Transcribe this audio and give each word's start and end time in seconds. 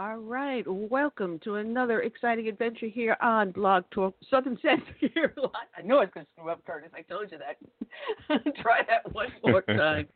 All 0.00 0.16
right, 0.16 0.64
welcome 0.66 1.38
to 1.44 1.56
another 1.56 2.00
exciting 2.00 2.48
adventure 2.48 2.86
here 2.86 3.18
on 3.20 3.50
Blog 3.50 3.84
Talk 3.90 4.14
Southern 4.30 4.58
Sense. 4.62 4.80
Here, 4.98 5.34
I 5.76 5.82
know 5.82 5.98
I 5.98 6.04
was 6.04 6.08
going 6.14 6.24
to 6.24 6.32
screw 6.32 6.50
up, 6.50 6.64
Curtis. 6.64 6.88
I 6.96 7.02
told 7.02 7.30
you 7.30 7.36
that. 7.36 8.54
Try 8.62 8.80
that 8.88 9.12
one 9.12 9.26
more 9.44 9.60
time. 9.68 10.08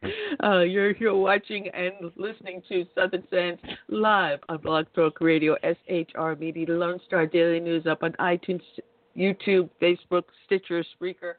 Uh, 0.43 0.61
you're 0.61 0.95
here 0.95 1.15
watching 1.15 1.69
and 1.75 2.11
listening 2.17 2.63
to 2.71 2.87
Southern 2.95 3.25
Sense 3.29 3.61
live 3.89 4.39
on 4.49 4.57
Blog 4.63 4.87
Talk 4.95 5.21
Radio, 5.21 5.55
SHR 5.63 6.41
Media, 6.41 6.65
Lone 6.67 6.99
Star 7.07 7.27
Daily 7.27 7.61
News 7.61 7.87
up 7.87 8.03
on 8.03 8.13
iTunes, 8.13 8.63
YouTube, 9.15 9.69
Facebook, 9.83 10.25
Stitcher, 10.47 10.83
Spreaker. 10.99 11.35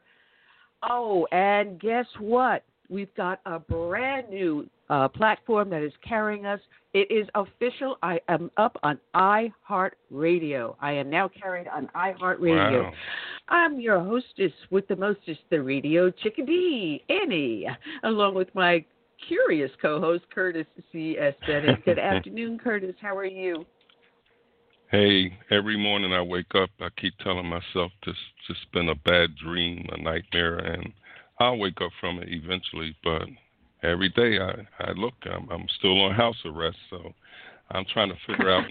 Oh, 0.88 1.26
and 1.32 1.80
guess 1.80 2.06
what? 2.20 2.62
We've 2.88 3.12
got 3.16 3.40
a 3.44 3.58
brand 3.58 4.30
new 4.30 4.68
uh, 4.90 5.08
platform 5.08 5.70
that 5.70 5.82
is 5.82 5.92
carrying 6.06 6.46
us. 6.46 6.60
It 6.94 7.10
is 7.10 7.28
official. 7.34 7.98
I 8.02 8.20
am 8.28 8.50
up 8.56 8.78
on 8.82 8.98
iHeartRadio. 9.14 10.76
I 10.80 10.92
am 10.92 11.10
now 11.10 11.28
carried 11.28 11.68
on 11.68 11.88
iHeartRadio. 11.94 12.84
Wow. 12.84 12.92
I'm 13.48 13.80
your 13.80 14.00
hostess 14.00 14.52
with 14.70 14.88
the 14.88 14.96
mostest, 14.96 15.40
the 15.50 15.62
radio 15.62 16.10
chickadee, 16.10 17.04
Annie, 17.08 17.66
along 18.04 18.34
with 18.34 18.52
my 18.54 18.84
curious 19.28 19.70
co-host 19.80 20.24
Curtis 20.34 20.66
C. 20.92 21.16
S. 21.18 21.34
Bennett. 21.46 21.82
Good 21.84 21.98
afternoon, 21.98 22.58
Curtis. 22.58 22.94
How 23.00 23.16
are 23.16 23.24
you? 23.24 23.64
Hey, 24.90 25.36
every 25.50 25.76
morning 25.76 26.12
I 26.12 26.22
wake 26.22 26.54
up, 26.54 26.70
I 26.80 26.88
keep 26.96 27.16
telling 27.18 27.46
myself 27.46 27.90
this 28.04 28.14
just 28.46 28.70
been 28.72 28.88
a 28.88 28.94
bad 28.94 29.36
dream, 29.36 29.84
a 29.90 30.00
nightmare, 30.00 30.58
and 30.58 30.92
I'll 31.40 31.58
wake 31.58 31.80
up 31.80 31.90
from 32.00 32.20
it 32.20 32.28
eventually. 32.30 32.96
But 33.02 33.22
every 33.86 34.08
day 34.10 34.38
I 34.38 34.66
I 34.82 34.92
look. 34.92 35.14
I'm 35.24 35.48
I'm 35.50 35.66
still 35.78 36.00
on 36.02 36.14
house 36.14 36.36
arrest, 36.44 36.78
so 36.90 37.12
I'm 37.70 37.84
trying 37.92 38.10
to 38.10 38.16
figure 38.26 38.50
out, 38.50 38.64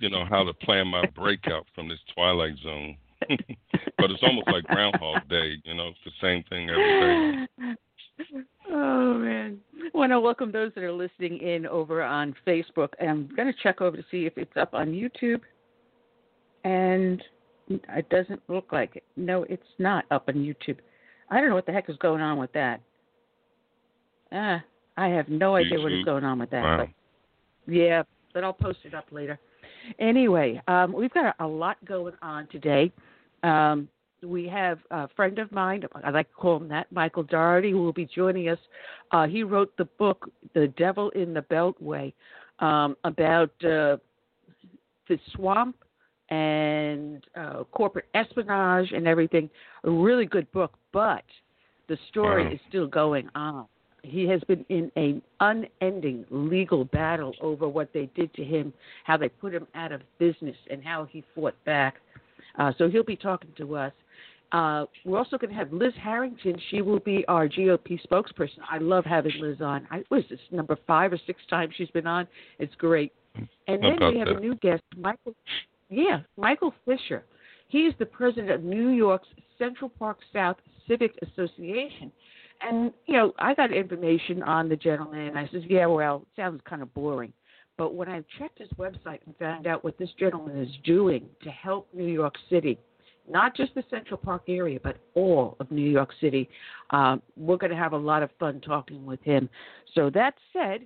you 0.00 0.10
know, 0.10 0.24
how 0.28 0.44
to 0.44 0.52
plan 0.52 0.88
my 0.88 1.06
breakout 1.06 1.66
from 1.74 1.88
this 1.88 2.00
twilight 2.14 2.54
zone. 2.62 2.96
but 3.28 4.10
it's 4.10 4.22
almost 4.22 4.48
like 4.48 4.64
Groundhog 4.64 5.28
Day. 5.28 5.54
You 5.64 5.74
know, 5.74 5.88
it's 5.88 5.98
the 6.04 6.10
same 6.20 6.42
thing 6.48 6.70
every 6.70 7.46
day. 7.56 7.74
Oh 8.72 9.14
man! 9.14 9.58
Want 9.94 10.12
to 10.12 10.20
welcome 10.20 10.52
those 10.52 10.70
that 10.74 10.84
are 10.84 10.92
listening 10.92 11.38
in 11.38 11.66
over 11.66 12.02
on 12.02 12.34
Facebook. 12.46 12.90
I'm 13.00 13.28
going 13.34 13.52
to 13.52 13.58
check 13.62 13.80
over 13.80 13.96
to 13.96 14.04
see 14.10 14.26
if 14.26 14.38
it's 14.38 14.56
up 14.56 14.74
on 14.74 14.88
YouTube, 14.88 15.40
and 16.62 17.20
it 17.68 18.08
doesn't 18.08 18.40
look 18.46 18.70
like 18.70 18.94
it. 18.94 19.04
No, 19.16 19.42
it's 19.44 19.62
not 19.78 20.04
up 20.12 20.28
on 20.28 20.34
YouTube. 20.34 20.78
I 21.30 21.40
don't 21.40 21.48
know 21.48 21.56
what 21.56 21.66
the 21.66 21.72
heck 21.72 21.90
is 21.90 21.96
going 21.96 22.20
on 22.20 22.38
with 22.38 22.52
that. 22.52 22.80
Ah, 24.32 24.62
I 24.96 25.08
have 25.08 25.28
no 25.28 25.56
idea 25.56 25.80
what 25.80 25.92
is 25.92 26.04
going 26.04 26.24
on 26.24 26.38
with 26.38 26.50
that. 26.50 26.62
Wow. 26.62 26.76
But 26.78 27.74
yeah, 27.74 28.02
but 28.32 28.44
I'll 28.44 28.52
post 28.52 28.78
it 28.84 28.94
up 28.94 29.06
later. 29.10 29.38
Anyway, 29.98 30.60
um, 30.68 30.92
we've 30.92 31.12
got 31.12 31.34
a, 31.38 31.44
a, 31.44 31.46
lot 31.46 31.82
going 31.84 32.14
on 32.22 32.46
today. 32.48 32.92
Um, 33.42 33.88
we 34.22 34.46
have 34.48 34.78
a 34.90 35.08
friend 35.08 35.38
of 35.38 35.50
mine, 35.52 35.84
I 36.04 36.10
like 36.10 36.28
to 36.28 36.34
call 36.34 36.58
him 36.58 36.68
that, 36.68 36.90
Michael 36.92 37.22
Daugherty, 37.22 37.70
who 37.70 37.82
will 37.82 37.92
be 37.92 38.06
joining 38.06 38.48
us. 38.48 38.58
Uh, 39.12 39.26
he 39.26 39.42
wrote 39.42 39.74
the 39.78 39.86
book, 39.86 40.30
The 40.54 40.68
Devil 40.76 41.10
in 41.10 41.32
the 41.32 41.42
Beltway, 41.42 42.12
um, 42.58 42.96
about 43.04 43.50
uh, 43.64 43.96
the 45.08 45.18
swamp 45.34 45.76
and 46.28 47.24
uh, 47.34 47.64
corporate 47.72 48.06
espionage 48.14 48.92
and 48.92 49.06
everything. 49.06 49.48
A 49.84 49.90
really 49.90 50.26
good 50.26 50.50
book, 50.52 50.74
but 50.92 51.24
the 51.88 51.98
story 52.08 52.44
wow. 52.44 52.52
is 52.52 52.60
still 52.68 52.86
going 52.86 53.28
on. 53.34 53.66
He 54.02 54.26
has 54.28 54.40
been 54.42 54.64
in 54.68 54.90
an 54.96 55.22
unending 55.40 56.24
legal 56.30 56.84
battle 56.86 57.34
over 57.40 57.68
what 57.68 57.92
they 57.92 58.08
did 58.14 58.32
to 58.34 58.44
him, 58.44 58.72
how 59.04 59.16
they 59.16 59.28
put 59.28 59.52
him 59.52 59.66
out 59.74 59.92
of 59.92 60.02
business, 60.18 60.56
and 60.70 60.84
how 60.84 61.04
he 61.04 61.24
fought 61.34 61.54
back. 61.64 61.96
Uh, 62.58 62.72
so 62.78 62.88
he'll 62.88 63.04
be 63.04 63.16
talking 63.16 63.50
to 63.56 63.76
us. 63.76 63.92
Uh, 64.52 64.84
we're 65.04 65.18
also 65.18 65.38
going 65.38 65.50
to 65.50 65.56
have 65.56 65.72
Liz 65.72 65.92
Harrington. 66.02 66.60
She 66.70 66.82
will 66.82 66.98
be 66.98 67.24
our 67.28 67.48
GOP 67.48 68.00
spokesperson. 68.04 68.58
I 68.68 68.78
love 68.78 69.04
having 69.04 69.32
Liz 69.40 69.60
on. 69.60 69.86
I 69.90 70.02
was 70.10 70.24
this 70.28 70.40
number 70.50 70.76
five 70.86 71.12
or 71.12 71.20
six 71.26 71.40
times 71.48 71.74
she's 71.76 71.90
been 71.90 72.06
on. 72.06 72.26
It's 72.58 72.74
great. 72.74 73.12
And 73.68 73.82
then 73.82 73.96
we 74.00 74.18
have 74.18 74.26
that. 74.26 74.38
a 74.38 74.40
new 74.40 74.56
guest, 74.56 74.82
Michael. 74.96 75.34
Yeah, 75.88 76.20
Michael 76.36 76.74
Fischer. 76.84 77.24
He 77.68 77.82
is 77.82 77.94
the 78.00 78.06
president 78.06 78.50
of 78.50 78.64
New 78.64 78.88
York's 78.88 79.28
Central 79.56 79.88
Park 79.88 80.18
South 80.32 80.56
Civic 80.88 81.14
Association. 81.22 82.10
And, 82.62 82.92
you 83.06 83.14
know, 83.14 83.32
I 83.38 83.54
got 83.54 83.72
information 83.72 84.42
on 84.42 84.68
the 84.68 84.76
gentleman, 84.76 85.28
and 85.28 85.38
I 85.38 85.48
says, 85.52 85.62
yeah, 85.68 85.86
well, 85.86 86.26
sounds 86.36 86.60
kind 86.68 86.82
of 86.82 86.92
boring. 86.92 87.32
But 87.78 87.94
when 87.94 88.08
I 88.08 88.22
checked 88.38 88.58
his 88.58 88.68
website 88.78 89.20
and 89.24 89.34
found 89.38 89.66
out 89.66 89.82
what 89.82 89.96
this 89.96 90.10
gentleman 90.18 90.58
is 90.60 90.70
doing 90.84 91.24
to 91.42 91.50
help 91.50 91.88
New 91.94 92.04
York 92.04 92.34
City, 92.50 92.78
not 93.28 93.56
just 93.56 93.74
the 93.74 93.84
Central 93.88 94.18
Park 94.18 94.42
area, 94.48 94.78
but 94.82 94.98
all 95.14 95.56
of 95.60 95.70
New 95.70 95.88
York 95.88 96.10
City, 96.20 96.48
um, 96.90 97.22
we're 97.36 97.56
going 97.56 97.70
to 97.70 97.76
have 97.76 97.94
a 97.94 97.96
lot 97.96 98.22
of 98.22 98.30
fun 98.38 98.60
talking 98.60 99.06
with 99.06 99.22
him. 99.22 99.48
So 99.94 100.10
that 100.10 100.34
said, 100.52 100.80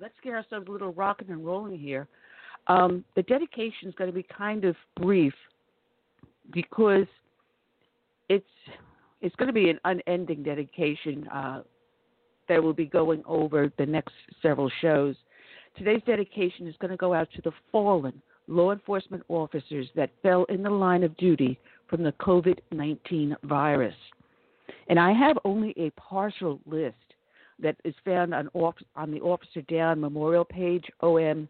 let's 0.00 0.14
get 0.22 0.32
ourselves 0.32 0.68
a 0.68 0.72
little 0.72 0.92
rocking 0.94 1.28
and 1.28 1.44
rolling 1.44 1.78
here. 1.78 2.08
Um, 2.68 3.04
the 3.16 3.22
dedication 3.22 3.88
is 3.88 3.94
going 3.94 4.08
to 4.08 4.14
be 4.14 4.22
kind 4.22 4.64
of 4.64 4.76
brief 4.98 5.34
because 6.52 7.06
it's 8.28 8.46
it's 9.20 9.34
going 9.36 9.48
to 9.48 9.52
be 9.52 9.70
an 9.70 9.78
unending 9.84 10.42
dedication 10.42 11.26
uh, 11.28 11.62
that 12.48 12.62
will 12.62 12.72
be 12.72 12.86
going 12.86 13.22
over 13.26 13.72
the 13.78 13.86
next 13.86 14.14
several 14.42 14.70
shows. 14.80 15.14
Today's 15.76 16.02
dedication 16.06 16.66
is 16.66 16.74
going 16.80 16.90
to 16.90 16.96
go 16.96 17.14
out 17.14 17.28
to 17.36 17.42
the 17.42 17.52
fallen 17.70 18.20
law 18.46 18.72
enforcement 18.72 19.22
officers 19.28 19.86
that 19.94 20.10
fell 20.22 20.44
in 20.44 20.62
the 20.62 20.70
line 20.70 21.04
of 21.04 21.16
duty 21.16 21.58
from 21.88 22.02
the 22.02 22.12
COVID 22.12 22.58
19 22.72 23.36
virus. 23.44 23.94
And 24.88 24.98
I 24.98 25.12
have 25.12 25.38
only 25.44 25.74
a 25.76 25.90
partial 25.90 26.60
list 26.66 26.96
that 27.60 27.76
is 27.84 27.94
found 28.04 28.34
on, 28.34 28.48
on 28.96 29.10
the 29.10 29.20
Officer 29.20 29.62
Down 29.62 30.00
Memorial 30.00 30.44
page, 30.44 30.84
omdp.org. 31.02 31.48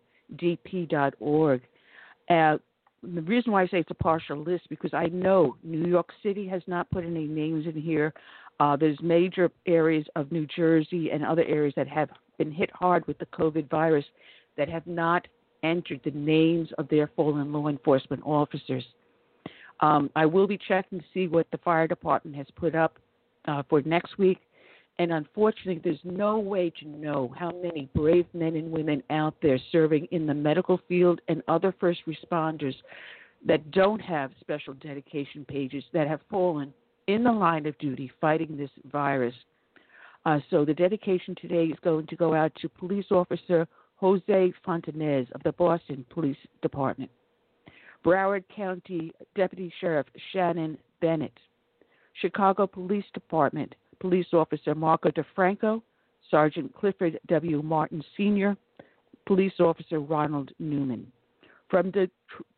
Uh, 2.30 2.58
the 3.02 3.22
reason 3.22 3.52
why 3.52 3.62
I 3.62 3.66
say 3.66 3.78
it's 3.78 3.90
a 3.90 3.94
partial 3.94 4.42
list 4.42 4.68
because 4.68 4.92
I 4.92 5.06
know 5.06 5.56
New 5.62 5.86
York 5.86 6.10
City 6.22 6.46
has 6.48 6.62
not 6.66 6.90
put 6.90 7.04
any 7.04 7.26
names 7.26 7.66
in 7.66 7.80
here. 7.80 8.12
Uh, 8.60 8.76
there's 8.76 9.00
major 9.00 9.50
areas 9.66 10.04
of 10.16 10.32
New 10.32 10.46
Jersey 10.46 11.10
and 11.10 11.24
other 11.24 11.44
areas 11.44 11.74
that 11.76 11.86
have 11.88 12.08
been 12.38 12.50
hit 12.50 12.70
hard 12.72 13.06
with 13.06 13.18
the 13.18 13.26
COVID 13.26 13.70
virus 13.70 14.04
that 14.56 14.68
have 14.68 14.86
not 14.86 15.28
entered 15.62 16.00
the 16.04 16.10
names 16.10 16.68
of 16.78 16.88
their 16.88 17.10
fallen 17.14 17.52
law 17.52 17.68
enforcement 17.68 18.22
officers. 18.24 18.84
Um, 19.80 20.10
I 20.16 20.26
will 20.26 20.48
be 20.48 20.58
checking 20.58 20.98
to 20.98 21.04
see 21.14 21.28
what 21.28 21.46
the 21.52 21.58
fire 21.58 21.86
department 21.86 22.36
has 22.36 22.46
put 22.56 22.74
up 22.74 22.98
uh, 23.46 23.62
for 23.68 23.80
next 23.82 24.18
week. 24.18 24.38
And 24.98 25.12
unfortunately, 25.12 25.80
there's 25.82 26.00
no 26.02 26.38
way 26.38 26.70
to 26.80 26.88
know 26.88 27.32
how 27.38 27.52
many 27.62 27.88
brave 27.94 28.26
men 28.34 28.56
and 28.56 28.70
women 28.70 29.02
out 29.10 29.34
there 29.40 29.58
serving 29.70 30.06
in 30.10 30.26
the 30.26 30.34
medical 30.34 30.80
field 30.88 31.20
and 31.28 31.42
other 31.46 31.72
first 31.78 32.00
responders 32.06 32.74
that 33.46 33.70
don't 33.70 34.00
have 34.00 34.32
special 34.40 34.74
dedication 34.74 35.44
pages 35.44 35.84
that 35.92 36.08
have 36.08 36.20
fallen 36.28 36.74
in 37.06 37.22
the 37.22 37.32
line 37.32 37.66
of 37.66 37.78
duty 37.78 38.10
fighting 38.20 38.56
this 38.56 38.70
virus. 38.90 39.34
Uh, 40.26 40.40
so 40.50 40.64
the 40.64 40.74
dedication 40.74 41.34
today 41.40 41.66
is 41.66 41.78
going 41.82 42.06
to 42.08 42.16
go 42.16 42.34
out 42.34 42.52
to 42.60 42.68
police 42.68 43.06
officer 43.10 43.68
Jose 43.96 44.52
Fontanez 44.66 45.30
of 45.32 45.42
the 45.44 45.52
Boston 45.52 46.04
Police 46.10 46.36
Department, 46.62 47.10
Broward 48.04 48.44
County 48.54 49.12
Deputy 49.34 49.72
Sheriff 49.80 50.06
Shannon 50.32 50.76
Bennett, 51.00 51.36
Chicago 52.20 52.66
Police 52.66 53.04
Department 53.14 53.74
Police 54.00 54.26
Officer 54.32 54.74
Marco 54.74 55.10
DiFranco, 55.10 55.82
Sergeant 56.30 56.74
Clifford 56.74 57.18
W. 57.28 57.62
Martin 57.62 58.02
Sr., 58.16 58.56
Police 59.26 59.60
Officer 59.60 60.00
Ronald 60.00 60.50
Newman. 60.58 61.10
From 61.68 61.90
the 61.90 62.08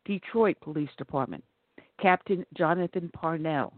Detroit 0.04 0.56
Police 0.60 0.90
Department, 0.96 1.42
Captain 2.00 2.46
Jonathan 2.56 3.10
Parnell. 3.12 3.72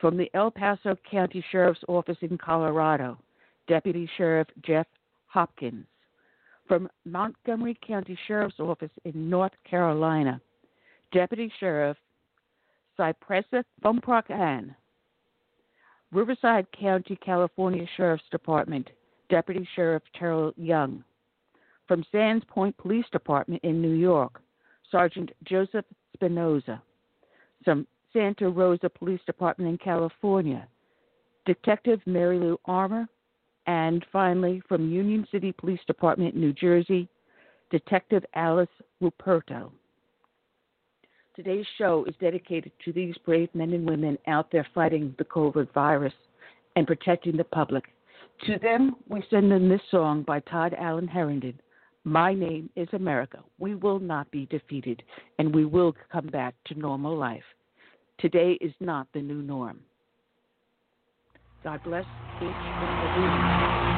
From 0.00 0.16
the 0.16 0.30
El 0.34 0.50
Paso 0.50 0.96
County 1.10 1.44
Sheriff's 1.50 1.84
Office 1.88 2.18
in 2.22 2.38
Colorado, 2.38 3.18
Deputy 3.66 4.08
Sheriff 4.16 4.48
Jeff 4.64 4.86
Hopkins. 5.26 5.86
From 6.66 6.88
Montgomery 7.04 7.78
County 7.86 8.18
Sheriff's 8.26 8.60
Office 8.60 8.90
in 9.04 9.30
North 9.30 9.52
Carolina, 9.68 10.40
Deputy 11.12 11.50
Sheriff 11.58 11.96
Cypressa 12.98 13.64
Fumprokan. 13.82 14.74
Riverside 16.12 16.66
County, 16.78 17.16
California 17.16 17.86
Sheriff's 17.96 18.24
Department, 18.30 18.88
Deputy 19.28 19.68
Sheriff 19.76 20.02
Terrell 20.18 20.52
Young. 20.56 21.04
From 21.86 22.04
Sands 22.10 22.44
Point 22.48 22.76
Police 22.78 23.06
Department 23.12 23.62
in 23.64 23.80
New 23.80 23.94
York, 23.94 24.40
Sergeant 24.90 25.30
Joseph 25.44 25.84
Spinoza. 26.14 26.82
From 27.64 27.86
Santa 28.12 28.48
Rosa 28.48 28.88
Police 28.88 29.20
Department 29.26 29.70
in 29.70 29.78
California, 29.78 30.66
Detective 31.44 32.00
Mary 32.06 32.38
Lou 32.38 32.58
Armer. 32.64 33.06
And 33.66 34.04
finally, 34.10 34.62
from 34.66 34.90
Union 34.90 35.26
City 35.30 35.52
Police 35.52 35.80
Department, 35.86 36.34
New 36.34 36.54
Jersey, 36.54 37.06
Detective 37.70 38.24
Alice 38.34 38.68
Ruperto. 39.02 39.70
Today's 41.38 41.66
show 41.78 42.04
is 42.08 42.16
dedicated 42.20 42.72
to 42.84 42.92
these 42.92 43.14
brave 43.24 43.48
men 43.54 43.72
and 43.72 43.88
women 43.88 44.18
out 44.26 44.50
there 44.50 44.66
fighting 44.74 45.14
the 45.18 45.24
COVID 45.24 45.72
virus 45.72 46.12
and 46.74 46.84
protecting 46.84 47.36
the 47.36 47.44
public. 47.44 47.84
To 48.46 48.58
them, 48.58 48.96
we 49.08 49.22
send 49.30 49.52
them 49.52 49.68
this 49.68 49.80
song 49.88 50.24
by 50.24 50.40
Todd 50.40 50.74
Allen 50.76 51.06
Herendeen 51.06 51.54
My 52.02 52.34
Name 52.34 52.68
is 52.74 52.88
America. 52.92 53.38
We 53.60 53.76
will 53.76 54.00
not 54.00 54.28
be 54.32 54.46
defeated, 54.46 55.00
and 55.38 55.54
we 55.54 55.64
will 55.64 55.94
come 56.10 56.26
back 56.26 56.56
to 56.66 56.74
normal 56.74 57.16
life. 57.16 57.44
Today 58.18 58.58
is 58.60 58.72
not 58.80 59.06
the 59.14 59.22
new 59.22 59.40
norm. 59.40 59.78
God 61.62 61.80
bless 61.84 62.04
each 62.38 62.48
and 62.48 63.10
every 63.10 63.22
one. 63.22 63.97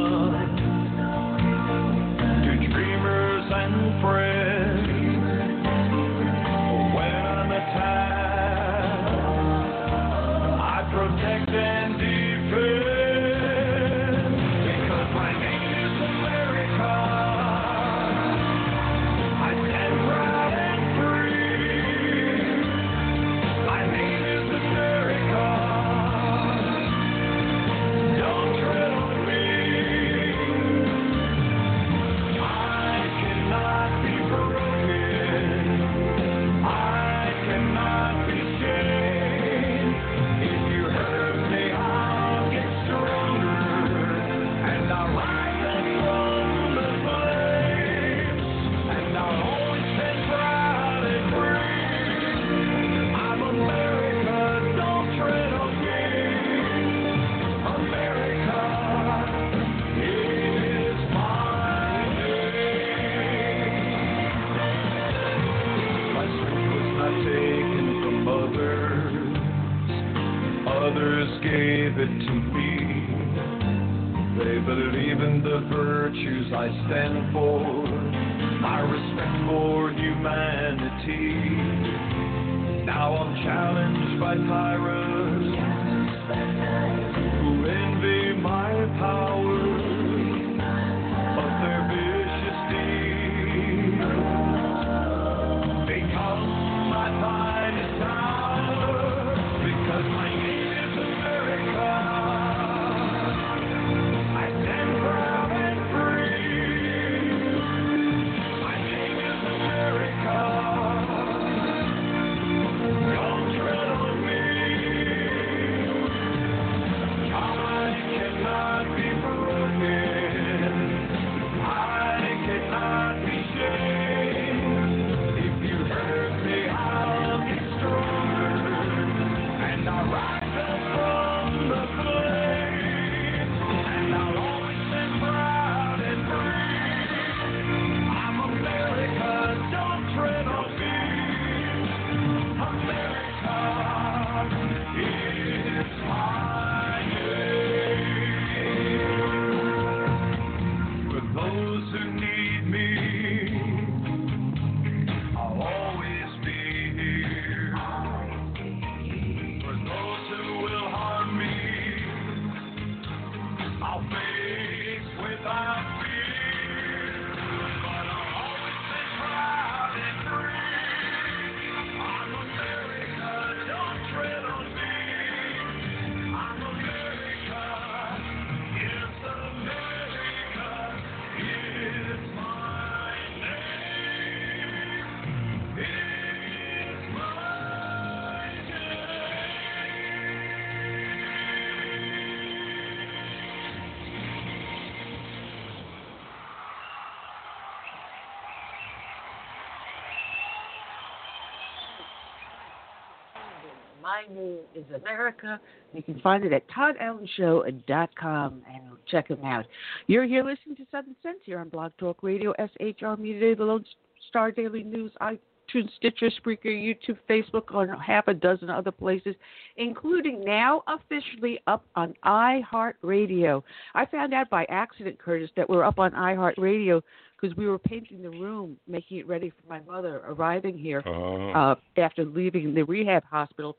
My 204.27 204.33
name 204.33 204.57
is 204.75 204.83
America. 204.95 205.59
You 205.93 206.03
can 206.03 206.19
find 206.19 206.43
it 206.43 206.53
at 206.53 206.63
ToddAllenShow.com 206.69 208.61
and 208.71 208.83
check 209.09 209.29
him 209.29 209.43
out. 209.43 209.65
You're 210.07 210.25
here 210.25 210.43
listening 210.43 210.75
to 210.77 210.85
Southern 210.91 211.15
Sense 211.23 211.39
here 211.43 211.59
on 211.59 211.69
Blog 211.69 211.91
Talk 211.97 212.21
Radio, 212.21 212.53
SHR 212.59 213.17
Media, 213.17 213.55
the 213.55 213.63
Lone 213.63 213.85
Star 214.29 214.51
Daily 214.51 214.83
News, 214.83 215.11
iTunes, 215.21 215.89
Stitcher, 215.97 216.29
Spreaker, 216.29 216.65
YouTube, 216.65 217.17
Facebook, 217.29 217.73
on 217.73 217.87
half 217.99 218.27
a 218.27 218.33
dozen 218.33 218.69
other 218.69 218.91
places, 218.91 219.35
including 219.77 220.43
now 220.43 220.83
officially 220.87 221.59
up 221.67 221.85
on 221.95 222.13
iHeartRadio. 222.25 223.63
I 223.95 224.05
found 224.05 224.33
out 224.33 224.49
by 224.49 224.65
accident, 224.65 225.17
Curtis, 225.19 225.49
that 225.55 225.69
we're 225.69 225.83
up 225.83 225.99
on 225.99 226.11
iHeartRadio 226.11 227.01
because 227.39 227.55
we 227.57 227.67
were 227.67 227.79
painting 227.79 228.21
the 228.21 228.29
room, 228.29 228.77
making 228.87 229.17
it 229.17 229.27
ready 229.27 229.49
for 229.49 229.67
my 229.67 229.79
mother 229.91 230.21
arriving 230.27 230.77
here 230.77 231.01
Uh, 231.05 231.71
uh, 231.71 231.75
after 231.97 232.23
leaving 232.23 232.75
the 232.75 232.83
rehab 232.83 233.23
hospital, 233.23 233.77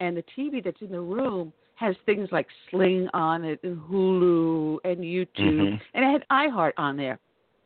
and 0.00 0.16
the 0.16 0.24
TV 0.36 0.62
that's 0.62 0.80
in 0.80 0.90
the 0.90 1.00
room 1.00 1.52
has 1.76 1.96
things 2.06 2.28
like 2.30 2.46
Sling 2.70 3.08
on 3.14 3.44
it, 3.44 3.60
and 3.64 3.78
Hulu, 3.78 4.78
and 4.84 4.98
YouTube, 4.98 5.60
Mhm. 5.60 5.80
and 5.94 6.04
it 6.04 6.10
had 6.10 6.24
iHeart 6.30 6.72
on 6.76 6.96
there. 6.96 7.18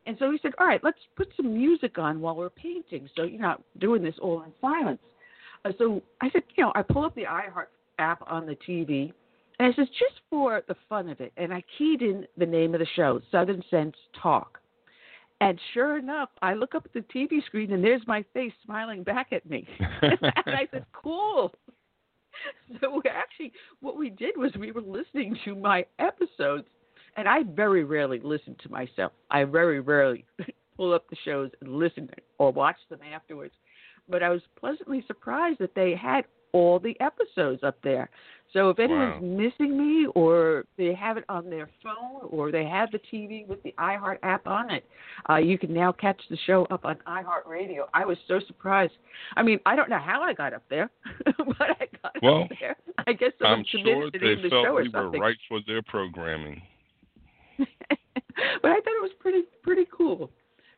And 0.06 0.16
so 0.18 0.30
we 0.30 0.38
said, 0.38 0.54
all 0.58 0.66
right, 0.66 0.82
let's 0.82 0.98
put 1.16 1.30
some 1.36 1.52
music 1.52 1.98
on 1.98 2.20
while 2.20 2.34
we're 2.34 2.48
painting, 2.48 3.08
so 3.14 3.24
you're 3.24 3.40
not 3.40 3.62
doing 3.78 4.02
this 4.02 4.18
all 4.20 4.40
in 4.42 4.52
silence. 4.60 5.02
Uh, 5.66 5.72
so 5.76 6.02
I 6.22 6.30
said, 6.30 6.44
you 6.56 6.64
know, 6.64 6.72
I 6.74 6.82
pull 6.82 7.04
up 7.04 7.14
the 7.14 7.24
iHeart 7.24 7.66
app 7.98 8.22
on 8.26 8.46
the 8.46 8.56
TV, 8.56 9.12
and 9.58 9.70
I 9.70 9.76
says 9.76 9.88
just 9.90 10.20
for 10.30 10.62
the 10.66 10.76
fun 10.88 11.10
of 11.10 11.20
it, 11.20 11.32
and 11.36 11.52
I 11.52 11.62
keyed 11.76 12.00
in 12.00 12.26
the 12.38 12.46
name 12.46 12.74
of 12.74 12.80
the 12.80 12.86
show, 12.86 13.20
Southern 13.30 13.62
Sense 13.68 13.96
Talk. 14.14 14.58
And 15.40 15.60
sure 15.72 15.98
enough, 15.98 16.30
I 16.42 16.54
look 16.54 16.74
up 16.74 16.84
at 16.86 16.92
the 16.92 17.02
TV 17.02 17.44
screen 17.44 17.72
and 17.72 17.84
there's 17.84 18.04
my 18.06 18.24
face 18.34 18.52
smiling 18.64 19.02
back 19.04 19.32
at 19.32 19.48
me. 19.48 19.68
and 20.02 20.18
I 20.46 20.66
said, 20.72 20.84
"Cool." 20.92 21.54
So 22.80 22.90
we 22.90 23.02
actually, 23.10 23.52
what 23.80 23.96
we 23.96 24.10
did 24.10 24.36
was 24.36 24.52
we 24.58 24.72
were 24.72 24.82
listening 24.82 25.36
to 25.44 25.54
my 25.54 25.84
episodes, 25.98 26.66
and 27.16 27.26
I 27.26 27.42
very 27.42 27.82
rarely 27.84 28.20
listen 28.22 28.56
to 28.62 28.68
myself. 28.68 29.12
I 29.30 29.44
very 29.44 29.80
rarely 29.80 30.24
pull 30.76 30.92
up 30.92 31.08
the 31.08 31.16
shows 31.24 31.50
and 31.60 31.72
listen 31.72 32.08
or 32.38 32.52
watch 32.52 32.76
them 32.90 33.00
afterwards. 33.12 33.54
But 34.08 34.22
I 34.22 34.28
was 34.28 34.42
pleasantly 34.58 35.02
surprised 35.06 35.58
that 35.60 35.74
they 35.74 35.94
had 35.94 36.24
all 36.52 36.78
the 36.78 36.96
episodes 37.00 37.62
up 37.62 37.78
there. 37.82 38.10
So 38.52 38.70
if 38.70 38.78
anyone's 38.78 39.20
Wow. 39.20 39.20
missing 39.20 39.76
me 39.76 40.06
or 40.14 40.64
they 40.78 40.94
have 40.94 41.18
it 41.18 41.24
on 41.28 41.50
their 41.50 41.68
phone 41.82 42.22
or 42.30 42.50
they 42.50 42.64
have 42.64 42.90
the 42.90 42.98
TV 42.98 43.46
with 43.46 43.62
the 43.62 43.74
iHeart 43.78 44.18
app 44.22 44.46
on 44.46 44.70
it, 44.70 44.84
uh, 45.28 45.36
you 45.36 45.58
can 45.58 45.72
now 45.74 45.92
catch 45.92 46.20
the 46.30 46.36
show 46.46 46.66
up 46.70 46.86
on 46.86 46.96
iHeartRadio. 47.06 47.88
I 47.92 48.06
was 48.06 48.16
so 48.26 48.40
surprised. 48.46 48.94
I 49.36 49.42
mean, 49.42 49.60
I 49.66 49.76
don't 49.76 49.90
know 49.90 49.98
how 49.98 50.22
I 50.22 50.32
got 50.32 50.54
up 50.54 50.62
there, 50.70 50.90
but 51.24 51.60
I 51.60 51.88
got 52.02 52.22
Well, 52.22 52.42
up 52.42 52.52
there. 52.58 52.76
I 53.06 53.12
guess 53.12 53.32
I'm 53.42 53.64
sure 53.64 54.10
the 54.10 54.18
they 54.18 54.34
the 54.36 54.48
felt 54.48 54.74
we 54.74 54.88
were 54.88 55.10
right 55.10 55.36
for 55.48 55.60
their 55.66 55.82
programming. 55.82 56.62
but 57.58 57.68
I 58.70 58.80
thought 58.80 58.96
it 58.96 59.02
was 59.02 59.12
pretty 59.20 59.42
pretty 59.62 59.86
cool, 59.94 60.30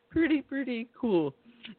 pretty 0.09 0.41
pretty 0.41 0.89
cool. 0.99 1.33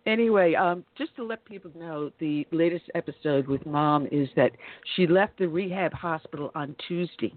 Anyway, 0.07 0.55
um, 0.55 0.85
just 0.97 1.15
to 1.17 1.25
let 1.25 1.45
people 1.45 1.71
know, 1.79 2.11
the 2.19 2.47
latest 2.51 2.85
episode 2.95 3.47
with 3.47 3.65
Mom 3.67 4.07
is 4.11 4.29
that 4.37 4.53
she 4.95 5.07
left 5.07 5.39
the 5.39 5.49
rehab 5.49 5.93
hospital 5.93 6.51
on 6.55 6.75
Tuesday. 6.89 7.33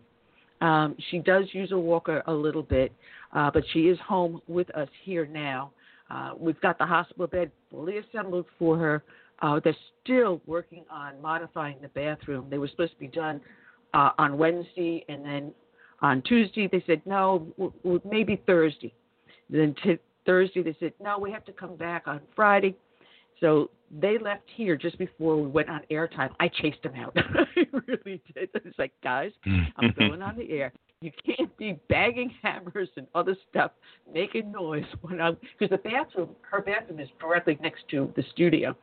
Um, 0.61 0.95
she 1.11 1.19
does 1.19 1.45
use 1.51 1.71
a 1.71 1.77
walker 1.77 2.23
a 2.27 2.33
little 2.33 2.63
bit, 2.63 2.93
uh, 3.33 3.51
but 3.51 3.63
she 3.73 3.81
is 3.87 3.99
home 3.99 4.41
with 4.47 4.69
us 4.75 4.89
here 5.03 5.25
now. 5.25 5.71
Uh, 6.09 6.31
we've 6.37 6.59
got 6.61 6.77
the 6.77 6.85
hospital 6.85 7.27
bed 7.27 7.51
fully 7.69 7.97
assembled 7.97 8.45
for 8.57 8.77
her. 8.77 9.03
Uh, 9.41 9.59
they're 9.63 9.75
still 10.03 10.41
working 10.45 10.85
on 10.89 11.21
modifying 11.21 11.77
the 11.81 11.89
bathroom. 11.89 12.47
They 12.49 12.57
were 12.57 12.67
supposed 12.67 12.93
to 12.93 12.99
be 12.99 13.07
done 13.07 13.41
uh, 13.93 14.11
on 14.17 14.37
Wednesday, 14.37 15.03
and 15.09 15.25
then 15.25 15.53
on 16.01 16.21
Tuesday 16.21 16.69
they 16.71 16.83
said 16.87 17.01
no, 17.05 17.47
w- 17.57 17.73
w- 17.83 18.01
maybe 18.09 18.41
Thursday. 18.45 18.93
Then 19.49 19.75
t- 19.83 19.99
Thursday 20.25 20.63
they 20.63 20.75
said 20.79 20.93
no, 21.01 21.17
we 21.19 21.31
have 21.31 21.45
to 21.45 21.53
come 21.53 21.75
back 21.75 22.03
on 22.07 22.21
Friday. 22.35 22.75
So 23.39 23.69
they 23.91 24.17
left 24.17 24.43
here 24.55 24.75
just 24.75 24.97
before 24.97 25.41
we 25.41 25.47
went 25.47 25.69
on 25.69 25.81
airtime. 25.91 26.29
I 26.39 26.47
chased 26.47 26.81
them 26.83 26.95
out. 26.95 27.15
I 27.17 27.45
really 27.87 28.21
did. 28.33 28.49
It's 28.53 28.79
like, 28.79 28.93
guys, 29.03 29.31
I'm 29.45 29.93
going 29.99 30.21
on 30.21 30.37
the 30.37 30.49
air. 30.51 30.71
You 31.01 31.11
can't 31.25 31.55
be 31.57 31.77
banging 31.89 32.33
hammers 32.41 32.89
and 32.95 33.05
other 33.13 33.35
stuff, 33.49 33.71
making 34.11 34.51
noise 34.51 34.85
when 35.01 35.21
I'm 35.21 35.37
because 35.57 35.69
the 35.69 35.89
bathroom, 35.89 36.29
her 36.49 36.61
bathroom 36.61 36.99
is 36.99 37.09
directly 37.19 37.57
next 37.61 37.83
to 37.91 38.11
the 38.15 38.23
studio. 38.31 38.75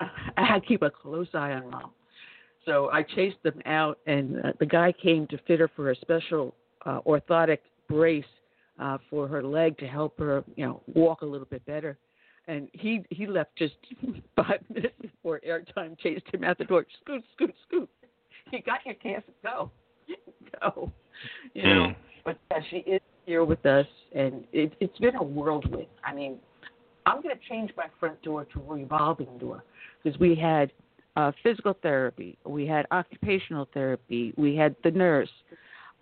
I 0.00 0.44
had 0.44 0.60
to 0.60 0.66
keep 0.66 0.82
a 0.82 0.90
close 0.90 1.28
eye 1.34 1.52
on 1.52 1.70
mom. 1.70 1.90
So 2.64 2.90
I 2.90 3.02
chased 3.02 3.42
them 3.42 3.60
out, 3.66 3.98
and 4.06 4.38
uh, 4.38 4.52
the 4.58 4.66
guy 4.66 4.92
came 4.92 5.26
to 5.28 5.38
fit 5.46 5.60
her 5.60 5.68
for 5.74 5.90
a 5.90 5.96
special 5.96 6.54
uh, 6.86 7.00
orthotic 7.02 7.58
brace 7.88 8.24
uh, 8.82 8.98
for 9.08 9.28
her 9.28 9.42
leg 9.42 9.78
to 9.78 9.86
help 9.86 10.18
her, 10.18 10.44
you 10.56 10.66
know, 10.66 10.82
walk 10.94 11.22
a 11.22 11.26
little 11.26 11.46
bit 11.46 11.64
better. 11.66 11.96
And 12.48 12.68
he 12.72 13.04
he 13.10 13.26
left 13.26 13.50
just 13.56 13.74
five 14.36 14.60
minutes 14.68 14.94
before 15.00 15.40
airtime. 15.46 15.96
Chased 16.00 16.26
him 16.32 16.42
out 16.42 16.58
the 16.58 16.64
door. 16.64 16.84
Scoot, 17.00 17.22
scoot, 17.34 17.54
scoot. 17.68 17.88
You 18.50 18.60
got 18.62 18.80
your 18.84 18.96
chance. 18.96 19.24
Go, 19.44 19.70
go. 20.60 20.90
You 21.54 21.62
know. 21.62 21.86
Mm. 21.86 21.96
But 22.24 22.38
uh, 22.54 22.60
she 22.70 22.78
is 22.78 23.00
here 23.26 23.44
with 23.44 23.64
us, 23.66 23.86
and 24.14 24.44
it, 24.52 24.72
it's 24.80 24.98
been 24.98 25.16
a 25.16 25.22
whirlwind. 25.22 25.86
I 26.04 26.14
mean, 26.14 26.38
I'm 27.06 27.22
going 27.22 27.34
to 27.34 27.48
change 27.48 27.70
my 27.76 27.86
front 27.98 28.20
door 28.22 28.46
to 28.52 28.60
a 28.60 28.74
revolving 28.74 29.38
door 29.38 29.64
because 30.02 30.18
we 30.20 30.34
had 30.34 30.72
uh, 31.16 31.32
physical 31.42 31.76
therapy, 31.82 32.38
we 32.44 32.66
had 32.66 32.86
occupational 32.90 33.68
therapy, 33.74 34.32
we 34.36 34.54
had 34.54 34.76
the 34.84 34.90
nurse, 34.90 35.28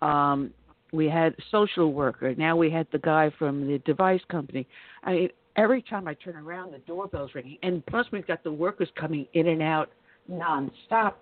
um, 0.01 0.51
we 0.91 1.07
had 1.07 1.35
social 1.51 1.93
worker. 1.93 2.33
Now 2.35 2.55
we 2.55 2.69
had 2.69 2.87
the 2.91 2.99
guy 2.99 3.31
from 3.39 3.67
the 3.67 3.79
device 3.79 4.21
company. 4.29 4.67
I 5.03 5.11
mean, 5.13 5.29
every 5.55 5.81
time 5.81 6.07
I 6.07 6.13
turn 6.15 6.35
around, 6.35 6.73
the 6.73 6.79
doorbell's 6.79 7.31
ringing, 7.33 7.57
and 7.63 7.85
plus 7.85 8.05
we've 8.11 8.27
got 8.27 8.43
the 8.43 8.51
workers 8.51 8.89
coming 8.99 9.25
in 9.33 9.47
and 9.47 9.61
out 9.61 9.89
nonstop. 10.29 11.13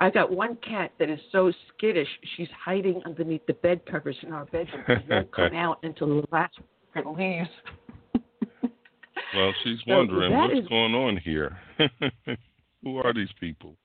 I've 0.00 0.14
got 0.14 0.30
one 0.30 0.56
cat 0.56 0.92
that 0.98 1.10
is 1.10 1.18
so 1.32 1.52
skittish; 1.76 2.08
she's 2.36 2.48
hiding 2.64 3.00
underneath 3.04 3.44
the 3.46 3.54
bed 3.54 3.80
covers 3.90 4.16
in 4.22 4.32
our 4.32 4.44
bedroom. 4.46 4.84
She 4.86 5.10
won't 5.10 5.32
come 5.34 5.54
out 5.54 5.78
until 5.82 6.08
the 6.20 6.26
last 6.30 6.56
worker 6.94 7.10
leaves. 7.10 7.48
Well, 9.34 9.52
she's 9.62 9.78
So 9.86 9.96
wondering 9.96 10.32
what's 10.36 10.54
is- 10.60 10.68
going 10.68 10.94
on 10.94 11.16
here. 11.18 11.56
Who 12.84 12.96
are 12.98 13.12
these 13.12 13.28
people? 13.40 13.76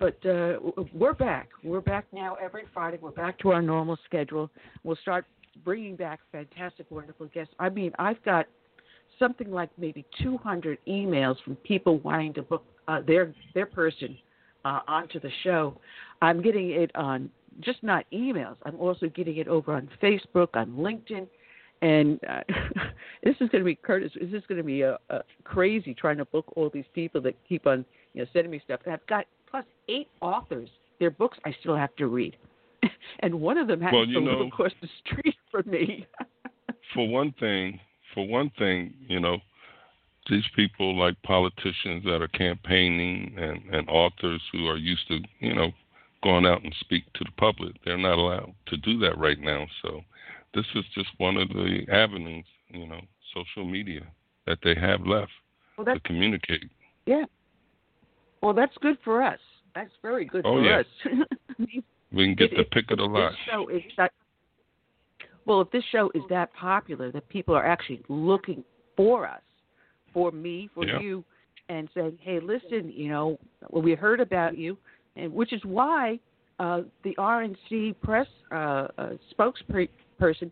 But 0.00 0.16
uh, 0.24 0.54
we're 0.94 1.12
back. 1.12 1.50
We're 1.62 1.82
back 1.82 2.06
now 2.10 2.34
every 2.42 2.64
Friday. 2.72 2.98
We're 3.02 3.10
back 3.10 3.38
to 3.40 3.50
our 3.50 3.60
normal 3.60 3.98
schedule. 4.06 4.50
We'll 4.82 4.96
start 4.96 5.26
bringing 5.62 5.94
back 5.94 6.20
fantastic, 6.32 6.90
wonderful 6.90 7.26
guests. 7.26 7.52
I 7.58 7.68
mean, 7.68 7.92
I've 7.98 8.20
got 8.24 8.46
something 9.18 9.50
like 9.50 9.68
maybe 9.76 10.06
200 10.22 10.78
emails 10.88 11.36
from 11.44 11.54
people 11.56 11.98
wanting 11.98 12.32
to 12.32 12.42
book 12.42 12.64
uh, 12.88 13.02
their 13.06 13.34
their 13.54 13.66
person 13.66 14.16
uh, 14.64 14.80
onto 14.88 15.20
the 15.20 15.28
show. 15.44 15.78
I'm 16.22 16.40
getting 16.40 16.70
it 16.70 16.90
on 16.96 17.28
just 17.60 17.82
not 17.82 18.06
emails. 18.10 18.56
I'm 18.64 18.80
also 18.80 19.06
getting 19.06 19.36
it 19.36 19.48
over 19.48 19.74
on 19.74 19.90
Facebook, 20.02 20.48
on 20.54 20.70
LinkedIn, 20.70 21.26
and 21.82 22.18
uh, 22.26 22.40
this 23.22 23.34
is 23.40 23.50
going 23.50 23.62
to 23.62 23.66
be 23.66 23.74
Curtis. 23.74 24.12
This 24.14 24.32
is 24.32 24.46
going 24.48 24.56
to 24.56 24.64
be 24.64 24.82
uh, 24.82 24.96
uh, 25.10 25.18
crazy 25.44 25.92
trying 25.92 26.16
to 26.16 26.24
book 26.24 26.46
all 26.56 26.70
these 26.72 26.86
people 26.94 27.20
that 27.20 27.34
keep 27.46 27.66
on 27.66 27.84
you 28.14 28.22
know 28.22 28.28
sending 28.32 28.50
me 28.50 28.62
stuff. 28.64 28.80
I've 28.90 29.06
got 29.06 29.26
plus 29.50 29.64
eight 29.88 30.08
authors. 30.20 30.68
Their 30.98 31.10
books 31.10 31.38
I 31.44 31.54
still 31.60 31.76
have 31.76 31.94
to 31.96 32.06
read, 32.08 32.36
and 33.20 33.40
one 33.40 33.56
of 33.58 33.66
them 33.66 33.80
happens 33.80 34.08
Well, 34.14 34.22
to 34.22 34.30
live 34.30 34.38
know- 34.40 34.46
across 34.48 34.72
the 34.82 34.88
street 35.04 35.36
from 35.50 35.70
me. 35.70 36.06
For 36.94 37.06
one 37.08 37.32
thing, 37.38 37.78
for 38.14 38.26
one 38.26 38.50
thing, 38.58 38.92
you 39.06 39.20
know, 39.20 39.38
these 40.28 40.42
people 40.56 40.98
like 40.98 41.14
politicians 41.22 42.02
that 42.04 42.20
are 42.20 42.26
campaigning 42.28 43.34
and, 43.38 43.60
and 43.72 43.88
authors 43.88 44.42
who 44.50 44.66
are 44.66 44.76
used 44.76 45.06
to, 45.06 45.20
you 45.38 45.54
know, 45.54 45.70
going 46.24 46.44
out 46.46 46.64
and 46.64 46.74
speak 46.80 47.04
to 47.14 47.24
the 47.24 47.30
public. 47.38 47.76
They're 47.84 47.96
not 47.96 48.18
allowed 48.18 48.54
to 48.66 48.76
do 48.76 48.98
that 49.00 49.16
right 49.18 49.38
now. 49.38 49.66
So 49.82 50.00
this 50.52 50.66
is 50.74 50.84
just 50.94 51.08
one 51.18 51.36
of 51.36 51.48
the 51.50 51.86
avenues, 51.92 52.44
you 52.68 52.86
know, 52.88 53.00
social 53.34 53.64
media 53.64 54.02
that 54.48 54.58
they 54.64 54.74
have 54.74 55.06
left 55.06 55.30
well, 55.78 55.94
to 55.94 56.00
communicate. 56.00 56.70
yeah. 57.06 57.24
Well, 58.42 58.54
that's 58.54 58.76
good 58.80 58.96
for 59.04 59.22
us. 59.22 59.38
That's 59.74 59.90
very 60.02 60.24
good 60.24 60.44
Oh, 60.46 60.54
for 60.56 60.62
yeah. 60.62 60.80
us. 60.80 60.86
We 62.12 62.24
can 62.26 62.34
get 62.34 62.52
If- 62.52 62.58
the 62.58 62.64
pick 62.64 62.90
of 62.90 62.98
the 62.98 63.04
lot. 63.04 63.30
This 63.30 63.38
show 63.48 63.68
is 63.68 63.82
that, 63.96 64.12
well, 65.44 65.60
if 65.60 65.70
this 65.70 65.84
show 65.92 66.10
is 66.12 66.22
that 66.28 66.52
popular 66.54 67.12
that 67.12 67.28
people 67.28 67.54
are 67.54 67.64
actually 67.64 68.02
looking 68.08 68.64
for 68.96 69.28
us, 69.28 69.42
for 70.12 70.32
me, 70.32 70.68
for 70.74 70.84
Yeah. 70.84 70.98
you, 70.98 71.24
and 71.68 71.88
saying, 71.94 72.18
"Hey, 72.20 72.40
listen, 72.40 72.90
you 72.90 73.10
know, 73.10 73.38
well, 73.68 73.82
we 73.82 73.94
heard 73.94 74.18
about 74.18 74.58
you," 74.58 74.76
and 75.14 75.32
which 75.32 75.52
is 75.52 75.64
why 75.64 76.18
uh, 76.58 76.82
the 77.04 77.14
RNC 77.16 77.92
press 78.02 78.26
uh, 78.50 78.88
uh, 78.98 79.10
spokesperson 79.32 80.50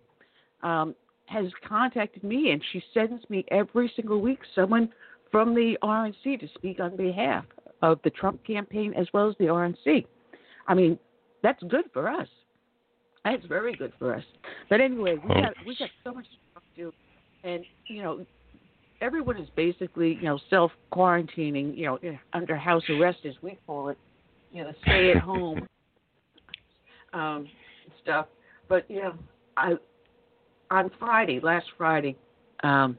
um, 0.62 0.94
has 1.26 1.52
contacted 1.64 2.22
me, 2.22 2.52
and 2.52 2.62
she 2.72 2.80
sends 2.94 3.28
me 3.28 3.44
every 3.48 3.88
single 3.96 4.20
week 4.20 4.38
someone 4.54 4.92
from 5.32 5.54
the 5.56 5.76
RNC 5.82 6.38
to 6.38 6.48
speak 6.54 6.78
on 6.78 6.96
behalf 6.96 7.44
of 7.82 8.00
the 8.04 8.10
Trump 8.10 8.44
campaign 8.44 8.94
as 8.94 9.06
well 9.12 9.28
as 9.28 9.36
the 9.38 9.44
RNC. 9.46 10.06
I 10.66 10.74
mean, 10.74 10.98
that's 11.42 11.62
good 11.64 11.84
for 11.92 12.08
us. 12.08 12.28
That's 13.24 13.44
very 13.46 13.74
good 13.74 13.92
for 13.98 14.14
us. 14.14 14.24
But 14.70 14.80
anyway, 14.80 15.16
we 15.16 15.30
Oh. 15.30 15.40
got 15.40 15.66
we 15.66 15.76
got 15.76 15.90
so 16.04 16.14
much 16.14 16.26
to 16.54 16.60
do, 16.76 16.94
and 17.44 17.64
you 17.88 18.02
know, 18.02 18.26
everyone 19.00 19.36
is 19.36 19.48
basically 19.50 20.14
you 20.14 20.22
know 20.22 20.38
self 20.50 20.72
quarantining, 20.92 21.76
you 21.76 21.86
know, 21.86 22.18
under 22.32 22.56
house 22.56 22.88
arrest 22.88 23.18
as 23.24 23.34
we 23.42 23.58
call 23.66 23.88
it, 23.88 23.98
you 24.52 24.64
know, 24.64 24.72
stay 24.82 25.10
at 25.10 25.18
home 25.18 25.66
um, 27.12 27.48
stuff. 28.02 28.26
But 28.68 28.90
you 28.90 29.02
know, 29.02 29.14
I 29.56 29.74
on 30.70 30.90
Friday, 30.98 31.40
last 31.40 31.66
Friday, 31.76 32.16
um, 32.62 32.96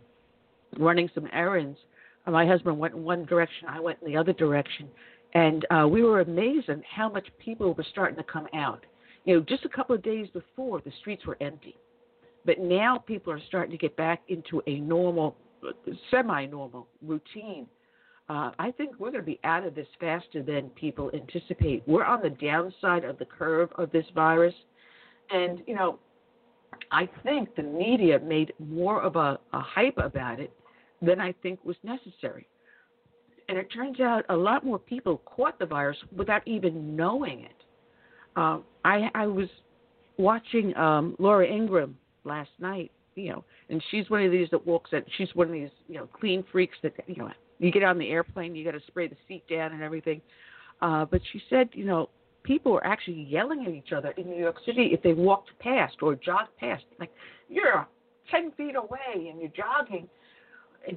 running 0.77 1.09
some 1.13 1.27
errands. 1.33 1.77
My 2.29 2.45
husband 2.45 2.77
went 2.77 2.93
in 2.93 3.03
one 3.03 3.25
direction, 3.25 3.67
I 3.69 3.79
went 3.79 3.99
in 4.01 4.11
the 4.11 4.17
other 4.17 4.33
direction, 4.33 4.87
and 5.33 5.65
uh, 5.69 5.87
we 5.87 6.03
were 6.03 6.21
amazed 6.21 6.69
at 6.69 6.79
how 6.89 7.09
much 7.09 7.27
people 7.43 7.73
were 7.73 7.85
starting 7.91 8.17
to 8.17 8.23
come 8.23 8.47
out. 8.53 8.85
You 9.25 9.35
know, 9.35 9.41
just 9.41 9.65
a 9.65 9.69
couple 9.69 9.95
of 9.95 10.01
days 10.01 10.27
before, 10.33 10.81
the 10.81 10.91
streets 10.99 11.25
were 11.25 11.37
empty, 11.41 11.77
but 12.45 12.59
now 12.59 12.97
people 12.97 13.31
are 13.33 13.41
starting 13.47 13.71
to 13.71 13.77
get 13.77 13.95
back 13.95 14.21
into 14.27 14.61
a 14.67 14.79
normal, 14.79 15.35
semi-normal 16.09 16.87
routine. 17.01 17.67
Uh, 18.29 18.51
I 18.59 18.71
think 18.71 18.99
we're 18.99 19.11
going 19.11 19.23
to 19.23 19.25
be 19.25 19.39
out 19.43 19.65
of 19.65 19.73
this 19.73 19.87
faster 19.99 20.43
than 20.43 20.69
people 20.69 21.09
anticipate. 21.13 21.83
We're 21.87 22.05
on 22.05 22.21
the 22.21 22.29
downside 22.29 23.03
of 23.03 23.17
the 23.17 23.25
curve 23.25 23.69
of 23.75 23.91
this 23.91 24.05
virus, 24.13 24.53
and 25.31 25.61
you 25.67 25.75
know, 25.75 25.99
I 26.91 27.09
think 27.23 27.55
the 27.55 27.63
media 27.63 28.19
made 28.19 28.53
more 28.59 29.01
of 29.01 29.15
a, 29.15 29.39
a 29.53 29.59
hype 29.59 29.97
about 29.97 30.39
it 30.39 30.51
than 31.01 31.19
I 31.19 31.33
think 31.41 31.63
was 31.63 31.75
necessary. 31.83 32.47
And 33.47 33.57
it 33.57 33.67
turns 33.73 33.99
out 33.99 34.25
a 34.29 34.35
lot 34.35 34.63
more 34.63 34.77
people 34.77 35.21
caught 35.25 35.57
the 35.57 35.65
virus 35.65 35.97
without 36.15 36.47
even 36.47 36.95
knowing 36.95 37.41
it. 37.41 37.55
Um, 38.35 38.63
I, 38.85 39.09
I 39.15 39.25
was 39.25 39.49
watching 40.17 40.75
um, 40.77 41.15
Laura 41.17 41.47
Ingraham 41.47 41.97
last 42.25 42.51
night, 42.59 42.91
you 43.15 43.29
know, 43.29 43.43
and 43.69 43.83
she's 43.89 44.09
one 44.09 44.23
of 44.23 44.31
these 44.31 44.49
that 44.51 44.65
walks 44.65 44.91
at, 44.93 45.03
she's 45.17 45.29
one 45.33 45.47
of 45.47 45.53
these, 45.53 45.69
you 45.87 45.95
know, 45.95 46.07
clean 46.07 46.43
freaks 46.51 46.77
that, 46.83 46.93
you 47.07 47.15
know, 47.15 47.31
you 47.57 47.71
get 47.71 47.83
on 47.83 47.97
the 47.97 48.09
airplane, 48.09 48.55
you 48.55 48.63
got 48.63 48.71
to 48.71 48.81
spray 48.87 49.07
the 49.07 49.17
seat 49.27 49.43
down 49.49 49.73
and 49.73 49.81
everything. 49.81 50.21
Uh, 50.81 51.05
but 51.05 51.21
she 51.31 51.41
said, 51.49 51.69
you 51.73 51.85
know, 51.85 52.09
people 52.43 52.71
were 52.71 52.85
actually 52.85 53.23
yelling 53.23 53.65
at 53.65 53.73
each 53.73 53.91
other 53.91 54.09
in 54.11 54.29
New 54.29 54.39
York 54.39 54.57
City 54.65 54.89
if 54.93 55.01
they 55.01 55.13
walked 55.13 55.49
past 55.59 55.97
or 56.01 56.15
jogged 56.15 56.55
past. 56.59 56.83
Like, 56.99 57.11
you're 57.49 57.87
10 58.31 58.51
feet 58.51 58.75
away 58.75 59.29
and 59.29 59.41
you're 59.41 59.51
jogging 59.55 60.07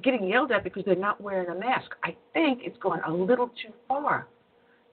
getting 0.01 0.27
yelled 0.27 0.51
at 0.51 0.63
because 0.63 0.83
they're 0.85 0.95
not 0.95 1.21
wearing 1.21 1.49
a 1.49 1.55
mask. 1.55 1.91
I 2.03 2.15
think 2.33 2.59
it's 2.63 2.77
gone 2.79 3.01
a 3.07 3.11
little 3.11 3.47
too 3.47 3.73
far. 3.87 4.27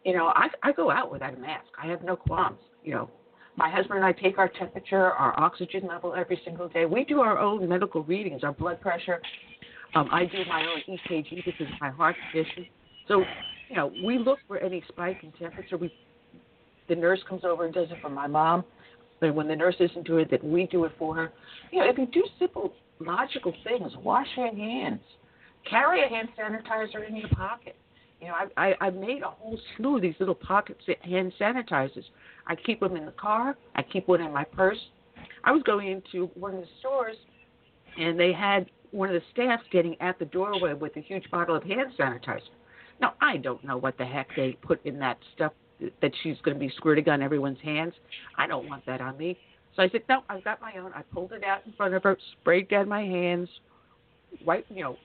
You 0.04 0.14
know, 0.16 0.32
I, 0.34 0.48
I 0.62 0.72
go 0.72 0.90
out 0.90 1.12
without 1.12 1.34
a 1.34 1.38
mask. 1.38 1.68
I 1.80 1.86
have 1.86 2.02
no 2.02 2.16
qualms. 2.16 2.58
You 2.82 2.94
know, 2.94 3.10
my 3.56 3.70
husband 3.70 3.98
and 3.98 4.04
I 4.04 4.12
take 4.12 4.38
our 4.38 4.48
temperature, 4.48 5.12
our 5.12 5.38
oxygen 5.38 5.86
level 5.86 6.14
every 6.14 6.40
single 6.44 6.68
day. 6.68 6.86
We 6.86 7.04
do 7.04 7.20
our 7.20 7.38
own 7.38 7.68
medical 7.68 8.02
readings, 8.04 8.42
our 8.42 8.52
blood 8.52 8.80
pressure. 8.80 9.20
Um, 9.94 10.08
I 10.12 10.24
do 10.24 10.38
my 10.48 10.62
own 10.62 10.96
EKG 10.96 11.44
because 11.44 11.66
of 11.72 11.80
my 11.80 11.90
heart 11.90 12.16
condition. 12.32 12.66
So, 13.08 13.24
you 13.68 13.76
know, 13.76 13.92
we 14.04 14.18
look 14.18 14.38
for 14.46 14.58
any 14.58 14.82
spike 14.88 15.18
in 15.22 15.32
temperature. 15.32 15.76
We, 15.76 15.92
the 16.88 16.94
nurse 16.94 17.20
comes 17.28 17.44
over 17.44 17.64
and 17.64 17.74
does 17.74 17.88
it 17.90 17.98
for 18.00 18.08
my 18.08 18.26
mom. 18.26 18.64
And 19.20 19.36
when 19.36 19.48
the 19.48 19.56
nurse 19.56 19.76
isn't 19.78 20.06
doing 20.06 20.26
it, 20.30 20.30
then 20.30 20.50
we 20.50 20.66
do 20.66 20.84
it 20.84 20.92
for 20.98 21.14
her. 21.16 21.32
You 21.70 21.80
know, 21.80 21.90
if 21.90 21.98
you 21.98 22.06
do 22.06 22.24
simple, 22.38 22.72
logical 23.00 23.54
things, 23.64 23.92
wash 24.02 24.26
your 24.36 24.54
hands, 24.54 25.00
carry 25.68 26.04
a 26.04 26.08
hand 26.08 26.28
sanitizer 26.38 27.06
in 27.08 27.16
your 27.16 27.28
pocket. 27.30 27.76
You 28.20 28.28
know, 28.28 28.34
I, 28.34 28.74
I 28.80 28.86
I 28.86 28.90
made 28.90 29.22
a 29.22 29.30
whole 29.30 29.58
slew 29.76 29.96
of 29.96 30.02
these 30.02 30.14
little 30.20 30.34
pocket 30.34 30.76
hand 31.02 31.32
sanitizers. 31.40 32.04
I 32.46 32.54
keep 32.54 32.80
them 32.80 32.96
in 32.96 33.06
the 33.06 33.12
car. 33.12 33.56
I 33.74 33.82
keep 33.82 34.08
one 34.08 34.20
in 34.20 34.32
my 34.32 34.44
purse. 34.44 34.78
I 35.44 35.52
was 35.52 35.62
going 35.62 35.88
into 35.88 36.26
one 36.34 36.54
of 36.54 36.60
the 36.60 36.66
stores, 36.80 37.16
and 37.98 38.20
they 38.20 38.32
had 38.32 38.66
one 38.90 39.08
of 39.08 39.14
the 39.14 39.22
staff 39.32 39.60
standing 39.68 39.96
at 40.00 40.18
the 40.18 40.26
doorway 40.26 40.74
with 40.74 40.96
a 40.96 41.00
huge 41.00 41.30
bottle 41.30 41.56
of 41.56 41.62
hand 41.62 41.92
sanitizer. 41.98 42.40
Now, 43.00 43.14
I 43.20 43.38
don't 43.38 43.64
know 43.64 43.78
what 43.78 43.96
the 43.96 44.04
heck 44.04 44.28
they 44.36 44.58
put 44.60 44.84
in 44.84 44.98
that 44.98 45.18
stuff 45.34 45.52
that 46.02 46.12
she's 46.22 46.36
going 46.42 46.54
to 46.54 46.60
be 46.60 46.70
squirting 46.76 47.08
on 47.08 47.22
everyone's 47.22 47.60
hands. 47.62 47.94
I 48.36 48.46
don't 48.46 48.68
want 48.68 48.84
that 48.84 49.00
on 49.00 49.16
me. 49.16 49.38
So 49.76 49.82
I 49.82 49.88
said, 49.88 50.02
no, 50.08 50.22
I've 50.28 50.44
got 50.44 50.60
my 50.60 50.72
own. 50.78 50.92
I 50.94 51.02
pulled 51.02 51.32
it 51.32 51.44
out 51.44 51.60
in 51.66 51.72
front 51.72 51.94
of 51.94 52.02
her, 52.02 52.16
sprayed 52.40 52.68
down 52.68 52.88
my 52.88 53.02
hands, 53.02 53.48
wipe, 54.44 54.66
you 54.68 54.82
know, 54.82 54.96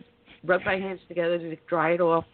rubbed 0.44 0.66
my 0.66 0.78
hands 0.78 1.00
together 1.08 1.38
to 1.38 1.56
dry 1.68 1.92
it 1.92 2.02
off, 2.02 2.26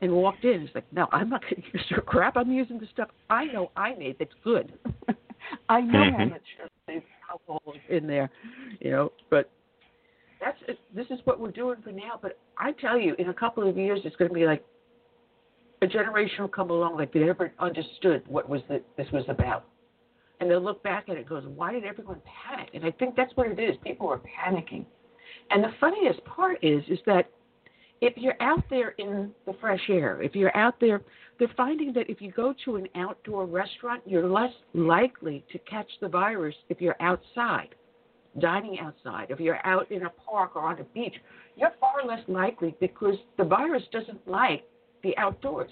and 0.00 0.12
walked 0.12 0.44
in. 0.44 0.62
It's 0.62 0.74
like, 0.74 0.90
no, 0.92 1.06
I'm 1.12 1.28
not 1.28 1.42
going 1.42 1.56
to 1.56 1.62
use 1.72 1.84
your 1.90 2.00
crap. 2.00 2.36
I'm 2.36 2.50
using 2.50 2.78
the 2.78 2.86
stuff 2.92 3.08
I 3.28 3.44
know 3.46 3.70
I 3.76 3.94
made 3.94 4.16
that's 4.18 4.32
good. 4.42 4.72
I 5.68 5.80
know 5.80 6.04
Mhm. 6.04 6.18
how 6.18 6.24
much 6.26 7.02
alcohol 7.30 7.74
is 7.74 7.82
in 7.88 8.06
there, 8.06 8.30
you 8.80 8.90
know. 8.90 9.12
But 9.30 9.50
that's 10.40 10.58
this 10.94 11.06
is 11.10 11.20
what 11.24 11.38
we're 11.38 11.50
doing 11.50 11.80
for 11.82 11.92
now. 11.92 12.18
But 12.20 12.38
I 12.56 12.72
tell 12.72 12.98
you, 12.98 13.14
in 13.18 13.28
a 13.28 13.34
couple 13.34 13.68
of 13.68 13.76
years, 13.76 14.00
it's 14.04 14.16
going 14.16 14.30
to 14.30 14.34
be 14.34 14.46
like 14.46 14.64
a 15.82 15.86
generation 15.86 16.42
will 16.42 16.48
come 16.48 16.70
along 16.70 16.96
like 16.96 17.12
they 17.12 17.20
never 17.20 17.52
understood 17.58 18.22
what 18.28 18.48
was 18.48 18.60
the, 18.68 18.82
this 18.96 19.06
was 19.12 19.24
about, 19.28 19.64
and 20.40 20.50
they'll 20.50 20.60
look 20.60 20.82
back 20.82 21.08
at 21.08 21.16
it 21.16 21.20
and 21.20 21.28
goes, 21.28 21.46
"Why 21.46 21.72
did 21.72 21.84
everyone 21.84 22.20
panic?" 22.24 22.70
And 22.74 22.84
I 22.84 22.90
think 22.92 23.14
that's 23.14 23.36
what 23.36 23.46
it 23.46 23.60
is. 23.60 23.76
People 23.84 24.08
are 24.08 24.18
panicking, 24.20 24.84
and 25.50 25.62
the 25.62 25.72
funniest 25.78 26.24
part 26.24 26.58
is, 26.62 26.82
is 26.88 26.98
that 27.06 27.30
if 28.00 28.16
you're 28.16 28.40
out 28.40 28.64
there 28.70 28.90
in 28.98 29.30
the 29.46 29.52
fresh 29.60 29.90
air, 29.90 30.22
if 30.22 30.34
you're 30.34 30.56
out 30.56 30.80
there, 30.80 31.02
they're 31.38 31.52
finding 31.56 31.92
that 31.92 32.08
if 32.08 32.22
you 32.22 32.30
go 32.32 32.54
to 32.64 32.76
an 32.76 32.88
outdoor 32.94 33.44
restaurant, 33.44 34.02
you're 34.06 34.28
less 34.28 34.52
likely 34.72 35.44
to 35.52 35.58
catch 35.60 35.88
the 36.00 36.08
virus 36.08 36.54
if 36.70 36.80
you're 36.80 36.96
outside, 37.00 37.74
dining 38.38 38.78
outside. 38.80 39.26
If 39.30 39.40
you're 39.40 39.64
out 39.66 39.90
in 39.90 40.06
a 40.06 40.10
park 40.10 40.56
or 40.56 40.62
on 40.62 40.80
a 40.80 40.84
beach, 40.84 41.14
you're 41.56 41.72
far 41.78 42.06
less 42.06 42.22
likely 42.26 42.74
because 42.80 43.16
the 43.36 43.44
virus 43.44 43.82
doesn't 43.92 44.26
like 44.26 44.64
the 45.02 45.16
outdoors. 45.18 45.70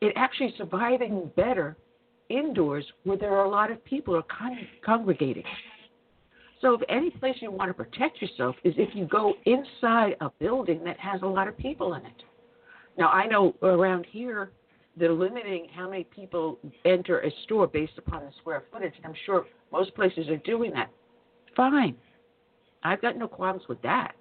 It 0.00 0.12
actually 0.16 0.52
surviving 0.58 1.30
better 1.34 1.76
indoors 2.28 2.84
where 3.04 3.16
there 3.16 3.32
are 3.36 3.44
a 3.44 3.50
lot 3.50 3.70
of 3.70 3.84
people 3.84 4.16
are 4.16 4.22
con- 4.22 4.66
congregating. 4.84 5.44
So, 6.60 6.74
if 6.74 6.80
any 6.88 7.10
place 7.10 7.36
you 7.40 7.50
want 7.50 7.68
to 7.68 7.74
protect 7.74 8.22
yourself 8.22 8.56
is 8.64 8.74
if 8.78 8.94
you 8.94 9.04
go 9.06 9.34
inside 9.44 10.16
a 10.20 10.30
building 10.38 10.82
that 10.84 10.98
has 10.98 11.20
a 11.22 11.26
lot 11.26 11.46
of 11.46 11.58
people 11.58 11.94
in 11.94 12.06
it. 12.06 12.22
Now, 12.96 13.08
I 13.08 13.26
know 13.26 13.54
around 13.62 14.06
here 14.10 14.50
they're 14.96 15.12
limiting 15.12 15.66
how 15.74 15.90
many 15.90 16.04
people 16.04 16.58
enter 16.84 17.20
a 17.20 17.30
store 17.44 17.66
based 17.66 17.98
upon 17.98 18.24
the 18.24 18.30
square 18.40 18.64
footage, 18.72 18.94
I'm 19.04 19.14
sure 19.26 19.46
most 19.72 19.94
places 19.94 20.28
are 20.28 20.36
doing 20.38 20.70
that. 20.72 20.90
Fine. 21.56 21.96
I've 22.82 23.02
got 23.02 23.16
no 23.16 23.26
qualms 23.26 23.62
with 23.68 23.80
that. 23.82 24.12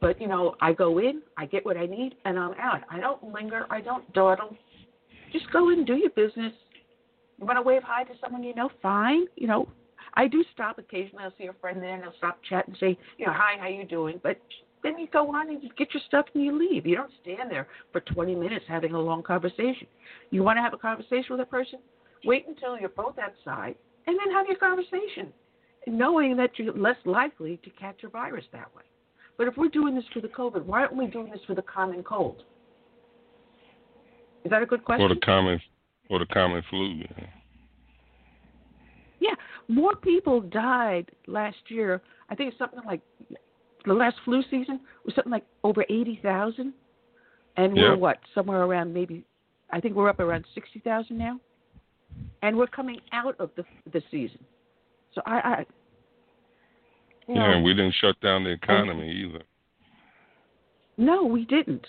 But, 0.00 0.20
you 0.20 0.26
know, 0.26 0.56
I 0.60 0.72
go 0.72 0.98
in, 0.98 1.22
I 1.36 1.46
get 1.46 1.64
what 1.64 1.76
I 1.76 1.86
need, 1.86 2.16
and 2.24 2.38
I'm 2.38 2.54
out. 2.54 2.80
I 2.90 2.98
don't 2.98 3.22
linger, 3.32 3.66
I 3.70 3.80
don't 3.80 4.10
dawdle. 4.12 4.56
Just 5.32 5.50
go 5.52 5.70
in 5.70 5.84
do 5.84 5.94
your 5.94 6.10
business. 6.10 6.52
You 7.42 7.46
want 7.46 7.58
to 7.58 7.62
wave 7.62 7.82
hi 7.84 8.04
to 8.04 8.12
someone 8.22 8.44
you 8.44 8.54
know? 8.54 8.70
Fine. 8.80 9.26
You 9.34 9.48
know, 9.48 9.68
I 10.14 10.28
do 10.28 10.44
stop 10.54 10.78
occasionally. 10.78 11.24
I'll 11.24 11.32
see 11.36 11.46
a 11.46 11.52
friend 11.54 11.82
there 11.82 11.96
and 11.96 12.04
I'll 12.04 12.14
stop 12.16 12.38
chat 12.48 12.68
and 12.68 12.76
say, 12.78 12.96
you 13.18 13.26
know, 13.26 13.32
hi, 13.32 13.56
how 13.58 13.66
you 13.66 13.84
doing? 13.84 14.20
But 14.22 14.40
then 14.84 14.96
you 14.96 15.08
go 15.12 15.34
on 15.34 15.50
and 15.50 15.60
you 15.60 15.68
get 15.76 15.92
your 15.92 16.04
stuff 16.06 16.26
and 16.34 16.44
you 16.44 16.56
leave. 16.56 16.86
You 16.86 16.94
don't 16.94 17.10
stand 17.20 17.50
there 17.50 17.66
for 17.90 17.98
20 18.00 18.36
minutes 18.36 18.64
having 18.68 18.94
a 18.94 19.00
long 19.00 19.24
conversation. 19.24 19.88
You 20.30 20.44
want 20.44 20.56
to 20.58 20.62
have 20.62 20.72
a 20.72 20.76
conversation 20.76 21.26
with 21.30 21.40
a 21.40 21.46
person? 21.46 21.80
Wait 22.24 22.46
until 22.46 22.78
you're 22.78 22.90
both 22.90 23.16
outside 23.18 23.74
and 24.06 24.16
then 24.16 24.32
have 24.32 24.46
your 24.46 24.58
conversation, 24.58 25.32
knowing 25.88 26.36
that 26.36 26.50
you're 26.60 26.72
less 26.74 26.96
likely 27.04 27.56
to 27.64 27.70
catch 27.70 28.04
a 28.04 28.08
virus 28.08 28.44
that 28.52 28.72
way. 28.76 28.84
But 29.36 29.48
if 29.48 29.56
we're 29.56 29.68
doing 29.68 29.96
this 29.96 30.04
for 30.14 30.20
the 30.20 30.28
COVID, 30.28 30.64
why 30.64 30.82
aren't 30.82 30.94
we 30.94 31.08
doing 31.08 31.32
this 31.32 31.40
for 31.44 31.56
the 31.56 31.62
common 31.62 32.04
cold? 32.04 32.44
Is 34.44 34.50
that 34.52 34.62
a 34.62 34.66
good 34.66 34.84
question? 34.84 35.06
Or 35.06 35.08
the 35.08 35.20
common, 35.20 35.60
or 36.12 36.18
the 36.18 36.26
common 36.26 36.62
flu. 36.68 37.02
Yeah. 39.18 39.34
More 39.68 39.96
people 39.96 40.42
died 40.42 41.10
last 41.26 41.56
year. 41.68 42.02
I 42.28 42.34
think 42.34 42.50
it's 42.50 42.58
something 42.58 42.80
like 42.84 43.00
the 43.86 43.94
last 43.94 44.16
flu 44.24 44.42
season 44.50 44.80
was 45.04 45.14
something 45.14 45.32
like 45.32 45.46
over 45.64 45.84
eighty 45.88 46.20
thousand, 46.22 46.74
and 47.56 47.72
we're 47.72 47.96
what 47.96 48.18
somewhere 48.34 48.62
around 48.62 48.92
maybe. 48.92 49.24
I 49.70 49.80
think 49.80 49.94
we're 49.94 50.10
up 50.10 50.20
around 50.20 50.44
sixty 50.54 50.80
thousand 50.80 51.16
now, 51.16 51.40
and 52.42 52.56
we're 52.56 52.66
coming 52.66 53.00
out 53.12 53.34
of 53.40 53.50
the 53.56 53.64
the 53.92 54.02
season. 54.10 54.44
So 55.14 55.22
I, 55.24 55.36
I 55.38 55.66
you 57.26 57.36
Yeah, 57.36 57.52
and 57.52 57.64
we 57.64 57.72
didn't 57.72 57.94
shut 58.00 58.20
down 58.20 58.44
the 58.44 58.50
economy 58.50 59.10
either. 59.10 59.44
No, 60.98 61.24
we 61.24 61.46
didn't. 61.46 61.86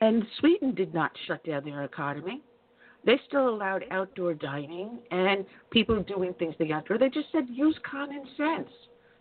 And 0.00 0.24
Sweden 0.38 0.74
did 0.74 0.92
not 0.92 1.12
shut 1.26 1.42
down 1.44 1.64
their 1.64 1.84
economy. 1.84 2.42
They 3.04 3.20
still 3.26 3.48
allowed 3.48 3.84
outdoor 3.90 4.34
dining 4.34 4.98
and 5.10 5.44
people 5.70 6.02
doing 6.02 6.34
things 6.34 6.54
the 6.58 6.72
outdoor. 6.72 6.98
They 6.98 7.08
just 7.08 7.32
said 7.32 7.46
use 7.48 7.76
common 7.88 8.24
sense. 8.36 8.68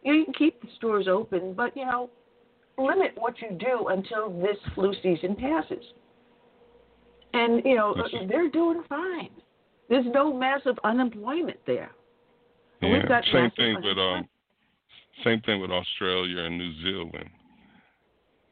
You, 0.03 0.13
know, 0.13 0.19
you 0.19 0.25
can 0.25 0.33
keep 0.33 0.61
the 0.61 0.67
stores 0.77 1.07
open, 1.07 1.53
but 1.53 1.75
you 1.75 1.85
know, 1.85 2.09
limit 2.77 3.13
what 3.15 3.35
you 3.41 3.57
do 3.57 3.87
until 3.87 4.29
this 4.41 4.57
flu 4.75 4.93
season 5.01 5.35
passes. 5.35 5.83
And 7.33 7.63
you 7.65 7.75
know, 7.75 7.95
Yes. 8.11 8.25
they're 8.29 8.49
doing 8.49 8.83
fine. 8.87 9.29
There's 9.89 10.05
no 10.13 10.33
massive 10.33 10.77
unemployment 10.83 11.59
there. 11.65 11.91
Yeah. 12.81 12.93
we've 12.93 13.07
got 13.07 13.23
Same 13.25 13.51
thing 13.51 13.81
with 13.83 13.97
um, 13.97 14.27
same 15.23 15.41
thing 15.41 15.61
with 15.61 15.71
Australia 15.71 16.43
and 16.43 16.57
New 16.57 16.73
Zealand. 16.81 17.29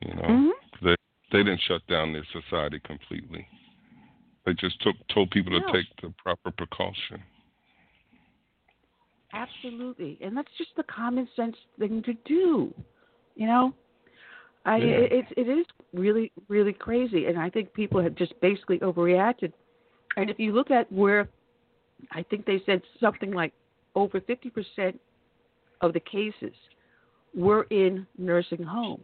You 0.01 0.13
know, 0.15 0.21
Mhm. 0.21 0.51
they 0.81 0.95
they 1.31 1.43
didn't 1.43 1.61
shut 1.61 1.85
down 1.87 2.13
their 2.13 2.25
society 2.25 2.79
completely. 2.79 3.47
They 4.49 4.55
just 4.55 4.81
took 4.81 4.95
told 5.13 5.29
people 5.29 5.51
to 5.51 5.71
take 5.71 5.85
the 6.01 6.11
proper 6.17 6.49
precaution. 6.49 7.21
Absolutely, 9.31 10.17
and 10.21 10.35
that's 10.35 10.49
just 10.57 10.71
the 10.75 10.81
common 10.83 11.29
sense 11.35 11.55
thing 11.77 12.01
to 12.01 12.13
do. 12.25 12.73
You 13.35 13.45
know, 13.45 13.73
I 14.65 14.77
Yeah. 14.77 14.85
it, 14.87 15.25
it 15.37 15.47
is 15.47 15.67
really 15.93 16.31
really 16.47 16.73
crazy, 16.73 17.27
and 17.27 17.37
I 17.37 17.51
think 17.51 17.71
people 17.73 18.01
have 18.01 18.15
just 18.15 18.33
basically 18.41 18.79
overreacted. 18.79 19.53
And 20.17 20.31
if 20.31 20.39
you 20.39 20.51
look 20.51 20.71
at 20.71 20.91
where, 20.91 21.29
I 22.09 22.23
think 22.23 22.47
they 22.47 22.63
said 22.65 22.81
something 22.99 23.29
like 23.31 23.53
over 23.93 24.19
fifty 24.19 24.49
percent 24.49 24.99
of 25.81 25.93
the 25.93 25.99
cases 25.99 26.55
were 27.35 27.67
in 27.69 28.07
nursing 28.17 28.63
homes. 28.63 29.03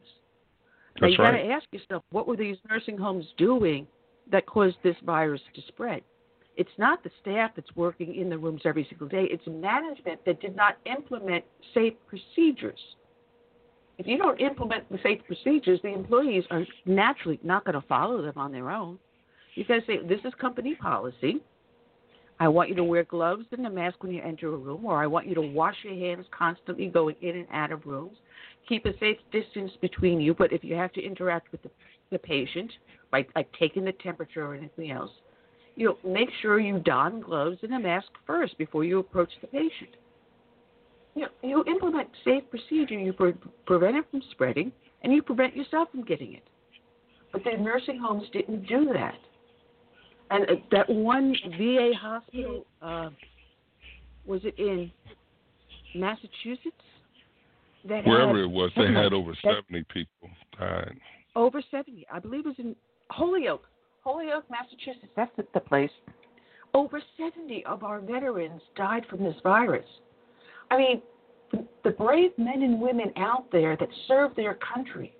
now 0.96 1.02
That's 1.02 1.12
you 1.12 1.18
got 1.20 1.32
to 1.32 1.52
ask 1.52 1.68
yourself, 1.72 2.04
what 2.10 2.28
were 2.28 2.36
these 2.36 2.58
nursing 2.68 2.98
homes 2.98 3.28
doing 3.38 3.86
that 4.32 4.46
caused 4.46 4.78
this 4.84 4.96
virus 5.06 5.42
to 5.54 5.62
spread? 5.68 6.02
It's 6.58 6.70
not 6.78 7.04
the 7.04 7.12
staff 7.22 7.52
that's 7.56 7.76
working 7.76 8.16
in 8.16 8.30
the 8.30 8.38
rooms 8.38 8.62
every 8.66 8.86
single 8.90 9.08
day. 9.08 9.28
It's 9.30 9.46
management 9.46 10.24
that 10.26 10.40
did 10.40 10.56
not 10.56 10.78
implement 10.86 11.44
safe 11.74 11.94
procedures. 12.08 12.80
If 13.98 14.08
you 14.08 14.18
don't 14.18 14.40
implement 14.40 14.90
the 14.90 15.00
safe 15.04 15.22
procedures, 15.26 15.80
the 15.82 15.94
employees 15.94 16.44
are 16.52 16.66
naturally 16.86 17.40
not 17.44 17.66
going 17.66 17.80
to 17.80 17.88
follow 17.88 18.22
them 18.22 18.38
on 18.38 18.52
their 18.52 18.70
own. 18.70 19.00
You 19.56 19.64
got 19.66 19.76
to 19.76 19.86
say, 19.86 20.00
this 20.06 20.20
is 20.26 20.34
company 20.40 20.76
policy. 20.76 21.42
I 22.40 22.50
want 22.50 22.68
you 22.68 22.76
to 22.76 22.84
wear 22.84 23.06
gloves 23.06 23.46
and 23.52 23.66
a 23.66 23.70
mask 23.70 24.04
when 24.04 24.12
you 24.12 24.22
enter 24.22 24.54
a 24.54 24.58
room, 24.58 24.84
or 24.86 25.02
I 25.02 25.08
want 25.08 25.28
you 25.28 25.36
to 25.36 25.42
wash 25.42 25.76
your 25.84 25.94
hands 25.94 26.26
constantly 26.38 26.88
going 26.88 27.16
in 27.22 27.38
and 27.38 27.48
out 27.52 27.72
of 27.72 27.86
rooms. 27.86 28.18
Keep 28.68 28.86
a 28.86 28.98
safe 29.00 29.18
distance 29.32 29.72
between 29.80 30.20
you, 30.20 30.34
but 30.34 30.52
if 30.52 30.62
you 30.62 30.76
have 30.76 30.92
to 30.94 31.02
interact 31.02 31.52
with 31.54 31.64
the, 31.64 31.72
the 32.12 32.20
patient, 32.20 32.72
by 33.16 33.26
like 33.36 33.48
taking 33.58 33.86
the 33.86 33.94
temperature 33.94 34.46
or 34.46 34.56
anything 34.56 34.92
else, 34.92 35.12
you 35.76 35.86
know, 35.86 35.98
make 36.10 36.30
sure 36.42 36.60
you 36.60 36.80
don 36.80 37.22
gloves 37.22 37.58
and 37.64 37.74
a 37.74 37.80
mask 37.80 38.08
first 38.28 38.58
before 38.58 38.84
you 38.84 39.00
approach 39.00 39.32
the 39.42 39.48
patient. 39.48 39.96
You 41.16 41.24
know, 41.24 41.28
you 41.42 41.64
implement 41.66 42.10
safe 42.26 42.44
procedure, 42.50 43.00
you 43.00 43.14
pre- 43.14 43.34
prevent 43.66 43.96
it 43.96 44.06
from 44.12 44.22
spreading, 44.32 44.72
and 45.02 45.14
you 45.14 45.22
prevent 45.22 45.56
yourself 45.56 45.90
from 45.92 46.04
getting 46.04 46.34
it. 46.34 46.44
But 47.32 47.44
the 47.44 47.62
nursing 47.62 48.00
homes 48.00 48.24
didn't 48.34 48.68
do 48.68 48.90
that. 48.94 49.16
And 50.32 50.50
uh, 50.50 50.54
that 50.72 50.90
one 50.90 51.36
VA 51.58 51.92
hospital, 51.98 52.66
uh, 52.82 53.10
was 54.26 54.42
it 54.44 54.58
in 54.58 54.92
Massachusetts? 55.94 56.76
That 57.88 58.06
Wherever 58.06 58.38
had, 58.38 58.46
it 58.46 58.50
was, 58.50 58.72
they 58.76 58.92
had 58.92 59.14
over 59.14 59.38
70 59.44 59.86
people 59.94 60.30
died. 60.60 60.98
over 61.36 61.62
70. 61.70 62.08
I 62.12 62.20
believe 62.20 62.46
it 62.46 62.48
was 62.48 62.56
in 62.58 62.76
Holyoke, 63.12 63.68
Holyoke, 64.04 64.46
Massachusetts. 64.50 65.12
That's 65.16 65.32
the, 65.54 65.60
place. 65.60 65.92
Over 66.74 67.02
70 67.18 67.64
of 67.66 67.84
our 67.84 68.00
veterans 68.02 68.62
died 68.76 69.06
from 69.10 69.24
this 69.24 69.36
virus. 69.44 69.86
I 70.72 70.78
mean, 70.78 71.02
the, 71.52 71.66
the 71.84 71.92
brave 71.92 72.32
men 72.38 72.62
and 72.64 72.82
women 72.82 73.12
out 73.18 73.52
there 73.52 73.78
that 73.78 73.90
serve 74.08 74.36
their 74.36 74.58
country, 74.74 75.16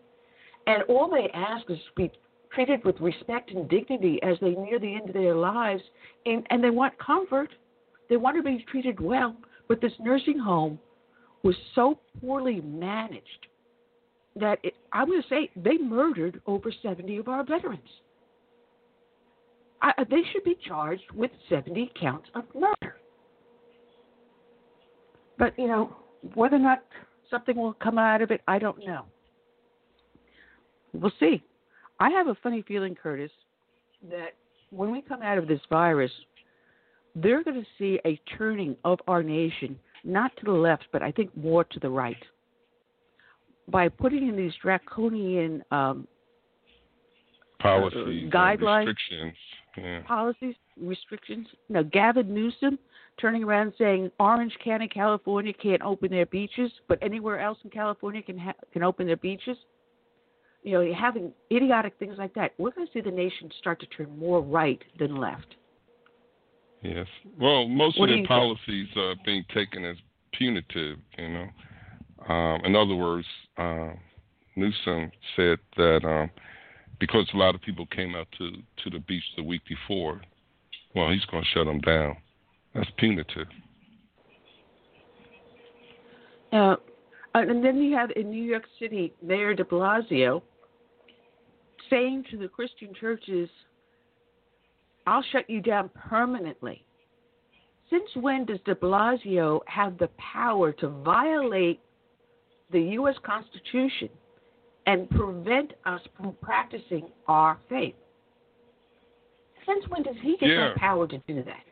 and 0.68 0.84
all 0.84 1.10
they 1.10 1.30
ask 1.34 1.70
is 1.70 1.78
to 1.78 1.94
be 1.96 2.12
treated 2.54 2.84
with 2.84 3.00
respect 3.00 3.52
and 3.52 3.70
dignity 3.70 4.20
as 4.24 4.38
they 4.42 4.52
near 4.52 4.80
the 4.80 4.96
end 4.96 5.10
of 5.10 5.14
their 5.14 5.36
lives, 5.36 5.82
and, 6.26 6.46
and 6.50 6.64
they 6.64 6.70
want 6.70 6.98
comfort. 6.98 7.50
They 8.10 8.18
want 8.18 8.38
to 8.38 8.44
be 8.44 8.64
treated 8.70 9.00
well. 9.00 9.36
But 9.68 9.82
this 9.82 9.92
nursing 10.00 10.40
home 10.40 10.80
was 11.44 11.56
so 11.74 12.00
poorly 12.22 12.62
managed 12.62 13.48
that 14.36 14.60
it, 14.64 14.74
I'm 14.92 15.08
going 15.08 15.22
to 15.22 15.28
say 15.28 15.50
they 15.56 15.78
murdered 15.78 16.42
over 16.46 16.72
70 16.82 17.18
of 17.18 17.28
our 17.28 17.44
veterans. 17.44 17.82
I, 19.82 19.92
uh, 19.98 20.06
they 20.10 20.22
should 20.32 20.44
be 20.44 20.58
charged 20.68 21.12
with 21.14 21.32
70 21.50 21.92
counts 22.00 22.28
of 22.36 22.44
murder. 22.54 22.98
But, 25.38 25.58
you 25.58 25.68
know, 25.68 25.96
whether 26.34 26.56
or 26.56 26.60
not 26.60 26.84
something 27.30 27.56
will 27.56 27.74
come 27.74 27.98
out 27.98 28.22
of 28.22 28.32
it, 28.32 28.42
I 28.48 28.60
don't 28.60 28.86
know. 28.86 29.06
We'll 30.94 31.12
see. 31.20 31.44
I 32.00 32.10
have 32.10 32.28
a 32.28 32.36
funny 32.36 32.64
feeling, 32.68 32.96
Curtis, 32.96 33.32
that 34.10 34.34
when 34.70 34.92
we 34.92 35.02
come 35.02 35.22
out 35.22 35.38
of 35.38 35.48
this 35.48 35.60
virus, 35.70 36.12
they're 37.16 37.44
going 37.44 37.62
to 37.62 37.68
see 37.78 38.00
a 38.06 38.20
turning 38.38 38.76
of 38.84 39.00
our 39.08 39.24
nation, 39.24 39.78
not 40.04 40.36
to 40.38 40.46
the 40.46 40.52
left, 40.52 40.86
but 40.92 41.02
I 41.02 41.12
think 41.12 41.36
more 41.36 41.64
to 41.64 41.80
the 41.80 41.90
right. 41.90 42.18
By 43.68 43.90
putting 43.90 44.28
in 44.28 44.36
these 44.36 44.54
draconian 44.62 45.64
um, 45.72 46.08
Policies, 47.60 48.32
guidelines, 48.32 48.86
restrictions. 48.88 49.34
Yeah. 49.78 50.02
policies, 50.08 50.56
restrictions. 50.80 51.48
Now, 51.70 51.82
Gavin 51.84 52.34
Newsom 52.34 52.78
turning 53.20 53.44
around 53.44 53.74
saying 53.78 54.12
Orange 54.20 54.54
County, 54.64 54.88
California 54.88 55.54
can't 55.54 55.82
open 55.82 56.12
their 56.12 56.26
beaches, 56.28 56.72
but 56.88 57.00
anywhere 57.02 57.40
else 57.40 57.58
in 57.64 57.70
California 57.70 58.22
can 58.22 58.38
ha- 58.38 58.54
can 58.72 58.84
open 58.84 59.08
their 59.08 59.18
beaches. 59.18 59.58
You 60.64 60.74
know, 60.74 60.82
you're 60.82 60.96
having 60.96 61.32
idiotic 61.52 61.94
things 61.98 62.16
like 62.18 62.34
that. 62.36 62.54
We're 62.58 62.72
going 62.72 62.88
to 62.88 62.94
see 62.94 63.02
the 63.02 63.12
nation 63.12 63.50
start 63.60 63.80
to 63.82 63.86
turn 63.88 64.18
more 64.18 64.42
right 64.42 64.82
than 65.00 65.16
left. 65.16 65.56
Yes. 66.82 67.08
Well, 67.40 67.68
most 67.68 68.00
What 68.00 68.10
of 68.10 68.14
the 68.14 68.18
you 68.18 68.22
think? 68.22 68.28
policies 68.28 68.88
are 68.96 69.16
being 69.26 69.46
taken 69.54 69.86
as 69.86 69.96
punitive. 70.34 70.98
You 71.18 71.30
know, 71.30 71.48
um, 72.28 72.62
in 72.66 72.76
other 72.76 72.96
words, 72.96 73.28
uh, 73.58 73.92
Newsom 74.56 75.12
said 75.36 75.60
that 75.78 76.02
um, 76.04 76.30
because 77.00 77.30
a 77.34 77.38
lot 77.38 77.56
of 77.56 77.62
people 77.62 77.86
came 77.88 78.16
out 78.16 78.28
to 78.38 78.52
to 78.84 78.90
the 78.90 79.00
beach 79.00 79.24
the 79.36 79.44
week 79.44 79.62
before, 79.68 80.22
well, 80.96 81.12
he's 81.12 81.26
going 81.26 81.44
to 81.44 81.50
shut 81.50 81.66
them 81.66 81.80
down. 81.82 82.18
That's 82.74 82.90
punitive. 82.98 83.48
Uh, 86.52 86.76
and 87.34 87.64
then 87.64 87.82
you 87.82 87.96
have 87.96 88.12
in 88.16 88.30
New 88.30 88.44
York 88.44 88.64
City, 88.80 89.14
Mayor 89.22 89.54
de 89.54 89.64
Blasio 89.64 90.42
saying 91.90 92.24
to 92.32 92.38
the 92.38 92.48
Christian 92.48 92.94
churches, 93.00 93.50
I'll 95.06 95.24
shut 95.32 95.50
you 95.50 95.62
down 95.62 95.90
permanently. 95.94 96.86
Since 97.90 98.10
when 98.16 98.46
does 98.46 98.60
de 98.66 98.74
Blasio 98.74 99.60
have 99.68 99.98
the 99.98 100.10
power 100.18 100.72
to 100.74 100.88
violate 100.88 101.82
the 102.72 102.82
U.S. 103.00 103.16
Constitution 103.24 104.10
and 104.88 105.10
prevent 105.10 105.74
us 105.86 106.02
from 106.18 106.36
practicing 106.42 107.08
our 107.28 107.58
faith? 107.70 107.96
Since 109.66 109.86
when 109.90 110.04
does 110.04 110.16
he 110.22 110.38
get 110.38 110.50
Yeah. 110.50 110.68
that 110.70 110.76
power 110.78 111.08
to 111.08 111.18
do 111.28 111.44
that? 111.44 111.64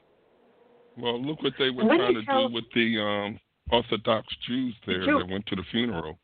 Well, 0.98 1.22
look 1.22 1.42
what 1.44 1.54
they 1.60 1.70
were 1.70 1.84
then 1.88 1.98
trying 1.98 2.14
to 2.16 2.24
tell- 2.26 2.48
do 2.50 2.54
with 2.54 2.66
the 2.74 3.00
um, 3.00 3.40
Orthodox 3.72 4.28
Jews 4.48 4.76
there 4.86 5.06
Jew- 5.06 5.20
that 5.20 5.28
went 5.28 5.46
to 5.48 5.56
the 5.56 5.64
funeral. 5.72 6.18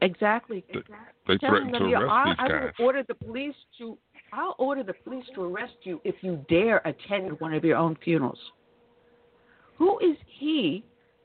Exactly. 0.00 0.62
Th- 0.72 0.78
exactly. 0.84 1.14
They 1.28 1.38
threatened 1.46 1.74
them, 1.74 1.82
to 1.90 1.94
arrest 1.94 2.10
I, 2.10 2.24
these 2.26 2.36
I 2.38 2.48
guys. 2.48 2.72
will 2.78 2.86
order 2.86 3.02
the 3.06 3.14
police 3.14 3.54
to. 3.78 3.96
I'll 4.32 4.54
order 4.58 4.82
the 4.82 4.94
police 4.94 5.24
to 5.34 5.42
arrest 5.44 5.74
you 5.84 6.00
if 6.04 6.14
you 6.22 6.44
dare 6.48 6.78
attend 6.86 7.38
one 7.40 7.52
of 7.54 7.64
your 7.64 7.76
own 7.76 7.96
funerals. 8.02 8.38
Who 9.78 9.98
is 10.00 10.16
he 10.38 10.84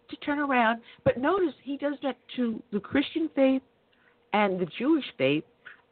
to 0.10 0.16
turn 0.18 0.40
around? 0.40 0.82
But 1.04 1.18
notice 1.18 1.54
he 1.64 1.78
does 1.78 1.96
that 2.04 2.18
to 2.36 2.62
the 2.72 2.80
Christian 2.80 3.30
faith 3.36 3.62
and 4.34 4.60
the 4.60 4.68
Jewish 4.78 5.06
faith 5.18 5.44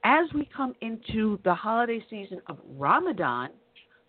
as 0.04 0.26
we 0.34 0.48
come 0.56 0.76
into 0.82 1.40
the 1.44 1.54
holiday 1.54 2.04
season 2.10 2.40
of 2.48 2.58
Ramadan, 2.78 3.50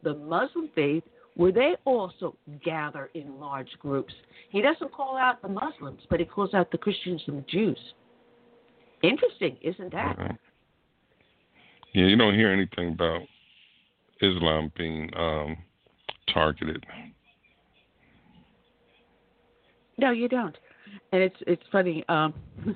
the 0.03 0.15
Muslim 0.15 0.69
faith, 0.75 1.03
where 1.35 1.53
they 1.53 1.75
also 1.85 2.37
gather 2.65 3.11
in 3.15 3.39
large 3.39 3.71
groups. 3.79 4.13
He 4.51 4.63
doesn't 4.63 4.93
call 4.93 5.17
out 5.17 5.43
the 5.43 5.49
Muslims, 5.49 6.01
but 6.09 6.21
he 6.21 6.27
calls 6.27 6.55
out 6.55 6.71
the 6.71 6.79
Christians 6.79 7.23
and 7.27 7.39
the 7.39 7.47
Jews. 7.49 7.79
Interesting, 9.03 9.57
isn't 9.63 9.93
that? 9.93 10.19
Uh-huh. 10.19 10.33
Yeah, 11.93 12.07
you 12.07 12.17
don't 12.17 12.35
hear 12.35 12.51
anything 12.51 12.93
about 12.93 13.23
Islam 14.21 14.73
being 14.77 15.11
um, 15.17 15.57
targeted. 16.33 16.85
No, 19.99 20.11
you 20.11 20.29
don't. 20.29 20.57
And 21.13 21.23
it's 21.23 21.37
it's 21.47 21.63
funny. 21.73 22.05
Um, 22.09 22.35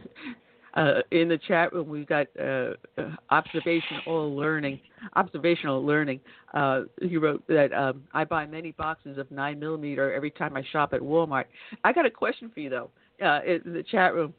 uh, 0.75 1.01
in 1.11 1.29
the 1.29 1.39
chat 1.49 1.73
room, 1.73 1.89
we've 1.89 2.07
got 2.07 2.27
uh, 2.39 2.73
uh, 2.99 3.17
observational 3.31 4.35
learning. 4.35 4.81
Observational 5.17 5.85
learning. 5.85 6.21
Uh, 6.55 6.83
he 7.03 7.17
wrote 7.17 7.47
that 7.49 7.73
um, 7.73 8.05
I 8.13 8.25
buy 8.25 8.47
many 8.47 8.73
boxes 8.73 9.19
of 9.19 9.31
nine 9.31 9.59
millimeter 9.59 10.13
every 10.13 10.31
time 10.31 10.57
I 10.57 10.63
shop 10.73 10.93
at 10.93 11.01
Walmart. 11.01 11.45
I 11.85 11.93
got 11.93 12.07
a 12.07 12.11
question 12.11 12.51
for 12.53 12.61
you 12.61 12.71
though. 12.71 12.91
Uh, 13.25 13.41
in 13.45 13.75
the 13.75 13.83
chat 13.83 14.15
room, 14.15 14.33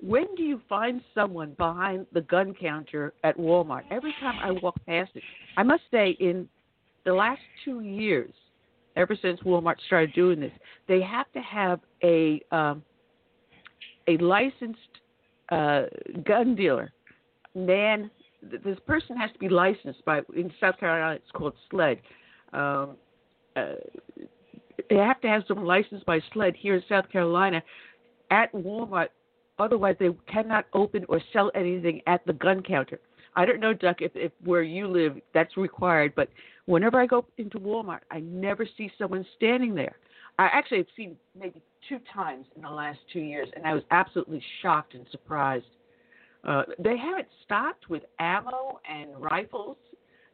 when 0.00 0.34
do 0.36 0.42
you 0.42 0.60
find 0.68 1.00
someone 1.14 1.54
behind 1.58 2.06
the 2.12 2.22
gun 2.22 2.54
counter 2.54 3.12
at 3.24 3.36
Walmart? 3.36 3.82
Every 3.90 4.14
time 4.20 4.38
I 4.42 4.52
walk 4.52 4.76
past 4.86 5.10
it, 5.14 5.22
I 5.56 5.62
must 5.62 5.82
say, 5.90 6.16
in 6.20 6.48
the 7.04 7.12
last 7.12 7.40
two 7.64 7.80
years, 7.80 8.32
ever 8.96 9.16
since 9.20 9.40
Walmart 9.40 9.76
started 9.86 10.12
doing 10.14 10.40
this, 10.40 10.52
they 10.88 11.00
have 11.00 11.30
to 11.32 11.40
have 11.40 11.80
a 12.02 12.42
um, 12.50 12.82
a 14.08 14.16
licensed 14.18 14.78
uh, 15.50 15.82
gun 16.24 16.54
dealer. 16.54 16.92
Man, 17.54 18.10
th- 18.50 18.62
this 18.62 18.78
person 18.86 19.16
has 19.16 19.30
to 19.32 19.38
be 19.38 19.48
licensed 19.48 20.04
by 20.04 20.20
in 20.34 20.52
South 20.60 20.78
Carolina. 20.78 21.14
It's 21.16 21.30
called 21.32 21.54
SLED. 21.70 21.98
Um, 22.52 22.96
uh, 23.56 23.74
they 24.88 24.96
have 24.96 25.20
to 25.20 25.28
have 25.28 25.42
someone 25.46 25.66
licensed 25.66 26.06
by 26.06 26.20
SLED 26.32 26.56
here 26.56 26.76
in 26.76 26.82
South 26.88 27.08
Carolina 27.10 27.62
at 28.30 28.52
Walmart. 28.52 29.08
Otherwise, 29.58 29.96
they 30.00 30.08
cannot 30.32 30.64
open 30.72 31.04
or 31.08 31.20
sell 31.32 31.50
anything 31.54 32.00
at 32.06 32.24
the 32.26 32.32
gun 32.32 32.62
counter. 32.62 32.98
I 33.36 33.44
don't 33.44 33.60
know, 33.60 33.72
Duck, 33.74 34.00
if, 34.00 34.12
if 34.14 34.32
where 34.42 34.62
you 34.62 34.88
live 34.88 35.18
that's 35.34 35.56
required, 35.56 36.14
but 36.16 36.28
whenever 36.70 37.00
I 37.00 37.06
go 37.06 37.26
into 37.36 37.58
Walmart, 37.58 38.00
I 38.10 38.20
never 38.20 38.66
see 38.76 38.90
someone 38.96 39.26
standing 39.36 39.74
there. 39.74 39.96
I 40.38 40.46
actually 40.52 40.78
have 40.78 40.86
seen 40.96 41.16
maybe 41.38 41.60
two 41.88 41.98
times 42.14 42.46
in 42.54 42.62
the 42.62 42.70
last 42.70 42.98
two 43.12 43.20
years, 43.20 43.48
and 43.56 43.66
I 43.66 43.74
was 43.74 43.82
absolutely 43.90 44.42
shocked 44.62 44.94
and 44.94 45.04
surprised. 45.10 45.66
Uh, 46.44 46.62
they 46.78 46.96
haven't 46.96 47.28
stopped 47.44 47.90
with 47.90 48.02
ammo 48.18 48.80
and 48.88 49.10
rifles 49.18 49.76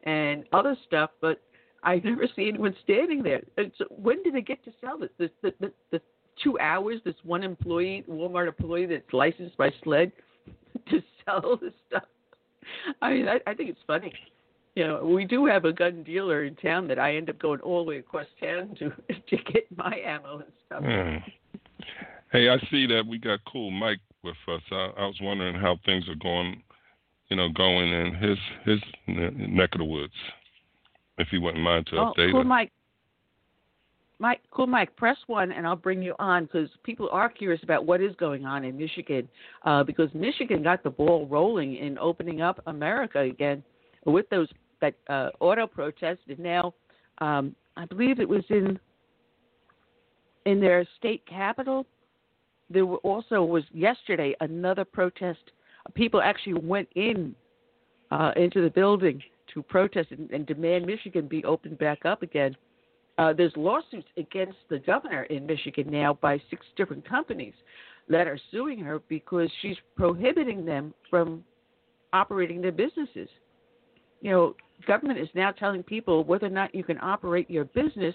and 0.04 0.44
other 0.52 0.76
stuff, 0.86 1.10
but 1.20 1.40
I 1.82 1.96
never 2.04 2.28
see 2.36 2.48
anyone 2.48 2.76
standing 2.84 3.22
there. 3.22 3.42
And 3.56 3.72
so 3.78 3.86
when 3.90 4.22
do 4.22 4.30
they 4.30 4.42
get 4.42 4.62
to 4.64 4.72
sell 4.80 4.98
this? 4.98 5.10
The, 5.18 5.30
the, 5.42 5.54
the, 5.58 5.72
the 5.90 6.00
two 6.44 6.58
hours, 6.58 7.00
this 7.04 7.16
one 7.24 7.42
employee, 7.42 8.04
Walmart 8.08 8.46
employee 8.46 8.86
that's 8.86 9.12
licensed 9.12 9.56
by 9.56 9.70
SLED 9.82 10.12
to 10.90 11.02
sell 11.24 11.58
this 11.60 11.72
stuff. 11.88 12.04
I 13.00 13.10
mean, 13.12 13.26
I, 13.26 13.40
I 13.46 13.54
think 13.54 13.70
it's 13.70 13.80
funny. 13.86 14.12
You 14.76 14.86
know, 14.86 15.02
we 15.02 15.24
do 15.24 15.46
have 15.46 15.64
a 15.64 15.72
gun 15.72 16.02
dealer 16.04 16.44
in 16.44 16.54
town 16.56 16.86
that 16.88 16.98
I 16.98 17.16
end 17.16 17.30
up 17.30 17.38
going 17.38 17.60
all 17.60 17.82
the 17.82 17.88
way 17.88 17.98
across 17.98 18.26
town 18.38 18.76
to 18.78 18.90
to 19.08 19.36
get 19.52 19.66
my 19.74 19.98
ammo 20.04 20.36
and 20.40 20.52
stuff. 20.66 20.82
Yeah. 20.84 21.18
Hey, 22.30 22.50
I 22.50 22.58
see 22.70 22.86
that 22.86 23.04
we 23.08 23.18
got 23.18 23.40
Cool 23.50 23.70
Mike 23.70 24.00
with 24.22 24.36
us. 24.48 24.60
I, 24.70 24.90
I 24.98 25.06
was 25.06 25.16
wondering 25.22 25.54
how 25.54 25.78
things 25.86 26.04
are 26.08 26.14
going, 26.16 26.62
you 27.30 27.36
know, 27.36 27.48
going 27.48 27.90
in 27.90 28.14
his 28.14 28.38
his 28.64 28.80
neck 29.06 29.70
of 29.72 29.78
the 29.78 29.84
woods. 29.84 30.12
If 31.18 31.28
you 31.32 31.40
wouldn't 31.40 31.64
mind 31.64 31.86
to 31.86 31.96
oh, 31.96 32.12
update 32.16 32.32
cool, 32.32 32.40
us. 32.42 32.46
Mike. 32.46 32.72
Mike, 34.18 34.40
cool, 34.50 34.66
Mike. 34.66 34.94
Press 34.96 35.16
one, 35.26 35.52
and 35.52 35.66
I'll 35.66 35.76
bring 35.76 36.02
you 36.02 36.14
on 36.18 36.44
because 36.44 36.70
people 36.84 37.08
are 37.12 37.28
curious 37.28 37.62
about 37.62 37.84
what 37.84 38.00
is 38.02 38.14
going 38.16 38.46
on 38.46 38.64
in 38.64 38.76
Michigan. 38.76 39.28
Uh, 39.64 39.84
because 39.84 40.08
Michigan 40.14 40.62
got 40.62 40.82
the 40.82 40.90
ball 40.90 41.26
rolling 41.26 41.76
in 41.76 41.98
opening 41.98 42.40
up 42.40 42.60
America 42.66 43.20
again 43.20 43.62
with 44.06 44.28
those 44.30 44.48
that 44.80 44.94
uh, 45.08 45.30
auto 45.40 45.66
protests, 45.66 46.20
and 46.28 46.38
now 46.38 46.74
um, 47.18 47.54
I 47.76 47.86
believe 47.86 48.20
it 48.20 48.28
was 48.28 48.44
in 48.50 48.78
in 50.44 50.60
their 50.60 50.86
state 50.98 51.22
capital. 51.26 51.86
There 52.70 52.86
were 52.86 52.98
also 52.98 53.44
was 53.44 53.64
yesterday 53.72 54.34
another 54.40 54.84
protest. 54.84 55.40
People 55.94 56.20
actually 56.20 56.54
went 56.54 56.88
in 56.94 57.34
uh, 58.10 58.32
into 58.36 58.62
the 58.62 58.70
building 58.70 59.22
to 59.54 59.62
protest 59.62 60.10
and, 60.10 60.30
and 60.30 60.46
demand 60.46 60.86
Michigan 60.86 61.26
be 61.28 61.44
opened 61.44 61.78
back 61.78 62.04
up 62.04 62.22
again. 62.22 62.56
Uh, 63.18 63.32
there's 63.32 63.52
lawsuits 63.56 64.08
against 64.16 64.58
the 64.68 64.78
governor 64.80 65.22
in 65.24 65.46
Michigan 65.46 65.88
now 65.90 66.18
by 66.20 66.40
six 66.50 66.66
different 66.76 67.08
companies 67.08 67.54
that 68.08 68.26
are 68.26 68.38
suing 68.50 68.78
her 68.78 69.00
because 69.08 69.50
she's 69.62 69.76
prohibiting 69.96 70.64
them 70.64 70.92
from 71.08 71.42
operating 72.12 72.60
their 72.60 72.72
businesses. 72.72 73.28
You 74.20 74.30
know, 74.30 74.56
government 74.86 75.18
is 75.18 75.28
now 75.34 75.50
telling 75.52 75.82
people 75.82 76.24
whether 76.24 76.46
or 76.46 76.50
not 76.50 76.74
you 76.74 76.84
can 76.84 76.98
operate 77.00 77.50
your 77.50 77.64
business, 77.66 78.14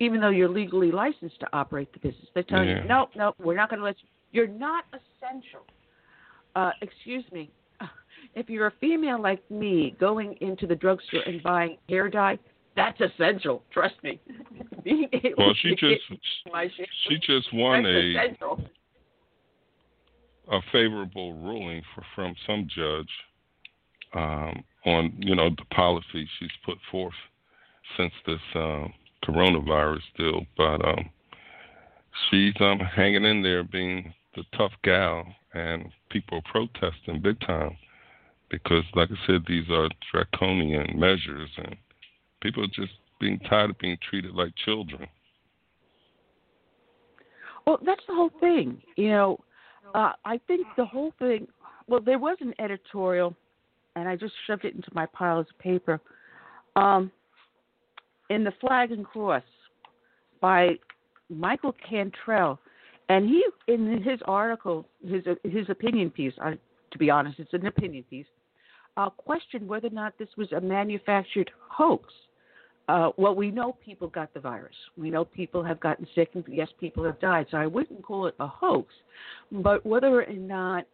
even 0.00 0.20
though 0.20 0.30
you're 0.30 0.48
legally 0.48 0.90
licensed 0.90 1.38
to 1.40 1.48
operate 1.52 1.92
the 1.92 1.98
business. 2.00 2.26
They're 2.34 2.42
telling 2.42 2.68
Yeah. 2.68 2.82
you, 2.82 2.88
no, 2.88 3.08
no, 3.16 3.34
we're 3.38 3.56
not 3.56 3.70
going 3.70 3.80
to 3.80 3.84
let 3.84 3.96
you. 4.02 4.08
You're 4.32 4.48
not 4.48 4.84
essential. 4.92 5.64
Uh, 6.56 6.72
excuse 6.82 7.24
me. 7.32 7.50
If 8.34 8.48
you're 8.48 8.68
a 8.68 8.72
female 8.80 9.20
like 9.20 9.48
me 9.50 9.94
going 10.00 10.36
into 10.40 10.66
the 10.66 10.74
drugstore 10.74 11.20
and 11.26 11.42
buying 11.42 11.76
hair 11.88 12.08
dye, 12.08 12.38
that's 12.74 12.98
essential. 13.00 13.62
Trust 13.70 13.94
me. 14.02 14.18
Being 14.84 15.08
able 15.12 15.34
Well, 15.38 15.54
she 15.60 15.74
to 15.74 15.76
just 15.76 16.02
she 17.06 17.18
just 17.18 17.52
won 17.52 17.84
a 17.84 18.10
essential. 18.10 18.60
a 20.50 20.60
favorable 20.72 21.34
ruling 21.34 21.82
for, 21.94 22.04
from 22.14 22.34
some 22.46 22.66
judge 22.74 23.08
um, 24.14 24.64
on 24.86 25.12
you 25.18 25.34
know 25.34 25.50
the 25.50 25.64
policy 25.74 26.28
she's 26.38 26.50
put 26.64 26.78
forth 26.90 27.14
since 27.96 28.12
this 28.26 28.40
um, 28.54 28.92
coronavirus 29.24 30.02
deal. 30.16 30.46
But 30.56 30.84
um, 30.84 31.10
she's 32.30 32.54
um, 32.60 32.78
hanging 32.78 33.24
in 33.24 33.42
there, 33.42 33.64
being 33.64 34.12
the 34.36 34.44
tough 34.56 34.72
gal, 34.82 35.26
and 35.52 35.86
people 36.10 36.38
are 36.38 36.50
protesting 36.50 37.20
big 37.22 37.40
time 37.40 37.76
because, 38.50 38.84
like 38.94 39.10
I 39.10 39.26
said, 39.26 39.44
these 39.46 39.68
are 39.70 39.88
draconian 40.12 40.98
measures, 40.98 41.50
and 41.56 41.76
people 42.40 42.64
are 42.64 42.68
just 42.68 42.92
being 43.20 43.38
tired 43.40 43.70
of 43.70 43.78
being 43.78 43.96
treated 44.08 44.34
like 44.34 44.52
children. 44.64 45.06
Well, 47.66 47.78
that's 47.84 48.02
the 48.06 48.14
whole 48.14 48.30
thing. 48.40 48.82
You 48.96 49.10
know, 49.10 49.40
uh, 49.94 50.12
I 50.24 50.38
think 50.46 50.66
the 50.76 50.84
whole 50.84 51.12
thing. 51.18 51.46
Well, 51.86 52.00
there 52.00 52.18
was 52.18 52.36
an 52.40 52.54
editorial, 52.58 53.34
and 53.96 54.08
I 54.08 54.16
just 54.16 54.34
shoved 54.46 54.64
it 54.64 54.74
into 54.74 54.88
my 54.92 55.06
piles 55.06 55.46
of 55.50 55.58
paper. 55.58 56.00
Um, 56.76 57.10
in 58.30 58.44
the 58.44 58.52
Flag 58.60 58.90
and 58.90 59.04
Cross 59.04 59.42
by 60.40 60.70
Michael 61.28 61.74
Cantrell, 61.88 62.58
and 63.08 63.28
he 63.28 63.44
in 63.68 64.02
his 64.02 64.20
article, 64.24 64.86
his 65.06 65.24
his 65.44 65.68
opinion 65.68 66.10
piece. 66.10 66.32
I, 66.40 66.58
to 66.90 66.98
be 66.98 67.10
honest, 67.10 67.38
it's 67.38 67.52
an 67.52 67.66
opinion 67.66 68.04
piece. 68.08 68.26
Uh, 68.96 69.10
questioned 69.10 69.66
whether 69.66 69.88
or 69.88 69.90
not 69.90 70.16
this 70.18 70.28
was 70.36 70.50
a 70.52 70.60
manufactured 70.60 71.50
hoax. 71.68 72.12
Uh, 72.86 73.10
well, 73.16 73.34
we 73.34 73.50
know 73.50 73.76
people 73.84 74.08
got 74.08 74.32
the 74.34 74.40
virus. 74.40 74.74
We 74.96 75.10
know 75.10 75.24
people 75.24 75.64
have 75.64 75.80
gotten 75.80 76.06
sick, 76.14 76.30
and 76.34 76.44
yes, 76.46 76.68
people 76.78 77.02
have 77.04 77.18
died. 77.18 77.46
So 77.50 77.56
I 77.56 77.66
wouldn't 77.66 78.02
call 78.02 78.26
it 78.26 78.34
a 78.38 78.46
hoax, 78.46 78.92
but 79.50 79.84
whether 79.84 80.22
or 80.22 80.32
not 80.32 80.84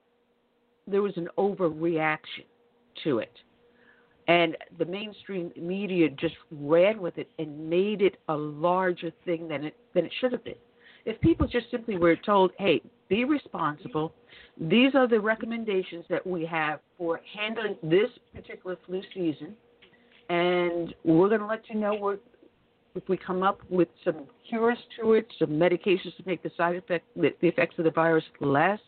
there 0.86 1.02
was 1.02 1.16
an 1.16 1.28
overreaction 1.36 2.44
to 3.05 3.18
it, 3.18 3.33
and 4.29 4.57
the 4.79 4.85
mainstream 4.85 5.53
media 5.57 6.09
just 6.11 6.35
ran 6.50 7.00
with 7.00 7.18
it 7.18 7.29
and 7.38 7.68
made 7.68 8.03
it 8.03 8.16
a 8.29 8.37
larger 8.37 9.12
thing 9.24 9.48
than 9.48 9.64
it 9.64 9.76
than 9.94 10.05
it 10.05 10.12
should 10.20 10.33
have 10.33 10.44
been. 10.44 10.55
If 11.07 11.20
people 11.20 11.46
just 11.46 11.70
simply 11.70 11.96
were 11.96 12.16
told, 12.16 12.53
"Hey, 12.59 12.83
be 13.09 13.24
responsible. 13.24 14.12
These 14.59 14.94
are 14.94 15.09
the 15.09 15.20
recommendations 15.20 16.05
that 16.09 16.26
we 16.26 16.44
have 16.46 16.81
for 16.98 17.20
handling 17.35 17.76
this 17.83 18.11
particular 18.35 18.76
flu 18.87 19.03
season." 19.14 19.57
and 20.31 20.94
we're 21.05 21.29
going 21.29 21.40
to 21.40 21.46
let 21.46 21.68
you 21.68 21.74
know 21.74 22.16
if 22.94 23.09
we 23.09 23.16
come 23.16 23.42
up 23.42 23.61
with 23.68 23.88
some 24.05 24.26
cures 24.48 24.79
to 24.98 25.14
it, 25.14 25.26
some 25.38 25.50
medications 25.50 26.16
to 26.16 26.22
make 26.24 26.42
the 26.42 26.50
side 26.57 26.76
effect, 26.76 27.05
the, 27.16 27.33
effects 27.42 27.74
of 27.79 27.85
the 27.85 27.90
virus 27.90 28.24
less. 28.40 28.79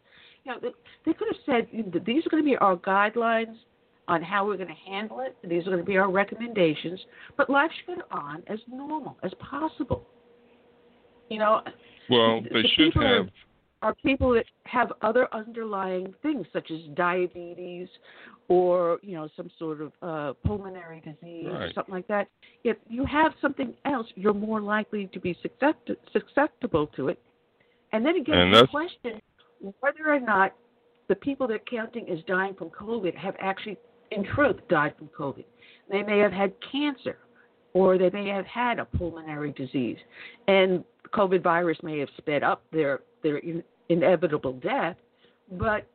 You 0.45 0.53
know, 0.53 0.59
they 1.05 1.13
could 1.13 1.29
have 1.29 1.43
said 1.45 1.67
these 2.07 2.25
are 2.27 2.31
going 2.31 2.43
to 2.43 2.49
be 2.49 2.57
our 2.57 2.77
guidelines 2.77 3.57
on 4.09 4.23
how 4.23 4.45
we're 4.47 4.57
going 4.57 4.69
to 4.69 4.91
handle 4.91 5.21
it. 5.21 5.37
These 5.45 5.63
are 5.67 5.71
going 5.71 5.79
to 5.79 5.85
be 5.85 5.97
our 5.97 6.11
recommendations, 6.11 7.01
but 7.37 7.49
life 7.49 7.71
should 7.87 7.97
go 7.97 8.03
on 8.11 8.43
as 8.49 8.59
normal 8.69 9.17
as 9.23 9.33
possible. 9.39 10.07
You 11.29 11.39
know, 11.39 11.61
Well, 12.11 12.43
the 12.43 12.49
they 12.51 12.63
should 12.75 12.93
people 12.93 13.03
are- 13.05 13.17
have. 13.25 13.29
are 13.83 13.95
people 14.05 14.31
that 14.35 14.45
have 14.65 14.93
other 15.03 15.29
underlying 15.33 16.13
things 16.23 16.47
such 16.53 16.71
as 16.71 16.81
diabetes 16.95 17.89
or 18.49 18.99
you 19.03 19.15
know 19.15 19.29
some 19.37 19.49
sort 19.59 19.81
of 19.81 19.93
uh, 20.03 20.33
pulmonary 20.45 21.01
disease 21.01 21.47
or 21.49 21.71
something 21.75 21.95
like 21.95 22.07
that. 22.09 22.29
If 22.65 22.77
you 22.89 23.05
have 23.07 23.33
something 23.41 23.73
else, 23.85 24.07
you're 24.17 24.35
more 24.35 24.61
likely 24.61 25.07
to 25.13 25.21
be 25.21 25.35
suscept- 25.45 25.97
susceptible 26.13 26.89
to 26.97 27.09
it. 27.09 27.19
And 27.93 28.05
then 28.05 28.17
again, 28.17 28.37
And 28.37 28.55
the 28.55 28.67
question 28.67 29.21
whether 29.81 30.13
or 30.13 30.19
not 30.21 30.55
the 31.09 31.15
people 31.15 31.47
they're 31.47 31.61
counting 31.71 32.09
as 32.11 32.19
dying 32.27 32.55
from 32.55 32.69
COVID 32.71 33.15
have 33.17 33.37
actually, 33.39 33.77
in 34.13 34.25
truth, 34.25 34.57
died 34.69 34.95
from 34.99 35.09
COVID. 35.09 35.45
They 35.91 36.03
may 36.03 36.19
have 36.19 36.33
had 36.33 36.53
cancer, 36.71 37.19
or 37.73 37.99
they 37.99 38.11
may 38.11 38.29
have 38.29 38.47
had 38.47 38.79
a 38.79 38.85
pulmonary 38.85 39.53
disease, 39.53 39.99
and 40.49 40.85
COVID 41.13 41.43
virus 41.43 41.79
may 41.83 41.99
have 41.99 42.09
sped 42.19 42.43
up 42.43 42.63
their 42.73 43.01
their 43.23 43.39
in, 43.39 43.63
inevitable 43.89 44.55
death. 44.55 44.97
But 45.53 45.87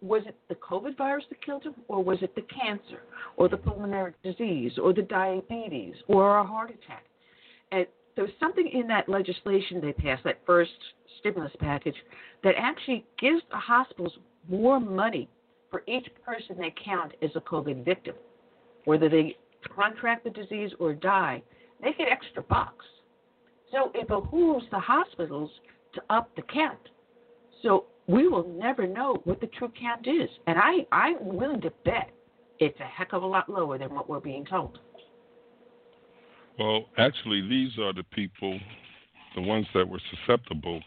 was 0.00 0.22
it 0.26 0.36
the 0.48 0.54
COVID 0.56 0.96
virus 0.96 1.24
that 1.28 1.44
killed 1.44 1.64
them, 1.64 1.74
or 1.88 2.02
was 2.02 2.18
it 2.22 2.34
the 2.34 2.42
cancer, 2.42 3.02
or 3.36 3.48
the 3.48 3.56
pulmonary 3.56 4.12
disease, 4.22 4.72
or 4.82 4.92
the 4.92 5.02
diabetes, 5.02 5.94
or 6.08 6.38
a 6.38 6.44
heart 6.44 6.70
attack? 6.70 7.04
And 7.70 7.86
there 8.14 8.24
was 8.24 8.32
something 8.38 8.68
in 8.68 8.86
that 8.88 9.08
legislation 9.08 9.80
they 9.80 9.92
passed, 9.92 10.24
that 10.24 10.40
first 10.44 10.70
stimulus 11.20 11.52
package, 11.58 11.94
that 12.44 12.54
actually 12.58 13.04
gives 13.18 13.42
the 13.50 13.56
hospitals 13.56 14.12
more 14.48 14.80
money 14.80 15.28
for 15.72 15.82
each 15.88 16.06
person 16.24 16.56
they 16.56 16.72
count 16.84 17.12
as 17.22 17.30
a 17.34 17.40
COVID 17.40 17.84
victim. 17.84 18.14
Whether 18.84 19.08
they 19.08 19.36
contract 19.74 20.22
the 20.22 20.30
disease 20.30 20.70
or 20.78 20.92
die, 20.92 21.42
they 21.82 21.92
get 21.94 22.08
extra 22.08 22.42
bucks. 22.42 22.84
So 23.72 23.90
it 23.94 24.06
behooves 24.06 24.66
the 24.70 24.78
hospitals 24.78 25.50
to 25.94 26.02
up 26.10 26.30
the 26.36 26.42
count. 26.42 26.78
So 27.62 27.86
we 28.06 28.28
will 28.28 28.46
never 28.46 28.86
know 28.86 29.20
what 29.24 29.40
the 29.40 29.46
true 29.46 29.72
count 29.80 30.06
is. 30.06 30.28
And 30.46 30.58
I, 30.58 30.86
I'm 30.92 31.16
willing 31.36 31.62
to 31.62 31.72
bet 31.84 32.10
it's 32.58 32.78
a 32.78 32.84
heck 32.84 33.12
of 33.12 33.22
a 33.22 33.26
lot 33.26 33.48
lower 33.48 33.78
than 33.78 33.94
what 33.94 34.08
we're 34.08 34.20
being 34.20 34.44
told. 34.44 34.78
Well, 36.58 36.84
actually, 36.98 37.40
these 37.48 37.78
are 37.78 37.94
the 37.94 38.04
people, 38.12 38.60
the 39.34 39.40
ones 39.40 39.66
that 39.74 39.88
were 39.88 40.00
susceptible 40.10 40.82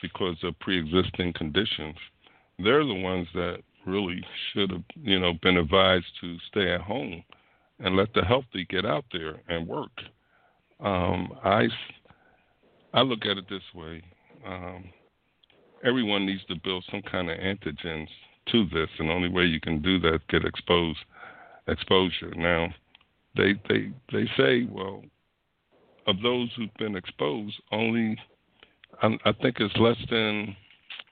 because 0.00 0.36
of 0.42 0.58
pre-existing 0.60 1.34
conditions. 1.34 1.94
They're 2.58 2.84
the 2.84 2.94
ones 2.94 3.28
that 3.34 3.58
really 3.86 4.22
should 4.52 4.70
have, 4.70 4.84
you 4.96 5.18
know, 5.18 5.32
been 5.42 5.56
advised 5.56 6.06
to 6.20 6.36
stay 6.48 6.72
at 6.72 6.80
home 6.80 7.22
and 7.80 7.96
let 7.96 8.12
the 8.14 8.22
healthy 8.22 8.66
get 8.68 8.84
out 8.84 9.04
there 9.12 9.40
and 9.48 9.66
work. 9.66 9.92
Um, 10.80 11.32
I, 11.44 11.68
I 12.92 13.02
look 13.02 13.24
at 13.26 13.38
it 13.38 13.48
this 13.48 13.62
way: 13.74 14.02
um, 14.46 14.84
everyone 15.84 16.26
needs 16.26 16.44
to 16.48 16.56
build 16.62 16.84
some 16.90 17.02
kind 17.02 17.30
of 17.30 17.38
antigens 17.38 18.08
to 18.52 18.64
this, 18.66 18.88
and 18.98 19.08
the 19.08 19.12
only 19.12 19.28
way 19.28 19.44
you 19.44 19.60
can 19.60 19.80
do 19.80 19.98
that 20.00 20.20
get 20.28 20.44
exposed 20.44 20.98
exposure. 21.68 22.32
Now, 22.36 22.68
they 23.36 23.54
they 23.68 23.90
they 24.12 24.24
say, 24.36 24.66
well, 24.70 25.02
of 26.06 26.20
those 26.22 26.50
who've 26.56 26.74
been 26.78 26.96
exposed, 26.96 27.54
only 27.72 28.18
I, 29.02 29.16
I 29.24 29.32
think 29.32 29.56
it's 29.60 29.76
less 29.76 29.96
than 30.10 30.56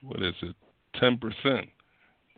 what 0.01 0.21
is 0.21 0.35
it, 0.41 0.55
ten 0.99 1.17
percent 1.17 1.67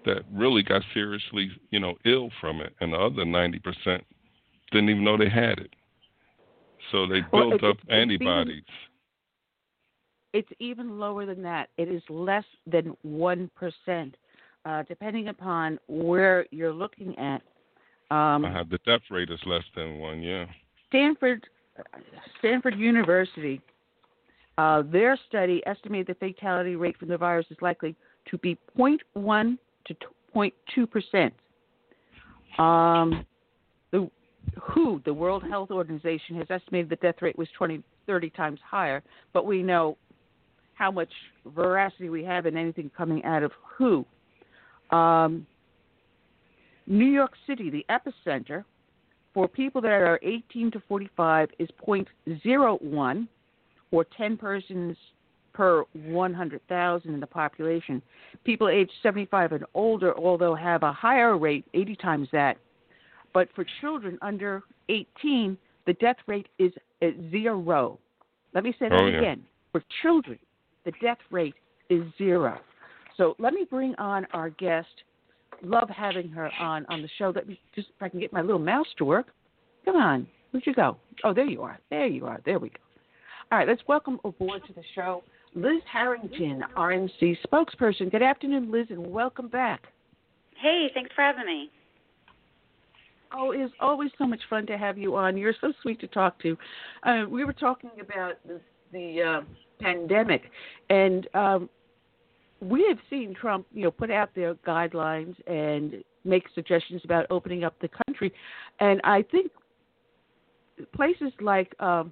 that 0.06 0.24
really 0.32 0.64
got 0.64 0.82
seriously, 0.93 1.49
you 1.72 1.80
know, 1.80 1.95
ill 2.06 2.30
from 2.39 2.62
it, 2.62 2.74
and 2.80 2.93
the 2.93 2.97
other 2.97 3.24
90% 3.26 4.01
didn't 4.72 4.89
even 4.89 5.03
know 5.03 5.18
they 5.18 5.30
had 5.30 5.60
it. 5.60 5.74
So 6.91 7.08
they 7.08 7.22
Well, 7.32 7.49
built 7.49 7.64
it- 7.64 7.64
up 7.64 7.78
it's 7.82 7.89
antibodies. 7.89 8.64
It's 10.34 10.51
even 10.60 10.99
lower 10.99 11.26
than 11.26 11.41
that. 11.43 11.70
It 11.78 11.88
is 11.88 12.03
less 12.10 12.45
than 12.68 12.95
1%, 13.03 14.16
uh, 14.66 14.84
depending 14.84 15.30
upon 15.30 15.80
where 15.88 16.45
you're 16.51 16.74
looking 16.74 17.18
at. 17.18 17.41
Um, 18.12 18.45
uh 18.45 18.64
The 18.64 18.80
death 18.80 19.10
rate 19.10 19.30
is 19.32 19.39
less 19.45 19.64
than 19.76 19.97
one. 19.99 20.22
Yeah. 20.22 20.45
Stanford, 20.88 21.47
Stanford 22.39 22.76
University, 22.76 23.62
uh, 24.58 24.84
their 24.84 25.18
study 25.28 25.66
estimated 25.66 26.08
the 26.08 26.16
fatality 26.16 26.76
rate 26.76 26.97
from 26.97 27.08
the 27.08 27.18
virus 27.18 27.49
is 27.49 27.62
likely 27.62 27.95
to 28.26 28.38
be 28.38 28.58
0.1 28.78 29.58
to 29.86 29.95
0.2 30.36 30.89
percent. 30.89 31.33
Um, 32.57 33.25
the 33.91 34.09
WHO, 34.59 35.01
the 35.05 35.13
World 35.13 35.43
Health 35.43 35.71
Organization, 35.71 36.36
has 36.38 36.47
estimated 36.49 36.89
the 36.89 36.95
death 36.97 37.21
rate 37.21 37.38
was 37.38 37.47
20, 37.57 37.81
30 38.05 38.29
times 38.31 38.59
higher, 38.63 39.03
but 39.33 39.45
we 39.45 39.63
know 39.63 39.97
how 40.75 40.91
much 40.91 41.09
veracity 41.45 42.09
we 42.09 42.23
have 42.23 42.45
in 42.45 42.57
anything 42.57 42.91
coming 42.95 43.23
out 43.23 43.43
of 43.43 43.51
WHO. 43.77 44.05
Um, 44.91 45.45
New 46.88 47.05
York 47.05 47.31
City, 47.47 47.69
the 47.69 47.86
epicenter, 47.89 48.63
for 49.33 49.47
people 49.47 49.81
that 49.81 49.91
are 49.91 50.19
18 50.23 50.71
to 50.71 50.81
45 50.88 51.49
is 51.59 51.69
0.01 51.86 53.27
or 53.91 54.05
10 54.17 54.38
persons 54.38 54.95
per 55.56 55.86
100,000 55.93 57.14
in 57.14 57.20
the 57.20 57.26
population. 57.28 58.01
People 58.43 58.68
aged 58.68 58.91
75 59.01 59.53
and 59.53 59.66
older, 59.74 60.16
although 60.18 60.53
have 60.53 60.84
a 60.84 60.91
higher 60.91 61.38
rate, 61.38 61.66
80 61.74 61.95
times 61.95 62.28
that. 62.34 62.58
But 63.34 63.47
for 63.56 63.66
children 63.82 64.20
under 64.22 64.64
18, 64.89 65.58
the 65.88 65.93
death 65.93 66.18
rate 66.28 66.47
is 66.60 66.74
at 67.01 67.14
zero. 67.32 67.97
Let 68.53 68.64
me 68.64 68.74
say 68.78 68.89
that 68.89 68.99
Oh, 68.99 69.08
yeah. 69.08 69.20
again. 69.20 69.45
For 69.72 69.82
children, 70.01 70.39
the 70.84 70.91
death 71.01 71.18
rate 71.32 71.56
is 71.89 72.03
zero. 72.18 72.60
So 73.18 73.36
let 73.39 73.53
me 73.53 73.66
bring 73.70 73.95
on 73.95 74.28
our 74.34 74.49
guest. 74.49 74.88
Love 75.62 75.89
having 75.89 76.30
her 76.30 76.49
on 76.60 76.86
on 76.89 77.01
the 77.01 77.10
show. 77.18 77.32
Let 77.34 77.47
me 77.47 77.60
just 77.76 77.88
if 77.95 78.01
I 78.01 78.10
can 78.10 78.20
get 78.20 78.34
my 78.34 78.41
little 78.41 78.60
mouse 78.60 78.88
to 78.97 79.06
work. 79.06 79.28
Come 79.86 79.95
on, 79.95 80.28
where'd 80.51 80.66
you 80.66 80.74
go? 80.74 80.97
Oh, 81.24 81.34
there 81.34 81.45
you 81.45 81.62
are. 81.62 81.80
There 81.89 82.08
you 82.08 82.26
are. 82.26 82.41
There 82.45 82.60
we 82.60 82.70
go. 82.70 82.76
All 83.51 83.58
right, 83.60 83.68
let's 83.68 83.82
welcome 83.88 84.20
aboard 84.26 84.64
to 84.68 84.74
the 84.74 84.84
show 84.95 85.24
Liz 85.56 85.82
Harrington, 85.91 86.64
RNC 86.76 87.38
spokesperson. 87.47 88.12
Good 88.12 88.22
afternoon, 88.22 88.72
Liz, 88.72 88.88
and 88.89 89.08
welcome 89.08 89.47
back. 89.47 89.88
Hey, 90.62 90.91
thanks 90.93 91.12
for 91.16 91.22
having 91.22 91.45
me. 91.45 91.72
Oh, 93.34 93.51
it 93.51 93.62
is 93.62 93.72
always 93.80 94.12
so 94.18 94.28
much 94.28 94.41
fun 94.49 94.66
to 94.68 94.78
have 94.78 94.97
you 94.97 95.16
on. 95.16 95.38
You're 95.38 95.56
so 95.62 95.72
sweet 95.82 95.99
to 96.01 96.08
talk 96.08 96.41
to. 96.41 96.58
Uh, 97.03 97.24
we 97.30 97.45
were 97.45 97.53
talking 97.53 97.91
about 98.01 98.34
the, 98.45 98.60
the 98.91 99.22
uh, 99.22 99.41
pandemic, 99.80 100.43
and 100.89 101.28
um, 101.34 101.70
we 102.60 102.86
have 102.89 102.97
seen 103.10 103.34
Trump, 103.34 103.66
you 103.72 103.84
know, 103.84 103.91
put 103.91 104.12
out 104.12 104.36
their 104.36 104.56
guidelines 104.56 105.36
and 105.47 106.03
make 106.26 106.43
suggestions 106.53 107.01
about 107.06 107.28
opening 107.30 107.64
up 107.64 107.76
the 107.80 107.89
country, 108.06 108.34
and 108.82 108.99
I 109.06 109.22
think 109.22 109.51
places 110.93 111.32
like 111.39 111.74
um, 111.80 112.12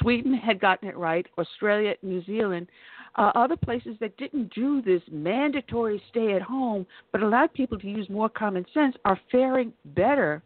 Sweden 0.00 0.34
had 0.34 0.60
gotten 0.60 0.88
it 0.88 0.96
right, 0.96 1.26
Australia, 1.38 1.94
New 2.02 2.24
Zealand, 2.24 2.68
uh, 3.16 3.32
other 3.34 3.56
places 3.56 3.96
that 4.00 4.16
didn't 4.16 4.52
do 4.54 4.82
this 4.82 5.02
mandatory 5.10 6.02
stay 6.10 6.34
at 6.34 6.42
home 6.42 6.86
but 7.12 7.22
allowed 7.22 7.52
people 7.54 7.78
to 7.78 7.88
use 7.88 8.08
more 8.10 8.28
common 8.28 8.64
sense 8.74 8.94
are 9.04 9.18
faring 9.32 9.72
better 9.84 10.42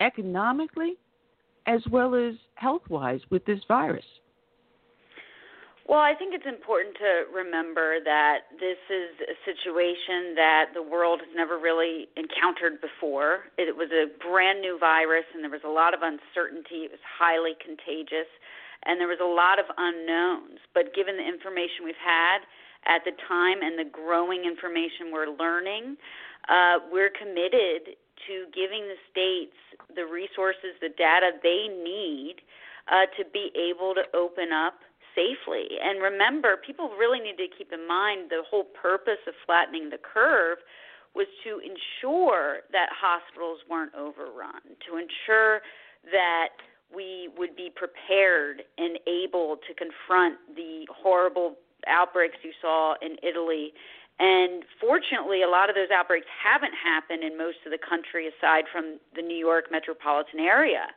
economically 0.00 0.96
as 1.66 1.80
well 1.90 2.14
as 2.14 2.34
health 2.54 2.82
wise 2.88 3.20
with 3.30 3.44
this 3.44 3.60
virus. 3.68 4.04
Well, 5.90 5.98
I 5.98 6.14
think 6.14 6.38
it's 6.38 6.46
important 6.46 6.94
to 7.02 7.26
remember 7.34 7.98
that 8.04 8.54
this 8.62 8.78
is 8.94 9.10
a 9.26 9.34
situation 9.42 10.38
that 10.38 10.70
the 10.70 10.86
world 10.86 11.18
has 11.18 11.34
never 11.34 11.58
really 11.58 12.06
encountered 12.14 12.78
before. 12.78 13.50
It 13.58 13.74
was 13.74 13.90
a 13.90 14.06
brand 14.22 14.60
new 14.60 14.78
virus, 14.78 15.26
and 15.34 15.42
there 15.42 15.50
was 15.50 15.66
a 15.66 15.72
lot 15.72 15.90
of 15.90 16.06
uncertainty. 16.06 16.86
It 16.86 16.94
was 16.94 17.02
highly 17.02 17.58
contagious, 17.58 18.30
and 18.86 19.00
there 19.00 19.08
was 19.08 19.20
a 19.20 19.28
lot 19.28 19.58
of 19.58 19.66
unknowns. 19.76 20.60
But 20.74 20.94
given 20.94 21.16
the 21.16 21.26
information 21.26 21.84
we've 21.84 22.00
had 22.00 22.44
at 22.88 23.04
the 23.04 23.12
time 23.28 23.60
and 23.60 23.78
the 23.78 23.88
growing 23.88 24.44
information 24.44 25.12
we're 25.12 25.32
learning, 25.32 25.96
uh, 26.48 26.80
we're 26.88 27.12
committed 27.12 27.96
to 28.28 28.48
giving 28.52 28.88
the 28.88 29.00
states 29.12 29.56
the 29.94 30.04
resources, 30.04 30.76
the 30.80 30.92
data 30.96 31.36
they 31.42 31.68
need 31.68 32.40
uh, 32.88 33.08
to 33.16 33.24
be 33.28 33.52
able 33.56 33.94
to 33.94 34.04
open 34.16 34.52
up 34.52 34.80
safely. 35.12 35.76
And 35.82 36.00
remember, 36.00 36.56
people 36.56 36.92
really 36.96 37.20
need 37.20 37.36
to 37.36 37.48
keep 37.56 37.72
in 37.72 37.86
mind 37.86 38.30
the 38.30 38.42
whole 38.48 38.64
purpose 38.64 39.20
of 39.26 39.34
flattening 39.44 39.90
the 39.90 39.98
curve 39.98 40.58
was 41.14 41.26
to 41.42 41.58
ensure 41.58 42.62
that 42.70 42.86
hospitals 42.94 43.58
weren't 43.68 43.94
overrun, 43.98 44.62
to 44.86 44.94
ensure 44.94 45.60
that 46.06 46.54
we 46.94 47.28
would 47.38 47.56
be 47.56 47.70
prepared 47.74 48.62
and 48.78 48.98
able 49.06 49.58
to 49.66 49.74
confront 49.74 50.36
the 50.56 50.86
horrible 50.90 51.56
outbreaks 51.86 52.36
you 52.42 52.52
saw 52.60 52.94
in 53.00 53.16
Italy. 53.22 53.72
And 54.18 54.64
fortunately, 54.80 55.42
a 55.42 55.48
lot 55.48 55.70
of 55.70 55.74
those 55.74 55.88
outbreaks 55.88 56.26
haven't 56.28 56.74
happened 56.76 57.24
in 57.24 57.38
most 57.38 57.64
of 57.64 57.72
the 57.72 57.80
country 57.80 58.28
aside 58.28 58.64
from 58.70 59.00
the 59.16 59.22
New 59.22 59.38
York 59.38 59.72
metropolitan 59.72 60.40
area. 60.40 60.92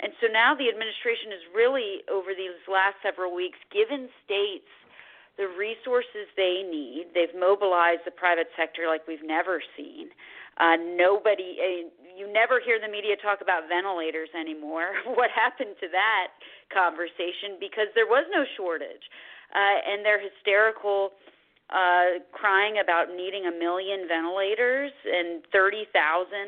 And 0.00 0.12
so 0.20 0.28
now 0.28 0.52
the 0.52 0.68
administration 0.68 1.32
has 1.32 1.40
really, 1.56 2.04
over 2.12 2.36
these 2.36 2.52
last 2.68 3.00
several 3.00 3.32
weeks, 3.32 3.56
given 3.72 4.12
states 4.24 4.68
the 5.40 5.48
resources 5.48 6.28
they 6.36 6.64
need. 6.68 7.16
They've 7.16 7.32
mobilized 7.32 8.04
the 8.04 8.12
private 8.12 8.48
sector 8.56 8.88
like 8.88 9.08
we've 9.08 9.24
never 9.24 9.62
seen. 9.76 10.12
Uh, 10.60 10.76
nobody, 10.76 11.56
uh, 11.60 11.88
you 12.16 12.26
never 12.32 12.58
hear 12.64 12.80
the 12.80 12.88
media 12.88 13.14
talk 13.20 13.44
about 13.44 13.68
ventilators 13.68 14.32
anymore. 14.32 14.96
what 15.18 15.30
happened 15.30 15.76
to 15.84 15.88
that 15.92 16.32
conversation? 16.72 17.60
Because 17.60 17.92
there 17.94 18.08
was 18.08 18.24
no 18.32 18.48
shortage. 18.56 19.04
Uh, 19.54 19.78
and 19.86 20.04
they're 20.04 20.20
hysterical 20.20 21.12
uh, 21.70 22.22
crying 22.32 22.78
about 22.82 23.10
needing 23.14 23.46
a 23.46 23.54
million 23.54 24.06
ventilators 24.06 24.92
and 25.04 25.42
30,000 25.52 25.90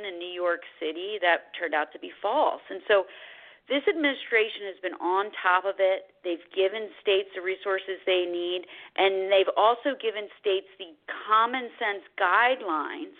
in 0.07 0.19
New 0.19 0.31
York 0.31 0.63
City. 0.79 1.19
That 1.21 1.55
turned 1.59 1.75
out 1.75 1.93
to 1.93 1.99
be 1.99 2.11
false. 2.23 2.63
And 2.71 2.81
so 2.87 3.05
this 3.69 3.85
administration 3.85 4.65
has 4.73 4.81
been 4.81 4.97
on 4.97 5.29
top 5.43 5.69
of 5.69 5.77
it. 5.79 6.15
They've 6.25 6.43
given 6.57 6.89
states 7.03 7.29
the 7.37 7.43
resources 7.45 8.01
they 8.09 8.25
need, 8.25 8.65
and 8.97 9.29
they've 9.29 9.53
also 9.61 9.93
given 9.99 10.31
states 10.41 10.71
the 10.81 10.97
common 11.29 11.69
sense 11.77 12.03
guidelines 12.17 13.13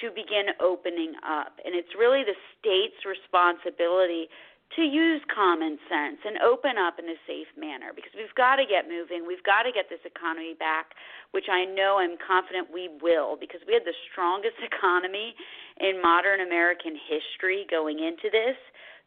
to 0.00 0.10
begin 0.10 0.52
opening 0.60 1.14
up. 1.24 1.58
And 1.64 1.74
it's 1.74 1.92
really 1.96 2.24
the 2.24 2.36
state's 2.58 3.04
responsibility 3.04 4.28
to 4.76 4.82
use 4.86 5.18
common 5.34 5.82
sense 5.90 6.22
and 6.22 6.38
open 6.46 6.78
up 6.78 7.02
in 7.02 7.06
a 7.10 7.18
safe 7.26 7.50
manner 7.58 7.90
because 7.90 8.14
we've 8.14 8.34
got 8.38 8.62
to 8.62 8.66
get 8.66 8.86
moving. 8.86 9.26
We've 9.26 9.42
got 9.42 9.66
to 9.66 9.74
get 9.74 9.90
this 9.90 10.02
economy 10.06 10.54
back, 10.54 10.94
which 11.34 11.50
I 11.50 11.66
know 11.66 11.98
I'm 11.98 12.14
confident 12.22 12.70
we 12.70 12.86
will 13.02 13.34
because 13.34 13.58
we 13.66 13.74
had 13.74 13.82
the 13.82 13.96
strongest 14.10 14.62
economy 14.70 15.34
in 15.82 15.98
modern 15.98 16.46
American 16.46 16.94
history 16.94 17.66
going 17.66 17.98
into 17.98 18.30
this. 18.30 18.54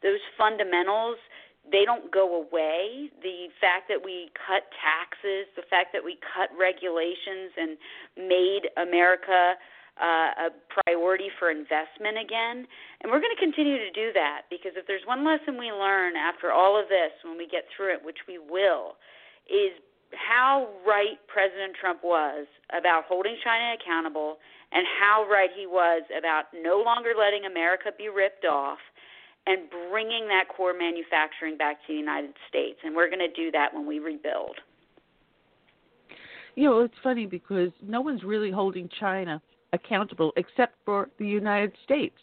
Those 0.04 0.20
fundamentals 0.36 1.16
they 1.64 1.84
don't 1.84 2.12
go 2.12 2.44
away. 2.44 3.08
The 3.22 3.48
fact 3.60 3.88
that 3.88 4.04
we 4.04 4.28
cut 4.36 4.68
taxes, 4.76 5.48
the 5.56 5.64
fact 5.72 5.96
that 5.96 6.04
we 6.04 6.20
cut 6.20 6.52
regulations 6.52 7.56
and 7.56 7.80
made 8.20 8.68
America 8.76 9.56
uh, 10.00 10.50
a 10.50 10.54
priority 10.82 11.30
for 11.38 11.50
investment 11.50 12.18
again. 12.18 12.66
And 13.02 13.10
we're 13.12 13.22
going 13.22 13.34
to 13.34 13.42
continue 13.42 13.78
to 13.78 13.92
do 13.94 14.10
that 14.14 14.50
because 14.50 14.72
if 14.74 14.86
there's 14.86 15.06
one 15.06 15.24
lesson 15.24 15.58
we 15.58 15.70
learn 15.70 16.16
after 16.16 16.50
all 16.50 16.78
of 16.78 16.88
this 16.88 17.14
when 17.22 17.38
we 17.38 17.46
get 17.46 17.64
through 17.74 17.94
it, 17.94 18.00
which 18.02 18.26
we 18.26 18.38
will, 18.38 18.98
is 19.46 19.74
how 20.14 20.68
right 20.86 21.18
President 21.26 21.74
Trump 21.78 22.02
was 22.02 22.46
about 22.70 23.04
holding 23.06 23.36
China 23.42 23.74
accountable 23.74 24.38
and 24.72 24.86
how 24.98 25.26
right 25.30 25.50
he 25.54 25.66
was 25.66 26.02
about 26.16 26.50
no 26.54 26.82
longer 26.82 27.12
letting 27.18 27.46
America 27.46 27.90
be 27.96 28.08
ripped 28.08 28.44
off 28.44 28.78
and 29.46 29.68
bringing 29.90 30.26
that 30.28 30.48
core 30.48 30.74
manufacturing 30.74 31.56
back 31.56 31.76
to 31.86 31.92
the 31.92 31.98
United 31.98 32.34
States. 32.48 32.78
And 32.82 32.94
we're 32.96 33.08
going 33.08 33.22
to 33.22 33.32
do 33.32 33.50
that 33.52 33.74
when 33.74 33.86
we 33.86 33.98
rebuild. 33.98 34.56
You 36.54 36.70
know, 36.70 36.80
it's 36.80 36.94
funny 37.02 37.26
because 37.26 37.70
no 37.82 38.00
one's 38.00 38.22
really 38.22 38.50
holding 38.50 38.88
China 39.00 39.42
accountable 39.74 40.32
except 40.36 40.76
for 40.84 41.10
the 41.18 41.26
United 41.26 41.72
States. 41.84 42.16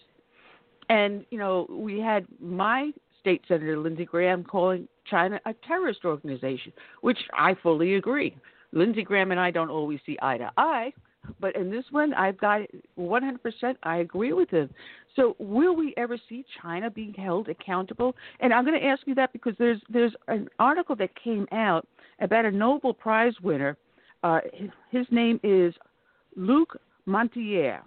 And, 0.90 1.26
you 1.30 1.38
know, 1.38 1.68
we 1.70 2.00
had 2.00 2.26
my 2.40 2.92
state 3.20 3.42
senator, 3.48 3.78
Lindsey 3.78 4.06
Graham, 4.06 4.44
calling 4.44 4.88
China 5.10 5.40
a 5.46 5.54
terrorist 5.66 6.02
organization, 6.06 6.74
which 7.02 7.20
I 7.34 7.56
fully 7.62 7.96
agree. 7.96 8.36
Lindsey 8.74 9.04
Graham 9.04 9.32
and 9.32 9.40
I 9.40 9.52
don't 9.52 9.70
always 9.70 10.00
see 10.06 10.18
eye 10.22 10.38
to 10.38 10.52
eye, 10.58 10.92
but 11.40 11.56
in 11.56 11.70
this 11.70 11.86
one, 11.92 12.14
I've 12.14 12.38
got 12.38 12.62
100%. 12.98 13.76
I 13.84 13.98
agree 13.98 14.34
with 14.34 14.50
him. 14.50 14.70
So, 15.16 15.36
will 15.40 15.76
we 15.76 15.94
ever 15.98 16.18
see 16.30 16.46
China 16.62 16.90
being 16.90 17.14
held 17.14 17.50
accountable? 17.50 18.16
And 18.40 18.54
I'm 18.54 18.66
going 18.66 18.80
to 18.80 18.86
ask 18.86 19.02
you 19.06 19.16
that 19.16 19.34
because 19.34 19.54
there's 19.60 19.82
there's 19.90 20.14
an 20.30 20.48
article 20.58 20.96
that 20.96 21.10
came 21.22 21.48
out 21.52 21.86
about 22.22 22.46
a 22.46 22.52
Nobel 22.52 22.94
Prize 22.94 23.34
winner. 23.44 23.78
Uh, 24.24 24.40
his 24.90 25.06
name 25.12 25.40
is 25.44 25.74
Luc 26.36 26.78
Montagnier, 27.08 27.82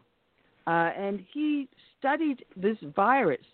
uh, 0.66 0.70
and 0.70 1.24
he 1.32 1.68
studied 1.98 2.44
this 2.56 2.78
virus, 2.94 3.46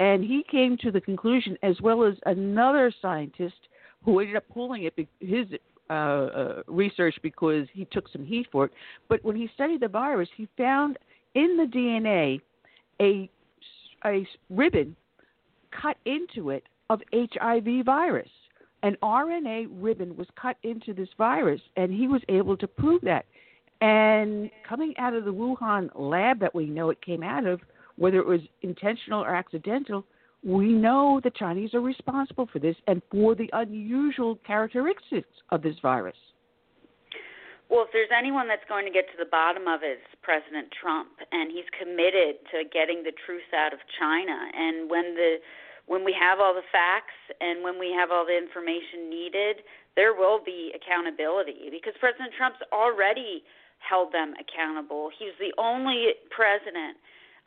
and 0.00 0.24
he 0.24 0.44
came 0.50 0.76
to 0.78 0.90
the 0.90 1.00
conclusion, 1.00 1.56
as 1.62 1.80
well 1.80 2.04
as 2.04 2.14
another 2.26 2.92
scientist 3.00 3.68
who 4.04 4.20
ended 4.20 4.36
up 4.36 4.44
pulling 4.52 4.84
it, 4.84 5.08
his 5.20 5.46
uh, 5.90 5.92
uh, 5.92 6.62
research 6.66 7.14
because 7.22 7.66
he 7.72 7.84
took 7.86 8.08
some 8.08 8.24
heat 8.24 8.46
for 8.50 8.66
it. 8.66 8.72
But 9.08 9.24
when 9.24 9.36
he 9.36 9.48
studied 9.54 9.80
the 9.80 9.88
virus, 9.88 10.28
he 10.36 10.48
found 10.56 10.98
in 11.34 11.56
the 11.56 11.64
DNA 11.64 12.40
a 13.00 13.28
a 14.06 14.26
ribbon 14.50 14.94
cut 15.70 15.96
into 16.04 16.50
it 16.50 16.64
of 16.90 17.00
HIV 17.12 17.84
virus. 17.84 18.28
An 18.82 18.96
RNA 19.02 19.68
ribbon 19.70 20.16
was 20.16 20.26
cut 20.40 20.58
into 20.62 20.92
this 20.92 21.08
virus, 21.16 21.60
and 21.76 21.90
he 21.92 22.06
was 22.06 22.20
able 22.28 22.56
to 22.58 22.68
prove 22.68 23.00
that. 23.02 23.24
And 23.80 24.50
coming 24.68 24.94
out 24.98 25.14
of 25.14 25.24
the 25.24 25.32
Wuhan 25.32 25.90
lab 25.94 26.40
that 26.40 26.54
we 26.54 26.66
know 26.66 26.90
it 26.90 27.00
came 27.02 27.22
out 27.22 27.46
of, 27.46 27.60
whether 27.96 28.18
it 28.18 28.26
was 28.26 28.40
intentional 28.62 29.22
or 29.22 29.34
accidental, 29.34 30.04
we 30.42 30.72
know 30.72 31.20
the 31.24 31.30
Chinese 31.30 31.74
are 31.74 31.80
responsible 31.80 32.48
for 32.52 32.58
this 32.58 32.76
and 32.86 33.00
for 33.10 33.34
the 33.34 33.48
unusual 33.52 34.36
characteristics 34.46 35.28
of 35.50 35.62
this 35.62 35.76
virus. 35.80 36.16
Well, 37.70 37.88
if 37.88 37.92
there's 37.92 38.12
anyone 38.12 38.46
that's 38.46 38.64
going 38.68 38.84
to 38.84 38.92
get 38.92 39.08
to 39.08 39.18
the 39.18 39.28
bottom 39.30 39.66
of 39.66 39.80
it, 39.82 39.98
it's 40.04 40.14
President 40.20 40.68
Trump, 40.70 41.16
and 41.32 41.50
he's 41.50 41.64
committed 41.72 42.44
to 42.52 42.68
getting 42.68 43.02
the 43.02 43.12
truth 43.24 43.48
out 43.56 43.72
of 43.72 43.80
China. 43.98 44.36
And 44.36 44.90
when 44.90 45.16
the 45.16 45.40
when 45.86 46.04
we 46.04 46.16
have 46.16 46.40
all 46.40 46.54
the 46.54 46.64
facts 46.72 47.16
and 47.40 47.60
when 47.62 47.78
we 47.78 47.92
have 47.92 48.08
all 48.08 48.24
the 48.24 48.36
information 48.36 49.08
needed, 49.08 49.60
there 49.96 50.14
will 50.14 50.40
be 50.40 50.72
accountability 50.72 51.68
because 51.68 51.92
President 52.00 52.32
Trump's 52.36 52.60
already 52.72 53.44
held 53.88 54.12
them 54.12 54.34
accountable. 54.40 55.10
He's 55.12 55.36
the 55.38 55.52
only 55.60 56.16
president 56.30 56.96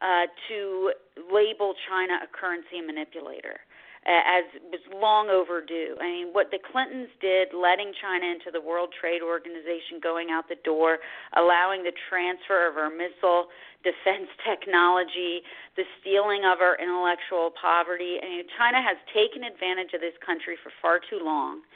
uh, 0.01 0.29
to 0.49 0.93
label 1.33 1.73
China 1.89 2.21
a 2.23 2.29
currency 2.29 2.81
manipulator 2.85 3.59
as 4.07 4.47
was 4.71 4.79
long 4.95 5.27
overdue. 5.27 5.99
I 5.99 6.07
mean, 6.07 6.27
what 6.31 6.47
the 6.47 6.63
Clintons 6.63 7.11
did, 7.19 7.51
letting 7.51 7.91
China 7.99 8.23
into 8.23 8.55
the 8.55 8.63
World 8.63 8.95
Trade 8.95 9.19
Organization, 9.19 9.99
going 9.99 10.31
out 10.31 10.47
the 10.47 10.59
door, 10.63 11.03
allowing 11.35 11.83
the 11.83 11.91
transfer 12.07 12.71
of 12.71 12.79
our 12.79 12.87
missile 12.87 13.51
defense 13.83 14.31
technology, 14.47 15.43
the 15.75 15.83
stealing 15.99 16.47
of 16.47 16.63
our 16.63 16.79
intellectual 16.79 17.51
poverty. 17.59 18.15
I 18.23 18.39
mean, 18.39 18.47
China 18.55 18.79
has 18.79 18.95
taken 19.11 19.43
advantage 19.43 19.91
of 19.91 19.99
this 19.99 20.15
country 20.23 20.55
for 20.63 20.71
far 20.79 21.03
too 21.03 21.19
long. 21.19 21.66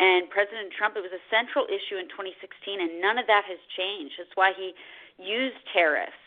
And 0.00 0.28
President 0.30 0.72
Trump, 0.76 0.96
it 0.96 1.04
was 1.04 1.14
a 1.14 1.22
central 1.30 1.66
issue 1.68 2.00
in 2.00 2.08
2016, 2.10 2.80
and 2.80 3.00
none 3.00 3.18
of 3.18 3.26
that 3.26 3.44
has 3.46 3.60
changed. 3.76 4.18
That's 4.18 4.34
why 4.34 4.52
he 4.56 4.74
used 5.20 5.58
tariffs 5.72 6.18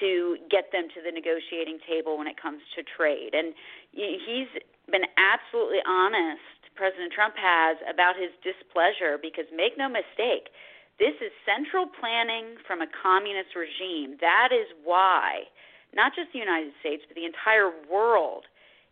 to 0.00 0.36
get 0.50 0.70
them 0.72 0.88
to 0.92 1.00
the 1.00 1.10
negotiating 1.10 1.80
table 1.88 2.18
when 2.20 2.28
it 2.28 2.36
comes 2.36 2.60
to 2.76 2.84
trade. 2.84 3.32
And 3.32 3.56
he's 3.92 4.52
been 4.92 5.08
absolutely 5.16 5.80
honest, 5.88 6.44
President 6.76 7.10
Trump 7.12 7.34
has, 7.40 7.80
about 7.88 8.14
his 8.20 8.30
displeasure 8.44 9.16
because 9.16 9.48
make 9.50 9.80
no 9.80 9.88
mistake, 9.88 10.52
this 11.00 11.16
is 11.20 11.32
central 11.44 11.88
planning 11.88 12.60
from 12.64 12.80
a 12.80 12.88
communist 12.88 13.56
regime. 13.56 14.16
That 14.20 14.52
is 14.52 14.68
why, 14.84 15.48
not 15.92 16.12
just 16.16 16.32
the 16.32 16.40
United 16.40 16.72
States, 16.80 17.04
but 17.08 17.16
the 17.16 17.24
entire 17.24 17.72
world 17.88 18.44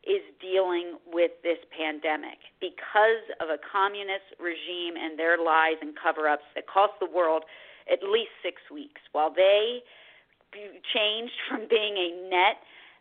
is 0.06 0.22
dealing 0.40 0.98
with 1.06 1.32
this 1.42 1.58
pandemic 1.76 2.38
because 2.60 3.24
of 3.40 3.48
a 3.48 3.58
communist 3.58 4.36
regime 4.38 4.94
and 5.00 5.18
their 5.18 5.38
lies 5.38 5.76
and 5.80 5.94
cover 5.96 6.28
ups 6.28 6.44
that 6.54 6.66
cost 6.66 6.92
the 7.00 7.08
world 7.08 7.44
at 7.90 8.02
least 8.02 8.30
six 8.42 8.60
weeks. 8.72 9.00
While 9.12 9.32
they 9.34 9.82
changed 10.92 11.34
from 11.48 11.66
being 11.68 11.96
a 11.96 12.30
net 12.30 12.56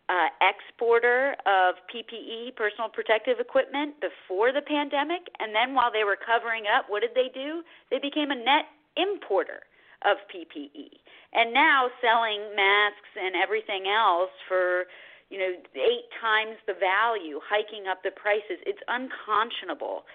uh, 0.09 0.27
exporter 0.41 1.35
of 1.45 1.75
PPE, 1.87 2.55
personal 2.55 2.89
protective 2.89 3.39
equipment, 3.39 3.95
before 4.01 4.51
the 4.51 4.61
pandemic, 4.61 5.21
and 5.39 5.55
then 5.55 5.73
while 5.73 5.91
they 5.91 6.03
were 6.03 6.17
covering 6.17 6.65
up, 6.67 6.85
what 6.89 7.01
did 7.01 7.15
they 7.15 7.29
do? 7.33 7.63
They 7.89 7.99
became 7.99 8.31
a 8.31 8.35
net 8.35 8.65
importer 8.97 9.63
of 10.03 10.17
PPE, 10.27 10.99
and 11.31 11.53
now 11.53 11.87
selling 12.01 12.41
masks 12.55 13.15
and 13.15 13.35
everything 13.35 13.87
else 13.87 14.31
for 14.47 14.85
you 15.33 15.41
know 15.41 15.57
eight 15.73 16.05
times 16.21 16.61
the 16.69 16.77
value, 16.77 17.41
hiking 17.41 17.89
up 17.89 18.05
the 18.05 18.13
prices. 18.13 18.61
It's 18.69 18.81
unconscionable. 18.85 20.05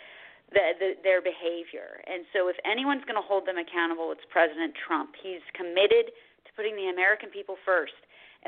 The, 0.48 0.72
the, 0.80 0.88
their 1.04 1.20
behavior. 1.20 2.00
And 2.08 2.24
so, 2.32 2.48
if 2.48 2.56
anyone's 2.64 3.04
going 3.04 3.20
to 3.20 3.26
hold 3.26 3.44
them 3.44 3.60
accountable, 3.60 4.16
it's 4.16 4.24
President 4.32 4.72
Trump. 4.72 5.12
He's 5.20 5.44
committed 5.52 6.08
to 6.08 6.50
putting 6.56 6.72
the 6.72 6.88
American 6.88 7.28
people 7.28 7.60
first. 7.68 7.92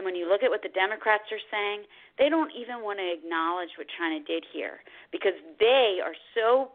And 0.01 0.09
when 0.09 0.17
you 0.17 0.25
look 0.25 0.41
at 0.41 0.49
what 0.49 0.65
the 0.65 0.73
Democrats 0.73 1.29
are 1.29 1.45
saying, 1.53 1.85
they 2.17 2.33
don't 2.33 2.49
even 2.57 2.81
want 2.81 3.05
to 3.05 3.09
acknowledge 3.13 3.77
what 3.77 3.85
China 4.01 4.17
did 4.25 4.49
here 4.49 4.81
because 5.13 5.37
they 5.61 6.01
are 6.01 6.17
so 6.33 6.73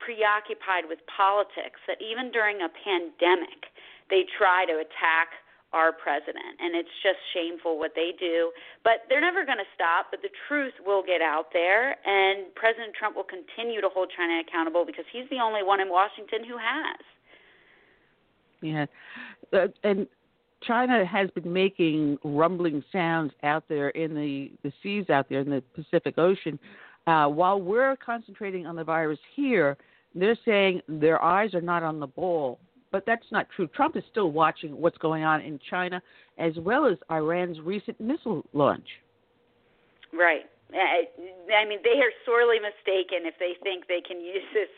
preoccupied 0.00 0.88
with 0.88 1.04
politics 1.04 1.78
that 1.84 2.00
even 2.00 2.32
during 2.32 2.64
a 2.64 2.70
pandemic, 2.72 3.68
they 4.10 4.24
try 4.24 4.64
to 4.66 4.80
attack 4.80 5.36
our 5.72 5.92
president. 5.92 6.60
And 6.60 6.74
it's 6.76 6.92
just 7.02 7.18
shameful 7.32 7.78
what 7.78 7.92
they 7.94 8.12
do. 8.18 8.52
But 8.84 9.08
they're 9.08 9.20
never 9.20 9.44
going 9.44 9.58
to 9.58 9.70
stop, 9.74 10.06
but 10.10 10.22
the 10.22 10.30
truth 10.48 10.74
will 10.84 11.02
get 11.02 11.20
out 11.20 11.46
there. 11.52 11.96
And 12.06 12.54
President 12.54 12.94
Trump 12.98 13.16
will 13.16 13.28
continue 13.28 13.80
to 13.80 13.88
hold 13.88 14.12
China 14.16 14.40
accountable 14.46 14.84
because 14.84 15.04
he's 15.12 15.28
the 15.30 15.40
only 15.42 15.62
one 15.62 15.80
in 15.80 15.88
Washington 15.88 16.44
who 16.44 16.56
has. 16.56 17.00
Yeah. 18.60 18.86
Uh, 19.52 19.68
and 19.82 20.06
China 20.62 21.04
has 21.04 21.30
been 21.30 21.52
making 21.52 22.18
rumbling 22.22 22.84
sounds 22.92 23.32
out 23.42 23.64
there 23.68 23.88
in 23.90 24.14
the, 24.14 24.52
the 24.62 24.72
seas 24.82 25.10
out 25.10 25.28
there 25.28 25.40
in 25.40 25.50
the 25.50 25.62
Pacific 25.74 26.18
Ocean. 26.18 26.58
Uh, 27.06 27.26
while 27.26 27.60
we're 27.60 27.96
concentrating 27.96 28.66
on 28.66 28.76
the 28.76 28.84
virus 28.84 29.18
here, 29.34 29.76
they're 30.14 30.38
saying 30.44 30.80
their 30.88 31.20
eyes 31.22 31.54
are 31.54 31.60
not 31.60 31.82
on 31.82 31.98
the 31.98 32.06
ball. 32.06 32.58
But 32.92 33.04
that's 33.06 33.26
not 33.32 33.48
true. 33.56 33.66
Trump 33.68 33.96
is 33.96 34.04
still 34.10 34.30
watching 34.30 34.78
what's 34.78 34.98
going 34.98 35.24
on 35.24 35.40
in 35.40 35.58
China 35.68 36.00
as 36.38 36.52
well 36.58 36.86
as 36.86 36.98
Iran's 37.10 37.58
recent 37.60 37.98
missile 38.00 38.44
launch. 38.52 38.86
Right. 40.12 40.44
I 40.72 41.64
mean, 41.68 41.80
they 41.84 42.00
are 42.00 42.12
sorely 42.24 42.56
mistaken 42.60 43.26
if 43.26 43.34
they 43.38 43.54
think 43.62 43.88
they 43.88 44.00
can 44.00 44.20
use 44.20 44.44
this 44.54 44.68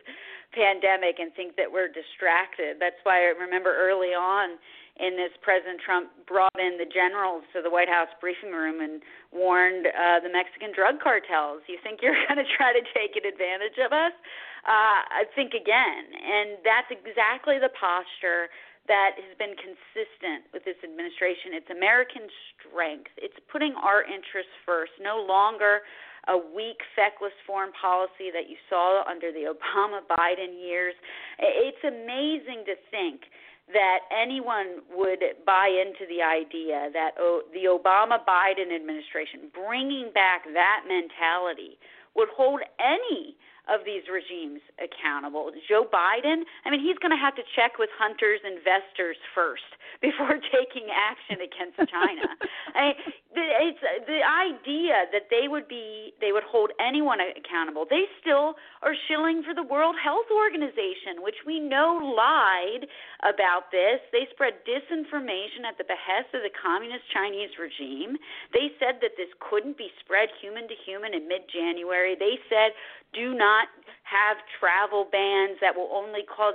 pandemic 0.54 1.18
and 1.18 1.34
think 1.34 1.56
that 1.56 1.70
we're 1.70 1.88
distracted. 1.88 2.78
That's 2.78 2.98
why 3.02 3.26
I 3.26 3.34
remember 3.34 3.74
early 3.76 4.14
on 4.14 4.58
in 4.94 5.18
this, 5.18 5.34
President 5.42 5.82
Trump 5.82 6.14
brought 6.22 6.54
in 6.54 6.78
the 6.78 6.86
generals 6.86 7.42
to 7.50 7.58
the 7.58 7.70
White 7.70 7.90
House 7.90 8.10
briefing 8.22 8.54
room 8.54 8.78
and 8.78 9.02
warned 9.34 9.90
uh, 9.90 10.22
the 10.22 10.30
Mexican 10.30 10.70
drug 10.70 11.02
cartels. 11.02 11.66
You 11.66 11.82
think 11.82 11.98
you're 11.98 12.14
going 12.30 12.38
to 12.38 12.46
try 12.54 12.70
to 12.70 12.84
take 12.94 13.18
advantage 13.18 13.74
of 13.82 13.90
us? 13.90 14.14
Uh, 14.62 15.26
I 15.26 15.26
think 15.34 15.50
again. 15.50 16.14
And 16.14 16.62
that's 16.62 16.94
exactly 16.94 17.58
the 17.58 17.74
posture 17.74 18.54
that 18.86 19.18
has 19.18 19.34
been 19.34 19.58
consistent 19.58 20.46
with 20.54 20.62
this 20.62 20.78
administration. 20.86 21.58
It's 21.58 21.72
American 21.74 22.30
strength. 22.54 23.10
It's 23.18 23.36
putting 23.50 23.74
our 23.80 24.06
interests 24.06 24.54
first, 24.62 24.94
no 25.02 25.18
longer 25.18 25.82
a 26.28 26.38
weak, 26.38 26.80
feckless 26.96 27.34
foreign 27.44 27.72
policy 27.76 28.32
that 28.32 28.48
you 28.48 28.56
saw 28.70 29.04
under 29.04 29.32
the 29.32 29.52
Obama 29.52 30.00
Biden 30.06 30.56
years. 30.56 30.94
It's 31.38 31.82
amazing 31.84 32.64
to 32.64 32.76
think 32.94 33.28
that 33.72 34.00
anyone 34.12 34.84
would 34.92 35.20
buy 35.46 35.68
into 35.68 36.04
the 36.08 36.22
idea 36.22 36.90
that 36.92 37.12
oh, 37.18 37.42
the 37.52 37.64
Obama 37.64 38.18
Biden 38.24 38.74
administration 38.74 39.50
bringing 39.54 40.10
back 40.12 40.44
that 40.52 40.84
mentality 40.86 41.78
would 42.14 42.28
hold 42.36 42.60
any 42.78 43.36
of 43.68 43.80
these 43.84 44.04
regimes 44.12 44.60
accountable. 44.76 45.48
Joe 45.68 45.88
Biden, 45.88 46.44
I 46.64 46.70
mean, 46.70 46.84
he's 46.84 46.98
going 47.00 47.12
to 47.12 47.20
have 47.20 47.34
to 47.36 47.44
check 47.56 47.78
with 47.78 47.88
Hunter's, 47.96 48.40
investors 48.44 49.16
first 49.34 49.64
before 50.04 50.36
taking 50.52 50.92
action 50.92 51.40
against 51.40 51.80
China. 51.88 52.28
I, 52.74 52.92
it's 53.32 53.82
the 54.06 54.20
idea 54.20 55.08
that 55.10 55.32
they 55.32 55.48
would 55.48 55.66
be, 55.66 56.12
they 56.20 56.32
would 56.32 56.44
hold 56.44 56.70
anyone 56.76 57.18
accountable. 57.24 57.86
They 57.88 58.04
still 58.20 58.54
are 58.82 58.94
shilling 59.08 59.42
for 59.42 59.54
the 59.54 59.64
World 59.64 59.96
Health 59.96 60.28
Organization, 60.28 61.24
which 61.24 61.40
we 61.46 61.58
know 61.58 61.98
lied 62.14 62.86
about 63.24 63.72
this. 63.72 64.04
They 64.12 64.28
spread 64.30 64.60
disinformation 64.68 65.64
at 65.64 65.80
the 65.80 65.88
behest 65.88 66.36
of 66.36 66.44
the 66.44 66.52
communist 66.52 67.08
Chinese 67.10 67.56
regime. 67.56 68.20
They 68.52 68.76
said 68.78 69.00
that 69.00 69.16
this 69.16 69.32
couldn't 69.40 69.78
be 69.80 69.88
spread 70.04 70.28
human 70.40 70.68
to 70.68 70.76
human 70.84 71.14
in 71.14 71.26
mid 71.26 71.48
January. 71.48 72.14
They 72.14 72.38
said 72.52 72.76
do 73.14 73.34
not 73.34 73.68
have 74.04 74.36
travel 74.60 75.08
bans 75.10 75.58
that 75.60 75.74
will 75.74 75.90
only 75.92 76.22
cause 76.28 76.54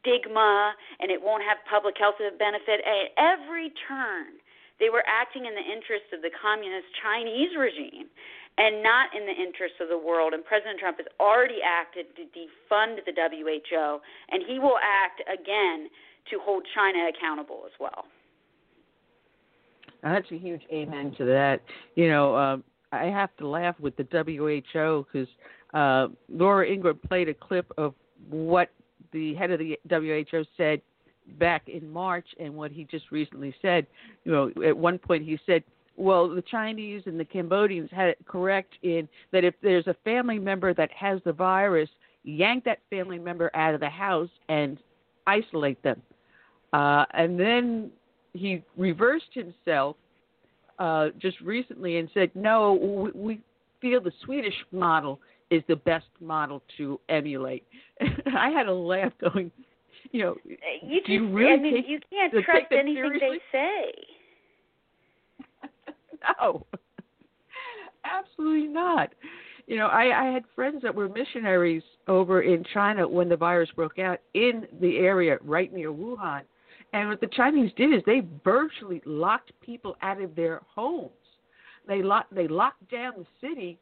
stigma 0.00 0.74
and 1.00 1.10
it 1.10 1.20
won't 1.22 1.42
have 1.42 1.58
public 1.68 1.96
health 1.98 2.16
benefit. 2.38 2.80
At 2.86 3.14
every 3.18 3.72
turn, 3.88 4.38
they 4.78 4.90
were 4.90 5.02
acting 5.08 5.46
in 5.46 5.54
the 5.54 5.64
interest 5.64 6.12
of 6.12 6.22
the 6.22 6.30
communist 6.30 6.86
Chinese 7.02 7.56
regime 7.58 8.06
and 8.58 8.82
not 8.82 9.14
in 9.14 9.26
the 9.26 9.36
interest 9.36 9.74
of 9.80 9.88
the 9.88 9.98
world. 9.98 10.32
And 10.32 10.44
President 10.44 10.78
Trump 10.80 10.98
has 10.98 11.06
already 11.20 11.60
acted 11.64 12.06
to 12.16 12.22
defund 12.32 13.04
the 13.04 13.12
WHO, 13.12 14.00
and 14.30 14.42
he 14.46 14.58
will 14.58 14.78
act 14.80 15.20
again 15.28 15.88
to 16.30 16.38
hold 16.40 16.64
China 16.74 17.08
accountable 17.08 17.62
as 17.66 17.72
well. 17.78 18.04
That's 20.02 20.30
a 20.30 20.38
huge 20.38 20.62
amen 20.72 21.14
to 21.18 21.24
that. 21.24 21.62
You 21.94 22.08
know, 22.08 22.36
um, 22.36 22.64
I 22.92 23.04
have 23.04 23.34
to 23.38 23.48
laugh 23.48 23.74
with 23.80 23.96
the 23.96 24.04
WHO 24.04 25.06
because 25.10 25.28
uh, 25.74 26.08
Laura 26.28 26.66
Ingraham 26.66 27.00
played 27.08 27.28
a 27.28 27.34
clip 27.34 27.70
of 27.76 27.94
what 28.30 28.70
the 29.12 29.34
head 29.34 29.50
of 29.50 29.58
the 29.58 29.78
WHO 29.88 30.44
said 30.56 30.80
back 31.38 31.68
in 31.68 31.90
March 31.90 32.26
and 32.38 32.54
what 32.54 32.70
he 32.70 32.84
just 32.84 33.10
recently 33.10 33.54
said. 33.60 33.86
You 34.24 34.32
know, 34.32 34.64
at 34.64 34.76
one 34.76 34.98
point 34.98 35.24
he 35.24 35.38
said, 35.46 35.64
well, 35.96 36.28
the 36.28 36.42
Chinese 36.42 37.02
and 37.06 37.18
the 37.18 37.24
Cambodians 37.24 37.90
had 37.90 38.08
it 38.08 38.18
correct 38.26 38.74
in 38.82 39.08
that 39.32 39.44
if 39.44 39.54
there's 39.62 39.86
a 39.86 39.96
family 40.04 40.38
member 40.38 40.74
that 40.74 40.90
has 40.92 41.20
the 41.24 41.32
virus, 41.32 41.88
yank 42.22 42.64
that 42.64 42.80
family 42.90 43.18
member 43.18 43.50
out 43.54 43.74
of 43.74 43.80
the 43.80 43.88
house 43.88 44.28
and 44.48 44.78
isolate 45.26 45.82
them. 45.82 46.00
Uh, 46.72 47.04
and 47.14 47.40
then 47.40 47.90
he 48.34 48.62
reversed 48.76 49.32
himself 49.32 49.96
uh, 50.78 51.08
just 51.18 51.40
recently 51.40 51.96
and 51.96 52.10
said, 52.12 52.30
no, 52.34 52.74
we, 52.74 53.10
we 53.12 53.40
feel 53.80 54.00
the 54.00 54.12
Swedish 54.24 54.54
model 54.72 55.18
is 55.50 55.62
the 55.68 55.76
best 55.76 56.06
model 56.20 56.62
to 56.76 57.00
emulate. 57.08 57.66
I 58.36 58.50
had 58.50 58.66
a 58.66 58.74
laugh 58.74 59.12
going, 59.20 59.50
you 60.12 60.22
know, 60.22 60.32
uh, 60.32 60.54
you 60.82 61.02
do 61.04 61.12
you 61.12 61.20
just, 61.24 61.34
really 61.34 61.52
I 61.52 61.56
mean, 61.56 61.74
take, 61.74 61.88
you 61.88 62.00
can't 62.10 62.32
trust 62.32 62.66
anything 62.72 62.94
seriously? 62.94 63.38
they 63.52 63.58
say. 63.58 63.92
no, 66.40 66.66
absolutely 68.04 68.68
not. 68.68 69.10
You 69.66 69.78
know, 69.78 69.86
I, 69.88 70.28
I 70.28 70.32
had 70.32 70.44
friends 70.54 70.82
that 70.82 70.94
were 70.94 71.08
missionaries 71.08 71.82
over 72.06 72.42
in 72.42 72.64
China 72.72 73.08
when 73.08 73.28
the 73.28 73.36
virus 73.36 73.68
broke 73.74 73.98
out 73.98 74.20
in 74.34 74.66
the 74.80 74.98
area 74.98 75.38
right 75.42 75.72
near 75.72 75.92
Wuhan. 75.92 76.42
And 76.92 77.08
what 77.08 77.20
the 77.20 77.26
Chinese 77.26 77.72
did 77.76 77.92
is 77.92 78.02
they 78.06 78.22
virtually 78.44 79.02
locked 79.04 79.50
people 79.60 79.96
out 80.02 80.20
of 80.20 80.36
their 80.36 80.62
homes. 80.72 81.10
They 81.88 82.02
locked 82.02 82.34
they 82.34 82.48
locked 82.48 82.90
down 82.90 83.12
the 83.18 83.26
city, 83.40 83.78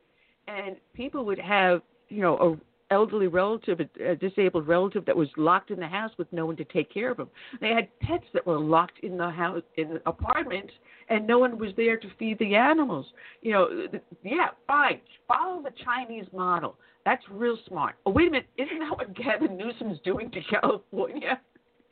and 0.48 0.76
people 0.94 1.24
would 1.24 1.38
have 1.38 1.82
you 2.08 2.20
know 2.20 2.36
a 2.38 2.56
elderly 2.90 3.26
relative, 3.26 3.80
a, 3.80 4.14
disabled 4.16 4.68
relative 4.68 5.04
that 5.06 5.16
was 5.16 5.28
locked 5.36 5.70
in 5.70 5.80
the 5.80 5.86
house 5.86 6.12
with 6.18 6.32
no 6.32 6.46
one 6.46 6.56
to 6.56 6.64
take 6.64 6.92
care 6.92 7.10
of 7.10 7.16
them. 7.16 7.28
They 7.60 7.70
had 7.70 7.88
pets 8.00 8.24
that 8.32 8.46
were 8.46 8.58
locked 8.58 9.00
in 9.02 9.16
the 9.16 9.30
house 9.30 9.62
in 9.76 9.94
the 9.94 10.02
apartment, 10.08 10.70
and 11.08 11.26
no 11.26 11.38
one 11.38 11.58
was 11.58 11.70
there 11.76 11.96
to 11.96 12.06
feed 12.18 12.38
the 12.38 12.54
animals. 12.54 13.06
You 13.42 13.52
know, 13.52 13.86
yeah, 14.22 14.48
fine, 14.66 15.00
follow 15.26 15.62
the 15.62 15.72
Chinese 15.84 16.26
model. 16.32 16.76
That's 17.04 17.22
real 17.30 17.58
smart. 17.68 17.96
Oh, 18.06 18.12
wait 18.12 18.28
a 18.28 18.30
minute, 18.30 18.48
isn't 18.56 18.78
that 18.78 18.96
what 18.96 19.14
Gavin 19.14 19.56
Newsom's 19.56 19.98
doing 20.04 20.30
to 20.30 20.40
California? 20.60 21.40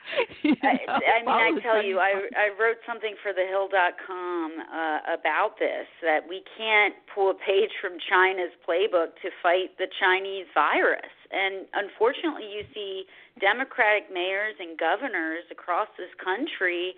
You 0.42 0.57
I, 0.62 0.74
know, 0.74 0.98
I 0.98 1.18
mean, 1.22 1.59
I 1.59 1.62
tell 1.62 1.82
you, 1.82 1.98
I 1.98 2.26
I 2.34 2.50
wrote 2.59 2.82
something 2.86 3.14
for 3.22 3.32
the 3.32 3.46
thehill.com 3.46 4.50
uh, 4.59 4.98
about 5.14 5.59
this 5.59 5.86
that 6.03 6.26
we 6.28 6.42
can't 6.59 6.94
pull 7.14 7.30
a 7.30 7.38
page 7.38 7.70
from 7.80 7.98
China's 8.11 8.50
playbook 8.66 9.14
to 9.22 9.30
fight 9.42 9.78
the 9.78 9.86
Chinese 10.03 10.46
virus. 10.53 11.14
And 11.30 11.66
unfortunately, 11.72 12.50
you 12.50 12.66
see 12.74 13.05
Democratic 13.40 14.12
mayors 14.12 14.55
and 14.59 14.76
governors 14.76 15.44
across 15.50 15.88
this 15.96 16.11
country 16.18 16.94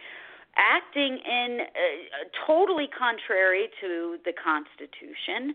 acting 0.56 1.18
in 1.18 1.60
uh, 1.60 2.24
totally 2.46 2.88
contrary 2.90 3.68
to 3.80 4.16
the 4.24 4.32
Constitution. 4.32 5.54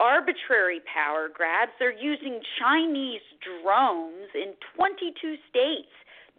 Arbitrary 0.00 0.80
power 0.86 1.28
grabs. 1.32 1.72
They're 1.78 1.96
using 1.96 2.40
Chinese 2.58 3.24
drones 3.42 4.30
in 4.34 4.54
22 4.76 5.36
states 5.50 5.92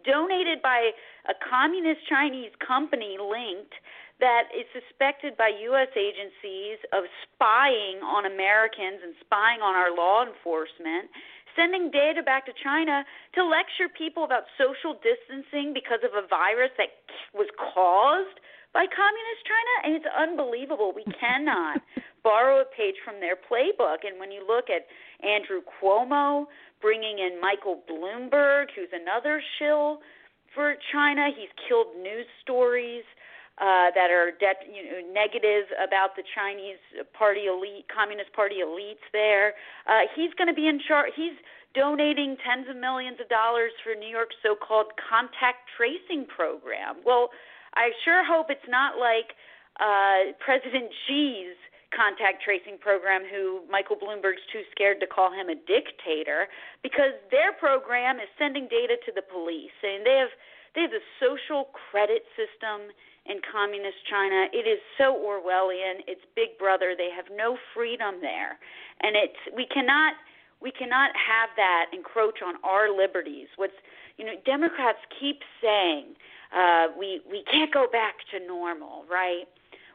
donated 0.04 0.62
by 0.62 0.90
a 1.28 1.34
communist 1.48 2.00
Chinese 2.08 2.52
company 2.64 3.16
linked 3.20 3.74
that 4.20 4.52
is 4.52 4.68
suspected 4.76 5.36
by 5.36 5.48
U.S. 5.72 5.88
agencies 5.96 6.78
of 6.92 7.08
spying 7.24 8.04
on 8.04 8.28
Americans 8.28 9.00
and 9.00 9.16
spying 9.24 9.64
on 9.64 9.74
our 9.74 9.96
law 9.96 10.22
enforcement, 10.22 11.08
sending 11.56 11.90
data 11.90 12.22
back 12.22 12.44
to 12.46 12.52
China 12.62 13.02
to 13.34 13.40
lecture 13.42 13.88
people 13.88 14.22
about 14.24 14.44
social 14.60 14.94
distancing 15.00 15.72
because 15.72 16.04
of 16.04 16.12
a 16.12 16.28
virus 16.28 16.70
that 16.76 16.92
was 17.32 17.48
caused 17.56 18.38
by 18.76 18.86
communist 18.86 19.42
China. 19.48 19.74
And 19.82 19.92
it's 19.98 20.10
unbelievable. 20.12 20.92
We 20.94 21.08
cannot 21.16 21.80
borrow 22.22 22.60
a 22.60 22.68
page 22.76 23.00
from 23.02 23.18
their 23.18 23.34
playbook. 23.34 24.04
And 24.04 24.20
when 24.20 24.30
you 24.30 24.44
look 24.46 24.68
at 24.68 24.86
Andrew 25.24 25.64
Cuomo, 25.64 26.46
bringing 26.80 27.18
in 27.18 27.40
Michael 27.40 27.82
Bloomberg, 27.88 28.66
who's 28.74 28.92
another 28.92 29.42
shill 29.58 30.00
for 30.54 30.74
China. 30.92 31.28
He's 31.36 31.52
killed 31.68 31.94
news 32.02 32.26
stories 32.42 33.04
uh, 33.60 33.92
that 33.94 34.10
are 34.10 34.32
de- 34.40 34.66
you 34.72 34.82
know, 34.88 35.12
negative 35.12 35.68
about 35.76 36.16
the 36.16 36.24
Chinese 36.34 36.80
party 37.12 37.44
elite, 37.46 37.84
Communist 37.92 38.32
Party 38.32 38.64
elites 38.64 39.04
there. 39.12 39.52
Uh, 39.86 40.08
he's 40.16 40.32
going 40.34 40.48
to 40.48 40.56
be 40.56 40.66
in 40.66 40.80
charge. 40.88 41.12
He's 41.14 41.36
donating 41.74 42.36
tens 42.42 42.66
of 42.68 42.76
millions 42.76 43.20
of 43.20 43.28
dollars 43.28 43.70
for 43.84 43.94
New 43.94 44.08
York's 44.08 44.34
so-called 44.42 44.90
contact 44.96 45.68
tracing 45.76 46.26
program. 46.26 47.04
Well, 47.04 47.30
I 47.76 47.92
sure 48.04 48.24
hope 48.26 48.50
it's 48.50 48.66
not 48.66 48.98
like 48.98 49.36
uh, 49.78 50.34
President 50.42 50.90
Xi's 51.06 51.54
contact 51.90 52.42
tracing 52.42 52.78
program 52.78 53.22
who 53.26 53.66
Michael 53.70 53.96
Bloomberg's 53.96 54.44
too 54.52 54.62
scared 54.70 55.00
to 55.00 55.06
call 55.06 55.32
him 55.34 55.50
a 55.50 55.58
dictator 55.66 56.46
because 56.82 57.14
their 57.30 57.52
program 57.52 58.22
is 58.22 58.30
sending 58.38 58.70
data 58.70 58.94
to 59.06 59.10
the 59.10 59.22
police 59.22 59.74
and 59.82 60.06
they 60.06 60.18
have 60.18 60.34
they 60.74 60.82
have 60.86 60.94
a 60.94 61.02
social 61.18 61.74
credit 61.74 62.22
system 62.38 62.94
in 63.26 63.42
communist 63.42 63.98
China. 64.06 64.46
It 64.54 64.70
is 64.70 64.78
so 64.94 65.18
Orwellian. 65.18 66.06
It's 66.06 66.22
Big 66.38 66.54
Brother. 66.62 66.94
They 66.96 67.10
have 67.10 67.26
no 67.34 67.58
freedom 67.74 68.22
there. 68.22 68.54
And 69.02 69.18
it's 69.18 69.40
we 69.54 69.66
cannot 69.66 70.14
we 70.62 70.70
cannot 70.70 71.10
have 71.16 71.50
that 71.56 71.90
encroach 71.92 72.38
on 72.44 72.54
our 72.62 72.94
liberties. 72.94 73.48
What's 73.56 73.76
you 74.16 74.24
know, 74.24 74.36
Democrats 74.44 74.98
keep 75.18 75.40
saying 75.60 76.14
uh, 76.54 76.94
we 76.98 77.20
we 77.28 77.42
can't 77.50 77.72
go 77.72 77.86
back 77.90 78.16
to 78.32 78.38
normal, 78.46 79.04
right? 79.10 79.48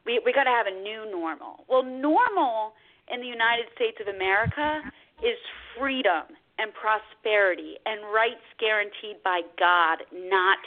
We 0.05 0.21
we 0.23 0.33
got 0.33 0.45
to 0.45 0.53
have 0.53 0.67
a 0.67 0.75
new 0.81 1.09
normal. 1.09 1.65
Well, 1.67 1.83
normal 1.83 2.73
in 3.11 3.21
the 3.21 3.27
United 3.27 3.65
States 3.75 3.97
of 4.01 4.07
America 4.07 4.81
is 5.21 5.37
freedom 5.77 6.29
and 6.57 6.71
prosperity 6.73 7.75
and 7.85 8.01
rights 8.13 8.45
guaranteed 8.59 9.21
by 9.23 9.41
God, 9.59 10.05
not 10.13 10.59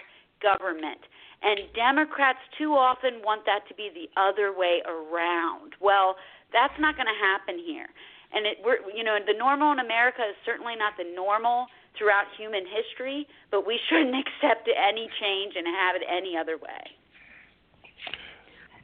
government. 0.43 1.01
And 1.43 1.70
Democrats 1.74 2.43
too 2.59 2.74
often 2.74 3.22
want 3.22 3.47
that 3.47 3.62
to 3.70 3.74
be 3.74 3.91
the 3.95 4.11
other 4.18 4.51
way 4.51 4.82
around. 4.86 5.78
Well, 5.78 6.18
that's 6.53 6.74
not 6.82 6.99
going 6.99 7.07
to 7.07 7.20
happen 7.22 7.62
here. 7.62 7.86
And 8.34 8.45
it 8.45 8.59
we're 8.61 8.82
you 8.91 9.05
know, 9.05 9.16
the 9.22 9.39
normal 9.39 9.72
in 9.72 9.78
America 9.78 10.26
is 10.28 10.36
certainly 10.45 10.74
not 10.76 10.99
the 10.99 11.07
normal 11.14 11.66
throughout 11.97 12.26
human 12.36 12.66
history, 12.66 13.26
but 13.51 13.66
we 13.66 13.78
shouldn't 13.89 14.14
accept 14.22 14.68
any 14.68 15.09
change 15.22 15.55
and 15.57 15.66
have 15.66 15.97
it 15.97 16.05
any 16.05 16.36
other 16.36 16.59
way. 16.59 16.97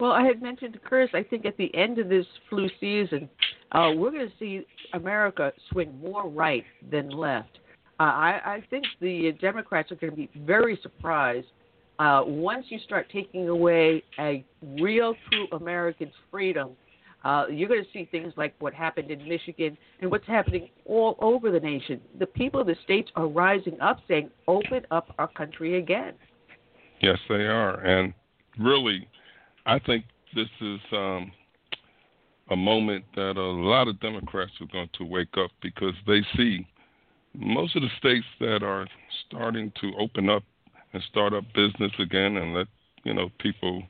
Well, 0.01 0.13
I 0.13 0.25
had 0.25 0.43
mentioned 0.43 0.73
to 0.75 0.79
Chris, 0.79 1.09
I 1.15 1.23
think 1.23 1.47
at 1.47 1.57
the 1.57 1.75
end 1.75 1.99
of 1.99 2.09
this 2.09 2.27
flu 2.51 2.69
season, 2.81 3.29
uh, 3.73 3.93
we're 3.95 4.11
going 4.11 4.29
to 4.29 4.35
see 4.39 4.67
America 4.93 5.53
swing 5.71 5.99
more 6.01 6.29
right 6.29 6.65
than 6.91 7.11
left. 7.11 7.59
Uh, 8.01 8.03
I, 8.03 8.41
I 8.45 8.65
think 8.71 8.85
the 9.01 9.33
Democrats 9.41 9.93
are 9.93 9.97
going 9.97 10.11
to 10.11 10.17
be 10.17 10.29
very 10.41 10.79
surprised 10.83 11.47
uh, 12.01 12.23
once 12.27 12.67
you 12.71 12.79
start 12.81 13.07
taking 13.13 13.49
away 13.49 14.03
a 14.19 14.45
real, 14.81 15.15
true 15.31 15.47
American's 15.53 16.13
freedom. 16.31 16.71
Uh, 17.25 17.47
you're 17.51 17.69
going 17.69 17.83
to 17.83 17.91
see 17.93 18.07
things 18.11 18.33
like 18.37 18.55
what 18.59 18.75
happened 18.75 19.11
in 19.11 19.27
Michigan 19.27 19.79
and 20.01 20.11
what's 20.11 20.27
happening 20.27 20.69
all 20.85 21.17
over 21.21 21.51
the 21.51 21.61
nation. 21.61 22.01
The 22.19 22.27
people 22.27 22.61
of 22.61 22.67
the 22.67 22.77
states 22.85 23.11
are 23.17 23.27
rising 23.27 23.81
up, 23.81 24.01
saying, 24.09 24.31
"Open 24.47 24.85
up 24.91 25.15
our 25.19 25.29
country 25.29 25.79
again." 25.79 26.15
Yes, 27.01 27.19
they 27.29 27.47
are, 27.47 27.81
and 27.81 28.13
really, 28.59 29.09
I 29.67 29.79
think 29.79 30.05
this 30.35 30.49
is 30.61 30.81
um, 30.93 31.33
a 32.51 32.57
moment 32.57 33.05
that 33.17 33.37
a 33.37 33.43
lot 33.43 33.89
of 33.89 34.01
Democrats 34.01 34.53
are 34.61 34.67
going 34.67 34.91
to 34.99 35.05
wake 35.05 35.37
up 35.39 35.51
because 35.63 35.95
they 36.07 36.21
see 36.37 36.67
most 37.35 37.75
of 37.75 37.83
the 37.83 37.89
states 37.99 38.27
that 38.41 38.63
are 38.63 38.87
starting 39.27 39.73
to 39.81 39.93
open 39.99 40.29
up 40.29 40.43
and 40.93 41.03
start 41.11 41.33
up 41.33 41.45
business 41.55 41.93
again 41.99 42.37
and 42.37 42.55
let 42.55 42.67
you 43.05 43.15
know 43.15 43.31
people 43.39 43.83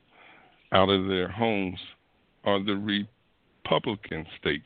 out 0.71 0.89
of 0.89 1.07
their 1.07 1.27
homes 1.27 1.79
are 2.43 2.63
the 2.63 3.07
Republican 3.63 4.25
states, 4.39 4.65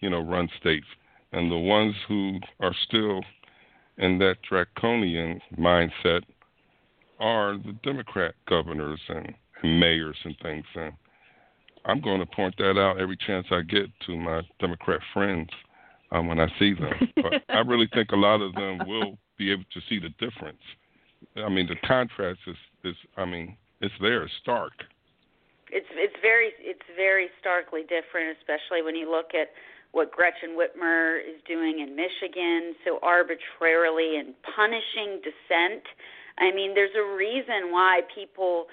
you 0.00 0.10
know, 0.10 0.20
run 0.20 0.48
states, 0.60 0.86
and 1.32 1.50
the 1.50 1.58
ones 1.58 1.94
who 2.08 2.38
are 2.60 2.74
still 2.86 3.22
in 3.98 4.18
that 4.18 4.36
draconian 4.48 5.40
mindset 5.58 6.22
are 7.18 7.56
the 7.56 7.76
Democrat 7.82 8.34
governors 8.48 9.00
and, 9.08 9.34
mayors 9.62 10.16
and 10.24 10.36
things. 10.42 10.64
And 10.74 10.92
I'm 11.84 12.00
going 12.00 12.20
to 12.20 12.26
point 12.26 12.54
that 12.58 12.78
out 12.78 13.00
every 13.00 13.16
chance 13.16 13.46
I 13.50 13.62
get 13.62 13.86
to 14.06 14.16
my 14.16 14.42
Democrat 14.60 15.00
friends 15.12 15.48
um, 16.12 16.26
when 16.26 16.40
I 16.40 16.46
see 16.58 16.74
them. 16.74 17.12
but 17.16 17.42
I 17.48 17.60
really 17.60 17.88
think 17.92 18.10
a 18.12 18.16
lot 18.16 18.40
of 18.40 18.54
them 18.54 18.80
will 18.86 19.18
be 19.38 19.52
able 19.52 19.64
to 19.72 19.80
see 19.88 19.98
the 19.98 20.10
difference. 20.24 20.62
I 21.36 21.48
mean, 21.48 21.66
the 21.66 21.76
contrast 21.86 22.40
is, 22.46 22.56
is 22.84 22.96
I 23.16 23.24
mean, 23.24 23.56
it's 23.80 23.94
there, 24.00 24.22
it's 24.24 24.32
stark. 24.42 24.72
It's 25.72 25.86
it's 25.94 26.16
very 26.20 26.50
it's 26.58 26.82
very 26.96 27.28
starkly 27.38 27.82
different, 27.82 28.36
especially 28.38 28.82
when 28.82 28.96
you 28.96 29.08
look 29.08 29.38
at 29.40 29.54
what 29.92 30.10
Gretchen 30.12 30.56
Whitmer 30.58 31.18
is 31.18 31.40
doing 31.46 31.80
in 31.80 31.96
Michigan, 31.96 32.74
so 32.84 32.98
arbitrarily 33.02 34.16
and 34.18 34.34
punishing 34.54 35.20
dissent. 35.22 35.82
I 36.38 36.54
mean, 36.54 36.74
there's 36.74 36.94
a 36.96 37.16
reason 37.16 37.72
why 37.72 38.02
people, 38.14 38.66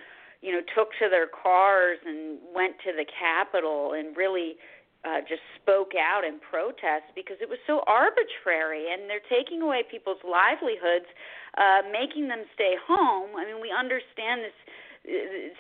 you 0.48 0.56
know, 0.56 0.64
took 0.72 0.96
to 0.96 1.12
their 1.12 1.28
cars 1.28 2.00
and 2.08 2.40
went 2.56 2.80
to 2.88 2.96
the 2.96 3.04
Capitol 3.04 3.92
and 4.00 4.16
really 4.16 4.56
uh, 5.04 5.20
just 5.28 5.44
spoke 5.60 5.92
out 6.00 6.24
in 6.24 6.40
protest 6.40 7.12
because 7.20 7.36
it 7.44 7.52
was 7.52 7.60
so 7.68 7.84
arbitrary 7.84 8.88
and 8.88 9.12
they're 9.12 9.28
taking 9.28 9.60
away 9.60 9.84
people's 9.84 10.24
livelihoods, 10.24 11.12
uh, 11.60 11.84
making 11.92 12.32
them 12.32 12.48
stay 12.56 12.80
home. 12.80 13.36
I 13.36 13.44
mean, 13.44 13.60
we 13.60 13.76
understand 13.76 14.40
this 14.40 14.56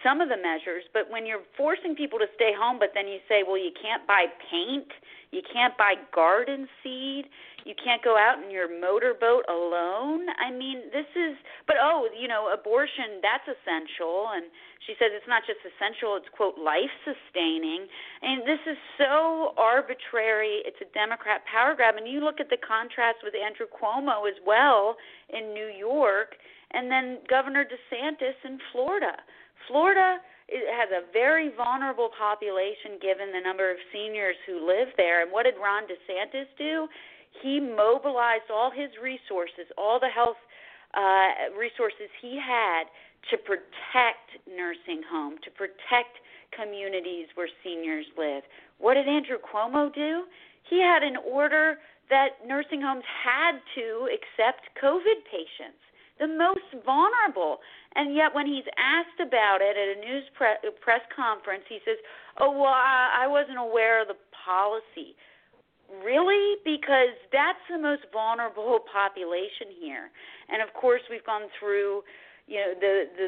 some 0.03 0.19
of 0.19 0.27
the 0.29 0.35
measures, 0.35 0.83
but 0.93 1.09
when 1.09 1.25
you're 1.25 1.43
forcing 1.55 1.95
people 1.95 2.19
to 2.19 2.27
stay 2.35 2.51
home, 2.51 2.77
but 2.79 2.91
then 2.93 3.07
you 3.07 3.19
say, 3.29 3.43
well, 3.47 3.57
you 3.57 3.71
can't 3.79 4.05
buy 4.05 4.25
paint, 4.51 4.91
you 5.31 5.41
can't 5.41 5.77
buy 5.77 5.95
garden 6.13 6.67
seed, 6.83 7.25
you 7.67 7.75
can't 7.75 8.03
go 8.03 8.15
out 8.15 8.43
in 8.43 8.51
your 8.51 8.67
motorboat 8.67 9.43
alone. 9.47 10.27
I 10.39 10.51
mean, 10.51 10.87
this 10.91 11.07
is, 11.15 11.35
but 11.67 11.75
oh, 11.79 12.07
you 12.15 12.27
know, 12.27 12.47
abortion, 12.51 13.19
that's 13.19 13.43
essential. 13.43 14.31
And 14.31 14.47
she 14.87 14.95
says 14.95 15.11
it's 15.11 15.27
not 15.27 15.43
just 15.43 15.59
essential, 15.67 16.15
it's, 16.15 16.31
quote, 16.31 16.55
life 16.55 16.91
sustaining. 17.03 17.87
And 18.23 18.47
this 18.47 18.63
is 18.67 18.79
so 18.95 19.51
arbitrary. 19.59 20.63
It's 20.63 20.79
a 20.79 20.87
Democrat 20.95 21.43
power 21.43 21.75
grab. 21.75 21.99
And 21.99 22.07
you 22.07 22.23
look 22.23 22.39
at 22.39 22.47
the 22.47 22.59
contrast 22.63 23.19
with 23.19 23.35
Andrew 23.35 23.67
Cuomo 23.67 24.27
as 24.31 24.39
well 24.47 24.95
in 25.27 25.51
New 25.51 25.67
York, 25.67 26.39
and 26.72 26.91
then 26.91 27.20
Governor 27.30 27.65
DeSantis 27.65 28.38
in 28.43 28.59
Florida. 28.72 29.13
Florida 29.68 30.18
has 30.49 30.89
a 30.91 31.11
very 31.11 31.51
vulnerable 31.55 32.09
population 32.18 32.99
given 33.01 33.32
the 33.32 33.41
number 33.41 33.70
of 33.70 33.78
seniors 33.91 34.36
who 34.45 34.65
live 34.65 34.88
there. 34.95 35.22
And 35.22 35.32
what 35.32 35.43
did 35.43 35.55
Ron 35.61 35.84
DeSantis 35.84 36.47
do? 36.57 36.88
he 37.41 37.59
mobilized 37.59 38.49
all 38.51 38.72
his 38.72 38.89
resources, 39.01 39.68
all 39.78 39.99
the 39.99 40.09
health 40.09 40.39
uh, 40.93 41.53
resources 41.57 42.09
he 42.22 42.39
had 42.39 42.86
to 43.32 43.38
protect 43.38 44.39
nursing 44.47 45.01
home, 45.09 45.36
to 45.43 45.51
protect 45.51 46.18
communities 46.55 47.28
where 47.36 47.49
seniors 47.63 48.05
live. 48.18 48.43
What 48.80 48.93
did 48.95 49.07
Andrew 49.07 49.38
Cuomo 49.38 49.93
do? 49.93 50.24
He 50.70 50.80
had 50.80 51.03
an 51.03 51.18
order 51.18 51.78
that 52.09 52.39
nursing 52.47 52.82
homes 52.82 53.03
had 53.03 53.59
to 53.76 54.07
accept 54.07 54.70
COVID 54.82 55.28
patients, 55.28 55.82
the 56.20 56.28
most 56.28 56.68
vulnerable. 56.86 57.59
And 57.95 58.15
yet, 58.15 58.34
when 58.34 58.45
he's 58.45 58.68
asked 58.78 59.20
about 59.22 59.61
it 59.61 59.78
at 59.78 59.97
a 59.97 59.99
news 59.99 60.24
pre- 60.34 60.61
press 60.82 61.01
conference, 61.15 61.63
he 61.70 61.80
says, 61.86 61.97
Oh, 62.39 62.51
well, 62.51 62.74
I, 62.74 63.26
I 63.26 63.28
wasn't 63.28 63.57
aware 63.57 64.01
of 64.01 64.07
the 64.07 64.20
policy. 64.45 65.15
Really? 66.03 66.59
Because 66.65 67.15
that's 67.32 67.61
the 67.72 67.80
most 67.80 68.03
vulnerable 68.11 68.80
population 68.93 69.74
here. 69.80 70.11
And 70.49 70.61
of 70.61 70.74
course, 70.74 71.01
we've 71.09 71.26
gone 71.26 71.49
through 71.59 72.03
you 72.47 72.63
know 72.63 72.72
the 72.80 72.93
the 73.20 73.28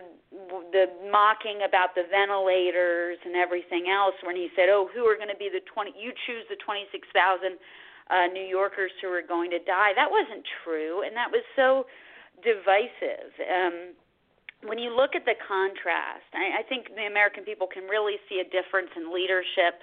the 0.71 0.85
mocking 1.11 1.67
about 1.67 1.91
the 1.93 2.07
ventilators 2.07 3.19
and 3.27 3.35
everything 3.35 3.91
else 3.91 4.15
when 4.23 4.35
he 4.35 4.47
said 4.55 4.71
oh 4.71 4.87
who 4.95 5.03
are 5.03 5.19
going 5.19 5.29
to 5.29 5.35
be 5.35 5.51
the 5.51 5.59
20 5.67 5.91
you 5.91 6.15
choose 6.25 6.47
the 6.47 6.55
26,000 6.63 7.11
uh 7.11 8.31
New 8.31 8.47
Yorkers 8.47 8.95
who 9.03 9.11
are 9.11 9.21
going 9.21 9.51
to 9.51 9.59
die 9.59 9.91
that 9.99 10.07
wasn't 10.07 10.47
true 10.63 11.03
and 11.03 11.11
that 11.19 11.27
was 11.27 11.43
so 11.59 11.83
divisive 12.43 13.31
um 13.43 13.95
when 14.67 14.77
you 14.77 14.91
look 14.91 15.15
at 15.15 15.23
the 15.23 15.35
contrast 15.47 16.27
I, 16.33 16.59
I 16.59 16.63
think 16.67 16.91
the 16.95 17.07
American 17.07 17.43
people 17.43 17.67
can 17.67 17.83
really 17.85 18.17
see 18.27 18.41
a 18.43 18.47
difference 18.47 18.89
in 18.95 19.13
leadership 19.13 19.81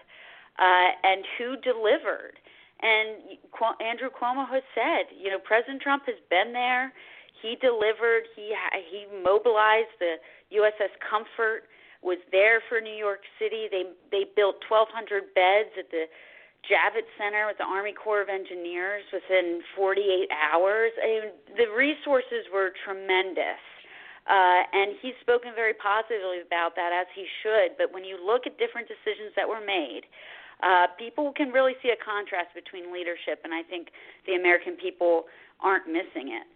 uh 0.58 0.90
and 1.02 1.24
who 1.38 1.56
delivered 1.60 2.38
and 2.82 3.40
Andrew 3.80 4.10
Cuomo 4.12 4.44
has 4.52 4.62
said, 4.74 5.08
you 5.16 5.30
know, 5.30 5.38
President 5.40 5.80
Trump 5.80 6.04
has 6.06 6.20
been 6.28 6.52
there. 6.52 6.92
He 7.40 7.56
delivered. 7.60 8.28
He 8.34 8.52
he 8.90 9.06
mobilized 9.24 9.96
the 9.98 10.16
USS 10.52 10.92
Comfort. 11.00 11.68
Was 12.02 12.18
there 12.30 12.60
for 12.68 12.80
New 12.80 12.94
York 12.94 13.20
City. 13.40 13.68
They 13.70 13.84
they 14.10 14.24
built 14.36 14.56
1,200 14.68 15.34
beds 15.34 15.72
at 15.78 15.90
the 15.90 16.04
Javits 16.64 17.10
Center 17.20 17.46
with 17.46 17.58
the 17.58 17.68
Army 17.68 17.92
Corps 17.92 18.22
of 18.22 18.28
Engineers 18.28 19.04
within 19.12 19.60
48 19.76 20.28
hours. 20.32 20.90
I 20.98 21.06
mean, 21.06 21.26
the 21.54 21.68
resources 21.70 22.48
were 22.52 22.72
tremendous. 22.84 23.62
Uh, 24.26 24.66
and 24.74 24.98
he's 25.00 25.14
spoken 25.20 25.54
very 25.54 25.74
positively 25.74 26.42
about 26.42 26.74
that, 26.74 26.90
as 26.90 27.06
he 27.14 27.26
should. 27.42 27.78
But 27.78 27.94
when 27.94 28.02
you 28.02 28.18
look 28.18 28.42
at 28.46 28.58
different 28.58 28.90
decisions 28.90 29.30
that 29.38 29.46
were 29.46 29.62
made, 29.62 30.02
uh, 30.62 30.90
people 30.98 31.32
can 31.36 31.50
really 31.50 31.74
see 31.82 31.90
a 31.94 32.00
contrast 32.02 32.50
between 32.54 32.92
leadership, 32.92 33.38
and 33.44 33.54
I 33.54 33.62
think 33.62 33.88
the 34.26 34.34
American 34.34 34.74
people 34.74 35.24
aren't 35.60 35.86
missing 35.86 36.34
it. 36.34 36.46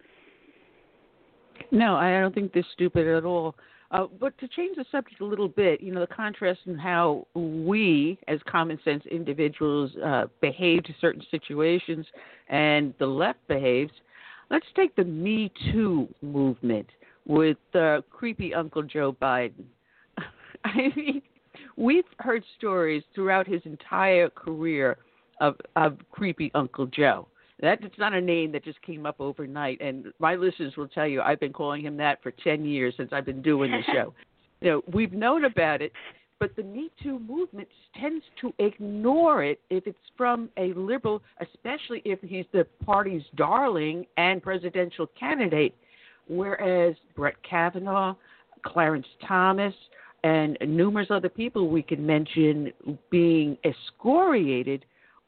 No, 1.71 1.95
I 1.95 2.19
don't 2.19 2.33
think 2.33 2.51
they're 2.51 2.65
stupid 2.73 3.07
at 3.07 3.23
all. 3.23 3.55
Uh, 3.91 4.07
but 4.19 4.37
to 4.37 4.47
change 4.47 4.77
the 4.77 4.85
subject 4.89 5.19
a 5.19 5.25
little 5.25 5.49
bit, 5.49 5.81
you 5.81 5.91
know, 5.93 5.99
the 5.99 6.07
contrast 6.07 6.61
in 6.65 6.77
how 6.77 7.27
we, 7.33 8.17
as 8.29 8.39
common 8.49 8.79
sense 8.85 9.03
individuals, 9.11 9.91
uh, 10.03 10.27
behave 10.39 10.83
to 10.83 10.93
certain 11.01 11.21
situations 11.29 12.05
and 12.47 12.93
the 12.99 13.05
left 13.05 13.45
behaves. 13.49 13.91
Let's 14.49 14.65
take 14.75 14.95
the 14.95 15.03
Me 15.03 15.51
Too 15.71 16.07
movement 16.21 16.87
with 17.25 17.57
uh, 17.73 18.01
creepy 18.09 18.53
Uncle 18.53 18.83
Joe 18.83 19.15
Biden. 19.21 19.65
I 20.63 20.89
mean, 20.95 21.21
we've 21.75 22.05
heard 22.19 22.43
stories 22.57 23.03
throughout 23.13 23.45
his 23.45 23.61
entire 23.65 24.29
career 24.29 24.97
of 25.41 25.55
of 25.75 25.97
creepy 26.11 26.51
Uncle 26.53 26.85
Joe. 26.85 27.27
That's 27.61 27.83
not 27.99 28.13
a 28.13 28.21
name 28.21 28.51
that 28.53 28.63
just 28.63 28.81
came 28.81 29.05
up 29.05 29.17
overnight. 29.19 29.79
And 29.81 30.07
my 30.19 30.35
listeners 30.35 30.73
will 30.75 30.87
tell 30.87 31.07
you 31.07 31.21
I've 31.21 31.39
been 31.39 31.53
calling 31.53 31.83
him 31.83 31.97
that 31.97 32.21
for 32.23 32.31
ten 32.31 32.65
years 32.65 32.93
since 32.97 33.11
I've 33.13 33.25
been 33.25 33.41
doing 33.41 33.71
the 33.71 33.81
show. 33.93 34.13
you 34.61 34.69
know, 34.71 34.81
we've 34.91 35.13
known 35.13 35.45
about 35.45 35.81
it, 35.81 35.91
but 36.39 36.55
the 36.55 36.63
Me 36.63 36.89
Too 37.03 37.19
movement 37.19 37.67
tends 37.99 38.25
to 38.41 38.51
ignore 38.57 39.43
it 39.43 39.59
if 39.69 39.85
it's 39.85 39.97
from 40.17 40.49
a 40.57 40.73
liberal, 40.73 41.21
especially 41.39 42.01
if 42.03 42.19
he's 42.21 42.45
the 42.51 42.65
party's 42.83 43.23
darling 43.35 44.05
and 44.17 44.41
presidential 44.41 45.07
candidate. 45.19 45.75
Whereas 46.27 46.95
Brett 47.15 47.35
Kavanaugh, 47.47 48.15
Clarence 48.65 49.05
Thomas, 49.27 49.73
and 50.23 50.57
numerous 50.65 51.07
other 51.09 51.29
people 51.29 51.69
we 51.69 51.81
can 51.81 52.05
mention 52.05 52.71
being 53.09 53.57
excoriated 53.63 54.85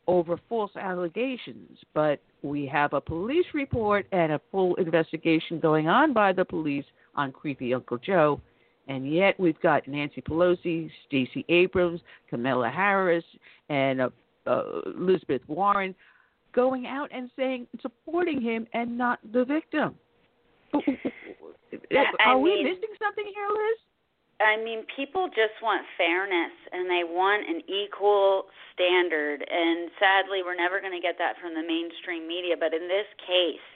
over 0.08 0.38
false 0.50 0.72
allegations. 0.76 1.78
But 1.94 2.20
we 2.42 2.66
have 2.68 2.94
a 2.94 3.02
police 3.02 3.46
report 3.54 4.06
and 4.12 4.34
a 4.34 4.42
full 4.52 4.76
investigation 4.76 5.60
going 5.60 5.88
on 5.88 6.14
by 6.14 6.34
the 6.34 6.46
police 6.46 6.86
on 7.16 7.32
creepy 7.32 7.74
Uncle 7.74 7.98
Joe. 7.98 8.42
And 8.88 9.12
yet 9.12 9.40
we've 9.40 9.60
got 9.62 9.88
Nancy 9.88 10.22
Pelosi, 10.22 10.90
Stacey 11.08 11.46
Abrams, 11.48 12.02
Kamala 12.30 12.70
Harris, 12.70 13.24
and 13.70 14.02
uh, 14.02 14.10
uh, 14.46 14.82
Elizabeth 14.98 15.42
Warren 15.48 15.96
going 16.54 16.86
out 16.86 17.10
and 17.14 17.30
saying, 17.36 17.68
supporting 17.82 18.42
him 18.42 18.68
and 18.74 18.98
not 18.98 19.20
the 19.32 19.46
victim. 19.46 19.96
Are 22.20 22.38
we 22.40 22.64
missing 22.64 22.94
something 23.00 23.26
here, 23.26 23.48
Liz? 23.50 23.80
I 24.44 24.60
mean, 24.62 24.84
people 24.96 25.28
just 25.28 25.56
want 25.64 25.88
fairness 25.98 26.54
and 26.72 26.90
they 26.90 27.08
want 27.08 27.48
an 27.48 27.64
equal 27.66 28.52
standard. 28.74 29.42
And 29.42 29.90
sadly, 30.00 30.44
we're 30.44 30.60
never 30.60 30.80
going 30.80 30.94
to 30.94 31.04
get 31.04 31.16
that 31.18 31.40
from 31.40 31.56
the 31.56 31.64
mainstream 31.64 32.28
media. 32.28 32.56
But 32.60 32.74
in 32.76 32.88
this 32.92 33.08
case, 33.24 33.68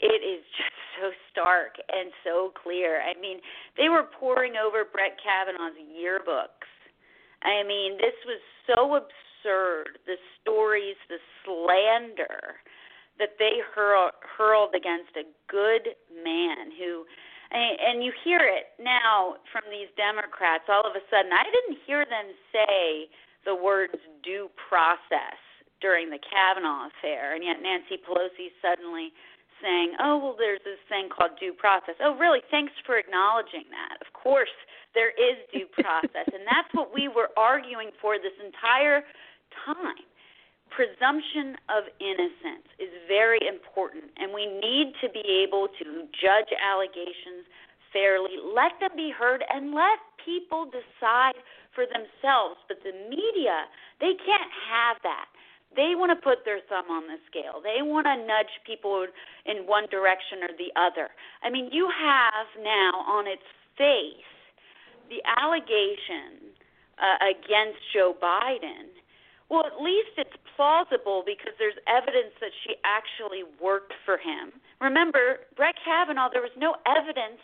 it 0.00 0.20
is 0.24 0.42
just 0.56 0.76
so 0.96 1.12
stark 1.30 1.76
and 1.92 2.10
so 2.24 2.52
clear. 2.56 3.04
I 3.04 3.12
mean, 3.20 3.38
they 3.76 3.88
were 3.88 4.08
poring 4.18 4.56
over 4.56 4.84
Brett 4.84 5.20
Kavanaugh's 5.20 5.76
yearbooks. 5.92 6.68
I 7.44 7.62
mean, 7.62 8.00
this 8.00 8.16
was 8.24 8.40
so 8.64 8.96
absurd. 8.96 10.00
The 10.08 10.16
stories, 10.40 10.96
the 11.08 11.20
slander 11.44 12.56
that 13.18 13.36
they 13.38 13.60
hurl, 13.74 14.10
hurled 14.24 14.74
against 14.74 15.12
a 15.16 15.28
good 15.48 15.94
man 16.24 16.72
who 16.78 17.04
and 17.52 18.02
you 18.02 18.12
hear 18.24 18.40
it 18.42 18.74
now 18.82 19.36
from 19.52 19.62
these 19.70 19.88
Democrats. 19.96 20.64
All 20.68 20.82
of 20.82 20.96
a 20.96 21.04
sudden, 21.10 21.30
I 21.32 21.46
didn't 21.46 21.78
hear 21.86 22.04
them 22.04 22.34
say 22.50 23.06
the 23.46 23.54
words 23.54 23.94
due 24.22 24.50
process 24.56 25.38
during 25.80 26.10
the 26.10 26.18
Kavanaugh 26.18 26.88
affair, 26.90 27.34
and 27.34 27.44
yet 27.44 27.62
Nancy 27.62 28.00
Pelosi 28.02 28.50
suddenly 28.58 29.12
saying, 29.62 29.96
oh, 30.00 30.18
well, 30.18 30.36
there's 30.36 30.60
this 30.64 30.80
thing 30.88 31.08
called 31.08 31.32
due 31.40 31.52
process. 31.52 31.96
Oh, 32.02 32.16
really? 32.16 32.40
Thanks 32.50 32.72
for 32.84 32.98
acknowledging 32.98 33.64
that. 33.72 33.96
Of 34.04 34.12
course, 34.12 34.52
there 34.92 35.10
is 35.10 35.36
due 35.52 35.68
process. 35.72 36.28
and 36.32 36.44
that's 36.44 36.68
what 36.72 36.92
we 36.92 37.08
were 37.08 37.30
arguing 37.36 37.90
for 38.00 38.16
this 38.18 38.36
entire 38.40 39.04
time. 39.64 40.04
Presumption 40.70 41.56
of 41.72 41.88
innocence 42.00 42.68
is 42.78 42.92
very 43.08 43.40
important, 43.48 44.12
and 44.18 44.34
we 44.34 44.46
need 44.46 44.92
to 45.00 45.08
be 45.08 45.24
able 45.46 45.68
to 45.80 46.04
judge 46.12 46.52
allegations 46.60 47.48
fairly, 47.92 48.36
let 48.42 48.76
them 48.80 48.92
be 48.94 49.10
heard, 49.10 49.42
and 49.48 49.72
let 49.72 49.98
people 50.20 50.66
decide 50.68 51.38
for 51.72 51.86
themselves. 51.86 52.60
But 52.68 52.84
the 52.84 52.92
media, 53.08 53.70
they 54.00 54.12
can't 54.20 54.52
have 54.68 55.00
that 55.02 55.26
they 55.76 55.92
want 55.92 56.08
to 56.08 56.16
put 56.16 56.44
their 56.44 56.64
thumb 56.68 56.88
on 56.90 57.04
the 57.04 57.20
scale. 57.28 57.60
They 57.60 57.84
want 57.84 58.08
to 58.08 58.16
nudge 58.16 58.64
people 58.64 59.06
in 59.44 59.68
one 59.68 59.84
direction 59.92 60.40
or 60.40 60.52
the 60.56 60.72
other. 60.72 61.12
I 61.44 61.52
mean, 61.52 61.68
you 61.70 61.86
have 61.92 62.48
now 62.64 63.04
on 63.04 63.28
its 63.28 63.44
face 63.76 64.24
the 65.12 65.20
allegation 65.38 66.56
uh, 66.96 67.20
against 67.28 67.78
Joe 67.92 68.16
Biden. 68.16 68.88
Well, 69.48 69.64
at 69.64 69.80
least 69.80 70.18
it's 70.18 70.36
plausible 70.56 71.22
because 71.24 71.54
there's 71.58 71.78
evidence 71.86 72.34
that 72.40 72.50
she 72.64 72.74
actually 72.82 73.44
worked 73.62 73.94
for 74.04 74.18
him. 74.18 74.50
Remember, 74.80 75.46
Brett 75.56 75.76
Kavanaugh, 75.84 76.28
there 76.32 76.42
was 76.42 76.56
no 76.58 76.74
evidence 76.82 77.40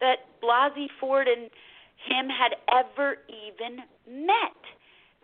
that 0.00 0.28
Blasey 0.42 0.88
Ford 1.00 1.28
and 1.28 1.48
him 1.96 2.28
had 2.28 2.60
ever 2.68 3.16
even 3.28 3.80
met. 4.04 4.60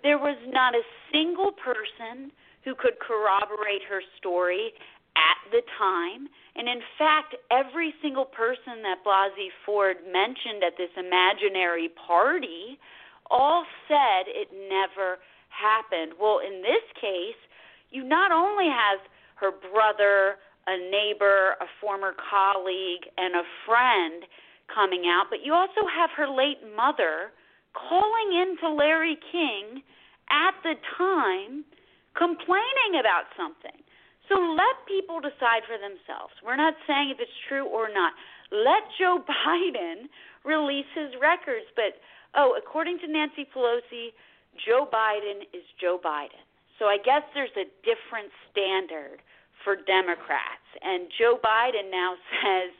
There 0.02 0.18
was 0.18 0.38
not 0.48 0.74
a 0.74 0.82
single 1.12 1.52
person 1.52 2.32
who 2.64 2.74
could 2.74 2.98
corroborate 2.98 3.82
her 3.88 4.00
story 4.16 4.72
at 5.16 5.38
the 5.50 5.60
time. 5.78 6.28
And 6.56 6.68
in 6.68 6.80
fact, 6.96 7.36
every 7.50 7.92
single 8.00 8.24
person 8.24 8.80
that 8.82 9.04
Blasey 9.04 9.52
Ford 9.66 9.96
mentioned 10.10 10.64
at 10.64 10.78
this 10.78 10.90
imaginary 10.96 11.90
party 12.06 12.78
all 13.30 13.64
said 13.88 14.28
it 14.28 14.48
never 14.68 15.18
happened. 15.52 16.18
Well, 16.20 16.40
in 16.40 16.62
this 16.62 16.84
case, 17.00 17.38
you 17.90 18.02
not 18.04 18.32
only 18.32 18.66
have 18.66 19.00
her 19.36 19.52
brother, 19.52 20.40
a 20.66 20.76
neighbor, 20.90 21.60
a 21.60 21.68
former 21.80 22.14
colleague, 22.16 23.04
and 23.16 23.36
a 23.36 23.46
friend 23.66 24.24
coming 24.72 25.04
out, 25.06 25.26
but 25.28 25.44
you 25.44 25.52
also 25.52 25.84
have 25.84 26.10
her 26.16 26.28
late 26.28 26.62
mother 26.74 27.32
calling 27.76 28.28
in 28.32 28.56
to 28.60 28.68
Larry 28.72 29.18
King 29.30 29.82
at 30.30 30.54
the 30.62 30.74
time 30.96 31.64
complaining 32.16 33.00
about 33.00 33.28
something. 33.36 33.76
So 34.28 34.38
let 34.38 34.86
people 34.88 35.20
decide 35.20 35.66
for 35.68 35.76
themselves. 35.76 36.32
We're 36.40 36.56
not 36.56 36.74
saying 36.86 37.12
if 37.12 37.18
it's 37.20 37.38
true 37.48 37.66
or 37.66 37.92
not. 37.92 38.12
Let 38.52 38.86
Joe 38.96 39.20
Biden 39.28 40.08
release 40.44 40.88
his 40.94 41.12
records. 41.20 41.66
But, 41.74 41.98
oh, 42.36 42.56
according 42.56 43.00
to 43.04 43.08
Nancy 43.08 43.44
Pelosi, 43.50 44.14
Joe 44.60 44.86
Biden 44.86 45.42
is 45.52 45.64
Joe 45.80 45.98
Biden. 46.02 46.42
So 46.78 46.86
I 46.86 46.98
guess 46.98 47.22
there's 47.34 47.54
a 47.56 47.68
different 47.86 48.32
standard 48.50 49.22
for 49.64 49.76
Democrats. 49.76 50.66
And 50.82 51.08
Joe 51.18 51.38
Biden 51.38 51.90
now 51.90 52.14
says, 52.42 52.70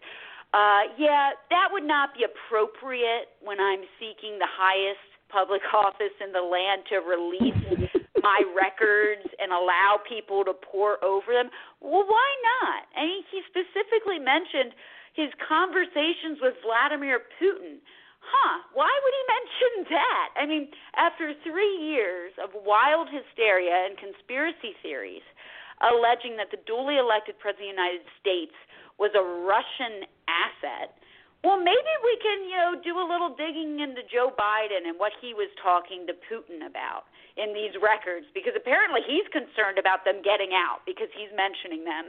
uh, 0.53 0.93
yeah, 0.99 1.33
that 1.49 1.68
would 1.73 1.87
not 1.87 2.12
be 2.12 2.25
appropriate 2.25 3.33
when 3.41 3.61
I'm 3.61 3.87
seeking 3.97 4.37
the 4.39 4.51
highest 4.51 5.01
public 5.33 5.62
office 5.73 6.12
in 6.20 6.33
the 6.33 6.45
land 6.45 6.85
to 6.93 7.01
release 7.01 7.57
my 8.20 8.41
records 8.53 9.25
and 9.41 9.51
allow 9.51 9.97
people 10.05 10.45
to 10.45 10.53
pour 10.53 11.03
over 11.03 11.33
them. 11.33 11.49
Well, 11.81 12.05
why 12.05 12.29
not? 12.61 12.85
I 12.93 13.09
mean, 13.09 13.25
he 13.33 13.41
specifically 13.49 14.20
mentioned 14.20 14.77
his 15.16 15.33
conversations 15.41 16.41
with 16.41 16.55
Vladimir 16.61 17.25
Putin. 17.41 17.81
Huh, 18.23 18.62
why 18.73 18.89
would 18.89 19.14
he 19.14 19.25
mention 19.37 19.73
that? 19.99 20.29
I 20.39 20.45
mean, 20.47 20.64
after 20.97 21.35
three 21.43 21.77
years 21.83 22.33
of 22.39 22.55
wild 22.55 23.11
hysteria 23.11 23.91
and 23.91 23.99
conspiracy 23.99 24.79
theories 24.83 25.27
alleging 25.83 26.39
that 26.39 26.55
the 26.55 26.62
duly 26.62 26.97
elected 26.97 27.35
President 27.43 27.75
of 27.75 27.75
the 27.75 27.83
United 27.83 28.07
States 28.23 28.55
was 29.03 29.11
a 29.18 29.25
Russian 29.43 30.07
asset, 30.31 30.95
well, 31.43 31.59
maybe 31.59 31.93
we 32.07 32.14
can, 32.23 32.39
you 32.47 32.55
know, 32.55 32.73
do 32.79 32.95
a 33.03 33.07
little 33.07 33.35
digging 33.35 33.83
into 33.83 34.07
Joe 34.07 34.31
Biden 34.31 34.87
and 34.87 34.95
what 34.95 35.11
he 35.18 35.35
was 35.35 35.51
talking 35.59 36.07
to 36.07 36.14
Putin 36.31 36.62
about 36.62 37.11
in 37.35 37.51
these 37.51 37.75
records 37.83 38.31
because 38.31 38.55
apparently 38.55 39.03
he's 39.03 39.27
concerned 39.35 39.75
about 39.75 40.07
them 40.07 40.23
getting 40.23 40.55
out 40.55 40.87
because 40.87 41.11
he's 41.11 41.35
mentioning 41.35 41.83
them. 41.83 42.07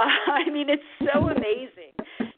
uh, 0.00 0.08
I 0.32 0.48
mean, 0.48 0.72
it's 0.72 0.88
so 1.04 1.28
amazing 1.36 1.92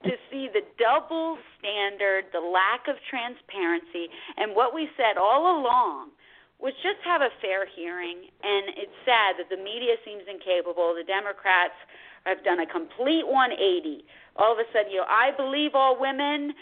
to 0.06 0.16
see 0.30 0.48
the 0.52 0.62
double 0.78 1.38
standard, 1.58 2.30
the 2.32 2.40
lack 2.40 2.88
of 2.88 2.96
transparency, 3.10 4.08
and 4.36 4.54
what 4.54 4.74
we 4.74 4.88
said 4.96 5.18
all 5.18 5.60
along 5.60 6.10
was 6.58 6.72
just 6.80 6.96
have 7.04 7.20
a 7.20 7.30
fair 7.42 7.66
hearing. 7.66 8.32
And 8.42 8.72
it's 8.78 8.96
sad 9.04 9.36
that 9.36 9.52
the 9.52 9.60
media 9.60 10.00
seems 10.04 10.24
incapable. 10.24 10.96
The 10.96 11.04
Democrats 11.04 11.76
have 12.24 12.42
done 12.42 12.60
a 12.60 12.66
complete 12.66 13.28
180. 13.28 14.06
All 14.36 14.52
of 14.52 14.58
a 14.58 14.66
sudden, 14.72 14.90
you 14.90 15.04
know, 15.04 15.10
I 15.10 15.36
believe 15.36 15.74
all 15.74 16.00
women 16.00 16.54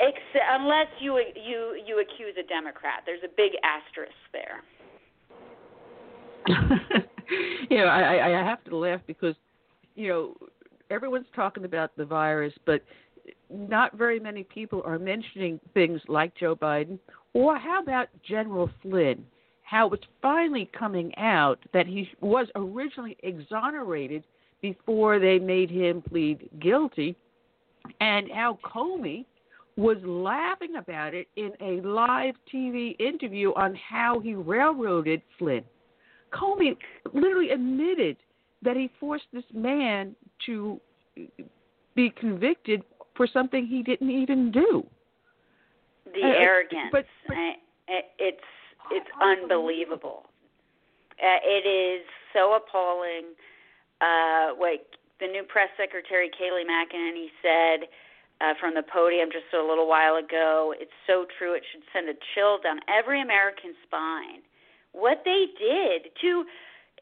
Except, 0.00 0.44
unless 0.50 0.86
you 1.00 1.18
you 1.34 1.80
you 1.84 2.00
accuse 2.00 2.34
a 2.38 2.46
Democrat, 2.46 3.02
there's 3.04 3.22
a 3.24 3.34
big 3.36 3.52
asterisk 3.64 4.12
there. 4.32 4.62
you 7.68 7.78
know, 7.78 7.86
I 7.86 8.28
I 8.28 8.44
have 8.44 8.62
to 8.64 8.76
laugh 8.76 9.00
because 9.08 9.34
you 9.96 10.08
know 10.08 10.36
everyone's 10.90 11.26
talking 11.34 11.64
about 11.64 11.96
the 11.96 12.04
virus, 12.04 12.52
but 12.66 12.82
not 13.50 13.96
very 13.96 14.18
many 14.18 14.42
people 14.44 14.82
are 14.84 14.98
mentioning 14.98 15.60
things 15.74 16.00
like 16.08 16.34
Joe 16.36 16.56
Biden 16.56 16.98
or 17.34 17.58
how 17.58 17.82
about 17.82 18.08
General 18.26 18.70
Flynn? 18.82 19.24
How 19.62 19.90
it's 19.90 20.04
finally 20.22 20.70
coming 20.76 21.16
out 21.18 21.58
that 21.72 21.86
he 21.86 22.08
was 22.20 22.48
originally 22.54 23.16
exonerated 23.22 24.24
before 24.62 25.18
they 25.18 25.38
made 25.38 25.70
him 25.70 26.02
plead 26.02 26.48
guilty, 26.60 27.14
and 28.00 28.28
how 28.32 28.58
Comey 28.64 29.24
was 29.76 29.98
laughing 30.02 30.76
about 30.76 31.14
it 31.14 31.28
in 31.36 31.52
a 31.60 31.80
live 31.86 32.34
TV 32.52 32.98
interview 32.98 33.52
on 33.54 33.76
how 33.76 34.18
he 34.18 34.34
railroaded 34.34 35.22
Flynn. 35.38 35.62
Comey 36.32 36.76
literally 37.14 37.50
admitted 37.50 38.16
that 38.62 38.76
he 38.76 38.90
forced 38.98 39.26
this 39.32 39.44
man 39.52 40.14
to 40.46 40.80
be 41.94 42.10
convicted 42.10 42.82
for 43.16 43.26
something 43.26 43.66
he 43.66 43.82
didn't 43.82 44.10
even 44.10 44.50
do. 44.50 44.86
The 46.06 46.22
uh, 46.22 46.38
arrogance. 46.38 46.88
But, 46.92 47.06
but 47.26 47.36
it's 48.18 48.38
it's 48.90 49.10
unbelievable. 49.20 50.24
Uh, 51.20 51.40
it 51.44 51.66
is 51.66 52.06
so 52.32 52.54
appalling. 52.54 53.34
Uh, 54.00 54.54
what 54.56 54.86
the 55.20 55.26
new 55.26 55.42
press 55.42 55.68
secretary 55.76 56.30
Kayleigh 56.30 56.64
McEnany 56.64 57.26
said 57.42 57.88
uh, 58.40 58.54
from 58.60 58.74
the 58.74 58.82
podium 58.82 59.28
just 59.32 59.50
a 59.52 59.66
little 59.66 59.88
while 59.88 60.16
ago. 60.16 60.72
It's 60.78 60.94
so 61.06 61.26
true. 61.38 61.54
It 61.54 61.62
should 61.72 61.82
send 61.92 62.08
a 62.08 62.14
chill 62.34 62.58
down 62.62 62.78
every 62.86 63.20
American 63.20 63.74
spine. 63.84 64.46
What 64.92 65.22
they 65.24 65.46
did 65.58 66.14
to 66.22 66.44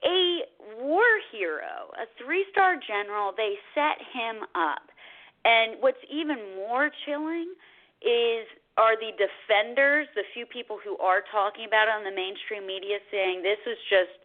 a 0.05 0.43
war 0.81 1.07
hero, 1.33 1.93
a 1.95 2.07
three 2.23 2.45
star 2.51 2.77
general, 2.77 3.33
they 3.37 3.55
set 3.75 3.99
him 4.13 4.43
up. 4.55 4.91
And 5.45 5.77
what's 5.81 6.03
even 6.11 6.37
more 6.57 6.91
chilling 7.05 7.55
is 8.03 8.47
are 8.77 8.97
the 8.97 9.13
defenders, 9.17 10.07
the 10.15 10.25
few 10.35 10.45
people 10.45 10.79
who 10.83 10.99
are 10.99 11.25
talking 11.33 11.65
about 11.65 11.89
it 11.89 11.97
on 11.97 12.05
the 12.05 12.13
mainstream 12.13 12.67
media 12.67 12.99
saying 13.11 13.43
this 13.43 13.61
is 13.65 13.79
just 13.89 14.21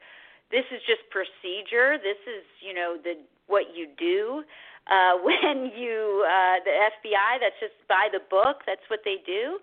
this 0.52 0.68
is 0.68 0.84
just 0.84 1.00
procedure, 1.08 1.96
this 1.96 2.20
is, 2.28 2.44
you 2.60 2.74
know, 2.76 3.00
the 3.00 3.16
what 3.48 3.72
you 3.76 3.88
do 3.98 4.44
uh, 4.92 5.16
when 5.24 5.72
you 5.72 6.26
uh, 6.28 6.60
the 6.64 6.76
FBI. 7.00 7.40
That's 7.40 7.60
just 7.60 7.80
by 7.88 8.10
the 8.12 8.20
book. 8.30 8.68
That's 8.68 8.84
what 8.90 9.02
they 9.06 9.24
do. 9.26 9.60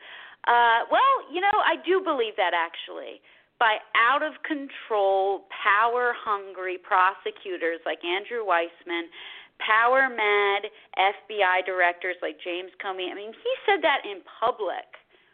Uh, 0.47 0.89
well, 0.91 1.15
you 1.33 1.41
know, 1.41 1.57
I 1.67 1.77
do 1.85 2.01
believe 2.01 2.37
that 2.37 2.57
actually. 2.57 3.21
By 3.59 3.83
out 3.99 4.23
of 4.23 4.39
control, 4.47 5.51
power 5.51 6.15
hungry 6.15 6.79
prosecutors 6.79 7.83
like 7.83 7.99
Andrew 8.07 8.47
Weissmann, 8.47 9.11
power 9.59 10.07
mad 10.07 10.71
FBI 10.95 11.67
directors 11.67 12.15
like 12.23 12.39
James 12.39 12.71
Comey. 12.79 13.11
I 13.11 13.19
mean, 13.19 13.35
he 13.35 13.53
said 13.67 13.83
that 13.83 14.07
in 14.07 14.23
public, 14.23 14.87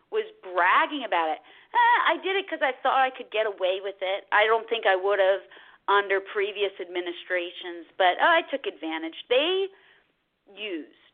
was 0.09 0.25
bragging 0.41 1.05
about 1.05 1.37
it. 1.37 1.41
Eh, 1.75 1.99
I 2.07 2.23
did 2.23 2.39
it 2.39 2.47
because 2.47 2.63
I 2.63 2.73
thought 2.81 3.03
I 3.03 3.11
could 3.11 3.29
get 3.35 3.51
away 3.51 3.83
with 3.83 3.99
it. 4.01 4.25
I 4.31 4.47
don't 4.47 4.65
think 4.71 4.87
I 4.87 4.95
would 4.95 5.19
have 5.19 5.43
under 5.91 6.23
previous 6.23 6.73
administrations, 6.81 7.91
but 7.99 8.17
oh, 8.23 8.31
I 8.41 8.47
took 8.49 8.65
advantage. 8.65 9.19
They 9.29 9.69
used 10.55 11.13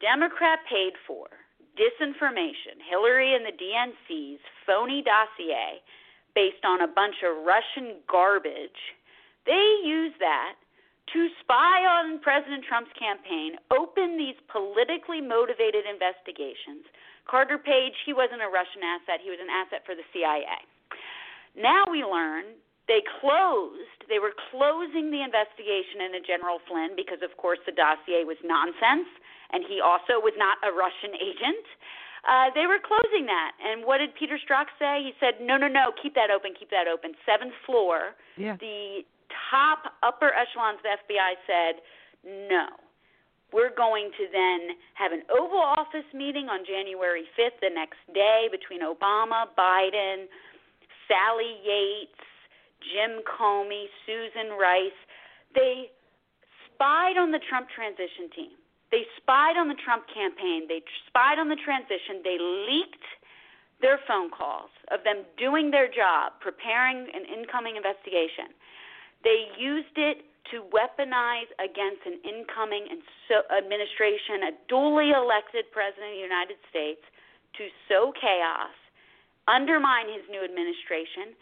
Democrat 0.00 0.64
paid 0.66 0.96
for 1.06 1.28
disinformation, 1.78 2.82
Hillary 2.82 3.36
and 3.36 3.46
the 3.46 3.54
DNC's 3.54 4.42
phony 4.66 5.04
dossier 5.04 5.78
based 6.38 6.62
on 6.62 6.86
a 6.86 6.86
bunch 6.86 7.18
of 7.26 7.42
Russian 7.42 7.98
garbage. 8.06 8.94
They 9.42 9.82
used 9.82 10.22
that 10.22 10.54
to 11.10 11.26
spy 11.42 11.82
on 11.82 12.22
President 12.22 12.62
Trump's 12.62 12.94
campaign, 12.94 13.58
open 13.74 14.14
these 14.14 14.38
politically 14.46 15.18
motivated 15.18 15.82
investigations. 15.82 16.86
Carter 17.26 17.58
Page, 17.58 17.96
he 18.06 18.14
wasn't 18.14 18.38
a 18.38 18.46
Russian 18.46 18.86
asset, 18.86 19.18
he 19.18 19.34
was 19.34 19.42
an 19.42 19.50
asset 19.50 19.82
for 19.82 19.98
the 19.98 20.06
CIA. 20.14 20.62
Now 21.58 21.90
we 21.90 22.06
learn 22.06 22.54
they 22.86 23.02
closed, 23.18 24.06
they 24.06 24.22
were 24.22 24.32
closing 24.54 25.10
the 25.10 25.20
investigation 25.26 26.06
into 26.06 26.22
General 26.22 26.62
Flynn 26.70 26.94
because, 26.94 27.20
of 27.20 27.34
course, 27.36 27.58
the 27.66 27.74
dossier 27.74 28.22
was 28.22 28.38
nonsense, 28.46 29.10
and 29.50 29.66
he 29.66 29.82
also 29.82 30.22
was 30.22 30.32
not 30.38 30.56
a 30.62 30.70
Russian 30.70 31.18
agent. 31.18 31.66
Uh, 32.26 32.50
they 32.54 32.66
were 32.66 32.82
closing 32.82 33.26
that. 33.26 33.52
And 33.62 33.84
what 33.84 33.98
did 33.98 34.14
Peter 34.18 34.38
Strzok 34.38 34.72
say? 34.78 35.02
He 35.04 35.12
said, 35.20 35.38
no, 35.40 35.56
no, 35.56 35.68
no, 35.68 35.92
keep 36.00 36.14
that 36.14 36.30
open, 36.30 36.52
keep 36.58 36.70
that 36.70 36.88
open. 36.90 37.12
Seventh 37.22 37.54
floor, 37.66 38.18
yeah. 38.36 38.56
the 38.58 39.06
top 39.50 39.94
upper 40.02 40.32
echelons 40.34 40.82
of 40.82 40.86
the 40.88 40.94
FBI 40.98 41.32
said, 41.46 41.74
no. 42.50 42.66
We're 43.48 43.72
going 43.72 44.12
to 44.20 44.24
then 44.28 44.76
have 44.92 45.12
an 45.12 45.24
Oval 45.32 45.62
Office 45.62 46.04
meeting 46.12 46.52
on 46.52 46.68
January 46.68 47.24
5th, 47.32 47.56
the 47.64 47.72
next 47.72 47.96
day, 48.12 48.44
between 48.52 48.84
Obama, 48.84 49.48
Biden, 49.56 50.28
Sally 51.08 51.56
Yates, 51.64 52.28
Jim 52.84 53.24
Comey, 53.24 53.88
Susan 54.04 54.52
Rice. 54.60 55.00
They 55.54 55.88
spied 56.68 57.16
on 57.16 57.32
the 57.32 57.40
Trump 57.48 57.68
transition 57.72 58.28
team. 58.36 58.57
They 58.90 59.04
spied 59.20 59.60
on 59.60 59.68
the 59.68 59.76
Trump 59.76 60.08
campaign. 60.08 60.64
They 60.68 60.80
spied 61.06 61.38
on 61.38 61.48
the 61.48 61.60
transition. 61.60 62.24
They 62.24 62.40
leaked 62.40 63.04
their 63.80 64.00
phone 64.08 64.30
calls 64.30 64.72
of 64.90 65.04
them 65.04 65.22
doing 65.38 65.70
their 65.70 65.86
job, 65.86 66.40
preparing 66.40 67.06
an 67.14 67.24
incoming 67.28 67.76
investigation. 67.76 68.50
They 69.22 69.50
used 69.58 69.94
it 69.96 70.24
to 70.50 70.64
weaponize 70.72 71.50
against 71.60 72.02
an 72.08 72.18
incoming 72.24 72.88
administration, 73.52 74.48
a 74.48 74.52
duly 74.66 75.12
elected 75.12 75.68
president 75.70 76.08
of 76.08 76.16
the 76.16 76.24
United 76.24 76.58
States, 76.72 77.04
to 77.60 77.68
sow 77.86 78.12
chaos, 78.16 78.72
undermine 79.46 80.08
his 80.08 80.24
new 80.32 80.40
administration, 80.40 81.36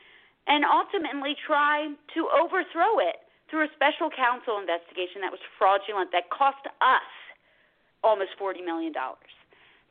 and 0.50 0.66
ultimately 0.66 1.38
try 1.46 1.94
to 2.14 2.20
overthrow 2.34 2.98
it 2.98 3.22
through 3.50 3.62
a 3.62 3.70
special 3.78 4.10
counsel 4.10 4.58
investigation 4.58 5.22
that 5.22 5.30
was 5.30 5.42
fraudulent, 5.58 6.10
that 6.10 6.26
cost 6.34 6.66
us 6.82 7.10
almost 8.04 8.30
$40 8.40 8.64
million. 8.64 8.92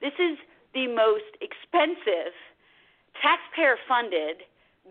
This 0.02 0.14
is 0.20 0.38
the 0.74 0.88
most 0.88 1.32
expensive, 1.40 2.36
taxpayer 3.22 3.78
funded, 3.88 4.44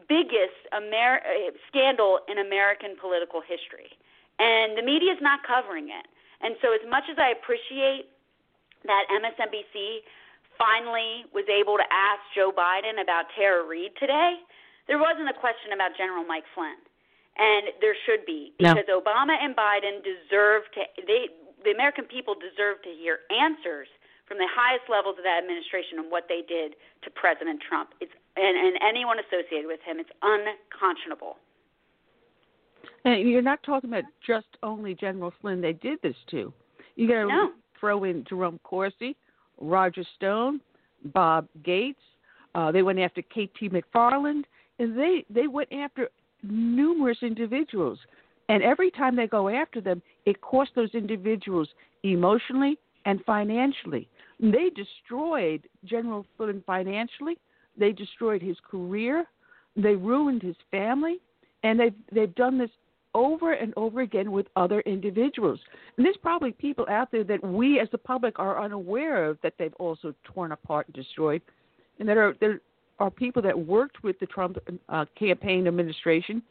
biggest 0.08 0.58
Amer- 0.72 1.22
eh, 1.22 1.52
scandal 1.68 2.20
in 2.26 2.38
American 2.38 2.96
political 2.98 3.40
history. 3.40 3.92
And 4.38 4.76
the 4.76 4.82
media 4.82 5.12
is 5.12 5.22
not 5.22 5.46
covering 5.46 5.92
it. 5.92 6.06
And 6.42 6.56
so, 6.60 6.74
as 6.74 6.82
much 6.88 7.04
as 7.06 7.16
I 7.16 7.30
appreciate 7.30 8.10
that 8.84 9.04
MSNBC 9.08 10.02
finally 10.58 11.24
was 11.32 11.46
able 11.48 11.78
to 11.78 11.86
ask 11.88 12.20
Joe 12.34 12.50
Biden 12.50 13.00
about 13.00 13.30
Tara 13.38 13.62
Reade 13.62 13.94
today, 13.98 14.42
there 14.86 14.98
wasn't 14.98 15.30
a 15.30 15.36
question 15.38 15.72
about 15.72 15.96
General 15.96 16.24
Mike 16.26 16.44
Flynn, 16.52 16.76
and 17.38 17.72
there 17.80 17.96
should 18.04 18.26
be 18.26 18.52
because 18.58 18.84
no. 18.86 19.00
Obama 19.00 19.38
and 19.40 19.56
Biden 19.56 20.02
deserve 20.04 20.68
to. 20.74 20.82
They 21.06 21.32
the 21.64 21.72
American 21.72 22.04
people 22.04 22.34
deserve 22.34 22.82
to 22.84 22.92
hear 22.92 23.24
answers 23.32 23.88
from 24.28 24.38
the 24.38 24.48
highest 24.48 24.88
levels 24.88 25.16
of 25.18 25.24
that 25.24 25.40
administration 25.42 25.98
on 25.98 26.08
what 26.08 26.24
they 26.28 26.40
did 26.46 26.76
to 27.04 27.08
President 27.10 27.60
Trump. 27.60 27.90
It's 28.00 28.12
and, 28.36 28.56
and 28.56 28.76
anyone 28.82 29.18
associated 29.20 29.66
with 29.66 29.80
him. 29.84 30.00
It's 30.00 30.10
unconscionable. 30.22 31.36
And 33.04 33.28
you're 33.28 33.42
not 33.42 33.62
talking 33.62 33.90
about 33.90 34.04
just 34.26 34.46
only 34.62 34.94
General 34.94 35.32
Flynn. 35.40 35.60
They 35.60 35.72
did 35.72 36.00
this 36.02 36.16
to. 36.30 36.52
You 36.96 37.08
got 37.08 37.14
to 37.14 37.28
no. 37.28 37.50
throw 37.78 38.04
in 38.04 38.24
Jerome 38.28 38.58
Corsi, 38.64 39.16
Roger 39.60 40.04
Stone, 40.16 40.60
Bob 41.12 41.46
Gates. 41.64 42.00
Uh, 42.54 42.72
they 42.72 42.82
went 42.82 42.98
after 42.98 43.22
K.T. 43.22 43.70
McFarland 43.70 44.44
and 44.78 44.98
they 44.98 45.24
they 45.30 45.46
went 45.46 45.72
after 45.72 46.08
numerous 46.42 47.18
individuals 47.22 47.98
and 48.48 48.62
every 48.62 48.90
time 48.90 49.16
they 49.16 49.26
go 49.26 49.48
after 49.48 49.80
them 49.80 50.02
it 50.26 50.40
costs 50.40 50.74
those 50.74 50.94
individuals 50.94 51.68
emotionally 52.02 52.78
and 53.04 53.22
financially. 53.24 54.08
They 54.40 54.70
destroyed 54.74 55.62
general 55.84 56.26
flynn 56.36 56.62
financially. 56.66 57.38
They 57.78 57.92
destroyed 57.92 58.42
his 58.42 58.56
career. 58.68 59.26
They 59.76 59.94
ruined 59.94 60.42
his 60.42 60.56
family. 60.70 61.18
And 61.62 61.78
they've 61.78 61.94
they've 62.12 62.34
done 62.34 62.58
this 62.58 62.70
over 63.14 63.52
and 63.52 63.72
over 63.76 64.00
again 64.00 64.32
with 64.32 64.46
other 64.56 64.80
individuals. 64.80 65.60
And 65.96 66.04
there's 66.04 66.16
probably 66.16 66.52
people 66.52 66.84
out 66.88 67.10
there 67.12 67.24
that 67.24 67.42
we 67.44 67.78
as 67.78 67.88
the 67.90 67.98
public 67.98 68.38
are 68.38 68.62
unaware 68.62 69.24
of 69.24 69.38
that 69.42 69.54
they've 69.58 69.74
also 69.74 70.14
torn 70.24 70.52
apart 70.52 70.86
and 70.86 70.94
destroyed, 70.94 71.40
and 71.98 72.08
that 72.08 72.16
are 72.16 72.34
they're 72.40 72.60
are 73.00 73.10
people 73.10 73.42
that 73.42 73.58
worked 73.58 74.04
with 74.04 74.18
the 74.20 74.26
Trump 74.26 74.56
uh, 74.88 75.04
campaign 75.18 75.66
administration 75.66 76.42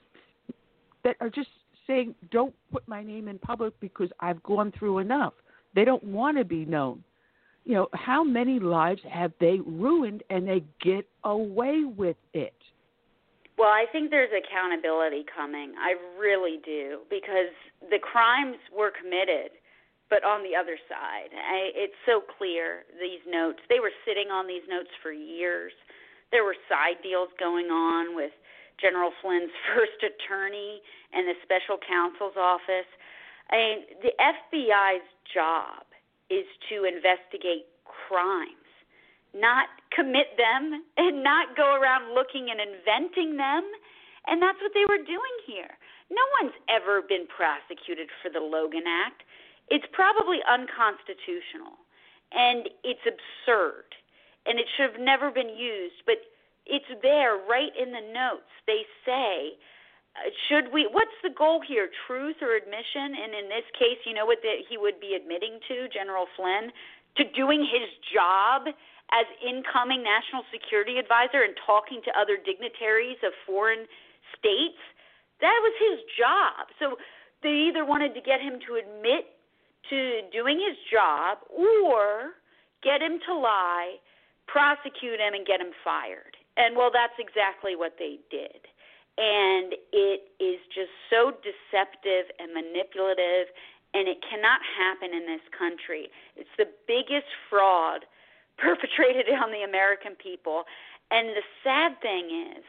that 1.04 1.16
are 1.22 1.30
just 1.30 1.48
saying, 1.88 2.16
"Don't 2.32 2.54
put 2.72 2.88
my 2.88 3.04
name 3.04 3.28
in 3.28 3.40
public 3.40 3.78
because 3.80 4.10
I've 4.20 4.42
gone 4.44 4.72
through 4.72 5.00
enough." 5.00 5.34
They 5.76 5.86
don't 5.86 6.04
want 6.04 6.38
to 6.38 6.46
be 6.46 6.66
known. 6.66 7.04
You 7.66 7.76
know, 7.76 7.88
how 7.94 8.24
many 8.24 8.60
lives 8.60 9.02
have 9.10 9.32
they 9.40 9.60
ruined 9.60 10.24
and 10.30 10.48
they 10.48 10.64
get 10.82 11.08
away 11.24 11.86
with 11.86 12.18
it? 12.34 12.54
Well, 13.58 13.70
I 13.70 13.86
think 13.92 14.10
there's 14.10 14.34
accountability 14.34 15.26
coming. 15.30 15.74
I 15.78 15.96
really 16.20 16.60
do 16.66 17.00
because 17.10 17.54
the 17.90 18.00
crimes 18.00 18.58
were 18.76 18.92
committed, 18.92 19.52
but 20.10 20.24
on 20.24 20.44
the 20.44 20.58
other 20.58 20.78
side, 20.90 21.30
I, 21.32 21.70
it's 21.76 21.98
so 22.06 22.22
clear. 22.38 22.84
These 23.00 23.22
notes, 23.30 23.60
they 23.70 23.80
were 23.80 23.94
sitting 24.06 24.32
on 24.32 24.48
these 24.48 24.64
notes 24.68 24.90
for 25.02 25.12
years. 25.12 25.72
There 26.32 26.44
were 26.44 26.58
side 26.68 26.98
deals 27.04 27.30
going 27.40 27.68
on 27.68 28.16
with 28.16 28.32
General 28.80 29.12
Flynn's 29.22 29.52
first 29.74 30.00
attorney 30.04 30.82
and 31.14 31.28
the 31.28 31.36
special 31.44 31.78
counsel's 31.78 32.38
office. 32.38 32.90
I 33.52 33.56
mean, 33.56 33.80
the 34.02 34.14
FBI's 34.20 35.06
job 35.34 35.86
is 36.30 36.46
to 36.70 36.86
investigate 36.86 37.70
crimes, 37.86 38.70
not 39.34 39.68
commit 39.92 40.38
them 40.38 40.84
and 40.98 41.24
not 41.24 41.56
go 41.56 41.76
around 41.76 42.14
looking 42.16 42.50
and 42.50 42.60
inventing 42.60 43.38
them. 43.38 43.64
And 44.26 44.42
that's 44.42 44.58
what 44.62 44.72
they 44.74 44.88
were 44.88 45.04
doing 45.04 45.36
here. 45.46 45.78
No 46.10 46.24
one's 46.42 46.56
ever 46.70 47.02
been 47.02 47.28
prosecuted 47.28 48.08
for 48.22 48.30
the 48.30 48.40
Logan 48.40 48.88
Act. 48.88 49.24
It's 49.70 49.86
probably 49.92 50.40
unconstitutional 50.48 51.78
and 52.32 52.70
it's 52.84 53.04
absurd 53.06 53.94
and 54.46 54.60
it 54.60 54.68
should 54.76 54.92
have 54.92 55.00
never 55.00 55.32
been 55.32 55.50
used, 55.50 56.04
but 56.06 56.20
it's 56.66 56.88
there 57.02 57.38
right 57.44 57.72
in 57.76 57.92
the 57.92 58.06
notes. 58.14 58.50
They 58.68 58.88
say, 59.06 59.60
uh, 60.16 60.30
should 60.48 60.72
we, 60.72 60.88
what's 60.92 61.16
the 61.24 61.34
goal 61.34 61.60
here, 61.66 61.90
truth 62.08 62.38
or 62.42 62.56
admission? 62.56 63.18
And 63.18 63.32
in 63.36 63.48
this 63.50 63.68
case, 63.78 64.00
you 64.06 64.14
know 64.14 64.26
what 64.26 64.40
the, 64.42 64.64
he 64.70 64.78
would 64.78 65.00
be 65.00 65.18
admitting 65.20 65.60
to, 65.68 65.90
General 65.92 66.28
Flynn? 66.36 66.72
To 67.18 67.24
doing 67.36 67.62
his 67.62 67.90
job 68.10 68.72
as 69.12 69.28
incoming 69.44 70.02
national 70.02 70.42
security 70.50 70.98
advisor 70.98 71.44
and 71.44 71.54
talking 71.68 72.02
to 72.06 72.12
other 72.18 72.40
dignitaries 72.40 73.20
of 73.22 73.34
foreign 73.46 73.86
states. 74.34 74.80
That 75.42 75.60
was 75.62 75.76
his 75.78 76.00
job. 76.18 76.72
So 76.80 76.98
they 77.44 77.70
either 77.70 77.86
wanted 77.86 78.16
to 78.16 78.22
get 78.24 78.42
him 78.42 78.58
to 78.66 78.82
admit 78.82 79.38
to 79.92 80.26
doing 80.32 80.58
his 80.58 80.80
job 80.90 81.44
or 81.52 82.40
get 82.82 83.04
him 83.04 83.20
to 83.28 83.34
lie 83.36 84.00
prosecute 84.48 85.20
him 85.20 85.34
and 85.34 85.46
get 85.46 85.60
him 85.60 85.72
fired. 85.84 86.36
And 86.58 86.78
well, 86.78 86.92
that's 86.94 87.18
exactly 87.18 87.76
what 87.76 87.98
they 87.98 88.20
did. 88.30 88.62
And 89.18 89.78
it 89.94 90.34
is 90.42 90.58
just 90.74 90.94
so 91.10 91.34
deceptive 91.46 92.34
and 92.42 92.54
manipulative, 92.54 93.54
and 93.94 94.10
it 94.10 94.18
cannot 94.26 94.62
happen 94.66 95.14
in 95.14 95.26
this 95.30 95.46
country. 95.54 96.10
It's 96.36 96.54
the 96.58 96.70
biggest 96.88 97.30
fraud 97.50 98.06
perpetrated 98.58 99.30
on 99.34 99.52
the 99.52 99.62
American 99.66 100.14
people. 100.18 100.66
And 101.12 101.30
the 101.30 101.46
sad 101.62 102.02
thing 102.02 102.54
is, 102.58 102.64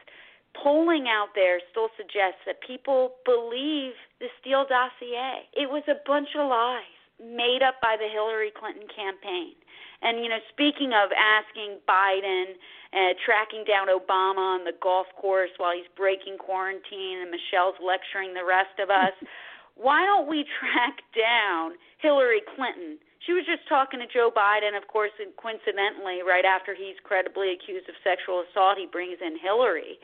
polling 0.53 1.07
out 1.09 1.33
there 1.35 1.59
still 1.71 1.89
suggests 1.97 2.41
that 2.45 2.61
people 2.61 3.17
believe 3.25 3.93
the 4.19 4.29
Steele 4.39 4.65
dossier. 4.69 5.49
It 5.53 5.69
was 5.69 5.83
a 5.87 5.99
bunch 6.05 6.29
of 6.37 6.47
lies 6.47 6.95
made 7.19 7.63
up 7.63 7.81
by 7.81 7.97
the 7.97 8.07
Hillary 8.07 8.51
Clinton 8.53 8.87
campaign. 8.93 9.55
And 10.01 10.23
you 10.23 10.29
know, 10.29 10.39
speaking 10.49 10.91
of 10.91 11.11
asking 11.15 11.79
Biden, 11.87 12.57
uh, 12.95 13.13
tracking 13.23 13.63
down 13.67 13.87
Obama 13.87 14.59
on 14.59 14.63
the 14.63 14.73
golf 14.81 15.07
course 15.19 15.51
while 15.57 15.75
he's 15.75 15.89
breaking 15.95 16.37
quarantine, 16.37 17.19
and 17.21 17.31
Michelle's 17.31 17.75
lecturing 17.83 18.33
the 18.33 18.45
rest 18.45 18.79
of 18.79 18.89
us. 18.89 19.13
why 19.75 20.05
don't 20.05 20.27
we 20.27 20.45
track 20.59 21.03
down 21.11 21.75
Hillary 21.99 22.41
Clinton? 22.55 22.97
She 23.27 23.33
was 23.33 23.43
just 23.43 23.67
talking 23.67 23.99
to 23.99 24.07
Joe 24.07 24.31
Biden, 24.31 24.77
of 24.77 24.87
course, 24.87 25.11
and 25.19 25.35
coincidentally, 25.35 26.21
right 26.21 26.45
after 26.45 26.75
he's 26.75 26.95
credibly 27.03 27.51
accused 27.51 27.89
of 27.89 27.95
sexual 28.05 28.45
assault, 28.45 28.77
he 28.77 28.85
brings 28.85 29.17
in 29.19 29.35
Hillary, 29.41 29.97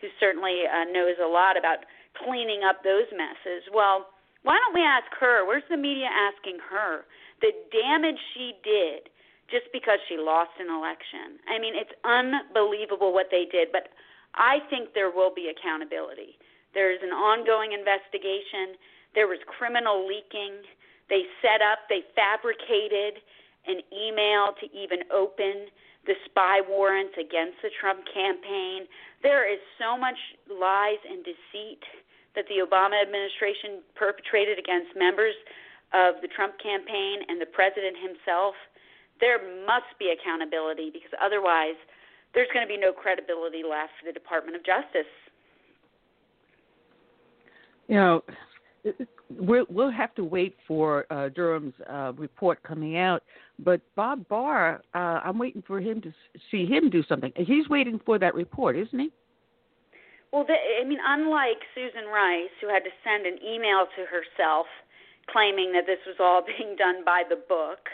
who 0.00 0.08
certainly 0.20 0.62
uh, 0.64 0.86
knows 0.88 1.18
a 1.18 1.26
lot 1.26 1.58
about 1.58 1.84
cleaning 2.16 2.62
up 2.62 2.80
those 2.86 3.10
messes. 3.12 3.66
Well, 3.74 4.14
Why 4.42 4.56
don't 4.62 4.74
we 4.74 4.86
ask 4.86 5.10
her? 5.18 5.44
Where's 5.44 5.66
the 5.68 5.76
media 5.76 6.06
asking 6.06 6.58
her 6.70 7.04
the 7.42 7.52
damage 7.74 8.18
she 8.34 8.54
did 8.62 9.10
just 9.50 9.66
because 9.72 9.98
she 10.08 10.16
lost 10.16 10.52
an 10.60 10.68
election? 10.68 11.40
I 11.48 11.58
mean, 11.58 11.74
it's 11.74 11.92
unbelievable 12.04 13.12
what 13.12 13.28
they 13.30 13.44
did, 13.50 13.68
but 13.72 13.88
I 14.34 14.60
think 14.70 14.92
there 14.94 15.10
will 15.10 15.32
be 15.34 15.50
accountability. 15.50 16.36
There's 16.74 17.00
an 17.02 17.12
ongoing 17.12 17.72
investigation. 17.72 18.76
There 19.14 19.26
was 19.26 19.40
criminal 19.48 20.06
leaking. 20.06 20.62
They 21.08 21.24
set 21.40 21.64
up, 21.64 21.88
they 21.88 22.04
fabricated 22.12 23.24
an 23.66 23.80
email 23.92 24.52
to 24.60 24.66
even 24.76 25.00
open 25.08 25.72
the 26.04 26.16
spy 26.24 26.60
warrants 26.64 27.16
against 27.20 27.60
the 27.64 27.72
Trump 27.80 28.00
campaign. 28.12 28.88
There 29.22 29.44
is 29.44 29.60
so 29.80 29.96
much 29.96 30.16
lies 30.48 31.00
and 31.04 31.24
deceit 31.24 31.84
that 32.36 32.44
the 32.48 32.64
Obama 32.64 33.00
administration 33.00 33.84
perpetrated 33.96 34.60
against 34.60 34.96
members 34.96 35.34
of 35.92 36.20
the 36.20 36.28
Trump 36.28 36.56
campaign 36.60 37.24
and 37.28 37.40
the 37.40 37.48
president 37.48 37.96
himself. 37.96 38.54
There 39.20 39.38
must 39.66 39.90
be 39.98 40.14
accountability 40.14 40.90
because 40.92 41.10
otherwise 41.22 41.76
there's 42.34 42.48
going 42.52 42.66
to 42.66 42.68
be 42.68 42.78
no 42.78 42.92
credibility 42.92 43.62
left 43.68 43.92
for 44.00 44.06
the 44.06 44.12
Department 44.12 44.56
of 44.56 44.64
Justice. 44.64 45.10
You 47.88 47.96
know, 47.96 48.22
we'll, 49.30 49.64
we'll 49.68 49.90
have 49.90 50.14
to 50.16 50.24
wait 50.24 50.56
for 50.66 51.06
uh, 51.10 51.30
Durham's 51.30 51.74
uh, 51.88 52.12
report 52.16 52.62
coming 52.62 52.98
out. 52.98 53.22
But 53.58 53.80
Bob 53.96 54.28
Barr, 54.28 54.82
uh, 54.94 54.98
I'm 54.98 55.38
waiting 55.38 55.62
for 55.66 55.80
him 55.80 56.00
to 56.02 56.12
see 56.50 56.66
him 56.66 56.90
do 56.90 57.02
something. 57.08 57.32
He's 57.36 57.68
waiting 57.68 58.00
for 58.04 58.18
that 58.18 58.34
report, 58.34 58.76
isn't 58.76 58.98
he? 58.98 59.10
Well, 60.32 60.44
the, 60.44 60.54
I 60.54 60.86
mean, 60.86 60.98
unlike 61.04 61.64
Susan 61.74 62.08
Rice, 62.12 62.52
who 62.60 62.68
had 62.68 62.84
to 62.84 62.90
send 63.02 63.26
an 63.26 63.38
email 63.42 63.86
to 63.96 64.04
herself 64.04 64.66
claiming 65.30 65.72
that 65.72 65.86
this 65.86 65.98
was 66.06 66.16
all 66.20 66.42
being 66.58 66.76
done 66.76 67.04
by 67.04 67.22
the 67.28 67.36
book, 67.36 67.88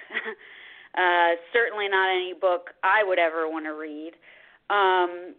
uh, 0.97 1.35
certainly 1.53 1.89
not 1.89 2.09
any 2.11 2.35
book 2.35 2.71
I 2.83 3.03
would 3.03 3.19
ever 3.19 3.49
want 3.49 3.67
to 3.67 3.75
read. 3.75 4.13
Um, 4.71 5.35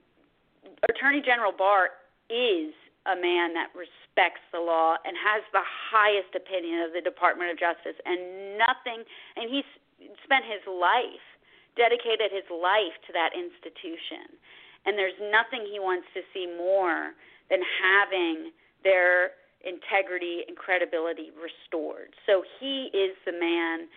Attorney 0.89 1.21
General 1.23 1.51
Barr 1.55 1.89
is 2.29 2.73
a 3.05 3.15
man 3.15 3.53
that 3.53 3.69
respects 3.77 4.41
the 4.51 4.59
law 4.59 4.97
and 5.05 5.13
has 5.15 5.45
the 5.53 5.63
highest 5.63 6.33
opinion 6.33 6.81
of 6.81 6.91
the 6.91 7.01
Department 7.01 7.53
of 7.53 7.57
Justice, 7.57 7.95
and 8.05 8.57
nothing, 8.57 9.05
and 9.37 9.45
he's 9.47 9.67
spent 10.25 10.43
his 10.43 10.65
life, 10.65 11.23
dedicated 11.77 12.33
his 12.33 12.47
life 12.49 12.97
to 13.05 13.13
that 13.13 13.31
institution. 13.37 14.35
And 14.85 14.97
there's 14.97 15.17
nothing 15.31 15.65
he 15.69 15.79
wants 15.79 16.05
to 16.13 16.21
see 16.33 16.49
more 16.49 17.13
than 17.49 17.61
having 17.61 18.51
their 18.83 19.37
integrity 19.65 20.45
and 20.47 20.57
credibility 20.57 21.29
restored. 21.33 22.13
So 22.25 22.43
he 22.59 22.89
is 22.93 23.17
the 23.25 23.33
man 23.33 23.89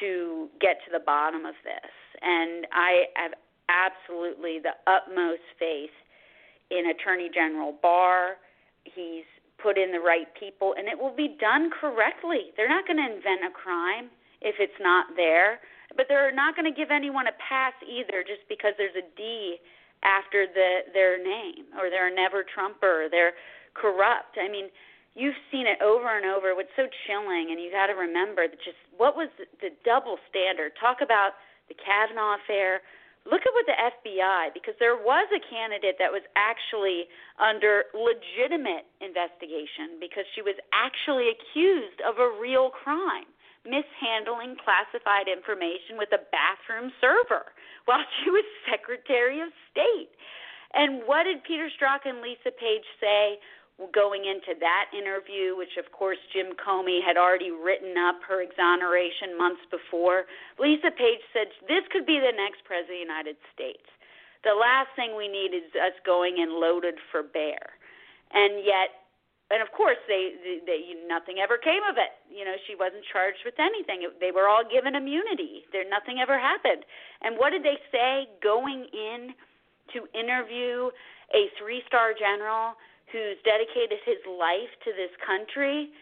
to 0.00 0.48
get 0.60 0.78
to 0.86 0.90
the 0.92 1.02
bottom 1.04 1.44
of 1.46 1.54
this. 1.64 1.92
And 2.20 2.66
I 2.72 3.04
have 3.16 3.32
absolutely 3.68 4.58
the 4.62 4.74
utmost 4.86 5.42
faith 5.58 5.94
in 6.70 6.90
Attorney 6.90 7.30
General 7.32 7.74
Barr 7.82 8.36
he's 8.84 9.24
put 9.62 9.78
in 9.78 9.92
the 9.92 10.02
right 10.02 10.26
people, 10.34 10.74
and 10.76 10.88
it 10.88 10.98
will 10.98 11.14
be 11.14 11.36
done 11.38 11.70
correctly. 11.70 12.50
They're 12.56 12.68
not 12.68 12.86
going 12.86 12.98
to 12.98 13.06
invent 13.06 13.46
a 13.46 13.52
crime 13.54 14.10
if 14.42 14.58
it's 14.58 14.80
not 14.82 15.14
there, 15.14 15.62
but 15.96 16.06
they're 16.08 16.34
not 16.34 16.56
going 16.56 16.66
to 16.66 16.74
give 16.74 16.90
anyone 16.90 17.30
a 17.30 17.36
pass 17.38 17.72
either 17.86 18.26
just 18.26 18.42
because 18.48 18.74
there's 18.76 18.96
a 18.98 19.06
D 19.14 19.62
after 20.02 20.50
the 20.50 20.90
their 20.90 21.14
name 21.14 21.70
or 21.78 21.86
they're 21.90 22.10
a 22.10 22.14
never 22.14 22.42
Trumper, 22.42 23.06
or 23.06 23.08
they're 23.08 23.38
corrupt. 23.74 24.34
I 24.34 24.50
mean, 24.50 24.66
you've 25.14 25.38
seen 25.50 25.66
it 25.66 25.80
over 25.82 26.16
and 26.16 26.26
over. 26.26 26.54
What's 26.54 26.72
so 26.76 26.88
chilling, 27.06 27.50
and 27.50 27.60
you 27.60 27.70
got 27.70 27.88
to 27.88 27.94
remember 27.94 28.48
that 28.48 28.60
just 28.64 28.80
what 28.96 29.16
was 29.16 29.28
the, 29.38 29.46
the 29.60 29.70
double 29.84 30.16
standard. 30.28 30.72
Talk 30.80 30.98
about 31.02 31.36
the 31.68 31.74
Kavanaugh 31.74 32.36
affair 32.42 32.80
look 33.26 33.42
at 33.46 33.54
what 33.54 33.66
the 33.66 33.78
FBI, 33.78 34.50
because 34.54 34.74
there 34.82 34.98
was 34.98 35.30
a 35.30 35.42
candidate 35.46 35.96
that 35.98 36.10
was 36.10 36.26
actually 36.34 37.06
under 37.38 37.86
legitimate 37.94 38.88
investigation 38.98 40.02
because 40.02 40.26
she 40.34 40.42
was 40.42 40.58
actually 40.74 41.30
accused 41.30 42.02
of 42.02 42.18
a 42.18 42.34
real 42.40 42.70
crime, 42.70 43.30
mishandling 43.62 44.58
classified 44.58 45.30
information 45.30 45.94
with 45.94 46.10
a 46.10 46.22
bathroom 46.34 46.90
server 46.98 47.54
while 47.86 48.02
she 48.22 48.30
was 48.30 48.42
Secretary 48.66 49.38
of 49.38 49.54
State. 49.70 50.10
And 50.74 51.04
what 51.04 51.28
did 51.28 51.44
Peter 51.44 51.68
Strzok 51.70 52.08
and 52.08 52.24
Lisa 52.24 52.50
Page 52.50 52.86
say? 52.98 53.38
Going 53.90 54.24
into 54.28 54.58
that 54.60 54.92
interview, 54.92 55.56
which 55.56 55.76
of 55.80 55.90
course 55.90 56.18
Jim 56.32 56.54
Comey 56.54 57.02
had 57.02 57.16
already 57.16 57.50
written 57.50 57.96
up 57.98 58.20
her 58.28 58.42
exoneration 58.42 59.36
months 59.36 59.62
before, 59.70 60.24
Lisa 60.60 60.92
Page 60.92 61.22
said 61.32 61.48
this 61.66 61.82
could 61.90 62.06
be 62.06 62.20
the 62.20 62.36
next 62.36 62.62
president 62.64 62.92
of 62.92 63.00
the 63.00 63.06
United 63.08 63.36
States. 63.54 63.84
The 64.44 64.54
last 64.54 64.90
thing 64.94 65.16
we 65.16 65.28
need 65.30 65.54
is 65.54 65.70
us 65.78 65.94
going 66.04 66.38
in 66.38 66.60
loaded 66.60 66.98
for 67.10 67.22
bear. 67.22 67.78
And 68.34 68.64
yet, 68.64 69.06
and 69.50 69.62
of 69.62 69.70
course, 69.70 70.00
they, 70.08 70.34
they, 70.42 70.58
they 70.64 70.80
nothing 71.06 71.38
ever 71.38 71.58
came 71.58 71.84
of 71.86 71.96
it. 71.96 72.16
You 72.26 72.44
know, 72.44 72.56
she 72.66 72.74
wasn't 72.74 73.04
charged 73.06 73.44
with 73.44 73.54
anything. 73.60 74.08
They 74.18 74.32
were 74.32 74.48
all 74.48 74.64
given 74.64 74.96
immunity. 74.96 75.62
There, 75.70 75.86
nothing 75.88 76.18
ever 76.18 76.38
happened. 76.38 76.82
And 77.20 77.36
what 77.36 77.50
did 77.50 77.62
they 77.62 77.78
say 77.92 78.26
going 78.42 78.86
in 78.92 79.36
to 79.94 80.08
interview 80.16 80.90
a 81.36 81.52
three-star 81.60 82.14
general? 82.18 82.74
Who's 83.12 83.36
dedicated 83.44 84.00
his 84.04 84.18
life 84.26 84.72
to 84.84 84.90
this 84.96 85.12
country, 85.20 85.92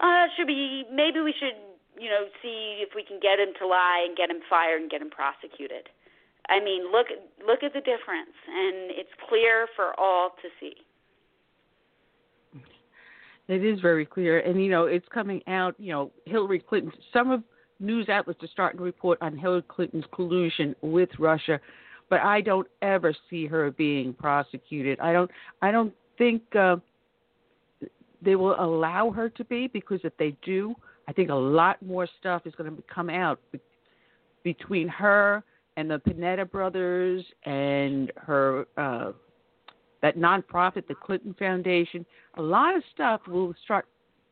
uh, 0.00 0.26
should 0.36 0.46
be 0.46 0.84
maybe 0.92 1.20
we 1.22 1.32
should 1.38 1.56
you 1.96 2.10
know 2.10 2.26
see 2.42 2.82
if 2.82 2.90
we 2.94 3.02
can 3.02 3.18
get 3.22 3.38
him 3.38 3.54
to 3.58 3.66
lie 3.66 4.04
and 4.06 4.16
get 4.16 4.30
him 4.30 4.42
fired 4.50 4.82
and 4.82 4.90
get 4.90 5.00
him 5.00 5.10
prosecuted. 5.10 5.88
I 6.48 6.60
mean, 6.60 6.90
look 6.90 7.08
look 7.46 7.62
at 7.62 7.72
the 7.72 7.80
difference, 7.80 8.34
and 8.48 8.90
it's 8.90 9.10
clear 9.28 9.66
for 9.76 9.98
all 9.98 10.30
to 10.42 10.48
see. 10.60 10.74
It 13.48 13.64
is 13.64 13.80
very 13.80 14.04
clear, 14.04 14.40
and 14.40 14.62
you 14.62 14.70
know 14.70 14.84
it's 14.84 15.06
coming 15.12 15.42
out. 15.46 15.74
You 15.78 15.92
know, 15.92 16.10
Hillary 16.26 16.60
Clinton. 16.60 16.92
Some 17.12 17.30
of 17.30 17.42
news 17.80 18.08
outlets 18.08 18.42
are 18.42 18.48
starting 18.48 18.78
to 18.78 18.84
report 18.84 19.18
on 19.20 19.36
Hillary 19.36 19.64
Clinton's 19.68 20.04
collusion 20.14 20.74
with 20.82 21.08
Russia, 21.18 21.60
but 22.10 22.20
I 22.20 22.40
don't 22.40 22.66
ever 22.82 23.14
see 23.30 23.46
her 23.46 23.70
being 23.70 24.12
prosecuted. 24.12 25.00
I 25.00 25.12
don't. 25.12 25.30
I 25.62 25.70
don't 25.70 25.92
think 26.18 26.42
uh, 26.54 26.76
they 28.20 28.36
will 28.36 28.60
allow 28.60 29.10
her 29.10 29.28
to 29.30 29.44
be 29.44 29.68
because 29.68 30.00
if 30.04 30.16
they 30.18 30.36
do, 30.44 30.74
I 31.08 31.12
think 31.12 31.30
a 31.30 31.34
lot 31.34 31.80
more 31.82 32.06
stuff 32.18 32.42
is 32.44 32.54
going 32.56 32.74
to 32.74 32.82
come 32.92 33.08
out 33.08 33.40
be- 33.52 33.60
between 34.42 34.88
her 34.88 35.42
and 35.76 35.90
the 35.90 35.98
Podesta 36.00 36.44
brothers 36.44 37.24
and 37.44 38.12
her 38.16 38.66
uh, 38.76 39.12
that 40.02 40.16
nonprofit, 40.16 40.86
the 40.86 40.94
Clinton 40.94 41.34
Foundation. 41.38 42.04
A 42.36 42.42
lot 42.42 42.76
of 42.76 42.82
stuff 42.94 43.20
will 43.26 43.54
start 43.64 43.86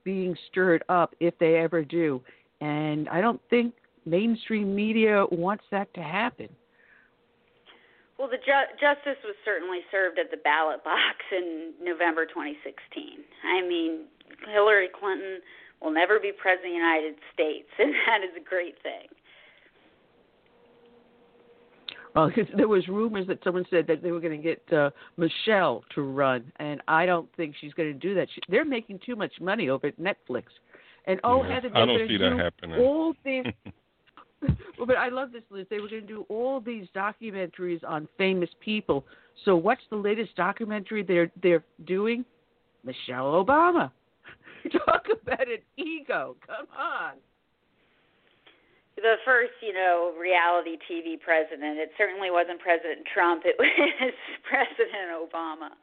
being 0.05 0.37
stirred 0.49 0.84
up 0.89 1.14
if 1.18 1.37
they 1.39 1.57
ever 1.57 1.84
do, 1.84 2.20
and 2.61 3.09
I 3.09 3.20
don't 3.20 3.41
think 3.51 3.74
mainstream 4.05 4.74
media 4.74 5.24
wants 5.30 5.64
that 5.70 5.93
to 5.95 6.03
happen. 6.03 6.49
Well, 8.19 8.29
the 8.29 8.41
ju- 8.41 8.73
justice 8.81 9.20
was 9.24 9.36
certainly 9.45 9.81
served 9.90 10.19
at 10.19 10.31
the 10.31 10.39
ballot 10.39 10.82
box 10.82 11.20
in 11.32 11.73
November 11.82 12.24
2016. 12.24 13.20
I 13.45 13.61
mean, 13.66 14.07
Hillary 14.53 14.89
Clinton 14.89 15.40
will 15.82 15.93
never 15.93 16.19
be 16.19 16.32
president 16.32 16.73
of 16.73 16.73
the 16.73 16.81
United 16.81 17.15
States, 17.32 17.69
and 17.78 17.93
that 18.07 18.24
is 18.24 18.32
a 18.36 18.45
great 18.45 18.74
thing. 18.82 19.09
Well, 22.15 22.31
there 22.57 22.69
was 22.69 22.89
rumors 22.89 23.27
that 23.27 23.39
someone 23.45 23.66
said 23.69 23.86
that 23.89 24.03
they 24.03 24.11
were 24.11 24.20
going 24.20 24.40
to 24.40 24.43
get 24.43 24.73
uh, 24.73 24.90
Michelle 25.19 25.85
to 25.95 26.03
run, 26.03 26.51
and 26.57 26.81
I 26.89 27.05
don't 27.05 27.28
think 27.36 27.55
she's 27.61 27.74
going 27.74 27.93
to 27.93 27.99
do 27.99 28.15
that. 28.15 28.28
She, 28.35 28.40
they're 28.49 28.65
making 28.65 29.01
too 29.05 29.16
much 29.16 29.32
money 29.40 29.69
over 29.69 29.89
at 29.89 30.01
Netflix. 30.01 30.45
And 31.05 31.20
oh, 31.23 31.45
yeah, 31.45 31.55
Heather, 31.55 31.70
I 31.74 31.85
don't 31.85 32.09
see 32.09 32.16
that 32.16 32.36
happening. 32.39 32.81
all 32.81 33.15
these 33.24 33.45
well, 34.79 34.87
but 34.87 34.97
I 34.97 35.09
love 35.09 35.33
this, 35.33 35.43
Liz. 35.51 35.67
They 35.71 35.81
were 35.81 35.89
going 35.89 36.03
to 36.03 36.07
do 36.07 36.27
all 36.29 36.61
these 36.61 36.87
documentaries 36.95 37.83
on 37.85 38.09
famous 38.19 38.51
people. 38.61 39.05
So, 39.45 39.57
what's 39.57 39.83
the 39.91 39.97
latest 39.97 40.35
documentary 40.37 41.03
they're 41.03 41.31
they're 41.43 41.65
doing? 41.85 42.25
Michelle 42.85 43.45
Obama. 43.45 43.91
Talk 44.73 45.07
about 45.11 45.49
an 45.49 45.63
ego. 45.77 46.37
Come 46.47 46.67
on. 46.79 47.15
The 48.97 49.17
first, 49.27 49.53
you 49.61 49.75
know, 49.75 50.15
reality 50.19 50.79
TV 50.89 51.21
president. 51.21 51.79
It 51.79 51.91
certainly 51.99 52.31
wasn't 52.31 52.61
President 52.61 53.05
Trump. 53.13 53.43
It 53.45 53.57
was 53.59 54.15
President 54.49 55.13
Obama. 55.13 55.77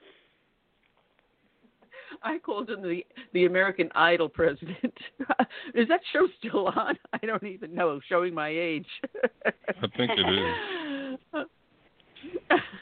I 2.24 2.38
called 2.40 2.70
him 2.70 2.82
the 2.82 3.06
the 3.34 3.46
American 3.46 3.90
Idol 3.96 4.30
president. 4.30 4.94
is 5.74 5.88
that 5.88 6.02
show 6.12 6.28
still 6.40 6.68
on? 6.68 6.98
I 7.14 7.26
don't 7.26 7.44
even 7.44 7.74
know. 7.74 8.00
Showing 8.08 8.34
my 8.34 8.50
age. 8.50 8.88
I 9.46 9.52
think 9.98 10.12
it 10.18 11.18
is. 11.34 11.46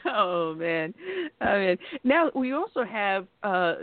oh 0.06 0.54
man, 0.54 0.94
oh 1.40 1.58
man. 1.58 1.78
Now 2.04 2.30
we 2.34 2.52
also 2.52 2.84
have 2.84 3.26
uh, 3.42 3.74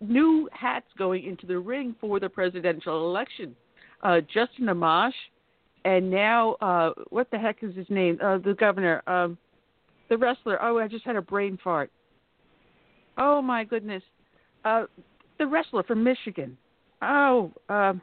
new 0.00 0.48
hats 0.52 0.86
going 0.98 1.24
into 1.24 1.46
the 1.46 1.58
ring 1.58 1.94
for 2.00 2.20
the 2.20 2.28
presidential 2.28 3.08
election. 3.08 3.54
Uh, 4.02 4.20
Justin 4.20 4.66
Amash, 4.66 5.12
and 5.84 6.10
now 6.10 6.54
uh, 6.54 6.92
what 7.10 7.30
the 7.30 7.38
heck 7.38 7.62
is 7.62 7.74
his 7.74 7.86
name? 7.88 8.18
Uh, 8.22 8.38
the 8.38 8.54
governor, 8.54 9.02
um, 9.06 9.38
the 10.08 10.16
wrestler. 10.16 10.62
Oh, 10.62 10.78
I 10.78 10.88
just 10.88 11.04
had 11.04 11.16
a 11.16 11.22
brain 11.22 11.58
fart. 11.62 11.90
Oh 13.18 13.40
my 13.40 13.64
goodness, 13.64 14.02
uh, 14.66 14.86
the 15.38 15.46
wrestler 15.46 15.82
from 15.82 16.02
Michigan. 16.02 16.56
Oh, 17.02 17.52
um, 17.68 18.00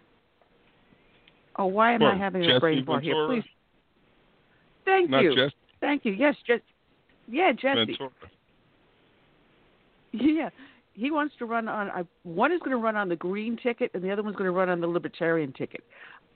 oh, 1.58 1.66
why 1.66 1.94
am 1.94 2.02
What, 2.02 2.14
I 2.14 2.18
having 2.18 2.44
Jesse 2.44 2.56
a 2.56 2.60
brain 2.60 2.86
fart 2.86 3.04
here? 3.04 3.28
Please. 3.28 3.44
Thank 4.86 5.10
Not 5.10 5.24
you. 5.24 5.36
Jesse 5.36 5.56
Thank 5.82 6.06
you. 6.06 6.14
Yes, 6.14 6.36
just 6.48 6.64
yeah, 7.28 7.52
Jesse. 7.52 7.86
Ventura. 7.86 8.12
Yeah, 10.14 10.50
he 10.94 11.12
wants 11.12 11.36
to 11.40 11.46
run 11.46 11.68
on. 11.68 11.90
I, 11.90 12.04
one 12.24 12.52
is 12.54 12.60
going 12.60 12.72
to 12.72 12.78
run 12.78 12.96
on 12.96 13.10
the 13.10 13.16
green 13.16 13.58
ticket, 13.62 13.92
and 13.94 14.04
the 14.04 14.12
other 14.12 14.24
one's 14.24 14.36
going 14.36 14.50
to 14.50 14.52
run 14.52 14.70
on 14.70 14.80
the 14.80 14.88
libertarian 14.88 15.52
ticket. 15.52 15.84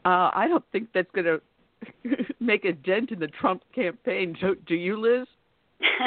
Uh, 0.03 0.31
I 0.33 0.47
don't 0.49 0.65
think 0.71 0.89
that's 0.93 1.09
going 1.13 1.25
to 2.03 2.25
make 2.41 2.65
a 2.65 2.73
dent 2.73 3.11
in 3.11 3.19
the 3.19 3.27
Trump 3.27 3.61
campaign. 3.73 4.35
Do, 4.41 4.55
do 4.67 4.75
you, 4.75 4.99
Liz? 4.99 5.27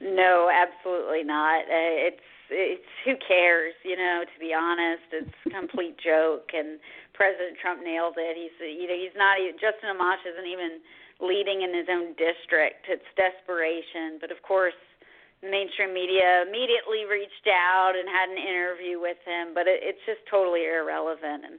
no, 0.00 0.48
absolutely 0.50 1.24
not. 1.24 1.62
Uh, 1.62 2.06
it's 2.06 2.20
it's 2.50 2.90
who 3.04 3.14
cares, 3.20 3.74
you 3.84 3.96
know. 3.96 4.24
To 4.24 4.36
be 4.40 4.52
honest, 4.52 5.06
it's 5.12 5.36
a 5.46 5.50
complete 5.50 5.96
joke. 5.98 6.50
And 6.52 6.78
President 7.12 7.56
Trump 7.60 7.82
nailed 7.82 8.16
it. 8.16 8.36
He's 8.36 8.54
you 8.60 8.88
know 8.88 8.96
he's 8.96 9.16
not 9.16 9.38
Justin 9.60 9.94
Amash 9.94 10.22
isn't 10.26 10.48
even 10.48 10.80
leading 11.20 11.62
in 11.62 11.72
his 11.72 11.86
own 11.88 12.12
district. 12.18 12.90
It's 12.90 13.06
desperation. 13.16 14.18
But 14.20 14.30
of 14.30 14.42
course, 14.42 14.76
mainstream 15.40 15.94
media 15.94 16.44
immediately 16.44 17.08
reached 17.08 17.48
out 17.48 17.94
and 17.96 18.08
had 18.08 18.28
an 18.28 18.40
interview 18.40 19.00
with 19.00 19.20
him. 19.24 19.54
But 19.54 19.68
it, 19.68 19.80
it's 19.84 20.02
just 20.04 20.24
totally 20.28 20.66
irrelevant. 20.66 21.44
And 21.44 21.56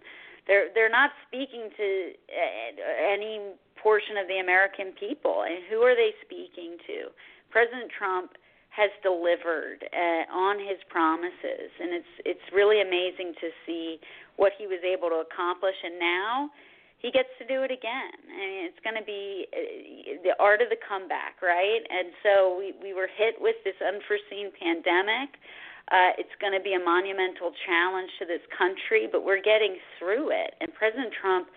they're 0.47 0.69
they're 0.73 0.93
not 0.93 1.11
speaking 1.27 1.69
to 1.77 1.87
any 2.29 3.55
portion 3.81 4.17
of 4.17 4.27
the 4.27 4.41
American 4.41 4.93
people. 4.97 5.45
And 5.45 5.61
who 5.69 5.81
are 5.85 5.95
they 5.95 6.13
speaking 6.25 6.77
to? 6.89 7.13
President 7.49 7.91
Trump 7.93 8.33
has 8.75 8.91
delivered 8.99 9.87
uh, 9.87 10.23
on 10.27 10.59
his 10.59 10.75
promises, 10.91 11.71
and 11.79 11.95
it's 11.95 12.13
it's 12.27 12.47
really 12.51 12.83
amazing 12.83 13.31
to 13.39 13.47
see 13.63 13.99
what 14.35 14.51
he 14.59 14.67
was 14.67 14.83
able 14.83 15.07
to 15.07 15.23
accomplish. 15.23 15.79
And 15.79 15.95
now 15.95 16.51
he 16.99 17.07
gets 17.07 17.31
to 17.39 17.47
do 17.47 17.63
it 17.63 17.71
again. 17.71 18.19
I 18.27 18.35
mean, 18.35 18.63
it's 18.67 18.81
going 18.83 18.99
to 18.99 19.07
be 19.07 19.47
uh, 19.55 20.19
the 20.27 20.35
art 20.43 20.59
of 20.59 20.67
the 20.67 20.79
comeback, 20.83 21.39
right? 21.39 21.83
And 21.87 22.11
so 22.19 22.59
we 22.59 22.75
we 22.83 22.91
were 22.91 23.07
hit 23.07 23.39
with 23.39 23.55
this 23.63 23.79
unforeseen 23.79 24.51
pandemic. 24.51 25.39
Uh, 25.87 26.17
it's 26.19 26.35
going 26.41 26.51
to 26.51 26.59
be 26.59 26.73
a 26.73 26.81
monumental 26.81 27.53
challenge 27.63 28.09
to 28.19 28.25
this 28.25 28.41
country, 28.57 29.07
but 29.07 29.23
we're 29.23 29.39
getting 29.41 29.77
through 29.95 30.33
it. 30.33 30.57
And 30.59 30.73
President 30.73 31.13
Trump 31.13 31.47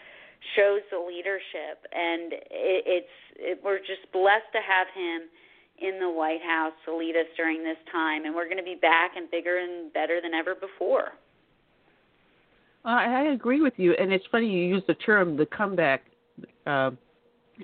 shows 0.55 0.85
the 0.93 1.01
leadership, 1.01 1.83
and 1.91 2.37
it, 2.47 2.81
it's 2.87 3.17
it, 3.35 3.57
we're 3.65 3.83
just 3.83 4.07
blessed 4.15 4.53
to 4.55 4.63
have 4.63 4.87
him 4.95 5.27
in 5.81 6.01
the 6.01 6.11
White 6.11 6.43
House 6.43 6.73
to 6.85 6.97
lead 6.97 7.17
us 7.17 7.27
during 7.37 7.63
this 7.63 7.77
time, 7.91 8.25
and 8.25 8.35
we're 8.35 8.47
going 8.47 8.59
to 8.59 8.63
be 8.63 8.77
back 8.81 9.13
and 9.17 9.31
bigger 9.31 9.59
and 9.59 9.93
better 9.93 10.21
than 10.21 10.35
ever 10.35 10.55
before. 10.55 11.13
I, 12.85 13.33
agree 13.35 13.61
with 13.61 13.75
you, 13.77 13.95
and 13.99 14.13
it's 14.13 14.25
funny 14.31 14.49
you 14.49 14.65
use 14.65 14.83
the 14.87 14.95
term 14.95 15.37
the 15.37 15.47
comeback 15.47 16.05
because 16.65 16.97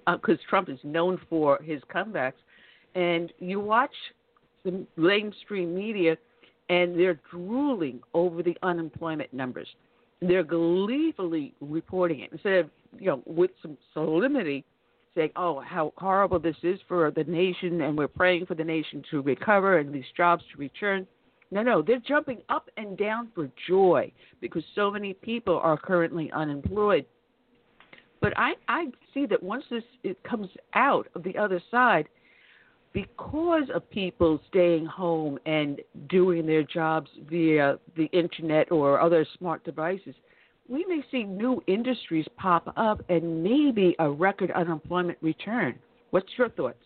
uh, 0.07 0.11
uh, 0.11 0.37
Trump 0.51 0.69
is 0.69 0.79
known 0.83 1.19
for 1.31 1.59
his 1.63 1.81
comebacks, 1.95 2.33
and 2.95 3.33
you 3.39 3.61
watch 3.61 3.95
the 4.65 4.87
mainstream 4.97 5.75
media, 5.75 6.17
and 6.69 6.99
they're 6.99 7.21
drooling 7.31 8.01
over 8.13 8.43
the 8.43 8.57
unemployment 8.63 9.33
numbers. 9.33 9.69
They're 10.21 10.43
gleefully 10.43 11.55
reporting 11.61 12.21
it 12.21 12.31
instead 12.33 12.55
of 12.55 12.71
you 12.99 13.07
know 13.07 13.23
with 13.25 13.51
some 13.63 13.79
solemnity 13.95 14.65
saying, 15.15 15.31
"Oh, 15.37 15.61
how 15.61 15.93
horrible 15.97 16.39
this 16.39 16.57
is 16.63 16.81
for 16.89 17.11
the 17.11 17.25
nation, 17.25 17.81
and 17.81 17.97
we're 17.97 18.09
praying 18.09 18.47
for 18.47 18.55
the 18.55 18.65
nation 18.65 19.03
to 19.11 19.23
recover 19.23 19.79
and 19.79 19.93
these 19.93 20.11
jobs 20.17 20.45
to 20.53 20.59
return." 20.59 21.07
No, 21.51 21.63
no, 21.63 21.83
they're 21.83 22.01
jumping 22.01 22.43
up 22.49 22.69
and 22.77 22.97
down 22.97 23.31
for 23.35 23.49
joy 23.69 24.11
because 24.41 24.65
so 24.75 24.91
many 24.91 25.13
people 25.15 25.59
are 25.59 25.77
currently 25.77 26.31
unemployed. 26.33 27.07
But 28.21 28.33
I, 28.37 28.55
I 28.69 28.87
see 29.13 29.27
that 29.27 29.43
once 29.43 29.65
this 29.71 29.85
it 30.03 30.23
comes 30.25 30.49
out 30.75 31.07
of 31.15 31.23
the 31.23 31.37
other 31.37 31.63
side, 31.71 32.09
because 32.95 33.69
of 33.75 33.89
people 33.91 34.41
staying 34.49 34.87
home 34.87 35.39
and 35.45 35.81
doing 36.09 36.47
their 36.47 36.63
jobs 36.63 37.11
via 37.29 37.79
the 37.97 38.07
internet 38.07 38.71
or 38.71 39.01
other 39.01 39.27
smart 39.37 39.63
devices, 39.65 40.15
we 40.69 40.85
may 40.87 41.03
see 41.11 41.25
new 41.25 41.63
industries 41.67 42.27
pop 42.37 42.73
up 42.77 43.03
and 43.09 43.43
maybe 43.43 43.95
a 43.99 44.11
record 44.11 44.51
unemployment 44.53 45.19
return. 45.21 45.79
What's 46.11 46.31
your 46.37 46.49
thoughts? 46.49 46.79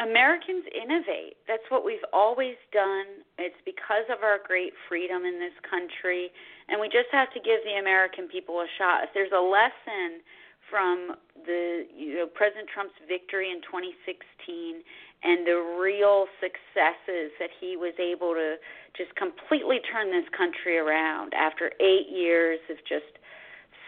Americans 0.00 0.64
innovate. 0.72 1.36
That's 1.46 1.64
what 1.68 1.84
we've 1.84 2.04
always 2.12 2.56
done. 2.72 3.20
It's 3.36 3.60
because 3.64 4.08
of 4.08 4.24
our 4.24 4.38
great 4.46 4.72
freedom 4.88 5.24
in 5.24 5.38
this 5.38 5.52
country, 5.68 6.30
and 6.68 6.80
we 6.80 6.88
just 6.88 7.12
have 7.12 7.32
to 7.34 7.40
give 7.40 7.60
the 7.64 7.76
American 7.78 8.26
people 8.26 8.60
a 8.60 8.66
shot. 8.78 9.04
If 9.04 9.10
there's 9.12 9.32
a 9.36 9.40
lesson 9.40 10.24
from 10.70 11.16
the 11.44 11.84
you 11.94 12.14
know 12.16 12.26
President 12.26 12.68
Trump's 12.72 12.96
victory 13.08 13.50
in 13.50 13.60
2016 13.60 14.80
and 15.22 15.46
the 15.46 15.76
real 15.76 16.26
successes 16.40 17.34
that 17.36 17.50
he 17.60 17.76
was 17.76 17.92
able 18.00 18.32
to 18.32 18.56
just 18.96 19.14
completely 19.16 19.78
turn 19.92 20.10
this 20.10 20.28
country 20.36 20.78
around 20.78 21.32
after 21.34 21.70
8 21.80 22.10
years 22.10 22.58
of 22.70 22.76
just 22.88 23.20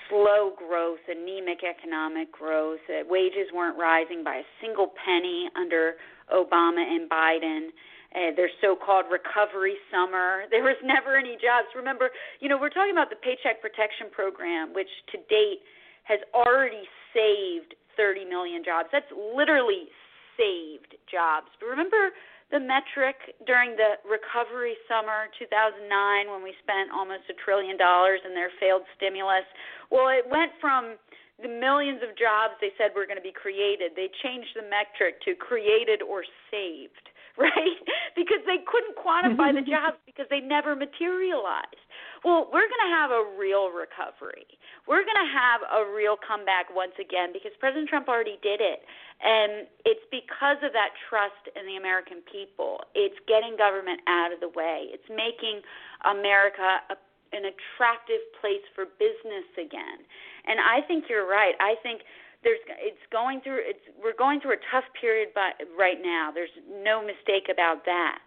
slow 0.09 0.53
growth, 0.57 1.01
anemic 1.09 1.65
economic 1.65 2.31
growth. 2.31 2.85
Uh, 2.89 3.03
wages 3.09 3.49
weren't 3.55 3.79
rising 3.79 4.23
by 4.23 4.45
a 4.45 4.47
single 4.61 4.93
penny 5.05 5.49
under 5.57 5.95
Obama 6.29 6.85
and 6.85 7.09
Biden. 7.09 7.73
Uh, 8.13 8.29
their 8.37 8.53
so-called 8.61 9.07
recovery 9.09 9.77
summer. 9.91 10.45
There 10.53 10.63
was 10.63 10.77
never 10.85 11.17
any 11.17 11.41
jobs. 11.41 11.73
Remember, 11.75 12.11
you 12.41 12.49
know, 12.49 12.61
we're 12.61 12.69
talking 12.69 12.93
about 12.93 13.09
the 13.09 13.17
Paycheck 13.17 13.65
Protection 13.65 14.13
Program, 14.13 14.75
which 14.77 14.91
to 15.13 15.19
date 15.33 15.65
has 16.05 16.21
already 16.35 16.85
saved 17.17 17.73
30 17.97 18.29
million 18.29 18.61
jobs. 18.61 18.93
That's 18.93 19.09
literally 19.17 19.89
saved 20.37 20.93
jobs. 21.09 21.49
But 21.57 21.73
remember 21.73 22.13
the 22.53 22.61
metric 22.61 23.17
during 23.49 23.75
the 23.75 23.97
recovery 24.05 24.77
summer 24.85 25.33
2009 25.41 25.89
when 26.29 26.45
we 26.45 26.53
spent 26.61 26.93
almost 26.93 27.25
a 27.33 27.37
trillion 27.41 27.81
dollars 27.81 28.21
in 28.29 28.37
their 28.37 28.53
failed 28.61 28.85
stimulus? 28.95 29.49
Well, 29.89 30.13
it 30.13 30.29
went 30.29 30.53
from 30.61 31.01
the 31.41 31.49
millions 31.49 32.05
of 32.05 32.15
jobs 32.15 32.55
they 32.61 32.71
said 32.77 32.93
were 32.95 33.09
going 33.09 33.19
to 33.19 33.25
be 33.25 33.35
created. 33.35 33.97
They 33.97 34.13
changed 34.23 34.53
the 34.55 34.69
metric 34.69 35.25
to 35.27 35.35
created 35.35 36.05
or 36.05 36.23
saved, 36.53 37.09
right? 37.41 37.81
because 38.15 38.45
they 38.45 38.61
couldn't 38.69 38.95
quantify 39.01 39.51
the 39.57 39.65
jobs 39.77 39.97
because 40.05 40.29
they 40.29 40.41
never 40.41 40.77
materialized. 40.77 41.81
Well, 42.23 42.47
we're 42.53 42.69
going 42.71 42.85
to 42.87 42.95
have 42.95 43.11
a 43.11 43.25
real 43.35 43.75
recovery. 43.75 44.47
We're 44.87 45.03
going 45.03 45.19
to 45.19 45.33
have 45.35 45.61
a 45.67 45.83
real 45.91 46.15
comeback 46.15 46.71
once 46.71 46.95
again 47.01 47.35
because 47.35 47.51
President 47.59 47.89
Trump 47.91 48.07
already 48.07 48.39
did 48.47 48.63
it. 48.63 48.87
And 49.23 49.71
it's 49.87 50.03
because 50.11 50.59
of 50.67 50.75
that 50.75 50.91
trust 51.07 51.47
in 51.55 51.63
the 51.67 51.79
American 51.79 52.27
people. 52.27 52.83
It's 52.95 53.15
getting 53.31 53.55
government 53.55 54.03
out 54.11 54.35
of 54.35 54.43
the 54.43 54.51
way. 54.51 54.91
It's 54.91 55.07
making 55.07 55.63
America 56.03 56.83
a, 56.91 56.99
an 57.31 57.47
attractive 57.47 58.23
place 58.43 58.67
for 58.75 58.91
business 58.99 59.47
again. 59.55 60.03
And 60.47 60.59
I 60.59 60.83
think 60.91 61.07
you're 61.07 61.29
right. 61.29 61.55
I 61.63 61.79
think 61.87 62.03
there's 62.43 62.59
it's 62.83 63.07
going 63.15 63.41
through 63.47 63.63
it's 63.63 63.87
we're 64.03 64.19
going 64.19 64.43
through 64.43 64.59
a 64.59 64.65
tough 64.75 64.91
period 64.99 65.31
by, 65.35 65.55
right 65.79 66.03
now. 66.03 66.35
There's 66.35 66.53
no 66.83 66.99
mistake 66.99 67.47
about 67.47 67.87
that. 67.87 68.19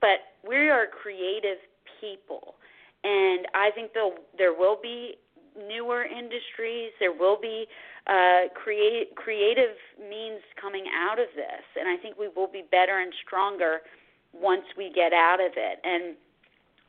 But 0.00 0.32
we 0.48 0.72
are 0.72 0.88
creative 0.88 1.60
people 2.00 2.56
and 3.04 3.46
I 3.54 3.70
think 3.74 3.92
there 3.92 4.10
there 4.36 4.52
will 4.52 4.78
be 4.80 5.18
newer 5.56 6.04
industries. 6.04 6.90
There 6.98 7.12
will 7.12 7.38
be 7.40 7.66
uh, 8.08 8.48
create, 8.56 9.14
creative 9.14 9.76
means 10.00 10.40
coming 10.60 10.84
out 10.88 11.18
of 11.18 11.28
this, 11.36 11.64
and 11.78 11.88
I 11.88 12.00
think 12.00 12.18
we 12.18 12.28
will 12.28 12.48
be 12.48 12.64
better 12.70 12.98
and 12.98 13.12
stronger 13.24 13.84
once 14.32 14.64
we 14.76 14.90
get 14.92 15.12
out 15.12 15.40
of 15.40 15.52
it. 15.56 15.76
And 15.84 16.16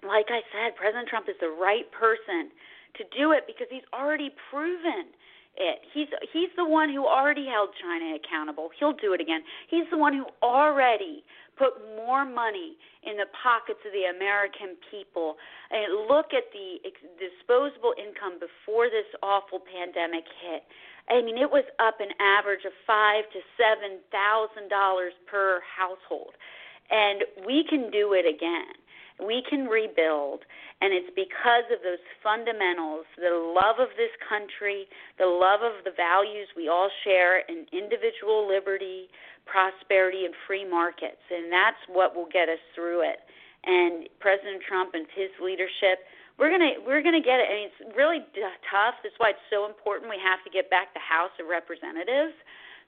like 0.04 0.32
I 0.32 0.40
said, 0.56 0.76
President 0.76 1.08
Trump 1.10 1.28
is 1.28 1.36
the 1.40 1.52
right 1.52 1.88
person 1.92 2.52
to 2.96 3.04
do 3.16 3.32
it 3.32 3.44
because 3.48 3.68
he's 3.70 3.86
already 3.94 4.32
proven 4.50 5.12
it. 5.60 5.80
He's 5.94 6.08
he's 6.32 6.50
the 6.56 6.66
one 6.66 6.90
who 6.90 7.06
already 7.06 7.46
held 7.46 7.70
China 7.82 8.16
accountable. 8.16 8.70
He'll 8.80 8.96
do 8.96 9.14
it 9.14 9.20
again. 9.20 9.44
He's 9.70 9.86
the 9.92 9.98
one 9.98 10.14
who 10.14 10.26
already 10.42 11.24
put 11.60 11.76
more 12.00 12.24
money 12.24 12.80
in 13.04 13.20
the 13.20 13.28
pockets 13.44 13.84
of 13.84 13.92
the 13.92 14.08
American 14.08 14.80
people. 14.88 15.36
And 15.70 16.08
look 16.08 16.32
at 16.32 16.48
the 16.56 16.80
disposable 17.20 17.94
income 18.00 18.40
before 18.40 18.88
this 18.88 19.08
awful 19.22 19.60
pandemic 19.60 20.24
hit. 20.40 20.64
I 21.10 21.22
mean, 21.22 21.38
it 21.38 21.50
was 21.50 21.66
up 21.80 22.00
an 22.00 22.14
average 22.22 22.66
of 22.66 22.74
five 22.86 23.26
to 23.34 23.40
seven 23.58 24.00
thousand 24.12 24.70
dollars 24.70 25.14
per 25.26 25.62
household, 25.66 26.34
and 26.90 27.24
we 27.46 27.66
can 27.68 27.90
do 27.92 28.14
it 28.14 28.26
again. 28.30 28.78
We 29.20 29.44
can 29.50 29.68
rebuild, 29.68 30.48
and 30.80 30.94
it's 30.94 31.12
because 31.12 31.68
of 31.76 31.84
those 31.84 32.00
fundamentals 32.24 33.04
the 33.18 33.36
love 33.36 33.84
of 33.84 33.92
this 34.00 34.14
country, 34.24 34.88
the 35.20 35.28
love 35.28 35.60
of 35.60 35.84
the 35.84 35.92
values 35.92 36.48
we 36.56 36.70
all 36.70 36.90
share 37.04 37.44
in 37.52 37.68
individual 37.76 38.48
liberty, 38.48 39.12
prosperity, 39.44 40.24
and 40.24 40.34
free 40.48 40.64
markets. 40.64 41.20
And 41.28 41.52
that's 41.52 41.82
what 41.92 42.16
will 42.16 42.30
get 42.32 42.48
us 42.48 42.64
through 42.76 43.04
it. 43.04 43.20
And 43.66 44.08
President 44.24 44.64
Trump 44.64 44.96
and 44.96 45.06
his 45.12 45.30
leadership, 45.44 46.00
we're 46.40 46.50
gonna 46.50 46.80
we're 46.88 47.04
gonna 47.04 47.22
get 47.22 47.44
it. 47.44 47.48
I 47.52 47.54
mean, 47.54 47.68
it's 47.68 47.96
really 47.96 48.24
d- 48.34 48.42
tough. 48.72 48.96
That's 49.04 49.16
why 49.20 49.36
it's 49.36 49.48
so 49.52 49.68
important. 49.68 50.10
We 50.10 50.18
have 50.24 50.40
to 50.48 50.50
get 50.50 50.72
back 50.72 50.96
the 50.96 51.04
House 51.04 51.36
of 51.38 51.52
Representatives 51.52 52.34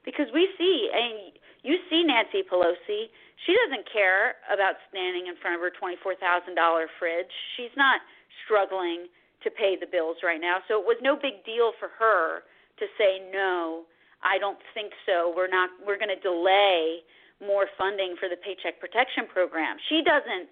because 0.07 0.31
we 0.33 0.47
see. 0.57 0.89
Mean, 0.95 1.35
you 1.61 1.77
see 1.91 2.01
Nancy 2.07 2.41
Pelosi. 2.47 3.11
She 3.45 3.53
doesn't 3.67 3.85
care 3.91 4.39
about 4.49 4.79
standing 4.89 5.27
in 5.27 5.35
front 5.37 5.59
of 5.59 5.61
her 5.61 5.69
twenty-four 5.69 6.15
thousand 6.15 6.55
dollar 6.55 6.87
fridge. 6.97 7.29
She's 7.59 7.75
not 7.75 7.99
struggling 8.47 9.11
to 9.43 9.51
pay 9.51 9.75
the 9.75 9.85
bills 9.85 10.17
right 10.23 10.39
now. 10.39 10.63
So 10.67 10.79
it 10.79 10.85
was 10.85 10.97
no 11.01 11.15
big 11.19 11.43
deal 11.43 11.73
for 11.77 11.89
her 11.99 12.47
to 12.79 12.85
say 12.97 13.19
no. 13.33 13.83
I 14.23 14.37
don't 14.37 14.59
think 14.73 14.93
so. 15.05 15.33
We're 15.35 15.51
not. 15.51 15.69
We're 15.85 15.97
going 15.97 16.13
to 16.13 16.21
delay 16.21 17.01
more 17.41 17.65
funding 17.77 18.15
for 18.19 18.29
the 18.29 18.37
Paycheck 18.37 18.79
Protection 18.79 19.25
Program. 19.25 19.77
She 19.89 20.01
doesn't 20.05 20.47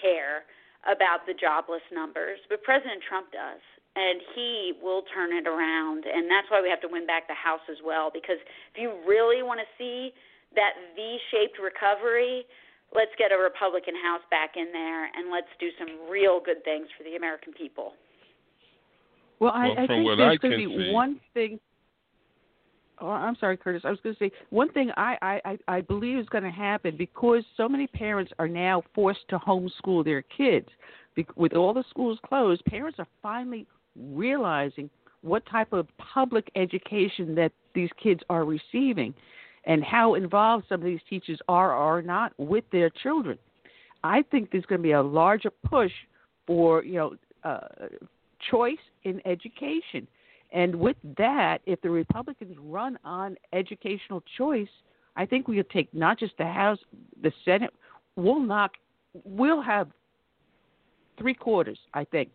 care 0.00 0.44
about 0.90 1.26
the 1.26 1.34
jobless 1.34 1.82
numbers, 1.92 2.38
but 2.48 2.62
President 2.62 3.00
Trump 3.08 3.32
does. 3.32 3.60
And 3.96 4.18
he 4.34 4.72
will 4.82 5.02
turn 5.14 5.30
it 5.32 5.46
around. 5.46 6.02
And 6.02 6.26
that's 6.26 6.50
why 6.50 6.58
we 6.60 6.68
have 6.68 6.80
to 6.82 6.88
win 6.90 7.06
back 7.06 7.28
the 7.28 7.38
House 7.38 7.62
as 7.70 7.78
well. 7.84 8.10
Because 8.12 8.42
if 8.74 8.76
you 8.76 8.90
really 9.06 9.42
want 9.46 9.60
to 9.62 9.68
see 9.78 10.10
that 10.58 10.74
V 10.96 11.18
shaped 11.30 11.62
recovery, 11.62 12.42
let's 12.92 13.14
get 13.18 13.30
a 13.30 13.38
Republican 13.38 13.94
House 13.94 14.22
back 14.34 14.58
in 14.58 14.72
there 14.72 15.06
and 15.14 15.30
let's 15.30 15.46
do 15.60 15.70
some 15.78 16.10
real 16.10 16.40
good 16.44 16.64
things 16.64 16.88
for 16.98 17.04
the 17.04 17.14
American 17.14 17.52
people. 17.52 17.94
Well, 19.38 19.52
I, 19.54 19.68
Well, 19.68 19.78
I 19.78 19.86
think 19.86 20.04
what 20.04 20.16
there's 20.16 20.38
going 20.38 20.58
to 20.58 20.66
be 20.68 20.74
see- 20.74 20.92
one 20.92 21.20
thing. 21.32 21.60
Oh, 23.00 23.08
I'm 23.08 23.36
sorry, 23.36 23.56
Curtis. 23.56 23.82
I 23.84 23.90
was 23.90 23.98
going 24.02 24.14
to 24.14 24.18
say 24.18 24.30
one 24.50 24.70
thing 24.72 24.90
I, 24.96 25.40
I, 25.44 25.58
I 25.66 25.80
believe 25.80 26.18
is 26.18 26.28
going 26.28 26.44
to 26.44 26.50
happen 26.50 26.96
because 26.96 27.42
so 27.56 27.68
many 27.68 27.86
parents 27.88 28.32
are 28.38 28.48
now 28.48 28.82
forced 28.94 29.28
to 29.30 29.38
homeschool 29.38 30.04
their 30.04 30.22
kids. 30.22 30.68
With 31.36 31.54
all 31.54 31.74
the 31.74 31.84
schools 31.90 32.18
closed, 32.26 32.64
parents 32.64 32.98
are 32.98 33.06
finally 33.22 33.66
realizing 33.96 34.90
what 35.22 35.44
type 35.46 35.72
of 35.72 35.88
public 35.98 36.50
education 36.54 37.34
that 37.34 37.52
these 37.74 37.90
kids 38.02 38.20
are 38.28 38.44
receiving 38.44 39.14
and 39.64 39.82
how 39.82 40.14
involved 40.14 40.66
some 40.68 40.80
of 40.80 40.86
these 40.86 41.00
teachers 41.08 41.38
are 41.48 41.72
or 41.72 41.98
are 41.98 42.02
not 42.02 42.32
with 42.38 42.64
their 42.70 42.90
children. 42.90 43.38
I 44.02 44.22
think 44.30 44.50
there's 44.50 44.66
going 44.66 44.80
to 44.80 44.82
be 44.82 44.92
a 44.92 45.02
larger 45.02 45.50
push 45.50 45.92
for, 46.46 46.84
you 46.84 46.94
know, 46.94 47.14
uh, 47.42 47.60
choice 48.50 48.76
in 49.04 49.20
education. 49.26 50.06
And 50.52 50.76
with 50.76 50.96
that, 51.16 51.58
if 51.66 51.80
the 51.80 51.90
Republicans 51.90 52.56
run 52.60 52.98
on 53.04 53.36
educational 53.52 54.22
choice, 54.38 54.68
I 55.16 55.26
think 55.26 55.48
we'll 55.48 55.64
take 55.64 55.92
not 55.94 56.18
just 56.18 56.36
the 56.38 56.46
House, 56.46 56.78
the 57.22 57.32
Senate. 57.44 57.70
We'll 58.16 58.40
knock. 58.40 58.72
We'll 59.24 59.62
have 59.62 59.88
three 61.18 61.34
quarters, 61.34 61.78
I 61.92 62.04
think, 62.04 62.30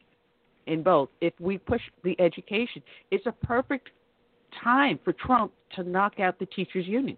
in 0.67 0.83
both. 0.83 1.09
If 1.21 1.33
we 1.39 1.57
push 1.57 1.81
the 2.03 2.19
education, 2.19 2.81
it's 3.11 3.25
a 3.25 3.31
perfect 3.31 3.89
time 4.63 4.99
for 5.03 5.13
Trump 5.13 5.51
to 5.75 5.83
knock 5.83 6.19
out 6.19 6.39
the 6.39 6.45
teachers' 6.47 6.87
union. 6.87 7.17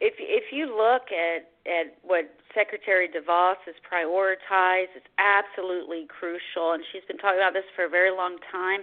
If 0.00 0.14
if 0.18 0.52
you 0.52 0.66
look 0.66 1.12
at 1.12 1.46
at 1.64 1.94
what 2.02 2.26
Secretary 2.54 3.06
DeVos 3.06 3.54
has 3.66 3.74
prioritized, 3.86 4.90
it's 4.96 5.06
absolutely 5.18 6.06
crucial, 6.08 6.72
and 6.72 6.82
she's 6.90 7.04
been 7.06 7.18
talking 7.18 7.38
about 7.38 7.54
this 7.54 7.64
for 7.76 7.84
a 7.84 7.88
very 7.88 8.10
long 8.10 8.36
time. 8.50 8.80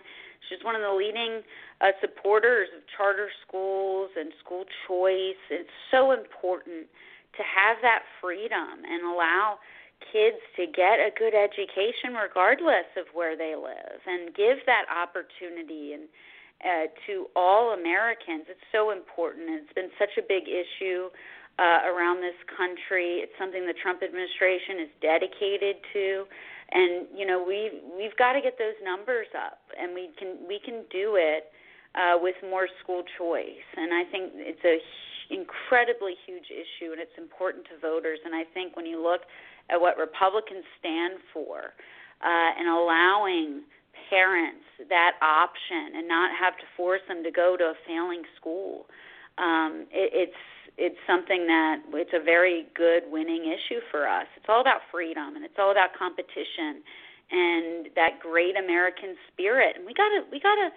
She's 0.47 0.63
one 0.63 0.75
of 0.75 0.81
the 0.81 0.93
leading 0.93 1.41
uh, 1.81 1.91
supporters 2.01 2.69
of 2.75 2.81
charter 2.95 3.29
schools 3.45 4.09
and 4.15 4.31
school 4.43 4.65
choice. 4.87 5.39
It's 5.49 5.69
so 5.91 6.11
important 6.11 6.87
to 7.37 7.43
have 7.43 7.77
that 7.81 8.03
freedom 8.21 8.83
and 8.87 9.03
allow 9.03 9.59
kids 10.11 10.39
to 10.55 10.65
get 10.65 10.97
a 10.97 11.11
good 11.11 11.35
education 11.35 12.15
regardless 12.15 12.87
of 12.95 13.05
where 13.13 13.35
they 13.35 13.55
live 13.55 13.99
and 14.07 14.33
give 14.33 14.63
that 14.65 14.87
opportunity 14.87 15.93
and 15.93 16.07
uh, 16.59 16.91
to 17.07 17.27
all 17.35 17.71
Americans. 17.71 18.43
It's 18.51 18.67
so 18.71 18.91
important. 18.91 19.47
It's 19.47 19.73
been 19.73 19.91
such 19.99 20.15
a 20.19 20.23
big 20.23 20.43
issue 20.47 21.07
uh, 21.59 21.87
around 21.87 22.19
this 22.23 22.35
country. 22.51 23.23
It's 23.23 23.35
something 23.39 23.67
the 23.67 23.75
Trump 23.79 24.03
administration 24.03 24.83
is 24.83 24.91
dedicated 24.99 25.79
to, 25.93 26.27
and 26.71 27.07
you 27.15 27.25
know 27.25 27.43
we 27.43 27.81
we've 27.97 28.15
got 28.17 28.33
to 28.33 28.41
get 28.41 28.57
those 28.57 28.77
numbers 28.83 29.27
up, 29.35 29.59
and 29.79 29.93
we 29.93 30.09
can 30.17 30.37
we 30.47 30.59
can 30.63 30.85
do 30.91 31.15
it 31.17 31.51
uh, 31.95 32.17
with 32.21 32.35
more 32.43 32.67
school 32.83 33.03
choice. 33.17 33.67
And 33.75 33.93
I 33.93 34.03
think 34.11 34.33
it's 34.35 34.63
a 34.65 34.77
incredibly 35.33 36.15
huge 36.25 36.49
issue, 36.49 36.91
and 36.91 36.99
it's 36.99 37.17
important 37.17 37.65
to 37.69 37.77
voters. 37.79 38.19
And 38.25 38.33
I 38.33 38.43
think 38.53 38.75
when 38.75 38.85
you 38.85 39.01
look 39.01 39.21
at 39.69 39.79
what 39.79 39.97
Republicans 39.97 40.65
stand 40.79 41.21
for 41.33 41.73
uh, 42.21 42.49
and 42.57 42.67
allowing 42.67 43.61
parents 44.09 44.65
that 44.89 45.13
option 45.21 45.97
and 45.97 46.07
not 46.07 46.31
have 46.33 46.57
to 46.57 46.65
force 46.75 47.01
them 47.07 47.23
to 47.23 47.31
go 47.31 47.55
to 47.57 47.63
a 47.63 47.73
failing 47.85 48.23
school. 48.39 48.87
Um, 49.37 49.85
it, 49.91 50.29
it's 50.29 50.41
it's 50.79 50.99
something 51.03 51.43
that 51.51 51.83
it's 51.91 52.15
a 52.15 52.23
very 52.23 52.71
good 52.71 53.03
winning 53.11 53.43
issue 53.51 53.83
for 53.91 54.07
us. 54.07 54.25
It's 54.39 54.47
all 54.47 54.63
about 54.63 54.87
freedom 54.87 55.35
and 55.35 55.43
it's 55.43 55.59
all 55.59 55.75
about 55.75 55.91
competition 55.91 56.79
and 57.29 57.91
that 57.99 58.23
great 58.23 58.55
American 58.55 59.19
spirit. 59.27 59.75
And 59.75 59.83
we 59.83 59.93
gotta 59.93 60.23
we 60.31 60.39
gotta 60.39 60.71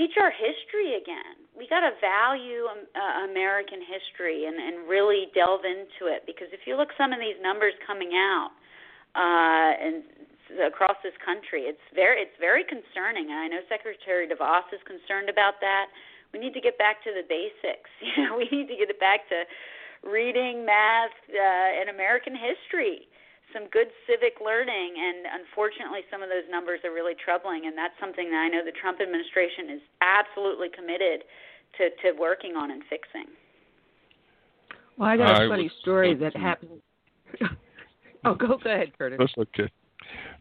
teach 0.00 0.16
our 0.16 0.32
history 0.32 0.96
again. 0.96 1.44
We 1.52 1.68
gotta 1.68 1.92
value 2.00 2.64
um, 2.64 2.88
uh, 2.96 3.28
American 3.28 3.84
history 3.84 4.48
and 4.48 4.56
and 4.56 4.88
really 4.88 5.28
delve 5.36 5.68
into 5.68 6.08
it 6.08 6.24
because 6.24 6.48
if 6.56 6.64
you 6.64 6.80
look 6.80 6.90
some 6.96 7.12
of 7.12 7.20
these 7.20 7.36
numbers 7.44 7.76
coming 7.84 8.16
out 8.16 8.56
uh, 9.14 9.72
and 9.76 10.00
across 10.62 10.96
this 11.02 11.16
country. 11.24 11.66
It's 11.66 11.82
very 11.94 12.22
it's 12.22 12.38
very 12.38 12.62
concerning, 12.62 13.26
and 13.30 13.38
I 13.38 13.46
know 13.50 13.62
Secretary 13.66 14.30
DeVos 14.30 14.70
is 14.70 14.82
concerned 14.86 15.28
about 15.28 15.58
that. 15.60 15.90
We 16.32 16.38
need 16.38 16.54
to 16.54 16.60
get 16.60 16.78
back 16.78 17.02
to 17.04 17.10
the 17.10 17.22
basics. 17.26 17.90
You 18.16 18.24
know, 18.24 18.36
we 18.36 18.48
need 18.50 18.68
to 18.68 18.76
get 18.76 18.90
it 18.90 19.00
back 19.00 19.28
to 19.28 19.44
reading, 20.04 20.64
math, 20.64 21.14
uh, 21.30 21.80
and 21.80 21.90
American 21.90 22.34
history. 22.34 23.08
Some 23.52 23.68
good 23.70 23.88
civic 24.06 24.42
learning, 24.44 24.94
and 24.98 25.40
unfortunately, 25.40 26.02
some 26.10 26.22
of 26.22 26.28
those 26.28 26.44
numbers 26.50 26.80
are 26.84 26.92
really 26.92 27.14
troubling, 27.14 27.66
and 27.66 27.78
that's 27.78 27.94
something 28.00 28.28
that 28.30 28.36
I 28.36 28.48
know 28.48 28.64
the 28.64 28.74
Trump 28.74 29.00
administration 29.00 29.70
is 29.70 29.82
absolutely 30.02 30.68
committed 30.68 31.24
to 31.78 31.90
to 32.02 32.18
working 32.18 32.56
on 32.56 32.70
and 32.70 32.82
fixing. 32.90 33.30
Well, 34.98 35.08
I 35.08 35.16
got 35.16 35.42
a 35.42 35.44
I 35.44 35.48
funny 35.48 35.70
story 35.80 36.14
that 36.14 36.32
to- 36.32 36.38
happened. 36.38 36.82
oh, 38.24 38.34
go 38.34 38.58
go 38.58 38.70
ahead, 38.70 38.92
Curtis. 38.98 39.18
That's 39.18 39.34
okay. 39.38 39.70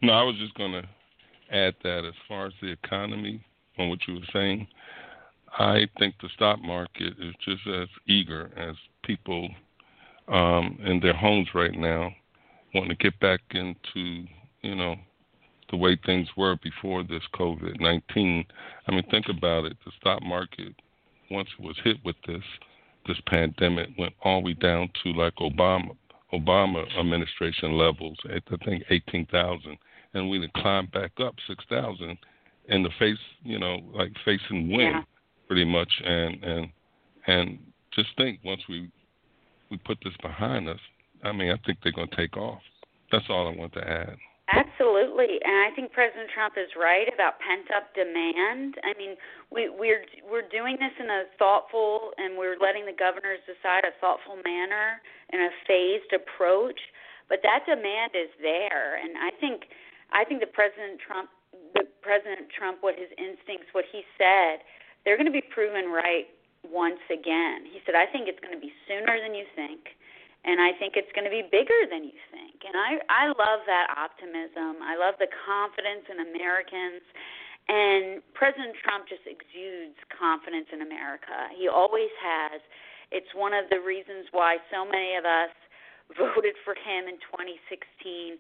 No, 0.02 0.14
I 0.14 0.24
was 0.24 0.36
just 0.38 0.54
going 0.56 0.74
to 0.74 0.84
add 1.52 1.76
that 1.84 2.06
as 2.06 2.14
far 2.28 2.48
as 2.48 2.54
the 2.62 2.72
economy, 2.72 3.44
on 3.78 3.90
what 3.90 4.00
you 4.08 4.16
were 4.16 4.28
saying, 4.34 4.68
I 5.58 5.88
think 6.00 6.16
the 6.22 6.30
stock 6.36 6.62
market 6.62 7.14
is 7.20 7.34
just 7.44 7.66
as 7.68 7.88
eager 8.08 8.52
as 8.58 8.76
people 9.04 9.50
um, 10.28 10.78
in 10.84 11.00
their 11.00 11.14
homes 11.14 11.48
right 11.54 11.74
now 11.74 12.12
wanting 12.74 12.90
to 12.90 13.04
get 13.04 13.18
back 13.20 13.40
into, 13.52 14.26
you 14.62 14.76
know, 14.76 14.96
the 15.72 15.78
way 15.78 15.98
things 16.06 16.28
were 16.38 16.58
before 16.62 17.04
this 17.04 17.24
COVID 17.34 17.80
19. 17.80 18.46
I 18.88 18.92
mean, 18.92 19.04
think 19.10 19.28
about 19.30 19.66
it. 19.66 19.78
The 19.86 19.92
stock 20.00 20.22
market, 20.22 20.74
once 21.32 21.50
it 21.58 21.64
was 21.64 21.78
hit 21.84 21.98
with 22.04 22.18
this, 22.28 22.44
this 23.08 23.18
pandemic, 23.28 23.90
went 23.98 24.14
all 24.24 24.42
the 24.42 24.48
way 24.48 24.54
down 24.54 24.90
to 25.04 25.14
like 25.14 25.36
Obama 25.36 25.96
Obama 26.34 26.84
administration 27.00 27.78
levels 27.78 28.18
at 28.26 28.44
I 28.52 28.64
think 28.66 28.84
eighteen 28.90 29.26
thousand, 29.32 29.78
and 30.14 30.30
we 30.30 30.48
climbed 30.58 30.92
back 30.92 31.12
up 31.20 31.36
six 31.48 31.64
thousand 31.70 32.18
in 32.68 32.84
the 32.84 32.90
face, 33.00 33.18
you 33.44 33.60
know, 33.60 33.80
like 33.94 34.12
facing 34.26 34.70
wind, 34.70 34.96
Yeah. 34.96 35.02
Pretty 35.48 35.66
much. 35.66 35.92
And 36.04 36.44
and 36.44 36.68
and 37.28 37.60
just 37.94 38.10
think, 38.18 38.40
once 38.44 38.62
we 38.70 38.92
we 39.70 39.78
put 39.78 39.98
this 40.04 40.14
behind 40.22 40.70
us, 40.70 40.80
I 41.24 41.32
mean, 41.32 41.52
I 41.52 41.58
think 41.66 41.80
they're 41.84 41.92
going 41.92 42.10
to 42.10 42.16
take 42.16 42.38
off. 42.38 42.62
That's 43.12 43.26
all 43.30 43.48
I 43.48 43.56
want 43.56 43.74
to 43.74 43.88
add. 43.88 44.18
Absolutely, 44.46 45.42
and 45.42 45.58
I 45.66 45.74
think 45.74 45.90
President 45.90 46.30
Trump 46.30 46.54
is 46.54 46.70
right 46.78 47.10
about 47.10 47.42
pent 47.42 47.66
up 47.74 47.90
demand. 47.98 48.78
I 48.86 48.94
mean, 48.94 49.18
we, 49.50 49.74
we're 49.74 50.06
we're 50.22 50.46
doing 50.54 50.78
this 50.78 50.94
in 51.02 51.10
a 51.10 51.26
thoughtful, 51.42 52.14
and 52.22 52.38
we're 52.38 52.54
letting 52.62 52.86
the 52.86 52.94
governors 52.94 53.42
decide 53.50 53.90
a 53.90 53.94
thoughtful 53.98 54.38
manner 54.46 55.02
in 55.34 55.42
a 55.42 55.52
phased 55.66 56.14
approach. 56.14 56.78
But 57.26 57.42
that 57.42 57.66
demand 57.66 58.14
is 58.14 58.30
there, 58.38 59.02
and 59.02 59.18
I 59.18 59.34
think 59.42 59.66
I 60.14 60.22
think 60.22 60.46
the 60.46 60.54
President 60.54 61.02
Trump, 61.02 61.34
the 61.74 61.90
President 62.06 62.46
Trump, 62.54 62.86
what 62.86 62.94
his 62.94 63.10
instincts, 63.18 63.74
what 63.74 63.90
he 63.90 64.06
said, 64.14 64.62
they're 65.06 65.16
going 65.16 65.30
to 65.30 65.34
be 65.34 65.46
proven 65.54 65.94
right 65.94 66.26
once 66.66 67.02
again. 67.14 67.64
He 67.70 67.80
said, 67.86 67.94
I 67.96 68.10
think 68.10 68.28
it's 68.28 68.42
going 68.42 68.58
to 68.58 68.60
be 68.60 68.74
sooner 68.90 69.22
than 69.22 69.38
you 69.38 69.46
think 69.56 69.96
and 70.46 70.62
I 70.62 70.78
think 70.78 70.94
it's 70.94 71.10
going 71.18 71.26
to 71.26 71.34
be 71.34 71.42
bigger 71.42 71.90
than 71.90 72.06
you 72.06 72.18
think. 72.30 72.62
And 72.64 72.78
I 72.78 73.02
I 73.10 73.26
love 73.34 73.66
that 73.66 73.90
optimism. 73.98 74.78
I 74.86 74.94
love 74.94 75.18
the 75.18 75.28
confidence 75.28 76.06
in 76.06 76.22
Americans. 76.22 77.02
And 77.66 78.22
President 78.38 78.78
Trump 78.78 79.10
just 79.10 79.26
exudes 79.26 79.98
confidence 80.14 80.70
in 80.70 80.86
America. 80.86 81.50
He 81.58 81.66
always 81.66 82.14
has. 82.22 82.62
It's 83.10 83.34
one 83.34 83.58
of 83.58 83.66
the 83.74 83.82
reasons 83.82 84.30
why 84.30 84.62
so 84.70 84.86
many 84.86 85.18
of 85.18 85.26
us 85.26 85.50
voted 86.22 86.54
for 86.62 86.78
him 86.78 87.10
in 87.10 87.18
2016 87.26 88.38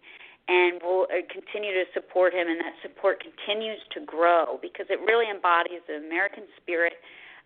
and 0.48 0.82
will 0.82 1.08
uh, 1.10 1.26
continue 1.32 1.74
to 1.74 1.86
support 1.94 2.34
him 2.34 2.48
and 2.48 2.60
that 2.62 2.78
support 2.82 3.24
continues 3.24 3.82
to 3.94 4.00
grow 4.06 4.60
because 4.62 4.86
it 4.90 5.00
really 5.02 5.26
embodies 5.30 5.82
the 5.88 5.98
American 5.98 6.46
spirit 6.62 6.94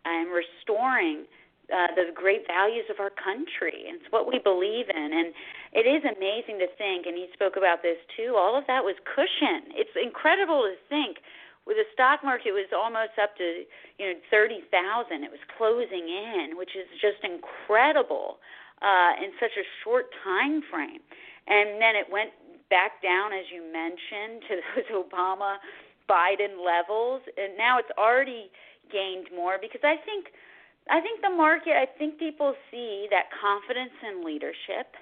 and 0.03 0.31
restoring 0.31 1.23
uh, 1.69 1.93
the 1.93 2.09
great 2.11 2.47
values 2.47 2.89
of 2.89 2.99
our 2.99 3.13
country. 3.13 3.85
It's 3.85 4.09
what 4.09 4.25
we 4.25 4.39
believe 4.41 4.89
in. 4.89 5.09
And 5.13 5.29
it 5.71 5.85
is 5.85 6.01
amazing 6.01 6.57
to 6.59 6.69
think, 6.81 7.05
and 7.05 7.13
he 7.15 7.29
spoke 7.33 7.55
about 7.55 7.85
this 7.85 8.01
too, 8.17 8.33
all 8.35 8.57
of 8.57 8.65
that 8.65 8.83
was 8.83 8.97
cushion. 9.05 9.69
It's 9.77 9.93
incredible 9.93 10.65
to 10.65 10.75
think. 10.89 11.21
With 11.67 11.77
the 11.77 11.85
stock 11.93 12.25
market, 12.25 12.49
it 12.49 12.57
was 12.57 12.73
almost 12.73 13.13
up 13.21 13.37
to 13.37 13.61
you 14.01 14.05
know 14.09 14.17
thirty 14.33 14.65
thousand. 14.73 15.21
It 15.21 15.29
was 15.29 15.43
closing 15.53 16.09
in, 16.09 16.57
which 16.57 16.73
is 16.73 16.89
just 16.97 17.21
incredible 17.21 18.41
uh, 18.81 19.13
in 19.21 19.29
such 19.37 19.53
a 19.53 19.65
short 19.85 20.09
time 20.25 20.65
frame. 20.65 21.05
And 21.45 21.77
then 21.77 21.93
it 21.93 22.09
went 22.09 22.33
back 22.69 23.01
down, 23.01 23.33
as 23.33 23.45
you 23.53 23.63
mentioned, 23.71 24.43
to 24.47 24.55
those 24.75 25.05
Obama 25.05 25.57
Biden 26.09 26.65
levels, 26.65 27.21
and 27.37 27.57
now 27.57 27.77
it's 27.77 27.91
already 27.97 28.49
gained 28.91 29.27
more 29.35 29.57
because 29.61 29.81
I 29.83 29.97
think 30.05 30.27
I 30.89 30.99
think 31.01 31.21
the 31.21 31.29
market, 31.29 31.77
I 31.77 31.85
think 31.85 32.17
people 32.17 32.55
see 32.71 33.07
that 33.11 33.29
confidence 33.29 33.93
in 34.01 34.25
leadership. 34.25 34.97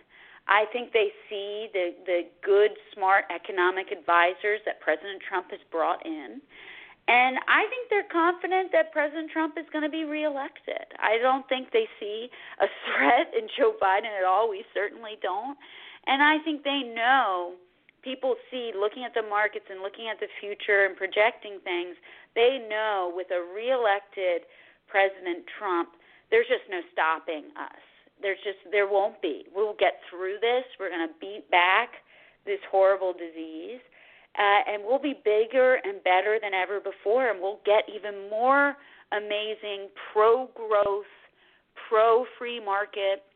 I 0.47 0.65
think 0.71 0.91
they 0.91 1.11
see 1.29 1.69
the 1.71 1.95
the 2.05 2.21
good, 2.43 2.71
smart 2.93 3.25
economic 3.33 3.91
advisors 3.91 4.59
that 4.65 4.81
President 4.81 5.21
Trump 5.27 5.51
has 5.51 5.59
brought 5.71 6.05
in. 6.05 6.41
And 7.07 7.37
I 7.47 7.63
think 7.71 7.87
they're 7.89 8.11
confident 8.11 8.73
that 8.73 8.91
President 8.91 9.31
Trump 9.31 9.57
is 9.57 9.63
going 9.71 9.83
to 9.83 9.89
be 9.89 10.03
reelected. 10.03 10.91
I 10.99 11.17
don't 11.17 11.47
think 11.47 11.71
they 11.71 11.87
see 11.99 12.29
a 12.59 12.67
threat 12.83 13.31
in 13.31 13.47
Joe 13.57 13.75
Biden 13.81 14.11
at 14.11 14.25
all. 14.25 14.49
We 14.49 14.65
certainly 14.73 15.17
don't. 15.21 15.57
And 16.07 16.23
I 16.23 16.39
think 16.43 16.63
they 16.63 16.81
know 16.83 17.53
people 18.01 18.35
see 18.49 18.71
looking 18.71 19.03
at 19.03 19.13
the 19.13 19.27
markets 19.27 19.65
and 19.69 19.83
looking 19.83 20.07
at 20.07 20.19
the 20.19 20.31
future 20.39 20.85
and 20.87 20.95
projecting 20.95 21.59
things, 21.63 21.99
they 22.33 22.63
know 22.69 23.11
with 23.13 23.27
a 23.35 23.43
reelected 23.53 24.47
President 24.87 25.43
Trump, 25.59 25.89
there's 26.31 26.47
just 26.47 26.63
no 26.71 26.79
stopping 26.95 27.51
us. 27.59 27.83
There's 28.21 28.39
just 28.43 28.57
there 28.71 28.87
won't 28.87 29.21
be. 29.21 29.45
We'll 29.53 29.75
get 29.77 29.99
through 30.09 30.39
this. 30.39 30.63
We're 30.79 30.89
going 30.89 31.07
to 31.07 31.13
beat 31.19 31.51
back 31.51 32.01
this 32.45 32.59
horrible 32.71 33.11
disease, 33.11 33.83
uh, 34.39 34.71
and 34.71 34.81
we'll 34.87 35.03
be 35.03 35.19
bigger 35.25 35.77
and 35.83 36.01
better 36.03 36.39
than 36.41 36.55
ever 36.55 36.79
before, 36.79 37.29
and 37.29 37.41
we'll 37.41 37.59
get 37.65 37.83
even 37.93 38.29
more 38.29 38.75
amazing 39.11 39.91
pro-growth, 40.13 41.11
pro-free 41.87 42.63
market 42.63 43.26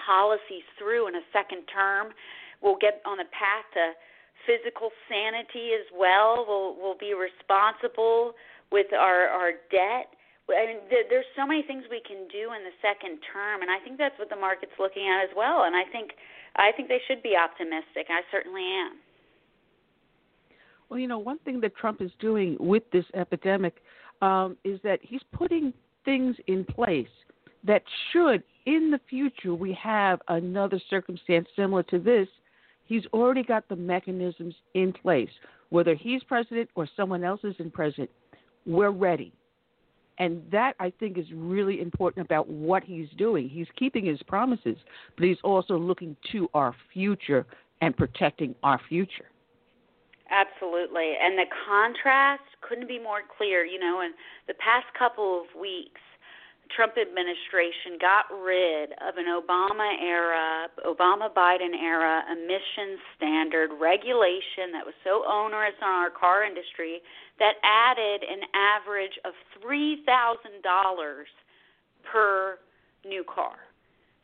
policies 0.00 0.64
through 0.78 1.08
in 1.08 1.14
a 1.14 1.24
second 1.32 1.64
term. 1.66 2.12
We'll 2.62 2.80
get 2.80 3.02
on 3.04 3.18
the 3.18 3.28
path 3.30 3.66
to 3.74 3.92
physical 4.46 4.90
sanity 5.08 5.72
as 5.74 5.86
well. 5.92 6.44
We'll 6.46 6.76
we'll 6.76 6.98
be 6.98 7.14
responsible 7.14 8.34
with 8.70 8.92
our 8.92 9.28
our 9.28 9.52
debt 9.70 10.14
I 10.50 10.66
mean, 10.66 10.76
there's 10.90 11.24
so 11.36 11.46
many 11.46 11.62
things 11.62 11.84
we 11.90 12.02
can 12.06 12.28
do 12.28 12.52
in 12.52 12.60
the 12.64 12.74
second 12.82 13.18
term, 13.32 13.62
and 13.62 13.70
I 13.70 13.82
think 13.82 13.96
that's 13.96 14.18
what 14.18 14.28
the 14.28 14.36
market's 14.36 14.76
looking 14.78 15.08
at 15.08 15.24
as 15.24 15.30
well. 15.34 15.64
And 15.64 15.74
I 15.74 15.84
think, 15.90 16.12
I 16.56 16.70
think 16.76 16.88
they 16.88 17.00
should 17.08 17.22
be 17.22 17.32
optimistic. 17.34 18.08
I 18.10 18.20
certainly 18.30 18.62
am. 18.62 18.98
Well, 20.90 20.98
you 20.98 21.08
know, 21.08 21.18
one 21.18 21.38
thing 21.38 21.60
that 21.60 21.74
Trump 21.76 22.02
is 22.02 22.10
doing 22.20 22.58
with 22.60 22.82
this 22.92 23.06
epidemic 23.14 23.82
um, 24.20 24.58
is 24.64 24.78
that 24.84 25.00
he's 25.02 25.22
putting 25.32 25.72
things 26.04 26.36
in 26.46 26.64
place 26.64 27.08
that 27.66 27.82
should, 28.12 28.42
in 28.66 28.90
the 28.90 29.00
future, 29.08 29.54
we 29.54 29.72
have 29.82 30.20
another 30.28 30.80
circumstance 30.90 31.46
similar 31.56 31.82
to 31.84 31.98
this. 31.98 32.28
He's 32.84 33.06
already 33.12 33.42
got 33.42 33.68
the 33.68 33.76
mechanisms 33.76 34.54
in 34.74 34.92
place. 34.92 35.30
Whether 35.70 35.94
he's 35.94 36.22
president 36.24 36.70
or 36.74 36.88
someone 36.96 37.24
else 37.24 37.40
is 37.42 37.54
in 37.58 37.70
president, 37.70 38.10
we're 38.66 38.90
ready 38.90 39.32
and 40.18 40.42
that 40.52 40.74
I 40.78 40.92
think 40.98 41.18
is 41.18 41.26
really 41.34 41.80
important 41.80 42.24
about 42.24 42.48
what 42.48 42.84
he's 42.84 43.08
doing. 43.16 43.48
He's 43.48 43.66
keeping 43.76 44.04
his 44.04 44.22
promises, 44.22 44.76
but 45.16 45.26
he's 45.26 45.38
also 45.42 45.76
looking 45.76 46.16
to 46.32 46.48
our 46.54 46.74
future 46.92 47.46
and 47.80 47.96
protecting 47.96 48.54
our 48.62 48.80
future. 48.88 49.26
Absolutely. 50.30 51.14
And 51.20 51.38
the 51.38 51.46
contrast 51.66 52.42
couldn't 52.66 52.88
be 52.88 52.98
more 52.98 53.20
clear. 53.36 53.64
You 53.64 53.78
know, 53.78 54.00
in 54.00 54.12
the 54.46 54.54
past 54.54 54.86
couple 54.98 55.40
of 55.40 55.60
weeks, 55.60 56.00
Trump 56.74 56.94
administration 56.98 57.98
got 58.02 58.26
rid 58.34 58.90
of 58.98 59.16
an 59.16 59.30
Obama 59.30 59.94
era, 60.02 60.68
Obama 60.82 61.32
Biden 61.32 61.74
era 61.74 62.22
emissions 62.30 62.98
standard 63.16 63.70
regulation 63.80 64.74
that 64.74 64.84
was 64.84 64.94
so 65.02 65.22
onerous 65.26 65.74
on 65.82 65.88
our 65.88 66.10
car 66.10 66.44
industry 66.44 67.00
that 67.38 67.54
added 67.62 68.22
an 68.26 68.42
average 68.54 69.14
of 69.24 69.32
$3,000 69.62 70.02
per 72.10 72.58
new 73.06 73.24
car. 73.24 73.56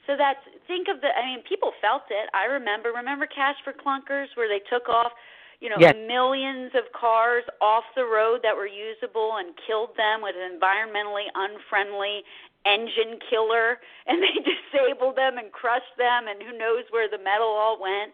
So 0.07 0.17
that's 0.19 0.43
think 0.67 0.89
of 0.89 1.01
the 1.01 1.13
I 1.15 1.23
mean 1.23 1.45
people 1.47 1.71
felt 1.79 2.09
it. 2.11 2.27
I 2.35 2.51
remember 2.51 2.91
remember 2.91 3.27
Cash 3.27 3.57
for 3.63 3.71
Clunkers 3.71 4.27
where 4.35 4.49
they 4.49 4.59
took 4.67 4.89
off 4.89 5.13
you 5.61 5.69
know, 5.69 5.77
yes. 5.79 5.95
millions 6.09 6.73
of 6.75 6.89
cars 6.97 7.45
off 7.61 7.85
the 7.95 8.05
road 8.05 8.41
that 8.43 8.57
were 8.57 8.67
usable 8.67 9.37
and 9.37 9.53
killed 9.69 9.93
them 9.97 10.25
with 10.25 10.35
an 10.35 10.57
environmentally 10.57 11.29
unfriendly 11.37 12.25
engine 12.65 13.21
killer 13.29 13.77
and 14.07 14.21
they 14.21 14.37
disabled 14.45 15.17
them 15.17 15.37
and 15.37 15.53
crushed 15.53 15.97
them 15.97 16.29
and 16.29 16.43
who 16.43 16.57
knows 16.57 16.85
where 16.91 17.09
the 17.09 17.21
metal 17.21 17.49
all 17.49 17.81
went 17.81 18.13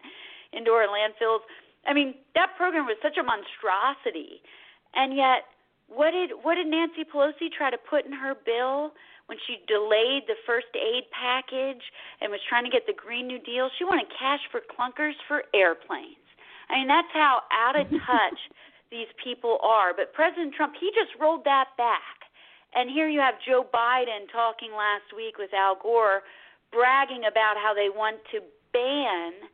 into 0.51 0.71
our 0.71 0.87
landfills. 0.87 1.39
I 1.87 1.93
mean, 1.93 2.15
that 2.35 2.55
program 2.57 2.85
was 2.85 2.97
such 3.01 3.15
a 3.15 3.23
monstrosity. 3.23 4.43
And 4.93 5.15
yet 5.15 5.47
what 5.87 6.11
did 6.11 6.31
what 6.43 6.55
did 6.55 6.67
Nancy 6.67 7.07
Pelosi 7.07 7.47
try 7.47 7.71
to 7.71 7.77
put 7.77 8.05
in 8.05 8.11
her 8.11 8.35
bill 8.35 8.91
when 9.27 9.37
she 9.47 9.63
delayed 9.67 10.27
the 10.27 10.35
first 10.45 10.67
aid 10.75 11.03
package 11.15 11.83
and 12.19 12.31
was 12.31 12.43
trying 12.47 12.65
to 12.65 12.71
get 12.71 12.83
the 12.87 12.93
Green 12.93 13.27
New 13.27 13.39
Deal? 13.39 13.69
She 13.79 13.85
wanted 13.85 14.07
cash 14.11 14.43
for 14.51 14.59
clunkers 14.59 15.15
for 15.27 15.43
airplanes. 15.55 16.26
I 16.69 16.79
mean, 16.79 16.87
that's 16.87 17.11
how 17.13 17.41
out 17.51 17.79
of 17.79 17.89
touch 17.89 18.39
these 18.91 19.07
people 19.23 19.59
are. 19.63 19.93
But 19.93 20.13
President 20.13 20.53
Trump, 20.55 20.73
he 20.79 20.91
just 20.95 21.11
rolled 21.19 21.43
that 21.45 21.69
back. 21.77 22.27
And 22.75 22.89
here 22.89 23.07
you 23.07 23.19
have 23.19 23.35
Joe 23.45 23.65
Biden 23.73 24.29
talking 24.31 24.71
last 24.71 25.15
week 25.15 25.37
with 25.37 25.53
Al 25.53 25.77
Gore, 25.81 26.21
bragging 26.71 27.23
about 27.27 27.55
how 27.55 27.73
they 27.73 27.89
want 27.89 28.17
to 28.31 28.39
ban 28.73 29.47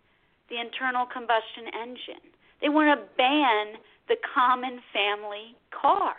the 0.50 0.60
internal 0.60 1.06
combustion 1.06 1.70
engine. 1.74 2.26
They 2.62 2.70
want 2.70 2.90
to 2.94 3.06
ban 3.16 3.80
the 4.08 4.18
common 4.34 4.82
family 4.92 5.56
car. 5.72 6.16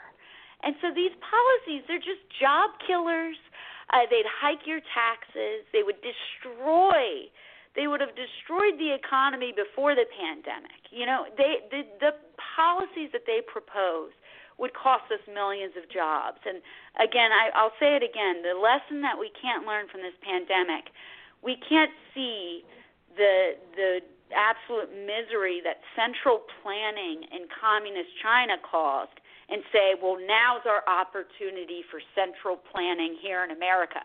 And 0.62 0.74
so 0.80 0.88
these 0.94 1.12
policies, 1.20 1.84
they're 1.86 1.98
just 1.98 2.24
job 2.40 2.70
killers. 2.86 3.36
Uh, 3.92 4.08
they'd 4.08 4.26
hike 4.26 4.64
your 4.64 4.80
taxes. 4.80 5.68
They 5.72 5.82
would 5.84 6.00
destroy 6.00 7.28
they 7.76 7.86
would 7.86 8.00
have 8.00 8.14
destroyed 8.14 8.78
the 8.78 8.94
economy 8.94 9.50
before 9.50 9.94
the 9.94 10.06
pandemic. 10.06 10.86
You 10.90 11.06
know, 11.06 11.26
they 11.36 11.66
the, 11.70 11.82
the 12.00 12.12
policies 12.38 13.10
that 13.12 13.26
they 13.26 13.42
propose 13.42 14.14
would 14.58 14.74
cost 14.74 15.10
us 15.10 15.18
millions 15.26 15.74
of 15.74 15.90
jobs. 15.90 16.38
And 16.46 16.62
again, 17.02 17.34
I, 17.34 17.50
I'll 17.54 17.74
say 17.82 17.98
it 17.98 18.06
again: 18.06 18.42
the 18.46 18.54
lesson 18.54 19.02
that 19.02 19.18
we 19.18 19.30
can't 19.34 19.66
learn 19.66 19.90
from 19.90 20.02
this 20.02 20.14
pandemic, 20.22 20.94
we 21.42 21.58
can't 21.58 21.92
see 22.14 22.62
the 23.16 23.58
the 23.74 24.00
absolute 24.34 24.90
misery 24.90 25.60
that 25.62 25.82
central 25.94 26.42
planning 26.62 27.26
in 27.30 27.46
communist 27.50 28.10
China 28.22 28.56
caused 28.62 29.18
and 29.50 29.60
say, 29.70 29.92
well, 30.00 30.16
now's 30.16 30.64
our 30.64 30.80
opportunity 30.88 31.84
for 31.92 32.00
central 32.16 32.56
planning 32.56 33.14
here 33.20 33.44
in 33.44 33.50
America 33.50 34.00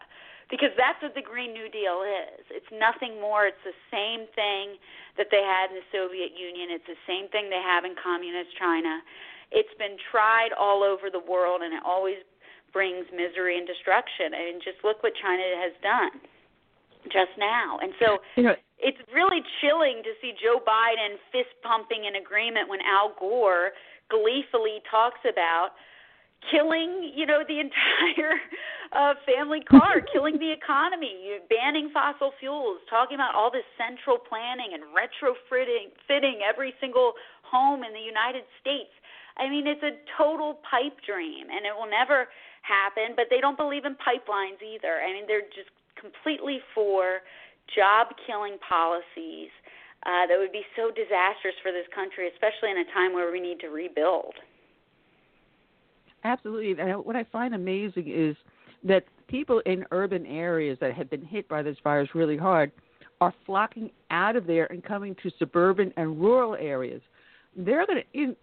because 0.50 0.74
that's 0.76 0.98
what 1.02 1.14
the 1.14 1.22
Green 1.22 1.54
New 1.54 1.70
Deal 1.70 2.02
is. 2.02 2.42
It's 2.50 2.70
nothing 2.74 3.22
more. 3.22 3.46
It's 3.46 3.62
the 3.62 3.78
same 3.94 4.26
thing 4.34 4.82
that 5.18 5.30
they 5.30 5.46
had 5.46 5.70
in 5.70 5.78
the 5.78 5.88
Soviet 5.94 6.34
Union. 6.34 6.74
It's 6.74 6.90
the 6.90 7.00
same 7.06 7.30
thing 7.30 7.54
they 7.54 7.62
have 7.62 7.86
in 7.86 7.94
communist 7.94 8.58
China. 8.58 9.02
It's 9.54 9.74
been 9.78 9.98
tried 10.10 10.50
all 10.58 10.82
over 10.82 11.14
the 11.14 11.22
world, 11.22 11.62
and 11.62 11.74
it 11.74 11.86
always 11.86 12.22
brings 12.74 13.06
misery 13.14 13.58
and 13.58 13.66
destruction. 13.66 14.34
I 14.34 14.54
mean, 14.54 14.60
just 14.62 14.82
look 14.82 15.02
what 15.02 15.14
China 15.18 15.46
has 15.62 15.74
done 15.82 16.22
just 17.10 17.34
now. 17.38 17.78
And 17.82 17.94
so 17.98 18.22
you 18.36 18.44
know, 18.44 18.58
it's 18.78 19.00
really 19.14 19.42
chilling 19.62 20.02
to 20.04 20.12
see 20.22 20.34
Joe 20.38 20.60
Biden 20.62 21.18
fist 21.32 21.54
pumping 21.64 22.06
in 22.06 22.18
agreement 22.18 22.70
when 22.70 22.82
Al 22.86 23.14
Gore 23.18 23.72
gleefully 24.10 24.82
talks 24.90 25.22
about 25.26 25.78
killing, 26.48 27.12
you 27.16 27.26
know, 27.26 27.44
the 27.48 27.60
entire 27.66 28.40
uh, 28.96 29.14
family 29.26 29.62
car, 29.62 30.02
killing 30.14 30.40
the 30.40 30.52
economy, 30.52 31.40
banning 31.50 31.90
fossil 31.94 32.32
fuels, 32.40 32.80
talking 32.90 33.16
about 33.16 33.36
all 33.36 33.52
this 33.52 33.68
central 33.78 34.18
planning 34.18 34.72
and 34.74 34.84
retrofitting 34.96 35.92
fitting 36.08 36.42
every 36.48 36.74
single 36.80 37.14
home 37.44 37.84
in 37.84 37.94
the 37.94 38.04
United 38.04 38.44
States. 38.62 38.94
I 39.38 39.50
mean, 39.50 39.68
it's 39.68 39.84
a 39.84 39.96
total 40.18 40.60
pipe 40.68 41.00
dream, 41.06 41.48
and 41.48 41.66
it 41.66 41.72
will 41.72 41.90
never 41.90 42.28
happen. 42.62 43.16
But 43.16 43.32
they 43.32 43.40
don't 43.40 43.58
believe 43.58 43.86
in 43.86 43.96
pipelines 43.96 44.60
either. 44.60 45.00
I 45.00 45.14
mean, 45.14 45.24
they're 45.28 45.48
just 45.56 45.72
completely 45.96 46.60
for 46.76 47.24
job-killing 47.76 48.58
policies 48.66 49.52
uh, 50.06 50.28
that 50.28 50.36
would 50.40 50.52
be 50.52 50.64
so 50.76 50.92
disastrous 50.92 51.56
for 51.62 51.72
this 51.72 51.88
country, 51.94 52.28
especially 52.32 52.72
in 52.72 52.80
a 52.80 52.88
time 52.92 53.14
where 53.14 53.32
we 53.32 53.40
need 53.40 53.60
to 53.60 53.68
rebuild. 53.68 54.36
Absolutely. 56.30 56.82
And 56.84 57.04
what 57.04 57.16
I 57.16 57.24
find 57.32 57.56
amazing 57.56 58.08
is 58.08 58.36
that 58.84 59.04
people 59.28 59.62
in 59.66 59.84
urban 59.92 60.26
areas 60.26 60.78
that 60.80 60.94
have 60.94 61.10
been 61.10 61.26
hit 61.26 61.48
by 61.50 61.64
this 61.64 61.78
virus 61.84 62.10
really 62.14 62.38
hard 62.38 62.72
are 63.20 63.34
flocking 63.46 63.90
out 64.12 64.36
of 64.36 64.46
there 64.46 64.72
and 64.72 64.84
coming 64.84 65.16
to 65.24 65.32
suburban 65.40 65.92
and 65.98 66.22
rural 66.22 66.56
areas. 66.56 67.02
They're 67.58 67.86
going 67.86 68.04
to 68.14 68.36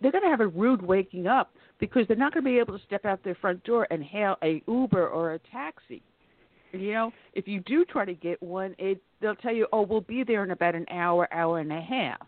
they're 0.00 0.12
going 0.12 0.24
to 0.24 0.30
have 0.30 0.40
a 0.40 0.46
rude 0.46 0.82
waking 0.82 1.26
up 1.26 1.52
because 1.78 2.06
they're 2.08 2.16
not 2.16 2.32
going 2.32 2.42
to 2.42 2.50
be 2.50 2.58
able 2.58 2.76
to 2.78 2.84
step 2.86 3.04
out 3.04 3.22
their 3.22 3.34
front 3.34 3.62
door 3.64 3.86
and 3.90 4.02
hail 4.02 4.36
a 4.42 4.62
Uber 4.66 5.08
or 5.08 5.34
a 5.34 5.38
taxi. 5.52 6.02
You 6.72 6.92
know, 6.92 7.12
if 7.34 7.46
you 7.46 7.60
do 7.60 7.84
try 7.84 8.06
to 8.06 8.14
get 8.14 8.42
one, 8.42 8.74
it 8.78 9.00
they'll 9.20 9.36
tell 9.36 9.54
you, 9.54 9.66
"Oh, 9.72 9.82
we'll 9.82 10.00
be 10.00 10.24
there 10.24 10.42
in 10.42 10.50
about 10.50 10.74
an 10.74 10.86
hour, 10.90 11.28
hour 11.32 11.60
and 11.60 11.70
a 11.70 11.80
half." 11.80 12.26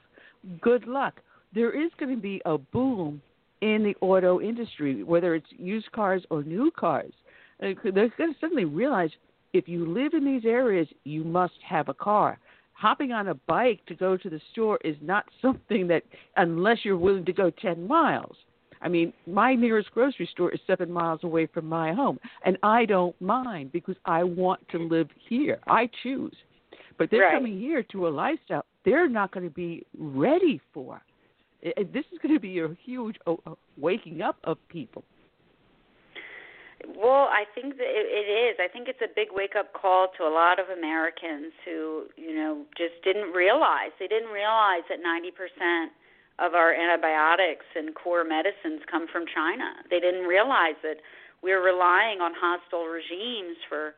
Good 0.61 0.87
luck. 0.87 1.21
There 1.55 1.73
is 1.73 1.91
going 1.99 2.15
to 2.15 2.21
be 2.21 2.43
a 2.45 2.59
boom 2.59 3.23
in 3.61 3.83
the 3.83 3.95
auto 4.01 4.41
industry, 4.41 5.03
whether 5.03 5.35
it's 5.35 5.47
used 5.51 5.91
cars 5.93 6.23
or 6.31 6.43
new 6.43 6.71
cars. 6.71 7.13
Uh, 7.63 7.69
they're 7.83 8.13
going 8.17 8.33
to 8.33 8.39
suddenly 8.41 8.65
realize 8.65 9.11
if 9.53 9.69
you 9.69 9.87
live 9.87 10.15
in 10.15 10.25
these 10.25 10.45
areas, 10.45 10.89
you 11.05 11.25
must 11.25 11.55
have 11.67 11.89
a 11.89 11.95
car. 11.95 12.39
Hopping 12.73 13.13
on 13.13 13.29
a 13.29 13.35
bike 13.35 13.81
to 13.87 13.95
go 13.95 14.17
to 14.17 14.31
the 14.31 14.41
store 14.53 14.79
is 14.85 14.97
not 15.01 15.25
something 15.43 15.89
that, 15.89 16.03
unless 16.37 16.79
you're 16.85 16.97
willing 16.97 17.25
to 17.25 17.33
go 17.33 17.51
10 17.51 17.87
miles. 17.87 18.37
I 18.81 18.89
mean, 18.89 19.13
my 19.27 19.57
nearest 19.57 19.91
grocery 19.91 20.29
store 20.31 20.53
is 20.53 20.61
seven 20.65 20.93
miles 20.93 21.25
away 21.25 21.47
from 21.47 21.67
my 21.67 21.93
home, 21.93 22.21
and 22.45 22.57
I 22.63 22.85
don't 22.85 23.21
mind 23.21 23.73
because 23.73 23.97
I 24.05 24.23
want 24.23 24.61
to 24.69 24.79
live 24.79 25.09
here. 25.29 25.59
I 25.67 25.91
choose. 26.05 26.37
But 26.97 27.11
they're 27.11 27.23
right. 27.23 27.35
coming 27.35 27.59
here 27.59 27.83
to 27.91 28.07
a 28.07 28.11
lifestyle 28.11 28.65
they're 28.89 29.09
not 29.09 29.33
going 29.33 29.45
to 29.45 29.55
be 29.55 29.85
ready 29.99 30.61
for. 30.73 31.03
It, 31.63 31.93
this 31.93 32.05
is 32.13 32.19
going 32.23 32.35
to 32.35 32.41
be 32.41 32.61
a 32.61 32.69
huge 32.85 33.17
waking 33.77 34.23
up 34.23 34.37
of 34.45 34.59
people. 34.69 35.05
Well, 36.87 37.27
I 37.27 37.45
think 37.55 37.77
that 37.77 37.91
it, 37.91 38.31
is. 38.31 38.57
I 38.63 38.69
think 38.71 38.87
it's 38.87 39.03
a 39.03 39.11
big 39.11 39.29
wake 39.33 39.57
up 39.59 39.73
call 39.73 40.09
to 40.17 40.23
a 40.23 40.31
lot 40.31 40.61
of 40.61 40.71
Americans 40.71 41.53
who, 41.65 42.07
you 42.17 42.35
know, 42.35 42.65
just 42.77 43.03
didn't 43.03 43.33
realize. 43.35 43.91
They 43.99 44.07
didn't 44.07 44.31
realize 44.31 44.87
that 44.89 45.03
90% 45.03 45.91
of 46.39 46.55
our 46.55 46.73
antibiotics 46.73 47.67
and 47.75 47.95
core 47.95 48.23
medicines 48.23 48.87
come 48.89 49.07
from 49.11 49.27
China. 49.27 49.83
They 49.91 49.99
didn't 49.99 50.27
realize 50.31 50.79
that 50.83 51.03
we're 51.43 51.63
relying 51.63 52.21
on 52.21 52.33
hostile 52.35 52.87
regimes 52.87 53.59
for 53.69 53.95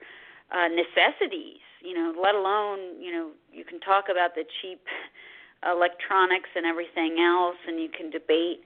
uh, 0.51 0.69
necessities, 0.69 1.61
you 1.85 1.95
know, 1.95 2.13
let 2.17 2.35
alone, 2.35 3.01
you 3.01 3.13
know, 3.13 3.31
you 3.53 3.65
can 3.65 3.79
talk 3.81 4.07
about 4.11 4.35
the 4.35 4.45
cheap 4.61 4.81
electronics 5.65 6.49
and 6.57 6.65
everything 6.65 7.21
else, 7.21 7.57
and 7.67 7.81
you 7.81 7.89
can 7.89 8.11
debate 8.11 8.65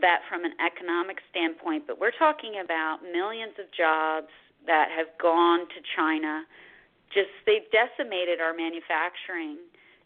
that 0.00 0.22
from 0.28 0.44
an 0.44 0.52
economic 0.58 1.18
standpoint. 1.30 1.86
But 1.86 2.00
we're 2.00 2.16
talking 2.16 2.60
about 2.64 3.00
millions 3.02 3.54
of 3.58 3.66
jobs 3.70 4.32
that 4.66 4.88
have 4.90 5.08
gone 5.20 5.68
to 5.68 5.78
China. 5.96 6.44
Just 7.12 7.30
they've 7.46 7.68
decimated 7.70 8.40
our 8.40 8.54
manufacturing 8.54 9.58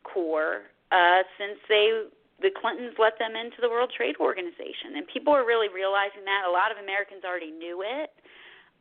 core 0.02 0.66
uh, 0.90 1.22
since 1.38 1.58
they 1.68 2.10
the 2.42 2.52
Clintons 2.52 3.00
let 3.00 3.18
them 3.18 3.32
into 3.32 3.64
the 3.64 3.68
World 3.68 3.90
Trade 3.96 4.16
Organization, 4.20 4.92
and 4.96 5.08
people 5.08 5.32
are 5.32 5.46
really 5.46 5.72
realizing 5.72 6.28
that. 6.28 6.44
A 6.44 6.52
lot 6.52 6.68
of 6.68 6.76
Americans 6.76 7.24
already 7.24 7.50
knew 7.50 7.80
it. 7.80 8.12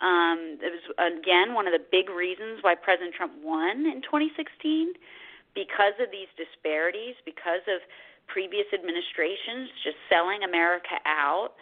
Um, 0.04 0.60
it 0.60 0.76
was 0.76 0.84
again 1.00 1.54
one 1.54 1.68
of 1.68 1.72
the 1.72 1.80
big 1.80 2.10
reasons 2.10 2.60
why 2.62 2.76
President 2.76 3.16
Trump 3.16 3.32
won 3.42 3.86
in 3.88 4.02
2016 4.04 4.92
because 5.56 5.96
of 6.04 6.12
these 6.12 6.30
disparities, 6.36 7.16
because 7.26 7.64
of 7.72 7.82
previous 8.28 8.68
administrations 8.74 9.72
just 9.84 9.98
selling 10.10 10.44
America 10.44 11.00
out 11.06 11.56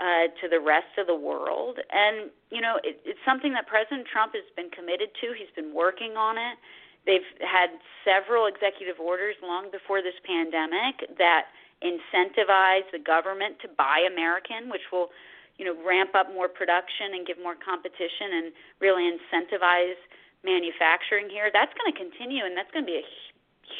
uh, 0.00 0.26
to 0.40 0.48
the 0.48 0.58
rest 0.58 0.90
of 0.98 1.06
the 1.06 1.14
world. 1.14 1.78
And, 1.92 2.30
you 2.50 2.60
know, 2.60 2.80
it, 2.82 2.98
it's 3.04 3.20
something 3.22 3.52
that 3.54 3.66
President 3.66 4.08
Trump 4.10 4.34
has 4.34 4.46
been 4.56 4.70
committed 4.70 5.14
to. 5.22 5.34
He's 5.38 5.52
been 5.54 5.74
working 5.74 6.16
on 6.16 6.38
it. 6.38 6.58
They've 7.06 7.28
had 7.44 7.70
several 8.02 8.46
executive 8.46 8.98
orders 8.98 9.36
long 9.42 9.70
before 9.70 10.00
this 10.00 10.16
pandemic 10.24 11.04
that 11.18 11.52
incentivize 11.84 12.88
the 12.90 12.98
government 12.98 13.60
to 13.60 13.68
buy 13.68 14.08
American, 14.08 14.72
which 14.72 14.88
will, 14.90 15.12
you 15.58 15.68
know, 15.68 15.76
ramp 15.84 16.16
up 16.16 16.32
more 16.32 16.48
production 16.48 17.12
and 17.12 17.26
give 17.26 17.36
more 17.38 17.54
competition 17.54 18.40
and 18.40 18.46
really 18.80 19.04
incentivize 19.04 20.00
manufacturing 20.42 21.28
here. 21.28 21.50
That's 21.52 21.72
going 21.76 21.92
to 21.92 21.98
continue, 21.98 22.44
and 22.44 22.56
that's 22.56 22.70
going 22.72 22.88
to 22.88 22.90
be 22.90 22.98
a 22.98 23.08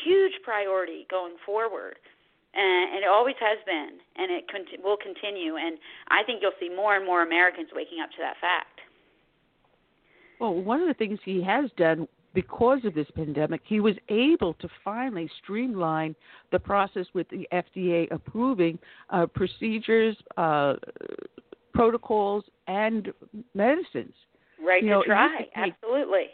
huge 0.04 0.32
priority 0.42 1.06
going 1.10 1.34
forward. 1.44 1.96
And, 2.56 3.02
it 3.02 3.08
always 3.08 3.34
has 3.40 3.58
been, 3.66 3.98
and 4.16 4.30
it 4.30 4.44
con- 4.50 4.64
will 4.82 4.96
continue. 4.96 5.56
And 5.56 5.76
I 6.08 6.22
think 6.22 6.40
you'll 6.40 6.52
see 6.60 6.68
more 6.68 6.94
and 6.96 7.04
more 7.04 7.22
Americans 7.22 7.70
waking 7.74 7.98
up 8.00 8.10
to 8.10 8.16
that 8.20 8.34
fact. 8.40 8.80
Well, 10.40 10.54
one 10.54 10.80
of 10.80 10.86
the 10.86 10.94
things 10.94 11.18
he 11.24 11.42
has 11.42 11.70
done 11.76 12.06
because 12.32 12.84
of 12.84 12.94
this 12.94 13.06
pandemic, 13.14 13.62
he 13.64 13.80
was 13.80 13.94
able 14.08 14.54
to 14.54 14.68
finally 14.84 15.28
streamline 15.42 16.14
the 16.52 16.58
process 16.58 17.06
with 17.12 17.28
the 17.28 17.46
FDA 17.52 18.12
approving 18.12 18.78
uh, 19.10 19.26
procedures, 19.26 20.16
uh, 20.36 20.74
protocols, 21.72 22.44
and 22.66 23.12
medicines. 23.54 24.14
Right 24.64 24.82
you 24.82 24.90
to 24.90 24.94
know, 24.94 25.02
try, 25.04 25.48
absolutely 25.56 26.28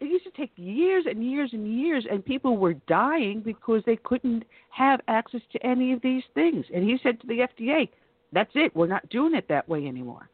it 0.00 0.06
used 0.06 0.24
to 0.24 0.30
take 0.30 0.50
years 0.56 1.04
and 1.06 1.30
years 1.30 1.50
and 1.52 1.80
years, 1.80 2.06
and 2.10 2.24
people 2.24 2.56
were 2.56 2.74
dying 2.88 3.40
because 3.40 3.82
they 3.84 3.96
couldn't 3.96 4.44
have 4.70 5.00
access 5.08 5.42
to 5.52 5.66
any 5.66 5.92
of 5.92 6.00
these 6.02 6.24
things. 6.34 6.64
And 6.74 6.82
he 6.82 6.98
said 7.02 7.20
to 7.20 7.26
the 7.26 7.42
FDA, 7.42 7.88
"That's 8.32 8.54
it. 8.54 8.74
We're 8.74 8.86
not 8.86 9.08
doing 9.10 9.34
it 9.34 9.46
that 9.48 9.68
way 9.68 9.86
anymore." 9.86 10.28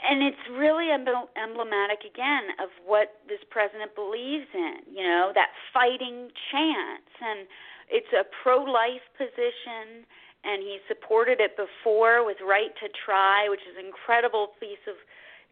And 0.00 0.22
it's 0.22 0.48
really 0.50 0.90
emblematic 0.90 2.04
again 2.04 2.44
of 2.60 2.70
what 2.86 3.20
this 3.26 3.42
president 3.50 3.94
believes 3.94 4.46
in. 4.54 4.80
You 4.90 5.02
know 5.02 5.32
that 5.34 5.50
fighting 5.72 6.30
chance, 6.50 7.10
and 7.20 7.46
it's 7.90 8.12
a 8.12 8.24
pro-life 8.42 9.02
position. 9.16 10.06
And 10.44 10.62
he 10.62 10.78
supported 10.86 11.40
it 11.40 11.56
before 11.56 12.24
with 12.24 12.40
right 12.40 12.70
to 12.76 12.88
try, 13.04 13.48
which 13.48 13.66
is 13.66 13.76
an 13.76 13.84
incredible 13.84 14.54
piece 14.60 14.86
of 14.86 14.94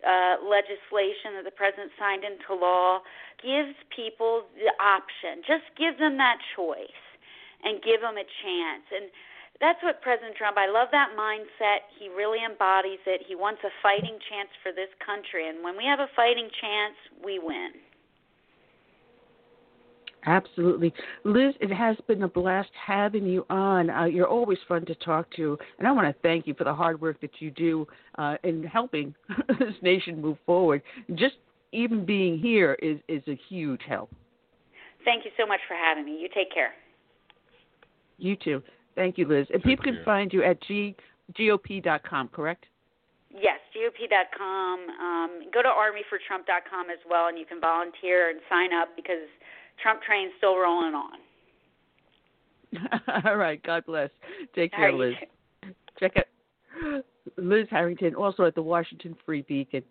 uh, 0.05 0.37
legislation 0.45 1.39
that 1.39 1.45
the 1.45 1.55
president 1.55 1.93
signed 1.99 2.25
into 2.25 2.53
law 2.53 3.01
gives 3.41 3.77
people 3.95 4.45
the 4.57 4.73
option. 4.83 5.41
Just 5.47 5.65
give 5.77 5.99
them 5.99 6.17
that 6.19 6.39
choice 6.55 7.03
and 7.65 7.81
give 7.83 8.01
them 8.01 8.17
a 8.17 8.27
chance. 8.45 8.85
And 8.93 9.09
that's 9.61 9.81
what 9.83 10.03
President 10.03 10.37
Trump, 10.37 10.59
I 10.61 10.69
love 10.69 10.89
that 10.93 11.17
mindset. 11.17 11.89
He 11.97 12.09
really 12.09 12.45
embodies 12.45 13.01
it. 13.07 13.25
He 13.25 13.35
wants 13.35 13.65
a 13.65 13.73
fighting 13.83 14.21
chance 14.29 14.53
for 14.63 14.73
this 14.73 14.93
country. 15.01 15.49
And 15.49 15.65
when 15.65 15.77
we 15.77 15.85
have 15.85 16.01
a 16.01 16.13
fighting 16.15 16.51
chance, 16.61 16.97
we 17.25 17.39
win. 17.41 17.73
Absolutely. 20.27 20.93
Liz, 21.25 21.55
it 21.61 21.73
has 21.73 21.97
been 22.09 22.25
a 22.25 22.29
blast 22.29 22.71
having 22.85 23.25
you 23.27 23.47
on. 23.49 23.91
Uh, 23.91 24.05
you're 24.05 24.27
always 24.27 24.59
fun 24.67 24.85
to 24.87 24.95
talk 24.97 25.31
to. 25.37 25.57
And 25.79 25.87
I 25.87 25.93
want 25.93 26.09
to 26.09 26.21
thank 26.23 26.49
you 26.49 26.55
for 26.55 26.65
the 26.65 26.75
hard 26.75 27.01
work 27.01 27.21
that 27.21 27.31
you 27.39 27.53
do 27.53 27.87
uh, 28.19 28.37
in 28.43 28.65
helping 28.65 29.15
this 29.49 29.75
nation 29.83 30.21
move 30.21 30.37
forward. 30.45 30.83
Just 31.15 31.37
even 31.73 32.05
being 32.05 32.39
here 32.39 32.77
is, 32.83 32.99
is 33.09 33.23
a 33.29 33.39
huge 33.49 33.83
help. 33.89 34.11
Thank 35.05 35.25
you 35.25 35.31
so 35.39 35.47
much 35.47 35.61
for 35.69 35.75
having 35.75 36.05
me. 36.05 36.19
You 36.21 36.29
take 36.35 36.53
care. 36.53 36.73
You 38.19 38.35
too. 38.35 38.63
Thank 38.97 39.19
you, 39.19 39.29
Liz. 39.29 39.47
And 39.53 39.63
Take 39.63 39.79
people 39.79 39.85
care. 39.85 39.95
can 39.95 40.05
find 40.05 40.33
you 40.33 40.43
at 40.43 40.61
g, 40.63 40.97
gop.com, 41.39 42.29
correct? 42.29 42.67
Yes, 43.31 43.61
GOP.com. 43.77 44.89
Um, 44.89 45.43
go 45.53 45.63
to 45.63 45.69
armyfortrump.com 45.69 46.91
as 46.91 46.99
well, 47.09 47.29
and 47.29 47.39
you 47.39 47.45
can 47.45 47.61
volunteer 47.61 48.31
and 48.31 48.41
sign 48.51 48.73
up 48.73 48.89
because– 48.97 49.23
Trump 49.83 50.03
train's 50.03 50.33
still 50.39 50.57
rolling 50.57 50.95
on. 50.95 51.19
All 53.25 53.37
right. 53.37 53.63
God 53.63 53.85
bless. 53.87 54.11
Take 54.55 54.73
care, 54.73 54.91
All 54.91 54.99
Liz. 54.99 55.15
Check 55.99 56.17
out 56.17 56.25
Liz 57.37 57.67
Harrington, 57.71 58.15
also 58.15 58.45
at 58.45 58.55
the 58.55 58.63
Washington 58.63 59.17
Free 59.25 59.43
Beacon. 59.43 59.83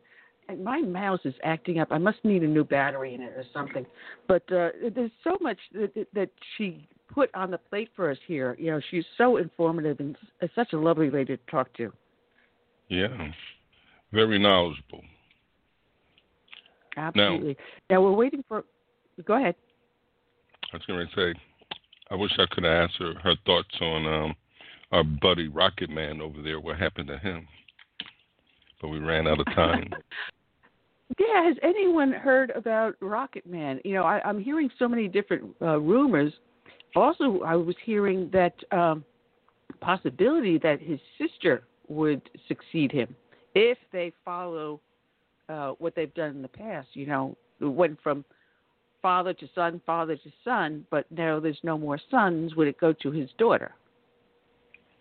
And 0.48 0.64
my 0.64 0.80
mouse 0.80 1.22
is 1.26 1.34
acting 1.44 1.80
up. 1.80 1.88
I 1.90 1.98
must 1.98 2.24
need 2.24 2.44
a 2.44 2.48
new 2.48 2.64
battery 2.64 3.16
in 3.16 3.22
it 3.22 3.34
or 3.36 3.44
something. 3.52 3.86
But 4.28 4.44
uh, 4.52 4.70
there's 4.94 5.12
so 5.24 5.38
much 5.42 5.58
that, 5.74 6.08
that 6.14 6.30
she 6.56 6.88
put 7.12 7.34
on 7.34 7.50
the 7.50 7.58
plate 7.58 7.90
for 7.96 8.12
us 8.12 8.18
here. 8.28 8.56
You 8.60 8.72
know, 8.72 8.82
she's 8.92 9.06
so 9.18 9.38
informative 9.38 10.00
and 10.00 10.16
such 10.54 10.74
a 10.74 10.78
lovely 10.78 11.10
lady 11.10 11.38
to 11.38 11.44
talk 11.50 11.74
to. 11.78 11.92
Yeah, 12.90 13.08
very 14.14 14.38
knowledgeable. 14.38 15.02
Absolutely. 16.98 17.58
Now, 17.90 17.96
now 17.96 18.02
we're 18.04 18.14
waiting 18.14 18.44
for. 18.48 18.64
Go 19.26 19.36
ahead. 19.36 19.56
I 20.76 20.78
was 20.78 20.86
going 20.88 21.08
to 21.08 21.34
say, 21.34 21.40
I 22.12 22.16
wish 22.16 22.32
I 22.38 22.54
could 22.54 22.66
answer 22.66 23.14
her 23.14 23.20
her 23.24 23.36
thoughts 23.46 23.70
on 23.80 24.06
um, 24.06 24.36
our 24.92 25.06
buddy 25.06 25.48
Rocket 25.48 25.90
Man 25.90 26.20
over 26.20 26.42
there. 26.42 26.60
What 26.60 26.78
happened 26.78 27.08
to 27.08 27.18
him? 27.18 27.48
But 28.82 28.90
we 28.90 29.00
ran 29.00 29.26
out 29.26 29.40
of 29.40 29.46
time. 29.56 29.90
yeah, 31.18 31.46
has 31.46 31.56
anyone 31.64 32.12
heard 32.12 32.52
about 32.52 32.96
Rocket 33.00 33.46
Man? 33.48 33.80
You 33.86 33.94
know, 33.94 34.04
I, 34.04 34.20
I'm 34.26 34.38
hearing 34.38 34.70
so 34.78 34.90
many 34.90 35.08
different 35.08 35.46
uh, 35.62 35.80
rumors. 35.80 36.34
Also, 36.94 37.40
I 37.46 37.56
was 37.56 37.76
hearing 37.86 38.30
that 38.34 38.56
um, 38.74 39.06
possibility 39.80 40.58
that 40.58 40.82
his 40.82 41.00
sister 41.18 41.64
would 41.88 42.22
succeed 42.50 42.92
him 42.92 43.16
if 43.54 43.78
they 43.94 44.12
follow 44.26 44.82
uh, 45.48 45.70
what 45.80 45.96
they've 45.96 46.14
done 46.16 46.32
in 46.32 46.42
the 46.42 46.50
past. 46.50 46.90
You 46.96 47.06
know, 47.06 47.38
went 47.62 47.98
from 48.04 48.26
father 49.06 49.36
to 49.36 49.48
son, 49.54 49.80
father 49.86 50.16
to 50.16 50.32
son, 50.44 50.84
but 50.90 51.06
now 51.12 51.40
there's 51.40 51.60
no 51.62 51.78
more 51.78 52.00
sons. 52.10 52.56
Would 52.56 52.68
it 52.68 52.80
go 52.80 52.92
to 52.92 53.12
his 53.12 53.30
daughter? 53.38 53.72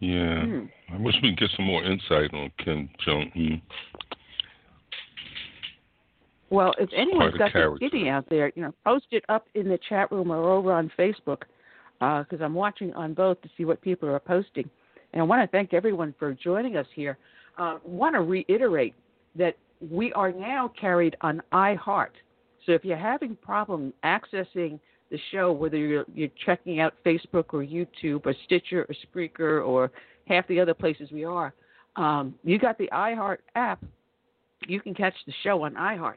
Yeah, 0.00 0.44
hmm. 0.44 0.64
I 0.92 0.98
wish 0.98 1.14
we 1.22 1.30
could 1.30 1.38
get 1.38 1.48
some 1.56 1.64
more 1.64 1.82
insight 1.82 2.34
on 2.34 2.52
Kim 2.62 2.90
Jong 3.02 3.30
Un. 3.34 3.62
Well, 6.50 6.74
if 6.78 6.90
anyone's 6.94 7.38
got 7.38 7.54
the 7.54 7.76
skinny 7.76 8.10
out 8.10 8.28
there, 8.28 8.52
you 8.54 8.60
know, 8.60 8.74
post 8.84 9.06
it 9.10 9.24
up 9.30 9.46
in 9.54 9.70
the 9.70 9.78
chat 9.88 10.12
room 10.12 10.30
or 10.30 10.52
over 10.52 10.70
on 10.74 10.92
Facebook, 10.98 11.44
because 11.98 12.42
uh, 12.42 12.44
I'm 12.44 12.52
watching 12.52 12.92
on 12.92 13.14
both 13.14 13.40
to 13.40 13.48
see 13.56 13.64
what 13.64 13.80
people 13.80 14.10
are 14.10 14.20
posting. 14.20 14.68
And 15.14 15.22
I 15.22 15.24
want 15.24 15.40
to 15.40 15.48
thank 15.50 15.72
everyone 15.72 16.14
for 16.18 16.34
joining 16.34 16.76
us 16.76 16.86
here. 16.94 17.16
Uh, 17.56 17.78
want 17.82 18.16
to 18.16 18.20
reiterate 18.20 18.94
that 19.34 19.56
we 19.90 20.12
are 20.12 20.30
now 20.30 20.70
carried 20.78 21.16
on 21.22 21.40
iHeart. 21.54 22.12
So 22.66 22.72
if 22.72 22.84
you're 22.84 22.96
having 22.96 23.36
problem 23.36 23.92
accessing 24.04 24.78
the 25.10 25.18
show, 25.30 25.52
whether 25.52 25.76
you're, 25.76 26.04
you're 26.14 26.30
checking 26.44 26.80
out 26.80 26.94
Facebook 27.04 27.52
or 27.52 27.62
YouTube 27.62 28.22
or 28.24 28.34
Stitcher 28.44 28.86
or 28.88 28.94
Spreaker 29.06 29.66
or 29.66 29.90
half 30.26 30.46
the 30.48 30.58
other 30.60 30.74
places 30.74 31.10
we 31.12 31.24
are, 31.24 31.52
um, 31.96 32.34
you 32.42 32.58
got 32.58 32.78
the 32.78 32.88
iHeart 32.92 33.38
app. 33.54 33.84
You 34.66 34.80
can 34.80 34.94
catch 34.94 35.14
the 35.26 35.32
show 35.42 35.62
on 35.64 35.74
iHeart. 35.74 36.16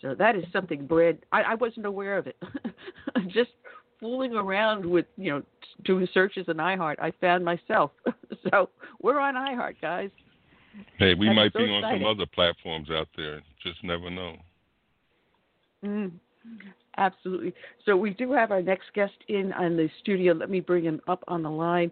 So 0.00 0.14
that 0.14 0.36
is 0.36 0.44
something, 0.52 0.86
Brad. 0.86 1.18
I, 1.32 1.42
I 1.42 1.54
wasn't 1.56 1.86
aware 1.86 2.18
of 2.18 2.28
it. 2.28 2.36
Just 3.28 3.50
fooling 3.98 4.34
around 4.34 4.86
with, 4.86 5.06
you 5.16 5.32
know, 5.32 5.42
doing 5.84 6.06
searches 6.14 6.46
on 6.48 6.56
iHeart, 6.56 6.96
I 7.00 7.12
found 7.20 7.44
myself. 7.44 7.90
so 8.50 8.70
we're 9.02 9.18
on 9.18 9.34
iHeart, 9.34 9.74
guys. 9.82 10.10
Hey, 10.98 11.14
we 11.14 11.26
That's 11.26 11.36
might 11.36 11.52
so 11.52 11.58
be 11.58 11.64
on 11.64 11.82
some 11.82 12.04
other 12.06 12.26
platforms 12.32 12.90
out 12.90 13.08
there. 13.16 13.42
Just 13.62 13.82
never 13.82 14.08
know. 14.08 14.36
Mm, 15.84 16.12
absolutely. 16.96 17.54
So 17.84 17.96
we 17.96 18.10
do 18.10 18.32
have 18.32 18.50
our 18.50 18.62
next 18.62 18.92
guest 18.94 19.14
in 19.28 19.52
on 19.52 19.76
the 19.76 19.88
studio. 20.00 20.34
Let 20.34 20.50
me 20.50 20.60
bring 20.60 20.84
him 20.84 21.00
up 21.08 21.22
on 21.28 21.42
the 21.42 21.50
line, 21.50 21.90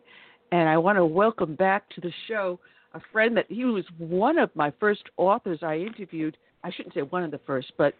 and 0.52 0.68
I 0.68 0.76
want 0.78 0.96
to 0.96 1.04
welcome 1.04 1.54
back 1.54 1.88
to 1.90 2.00
the 2.00 2.12
show 2.28 2.58
a 2.96 3.00
friend 3.12 3.36
that 3.36 3.46
he 3.48 3.64
was 3.64 3.84
one 3.98 4.38
of 4.38 4.50
my 4.54 4.72
first 4.80 5.02
authors 5.18 5.58
I 5.62 5.76
interviewed. 5.76 6.36
I 6.64 6.70
shouldn't 6.72 6.94
say 6.94 7.02
one 7.02 7.22
of 7.22 7.30
the 7.30 7.40
first, 7.46 7.72
but 7.76 7.94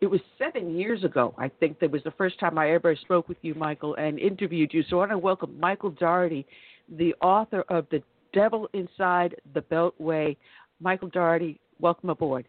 it 0.00 0.06
was 0.06 0.20
seven 0.38 0.78
years 0.78 1.02
ago. 1.02 1.34
I 1.36 1.48
think 1.48 1.80
that 1.80 1.90
was 1.90 2.04
the 2.04 2.12
first 2.12 2.38
time 2.38 2.56
I 2.56 2.70
ever 2.70 2.94
spoke 2.94 3.28
with 3.28 3.38
you, 3.42 3.54
Michael, 3.54 3.96
and 3.96 4.18
interviewed 4.18 4.72
you. 4.72 4.84
So 4.88 4.96
I 4.96 5.00
want 5.00 5.10
to 5.10 5.18
welcome 5.18 5.58
Michael 5.58 5.90
Daugherty, 5.90 6.46
the 6.88 7.14
author 7.20 7.64
of 7.68 7.86
The 7.90 8.00
Devil 8.32 8.68
Inside 8.74 9.34
the 9.54 9.62
Beltway. 9.62 10.36
Michael 10.80 11.08
Daugherty, 11.08 11.58
welcome 11.80 12.10
aboard. 12.10 12.46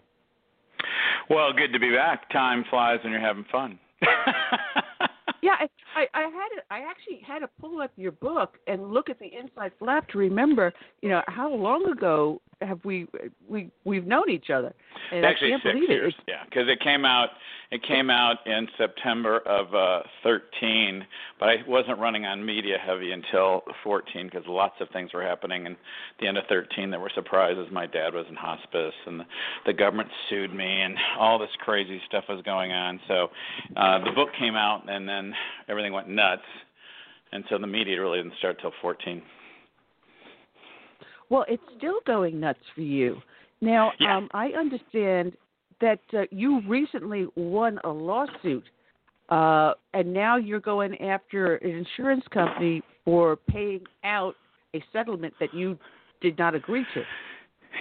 Well, 1.30 1.54
good 1.54 1.72
to 1.74 1.80
be 1.80 1.92
back. 1.92 2.30
Time 2.32 2.66
flies 2.70 3.00
when 3.04 3.14
you're 3.14 3.22
having 3.22 3.46
fun. 3.52 3.80
yeah, 5.42 5.56
I, 5.60 5.70
I, 5.96 6.08
I 6.14 6.22
had 6.24 6.50
to, 6.56 6.62
I 6.70 6.90
actually 6.90 7.22
had 7.26 7.40
to 7.40 7.50
pull 7.60 7.82
up 7.82 7.92
your 7.96 8.12
book 8.12 8.58
and 8.68 8.92
look 8.92 9.10
at 9.10 9.20
the 9.20 9.28
inside 9.28 9.72
flap 9.80 10.08
to 10.10 10.18
remember, 10.18 10.74
you 11.02 11.10
know, 11.10 11.22
how 11.28 11.54
long 11.54 11.90
ago 11.90 12.42
have 12.62 12.84
we 12.84 13.08
we 13.48 13.72
we've 13.86 14.06
known 14.06 14.30
each 14.30 14.50
other? 14.50 14.74
And 15.12 15.26
Actually, 15.26 15.50
I 15.50 15.52
can't 15.52 15.64
six 15.64 15.74
believe 15.74 15.90
years. 15.90 16.14
It. 16.20 16.24
Yeah, 16.28 16.44
because 16.46 16.68
it 16.68 16.80
came 16.82 17.06
out 17.06 17.30
it 17.72 17.84
came 17.84 18.10
out 18.10 18.46
in 18.46 18.68
September 18.78 19.40
of 19.40 19.74
uh 19.74 20.02
13, 20.24 21.06
but 21.40 21.50
I 21.50 21.56
wasn't 21.68 22.00
running 22.00 22.26
on 22.26 22.46
media 22.46 22.78
heavy 22.84 23.12
until 23.12 23.62
14 23.84 24.28
because 24.28 24.44
lots 24.48 24.76
of 24.82 24.90
things 24.90 25.14
were 25.14 25.24
happening. 25.24 25.68
And 25.68 25.78
the 26.20 26.28
end 26.28 26.38
of 26.38 26.46
13, 26.50 26.90
there 26.90 27.00
were 27.00 27.12
surprises. 27.14 27.68
My 27.72 27.86
dad 27.86 28.14
was 28.14 28.26
in 28.28 28.36
hospice, 28.36 28.94
and 29.06 29.22
the, 29.22 29.26
the 29.68 29.74
government 29.74 30.10
sued 30.30 30.54
me, 30.54 30.82
and 30.82 30.96
all 31.18 31.40
this 31.40 31.50
crazy 31.60 32.02
stuff 32.08 32.26
was 32.28 32.42
going 32.44 32.72
on. 32.72 33.00
So 33.08 33.30
uh 33.78 34.04
the 34.04 34.12
book 34.12 34.30
came 34.38 34.56
out, 34.56 34.90
and 34.90 35.08
then 35.08 35.34
everything 35.70 35.79
went 35.90 36.10
nuts. 36.10 36.42
And 37.32 37.44
so 37.50 37.58
the 37.58 37.68
media 37.68 38.00
really 38.02 38.22
didn't 38.22 38.38
start 38.40 38.58
till 38.60 38.72
14. 38.82 39.22
Well, 41.30 41.46
it's 41.48 41.64
still 41.78 42.00
going 42.06 42.40
nuts 42.40 42.60
for 42.74 42.82
you. 42.82 43.18
Now, 43.62 43.92
yeah. 44.00 44.18
um, 44.18 44.30
I 44.34 44.48
understand 44.50 45.34
that 45.82 46.00
uh, 46.14 46.24
you 46.32 46.62
recently 46.68 47.28
won 47.36 47.80
a 47.84 47.90
lawsuit, 47.90 48.64
uh, 49.30 49.74
and 49.94 50.14
now 50.14 50.38
you're 50.38 50.60
going 50.60 51.00
after 51.02 51.56
an 51.58 51.70
insurance 51.70 52.24
company 52.34 52.82
for 53.06 53.36
paying 53.36 53.82
out 54.04 54.36
a 54.76 54.84
settlement 54.92 55.34
that 55.40 55.54
you 55.54 55.78
did 56.22 56.38
not 56.38 56.56
agree 56.56 56.86
to. 56.94 57.04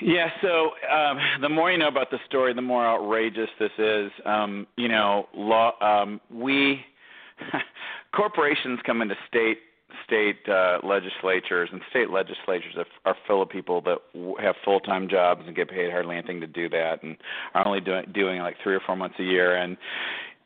Yeah, 0.03 0.29
so 0.43 0.71
um, 0.95 1.19
the 1.41 1.49
more 1.49 1.73
you 1.73 1.79
know 1.79 1.89
about 1.89 2.11
the 2.11 2.19
story, 2.27 2.53
the 2.55 2.63
more 2.63 2.87
outrageous 2.87 3.49
this 3.59 3.71
is. 3.79 4.11
Um, 4.25 4.67
you 4.77 4.89
know, 4.89 5.29
law. 5.35 5.73
Um, 5.81 6.21
we 6.31 6.81
corporations 8.15 8.81
come 8.85 9.03
into 9.03 9.15
state 9.29 9.59
state 10.05 10.37
uh, 10.49 10.79
legislatures 10.83 11.71
and 11.73 11.81
state 11.91 12.11
legislatures 12.11 12.75
are, 12.77 12.87
are 13.05 13.17
full 13.27 13.43
of 13.43 13.49
people 13.49 13.81
that 13.81 13.99
w- 14.13 14.37
have 14.41 14.55
full 14.65 14.81
time 14.81 15.09
jobs 15.09 15.43
and 15.47 15.57
get 15.57 15.71
paid 15.71 15.91
hardly 15.91 16.17
anything 16.17 16.41
to 16.41 16.47
do 16.47 16.69
that 16.69 17.03
and 17.03 17.17
are 17.55 17.67
only 17.67 17.81
doing 17.81 18.05
doing 18.13 18.41
like 18.41 18.57
three 18.63 18.75
or 18.75 18.81
four 18.85 18.97
months 18.97 19.17
a 19.19 19.23
year. 19.23 19.57
And 19.57 19.77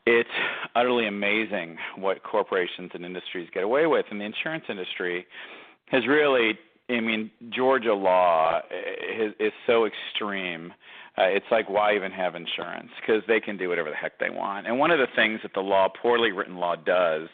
it's 0.07 0.29
utterly 0.75 1.07
amazing 1.07 1.77
what 1.97 2.23
corporations 2.23 2.91
and 2.95 3.05
industries 3.05 3.49
get 3.53 3.63
away 3.63 3.87
with. 3.87 4.07
And 4.11 4.21
the 4.21 4.25
insurance 4.25 4.65
industry 4.69 5.27
has 5.87 6.07
really 6.07 6.59
I 6.89 7.01
mean 7.01 7.31
Georgia 7.51 7.95
law 7.95 8.61
is, 8.71 9.33
is 9.41 9.53
so 9.67 9.87
extreme 9.87 10.73
uh, 11.19 11.25
it's 11.25 11.47
like 11.51 11.69
why 11.69 11.95
even 11.95 12.11
have 12.11 12.35
insurance 12.35 12.91
because 13.01 13.23
they 13.29 13.41
can 13.41 13.57
do 13.57 13.69
whatever 13.69 13.91
the 13.91 13.97
heck 13.97 14.19
they 14.19 14.31
want 14.31 14.67
and 14.67 14.79
one 14.79 14.91
of 14.91 14.99
the 14.99 15.09
things 15.15 15.41
that 15.43 15.53
the 15.55 15.61
law 15.61 15.89
poorly 16.01 16.33
written 16.33 16.57
law 16.57 16.77
does 16.77 17.29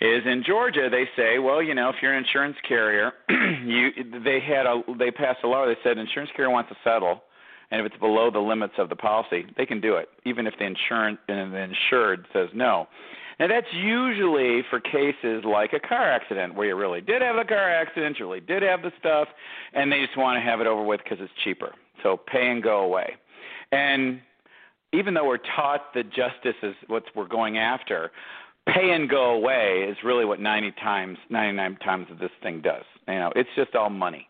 is 0.00 0.22
in 0.26 0.44
Georgia 0.46 0.88
they 0.90 1.08
say, 1.16 1.38
well, 1.38 1.62
you 1.62 1.74
know, 1.74 1.88
if 1.88 1.96
you're 2.00 2.12
an 2.12 2.24
insurance 2.24 2.56
carrier, 2.66 3.12
you 3.64 3.90
they 4.24 4.40
had 4.40 4.66
a 4.66 4.82
they 4.98 5.10
passed 5.10 5.40
a 5.42 5.48
law 5.48 5.66
that 5.66 5.76
said 5.82 5.98
insurance 5.98 6.30
carrier 6.36 6.50
wants 6.50 6.70
to 6.70 6.76
settle, 6.84 7.22
and 7.70 7.80
if 7.80 7.86
it's 7.92 8.00
below 8.00 8.30
the 8.30 8.38
limits 8.38 8.74
of 8.78 8.88
the 8.88 8.96
policy, 8.96 9.46
they 9.56 9.66
can 9.66 9.80
do 9.80 9.96
it, 9.96 10.08
even 10.24 10.46
if 10.46 10.54
the 10.58 10.64
insurance 10.64 11.18
and 11.28 11.52
the 11.52 11.58
insured 11.58 12.26
says 12.32 12.48
no. 12.54 12.86
Now 13.40 13.48
that's 13.48 13.66
usually 13.72 14.62
for 14.70 14.80
cases 14.80 15.44
like 15.44 15.72
a 15.72 15.80
car 15.80 16.10
accident 16.10 16.54
where 16.54 16.68
you 16.68 16.76
really 16.76 17.00
did 17.00 17.22
have 17.22 17.36
a 17.36 17.44
car 17.44 17.68
accident, 17.68 18.18
you 18.18 18.26
really 18.26 18.40
did 18.40 18.62
have 18.62 18.82
the 18.82 18.92
stuff, 19.00 19.28
and 19.74 19.90
they 19.90 20.04
just 20.04 20.16
want 20.16 20.36
to 20.36 20.40
have 20.40 20.60
it 20.60 20.66
over 20.68 20.82
with 20.82 21.00
because 21.02 21.18
it's 21.20 21.32
cheaper. 21.42 21.72
So 22.02 22.16
pay 22.16 22.50
and 22.50 22.62
go 22.62 22.80
away. 22.80 23.14
And 23.72 24.20
even 24.92 25.14
though 25.14 25.26
we're 25.26 25.38
taught 25.38 25.92
that 25.94 26.10
justice 26.10 26.56
is 26.62 26.74
what 26.86 27.04
we're 27.14 27.28
going 27.28 27.58
after, 27.58 28.10
pay 28.66 28.92
and 28.92 29.08
go 29.08 29.30
away 29.30 29.86
is 29.88 29.96
really 30.04 30.24
what 30.24 30.40
90 30.40 30.72
times 30.72 31.18
99 31.30 31.76
times 31.76 32.06
of 32.10 32.18
this 32.18 32.30
thing 32.42 32.60
does. 32.60 32.84
You 33.06 33.14
know 33.14 33.32
it's 33.34 33.48
just 33.56 33.74
all 33.74 33.90
money. 33.90 34.28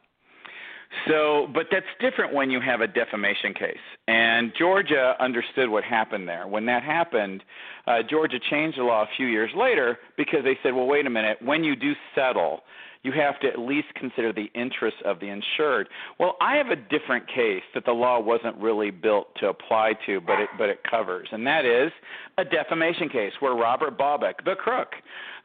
So 1.06 1.48
but 1.52 1.66
that's 1.70 1.86
different 2.00 2.32
when 2.32 2.50
you 2.50 2.60
have 2.60 2.80
a 2.80 2.86
defamation 2.86 3.52
case. 3.54 3.76
And 4.06 4.52
georgia 4.58 5.14
understood 5.20 5.68
what 5.68 5.84
happened 5.84 6.28
there. 6.28 6.46
When 6.46 6.66
that 6.66 6.82
happened 6.82 7.42
uh, 7.86 8.02
georgia 8.08 8.38
changed 8.50 8.78
the 8.78 8.84
law 8.84 9.02
a 9.02 9.08
few 9.16 9.26
years 9.26 9.50
later 9.56 9.98
because 10.16 10.44
they 10.44 10.58
said 10.62 10.74
well 10.74 10.86
wait 10.86 11.06
a 11.06 11.10
minute. 11.10 11.38
When 11.42 11.64
you 11.64 11.74
do 11.74 11.92
settle 12.14 12.60
you 13.02 13.12
have 13.12 13.38
to 13.40 13.48
at 13.48 13.58
least 13.58 13.88
consider 13.94 14.32
the 14.32 14.50
interests 14.54 15.00
of 15.04 15.20
the 15.20 15.26
insured. 15.26 15.88
Well, 16.18 16.36
I 16.40 16.56
have 16.56 16.68
a 16.68 16.76
different 16.76 17.26
case 17.28 17.62
that 17.74 17.84
the 17.84 17.92
law 17.92 18.20
wasn't 18.20 18.56
really 18.56 18.90
built 18.90 19.28
to 19.36 19.48
apply 19.48 19.92
to, 20.06 20.20
but 20.20 20.40
it 20.40 20.48
but 20.58 20.68
it 20.68 20.80
covers, 20.88 21.28
and 21.32 21.46
that 21.46 21.64
is 21.64 21.92
a 22.38 22.44
defamation 22.44 23.08
case 23.08 23.32
where 23.40 23.54
Robert 23.54 23.98
Boback, 23.98 24.44
the 24.44 24.54
crook, 24.54 24.88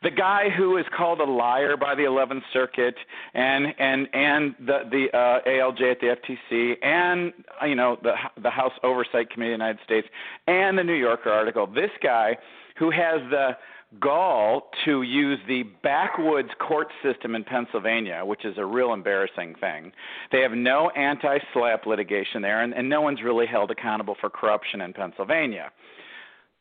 the 0.04 0.12
guy 0.12 0.50
who 0.50 0.78
is 0.78 0.86
called 0.96 1.20
a 1.20 1.24
liar 1.24 1.78
by 1.78 1.96
the 1.96 2.04
11th 2.04 2.42
Circuit 2.52 2.96
and 3.34 3.68
and 3.80 4.08
and 4.14 4.56
the 4.60 4.80
the 4.92 5.18
uh, 5.18 5.40
ALJ 5.48 5.92
at 5.92 6.00
the 6.02 6.16
FTC 6.16 6.74
and 6.84 7.34
you 7.68 7.76
know 7.76 7.98
the 8.04 8.14
the 8.42 8.50
House 8.50 8.74
Oversight 8.84 9.30
Committee 9.30 9.54
of 9.54 9.60
the 9.60 9.64
United 9.64 9.84
States 9.84 10.08
and 10.48 10.78
the 10.78 10.84
New 10.84 10.94
Yorker 10.94 11.30
article. 11.30 11.66
This 11.66 11.92
guy 12.02 12.38
who 12.78 12.92
has 12.92 13.22
the 13.30 13.52
gall 14.00 14.70
to 14.86 15.02
use 15.02 15.40
the 15.48 15.64
backwoods 15.84 16.50
court 16.60 16.88
system 17.04 17.36
in 17.36 17.44
Pennsylvania, 17.44 18.24
which 18.26 18.46
is 18.46 18.58
a 18.58 18.66
real 18.66 18.94
embarrassing 18.94 19.56
thing. 19.60 19.92
They 20.32 20.42
have 20.42 20.52
no 20.52 20.90
anti 20.92 21.40
SLAPP 21.54 21.86
litigation 21.86 22.42
there, 22.42 22.62
and, 22.62 22.74
and 22.74 22.90
no 22.90 23.02
one's 23.02 23.22
really 23.22 23.46
held 23.46 23.72
accountable 23.72 24.16
for 24.20 24.30
corruption 24.30 24.82
in 24.82 24.94
Pennsylvania. 24.94 25.72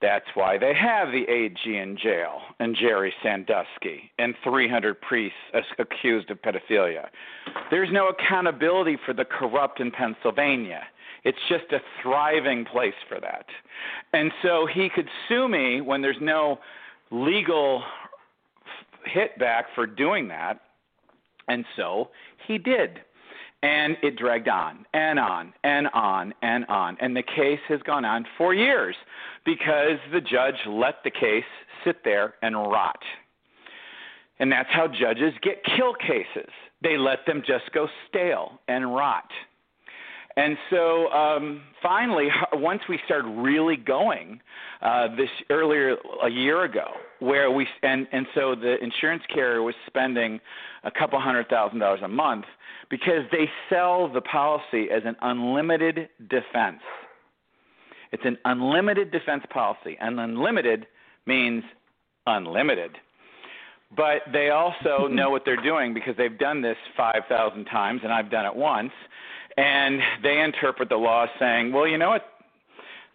That's 0.03 0.27
why 0.35 0.59
they 0.59 0.75
have 0.75 1.13
the 1.13 1.23
AG 1.33 1.61
in 1.65 1.97
jail 1.97 2.41
and 2.59 2.77
Jerry 2.77 3.15
Sandusky 3.23 4.11
and 4.19 4.35
300 4.43 5.01
priests 5.01 5.39
accused 5.79 6.29
of 6.29 6.43
pedophilia. 6.43 7.07
There's 7.71 7.89
no 7.93 8.09
accountability 8.09 8.99
for 9.07 9.15
the 9.15 9.25
corrupt 9.25 9.79
in 9.79 9.93
Pennsylvania. 9.93 10.83
It's 11.25 11.39
just 11.49 11.71
a 11.71 11.79
thriving 12.03 12.65
place 12.65 12.95
for 13.09 13.21
that. 13.21 13.47
And 14.13 14.33
so 14.43 14.67
he 14.67 14.89
could 14.93 15.09
sue 15.29 15.49
me 15.49 15.81
when 15.81 16.03
there's 16.03 16.17
no 16.21 16.59
legal 17.13 17.83
hit 19.05 19.39
back 19.39 19.67
for 19.75 19.87
doing 19.87 20.29
that. 20.29 20.61
And 21.49 21.65
so 21.77 22.11
he 22.47 22.59
did. 22.59 23.01
And 23.63 23.97
it 24.03 24.17
dragged 24.17 24.49
on 24.49 24.85
and 24.93 25.21
on 25.21 25.53
and 25.63 25.87
on 25.95 26.35
and 26.43 26.65
on. 26.67 26.97
And 27.01 27.15
the 27.17 27.23
case 27.23 27.61
has 27.69 27.81
gone 27.83 28.05
on 28.05 28.25
for 28.37 28.55
years 28.55 28.97
because 29.45 29.99
the 30.13 30.21
judge 30.21 30.57
let 30.67 30.97
the 31.05 31.11
case 31.11 31.45
sit 31.85 32.03
there 32.05 32.35
and 32.43 32.57
rot. 32.57 32.99
And 34.41 34.51
that's 34.51 34.69
how 34.71 34.89
judges 34.89 35.33
get 35.43 35.63
kill 35.77 35.95
cases. 35.95 36.51
They 36.83 36.97
let 36.97 37.25
them 37.27 37.43
just 37.47 37.71
go 37.73 37.87
stale 38.09 38.59
and 38.67 38.93
rot. 38.93 39.31
And 40.37 40.57
so 40.71 41.09
um, 41.11 41.63
finally, 41.83 42.29
once 42.55 42.83
we 42.89 42.99
started 43.05 43.29
really 43.29 43.77
going, 43.77 44.41
uh, 44.81 45.09
this 45.17 45.29
earlier 45.51 45.97
a 46.25 46.29
year 46.29 46.65
ago, 46.65 46.89
where 47.21 47.51
we 47.51 47.67
and 47.83 48.07
and 48.13 48.27
so 48.35 48.55
the 48.55 48.83
insurance 48.83 49.23
carrier 49.33 49.63
was 49.63 49.75
spending 49.87 50.41
a 50.85 50.91
couple 50.91 51.21
hundred 51.21 51.49
thousand 51.49 51.79
dollars 51.79 52.01
a 52.03 52.09
month 52.09 52.47
because 52.91 53.25
they 53.31 53.49
sell 53.69 54.13
the 54.13 54.21
policy 54.21 54.89
as 54.91 55.03
an 55.05 55.17
unlimited 55.23 56.09
defense. 56.29 56.81
It's 58.11 58.25
an 58.25 58.39
unlimited 58.45 59.11
defense 59.11 59.45
policy, 59.51 59.97
and 60.01 60.19
unlimited 60.19 60.87
means 61.27 61.63
unlimited. 62.27 62.93
But 63.95 64.23
they 64.33 64.51
also 64.51 65.07
know 65.11 65.31
what 65.31 65.43
they're 65.45 65.63
doing 65.63 65.95
because 65.95 66.17
they've 66.17 66.39
done 66.39 66.61
this 66.61 66.77
5,000 66.97 67.65
times, 67.67 68.01
and 68.05 68.13
I've 68.13 68.31
done 68.31 68.47
it 68.47 68.55
once 68.55 68.93
and 69.57 70.01
they 70.23 70.41
interpret 70.41 70.89
the 70.89 70.97
law 70.97 71.27
saying, 71.39 71.73
well, 71.73 71.87
you 71.87 71.99
know 71.99 72.11
what? 72.11 72.25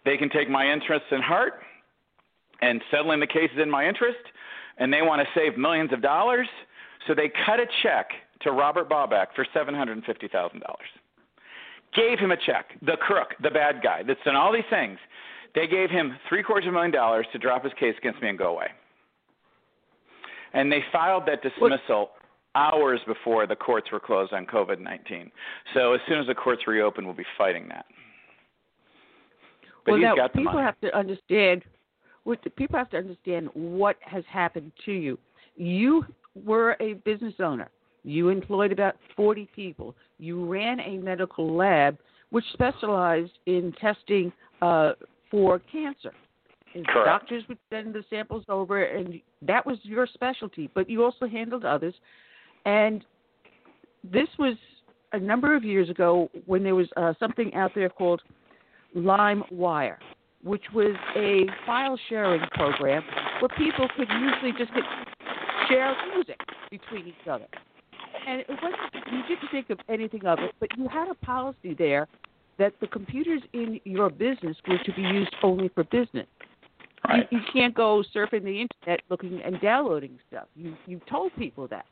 They 0.04 0.16
can 0.16 0.30
take 0.30 0.48
my 0.48 0.70
interests 0.72 1.08
in 1.10 1.20
heart, 1.20 1.54
and 2.60 2.80
settling 2.90 3.20
the 3.20 3.26
case 3.26 3.50
is 3.54 3.62
in 3.62 3.70
my 3.70 3.86
interest, 3.88 4.18
and 4.78 4.92
they 4.92 5.02
want 5.02 5.20
to 5.22 5.28
save 5.38 5.58
millions 5.58 5.92
of 5.92 6.02
dollars, 6.02 6.48
so 7.06 7.14
they 7.14 7.30
cut 7.44 7.60
a 7.60 7.66
check 7.82 8.10
to 8.42 8.52
Robert 8.52 8.88
Boback 8.88 9.26
for 9.34 9.46
$750,000. 9.54 10.62
Gave 11.94 12.18
him 12.18 12.30
a 12.30 12.36
check, 12.36 12.66
the 12.82 12.96
crook, 13.00 13.34
the 13.42 13.50
bad 13.50 13.80
guy 13.82 14.02
that's 14.06 14.20
done 14.24 14.36
all 14.36 14.52
these 14.52 14.62
things. 14.70 14.98
They 15.54 15.66
gave 15.66 15.90
him 15.90 16.16
three 16.28 16.42
quarters 16.42 16.66
of 16.66 16.72
a 16.72 16.74
million 16.74 16.92
dollars 16.92 17.26
to 17.32 17.38
drop 17.38 17.64
his 17.64 17.72
case 17.80 17.94
against 17.98 18.22
me 18.22 18.28
and 18.28 18.38
go 18.38 18.48
away. 18.48 18.68
And 20.52 20.70
they 20.70 20.82
filed 20.92 21.24
that 21.26 21.42
dismissal 21.42 22.10
hours 22.58 23.00
before 23.06 23.46
the 23.46 23.56
courts 23.56 23.88
were 23.92 24.00
closed 24.00 24.32
on 24.32 24.46
COVID 24.46 24.80
19. 24.80 25.30
So 25.74 25.92
as 25.92 26.00
soon 26.08 26.18
as 26.18 26.26
the 26.26 26.34
courts 26.34 26.62
reopen, 26.66 27.04
we'll 27.04 27.14
be 27.14 27.24
fighting 27.36 27.68
that. 27.68 27.86
But 29.84 29.92
well, 29.92 30.00
now 30.00 30.16
got 30.16 30.32
the 30.32 30.38
people 30.38 30.54
money. 30.54 30.66
have 30.66 30.80
to 30.80 30.96
understand. 30.96 31.62
What 32.24 32.40
people 32.56 32.76
have 32.76 32.90
to 32.90 32.98
understand 32.98 33.48
what 33.54 33.96
has 34.02 34.24
happened 34.30 34.72
to 34.84 34.92
you. 34.92 35.18
You 35.56 36.04
were 36.44 36.76
a 36.80 36.94
business 36.94 37.34
owner. 37.38 37.70
You 38.04 38.28
employed 38.28 38.70
about 38.70 38.96
40 39.16 39.48
people. 39.54 39.94
You 40.18 40.44
ran 40.44 40.80
a 40.80 40.98
medical 40.98 41.56
lab 41.56 41.96
which 42.30 42.44
specialized 42.52 43.32
in 43.46 43.72
testing 43.80 44.32
uh, 44.60 44.92
for 45.30 45.58
cancer. 45.72 46.12
And 46.74 46.86
Correct. 46.86 47.06
Doctors 47.06 47.44
would 47.48 47.58
send 47.70 47.94
the 47.94 48.04
samples 48.10 48.44
over, 48.48 48.84
and 48.84 49.20
that 49.42 49.64
was 49.64 49.78
your 49.82 50.06
specialty. 50.06 50.70
But 50.74 50.90
you 50.90 51.02
also 51.02 51.26
handled 51.26 51.64
others. 51.64 51.94
And 52.64 53.04
this 54.04 54.28
was 54.38 54.56
a 55.12 55.18
number 55.18 55.54
of 55.56 55.64
years 55.64 55.88
ago 55.90 56.30
when 56.46 56.62
there 56.62 56.74
was 56.74 56.88
uh, 56.96 57.14
something 57.18 57.54
out 57.54 57.72
there 57.74 57.88
called 57.88 58.22
LimeWire, 58.96 59.96
which 60.42 60.64
was 60.74 60.94
a 61.16 61.46
file 61.66 61.98
sharing 62.08 62.42
program 62.52 63.02
where 63.40 63.48
people 63.56 63.88
could 63.96 64.08
usually 64.08 64.52
just 64.52 64.72
get, 64.74 64.84
share 65.68 65.94
music 66.14 66.38
between 66.70 67.08
each 67.08 67.28
other. 67.30 67.46
And 68.26 68.40
it 68.40 68.46
wasn't, 68.48 69.06
you 69.12 69.22
didn't 69.28 69.50
think 69.50 69.70
of 69.70 69.78
anything 69.88 70.26
of 70.26 70.38
it, 70.40 70.52
but 70.60 70.68
you 70.76 70.88
had 70.88 71.08
a 71.08 71.14
policy 71.14 71.74
there 71.78 72.06
that 72.58 72.74
the 72.80 72.86
computers 72.88 73.40
in 73.52 73.80
your 73.84 74.10
business 74.10 74.56
were 74.66 74.78
to 74.78 74.92
be 74.92 75.02
used 75.02 75.34
only 75.42 75.68
for 75.68 75.84
business. 75.84 76.26
Right. 77.08 77.26
You, 77.30 77.38
you 77.38 77.44
can't 77.52 77.74
go 77.74 78.02
surfing 78.14 78.42
the 78.42 78.62
internet 78.62 79.00
looking 79.08 79.40
and 79.42 79.60
downloading 79.60 80.18
stuff. 80.28 80.46
You 80.56 80.74
you 80.86 81.00
told 81.08 81.34
people 81.36 81.68
that 81.68 81.86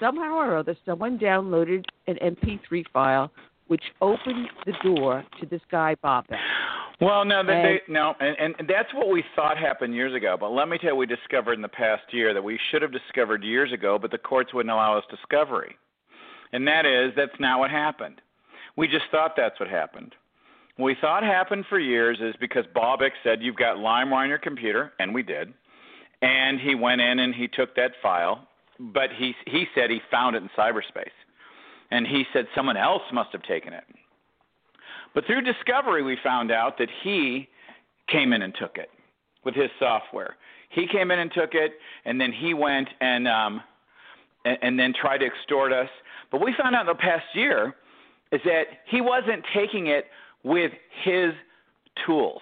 somehow 0.00 0.34
or 0.34 0.56
other, 0.56 0.76
someone 0.84 1.18
downloaded 1.18 1.84
an 2.06 2.16
MP3 2.16 2.84
file 2.92 3.30
which 3.70 3.84
opened 4.00 4.48
the 4.66 4.72
door 4.82 5.24
to 5.38 5.46
this 5.46 5.60
guy 5.70 5.94
Bob. 6.02 6.24
Well, 7.00 7.24
no, 7.24 7.44
that 7.44 7.52
And- 7.52 7.64
they, 7.64 7.80
no, 7.86 8.14
and, 8.18 8.56
and 8.58 8.68
that's 8.68 8.92
what 8.92 9.08
we 9.10 9.22
thought 9.36 9.56
happened 9.56 9.94
years 9.94 10.12
ago. 10.12 10.36
But 10.38 10.50
let 10.50 10.68
me 10.68 10.76
tell 10.76 10.90
you, 10.90 10.96
we 10.96 11.06
discovered 11.06 11.52
in 11.52 11.62
the 11.62 11.68
past 11.68 12.02
year 12.12 12.34
that 12.34 12.42
we 12.42 12.58
should 12.70 12.82
have 12.82 12.90
discovered 12.90 13.44
years 13.44 13.72
ago, 13.72 13.96
but 13.96 14.10
the 14.10 14.18
courts 14.18 14.52
wouldn't 14.52 14.72
allow 14.72 14.98
us 14.98 15.04
discovery. 15.08 15.76
And 16.52 16.66
that 16.66 16.84
is, 16.84 17.12
that's 17.16 17.38
not 17.38 17.60
what 17.60 17.70
happened. 17.70 18.20
We 18.76 18.88
just 18.88 19.04
thought 19.12 19.34
that's 19.36 19.60
what 19.60 19.68
happened. 19.68 20.16
What 20.76 20.86
we 20.86 20.96
thought 21.00 21.22
happened 21.22 21.66
for 21.68 21.78
years 21.78 22.18
is 22.20 22.34
because 22.40 22.64
Boback 22.74 23.12
said 23.22 23.40
you've 23.40 23.54
got 23.54 23.76
LimeWire 23.76 24.12
on 24.12 24.28
your 24.28 24.38
computer, 24.38 24.92
and 24.98 25.14
we 25.14 25.22
did. 25.22 25.54
And 26.22 26.58
he 26.58 26.74
went 26.74 27.00
in 27.00 27.20
and 27.20 27.32
he 27.34 27.46
took 27.46 27.76
that 27.76 27.92
file, 28.02 28.48
but 28.80 29.10
he 29.16 29.34
he 29.46 29.66
said 29.74 29.90
he 29.90 30.00
found 30.10 30.36
it 30.36 30.42
in 30.42 30.48
cyberspace, 30.56 31.10
and 31.90 32.06
he 32.06 32.24
said 32.32 32.46
someone 32.54 32.76
else 32.76 33.02
must 33.12 33.30
have 33.32 33.42
taken 33.42 33.72
it. 33.72 33.84
But 35.14 35.26
through 35.26 35.42
discovery, 35.42 36.02
we 36.02 36.16
found 36.22 36.50
out 36.50 36.78
that 36.78 36.88
he 37.02 37.48
came 38.08 38.32
in 38.32 38.42
and 38.42 38.54
took 38.58 38.78
it 38.78 38.90
with 39.44 39.54
his 39.54 39.70
software. 39.78 40.36
He 40.70 40.86
came 40.86 41.10
in 41.10 41.18
and 41.18 41.30
took 41.32 41.54
it, 41.54 41.72
and 42.04 42.20
then 42.20 42.32
he 42.32 42.54
went 42.54 42.88
and 43.00 43.28
um, 43.28 43.60
and, 44.44 44.58
and 44.62 44.78
then 44.78 44.94
tried 44.98 45.18
to 45.18 45.26
extort 45.26 45.72
us. 45.72 45.88
But 46.30 46.42
we 46.44 46.54
found 46.60 46.74
out 46.74 46.82
in 46.82 46.86
the 46.86 46.94
past 46.94 47.24
year 47.34 47.74
is 48.32 48.40
that 48.44 48.64
he 48.86 49.00
wasn't 49.00 49.44
taking 49.52 49.88
it 49.88 50.06
with 50.44 50.72
his 51.02 51.32
tools. 52.06 52.40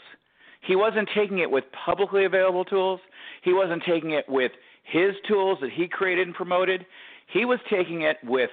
He 0.60 0.76
wasn't 0.76 1.08
taking 1.14 1.38
it 1.38 1.50
with 1.50 1.64
publicly 1.84 2.26
available 2.26 2.64
tools. 2.64 3.00
He 3.42 3.54
wasn't 3.54 3.82
taking 3.86 4.10
it 4.10 4.28
with 4.28 4.52
his 4.90 5.14
tools 5.26 5.58
that 5.60 5.70
he 5.70 5.86
created 5.88 6.26
and 6.26 6.34
promoted. 6.34 6.86
He 7.32 7.44
was 7.44 7.58
taking 7.70 8.02
it 8.02 8.16
with 8.24 8.50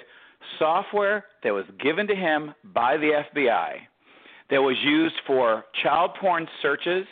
software 0.60 1.26
that 1.44 1.54
was 1.54 1.66
given 1.80 2.08
to 2.08 2.16
him 2.16 2.54
by 2.74 2.98
the 2.98 3.24
FBI 3.36 3.78
that 4.50 4.62
was 4.62 4.76
used 4.84 5.16
for 5.26 5.66
child 5.82 6.12
porn 6.20 6.48
searches 6.62 7.06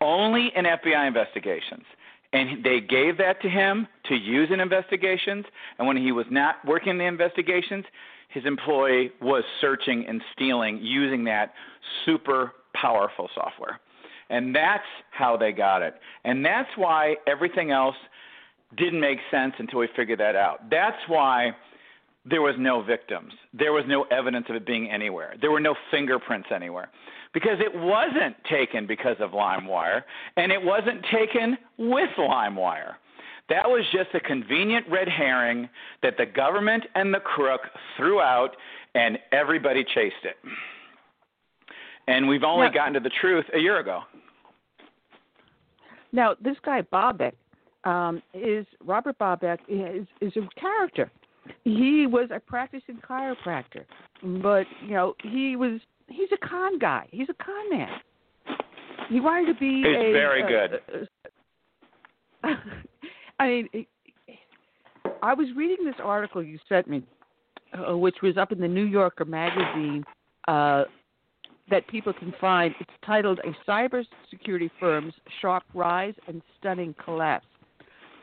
only 0.00 0.52
in 0.54 0.64
FBI 0.64 1.06
investigations. 1.06 1.84
And 2.32 2.62
they 2.62 2.80
gave 2.80 3.16
that 3.18 3.40
to 3.42 3.48
him 3.48 3.88
to 4.06 4.14
use 4.14 4.50
in 4.52 4.60
investigations. 4.60 5.46
And 5.78 5.88
when 5.88 5.96
he 5.96 6.12
was 6.12 6.26
not 6.30 6.56
working 6.66 6.90
in 6.90 6.98
the 6.98 7.04
investigations, 7.04 7.84
his 8.28 8.44
employee 8.44 9.10
was 9.22 9.44
searching 9.60 10.04
and 10.06 10.20
stealing 10.34 10.78
using 10.82 11.24
that 11.24 11.54
super 12.04 12.52
powerful 12.74 13.30
software. 13.34 13.80
And 14.28 14.54
that's 14.54 14.84
how 15.10 15.38
they 15.38 15.52
got 15.52 15.80
it. 15.80 15.94
And 16.24 16.44
that's 16.44 16.68
why 16.76 17.16
everything 17.26 17.70
else 17.70 17.96
didn't 18.76 19.00
make 19.00 19.18
sense 19.30 19.54
until 19.58 19.80
we 19.80 19.88
figured 19.96 20.20
that 20.20 20.36
out. 20.36 20.70
That's 20.70 20.96
why 21.06 21.52
there 22.24 22.42
was 22.42 22.54
no 22.58 22.82
victims. 22.82 23.32
There 23.54 23.72
was 23.72 23.84
no 23.86 24.02
evidence 24.04 24.46
of 24.48 24.56
it 24.56 24.66
being 24.66 24.90
anywhere. 24.90 25.34
There 25.40 25.50
were 25.50 25.60
no 25.60 25.74
fingerprints 25.90 26.48
anywhere. 26.54 26.90
Because 27.32 27.58
it 27.60 27.74
wasn't 27.74 28.36
taken 28.50 28.86
because 28.86 29.16
of 29.20 29.30
LimeWire, 29.30 30.02
and 30.36 30.50
it 30.50 30.62
wasn't 30.62 31.04
taken 31.12 31.56
with 31.76 32.10
LimeWire. 32.18 32.94
That 33.48 33.68
was 33.68 33.84
just 33.92 34.14
a 34.14 34.20
convenient 34.20 34.86
red 34.88 35.08
herring 35.08 35.68
that 36.02 36.16
the 36.18 36.26
government 36.26 36.84
and 36.94 37.14
the 37.14 37.20
crook 37.20 37.62
threw 37.96 38.20
out, 38.20 38.56
and 38.94 39.18
everybody 39.32 39.84
chased 39.84 40.24
it. 40.24 40.36
And 42.06 42.28
we've 42.28 42.44
only 42.44 42.66
Yeah. 42.66 42.72
gotten 42.72 42.94
to 42.94 43.00
the 43.00 43.10
truth 43.10 43.48
a 43.52 43.58
year 43.58 43.78
ago. 43.78 44.04
Now, 46.12 46.34
this 46.40 46.58
guy 46.60 46.82
Boback 46.82 47.34
um, 47.88 48.22
is 48.34 48.66
Robert 48.84 49.18
Boback 49.18 49.58
is 49.68 50.06
is 50.20 50.32
a 50.36 50.60
character. 50.60 51.10
He 51.64 52.06
was 52.06 52.28
a 52.32 52.38
practicing 52.38 52.98
chiropractor, 52.98 53.84
but 54.42 54.66
you 54.82 54.94
know 54.94 55.14
he 55.22 55.56
was 55.56 55.80
he's 56.08 56.28
a 56.32 56.46
con 56.46 56.78
guy. 56.78 57.06
He's 57.10 57.28
a 57.30 57.44
con 57.44 57.70
man. 57.70 57.88
He 59.08 59.20
wanted 59.20 59.54
to 59.54 59.58
be. 59.58 59.76
He's 59.76 59.86
a, 59.86 60.12
very 60.12 60.42
a- 60.42 60.46
good. 60.46 61.06
a- 62.44 62.48
I 63.40 63.46
mean, 63.46 63.86
I 65.22 65.32
was 65.34 65.48
reading 65.56 65.84
this 65.84 65.94
article 66.02 66.42
you 66.42 66.58
sent 66.68 66.88
me, 66.88 67.02
uh, 67.72 67.96
which 67.96 68.16
was 68.22 68.36
up 68.36 68.52
in 68.52 68.60
the 68.60 68.68
New 68.68 68.84
Yorker 68.84 69.24
magazine 69.24 70.04
uh, 70.46 70.84
that 71.70 71.86
people 71.88 72.12
can 72.12 72.34
find. 72.38 72.74
It's 72.80 72.90
titled 73.06 73.40
"A 73.40 73.70
Cybersecurity 73.70 74.70
Firm's 74.78 75.14
Sharp 75.40 75.64
Rise 75.72 76.14
and 76.26 76.42
Stunning 76.58 76.94
Collapse." 77.02 77.46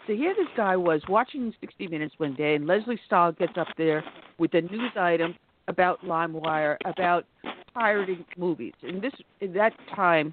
So 0.07 0.13
here, 0.13 0.35
this 0.37 0.47
guy 0.55 0.75
was 0.75 1.01
watching 1.09 1.51
60 1.59 1.87
Minutes 1.87 2.13
one 2.17 2.35
day, 2.35 2.53
and 2.53 2.67
Lesley 2.67 2.99
Stahl 3.07 3.31
gets 3.31 3.57
up 3.57 3.67
there 3.75 4.03
with 4.37 4.53
a 4.53 4.61
news 4.61 4.91
item 4.95 5.35
about 5.67 5.99
LimeWire, 6.05 6.77
about 6.85 7.25
pirating 7.73 8.23
movies, 8.37 8.73
and 8.83 9.01
this 9.01 9.13
at 9.41 9.53
that 9.55 9.73
time 9.95 10.31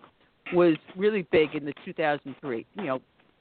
was 0.52 0.76
really 0.94 1.26
big 1.32 1.54
in 1.54 1.64
the 1.64 1.72
2003. 1.86 2.66
You 2.74 2.84
know, 2.84 3.00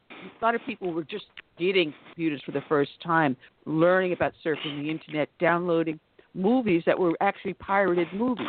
a 0.09 0.45
lot 0.45 0.55
of 0.55 0.61
people 0.65 0.93
were 0.93 1.03
just 1.03 1.25
getting 1.59 1.93
computers 2.07 2.41
for 2.45 2.53
the 2.53 2.63
first 2.69 2.91
time, 3.03 3.35
learning 3.65 4.13
about 4.13 4.31
surfing 4.45 4.81
the 4.81 4.89
internet, 4.89 5.27
downloading 5.37 5.99
movies 6.33 6.83
that 6.85 6.97
were 6.97 7.11
actually 7.19 7.55
pirated 7.55 8.07
movies. 8.13 8.47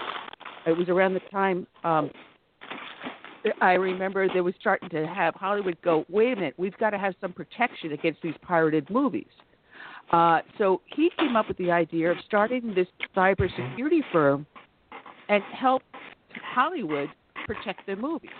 It 0.67 0.77
was 0.77 0.89
around 0.89 1.15
the 1.15 1.21
time 1.33 1.67
um, 1.83 2.11
I 3.60 3.73
remember 3.73 4.28
they 4.32 4.40
were 4.40 4.55
starting 4.60 4.89
to 4.90 5.06
have 5.06 5.35
Hollywood 5.35 5.77
go, 5.82 6.05
wait 6.09 6.32
a 6.32 6.36
minute, 6.36 6.55
we've 6.56 6.77
got 6.78 6.90
to 6.90 6.98
have 6.98 7.14
some 7.20 7.32
protection 7.32 7.93
against 7.93 8.23
these 8.23 8.35
pirated 8.43 8.89
movies. 8.90 9.27
Uh, 10.12 10.40
so 10.59 10.81
he 10.94 11.10
came 11.19 11.36
up 11.36 11.48
with 11.48 11.56
the 11.56 11.70
idea 11.70 12.10
of 12.10 12.16
starting 12.27 12.74
this 12.74 12.86
cybersecurity 13.16 14.01
firm 14.12 14.47
and 15.28 15.43
help 15.55 15.82
Hollywood 16.55 17.09
protect 17.47 17.86
their 17.86 17.97
movies. 17.97 18.31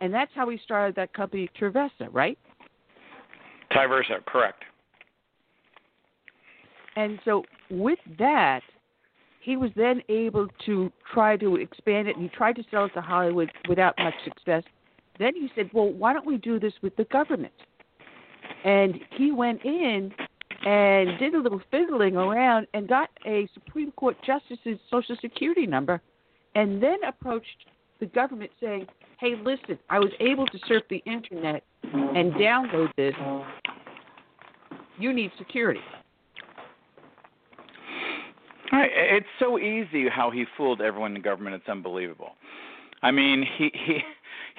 And 0.00 0.14
that's 0.14 0.30
how 0.34 0.48
he 0.48 0.58
started 0.64 0.94
that 0.96 1.12
company, 1.12 1.50
Trevesa, 1.60 2.08
right? 2.12 2.38
Tiversa, 3.72 4.24
correct. 4.26 4.62
And 6.96 7.18
so 7.24 7.44
with 7.70 7.98
that, 8.18 8.62
he 9.40 9.56
was 9.56 9.70
then 9.76 10.02
able 10.08 10.48
to 10.66 10.92
try 11.12 11.36
to 11.36 11.56
expand 11.56 12.08
it, 12.08 12.16
and 12.16 12.22
he 12.22 12.36
tried 12.36 12.56
to 12.56 12.64
sell 12.70 12.86
it 12.86 12.94
to 12.94 13.00
Hollywood 13.00 13.50
without 13.68 13.94
much 13.98 14.14
success. 14.24 14.62
Then 15.18 15.34
he 15.34 15.50
said, 15.54 15.70
"Well, 15.72 15.90
why 15.90 16.12
don't 16.12 16.26
we 16.26 16.36
do 16.38 16.58
this 16.58 16.74
with 16.82 16.94
the 16.96 17.04
government?" 17.04 17.54
And 18.64 19.00
he 19.10 19.30
went 19.30 19.64
in 19.64 20.12
and 20.64 21.18
did 21.18 21.34
a 21.34 21.38
little 21.38 21.62
fiddling 21.70 22.16
around 22.16 22.66
and 22.74 22.88
got 22.88 23.10
a 23.24 23.46
Supreme 23.54 23.92
Court 23.92 24.16
justice's 24.22 24.78
Social 24.90 25.16
Security 25.16 25.66
number, 25.66 26.00
and 26.54 26.82
then 26.82 27.02
approached 27.04 27.66
the 28.00 28.06
government 28.06 28.50
saying, 28.60 28.86
"Hey, 29.18 29.34
listen, 29.36 29.78
I 29.88 29.98
was 29.98 30.12
able 30.20 30.46
to 30.46 30.58
surf 30.66 30.82
the 30.88 31.02
internet 31.06 31.64
and 31.92 32.32
download 32.34 32.92
this. 32.96 33.14
You 34.98 35.12
need 35.12 35.32
security." 35.38 35.82
Right. 38.72 38.90
It's 38.92 39.26
so 39.38 39.58
easy 39.58 40.08
how 40.08 40.30
he 40.30 40.44
fooled 40.56 40.80
everyone 40.80 41.16
in 41.16 41.22
government. 41.22 41.56
It's 41.56 41.68
unbelievable. 41.68 42.32
I 43.02 43.10
mean, 43.10 43.46
he 43.56 43.70
he 43.72 44.00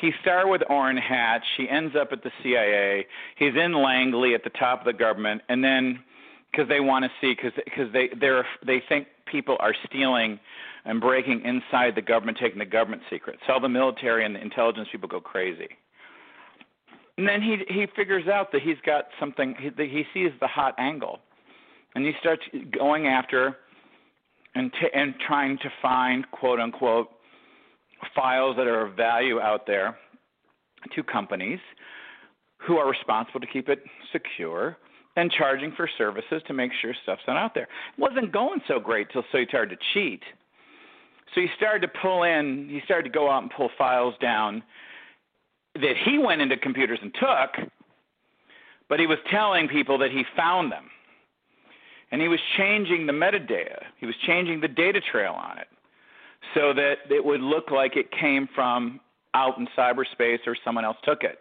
he 0.02 0.12
started 0.22 0.50
with 0.50 0.62
Orrin 0.70 0.98
Hatch. 0.98 1.44
He 1.58 1.70
ends 1.70 1.96
up 1.96 2.10
at 2.12 2.24
the 2.24 2.32
CIA. 2.42 3.06
He's 3.38 3.54
in 3.56 3.74
Langley 3.74 4.34
at 4.34 4.44
the 4.44 4.50
top 4.52 4.80
of 4.80 4.86
the 4.86 4.94
government, 4.94 5.42
and 5.50 5.64
then 5.64 6.00
because 6.52 6.68
they 6.68 6.80
want 6.80 7.06
to 7.06 7.12
see 7.22 7.36
because 7.36 7.52
because 7.66 7.92
they 7.94 8.10
they're 8.20 8.46
they 8.66 8.82
think 8.90 9.08
people 9.26 9.58
are 9.60 9.76
stealing 9.88 10.40
and 10.86 11.02
breaking 11.02 11.42
inside 11.44 11.94
the 11.96 12.02
government, 12.02 12.38
taking 12.42 12.60
the 12.60 12.66
government 12.66 13.02
secrets. 13.10 13.40
So 13.46 13.60
the 13.62 13.70
military 13.70 14.26
and 14.26 14.36
the 14.36 14.42
intelligence 14.42 14.88
people 14.92 15.10
go 15.10 15.20
crazy. 15.20 15.68
And 17.18 17.28
then 17.28 17.42
he 17.42 17.58
he 17.68 17.86
figures 17.96 18.28
out 18.28 18.52
that 18.54 18.62
he's 18.62 18.78
got 18.86 19.06
something. 19.20 19.56
He, 19.60 19.70
he 19.86 20.04
sees 20.14 20.32
the 20.40 20.48
hot 20.48 20.74
angle, 20.78 21.20
and 21.94 22.06
he 22.06 22.14
starts 22.20 22.44
going 22.72 23.08
after 23.08 23.58
and 24.56 24.72
t- 24.74 24.90
and 24.94 25.14
trying 25.26 25.58
to 25.60 25.70
find 25.82 26.30
quote 26.32 26.60
unquote 26.60 27.10
files 28.16 28.56
that 28.58 28.68
are 28.68 28.88
of 28.88 28.96
value 28.96 29.40
out 29.40 29.68
there 29.68 29.98
to 30.96 31.04
companies 31.04 31.60
who 32.58 32.78
are 32.78 32.90
responsible 32.90 33.40
to 33.40 33.48
keep 33.48 33.70
it 33.70 33.84
secure 34.12 34.78
and 35.16 35.32
charging 35.32 35.72
for 35.74 35.90
services 35.98 36.42
to 36.48 36.54
make 36.54 36.72
sure 36.82 36.94
stuff's 37.04 37.22
not 37.28 37.38
out 37.38 37.54
there. 37.54 37.64
It 37.64 38.00
wasn't 38.00 38.32
going 38.32 38.62
so 38.68 38.80
great 38.80 39.08
till 39.12 39.24
so 39.32 39.40
he 39.40 39.46
started 39.48 39.78
to 39.78 39.86
cheat. 39.94 40.22
So 41.36 41.42
he 41.42 41.48
started 41.58 41.82
to 41.82 42.00
pull 42.02 42.24
in, 42.24 42.68
he 42.70 42.82
started 42.86 43.04
to 43.04 43.10
go 43.10 43.30
out 43.30 43.44
and 43.44 43.52
pull 43.52 43.70
files 43.78 44.16
down 44.22 44.64
that 45.76 45.96
he 46.06 46.18
went 46.18 46.42
into 46.42 46.58
computers 46.58 47.00
and 47.02 47.14
took, 47.14 47.70
but 48.88 49.00
he 49.00 49.06
was 49.06 49.20
telling 49.30 49.68
people 49.68 49.98
that 50.00 50.12
he 50.12 50.24
found 50.36 50.72
them 50.72 50.86
and 52.12 52.22
he 52.22 52.28
was 52.28 52.40
changing 52.58 53.06
the 53.06 53.14
metadata. 53.14 53.84
He 54.00 54.06
was 54.06 54.16
changing 54.26 54.62
the 54.62 54.68
data 54.68 55.00
trail 55.12 55.34
on 55.34 55.58
it 55.58 55.68
so 56.54 56.74
that 56.74 56.96
it 57.10 57.24
would 57.24 57.42
look 57.42 57.72
like 57.72 57.96
it 57.96 58.08
came 58.12 58.48
from 58.56 59.00
out 59.34 59.58
in 59.58 59.68
cyberspace 59.78 60.40
or 60.48 60.56
someone 60.66 60.86
else 60.86 60.98
took 61.04 61.24
it. 61.24 61.40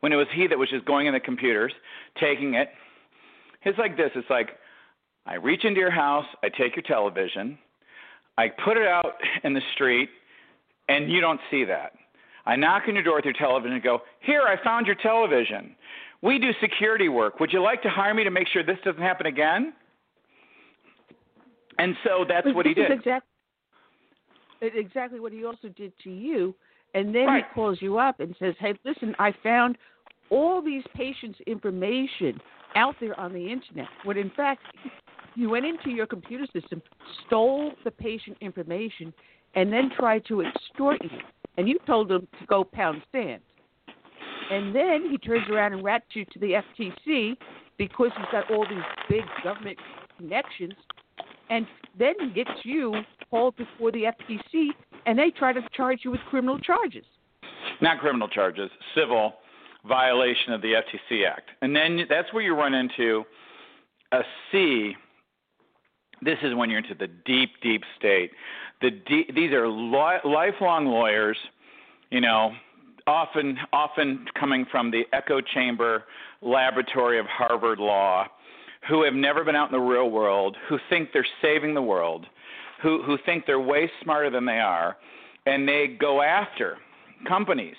When 0.00 0.12
it 0.12 0.16
was 0.16 0.28
he 0.32 0.46
that 0.46 0.56
was 0.58 0.70
just 0.70 0.84
going 0.84 1.06
in 1.06 1.14
the 1.14 1.20
computers, 1.20 1.72
taking 2.20 2.54
it. 2.54 2.68
It's 3.62 3.78
like 3.78 3.96
this. 3.96 4.10
It's 4.14 4.30
like 4.30 4.50
I 5.26 5.34
reach 5.34 5.64
into 5.64 5.80
your 5.80 5.90
house, 5.90 6.26
I 6.42 6.48
take 6.48 6.76
your 6.76 6.84
television, 6.86 7.58
I 8.36 8.48
put 8.64 8.76
it 8.76 8.86
out 8.86 9.14
in 9.42 9.52
the 9.52 9.60
street, 9.74 10.08
and 10.88 11.10
you 11.10 11.20
don't 11.20 11.40
see 11.50 11.64
that. 11.64 11.92
I 12.46 12.56
knock 12.56 12.84
on 12.88 12.94
your 12.94 13.02
door 13.02 13.16
with 13.16 13.24
your 13.24 13.34
television 13.34 13.74
and 13.74 13.82
go, 13.82 14.00
Here, 14.20 14.42
I 14.42 14.62
found 14.62 14.86
your 14.86 14.96
television. 14.96 15.74
We 16.22 16.38
do 16.38 16.50
security 16.60 17.08
work. 17.08 17.40
Would 17.40 17.52
you 17.52 17.62
like 17.62 17.82
to 17.82 17.90
hire 17.90 18.14
me 18.14 18.24
to 18.24 18.30
make 18.30 18.48
sure 18.48 18.62
this 18.62 18.78
doesn't 18.84 19.02
happen 19.02 19.26
again? 19.26 19.72
And 21.78 21.96
so 22.04 22.24
that's 22.28 22.44
But 22.44 22.54
what 22.54 22.66
he 22.66 22.74
did. 22.74 22.90
Exact, 22.90 23.26
exactly 24.60 25.20
what 25.20 25.32
he 25.32 25.44
also 25.44 25.68
did 25.68 25.92
to 26.04 26.10
you. 26.10 26.54
And 26.94 27.14
then 27.14 27.26
Right. 27.26 27.46
he 27.46 27.54
calls 27.54 27.80
you 27.80 27.98
up 27.98 28.20
and 28.20 28.34
says, 28.36 28.56
"Hey, 28.58 28.74
listen, 28.84 29.14
I 29.18 29.32
found 29.32 29.78
all 30.30 30.60
these 30.60 30.86
patients' 30.88 31.40
information 31.42 32.40
out 32.74 32.98
there 33.00 33.18
on 33.18 33.32
the 33.32 33.50
internet. 33.50 33.88
When 34.04 34.16
in 34.16 34.30
fact, 34.30 34.62
you 35.34 35.50
went 35.50 35.64
into 35.66 35.90
your 35.90 36.06
computer 36.06 36.46
system, 36.46 36.82
stole 37.26 37.72
the 37.84 37.90
patient 37.90 38.36
information, 38.40 39.12
and 39.54 39.72
then 39.72 39.90
tried 39.90 40.24
to 40.26 40.42
extort 40.42 41.02
you. 41.02 41.20
And 41.56 41.68
you 41.68 41.78
told 41.86 42.10
him 42.10 42.26
to 42.40 42.46
go 42.46 42.64
pound 42.64 43.02
sand. 43.12 43.42
And 44.50 44.74
then 44.74 45.10
he 45.10 45.18
turns 45.18 45.48
around 45.48 45.74
and 45.74 45.84
rats 45.84 46.06
you 46.14 46.24
to 46.24 46.38
the 46.38 46.54
FTC 46.54 47.36
because 47.76 48.10
he's 48.16 48.26
got 48.32 48.50
all 48.50 48.66
these 48.68 48.84
big 49.08 49.24
government 49.44 49.78
connections 50.16 50.74
and 51.50 51.66
then 51.98 52.14
gets 52.34 52.50
you 52.64 52.94
hauled 53.30 53.56
before 53.56 53.92
the 53.92 54.04
FTC, 54.04 54.68
and 55.06 55.18
they 55.18 55.30
try 55.30 55.52
to 55.52 55.60
charge 55.74 56.00
you 56.04 56.10
with 56.10 56.20
criminal 56.30 56.58
charges. 56.58 57.04
not 57.80 57.98
criminal 57.98 58.28
charges, 58.28 58.70
civil 58.94 59.34
violation 59.86 60.52
of 60.52 60.60
the 60.62 60.72
FTC 60.74 61.26
Act. 61.26 61.50
And 61.62 61.74
then 61.74 62.06
that's 62.08 62.32
where 62.32 62.42
you 62.42 62.54
run 62.54 62.74
into 62.74 63.24
a 64.12 64.22
C. 64.50 64.94
This 66.20 66.38
is 66.42 66.54
when 66.54 66.68
you're 66.70 66.80
into 66.80 66.94
the 66.94 67.08
deep, 67.24 67.50
deep 67.62 67.82
state. 67.98 68.32
The 68.80 68.90
de- 68.90 69.30
these 69.34 69.52
are 69.52 69.68
li- 69.68 70.20
lifelong 70.24 70.86
lawyers, 70.86 71.36
you 72.10 72.20
know, 72.20 72.52
often 73.06 73.58
often 73.72 74.26
coming 74.38 74.66
from 74.70 74.90
the 74.90 75.04
echo 75.12 75.40
chamber 75.40 76.04
laboratory 76.42 77.18
of 77.18 77.26
Harvard 77.26 77.78
Law, 77.78 78.26
who 78.88 79.02
have 79.04 79.14
never 79.14 79.44
been 79.44 79.56
out 79.56 79.68
in 79.68 79.72
the 79.72 79.84
real 79.84 80.10
world, 80.10 80.56
who 80.68 80.78
think 80.88 81.10
they're 81.12 81.26
saving 81.42 81.74
the 81.74 81.82
world, 81.82 82.26
who 82.82 83.02
who 83.02 83.18
think 83.26 83.44
they're 83.46 83.60
way 83.60 83.90
smarter 84.02 84.30
than 84.30 84.44
they 84.44 84.58
are, 84.58 84.96
and 85.46 85.68
they 85.68 85.96
go 85.98 86.22
after 86.22 86.78
companies 87.26 87.76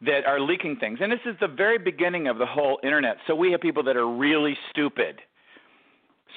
that 0.00 0.24
are 0.26 0.40
leaking 0.40 0.76
things. 0.76 0.98
And 1.00 1.12
this 1.12 1.20
is 1.26 1.36
the 1.40 1.48
very 1.48 1.78
beginning 1.78 2.26
of 2.26 2.38
the 2.38 2.46
whole 2.46 2.80
internet. 2.82 3.18
So 3.26 3.34
we 3.34 3.52
have 3.52 3.60
people 3.60 3.82
that 3.84 3.96
are 3.96 4.08
really 4.08 4.56
stupid, 4.70 5.20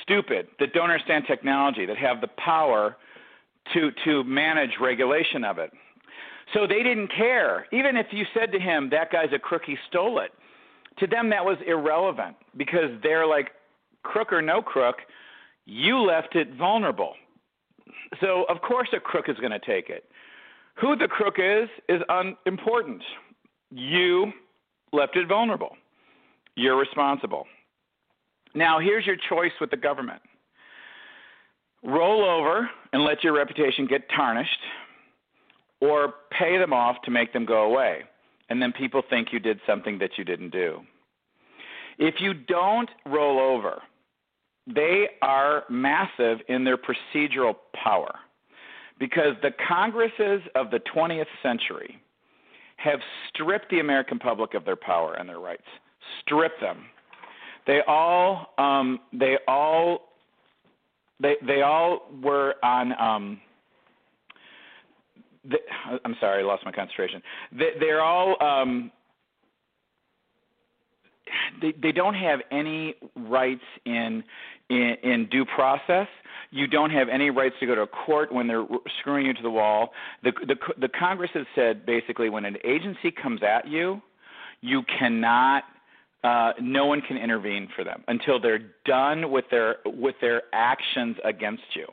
stupid, 0.03 0.47
that 0.59 0.73
don't 0.73 0.91
understand 0.91 1.23
technology, 1.27 1.85
that 1.85 1.97
have 1.97 2.21
the 2.21 2.29
power 2.37 2.97
to 3.73 3.91
to 4.03 4.23
manage 4.23 4.71
regulation 4.79 5.43
of 5.43 5.57
it. 5.57 5.71
So 6.53 6.67
they 6.67 6.83
didn't 6.83 7.07
care. 7.07 7.65
Even 7.71 7.97
if 7.97 8.07
you 8.11 8.25
said 8.33 8.51
to 8.51 8.59
him, 8.59 8.89
that 8.91 9.11
guy's 9.11 9.33
a 9.33 9.39
crook, 9.39 9.63
he 9.65 9.77
stole 9.89 10.19
it. 10.19 10.31
To 10.99 11.07
them 11.07 11.29
that 11.31 11.43
was 11.43 11.57
irrelevant 11.65 12.35
because 12.55 12.91
they're 13.01 13.25
like 13.25 13.49
crook 14.05 14.31
or 14.31 14.41
no 14.41 14.61
crook, 14.61 14.97
you 15.65 15.99
left 15.99 16.35
it 16.35 16.55
vulnerable. 16.55 17.13
So 18.21 18.45
of 18.49 18.61
course 18.61 18.89
a 18.93 18.99
crook 18.99 19.25
is 19.27 19.37
going 19.37 19.51
to 19.51 19.59
take 19.59 19.89
it. 19.89 20.05
Who 20.81 20.95
the 20.95 21.07
crook 21.07 21.35
is 21.39 21.69
is 21.89 22.01
unimportant. 22.09 23.01
You 23.71 24.31
left 24.93 25.15
it 25.15 25.27
vulnerable. 25.27 25.75
You're 26.55 26.77
responsible. 26.77 27.45
Now, 28.53 28.79
here's 28.79 29.05
your 29.05 29.17
choice 29.29 29.51
with 29.59 29.71
the 29.71 29.77
government 29.77 30.21
roll 31.83 32.25
over 32.25 32.69
and 32.93 33.03
let 33.03 33.23
your 33.23 33.33
reputation 33.33 33.85
get 33.85 34.01
tarnished, 34.09 34.59
or 35.81 36.15
pay 36.31 36.57
them 36.57 36.73
off 36.73 36.95
to 37.03 37.11
make 37.11 37.31
them 37.31 37.45
go 37.45 37.63
away. 37.63 38.01
And 38.49 38.59
then 38.61 38.71
people 38.71 39.03
think 39.07 39.27
you 39.31 39.39
did 39.39 39.59
something 39.67 39.99
that 39.99 40.11
you 40.17 40.23
didn't 40.23 40.49
do. 40.49 40.81
If 41.99 42.15
you 42.19 42.33
don't 42.33 42.89
roll 43.05 43.39
over, 43.39 43.81
they 44.67 45.07
are 45.21 45.63
massive 45.69 46.39
in 46.47 46.63
their 46.63 46.77
procedural 46.77 47.55
power 47.83 48.15
because 48.99 49.35
the 49.41 49.51
Congresses 49.67 50.41
of 50.55 50.71
the 50.71 50.79
20th 50.95 51.25
century 51.43 51.99
have 52.77 52.99
stripped 53.29 53.69
the 53.69 53.79
American 53.79 54.19
public 54.19 54.53
of 54.53 54.65
their 54.65 54.75
power 54.75 55.13
and 55.15 55.29
their 55.29 55.39
rights. 55.39 55.63
Stripped 56.21 56.59
them. 56.61 56.85
They 57.67 57.79
all, 57.87 58.53
um, 58.57 58.99
they 59.11 59.37
all, 59.47 60.13
they 61.19 61.35
they 61.45 61.61
all 61.61 62.09
were 62.21 62.55
on. 62.63 62.93
Um, 62.99 63.41
the, 65.49 65.57
I'm 66.03 66.15
sorry, 66.19 66.43
I 66.43 66.45
lost 66.45 66.63
my 66.65 66.71
concentration. 66.71 67.21
They, 67.51 67.71
they're 67.79 68.01
all 68.01 68.35
um, 68.43 68.91
they 71.61 71.73
they 71.81 71.91
don't 71.91 72.13
have 72.13 72.39
any 72.51 72.95
rights 73.15 73.63
in, 73.85 74.23
in 74.69 74.95
in 75.03 75.27
due 75.29 75.45
process. 75.45 76.07
You 76.51 76.67
don't 76.67 76.91
have 76.91 77.09
any 77.09 77.29
rights 77.29 77.55
to 77.59 77.65
go 77.65 77.75
to 77.75 77.87
court 77.87 78.31
when 78.31 78.47
they're 78.47 78.65
screwing 78.99 79.25
you 79.25 79.33
to 79.33 79.41
the 79.41 79.49
wall. 79.49 79.91
The 80.23 80.31
the 80.47 80.55
the 80.79 80.89
Congress 80.89 81.31
has 81.33 81.45
said 81.55 81.85
basically 81.85 82.29
when 82.29 82.45
an 82.45 82.57
agency 82.63 83.11
comes 83.11 83.41
at 83.43 83.67
you, 83.67 84.01
you 84.61 84.83
cannot 84.99 85.63
uh, 86.23 86.53
no 86.59 86.85
one 86.85 87.01
can 87.01 87.17
intervene 87.17 87.67
for 87.75 87.83
them 87.83 88.03
until 88.07 88.39
they're 88.39 88.71
done 88.85 89.31
with 89.31 89.45
their 89.51 89.77
with 89.85 90.15
their 90.21 90.43
actions 90.53 91.17
against 91.23 91.63
you. 91.75 91.85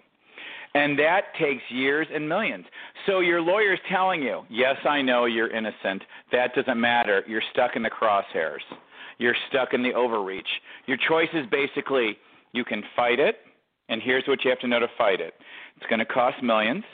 And 0.74 0.98
that 0.98 1.34
takes 1.38 1.62
years 1.68 2.06
and 2.14 2.26
millions. 2.26 2.64
So 3.04 3.20
your 3.20 3.42
lawyer's 3.42 3.78
telling 3.90 4.22
you, 4.22 4.44
yes, 4.48 4.76
I 4.88 5.02
know 5.02 5.26
you're 5.26 5.54
innocent. 5.54 6.02
That 6.30 6.54
doesn't 6.54 6.80
matter. 6.80 7.22
You're 7.26 7.42
stuck 7.52 7.76
in 7.76 7.82
the 7.82 7.90
crosshairs 7.90 8.62
you're 9.22 9.36
stuck 9.48 9.72
in 9.72 9.82
the 9.82 9.94
overreach. 9.94 10.48
Your 10.86 10.98
choice 11.08 11.28
is 11.32 11.46
basically 11.50 12.18
you 12.52 12.64
can 12.64 12.82
fight 12.94 13.18
it, 13.18 13.36
and 13.88 14.00
here's 14.02 14.24
what 14.26 14.44
you 14.44 14.50
have 14.50 14.60
to 14.60 14.68
know 14.68 14.80
to 14.80 14.88
fight 14.96 15.20
it 15.20 15.34
it's 15.76 15.86
going 15.86 15.98
to 15.98 16.06
cost 16.06 16.42
millions. 16.42 16.84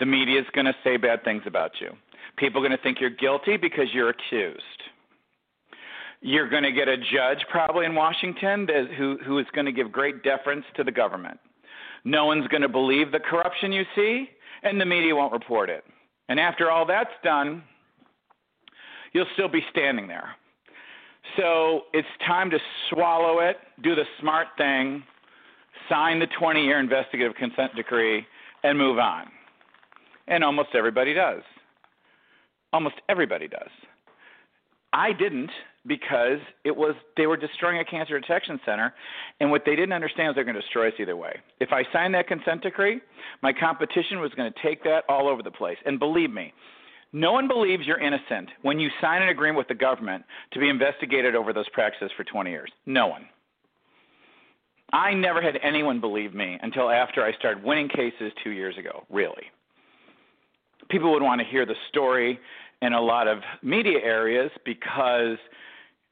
The 0.00 0.06
media 0.06 0.40
is 0.40 0.46
going 0.52 0.66
to 0.66 0.74
say 0.82 0.96
bad 0.96 1.22
things 1.22 1.42
about 1.46 1.72
you. 1.80 1.90
People 2.36 2.60
are 2.60 2.68
going 2.68 2.76
to 2.76 2.82
think 2.82 3.00
you're 3.00 3.10
guilty 3.10 3.56
because 3.56 3.86
you're 3.92 4.08
accused. 4.08 4.62
You're 6.20 6.48
going 6.48 6.62
to 6.62 6.72
get 6.72 6.88
a 6.88 6.96
judge 6.96 7.44
probably 7.50 7.84
in 7.84 7.94
Washington 7.94 8.66
that, 8.66 8.92
who, 8.96 9.18
who 9.24 9.38
is 9.38 9.46
going 9.54 9.66
to 9.66 9.72
give 9.72 9.92
great 9.92 10.22
deference 10.22 10.64
to 10.76 10.84
the 10.84 10.92
government. 10.92 11.38
No 12.04 12.26
one's 12.26 12.46
going 12.48 12.62
to 12.62 12.68
believe 12.68 13.12
the 13.12 13.20
corruption 13.20 13.72
you 13.72 13.84
see, 13.94 14.28
and 14.62 14.80
the 14.80 14.84
media 14.84 15.14
won't 15.14 15.32
report 15.32 15.68
it. 15.70 15.84
And 16.28 16.40
after 16.40 16.70
all 16.70 16.86
that's 16.86 17.10
done, 17.22 17.62
you'll 19.12 19.26
still 19.34 19.48
be 19.48 19.64
standing 19.70 20.08
there. 20.08 20.30
So 21.36 21.82
it's 21.92 22.08
time 22.26 22.50
to 22.50 22.58
swallow 22.90 23.40
it, 23.40 23.56
do 23.82 23.94
the 23.94 24.04
smart 24.20 24.48
thing, 24.56 25.02
sign 25.88 26.18
the 26.18 26.26
20 26.38 26.64
year 26.64 26.78
investigative 26.78 27.34
consent 27.36 27.74
decree, 27.74 28.26
and 28.64 28.78
move 28.78 28.98
on. 28.98 29.26
And 30.28 30.44
almost 30.44 30.70
everybody 30.74 31.14
does. 31.14 31.42
Almost 32.72 32.96
everybody 33.08 33.48
does. 33.48 33.70
I 34.92 35.12
didn't 35.12 35.50
because 35.86 36.38
it 36.64 36.76
was 36.76 36.94
they 37.16 37.26
were 37.26 37.36
destroying 37.36 37.78
a 37.80 37.84
cancer 37.84 38.18
detection 38.18 38.60
center 38.64 38.94
and 39.40 39.50
what 39.50 39.62
they 39.66 39.74
didn't 39.74 39.92
understand 39.92 40.30
is 40.30 40.34
they're 40.34 40.44
going 40.44 40.54
to 40.54 40.60
destroy 40.60 40.88
us 40.88 40.94
either 41.00 41.16
way. 41.16 41.34
If 41.60 41.70
I 41.72 41.82
signed 41.92 42.14
that 42.14 42.28
consent 42.28 42.62
decree, 42.62 43.00
my 43.42 43.52
competition 43.52 44.20
was 44.20 44.30
going 44.36 44.52
to 44.52 44.62
take 44.62 44.84
that 44.84 45.04
all 45.08 45.28
over 45.28 45.42
the 45.42 45.50
place. 45.50 45.78
And 45.84 45.98
believe 45.98 46.30
me, 46.30 46.52
no 47.12 47.32
one 47.32 47.46
believes 47.46 47.86
you're 47.86 48.00
innocent 48.00 48.48
when 48.62 48.80
you 48.80 48.88
sign 49.00 49.22
an 49.22 49.28
agreement 49.28 49.58
with 49.58 49.68
the 49.68 49.74
government 49.74 50.24
to 50.52 50.58
be 50.58 50.68
investigated 50.68 51.34
over 51.34 51.52
those 51.52 51.68
practices 51.70 52.10
for 52.16 52.24
20 52.24 52.50
years. 52.50 52.70
No 52.86 53.06
one. 53.06 53.26
I 54.92 55.14
never 55.14 55.40
had 55.40 55.58
anyone 55.62 56.00
believe 56.00 56.34
me 56.34 56.58
until 56.62 56.90
after 56.90 57.22
I 57.22 57.32
started 57.34 57.62
winning 57.62 57.88
cases 57.88 58.32
two 58.42 58.50
years 58.50 58.76
ago, 58.78 59.04
really. 59.10 59.44
People 60.90 61.12
would 61.12 61.22
want 61.22 61.40
to 61.40 61.46
hear 61.46 61.64
the 61.64 61.74
story 61.88 62.38
in 62.82 62.92
a 62.92 63.00
lot 63.00 63.28
of 63.28 63.38
media 63.62 63.98
areas 64.02 64.50
because 64.64 65.38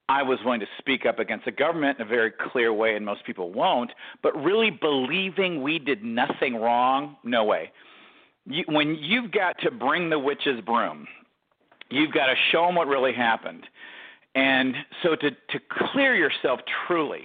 I 0.09 0.23
was 0.23 0.39
willing 0.45 0.61
to 0.61 0.67
speak 0.79 1.05
up 1.07 1.19
against 1.19 1.45
the 1.45 1.53
government 1.53 1.99
in 1.99 2.07
a 2.07 2.09
very 2.09 2.33
clear 2.53 2.73
way, 2.73 2.95
and 2.97 3.05
most 3.05 3.25
people 3.25 3.53
won't. 3.53 3.91
But 4.23 4.35
really 4.37 4.71
believing 4.71 5.63
we 5.63 5.79
did 5.79 6.03
nothing 6.03 6.57
wrong, 6.57 7.17
no 7.23 7.45
way 7.45 7.73
you, 8.47 8.65
when 8.69 8.97
you've 8.97 9.31
got 9.33 9.59
to 9.61 9.71
bring 9.71 10.11
the 10.11 10.19
witch's 10.19 10.61
broom, 10.63 11.07
you've 11.91 12.13
got 12.13 12.27
to 12.27 12.35
show 12.51 12.67
them 12.67 12.75
what 12.75 12.89
really 12.89 13.13
happened. 13.13 13.67
And 14.35 14.75
so 15.03 15.17
to, 15.17 15.31
to 15.31 15.61
clear 15.93 16.15
yourself 16.15 16.61
truly, 16.87 17.23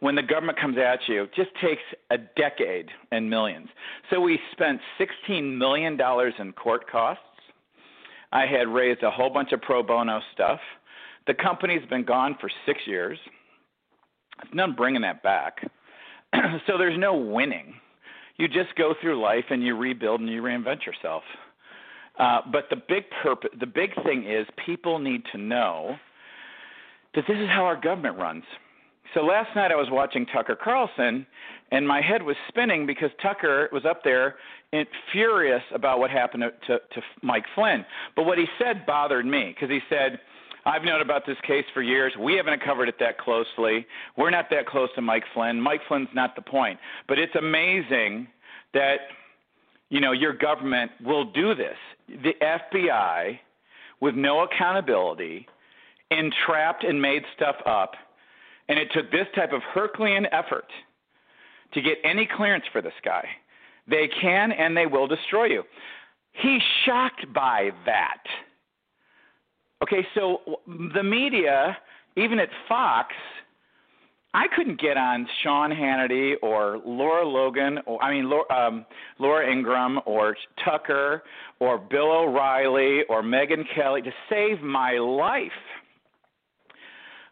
when 0.00 0.14
the 0.14 0.22
government 0.22 0.60
comes 0.60 0.76
at 0.76 1.00
you, 1.08 1.24
it 1.24 1.34
just 1.34 1.50
takes 1.62 1.82
a 2.10 2.18
decade 2.18 2.90
and 3.10 3.30
millions. 3.30 3.68
So 4.10 4.20
we 4.20 4.38
spent 4.52 4.80
$16 5.00 5.56
million 5.56 5.98
in 6.38 6.52
court 6.52 6.90
costs. 6.90 7.22
I 8.32 8.46
had 8.46 8.68
raised 8.68 9.02
a 9.02 9.10
whole 9.10 9.30
bunch 9.30 9.52
of 9.52 9.62
pro 9.62 9.82
bono 9.82 10.20
stuff. 10.32 10.60
The 11.26 11.34
company's 11.34 11.86
been 11.88 12.04
gone 12.04 12.36
for 12.40 12.50
six 12.66 12.80
years. 12.86 13.18
It's 14.42 14.52
none 14.52 14.74
bringing 14.74 15.02
that 15.02 15.22
back. 15.22 15.70
so 16.66 16.76
there's 16.76 16.98
no 16.98 17.14
winning 17.14 17.74
you 18.36 18.48
just 18.48 18.74
go 18.76 18.94
through 19.00 19.20
life 19.20 19.44
and 19.50 19.62
you 19.62 19.76
rebuild 19.76 20.20
and 20.20 20.28
you 20.28 20.42
reinvent 20.42 20.86
yourself. 20.86 21.22
Uh, 22.18 22.40
but 22.52 22.64
the 22.70 22.76
big 22.76 23.04
purpose, 23.22 23.50
the 23.58 23.66
big 23.66 23.94
thing 24.04 24.24
is 24.24 24.46
people 24.64 24.98
need 24.98 25.22
to 25.32 25.38
know 25.38 25.96
that 27.14 27.24
this 27.28 27.36
is 27.36 27.48
how 27.48 27.64
our 27.64 27.80
government 27.80 28.18
runs. 28.18 28.44
So 29.14 29.20
last 29.20 29.54
night 29.54 29.70
I 29.70 29.76
was 29.76 29.88
watching 29.90 30.26
Tucker 30.26 30.56
Carlson, 30.56 31.26
and 31.70 31.86
my 31.86 32.00
head 32.00 32.22
was 32.22 32.36
spinning 32.48 32.86
because 32.86 33.10
Tucker 33.22 33.68
was 33.72 33.84
up 33.84 34.02
there 34.02 34.36
and 34.72 34.86
furious 35.12 35.62
about 35.72 36.00
what 36.00 36.10
happened 36.10 36.42
to, 36.42 36.50
to, 36.66 36.78
to 36.78 37.02
Mike 37.22 37.44
Flynn. 37.54 37.84
But 38.16 38.24
what 38.24 38.38
he 38.38 38.46
said 38.58 38.84
bothered 38.86 39.26
me 39.26 39.54
because 39.54 39.70
he 39.70 39.80
said 39.88 40.18
I've 40.66 40.82
known 40.82 41.00
about 41.00 41.26
this 41.26 41.36
case 41.46 41.64
for 41.74 41.82
years. 41.82 42.12
We 42.18 42.34
haven't 42.34 42.62
covered 42.62 42.88
it 42.88 42.96
that 43.00 43.18
closely. 43.18 43.86
We're 44.16 44.30
not 44.30 44.48
that 44.50 44.66
close 44.66 44.88
to 44.94 45.02
Mike 45.02 45.24
Flynn. 45.34 45.60
Mike 45.60 45.80
Flynn's 45.88 46.08
not 46.14 46.36
the 46.36 46.42
point. 46.42 46.78
But 47.08 47.18
it's 47.18 47.34
amazing 47.34 48.28
that 48.72 48.96
you 49.90 50.00
know 50.00 50.12
your 50.12 50.32
government 50.32 50.90
will 51.04 51.24
do 51.32 51.54
this. 51.54 51.76
The 52.08 52.32
FBI 52.42 53.38
with 54.00 54.14
no 54.14 54.40
accountability 54.40 55.46
entrapped 56.10 56.84
and 56.84 57.00
made 57.00 57.22
stuff 57.34 57.56
up 57.66 57.92
and 58.68 58.78
it 58.78 58.88
took 58.92 59.10
this 59.10 59.26
type 59.34 59.52
of 59.52 59.62
Herculean 59.74 60.26
effort 60.32 60.66
to 61.72 61.82
get 61.82 61.98
any 62.04 62.28
clearance 62.36 62.64
for 62.72 62.80
this 62.80 62.94
guy. 63.04 63.26
They 63.88 64.08
can 64.20 64.52
and 64.52 64.76
they 64.76 64.86
will 64.86 65.06
destroy 65.06 65.46
you. 65.46 65.62
He's 66.32 66.62
shocked 66.84 67.32
by 67.32 67.70
that. 67.84 68.22
Okay, 69.84 70.06
so 70.14 70.40
the 70.94 71.02
media, 71.02 71.76
even 72.16 72.38
at 72.38 72.48
Fox, 72.66 73.12
I 74.32 74.46
couldn't 74.56 74.80
get 74.80 74.96
on 74.96 75.28
Sean 75.42 75.70
Hannity 75.70 76.36
or 76.42 76.80
Laura 76.86 77.28
Logan, 77.28 77.80
or 77.84 78.02
I 78.02 78.10
mean 78.10 78.30
Laura, 78.30 78.50
um, 78.50 78.86
Laura 79.18 79.46
Ingraham 79.52 80.00
or 80.06 80.38
Tucker 80.64 81.22
or 81.60 81.76
Bill 81.76 82.10
O'Reilly 82.10 83.02
or 83.10 83.22
Megyn 83.22 83.64
Kelly 83.74 84.00
to 84.00 84.10
save 84.30 84.62
my 84.62 84.92
life 84.92 85.52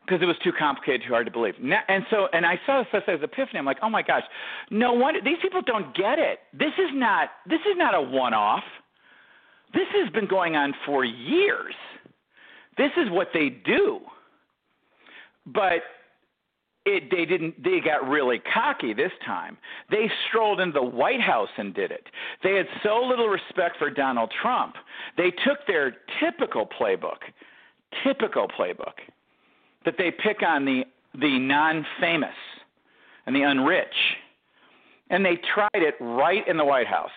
because 0.04 0.20
it 0.20 0.26
was 0.26 0.36
too 0.44 0.52
complicated, 0.52 1.04
too 1.06 1.14
hard 1.14 1.24
to 1.24 1.32
believe. 1.32 1.54
And 1.88 2.04
so, 2.10 2.28
and 2.34 2.44
I 2.44 2.60
saw 2.66 2.84
this 2.92 3.02
as 3.08 3.20
epiphany. 3.22 3.60
I'm 3.60 3.64
like, 3.64 3.78
oh 3.82 3.88
my 3.88 4.02
gosh, 4.02 4.24
no 4.70 4.92
wonder 4.92 5.20
these 5.24 5.38
people 5.40 5.62
don't 5.62 5.96
get 5.96 6.18
it. 6.18 6.40
This 6.52 6.74
is 6.76 6.90
not 6.92 7.30
this 7.46 7.60
is 7.60 7.78
not 7.78 7.94
a 7.94 8.02
one-off. 8.02 8.64
This 9.72 9.88
has 9.94 10.12
been 10.12 10.28
going 10.28 10.54
on 10.54 10.74
for 10.84 11.02
years. 11.02 11.74
This 12.76 12.90
is 12.96 13.10
what 13.10 13.28
they 13.34 13.50
do. 13.50 14.00
But 15.46 15.82
it, 16.84 17.04
they 17.10 17.24
didn't 17.24 17.62
they 17.62 17.78
got 17.80 18.08
really 18.08 18.40
cocky 18.52 18.92
this 18.92 19.12
time. 19.24 19.56
They 19.90 20.10
strolled 20.28 20.60
into 20.60 20.80
the 20.80 20.84
white 20.84 21.20
house 21.20 21.48
and 21.56 21.74
did 21.74 21.90
it. 21.90 22.06
They 22.42 22.54
had 22.56 22.66
so 22.82 23.00
little 23.02 23.28
respect 23.28 23.76
for 23.78 23.88
donald 23.90 24.32
trump 24.42 24.74
they 25.16 25.30
took 25.30 25.66
their 25.66 25.96
typical 26.20 26.66
playbook 26.66 27.18
typical 28.04 28.48
playbook 28.48 28.94
that 29.84 29.94
they 29.98 30.10
pick 30.10 30.42
on 30.42 30.64
the 30.64 30.84
the 31.20 31.38
non 31.38 31.84
famous 32.00 32.34
and 33.26 33.36
the 33.36 33.40
unrich 33.40 33.86
and 35.10 35.24
they 35.24 35.38
tried 35.54 35.68
it 35.74 35.94
right 36.00 36.46
in 36.48 36.56
the 36.56 36.64
white 36.64 36.86
house. 36.86 37.10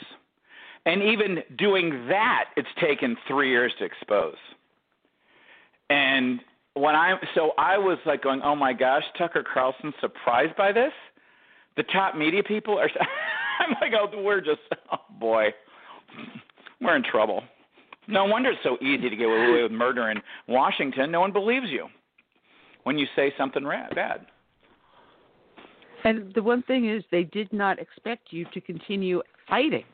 And 0.85 1.01
even 1.01 1.39
doing 1.57 2.07
that 2.09 2.45
it's 2.57 2.67
taken 2.79 3.15
3 3.27 3.49
years 3.49 3.73
to 3.79 3.85
expose 3.85 4.35
and 5.89 6.39
when 6.73 6.95
I 6.95 7.15
so 7.33 7.51
I 7.57 7.77
was 7.77 7.97
like 8.05 8.21
going, 8.21 8.41
oh 8.43 8.55
my 8.55 8.73
gosh, 8.73 9.03
Tucker 9.17 9.43
Carlson 9.51 9.93
surprised 9.99 10.55
by 10.55 10.71
this. 10.71 10.93
The 11.77 11.83
top 11.83 12.15
media 12.15 12.43
people 12.43 12.77
are. 12.77 12.89
I'm 13.59 13.75
like, 13.81 13.93
oh, 13.97 14.21
we're 14.21 14.41
just, 14.41 14.59
oh 14.91 14.97
boy, 15.19 15.47
we're 16.81 16.95
in 16.95 17.03
trouble. 17.03 17.43
No 18.07 18.25
wonder 18.25 18.51
it's 18.51 18.59
so 18.63 18.77
easy 18.81 19.09
to 19.09 19.15
get 19.15 19.25
away 19.25 19.63
with 19.63 19.71
murder 19.71 20.09
in 20.11 20.21
Washington. 20.47 21.09
No 21.09 21.21
one 21.21 21.31
believes 21.31 21.67
you 21.69 21.87
when 22.83 22.97
you 22.99 23.07
say 23.15 23.33
something 23.37 23.63
bad. 23.63 24.27
And 26.03 26.31
the 26.35 26.43
one 26.43 26.61
thing 26.63 26.87
is, 26.87 27.03
they 27.11 27.23
did 27.23 27.51
not 27.51 27.79
expect 27.79 28.27
you 28.31 28.45
to 28.53 28.61
continue 28.61 29.23
fighting, 29.49 29.85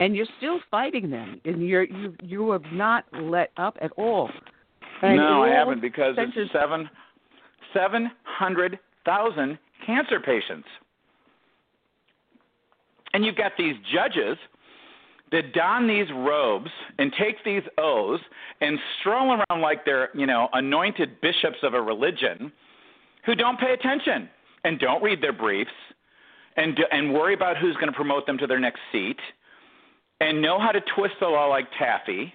and 0.00 0.16
you're 0.16 0.26
still 0.38 0.58
fighting 0.68 1.10
them, 1.10 1.40
and 1.44 1.62
you're 1.62 1.84
you 1.84 2.14
you 2.22 2.50
have 2.50 2.64
not 2.72 3.04
let 3.12 3.50
up 3.56 3.76
at 3.80 3.92
all. 3.92 4.30
And 5.02 5.16
no, 5.16 5.42
I 5.42 5.48
haven't 5.50 5.80
because 5.80 6.14
it's 6.18 6.52
seven 6.52 6.88
seven 7.72 8.10
hundred 8.24 8.78
thousand 9.04 9.58
cancer 9.86 10.20
patients, 10.20 10.68
and 13.12 13.24
you've 13.24 13.36
got 13.36 13.52
these 13.58 13.74
judges 13.92 14.38
that 15.32 15.52
don 15.52 15.88
these 15.88 16.06
robes 16.14 16.70
and 16.98 17.12
take 17.18 17.42
these 17.44 17.62
oaths 17.78 18.22
and 18.60 18.78
stroll 19.00 19.32
around 19.32 19.60
like 19.60 19.84
they're, 19.84 20.10
you 20.14 20.26
know, 20.26 20.48
anointed 20.52 21.20
bishops 21.20 21.56
of 21.62 21.74
a 21.74 21.80
religion 21.80 22.52
who 23.26 23.34
don't 23.34 23.58
pay 23.58 23.72
attention 23.72 24.28
and 24.62 24.78
don't 24.78 25.02
read 25.02 25.20
their 25.22 25.32
briefs 25.32 25.70
and 26.56 26.78
and 26.92 27.12
worry 27.12 27.34
about 27.34 27.56
who's 27.56 27.74
going 27.74 27.88
to 27.88 27.92
promote 27.92 28.26
them 28.26 28.38
to 28.38 28.46
their 28.46 28.60
next 28.60 28.80
seat 28.92 29.18
and 30.20 30.40
know 30.40 30.58
how 30.58 30.70
to 30.70 30.80
twist 30.94 31.14
the 31.20 31.26
law 31.26 31.46
like 31.46 31.66
taffy 31.78 32.32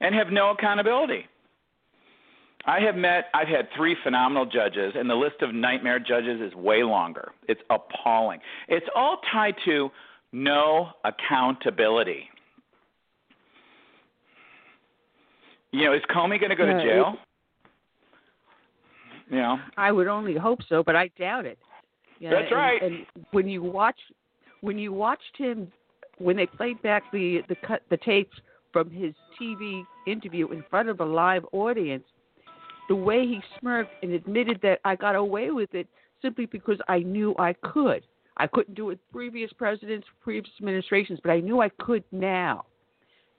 and 0.00 0.14
have 0.14 0.28
no 0.28 0.50
accountability. 0.50 1.24
I 2.64 2.80
have 2.80 2.96
met 2.96 3.26
I've 3.34 3.48
had 3.48 3.68
three 3.76 3.96
phenomenal 4.02 4.44
judges 4.44 4.94
and 4.96 5.08
the 5.08 5.14
list 5.14 5.36
of 5.42 5.54
nightmare 5.54 5.98
judges 5.98 6.40
is 6.40 6.54
way 6.54 6.82
longer. 6.82 7.32
It's 7.48 7.60
appalling. 7.70 8.40
It's 8.68 8.86
all 8.94 9.20
tied 9.32 9.54
to 9.64 9.90
no 10.32 10.88
accountability. 11.04 12.28
You 15.70 15.84
know, 15.84 15.92
is 15.94 16.02
Comey 16.10 16.40
going 16.40 16.50
to 16.50 16.56
go 16.56 16.66
to 16.66 16.82
jail? 16.82 17.16
you 19.30 19.36
know, 19.36 19.58
I 19.76 19.92
would 19.92 20.06
only 20.06 20.34
hope 20.36 20.60
so, 20.68 20.82
but 20.82 20.96
I 20.96 21.10
doubt 21.18 21.44
it. 21.44 21.58
Know, 22.20 22.30
That's 22.30 22.52
right. 22.52 22.82
And, 22.82 23.06
and 23.14 23.26
when 23.30 23.48
you 23.48 23.62
watch, 23.62 23.98
when 24.60 24.78
you 24.78 24.92
watched 24.92 25.36
him, 25.36 25.70
when 26.18 26.36
they 26.36 26.46
played 26.46 26.80
back 26.82 27.04
the 27.12 27.42
the 27.48 27.56
cut 27.66 27.82
the 27.90 27.98
tapes 27.98 28.36
from 28.72 28.90
his 28.90 29.14
TV 29.40 29.82
interview 30.06 30.50
in 30.50 30.64
front 30.68 30.88
of 30.88 31.00
a 31.00 31.04
live 31.04 31.44
audience, 31.52 32.04
the 32.88 32.94
way 32.94 33.26
he 33.26 33.40
smirked 33.58 33.90
and 34.02 34.12
admitted 34.12 34.60
that 34.62 34.80
I 34.84 34.96
got 34.96 35.14
away 35.14 35.50
with 35.50 35.74
it 35.74 35.86
simply 36.22 36.46
because 36.46 36.78
I 36.88 37.00
knew 37.00 37.34
I 37.38 37.54
could. 37.62 38.04
I 38.36 38.46
couldn't 38.46 38.74
do 38.74 38.84
it 38.84 38.86
with 38.86 39.12
previous 39.12 39.52
presidents, 39.52 40.06
previous 40.22 40.52
administrations, 40.60 41.18
but 41.22 41.30
I 41.30 41.40
knew 41.40 41.60
I 41.60 41.70
could 41.80 42.04
now. 42.12 42.64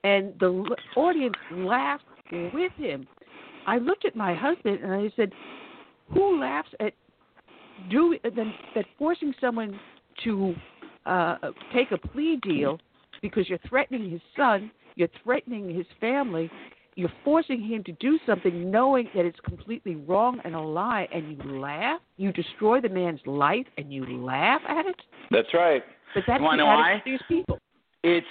And 0.04 0.34
the 0.40 0.76
audience 0.96 1.36
laughed 1.52 2.04
with 2.32 2.72
him. 2.74 3.08
I 3.66 3.78
looked 3.78 4.06
at 4.06 4.16
my 4.16 4.34
husband 4.34 4.80
and 4.84 4.94
I 4.94 5.12
said, 5.16 5.32
"Who 6.14 6.40
laughs 6.40 6.70
at 6.80 6.94
do 7.90 8.18
that 8.24 8.86
forcing 8.98 9.34
someone 9.40 9.80
to 10.24 10.54
uh, 11.06 11.38
take 11.74 11.92
a 11.92 11.98
plea 11.98 12.38
deal 12.42 12.80
because 13.22 13.50
you're 13.50 13.60
threatening 13.70 14.10
his 14.10 14.22
son, 14.36 14.72
you're 14.96 15.10
threatening 15.24 15.74
his 15.74 15.86
family, 16.00 16.50
you're 17.00 17.10
forcing 17.24 17.62
him 17.64 17.82
to 17.86 17.94
do 17.94 18.20
something 18.26 18.70
knowing 18.70 19.08
that 19.16 19.24
it's 19.24 19.40
completely 19.40 19.96
wrong 19.96 20.42
and 20.44 20.54
a 20.54 20.60
lie, 20.60 21.08
and 21.14 21.32
you 21.32 21.60
laugh. 21.60 22.02
You 22.18 22.34
destroy 22.34 22.82
the 22.82 22.90
man's 22.90 23.22
life, 23.26 23.66
and 23.78 23.92
you 23.94 24.06
laugh 24.22 24.62
at 24.68 24.86
it. 24.86 24.98
That's 25.32 25.48
right. 25.54 25.82
But 26.14 26.24
that's 26.28 26.42
you 26.42 26.58
the 26.58 26.66
why? 26.66 27.02
these 27.06 27.22
people. 27.30 27.58
It's 28.04 28.28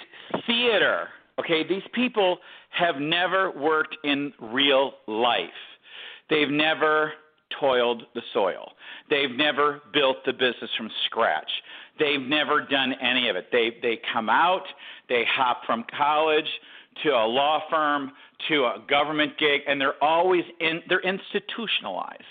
theater. 0.47 1.09
Okay, 1.41 1.67
these 1.67 1.83
people 1.95 2.39
have 2.71 2.97
never 2.97 3.51
worked 3.53 3.97
in 4.05 4.35
real 4.39 4.93
life. 5.07 5.49
They've 6.29 6.51
never 6.51 7.13
toiled 7.59 8.03
the 8.15 8.23
soil. 8.35 8.73
They've 9.09 9.31
never 9.31 9.81
built 9.95 10.19
the 10.27 10.33
business 10.33 10.71
from 10.77 10.91
scratch. 11.07 11.51
They've 11.99 12.21
never 12.21 12.61
done 12.61 12.93
any 13.01 13.31
of 13.31 13.37
it. 13.37 13.47
They 13.51 13.79
they 13.81 13.99
come 14.13 14.29
out, 14.29 14.65
they 15.09 15.25
hop 15.27 15.63
from 15.65 15.87
college 15.97 16.49
to 17.03 17.11
a 17.11 17.27
law 17.27 17.63
firm 17.71 18.13
to 18.49 18.65
a 18.65 18.83
government 18.89 19.33
gig 19.39 19.63
and 19.67 19.81
they're 19.81 20.03
always 20.03 20.45
in 20.61 20.81
they're 20.89 21.01
institutionalized 21.01 22.23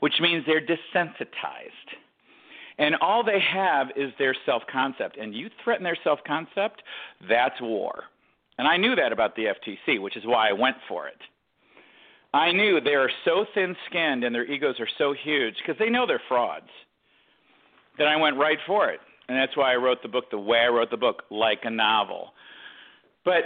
which 0.00 0.14
means 0.20 0.44
they're 0.46 0.64
desensitized. 0.64 1.70
And 2.78 2.94
all 3.00 3.24
they 3.24 3.40
have 3.40 3.88
is 3.96 4.12
their 4.18 4.36
self 4.46 4.62
concept 4.70 5.16
and 5.16 5.34
you 5.34 5.50
threaten 5.64 5.84
their 5.84 5.98
self 6.04 6.20
concept 6.26 6.82
that's 7.28 7.60
war. 7.60 8.04
And 8.58 8.66
i 8.66 8.76
knew 8.76 8.94
that 8.94 9.12
about 9.12 9.36
the 9.36 9.46
ftc 9.46 10.00
which 10.00 10.16
is 10.16 10.24
why 10.24 10.48
i 10.48 10.52
went 10.52 10.76
for 10.88 11.08
it. 11.08 11.18
I 12.32 12.52
knew 12.52 12.80
they 12.80 12.94
are 12.94 13.10
so 13.24 13.46
thin 13.54 13.74
skinned 13.88 14.22
and 14.22 14.34
their 14.34 14.44
egos 14.44 14.78
are 14.80 14.88
so 14.98 15.14
huge 15.14 15.54
because 15.56 15.78
they 15.78 15.88
know 15.88 16.06
they're 16.06 16.22
frauds 16.28 16.70
that 17.98 18.06
i 18.06 18.16
went 18.16 18.36
right 18.36 18.58
for 18.66 18.90
it. 18.90 19.00
And 19.28 19.36
that's 19.36 19.56
why 19.56 19.72
i 19.72 19.76
wrote 19.76 20.02
the 20.02 20.08
book 20.08 20.30
the 20.30 20.38
way 20.38 20.58
i 20.60 20.68
wrote 20.68 20.90
the 20.90 20.96
book 20.96 21.24
like 21.30 21.60
a 21.64 21.70
novel 21.70 22.32
but 23.28 23.44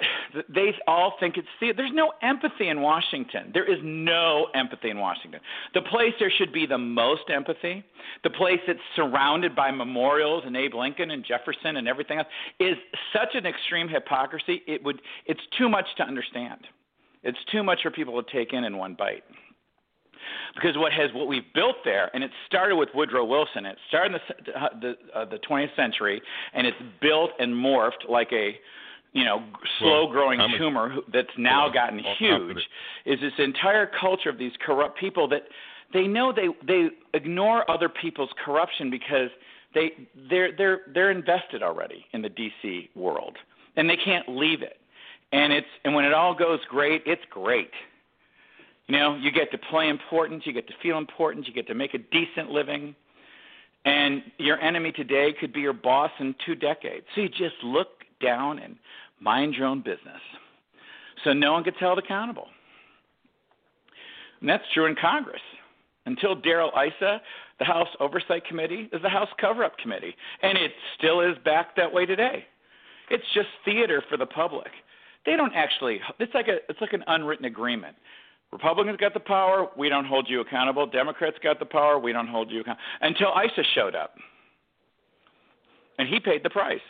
they 0.48 0.72
all 0.86 1.14
think 1.18 1.36
it's 1.36 1.48
theater. 1.58 1.74
There's 1.78 1.92
no 1.92 2.12
empathy 2.22 2.68
in 2.68 2.82
Washington. 2.82 3.50
There 3.52 3.68
is 3.68 3.80
no 3.82 4.46
empathy 4.54 4.90
in 4.90 4.98
Washington. 4.98 5.40
The 5.74 5.82
place 5.82 6.12
there 6.20 6.30
should 6.30 6.52
be 6.52 6.66
the 6.66 6.78
most 6.78 7.22
empathy, 7.28 7.82
the 8.22 8.30
place 8.30 8.60
that's 8.64 8.78
surrounded 8.94 9.56
by 9.56 9.72
memorials 9.72 10.44
and 10.46 10.56
Abe 10.56 10.74
Lincoln 10.74 11.10
and 11.10 11.24
Jefferson 11.24 11.78
and 11.78 11.88
everything 11.88 12.18
else, 12.18 12.28
is 12.60 12.76
such 13.12 13.34
an 13.34 13.44
extreme 13.44 13.88
hypocrisy. 13.88 14.62
It 14.68 14.84
would. 14.84 15.02
It's 15.26 15.40
too 15.58 15.68
much 15.68 15.86
to 15.96 16.04
understand. 16.04 16.60
It's 17.24 17.38
too 17.50 17.64
much 17.64 17.80
for 17.82 17.90
people 17.90 18.22
to 18.22 18.32
take 18.32 18.52
in 18.52 18.62
in 18.62 18.78
one 18.78 18.94
bite 18.94 19.24
because 20.54 20.76
what 20.76 20.92
has 20.92 21.10
what 21.12 21.26
we've 21.26 21.52
built 21.56 21.76
there, 21.84 22.08
and 22.14 22.22
it 22.22 22.30
started 22.46 22.76
with 22.76 22.90
Woodrow 22.94 23.24
Wilson. 23.24 23.66
It 23.66 23.78
started 23.88 24.14
in 24.14 24.20
the 24.46 24.52
the, 24.80 25.18
uh, 25.18 25.24
the 25.24 25.38
20th 25.38 25.74
century, 25.74 26.22
and 26.54 26.68
it's 26.68 26.76
built 27.00 27.30
and 27.40 27.52
morphed 27.52 28.08
like 28.08 28.28
a 28.32 28.60
you 29.12 29.24
know 29.24 29.44
slow 29.78 30.10
growing 30.10 30.38
well, 30.38 30.48
tumor 30.58 30.96
that's 31.12 31.28
now 31.36 31.64
well, 31.64 31.72
gotten 31.72 32.00
huge 32.18 32.58
is 33.04 33.20
this 33.20 33.32
entire 33.38 33.90
culture 34.00 34.30
of 34.30 34.38
these 34.38 34.52
corrupt 34.64 34.98
people 34.98 35.28
that 35.28 35.42
they 35.92 36.06
know 36.06 36.32
they 36.32 36.48
they 36.66 36.88
ignore 37.14 37.70
other 37.70 37.88
people's 37.88 38.30
corruption 38.44 38.90
because 38.90 39.28
they 39.74 39.92
they're 40.30 40.56
they're 40.56 40.80
they're 40.94 41.10
invested 41.10 41.62
already 41.62 42.04
in 42.12 42.22
the 42.22 42.30
DC 42.30 42.88
world 42.94 43.36
and 43.76 43.88
they 43.88 43.96
can't 43.96 44.28
leave 44.28 44.62
it. 44.62 44.78
And 45.32 45.52
it's 45.52 45.66
and 45.84 45.94
when 45.94 46.04
it 46.04 46.12
all 46.12 46.34
goes 46.34 46.60
great 46.68 47.02
it's 47.06 47.22
great. 47.30 47.70
You 48.86 48.98
know 48.98 49.16
you 49.16 49.30
get 49.30 49.50
to 49.52 49.58
play 49.58 49.88
important 49.88 50.46
you 50.46 50.52
get 50.52 50.66
to 50.68 50.74
feel 50.82 50.98
important 50.98 51.46
you 51.46 51.52
get 51.52 51.66
to 51.68 51.74
make 51.74 51.94
a 51.94 51.98
decent 51.98 52.50
living. 52.50 52.94
And 53.84 54.22
your 54.38 54.60
enemy 54.60 54.92
today 54.92 55.34
could 55.38 55.52
be 55.52 55.60
your 55.60 55.72
boss 55.72 56.12
in 56.20 56.36
two 56.46 56.54
decades. 56.54 57.04
So 57.14 57.22
you 57.22 57.28
just 57.28 57.56
look 57.64 57.88
down 58.20 58.60
and 58.60 58.76
mind 59.22 59.54
your 59.54 59.66
own 59.66 59.80
business. 59.80 60.20
So 61.24 61.32
no 61.32 61.52
one 61.52 61.62
gets 61.62 61.78
held 61.78 61.98
accountable. 61.98 62.48
And 64.40 64.48
that's 64.48 64.64
true 64.74 64.86
in 64.86 64.96
Congress. 65.00 65.40
Until 66.04 66.34
Darrell 66.34 66.72
Issa, 66.76 67.20
the 67.60 67.64
House 67.64 67.88
Oversight 68.00 68.44
Committee 68.44 68.88
is 68.92 69.00
the 69.02 69.08
House 69.08 69.28
Cover 69.40 69.64
Up 69.64 69.78
Committee. 69.78 70.16
And 70.42 70.58
it 70.58 70.72
still 70.98 71.20
is 71.20 71.36
back 71.44 71.76
that 71.76 71.92
way 71.92 72.06
today. 72.06 72.44
It's 73.08 73.24
just 73.34 73.48
theater 73.64 74.02
for 74.10 74.16
the 74.16 74.26
public. 74.26 74.68
They 75.24 75.36
don't 75.36 75.52
actually 75.54 76.00
it's 76.18 76.34
like 76.34 76.48
a 76.48 76.56
it's 76.68 76.80
like 76.80 76.92
an 76.92 77.04
unwritten 77.06 77.44
agreement. 77.44 77.94
Republicans 78.52 78.98
got 78.98 79.14
the 79.14 79.20
power, 79.20 79.68
we 79.78 79.88
don't 79.88 80.04
hold 80.04 80.28
you 80.28 80.40
accountable. 80.40 80.86
Democrats 80.86 81.36
got 81.42 81.58
the 81.58 81.64
power, 81.64 81.98
we 81.98 82.12
don't 82.12 82.26
hold 82.26 82.50
you 82.50 82.60
accountable. 82.60 82.84
Until 83.00 83.28
Issa 83.28 83.62
showed 83.74 83.94
up. 83.94 84.14
And 85.98 86.08
he 86.08 86.18
paid 86.18 86.42
the 86.42 86.50
price. 86.50 86.80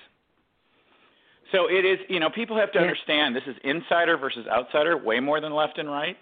So 1.53 1.67
it 1.69 1.85
is, 1.85 1.99
you 2.09 2.19
know, 2.19 2.31
people 2.31 2.59
have 2.59 2.73
to 2.73 2.79
understand 2.79 3.37
this 3.37 3.43
is 3.47 3.57
insider 3.63 4.17
versus 4.17 4.47
outsider, 4.51 4.97
way 4.97 5.21
more 5.21 5.41
than 5.41 5.53
left 5.53 5.79
and 5.79 5.89
right. 5.89 6.17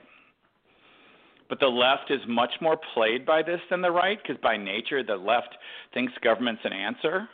But 1.48 1.60
the 1.60 1.66
left 1.66 2.10
is 2.10 2.20
much 2.28 2.50
more 2.60 2.78
played 2.94 3.24
by 3.24 3.42
this 3.42 3.60
than 3.70 3.80
the 3.80 3.90
right 3.90 4.18
because 4.22 4.40
by 4.42 4.56
nature 4.56 5.02
the 5.02 5.16
left 5.16 5.56
thinks 5.94 6.12
government's 6.22 6.62
an 6.64 6.72
answer. 6.72 7.28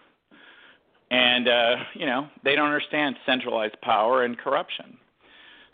And 1.10 1.48
uh, 1.48 1.76
you 1.94 2.06
know, 2.06 2.28
they 2.44 2.54
don't 2.54 2.66
understand 2.66 3.16
centralized 3.26 3.80
power 3.82 4.24
and 4.24 4.36
corruption. 4.36 4.98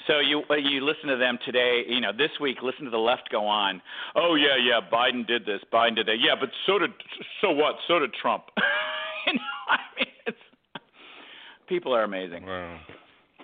So 0.07 0.19
you 0.19 0.43
you 0.59 0.85
listen 0.85 1.09
to 1.09 1.17
them 1.17 1.39
today, 1.45 1.83
you 1.89 2.01
know, 2.01 2.13
this 2.13 2.31
week 2.41 2.59
listen 2.63 2.85
to 2.85 2.91
the 2.91 2.99
left 2.99 3.31
go 3.31 3.47
on. 3.47 3.81
Oh 4.17 4.35
yeah, 4.35 4.57
yeah, 4.61 4.81
Biden 4.93 5.27
did 5.27 5.47
this, 5.47 5.61
Biden 5.73 5.97
did 5.97 6.07
that. 6.07 6.19
Yeah, 6.21 6.35
but 6.39 6.51
so 6.67 6.79
did 6.79 6.91
so 7.41 7.51
what? 7.51 7.77
So 7.87 8.01
did 8.01 8.13
Trump. 8.15 8.45
you 9.27 9.35
know, 9.35 9.41
I 9.69 9.79
mean, 9.97 10.09
it's 10.27 10.39
people 11.69 11.95
are 11.95 12.05
amazing. 12.05 12.47
Wow. 12.47 12.79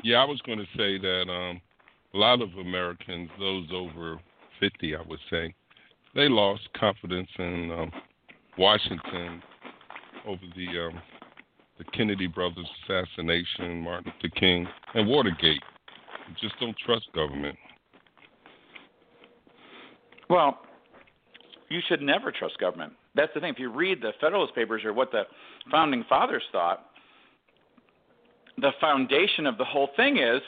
Yeah, 0.03 0.19
I 0.19 0.25
was 0.25 0.41
going 0.43 0.59
to 0.59 0.67
say 0.77 0.99
that 0.99 1.25
um, 1.29 1.61
a 2.15 2.17
lot 2.17 2.41
of 2.41 2.53
Americans, 2.55 3.31
those 3.39 3.67
over 3.73 4.19
50, 4.61 4.97
I 4.97 5.03
would 5.09 5.19
say. 5.31 5.55
They 6.15 6.29
lost 6.29 6.63
confidence 6.79 7.29
in 7.39 7.71
um, 7.71 7.93
Washington 8.57 9.43
over 10.27 10.43
the 10.57 10.87
um, 10.87 11.03
the 11.79 11.85
Kennedy 11.85 12.27
brothers 12.27 12.67
assassination, 12.85 13.83
Martin 13.83 14.13
Luther 14.21 14.35
King, 14.35 14.67
and 14.95 15.07
Watergate. 15.09 15.63
Just 16.41 16.55
don't 16.61 16.77
trust 16.85 17.07
government. 17.15 17.57
Well, 20.29 20.59
you 21.69 21.81
should 21.87 22.03
never 22.03 22.33
trust 22.33 22.59
government. 22.59 22.93
That's 23.15 23.33
the 23.35 23.41
thing. 23.41 23.53
If 23.53 23.59
you 23.59 23.71
read 23.71 24.03
the 24.03 24.13
Federalist 24.21 24.55
Papers 24.55 24.85
or 24.85 24.93
what 24.93 25.11
the 25.13 25.23
founding 25.71 26.05
fathers 26.09 26.43
thought, 26.53 26.88
the 28.61 28.73
foundation 28.81 29.47
of 29.47 29.59
the 29.59 29.65
whole 29.65 29.91
thing 29.97 30.19
is 30.19 30.41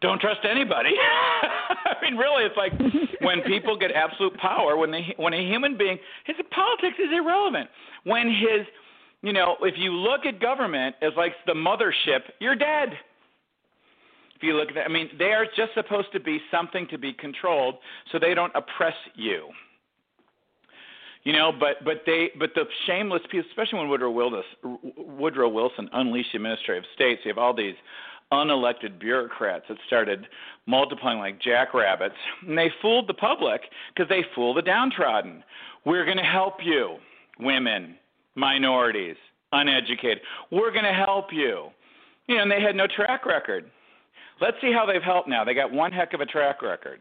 don't 0.00 0.20
trust 0.20 0.40
anybody. 0.48 0.90
I 1.40 1.94
mean, 2.02 2.16
really, 2.16 2.44
it's 2.44 2.56
like 2.56 2.72
when 3.20 3.42
people 3.42 3.76
get 3.76 3.90
absolute 3.92 4.36
power, 4.38 4.76
when 4.76 4.90
they 4.90 5.14
when 5.16 5.34
a 5.34 5.42
human 5.42 5.76
being, 5.76 5.98
his 6.24 6.36
politics 6.50 6.98
is 6.98 7.10
irrelevant. 7.12 7.68
When 8.04 8.28
his, 8.28 8.66
you 9.22 9.32
know, 9.32 9.56
if 9.62 9.74
you 9.76 9.92
look 9.92 10.24
at 10.26 10.40
government 10.40 10.94
as 11.02 11.12
like 11.16 11.32
the 11.46 11.52
mothership, 11.52 12.20
you're 12.38 12.56
dead. 12.56 12.90
If 14.36 14.44
you 14.44 14.54
look 14.54 14.68
at 14.68 14.76
that, 14.76 14.84
I 14.84 14.88
mean, 14.88 15.10
they 15.18 15.32
are 15.32 15.46
just 15.56 15.74
supposed 15.74 16.12
to 16.12 16.20
be 16.20 16.38
something 16.48 16.86
to 16.90 16.98
be 16.98 17.12
controlled, 17.12 17.74
so 18.12 18.20
they 18.20 18.34
don't 18.34 18.52
oppress 18.54 18.94
you. 19.16 19.48
You 21.28 21.34
know, 21.34 21.52
but 21.52 21.84
but 21.84 22.04
they 22.06 22.30
but 22.38 22.52
the 22.54 22.64
shameless 22.86 23.20
people, 23.30 23.46
especially 23.50 23.80
when 23.80 23.90
Woodrow 23.90 24.10
Wilson, 24.10 24.42
Woodrow 24.96 25.50
Wilson 25.50 25.86
unleashed 25.92 26.30
the 26.32 26.38
administrative 26.38 26.84
states, 26.94 27.20
you 27.22 27.28
have 27.28 27.36
all 27.36 27.52
these 27.52 27.74
unelected 28.32 28.98
bureaucrats 28.98 29.66
that 29.68 29.76
started 29.86 30.26
multiplying 30.64 31.18
like 31.18 31.38
jackrabbits, 31.38 32.14
and 32.46 32.56
they 32.56 32.70
fooled 32.80 33.10
the 33.10 33.12
public 33.12 33.60
because 33.94 34.08
they 34.08 34.24
fool 34.34 34.54
the 34.54 34.62
downtrodden. 34.62 35.44
We're 35.84 36.06
going 36.06 36.16
to 36.16 36.22
help 36.22 36.60
you, 36.64 36.96
women, 37.38 37.96
minorities, 38.34 39.16
uneducated. 39.52 40.20
We're 40.50 40.72
going 40.72 40.86
to 40.86 40.94
help 40.94 41.26
you. 41.30 41.66
You 42.26 42.36
know, 42.36 42.42
and 42.44 42.50
they 42.50 42.62
had 42.62 42.74
no 42.74 42.86
track 42.86 43.26
record. 43.26 43.70
Let's 44.40 44.56
see 44.62 44.72
how 44.72 44.86
they've 44.86 45.02
helped 45.02 45.28
now. 45.28 45.44
They 45.44 45.52
got 45.52 45.70
one 45.70 45.92
heck 45.92 46.14
of 46.14 46.22
a 46.22 46.26
track 46.26 46.62
record. 46.62 47.00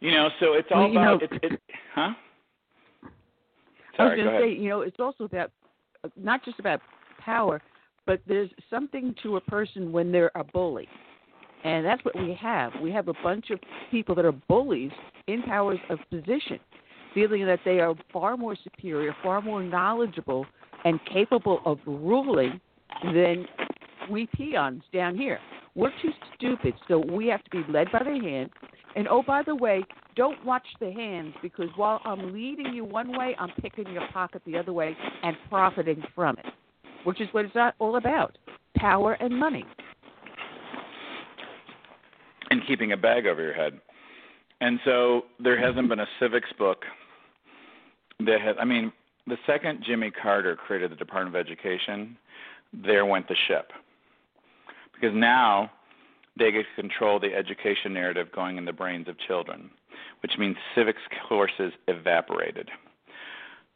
You 0.00 0.12
know, 0.12 0.28
so 0.40 0.54
it's 0.54 0.68
all 0.72 0.90
well, 0.90 0.90
about 0.90 1.20
know, 1.20 1.38
it, 1.42 1.52
it, 1.52 1.60
huh? 1.94 2.12
Sorry, 3.96 4.22
I 4.22 4.24
was 4.24 4.24
going 4.24 4.40
to 4.40 4.46
say, 4.46 4.62
you 4.62 4.68
know, 4.68 4.82
it's 4.82 5.00
also 5.00 5.24
about 5.24 5.50
not 6.16 6.44
just 6.44 6.60
about 6.60 6.80
power, 7.18 7.60
but 8.06 8.20
there's 8.28 8.50
something 8.70 9.14
to 9.22 9.36
a 9.36 9.40
person 9.40 9.90
when 9.90 10.12
they're 10.12 10.30
a 10.36 10.44
bully. 10.44 10.88
And 11.64 11.84
that's 11.84 12.04
what 12.04 12.16
we 12.16 12.32
have. 12.40 12.72
We 12.80 12.92
have 12.92 13.08
a 13.08 13.14
bunch 13.24 13.50
of 13.50 13.58
people 13.90 14.14
that 14.14 14.24
are 14.24 14.32
bullies 14.32 14.92
in 15.26 15.42
powers 15.42 15.80
of 15.90 15.98
position, 16.08 16.60
feeling 17.12 17.44
that 17.46 17.58
they 17.64 17.80
are 17.80 17.94
far 18.12 18.36
more 18.36 18.56
superior, 18.62 19.16
far 19.22 19.40
more 19.40 19.64
knowledgeable, 19.64 20.46
and 20.84 21.00
capable 21.12 21.60
of 21.66 21.78
ruling 21.84 22.60
than 23.12 23.44
we 24.08 24.28
peons 24.36 24.84
down 24.92 25.16
here. 25.16 25.40
We're 25.74 25.92
too 26.00 26.10
stupid, 26.36 26.74
so 26.86 26.98
we 26.98 27.26
have 27.26 27.42
to 27.44 27.50
be 27.50 27.72
led 27.72 27.90
by 27.90 28.04
the 28.04 28.18
hand 28.20 28.50
and 28.96 29.06
oh, 29.08 29.22
by 29.22 29.42
the 29.42 29.54
way, 29.54 29.84
don't 30.16 30.44
watch 30.44 30.66
the 30.80 30.90
hands 30.90 31.34
because 31.42 31.68
while 31.76 32.00
I'm 32.04 32.32
leading 32.32 32.72
you 32.74 32.84
one 32.84 33.16
way, 33.16 33.36
I'm 33.38 33.50
picking 33.60 33.86
your 33.92 34.06
pocket 34.12 34.42
the 34.46 34.56
other 34.58 34.72
way 34.72 34.96
and 35.22 35.36
profiting 35.48 36.02
from 36.14 36.36
it, 36.38 36.46
which 37.04 37.20
is 37.20 37.28
what 37.32 37.44
it's 37.44 37.54
all 37.78 37.96
about 37.96 38.36
power 38.76 39.14
and 39.14 39.38
money. 39.38 39.64
And 42.50 42.62
keeping 42.66 42.92
a 42.92 42.96
bag 42.96 43.26
over 43.26 43.42
your 43.42 43.54
head. 43.54 43.80
And 44.60 44.80
so 44.84 45.22
there 45.38 45.60
hasn't 45.60 45.88
been 45.88 46.00
a 46.00 46.06
civics 46.18 46.48
book 46.58 46.84
that 48.20 48.40
has, 48.40 48.56
I 48.60 48.64
mean, 48.64 48.92
the 49.26 49.36
second 49.46 49.84
Jimmy 49.86 50.10
Carter 50.10 50.56
created 50.56 50.90
the 50.90 50.96
Department 50.96 51.36
of 51.36 51.46
Education, 51.46 52.16
there 52.72 53.06
went 53.06 53.28
the 53.28 53.36
ship. 53.46 53.70
Because 54.94 55.14
now 55.14 55.70
they 56.38 56.52
get 56.52 56.64
to 56.74 56.82
control 56.82 57.18
the 57.18 57.34
education 57.34 57.92
narrative 57.92 58.28
going 58.32 58.58
in 58.58 58.64
the 58.64 58.72
brains 58.72 59.08
of 59.08 59.16
children, 59.26 59.70
which 60.22 60.32
means 60.38 60.56
civics 60.74 61.00
courses 61.28 61.72
evaporated. 61.86 62.70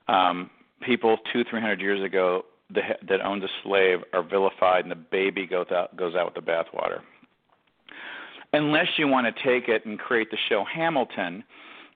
Um, 0.08 0.50
people 0.82 1.18
two, 1.32 1.44
three 1.48 1.60
hundred 1.60 1.80
years 1.80 2.02
ago 2.04 2.44
that, 2.74 3.00
that 3.08 3.20
owned 3.20 3.44
a 3.44 3.48
slave 3.62 4.00
are 4.12 4.22
vilified, 4.22 4.84
and 4.84 4.90
the 4.90 4.96
baby 4.96 5.46
goes 5.46 5.66
out 5.70 5.96
goes 5.96 6.14
out 6.14 6.34
with 6.34 6.44
the 6.44 6.50
bathwater. 6.50 7.00
Unless 8.52 8.88
you 8.98 9.08
want 9.08 9.34
to 9.34 9.42
take 9.42 9.68
it 9.68 9.86
and 9.86 9.98
create 9.98 10.30
the 10.30 10.36
show 10.48 10.64
Hamilton 10.64 11.42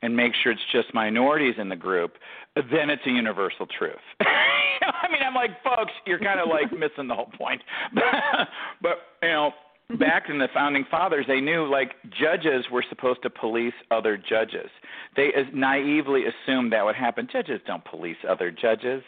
and 0.03 0.17
make 0.17 0.33
sure 0.43 0.53
it's 0.53 0.61
just 0.73 0.93
minorities 0.95 1.55
in 1.59 1.69
the 1.69 1.77
group, 1.77 2.15
then 2.55 2.89
it's 2.91 3.03
a 3.07 3.11
universal 3.11 3.67
truth. 3.67 3.95
I 4.21 5.09
mean, 5.11 5.21
I'm 5.27 5.35
like, 5.35 5.63
folks, 5.63 5.93
you're 6.07 6.19
kind 6.19 6.41
of 6.41 6.49
like 6.49 6.73
missing 6.79 7.09
the 7.09 7.15
whole 7.15 7.31
point. 7.37 7.61
but 8.83 8.99
you 9.23 9.29
know, 9.29 9.51
back 9.99 10.25
in 10.29 10.39
the 10.39 10.49
founding 10.53 10.85
fathers, 10.91 11.27
they 11.29 11.41
knew 11.41 11.67
like 11.71 11.93
judges 12.11 12.65
were 12.71 12.85
supposed 12.89 13.23
to 13.23 13.31
police 13.31 13.75
other 13.91 14.17
judges. 14.17 14.71
They 15.17 15.31
naively 15.53 16.25
assumed 16.25 16.73
that 16.73 16.85
would 16.85 16.97
happen. 16.97 17.29
Judges 17.31 17.61
don't 17.67 17.85
police 17.85 18.17
other 18.29 18.51
judges. 18.51 19.03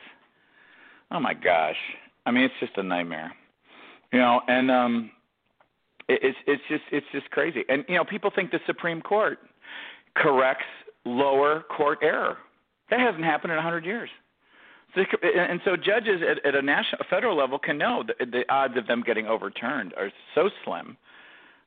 Oh 1.11 1.21
my 1.21 1.35
gosh. 1.35 1.77
I 2.27 2.31
mean, 2.31 2.45
it's 2.45 2.55
just 2.61 2.77
a 2.77 2.83
nightmare. 2.83 3.33
You 4.13 4.21
know, 4.21 4.41
and 4.47 4.71
um 4.71 5.11
it, 6.09 6.21
it's 6.23 6.39
it's 6.47 6.63
just 6.69 6.85
it's 6.93 7.07
just 7.13 7.31
crazy. 7.31 7.65
And 7.69 7.85
you 7.89 7.97
know, 7.97 8.05
people 8.05 8.31
think 8.35 8.51
the 8.51 8.61
Supreme 8.67 9.03
Court 9.03 9.39
corrects 10.17 10.65
lower 11.05 11.65
court 11.77 11.99
error. 12.03 12.39
That 12.91 13.01
hasn't 13.01 13.25
happened 13.25 13.53
in 13.53 13.59
a 13.59 13.63
100 13.63 13.85
years. 13.85 14.09
And 14.97 15.61
so 15.65 15.77
judges 15.77 16.23
at, 16.29 16.45
at 16.45 16.55
a 16.55 16.63
national, 16.63 17.03
federal 17.11 17.37
level 17.37 17.59
can 17.59 17.79
know 17.79 18.03
the, 18.07 18.27
the 18.27 18.45
odds 18.49 18.77
of 18.77 18.87
them 18.87 19.03
getting 19.05 19.27
overturned 19.27 19.95
are 19.95 20.11
so 20.35 20.51
slim 20.65 20.97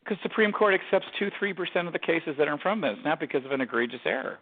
because 0.04 0.18
Supreme 0.24 0.52
Court 0.52 0.74
accepts 0.74 1.06
two, 1.20 1.30
three 1.38 1.54
percent 1.54 1.88
of 1.88 1.94
the 1.94 2.00
cases 2.00 2.36
that 2.38 2.48
are 2.48 2.54
of 2.54 2.64
them. 2.64 2.84
It's 2.84 3.06
not 3.06 3.20
because 3.20 3.46
of 3.46 3.52
an 3.52 3.62
egregious 3.62 4.02
error. 4.06 4.40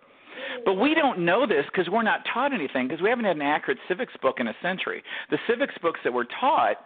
But 0.65 0.75
we 0.75 0.95
don't 0.95 1.19
know 1.19 1.45
this 1.45 1.65
because 1.71 1.89
we're 1.89 2.03
not 2.03 2.21
taught 2.33 2.53
anything 2.53 2.87
because 2.87 3.01
we 3.01 3.09
haven't 3.09 3.25
had 3.25 3.35
an 3.35 3.41
accurate 3.41 3.77
civics 3.87 4.13
book 4.21 4.37
in 4.39 4.47
a 4.47 4.53
century. 4.61 5.03
The 5.29 5.37
civics 5.47 5.75
books 5.81 5.99
that 6.03 6.13
were 6.13 6.25
taught 6.39 6.77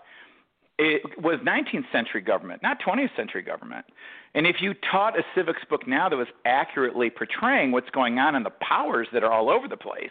it 0.80 1.04
was 1.22 1.40
19th 1.46 1.92
century 1.92 2.22
government, 2.22 2.64
not 2.64 2.78
20th 2.82 3.16
century 3.16 3.44
government. 3.44 3.86
And 4.34 4.48
if 4.48 4.56
you 4.60 4.74
taught 4.92 5.18
a 5.18 5.22
civics 5.36 5.62
book 5.70 5.88
now 5.88 6.10
that 6.10 6.16
was 6.16 6.28
accurately 6.46 7.12
portraying 7.12 7.72
what's 7.72 7.90
going 7.92 8.18
on 8.18 8.36
and 8.36 8.44
the 8.44 8.54
powers 8.68 9.08
that 9.14 9.24
are 9.24 9.32
all 9.32 9.52
over 9.52 9.68
the 9.68 9.78
place, 9.78 10.10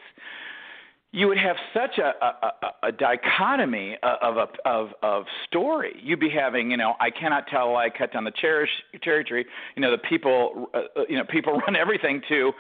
you 1.12 1.28
would 1.28 1.39
have 1.39 1.56
such 1.74 1.98
a, 1.98 2.24
a, 2.24 2.52
a 2.62 2.89
a 2.89 2.93
dichotomy 2.93 3.97
of 4.02 4.36
a 4.39 4.47
of 4.68 4.89
of 5.02 5.24
story. 5.47 5.94
You'd 6.02 6.20
be 6.20 6.30
having, 6.30 6.70
you 6.70 6.78
know, 6.78 6.94
I 7.01 7.10
cannot 7.10 7.47
tell 7.48 7.76
I 7.76 7.90
cut 7.90 8.12
down 8.12 8.24
the 8.24 8.32
cherry 8.40 8.68
cherry 9.02 9.22
tree. 9.22 9.44
You 9.76 9.82
know, 9.82 9.90
the 9.90 9.98
people, 9.98 10.70
uh, 10.74 10.78
uh 10.97 11.02
you 11.09 11.16
know, 11.16 11.24
people 11.24 11.60
run 11.66 11.76
everything 11.76 12.22
to. 12.30 12.52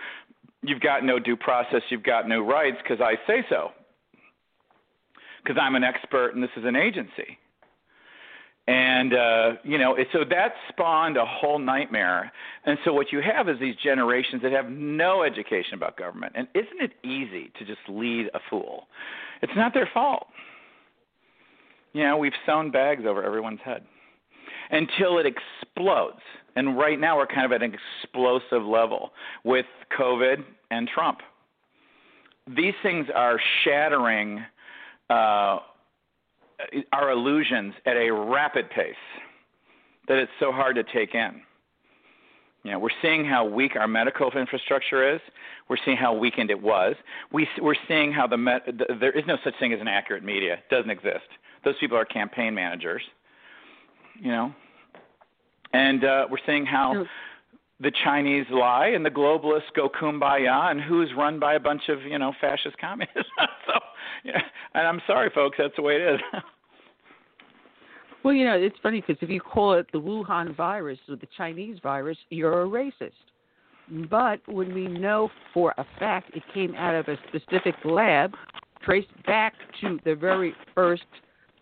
You've 0.62 0.80
got 0.80 1.02
no 1.02 1.18
due 1.18 1.36
process. 1.36 1.80
You've 1.88 2.04
got 2.04 2.28
no 2.28 2.40
rights 2.40 2.76
because 2.82 3.00
I 3.00 3.14
say 3.26 3.44
so. 3.48 3.70
Because 5.42 5.60
I'm 5.60 5.74
an 5.74 5.82
expert 5.82 6.34
and 6.34 6.42
this 6.42 6.50
is 6.56 6.64
an 6.64 6.76
agency 6.76 7.38
and 8.68 9.12
uh, 9.12 9.52
you 9.64 9.76
know, 9.76 9.96
so 10.12 10.20
that 10.30 10.52
spawned 10.68 11.16
a 11.16 11.26
whole 11.26 11.58
nightmare. 11.58 12.30
And 12.64 12.78
so 12.84 12.92
what 12.92 13.12
you 13.12 13.20
have 13.20 13.48
is 13.48 13.58
these 13.58 13.74
generations 13.82 14.42
that 14.42 14.52
have 14.52 14.70
no 14.70 15.24
education 15.24 15.74
about 15.74 15.96
government. 15.96 16.34
And 16.36 16.46
isn't 16.54 16.80
it 16.80 16.92
easy 17.04 17.50
to 17.58 17.64
just 17.64 17.80
lead 17.88 18.28
a 18.34 18.40
fool? 18.48 18.86
It's 19.42 19.52
not 19.56 19.74
their 19.74 19.90
fault. 19.92 20.28
You 21.92 22.04
know, 22.04 22.16
we've 22.16 22.32
sewn 22.46 22.70
bags 22.70 23.02
over 23.06 23.22
everyone's 23.24 23.60
head 23.64 23.84
until 24.70 25.18
it 25.18 25.26
explodes. 25.26 26.22
And 26.54 26.78
right 26.78 27.00
now 27.00 27.18
we're 27.18 27.26
kind 27.26 27.44
of 27.44 27.52
at 27.52 27.62
an 27.62 27.74
explosive 27.74 28.62
level 28.62 29.10
with 29.44 29.66
COVID 29.98 30.44
and 30.70 30.88
Trump. 30.88 31.18
These 32.46 32.74
things 32.82 33.06
are 33.14 33.40
shattering. 33.64 34.44
Uh, 35.10 35.58
our 36.92 37.10
illusions 37.10 37.74
at 37.86 37.96
a 37.96 38.10
rapid 38.10 38.70
pace 38.70 38.94
that 40.08 40.18
it's 40.18 40.32
so 40.40 40.52
hard 40.52 40.76
to 40.76 40.84
take 40.84 41.14
in. 41.14 41.40
You 42.64 42.70
know, 42.72 42.78
we're 42.78 42.90
seeing 43.00 43.24
how 43.24 43.44
weak 43.44 43.74
our 43.74 43.88
medical 43.88 44.30
infrastructure 44.30 45.14
is. 45.14 45.20
We're 45.68 45.78
seeing 45.84 45.96
how 45.96 46.14
weakened 46.14 46.50
it 46.50 46.60
was. 46.60 46.94
We, 47.32 47.48
we're 47.60 47.74
seeing 47.88 48.12
how 48.12 48.26
the, 48.26 48.36
the 48.36 48.94
there 49.00 49.10
is 49.10 49.24
no 49.26 49.36
such 49.42 49.54
thing 49.58 49.72
as 49.72 49.80
an 49.80 49.88
accurate 49.88 50.22
media. 50.22 50.54
It 50.54 50.68
doesn't 50.70 50.90
exist. 50.90 51.26
Those 51.64 51.74
people 51.80 51.96
are 51.96 52.04
campaign 52.04 52.54
managers. 52.54 53.02
You 54.20 54.30
know, 54.30 54.54
and 55.72 56.04
uh, 56.04 56.26
we're 56.30 56.38
seeing 56.46 56.66
how 56.66 57.04
the 57.82 57.92
Chinese 58.04 58.46
lie 58.50 58.88
and 58.88 59.04
the 59.04 59.10
globalists 59.10 59.72
go 59.74 59.88
kumbaya, 59.88 60.70
and 60.70 60.80
who's 60.80 61.10
run 61.16 61.38
by 61.38 61.54
a 61.54 61.60
bunch 61.60 61.88
of 61.88 62.02
you 62.02 62.18
know 62.18 62.32
fascist 62.40 62.78
communists. 62.78 63.30
so, 63.66 63.74
yeah, 64.24 64.40
and 64.74 64.86
I'm 64.86 65.00
sorry, 65.06 65.30
folks, 65.34 65.56
that's 65.58 65.74
the 65.76 65.82
way 65.82 65.96
it 65.96 66.14
is. 66.14 66.20
Well, 68.24 68.34
you 68.34 68.44
know, 68.44 68.54
it's 68.54 68.76
funny 68.82 69.00
because 69.00 69.20
if 69.20 69.30
you 69.30 69.40
call 69.40 69.74
it 69.74 69.86
the 69.92 70.00
Wuhan 70.00 70.56
virus 70.56 70.98
or 71.08 71.16
the 71.16 71.26
Chinese 71.36 71.78
virus, 71.82 72.16
you're 72.30 72.62
a 72.62 72.66
racist. 72.66 73.10
But 74.08 74.40
when 74.46 74.72
we 74.72 74.86
know 74.86 75.28
for 75.52 75.74
a 75.76 75.84
fact 75.98 76.30
it 76.36 76.42
came 76.54 76.74
out 76.76 76.94
of 76.94 77.08
a 77.08 77.16
specific 77.28 77.74
lab, 77.84 78.32
traced 78.84 79.08
back 79.26 79.54
to 79.80 79.98
the 80.04 80.14
very 80.14 80.54
first 80.72 81.02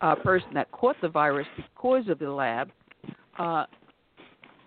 uh, 0.01 0.15
person 0.15 0.49
that 0.53 0.71
caught 0.71 0.95
the 1.01 1.09
virus 1.09 1.47
because 1.55 2.07
of 2.09 2.19
the 2.19 2.29
lab, 2.29 2.69
uh, 3.39 3.65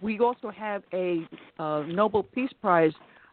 we 0.01 0.19
also 0.19 0.51
have 0.51 0.83
a 0.93 1.27
uh, 1.59 1.83
Nobel 1.87 2.23
Peace 2.23 2.53
Prize 2.61 2.93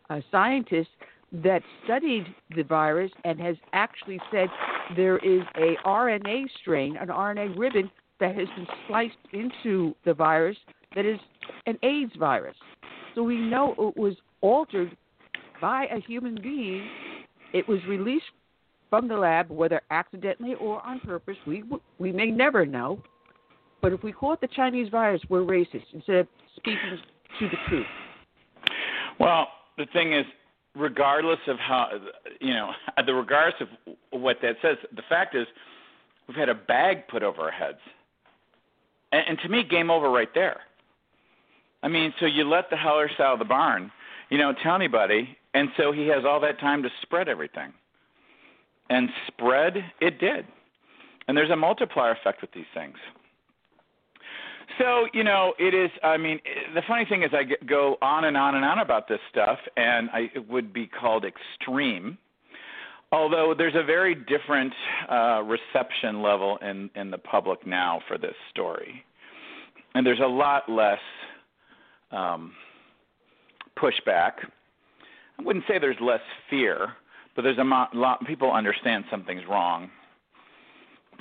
uh, 0.09 0.21
scientist 0.31 0.89
that 1.31 1.61
studied 1.85 2.25
the 2.55 2.63
virus 2.63 3.11
and 3.23 3.39
has 3.39 3.55
actually 3.73 4.19
said 4.31 4.49
there 4.95 5.17
is 5.17 5.41
a 5.55 5.75
RNA 5.85 6.45
strain, 6.61 6.97
an 6.97 7.07
RNA 7.07 7.57
ribbon 7.57 7.89
that 8.19 8.35
has 8.35 8.47
been 8.55 8.67
spliced 8.85 9.15
into 9.33 9.95
the 10.05 10.13
virus 10.13 10.57
that 10.95 11.05
is 11.05 11.19
an 11.65 11.77
AIDS 11.83 12.11
virus. 12.19 12.55
So 13.15 13.23
we 13.23 13.37
know 13.37 13.73
it 13.77 13.97
was 13.97 14.15
altered 14.41 14.95
by 15.61 15.85
a 15.85 15.99
human 16.01 16.35
being. 16.41 16.87
It 17.53 17.67
was 17.67 17.79
released 17.87 18.25
from 18.89 19.07
the 19.07 19.15
lab, 19.15 19.49
whether 19.49 19.81
accidentally 19.89 20.55
or 20.55 20.85
on 20.85 20.99
purpose. 20.99 21.37
We 21.47 21.63
we 21.97 22.11
may 22.11 22.27
never 22.27 22.65
know. 22.65 23.01
But 23.81 23.93
if 23.93 24.03
we 24.03 24.11
call 24.11 24.33
it 24.33 24.41
the 24.41 24.47
Chinese 24.47 24.89
virus, 24.89 25.21
we're 25.29 25.41
racist 25.41 25.85
instead 25.93 26.17
of 26.17 26.27
speaking 26.55 26.99
to 27.39 27.49
the 27.49 27.57
truth. 27.67 27.85
Well, 29.19 29.47
the 29.77 29.85
thing 29.93 30.13
is, 30.13 30.25
regardless 30.75 31.39
of 31.47 31.57
how 31.57 31.89
you 32.39 32.53
know, 32.53 32.71
the 33.05 33.13
regardless 33.13 33.61
of 33.61 33.95
what 34.19 34.37
that 34.41 34.55
says, 34.61 34.77
the 34.95 35.01
fact 35.09 35.35
is, 35.35 35.47
we've 36.27 36.37
had 36.37 36.49
a 36.49 36.55
bag 36.55 37.07
put 37.07 37.23
over 37.23 37.41
our 37.41 37.51
heads, 37.51 37.79
and, 39.11 39.23
and 39.29 39.39
to 39.39 39.49
me, 39.49 39.63
game 39.63 39.89
over 39.89 40.09
right 40.09 40.33
there. 40.33 40.61
I 41.83 41.87
mean, 41.87 42.13
so 42.19 42.25
you 42.27 42.47
let 42.47 42.69
the 42.69 42.77
hellers 42.77 43.11
out 43.19 43.33
of 43.33 43.39
the 43.39 43.45
barn, 43.45 43.91
you 44.29 44.37
don't 44.37 44.57
tell 44.63 44.75
anybody, 44.75 45.35
and 45.53 45.69
so 45.77 45.91
he 45.91 46.07
has 46.07 46.23
all 46.25 46.39
that 46.41 46.59
time 46.59 46.83
to 46.83 46.89
spread 47.01 47.27
everything. 47.27 47.73
And 48.89 49.09
spread 49.27 49.77
it 50.01 50.19
did. 50.19 50.45
And 51.27 51.37
there's 51.37 51.49
a 51.49 51.55
multiplier 51.55 52.11
effect 52.11 52.41
with 52.41 52.51
these 52.51 52.65
things. 52.73 52.97
So, 54.77 55.07
you 55.13 55.23
know, 55.23 55.53
it 55.59 55.73
is, 55.73 55.91
I 56.03 56.17
mean, 56.17 56.39
the 56.73 56.81
funny 56.87 57.05
thing 57.05 57.23
is 57.23 57.31
I 57.33 57.43
go 57.65 57.97
on 58.01 58.25
and 58.25 58.37
on 58.37 58.55
and 58.55 58.63
on 58.63 58.79
about 58.79 59.07
this 59.07 59.19
stuff, 59.29 59.59
and 59.75 60.09
I, 60.11 60.29
it 60.33 60.49
would 60.49 60.71
be 60.71 60.87
called 60.87 61.25
extreme. 61.25 62.17
Although 63.11 63.53
there's 63.57 63.75
a 63.75 63.83
very 63.83 64.15
different 64.15 64.73
uh, 65.09 65.41
reception 65.43 66.21
level 66.21 66.57
in, 66.61 66.89
in 66.95 67.11
the 67.11 67.17
public 67.17 67.67
now 67.67 68.01
for 68.07 68.17
this 68.17 68.35
story. 68.49 69.03
And 69.93 70.05
there's 70.05 70.21
a 70.21 70.27
lot 70.27 70.69
less 70.69 70.99
um, 72.11 72.53
pushback. 73.77 74.33
I 75.37 75.43
wouldn't 75.43 75.65
say 75.67 75.79
there's 75.79 75.99
less 75.99 76.21
fear, 76.49 76.93
but 77.35 77.41
there's 77.41 77.57
a 77.57 77.63
lot 77.63 78.25
people 78.25 78.51
understand 78.51 79.03
something's 79.11 79.45
wrong. 79.49 79.89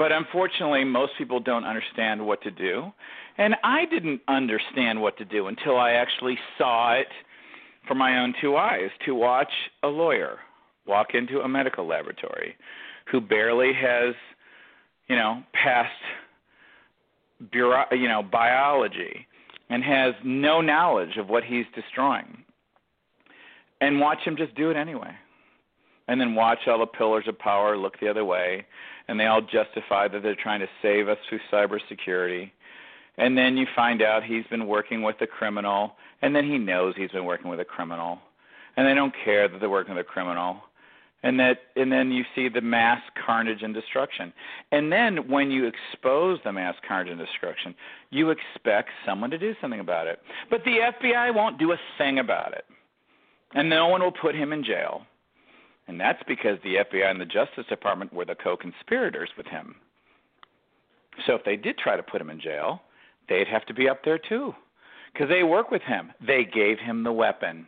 But 0.00 0.12
unfortunately, 0.12 0.82
most 0.82 1.12
people 1.18 1.40
don't 1.40 1.64
understand 1.64 2.24
what 2.24 2.40
to 2.44 2.50
do. 2.50 2.90
And 3.36 3.54
I 3.62 3.84
didn't 3.84 4.22
understand 4.28 4.98
what 4.98 5.18
to 5.18 5.26
do 5.26 5.48
until 5.48 5.76
I 5.76 5.90
actually 5.90 6.38
saw 6.56 6.94
it 6.94 7.08
for 7.86 7.94
my 7.94 8.18
own 8.20 8.32
two 8.40 8.56
eyes 8.56 8.88
to 9.04 9.14
watch 9.14 9.52
a 9.82 9.88
lawyer 9.88 10.38
walk 10.86 11.08
into 11.12 11.40
a 11.40 11.48
medical 11.48 11.86
laboratory 11.86 12.56
who 13.12 13.20
barely 13.20 13.74
has, 13.74 14.14
you 15.08 15.16
know, 15.16 15.42
passed 15.52 15.92
bureau, 17.52 17.84
you 17.92 18.08
know, 18.08 18.22
biology 18.22 19.26
and 19.68 19.84
has 19.84 20.14
no 20.24 20.62
knowledge 20.62 21.18
of 21.18 21.28
what 21.28 21.44
he's 21.44 21.66
destroying. 21.74 22.42
And 23.82 24.00
watch 24.00 24.20
him 24.24 24.38
just 24.38 24.54
do 24.54 24.70
it 24.70 24.78
anyway. 24.78 25.12
And 26.10 26.20
then 26.20 26.34
watch 26.34 26.66
all 26.66 26.80
the 26.80 26.86
pillars 26.86 27.28
of 27.28 27.38
power 27.38 27.76
look 27.76 28.00
the 28.00 28.08
other 28.08 28.24
way, 28.24 28.66
and 29.06 29.18
they 29.18 29.26
all 29.26 29.40
justify 29.40 30.08
that 30.08 30.24
they're 30.24 30.34
trying 30.34 30.58
to 30.58 30.66
save 30.82 31.08
us 31.08 31.18
through 31.28 31.38
cybersecurity. 31.52 32.50
And 33.16 33.38
then 33.38 33.56
you 33.56 33.64
find 33.76 34.02
out 34.02 34.24
he's 34.24 34.44
been 34.50 34.66
working 34.66 35.02
with 35.02 35.20
a 35.20 35.28
criminal, 35.28 35.92
and 36.20 36.34
then 36.34 36.44
he 36.44 36.58
knows 36.58 36.94
he's 36.96 37.12
been 37.12 37.26
working 37.26 37.48
with 37.48 37.60
a 37.60 37.64
criminal. 37.64 38.18
And 38.76 38.88
they 38.88 38.94
don't 38.94 39.14
care 39.24 39.46
that 39.46 39.60
they're 39.60 39.70
working 39.70 39.94
with 39.94 40.04
a 40.04 40.08
criminal 40.08 40.56
and 41.22 41.38
that 41.38 41.58
and 41.76 41.92
then 41.92 42.10
you 42.10 42.24
see 42.34 42.48
the 42.48 42.62
mass 42.62 43.02
carnage 43.26 43.62
and 43.62 43.74
destruction 43.74 44.32
and 44.72 44.90
then 44.90 45.28
when 45.28 45.50
you 45.50 45.66
expose 45.66 46.38
the 46.44 46.52
mass 46.52 46.74
carnage 46.86 47.10
and 47.10 47.20
destruction 47.20 47.74
you 48.08 48.30
expect 48.30 48.88
someone 49.04 49.30
to 49.30 49.36
do 49.36 49.54
something 49.60 49.80
about 49.80 50.06
it 50.06 50.20
but 50.48 50.64
the 50.64 50.78
FBI 50.78 51.34
won't 51.34 51.58
do 51.58 51.72
a 51.72 51.76
thing 51.98 52.18
about 52.18 52.54
it 52.54 52.64
and 53.54 53.68
no 53.68 53.88
one 53.88 54.00
will 54.02 54.12
put 54.12 54.34
him 54.34 54.50
in 54.50 54.64
jail 54.64 55.02
and 55.90 56.00
that's 56.00 56.22
because 56.28 56.58
the 56.62 56.76
FBI 56.76 57.10
and 57.10 57.20
the 57.20 57.26
Justice 57.26 57.66
Department 57.68 58.12
were 58.14 58.24
the 58.24 58.36
co-conspirators 58.36 59.30
with 59.36 59.46
him 59.46 59.74
so 61.26 61.34
if 61.34 61.44
they 61.44 61.56
did 61.56 61.76
try 61.78 61.96
to 61.96 62.02
put 62.02 62.20
him 62.20 62.30
in 62.30 62.40
jail 62.40 62.82
they'd 63.28 63.48
have 63.48 63.66
to 63.66 63.74
be 63.74 63.88
up 63.88 64.04
there 64.04 64.18
too 64.18 64.54
because 65.12 65.28
they 65.28 65.42
work 65.42 65.70
with 65.70 65.82
him 65.82 66.12
they 66.26 66.44
gave 66.44 66.78
him 66.78 67.02
the 67.04 67.12
weapon 67.12 67.66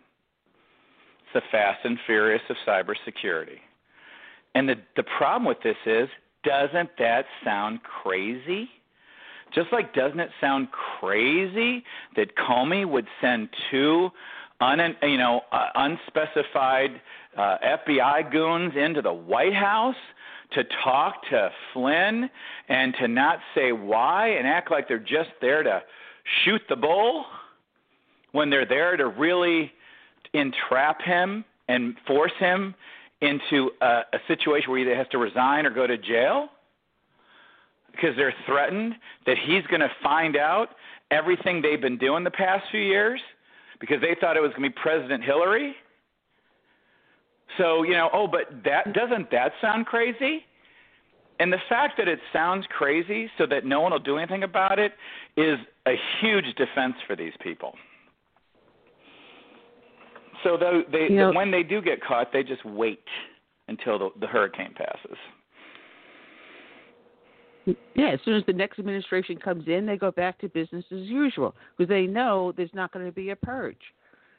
It's 1.24 1.34
the 1.34 1.42
fast 1.50 1.80
and 1.84 1.98
furious 2.06 2.42
of 2.50 2.56
cybersecurity. 2.66 3.58
And 4.54 4.68
the 4.68 4.76
the 4.96 5.04
problem 5.04 5.46
with 5.46 5.62
this 5.64 5.76
is, 5.86 6.08
doesn't 6.44 6.90
that 6.98 7.26
sound 7.44 7.80
crazy? 7.82 8.68
Just 9.54 9.72
like 9.72 9.94
doesn't 9.94 10.20
it 10.20 10.30
sound 10.40 10.68
crazy 10.72 11.84
that 12.16 12.36
Comey 12.36 12.86
would 12.88 13.06
send 13.20 13.48
two 13.70 14.10
un, 14.62 14.96
you 15.02 15.18
know 15.18 15.42
uh, 15.50 15.66
unspecified 15.74 17.00
uh, 17.36 17.56
FBI 17.88 18.30
goons 18.30 18.72
into 18.76 19.02
the 19.02 19.12
White 19.12 19.54
House 19.54 19.96
to 20.52 20.64
talk 20.84 21.14
to 21.30 21.50
Flynn 21.72 22.28
and 22.68 22.94
to 23.00 23.08
not 23.08 23.38
say 23.54 23.72
why 23.72 24.28
and 24.28 24.46
act 24.46 24.70
like 24.70 24.86
they're 24.86 24.98
just 24.98 25.30
there 25.40 25.62
to 25.62 25.82
shoot 26.44 26.60
the 26.68 26.76
bull 26.76 27.24
when 28.32 28.50
they're 28.50 28.66
there 28.66 28.96
to 28.96 29.08
really 29.08 29.72
entrap 30.34 31.02
him 31.02 31.44
and 31.68 31.96
force 32.06 32.32
him 32.38 32.74
into 33.20 33.70
a, 33.80 34.02
a 34.12 34.18
situation 34.28 34.70
where 34.70 34.78
he 34.78 34.84
either 34.84 34.96
has 34.96 35.06
to 35.08 35.18
resign 35.18 35.64
or 35.64 35.70
go 35.70 35.86
to 35.86 35.96
jail 35.96 36.48
because 37.92 38.16
they're 38.16 38.34
threatened 38.46 38.94
that 39.26 39.36
he's 39.38 39.64
going 39.66 39.80
to 39.80 39.90
find 40.02 40.36
out 40.36 40.70
everything 41.10 41.62
they've 41.62 41.80
been 41.80 41.98
doing 41.98 42.24
the 42.24 42.30
past 42.30 42.64
few 42.70 42.80
years 42.80 43.20
because 43.82 44.00
they 44.00 44.16
thought 44.20 44.36
it 44.36 44.40
was 44.40 44.52
going 44.52 44.62
to 44.62 44.70
be 44.70 44.80
President 44.80 45.24
Hillary. 45.24 45.74
So, 47.58 47.82
you 47.82 47.94
know, 47.94 48.08
oh, 48.12 48.28
but 48.28 48.62
that 48.64 48.94
doesn't 48.94 49.28
that 49.32 49.50
sound 49.60 49.86
crazy? 49.86 50.44
And 51.40 51.52
the 51.52 51.58
fact 51.68 51.94
that 51.98 52.06
it 52.06 52.20
sounds 52.32 52.64
crazy 52.70 53.28
so 53.36 53.44
that 53.46 53.66
no 53.66 53.80
one 53.80 53.90
will 53.90 53.98
do 53.98 54.18
anything 54.18 54.44
about 54.44 54.78
it 54.78 54.92
is 55.36 55.58
a 55.86 55.94
huge 56.20 56.44
defense 56.56 56.94
for 57.08 57.16
these 57.16 57.32
people. 57.42 57.74
So 60.44 60.56
though 60.56 60.82
they, 60.90 61.04
you 61.10 61.16
know, 61.16 61.32
when 61.32 61.50
they 61.50 61.64
do 61.64 61.82
get 61.82 62.02
caught, 62.04 62.32
they 62.32 62.44
just 62.44 62.64
wait 62.64 63.02
until 63.66 63.98
the, 63.98 64.10
the 64.20 64.26
hurricane 64.28 64.74
passes. 64.76 65.18
Yeah, 67.66 68.08
as 68.08 68.20
soon 68.24 68.34
as 68.34 68.42
the 68.46 68.52
next 68.52 68.78
administration 68.78 69.36
comes 69.36 69.68
in, 69.68 69.86
they 69.86 69.96
go 69.96 70.10
back 70.10 70.38
to 70.40 70.48
business 70.48 70.84
as 70.90 71.02
usual 71.02 71.54
because 71.76 71.88
they 71.88 72.06
know 72.06 72.52
there's 72.56 72.74
not 72.74 72.92
going 72.92 73.06
to 73.06 73.12
be 73.12 73.30
a 73.30 73.36
purge. 73.36 73.76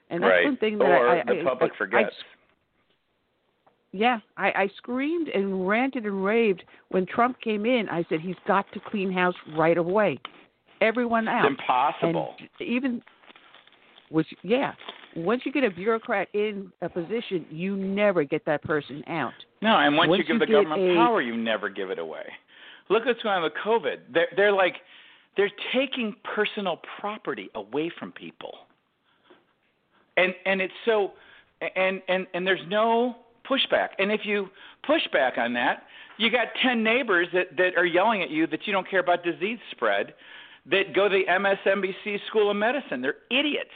And 0.09 0.21
that's 0.21 0.29
right. 0.29 0.45
one 0.45 0.57
thing 0.57 0.77
that 0.79 0.85
or 0.85 1.09
I, 1.09 1.23
the 1.23 1.41
I, 1.41 1.43
public 1.43 1.71
I, 1.73 1.77
forgets. 1.77 2.11
I, 2.11 3.67
yeah, 3.93 4.19
I, 4.37 4.47
I 4.47 4.69
screamed 4.77 5.29
and 5.29 5.67
ranted 5.67 6.05
and 6.05 6.25
raved 6.25 6.63
when 6.89 7.05
Trump 7.05 7.39
came 7.41 7.65
in. 7.65 7.87
I 7.89 8.03
said 8.09 8.19
he's 8.19 8.35
got 8.47 8.65
to 8.73 8.79
clean 8.87 9.11
house 9.11 9.35
right 9.55 9.77
away. 9.77 10.19
Everyone 10.81 11.27
out. 11.27 11.45
It's 11.45 11.59
impossible. 11.61 12.35
And 12.39 12.67
even 12.67 13.01
which 14.09 14.27
yeah, 14.43 14.73
once 15.15 15.41
you 15.45 15.51
get 15.51 15.63
a 15.63 15.69
bureaucrat 15.69 16.27
in 16.33 16.71
a 16.81 16.89
position, 16.89 17.45
you 17.49 17.75
never 17.75 18.23
get 18.23 18.45
that 18.45 18.61
person 18.63 19.03
out. 19.07 19.33
No, 19.61 19.77
and 19.77 19.95
once, 19.95 20.09
once 20.09 20.19
you 20.19 20.39
give 20.39 20.41
you 20.41 20.45
the 20.47 20.63
government 20.63 20.91
a, 20.91 20.95
power, 20.95 21.21
you 21.21 21.37
never 21.37 21.69
give 21.69 21.89
it 21.89 21.99
away. 21.99 22.25
Look 22.93 23.01
at 23.01 23.07
what's 23.07 23.23
going 23.23 23.37
on 23.37 23.41
with 23.43 23.53
COVID. 23.65 23.97
They're 24.13 24.27
they're 24.35 24.51
like 24.51 24.75
they're 25.35 25.51
taking 25.73 26.15
personal 26.23 26.79
property 26.99 27.49
away 27.55 27.91
from 27.97 28.11
people. 28.11 28.53
And 30.15 30.35
and 30.45 30.61
it's 30.61 30.73
so 30.85 31.13
and 31.75 32.03
and 32.07 32.27
and 32.35 32.45
there's 32.45 32.61
no 32.67 33.15
pushback. 33.49 33.89
And 33.97 34.11
if 34.11 34.21
you 34.25 34.47
push 34.85 35.01
back 35.11 35.39
on 35.39 35.53
that, 35.53 35.87
you 36.19 36.29
got 36.29 36.49
10 36.61 36.83
neighbors 36.83 37.27
that 37.33 37.57
that 37.57 37.75
are 37.77 37.85
yelling 37.85 38.21
at 38.21 38.29
you 38.29 38.45
that 38.45 38.67
you 38.67 38.73
don't 38.73 38.87
care 38.87 38.99
about 38.99 39.23
disease 39.23 39.57
spread 39.71 40.13
that 40.69 40.93
go 40.93 41.09
to 41.09 41.15
the 41.17 41.31
MSNBC 41.31 42.19
School 42.27 42.51
of 42.51 42.57
Medicine. 42.57 43.01
They're 43.01 43.15
idiots. 43.31 43.73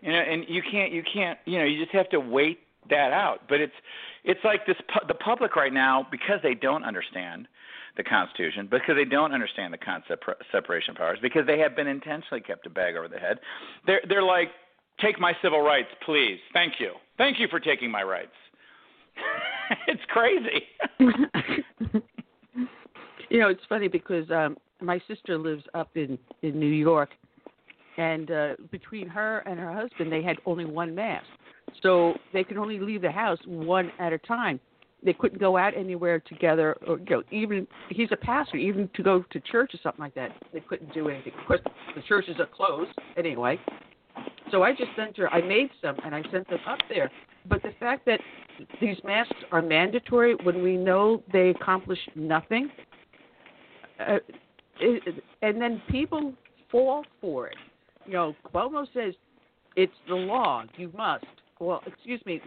You 0.00 0.12
know, 0.12 0.18
and 0.18 0.46
you 0.48 0.62
can't 0.62 0.92
you 0.92 1.02
can't 1.12 1.38
you 1.44 1.58
know 1.58 1.66
you 1.66 1.78
just 1.78 1.94
have 1.94 2.08
to 2.08 2.20
wait 2.20 2.60
that 2.90 3.12
out. 3.12 3.48
But 3.48 3.60
it's 3.60 3.74
it's 4.24 4.40
like 4.44 4.66
this 4.66 4.76
the 5.08 5.14
public 5.14 5.56
right 5.56 5.72
now 5.72 6.06
because 6.10 6.40
they 6.42 6.54
don't 6.54 6.84
understand. 6.84 7.48
the 7.96 8.04
Constitution 8.04 8.68
because 8.70 8.94
they 8.94 9.04
don't 9.04 9.32
understand 9.32 9.72
the 9.74 9.78
concept 9.78 10.24
separation 10.52 10.92
of 10.92 10.96
powers 10.96 11.18
because 11.20 11.44
they 11.46 11.58
have 11.58 11.74
been 11.74 11.88
intentionally 11.88 12.40
kept 12.40 12.64
a 12.66 12.70
bag 12.70 12.94
over 12.96 13.08
the 13.08 13.18
head. 13.18 13.38
They're 13.86 14.00
they're 14.08 14.22
like, 14.22 14.48
take 15.00 15.18
my 15.18 15.32
civil 15.42 15.60
rights, 15.60 15.88
please. 16.06 16.38
Thank 16.52 16.74
you. 16.78 16.92
Thank 17.18 17.38
you 17.40 17.48
for 17.48 17.58
taking 17.60 17.90
my 17.90 18.02
rights. 18.02 18.36
it's 19.88 20.02
crazy. 20.08 20.62
you 23.28 23.38
know, 23.40 23.48
it's 23.48 23.62
funny 23.68 23.88
because 23.88 24.30
um 24.30 24.56
my 24.80 25.00
sister 25.08 25.36
lives 25.36 25.64
up 25.74 25.90
in 25.96 26.18
in 26.42 26.58
New 26.58 26.74
York 26.90 27.10
and 27.98 28.30
uh 28.30 28.54
between 28.70 29.08
her 29.08 29.38
and 29.40 29.58
her 29.58 29.72
husband 29.72 30.10
they 30.12 30.22
had 30.22 30.36
only 30.46 30.64
one 30.64 30.94
mask. 30.94 31.26
So 31.82 32.14
they 32.32 32.44
could 32.44 32.56
only 32.56 32.78
leave 32.78 33.02
the 33.02 33.10
house 33.10 33.38
one 33.46 33.90
at 33.98 34.12
a 34.12 34.18
time. 34.18 34.60
They 35.02 35.14
couldn't 35.14 35.38
go 35.38 35.56
out 35.56 35.74
anywhere 35.76 36.20
together 36.20 36.76
or 36.86 36.98
you 36.98 37.06
know 37.08 37.22
even 37.30 37.66
he's 37.88 38.08
a 38.12 38.16
pastor 38.16 38.58
even 38.58 38.88
to 38.94 39.02
go 39.02 39.24
to 39.30 39.40
church 39.40 39.74
or 39.74 39.78
something 39.82 40.02
like 40.02 40.14
that 40.14 40.30
they 40.52 40.60
couldn't 40.60 40.92
do 40.92 41.08
anything. 41.08 41.32
Of 41.40 41.46
course 41.46 41.60
the 41.94 42.02
churches 42.02 42.36
are 42.38 42.46
closed 42.46 42.92
anyway. 43.16 43.58
So 44.50 44.62
i 44.62 44.72
just 44.72 44.90
sent 44.96 45.16
her 45.16 45.32
i 45.32 45.40
made 45.40 45.70
some 45.80 45.96
and 46.04 46.14
i 46.14 46.22
sent 46.30 46.48
them 46.50 46.58
up 46.68 46.80
there. 46.90 47.10
But 47.48 47.62
the 47.62 47.72
fact 47.80 48.04
that 48.06 48.20
these 48.78 48.98
masks 49.02 49.36
are 49.52 49.62
mandatory 49.62 50.34
when 50.42 50.62
we 50.62 50.76
know 50.76 51.22
they 51.32 51.48
accomplish 51.48 51.98
nothing 52.14 52.70
uh, 54.06 54.18
it, 54.80 55.24
and 55.40 55.60
then 55.60 55.80
people 55.90 56.34
fall 56.70 57.04
for 57.22 57.46
it. 57.48 57.56
You 58.04 58.12
know 58.12 58.36
cuomo 58.52 58.86
says 58.92 59.14
it's 59.76 59.94
the 60.08 60.14
law 60.14 60.64
you 60.76 60.92
must 60.94 61.24
well 61.60 61.82
excuse 61.86 62.20
me 62.26 62.40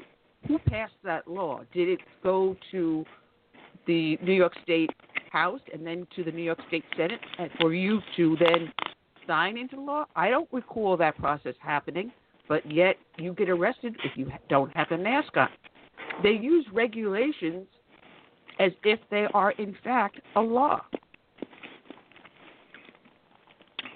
who 0.48 0.60
passed 0.60 0.94
that 1.03 1.27
law? 1.27 1.61
Did 1.73 1.90
it 1.90 1.99
go 2.22 2.56
to 2.72 3.06
the 3.88 4.18
New 4.22 4.34
York 4.34 4.53
State 4.64 4.90
House 5.31 5.61
and 5.73 5.85
then 5.85 6.07
to 6.15 6.23
the 6.23 6.31
New 6.31 6.44
York 6.44 6.60
State 6.68 6.84
Senate 6.98 7.19
and 7.40 7.49
for 7.60 7.73
you 7.73 7.99
to 8.18 8.38
then 8.40 8.72
sign 9.26 9.57
into 9.57 9.80
law? 9.80 10.06
I 10.15 10.30
don't 10.30 10.49
recall 10.52 10.98
that 10.98 11.18
process 11.18 11.56
happening, 11.60 12.11
but 12.48 12.69
yet 12.72 12.98
you 13.18 13.34
get 13.34 13.49
arrested 13.49 13.95
if 14.03 14.18
you 14.18 14.31
don't 14.49 14.76
have 14.76 14.91
a 14.91 14.98
mask 14.98 15.35
on. 15.38 15.49
They 16.22 16.31
use 16.31 16.65
regulations 16.73 17.68
as 18.60 18.72
if 18.84 18.99
they 19.10 19.27
are 19.34 19.52
in 19.52 19.76
fact 19.84 20.19
a 20.35 20.41
law. 20.41 20.81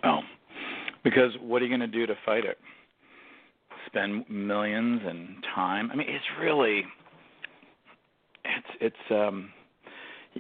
Oh, 0.04 0.20
because 1.04 1.32
what 1.42 1.62
are 1.62 1.66
you 1.66 1.70
going 1.70 1.82
to 1.82 1.88
do 1.88 2.06
to 2.08 2.16
fight 2.26 2.46
it? 2.46 2.58
Spend 3.98 4.30
millions 4.30 5.02
and 5.06 5.44
time. 5.56 5.90
I 5.92 5.96
mean, 5.96 6.08
it's 6.10 6.26
really 6.40 6.84
it's 8.46 8.68
it's 8.80 8.96
um 9.12 9.50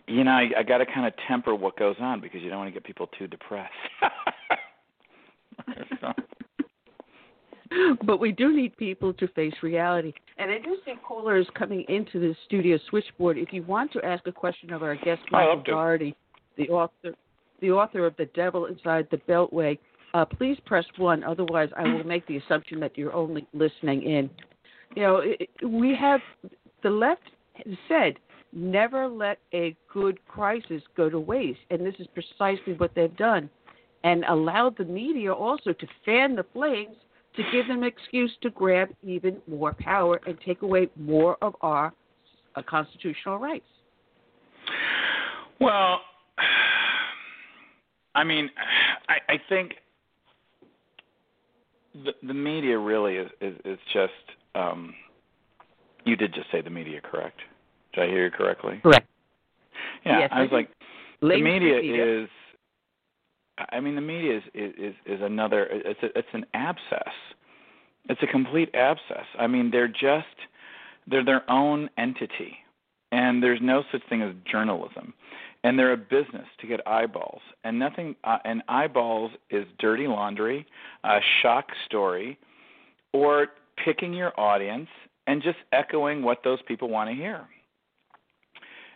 you 0.07 0.23
know, 0.23 0.31
I, 0.31 0.49
I 0.59 0.63
got 0.63 0.77
to 0.77 0.85
kind 0.85 1.05
of 1.07 1.13
temper 1.27 1.55
what 1.55 1.75
goes 1.77 1.95
on 1.99 2.21
because 2.21 2.41
you 2.41 2.49
don't 2.49 2.59
want 2.59 2.69
to 2.69 2.73
get 2.73 2.84
people 2.84 3.09
too 3.17 3.25
depressed. 3.27 3.73
but 8.05 8.19
we 8.19 8.31
do 8.31 8.55
need 8.55 8.77
people 8.77 9.11
to 9.13 9.27
face 9.29 9.55
reality. 9.63 10.13
And 10.38 10.51
I 10.51 10.59
do 10.59 10.77
see 10.85 10.93
callers 11.05 11.47
coming 11.55 11.84
into 11.89 12.19
the 12.19 12.35
studio 12.45 12.77
switchboard. 12.89 13.39
If 13.39 13.51
you 13.51 13.63
want 13.63 13.91
to 13.93 14.05
ask 14.05 14.27
a 14.27 14.31
question 14.31 14.71
of 14.71 14.84
our 14.84 14.95
guest, 14.95 15.21
Michael 15.31 15.63
Daugherty, 15.65 16.15
the 16.57 16.69
author, 16.69 17.15
the 17.59 17.71
author 17.71 18.05
of 18.05 18.15
The 18.17 18.25
Devil 18.35 18.67
Inside 18.67 19.07
the 19.09 19.17
Beltway, 19.17 19.79
uh, 20.13 20.25
please 20.25 20.57
press 20.65 20.85
one. 20.97 21.23
Otherwise, 21.23 21.69
I 21.77 21.84
will 21.84 22.03
make 22.03 22.25
the 22.27 22.38
assumption 22.38 22.79
that 22.79 22.97
you're 22.97 23.13
only 23.13 23.45
listening 23.53 24.03
in. 24.03 24.29
You 24.95 25.01
know, 25.03 25.23
we 25.67 25.95
have 25.95 26.21
the 26.84 26.89
left 26.89 27.21
said 27.88 28.15
never 28.53 29.07
let 29.07 29.39
a 29.53 29.75
good 29.91 30.19
crisis 30.27 30.81
go 30.95 31.09
to 31.09 31.19
waste, 31.19 31.59
and 31.69 31.85
this 31.85 31.95
is 31.99 32.07
precisely 32.13 32.73
what 32.73 32.91
they've 32.95 33.15
done, 33.17 33.49
and 34.03 34.23
allowed 34.25 34.77
the 34.77 34.85
media 34.85 35.34
also 35.34 35.73
to 35.73 35.88
fan 36.05 36.35
the 36.35 36.45
flames 36.53 36.95
to 37.35 37.43
give 37.51 37.67
them 37.67 37.84
excuse 37.84 38.31
to 38.41 38.49
grab 38.49 38.89
even 39.03 39.38
more 39.47 39.73
power 39.73 40.19
and 40.25 40.38
take 40.45 40.61
away 40.63 40.89
more 40.95 41.38
of 41.41 41.55
our 41.61 41.93
uh, 42.55 42.61
constitutional 42.67 43.38
rights. 43.38 43.65
Well, 45.59 46.01
I 48.15 48.23
mean, 48.23 48.49
I, 49.07 49.34
I 49.34 49.41
think 49.49 49.73
the 52.03 52.28
the 52.28 52.34
media 52.34 52.78
really 52.78 53.15
is 53.18 53.30
is, 53.41 53.56
is 53.65 53.80
just 53.94 54.11
um 54.56 54.94
you 56.06 56.15
did 56.15 56.34
just 56.34 56.52
say 56.52 56.61
the 56.61 56.69
media 56.69 57.02
correct? 57.02 57.40
Did 57.94 58.03
i 58.03 58.07
hear 58.07 58.26
you 58.26 58.32
correctly? 58.32 58.80
Correct. 58.84 59.07
Yeah 60.06 60.19
yes, 60.19 60.30
i 60.32 60.41
was 60.41 60.49
I 60.52 60.56
like 60.56 60.69
the 61.22 61.41
media, 61.41 61.76
media, 61.76 62.24
is 62.24 62.30
i 63.72 63.80
mean 63.80 63.95
the 63.95 64.02
media 64.02 64.38
is 64.38 64.44
is 64.53 64.94
is 65.06 65.19
another 65.22 65.68
it's 65.72 66.02
a, 66.03 66.18
it's 66.18 66.28
an 66.34 66.45
abscess. 66.53 67.14
It's 68.10 68.22
a 68.24 68.28
complete 68.28 68.74
abscess. 68.74 69.26
I 69.40 69.48
mean 69.48 69.72
they're 69.72 69.88
just 69.88 70.38
they're 71.07 71.26
their 71.26 71.49
own 71.49 71.90
entity. 71.98 72.57
And 73.14 73.41
there's 73.41 73.60
no 73.61 73.84
such 73.91 74.02
thing 74.10 74.22
as 74.22 74.34
journalism 74.52 75.14
and 75.68 75.77
they're 75.77 75.91
a 75.91 75.98
business 75.98 76.48
to 76.61 76.65
get 76.65 76.80
eyeballs. 76.88 77.41
And 77.65 77.77
nothing 77.77 78.15
uh, 78.23 78.38
and 78.45 78.64
eyeballs 78.69 79.31
is 79.49 79.65
dirty 79.80 80.07
laundry 80.07 80.65
a 81.03 81.19
shock 81.41 81.68
story 81.85 82.39
or 83.11 83.48
picking 83.84 84.14
your 84.14 84.31
audience 84.39 84.88
and 85.27 85.44
just 85.44 85.57
echoing 85.73 86.23
what 86.23 86.38
those 86.45 86.60
people 86.69 86.88
want 86.88 87.10
to 87.10 87.15
hear. 87.18 87.41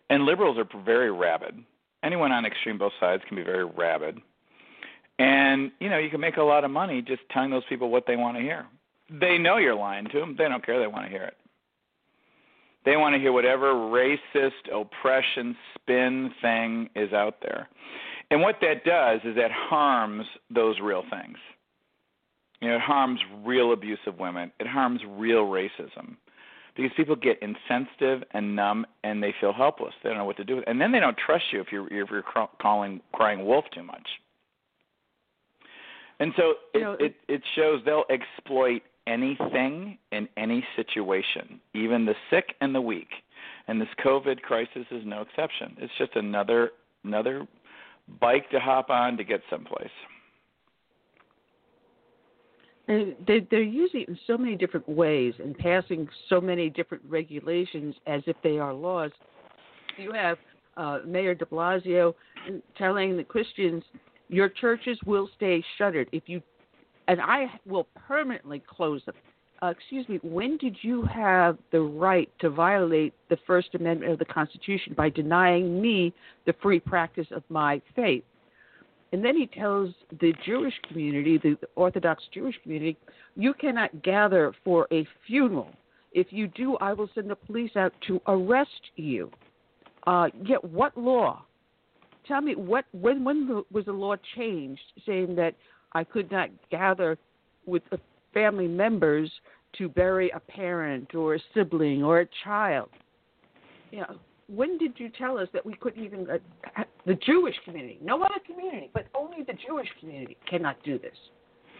And 0.10 0.23
liberals 0.23 0.57
are 0.57 0.84
very 0.85 1.11
rabid. 1.11 1.61
Anyone 2.03 2.31
on 2.31 2.45
extreme 2.45 2.77
both 2.77 2.93
sides 3.02 3.22
can 3.27 3.35
be 3.35 3.43
very 3.43 3.65
rabid. 3.65 4.19
And 5.19 5.73
you 5.81 5.89
know 5.89 5.98
you 5.98 6.10
can 6.10 6.22
make 6.22 6.38
a 6.38 6.41
lot 6.41 6.64
of 6.64 6.72
money 6.72 7.02
just 7.02 7.22
telling 7.31 7.52
those 7.52 7.65
people 7.68 7.89
what 7.89 8.07
they 8.07 8.15
want 8.15 8.38
to 8.38 8.41
hear. 8.41 8.65
They 9.10 9.38
know 9.38 9.57
you're 9.57 9.76
lying 9.76 10.06
to 10.06 10.22
them 10.22 10.38
they 10.38 10.48
don't 10.48 10.65
care. 10.65 10.80
They 10.80 10.88
want 10.88 11.03
to 11.03 11.11
hear 11.11 11.23
it 11.23 11.35
they 12.86 12.98
want 12.98 13.14
to 13.14 13.20
hear 13.20 13.32
whatever 13.32 13.74
racist 13.74 14.72
oppression 14.74 15.56
spin 15.76 16.34
thing 16.41 16.90
is 16.95 17.14
out 17.14 17.36
there. 17.41 17.70
And 18.32 18.41
what 18.41 18.58
that 18.62 18.84
does 18.86 19.20
is 19.24 19.36
that 19.36 19.52
harms 19.52 20.26
those 20.49 20.80
real 20.80 21.03
things. 21.10 21.38
You 22.62 22.70
know, 22.70 22.76
it 22.76 22.82
harms 22.82 23.20
real 23.44 23.74
abuse 23.74 23.99
of 24.08 24.20
women. 24.20 24.52
It 24.60 24.68
harms 24.68 25.02
real 25.08 25.45
racism. 25.45 26.16
Because 26.76 26.91
people 26.95 27.18
get 27.18 27.38
insensitive 27.41 28.24
and 28.32 28.56
numb 28.56 28.86
and 29.03 29.22
they 29.22 29.34
feel 29.41 29.52
helpless. 29.52 29.94
They 30.02 30.10
don't 30.10 30.20
know 30.20 30.26
what 30.26 30.38
to 30.38 30.45
do. 30.45 30.64
And 30.66 30.80
then 30.80 30.94
they 30.94 31.02
don't 31.02 31.18
trust 31.18 31.45
you 31.52 31.60
if 31.60 31.68
you're 31.72 31.88
if 31.88 32.10
you're 32.10 32.24
calling 32.62 33.02
crying 33.12 33.45
wolf 33.45 33.66
too 33.74 33.84
much. 33.84 34.08
And 36.22 36.32
so 36.38 36.52
it, 36.52 36.58
you 36.76 36.82
know, 36.82 36.94
it 36.99 37.16
it 37.28 37.41
shows 37.56 37.82
they'll 37.84 38.06
exploit 38.10 38.84
anything 39.07 39.98
in 40.11 40.28
any 40.38 40.64
situation, 40.76 41.60
even 41.73 42.06
the 42.06 42.15
sick 42.30 42.56
and 42.61 42.73
the 42.73 42.82
weak. 42.82 43.10
And 43.68 43.80
this 43.80 43.90
COVID 44.03 44.41
crisis 44.41 44.86
is 44.91 45.03
no 45.06 45.22
exception. 45.22 45.76
It's 45.80 45.94
just 45.98 46.15
another 46.15 46.72
another 47.03 47.48
bike 48.19 48.49
to 48.52 48.60
hop 48.60 48.90
on 48.90 49.18
to 49.18 49.23
get 49.23 49.41
someplace. 49.49 49.90
And 52.88 53.15
they, 53.26 53.48
they're 53.49 53.61
using 53.61 54.02
it 54.02 54.10
in 54.10 54.19
so 54.28 54.38
many 54.38 54.56
different 54.56 54.88
ways 54.90 55.34
and 55.40 55.57
passing 55.57 56.07
so 56.28 56.41
many 56.41 56.69
different 56.69 57.03
regulations 57.07 57.95
as 58.07 58.22
if 58.26 58.36
they 58.44 58.57
are 58.60 58.73
laws. 58.73 59.11
You 59.98 60.11
have 60.14 60.38
uh, 60.78 60.99
Mayor 61.06 61.36
de 61.36 61.45
Blasio 61.45 62.14
telling 62.78 63.15
the 63.15 63.23
Christians, 63.23 63.84
your 64.30 64.49
churches 64.49 64.98
will 65.06 65.30
stay 65.36 65.64
shuttered 65.78 66.10
if 66.11 66.23
you 66.26 66.41
and 67.07 67.22
I 67.22 67.48
will 67.65 67.88
permanently 68.07 68.61
close 68.68 69.03
them. 69.06 69.15
Uh, 69.64 69.68
excuse 69.68 70.07
me, 70.10 70.19
when 70.23 70.57
did 70.57 70.76
you 70.82 71.03
have 71.03 71.57
the 71.72 71.82
right 71.82 72.30
to 72.40 72.49
violate 72.49 73.14
the 73.30 73.38
First 73.45 73.76
Amendment 73.76 74.11
of 74.11 74.18
the 74.18 74.26
Constitution 74.26 74.94
by 74.98 75.10
denying 75.10 75.80
me 75.80 76.14
the 76.48 76.53
free 76.64 76.80
practice 76.80 77.28
of 77.32 77.44
my 77.49 77.80
faith? 77.95 78.23
And 79.14 79.23
then 79.23 79.36
he 79.36 79.45
tells 79.45 79.94
the 80.19 80.34
Jewish 80.45 80.73
community, 80.88 81.38
the 81.38 81.57
Orthodox 81.76 82.23
Jewish 82.34 82.56
community, 82.64 82.98
you 83.36 83.53
cannot 83.53 84.02
gather 84.03 84.53
for 84.64 84.88
a 84.91 85.06
funeral. 85.28 85.69
If 86.14 86.28
you 86.32 86.48
do, 86.48 86.78
I 86.78 86.94
will 86.94 87.10
send 87.14 87.30
the 87.30 87.36
police 87.36 87.72
out 87.76 87.94
to 88.07 88.22
arrest 88.28 88.82
you. 88.95 89.30
Uh, 90.07 90.30
yet, 90.44 90.64
what 90.64 90.98
law? 90.98 91.44
Tell 92.28 92.41
me 92.41 92.56
what 92.56 92.86
when 92.94 93.23
when 93.23 93.64
was 93.72 93.86
the 93.86 93.91
law 93.91 94.15
changed 94.36 94.82
saying 95.06 95.36
that 95.36 95.56
I 95.93 96.03
could 96.03 96.31
not 96.31 96.49
gather 96.69 97.18
with 97.65 97.84
the 97.91 97.99
family 98.34 98.68
members 98.68 99.31
to 99.77 99.89
bury 99.89 100.30
a 100.31 100.39
parent 100.39 101.15
or 101.15 101.35
a 101.35 101.39
sibling 101.53 102.03
or 102.03 102.22
a 102.22 102.27
child. 102.43 102.89
You 103.91 103.99
know, 103.99 104.15
when 104.47 104.77
did 104.77 104.93
you 104.97 105.09
tell 105.09 105.38
us 105.38 105.47
that 105.53 105.65
we 105.65 105.73
couldn't 105.76 106.03
even 106.03 106.27
uh, 106.30 106.84
the 107.05 107.15
Jewish 107.15 107.55
community, 107.65 107.99
no 108.01 108.22
other 108.22 108.35
community, 108.45 108.89
but 108.93 109.07
only 109.15 109.43
the 109.43 109.53
Jewish 109.65 109.88
community 109.99 110.38
cannot 110.49 110.81
do 110.84 110.99
this? 110.99 111.15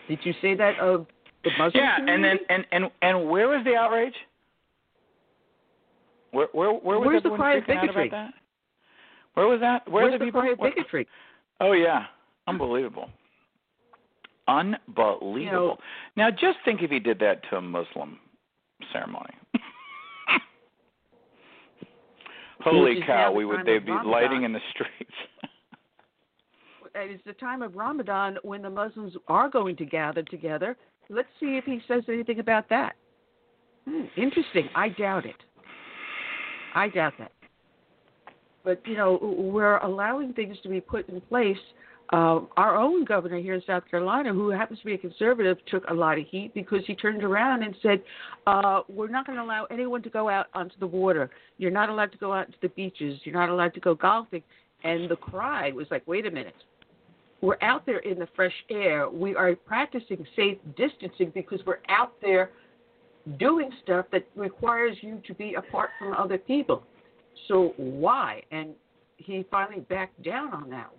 Did 0.08 0.20
you 0.24 0.34
say 0.42 0.56
that 0.56 0.80
of 0.80 1.06
the 1.44 1.52
Muslim 1.58 1.84
yeah, 1.84 1.98
community? 1.98 2.30
and 2.30 2.40
then 2.40 2.66
and 2.72 2.84
and 2.84 2.92
and 3.02 3.30
where 3.30 3.50
was 3.50 3.64
the 3.66 3.76
outrage? 3.76 4.14
Where 6.32 6.48
where 6.54 6.72
where 6.72 7.00
was 7.00 7.08
Where's 7.08 7.24
the 7.24 7.30
cry 7.30 7.56
of 7.56 7.68
bigotry? 7.68 8.12
Where 9.34 9.48
was 9.48 9.60
that? 9.62 9.90
Where 9.90 10.04
Where's 10.04 10.14
the 10.14 10.20
the 10.20 10.26
people? 10.26 10.42
cry 10.42 10.52
of 10.52 10.60
bigotry? 10.60 11.08
Oh 11.60 11.74
yeah, 11.74 12.06
unbelievable, 12.48 13.10
unbelievable. 14.48 15.40
You 15.40 15.52
know- 15.52 15.78
now 16.16 16.32
just 16.32 16.58
think 16.66 16.82
if 16.82 16.92
he 16.92 17.00
did 17.00 17.20
that 17.20 17.42
to 17.50 17.58
a 17.58 17.62
Muslim 17.62 18.20
ceremony. 18.92 19.34
Holy 22.62 23.02
cow, 23.06 23.32
we 23.32 23.46
would 23.46 23.66
they'd 23.66 23.86
be 23.86 23.92
Ramadan. 23.92 24.12
lighting 24.12 24.44
in 24.44 24.54
the 24.54 24.60
streets. 24.72 25.12
It's 26.94 27.24
the 27.26 27.34
time 27.34 27.62
of 27.62 27.76
Ramadan 27.76 28.38
when 28.44 28.62
the 28.62 28.70
Muslims 28.70 29.14
are 29.28 29.50
going 29.50 29.78
to 29.78 29.86
gather 29.86 30.24
together. 30.24 30.76
Let's 31.10 31.30
see 31.40 31.58
if 31.58 31.64
he 31.64 31.80
says 31.88 32.04
anything 32.08 32.40
about 32.40 32.68
that. 32.70 32.96
Hmm, 33.88 34.04
interesting. 34.18 34.70
I 34.76 34.90
doubt 34.90 35.26
it. 35.26 35.36
I 36.76 36.90
doubt 36.90 37.14
that. 37.20 37.32
But 38.64 38.82
you 38.86 38.96
know, 38.96 39.18
we're 39.22 39.78
allowing 39.78 40.34
things 40.34 40.58
to 40.64 40.70
be 40.70 40.82
put 40.82 41.08
in 41.10 41.20
place. 41.22 41.58
Uh, 42.12 42.42
our 42.58 42.76
own 42.76 43.06
governor 43.06 43.40
here 43.40 43.54
in 43.54 43.62
South 43.66 43.84
Carolina, 43.90 44.34
who 44.34 44.50
happens 44.50 44.80
to 44.80 44.86
be 44.86 44.94
a 44.96 44.98
conservative, 44.98 45.58
took 45.68 45.84
a 45.90 45.94
lot 45.94 46.20
of 46.20 46.26
heat 46.28 46.54
because 46.54 46.82
he 46.86 46.94
turned 46.94 47.24
around 47.24 47.64
and 47.64 47.74
said, 47.82 48.04
uh, 48.48 48.82
"We're 48.90 49.08
not 49.08 49.26
going 49.26 49.38
to 49.38 49.44
allow 49.44 49.66
anyone 49.72 50.02
to 50.04 50.10
go 50.10 50.28
out 50.28 50.48
onto 50.54 50.78
the 50.80 50.88
water. 50.88 51.30
You're 51.58 51.72
not 51.72 51.88
allowed 51.88 52.12
to 52.12 52.18
go 52.18 52.34
out 52.34 52.52
to 52.52 52.58
the 52.62 52.68
beaches. 52.70 53.22
You're 53.24 53.36
not 53.36 53.50
allowed 53.50 53.74
to 53.76 53.80
go 53.80 53.96
golfing." 53.96 54.44
And 54.84 55.10
the 55.10 55.16
cry 55.16 55.72
was 55.72 55.88
like, 55.90 56.06
"Wait 56.06 56.26
a 56.26 56.32
minute! 56.32 56.56
We're 57.40 57.58
out 57.62 57.86
there 57.86 58.00
in 58.00 58.20
the 58.20 58.28
fresh 58.36 58.54
air. 58.70 59.10
We 59.10 59.36
are 59.36 59.56
practicing 59.56 60.26
safe 60.36 60.58
distancing 60.76 61.32
because 61.34 61.60
we're 61.66 61.80
out 61.88 62.14
there 62.22 62.52
doing 63.40 63.72
stuff 63.84 64.06
that 64.12 64.28
requires 64.36 64.98
you 65.02 65.22
to 65.28 65.34
be 65.34 65.54
apart 65.54 65.92
from 65.98 66.14
other 66.14 66.38
people. 66.38 66.84
So 67.48 67.74
why? 67.78 68.44
And 68.52 68.72
he 69.18 69.46
finally 69.50 69.82
backed 69.82 70.22
down 70.24 70.54
on 70.54 70.70
that. 70.72 70.92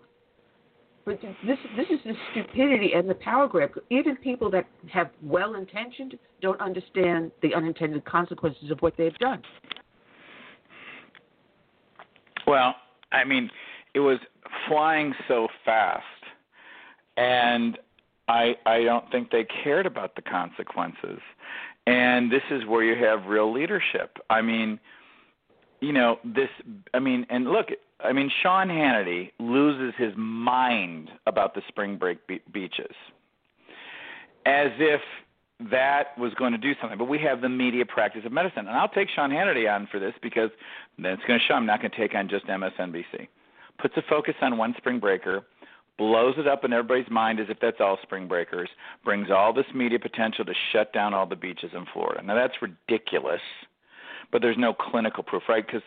But 1.05 1.21
this 1.21 1.59
this 1.77 1.87
is 1.91 1.99
the 2.05 2.15
stupidity 2.31 2.93
and 2.95 3.09
the 3.09 3.15
power 3.15 3.49
grab. 3.49 3.71
Even 3.91 4.17
people 4.17 4.51
that 4.53 4.67
have 4.93 5.11
well 5.21 5.55
intentioned 5.55 6.17
don't 6.41 6.61
understand 6.61 7.33
the 7.43 7.55
unintended 7.55 8.05
consequences 8.05 8.71
of 8.71 8.79
what 8.81 8.97
they've 8.97 9.17
done. 9.19 9.43
Well, 12.47 12.75
I 13.11 13.25
mean, 13.25 13.51
it 13.95 14.01
was 14.01 14.19
flying 14.69 15.13
so 15.27 15.49
fast, 15.65 16.05
and 17.17 17.79
I 18.29 18.55
I 18.65 18.85
don't 18.85 19.11
think 19.11 19.31
they 19.31 19.47
cared 19.65 19.87
about 19.87 20.15
the 20.15 20.23
consequences. 20.23 21.21
And 21.87 22.31
this 22.31 22.43
is 22.51 22.65
where 22.67 22.85
you 22.85 23.05
have 23.05 23.27
real 23.27 23.53
leadership. 23.53 24.19
I 24.31 24.41
mean, 24.41 24.79
you 25.83 25.93
know, 25.93 26.19
this. 26.25 26.49
I 26.95 27.01
mean, 27.01 27.27
and 27.29 27.47
look. 27.47 27.67
I 28.01 28.13
mean, 28.13 28.31
Sean 28.43 28.69
Hannity 28.69 29.31
loses 29.39 29.95
his 29.97 30.13
mind 30.17 31.11
about 31.27 31.55
the 31.55 31.63
spring 31.69 31.99
break 31.99 32.27
be- 32.27 32.41
beaches, 32.53 32.95
as 34.47 34.71
if 34.79 35.01
that 35.71 36.19
was 36.19 36.33
going 36.35 36.53
to 36.53 36.59
do 36.59 36.73
something. 36.81 36.99
But 36.99 37.09
we 37.09 37.19
have 37.21 37.41
the 37.41 37.49
media 37.49 37.85
practice 37.85 38.23
of 38.25 38.33
medicine, 38.33 38.67
and 38.67 38.71
I'll 38.71 38.89
take 38.89 39.09
Sean 39.15 39.31
Hannity 39.31 39.73
on 39.73 39.89
for 39.91 39.99
this 39.99 40.15
because 40.23 40.51
then 40.99 41.13
it's 41.13 41.23
going 41.27 41.39
to 41.39 41.45
show 41.47 41.55
I'm 41.55 41.67
not 41.67 41.81
going 41.81 41.91
to 41.91 41.97
take 41.97 42.15
on 42.15 42.29
just 42.29 42.47
MSNBC. 42.47 43.29
Puts 43.81 43.97
a 43.97 44.03
focus 44.09 44.35
on 44.41 44.59
one 44.59 44.75
spring 44.79 45.01
breaker, 45.01 45.43
blows 45.99 46.35
it 46.39 46.47
up 46.47 46.65
in 46.65 46.73
everybody's 46.73 47.11
mind 47.11 47.41
as 47.41 47.47
if 47.49 47.59
that's 47.61 47.81
all 47.81 47.99
spring 48.03 48.29
breakers, 48.29 48.69
brings 49.05 49.31
all 49.31 49.53
this 49.53 49.67
media 49.75 49.99
potential 49.99 50.45
to 50.45 50.55
shut 50.73 50.93
down 50.93 51.15
all 51.15 51.27
the 51.27 51.37
beaches 51.37 51.71
in 51.75 51.87
Florida. 51.93 52.23
Now 52.23 52.35
that's 52.35 52.55
ridiculous, 52.61 53.41
but 54.33 54.43
there's 54.43 54.59
no 54.59 54.73
clinical 54.73 55.23
proof, 55.23 55.45
right? 55.49 55.65
Because 55.65 55.83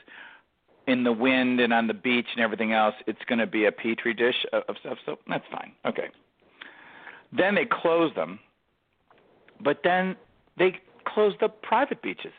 in 0.88 1.04
the 1.04 1.12
wind 1.12 1.60
and 1.60 1.74
on 1.74 1.88
the 1.88 1.94
beach 1.94 2.28
and 2.36 2.44
everything 2.44 2.72
else, 2.72 2.96
it's 3.08 3.24
going 3.28 3.40
to 3.40 3.48
be 3.48 3.66
a 3.66 3.72
petri 3.72 4.14
dish 4.14 4.46
of, 4.54 4.64
of 4.70 4.76
stuff. 4.80 4.98
So 5.06 5.18
that's 5.28 5.46
fine. 5.52 5.72
Okay. 5.86 6.10
Then 7.36 7.56
they 7.56 7.66
close 7.66 8.14
them, 8.16 8.40
but 9.62 9.82
then 9.84 10.16
they 10.58 10.80
close 11.06 11.34
the 11.42 11.50
private 11.50 12.02
beaches. 12.02 12.34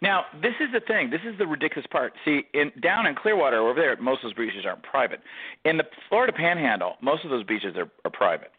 Now, 0.00 0.24
this 0.42 0.54
is 0.60 0.68
the 0.72 0.80
thing. 0.80 1.10
This 1.10 1.20
is 1.24 1.36
the 1.38 1.46
ridiculous 1.46 1.86
part. 1.90 2.12
See, 2.24 2.42
in 2.54 2.72
down 2.80 3.06
in 3.06 3.14
Clearwater 3.14 3.58
over 3.58 3.78
there, 3.80 3.96
most 4.00 4.24
of 4.24 4.30
those 4.30 4.34
beaches 4.34 4.64
aren't 4.64 4.82
private. 4.82 5.20
In 5.64 5.76
the 5.76 5.84
Florida 6.08 6.32
Panhandle, 6.32 6.96
most 7.00 7.24
of 7.24 7.30
those 7.30 7.44
beaches 7.44 7.76
are, 7.76 7.90
are 8.04 8.10
private 8.10 8.52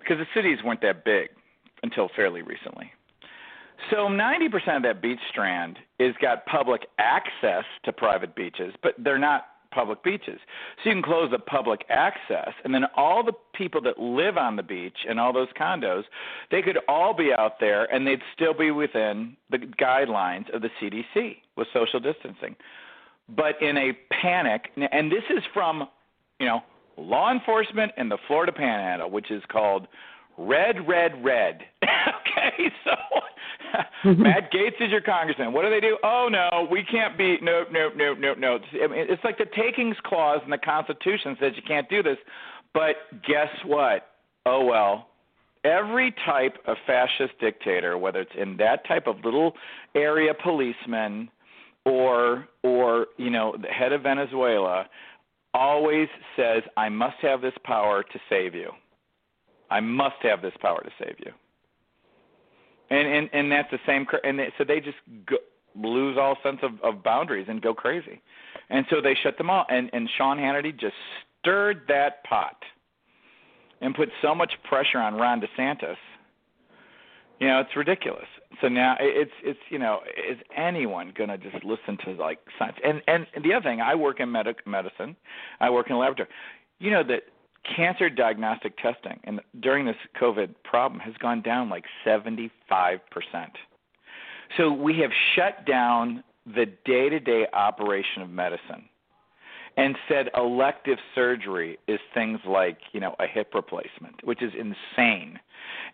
because 0.00 0.18
the 0.18 0.26
cities 0.34 0.58
weren't 0.64 0.82
that 0.82 1.04
big 1.04 1.28
until 1.82 2.08
fairly 2.14 2.42
recently. 2.42 2.92
So 3.90 4.08
90% 4.08 4.76
of 4.76 4.82
that 4.82 5.02
beach 5.02 5.18
strand 5.30 5.78
is 5.98 6.14
got 6.20 6.46
public 6.46 6.82
access 6.98 7.64
to 7.84 7.92
private 7.92 8.34
beaches, 8.34 8.74
but 8.82 8.94
they're 8.98 9.18
not 9.18 9.46
public 9.74 10.02
beaches. 10.02 10.38
So 10.82 10.90
you 10.90 10.94
can 10.94 11.02
close 11.02 11.30
the 11.30 11.38
public 11.38 11.84
access, 11.90 12.52
and 12.64 12.72
then 12.72 12.84
all 12.96 13.24
the 13.24 13.32
people 13.54 13.80
that 13.82 13.98
live 13.98 14.38
on 14.38 14.56
the 14.56 14.62
beach 14.62 14.96
and 15.08 15.18
all 15.18 15.32
those 15.32 15.48
condos, 15.60 16.04
they 16.50 16.62
could 16.62 16.78
all 16.88 17.12
be 17.12 17.32
out 17.36 17.58
there, 17.60 17.92
and 17.92 18.06
they'd 18.06 18.22
still 18.34 18.54
be 18.54 18.70
within 18.70 19.36
the 19.50 19.58
guidelines 19.58 20.52
of 20.54 20.62
the 20.62 20.70
CDC 20.80 21.36
with 21.56 21.66
social 21.72 22.00
distancing. 22.00 22.54
But 23.28 23.60
in 23.60 23.76
a 23.76 23.92
panic, 24.22 24.70
and 24.76 25.10
this 25.10 25.24
is 25.30 25.42
from, 25.52 25.88
you 26.38 26.46
know, 26.46 26.60
law 26.96 27.32
enforcement 27.32 27.92
in 27.96 28.08
the 28.08 28.18
Florida 28.28 28.52
Panhandle, 28.52 29.10
which 29.10 29.30
is 29.30 29.42
called 29.50 29.88
Red, 30.36 30.86
Red, 30.86 31.24
Red. 31.24 31.62
okay, 31.82 32.70
so 32.84 32.92
Mm-hmm. 34.04 34.22
Matt 34.22 34.52
Gaetz 34.52 34.80
is 34.80 34.90
your 34.90 35.00
congressman. 35.00 35.54
What 35.54 35.62
do 35.62 35.70
they 35.70 35.80
do? 35.80 35.96
Oh 36.04 36.28
no, 36.30 36.68
we 36.70 36.84
can't 36.84 37.16
be. 37.16 37.38
Nope, 37.40 37.68
nope, 37.72 37.94
nope, 37.96 38.18
nope, 38.20 38.36
nope. 38.38 38.60
I 38.74 38.86
mean, 38.86 39.06
it's 39.08 39.24
like 39.24 39.38
the 39.38 39.46
takings 39.46 39.96
clause 40.04 40.40
in 40.44 40.50
the 40.50 40.58
Constitution 40.58 41.38
says 41.40 41.52
you 41.56 41.62
can't 41.66 41.88
do 41.88 42.02
this. 42.02 42.18
But 42.74 42.96
guess 43.26 43.48
what? 43.64 44.08
Oh 44.44 44.64
well. 44.64 45.08
Every 45.64 46.14
type 46.26 46.58
of 46.66 46.76
fascist 46.86 47.32
dictator, 47.40 47.96
whether 47.96 48.20
it's 48.20 48.32
in 48.38 48.58
that 48.58 48.86
type 48.86 49.06
of 49.06 49.24
little 49.24 49.54
area 49.94 50.34
policeman, 50.34 51.30
or 51.86 52.46
or 52.62 53.06
you 53.16 53.30
know 53.30 53.56
the 53.60 53.68
head 53.68 53.92
of 53.92 54.02
Venezuela, 54.02 54.86
always 55.54 56.08
says, 56.36 56.62
"I 56.76 56.90
must 56.90 57.16
have 57.22 57.40
this 57.40 57.54
power 57.64 58.02
to 58.02 58.18
save 58.28 58.54
you. 58.54 58.70
I 59.70 59.80
must 59.80 60.16
have 60.22 60.42
this 60.42 60.54
power 60.60 60.82
to 60.82 60.90
save 61.02 61.16
you." 61.20 61.32
And 62.94 63.08
and 63.08 63.30
and 63.32 63.52
that's 63.52 63.70
the 63.70 63.78
same 63.86 64.06
and 64.22 64.38
they, 64.38 64.52
so 64.56 64.64
they 64.64 64.80
just 64.80 64.96
go, 65.26 65.36
lose 65.74 66.16
all 66.18 66.36
sense 66.42 66.58
of, 66.62 66.72
of 66.82 67.02
boundaries 67.02 67.46
and 67.48 67.60
go 67.60 67.74
crazy. 67.74 68.20
And 68.70 68.86
so 68.90 69.00
they 69.00 69.14
shut 69.22 69.38
them 69.38 69.50
all. 69.50 69.66
And 69.68 69.90
and 69.92 70.08
Sean 70.16 70.38
Hannity 70.38 70.78
just 70.78 70.94
stirred 71.40 71.82
that 71.88 72.24
pot 72.24 72.56
and 73.80 73.94
put 73.94 74.08
so 74.22 74.34
much 74.34 74.52
pressure 74.64 74.98
on 74.98 75.14
Ron 75.14 75.40
DeSantis. 75.40 75.96
You 77.40 77.48
know 77.48 77.60
it's 77.60 77.76
ridiculous. 77.76 78.26
So 78.60 78.68
now 78.68 78.96
it's 79.00 79.32
it's 79.42 79.58
you 79.68 79.78
know 79.78 80.00
is 80.30 80.38
anyone 80.56 81.12
going 81.16 81.30
to 81.30 81.38
just 81.38 81.64
listen 81.64 81.98
to 82.04 82.12
like 82.12 82.38
science? 82.58 82.76
And 82.84 83.02
and 83.06 83.26
the 83.42 83.52
other 83.52 83.68
thing 83.68 83.80
I 83.80 83.94
work 83.94 84.20
in 84.20 84.30
medic 84.30 84.66
medicine. 84.66 85.16
I 85.60 85.70
work 85.70 85.88
in 85.88 85.96
a 85.96 85.98
laboratory. 85.98 86.28
You 86.78 86.90
know 86.90 87.02
that 87.04 87.22
cancer 87.76 88.10
diagnostic 88.10 88.76
testing 88.78 89.20
and 89.24 89.40
during 89.60 89.86
this 89.86 89.96
COVID 90.20 90.54
problem 90.64 91.00
has 91.00 91.14
gone 91.18 91.42
down 91.42 91.70
like 91.70 91.84
75%. 92.06 92.50
So 94.56 94.72
we 94.72 94.98
have 94.98 95.10
shut 95.34 95.66
down 95.66 96.22
the 96.46 96.66
day-to-day 96.84 97.46
operation 97.52 98.22
of 98.22 98.30
medicine 98.30 98.88
and 99.76 99.96
said 100.08 100.30
elective 100.36 100.98
surgery 101.14 101.78
is 101.88 101.98
things 102.12 102.38
like, 102.46 102.78
you 102.92 103.00
know, 103.00 103.16
a 103.18 103.26
hip 103.26 103.54
replacement, 103.54 104.24
which 104.24 104.42
is 104.42 104.52
insane. 104.54 105.40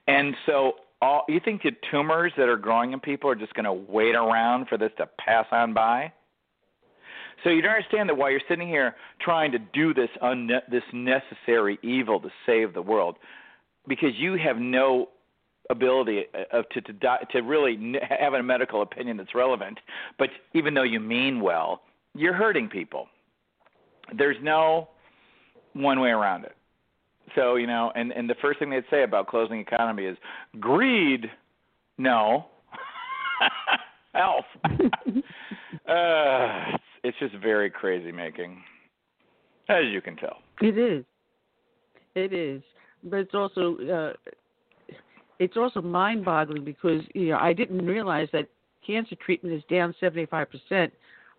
And 0.07 0.35
so 0.45 0.75
all 1.01 1.25
you 1.29 1.41
think 1.43 1.63
the 1.63 1.73
tumors 1.91 2.33
that 2.37 2.49
are 2.49 2.57
growing 2.57 2.93
in 2.93 3.01
people 3.01 3.31
are 3.31 3.35
just 3.35 3.55
going 3.55 3.65
to 3.65 3.73
wait 3.73 4.15
around 4.15 4.69
for 4.69 4.77
this 4.77 4.91
to 4.99 5.09
pass 5.19 5.47
on 5.51 5.73
by? 5.73 6.13
So 7.43 7.51
you 7.51 7.63
don't 7.63 7.73
understand 7.73 8.09
that 8.09 8.17
while 8.17 8.31
you're 8.31 8.41
sitting 8.49 8.69
here 8.69 8.95
trying 9.21 9.53
to 9.53 9.59
do 9.59 9.95
this 9.95 10.11
unne- 10.23 10.69
this 10.71 10.83
necessary 10.93 11.79
evil 11.83 12.21
to 12.21 12.29
save 12.47 12.75
the 12.75 12.83
world, 12.83 13.17
because 13.89 14.11
you 14.17 14.37
have 14.37 14.59
no 14.59 15.09
ability 15.71 16.25
of 16.53 16.69
to 16.71 16.81
to, 16.81 16.93
di- 16.93 17.27
to 17.33 17.41
really 17.41 17.97
have 18.09 18.35
a 18.35 18.43
medical 18.43 18.83
opinion 18.83 19.17
that's 19.17 19.35
relevant, 19.35 19.79
but 20.19 20.29
even 20.55 20.75
though 20.75 20.83
you 20.83 21.01
mean 21.01 21.41
well, 21.41 21.83
you're 22.15 22.35
hurting 22.35 22.69
people. 22.69 23.07
There's 24.17 24.37
no 24.43 24.89
one 25.73 26.01
way 26.01 26.11
around 26.11 26.45
it. 26.45 26.57
So 27.35 27.57
you 27.57 27.67
know, 27.67 27.93
and 27.95 28.13
and 28.13 28.29
the 28.29 28.35
first 28.43 28.59
thing 28.59 28.71
they'd 28.71 28.85
say 28.91 29.05
about 29.05 29.29
closing 29.29 29.61
economy 29.61 30.05
is 30.05 30.17
greed. 30.59 31.31
No. 31.99 32.47
Health. 34.15 34.45
uh, 35.89 36.77
it's, 37.05 37.19
just 37.19 37.35
very 37.37 37.71
crazy 37.71 38.13
making, 38.13 38.63
as 39.69 39.85
you 39.91 40.01
can 40.01 40.17
tell. 40.17 40.39
It 40.61 40.79
is. 40.79 41.05
It 42.15 42.33
is, 42.33 42.63
but 43.05 43.21
it's 43.21 43.35
also 43.35 43.77
uh, 43.79 44.33
it's 45.39 45.57
also 45.57 45.81
mind-boggling 45.81 46.65
because 46.65 47.03
you 47.15 47.29
know 47.29 47.39
I 47.39 47.53
didn't 47.53 47.87
realize 47.87 48.27
that 48.33 48.49
cancer 48.85 49.15
treatment 49.25 49.55
is 49.55 49.63
down 49.71 49.95
75 50.01 50.49
percent 50.51 50.93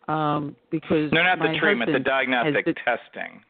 um, 0.08 0.56
because 0.72 1.12
no, 1.12 1.24
not 1.24 1.40
the 1.40 1.58
treatment, 1.60 1.92
the 1.92 2.00
diagnostic 2.00 2.66
been- 2.66 2.76
testing. 2.76 3.42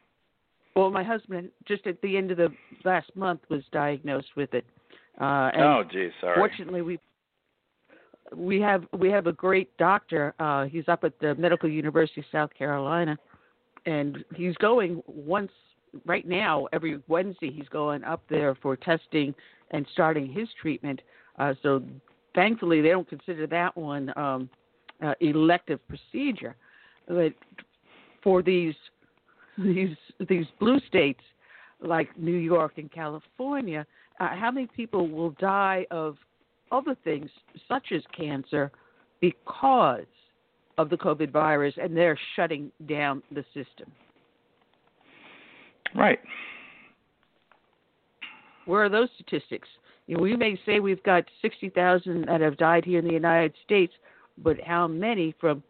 Well, 0.74 0.90
my 0.90 1.04
husband 1.04 1.50
just 1.68 1.86
at 1.86 2.00
the 2.00 2.16
end 2.16 2.30
of 2.30 2.38
the 2.38 2.48
last 2.84 3.14
month 3.14 3.40
was 3.50 3.62
diagnosed 3.72 4.30
with 4.36 4.54
it. 4.54 4.64
Uh, 5.20 5.50
and 5.52 5.62
Oh, 5.62 5.84
geez, 5.90 6.10
sorry. 6.20 6.36
Fortunately, 6.36 6.80
we 6.80 6.98
we 8.36 8.60
have 8.60 8.84
we 8.98 9.10
have 9.10 9.26
a 9.26 9.32
great 9.32 9.76
doctor. 9.76 10.34
Uh, 10.38 10.64
he's 10.64 10.88
up 10.88 11.04
at 11.04 11.18
the 11.20 11.34
Medical 11.34 11.68
University 11.68 12.20
of 12.20 12.26
South 12.32 12.50
Carolina, 12.56 13.18
and 13.86 14.24
he's 14.34 14.54
going 14.56 15.02
once 15.06 15.50
right 16.06 16.26
now 16.26 16.66
every 16.72 17.00
Wednesday. 17.08 17.50
He's 17.50 17.68
going 17.68 18.04
up 18.04 18.22
there 18.28 18.54
for 18.56 18.76
testing 18.76 19.34
and 19.70 19.86
starting 19.92 20.30
his 20.30 20.48
treatment. 20.60 21.00
Uh, 21.38 21.54
so 21.62 21.82
thankfully, 22.34 22.80
they 22.80 22.90
don't 22.90 23.08
consider 23.08 23.46
that 23.46 23.76
one 23.76 24.12
um, 24.16 24.48
uh, 25.02 25.14
elective 25.20 25.80
procedure. 25.88 26.56
But 27.08 27.32
for 28.22 28.42
these 28.42 28.74
these 29.58 29.96
these 30.28 30.46
blue 30.58 30.80
states 30.88 31.20
like 31.80 32.16
New 32.18 32.36
York 32.36 32.74
and 32.76 32.90
California, 32.90 33.86
uh, 34.20 34.28
how 34.36 34.50
many 34.50 34.68
people 34.68 35.08
will 35.08 35.30
die 35.30 35.86
of 35.90 36.16
other 36.72 36.96
things 37.04 37.30
such 37.68 37.92
as 37.92 38.02
cancer 38.16 38.72
because 39.20 40.04
of 40.78 40.90
the 40.90 40.96
COVID 40.96 41.30
virus 41.30 41.74
and 41.80 41.96
they're 41.96 42.18
shutting 42.34 42.72
down 42.86 43.22
the 43.30 43.44
system? 43.54 43.92
Right. 45.94 46.18
Where 48.64 48.84
are 48.84 48.88
those 48.88 49.08
statistics? 49.14 49.68
You 50.06 50.16
know, 50.16 50.22
we 50.22 50.36
may 50.36 50.58
say 50.66 50.80
we've 50.80 51.02
got 51.02 51.24
60,000 51.42 52.26
that 52.26 52.40
have 52.40 52.56
died 52.56 52.84
here 52.84 52.98
in 52.98 53.06
the 53.06 53.12
United 53.12 53.54
States, 53.64 53.92
but 54.38 54.56
how 54.60 54.88
many 54.88 55.34
from 55.40 55.62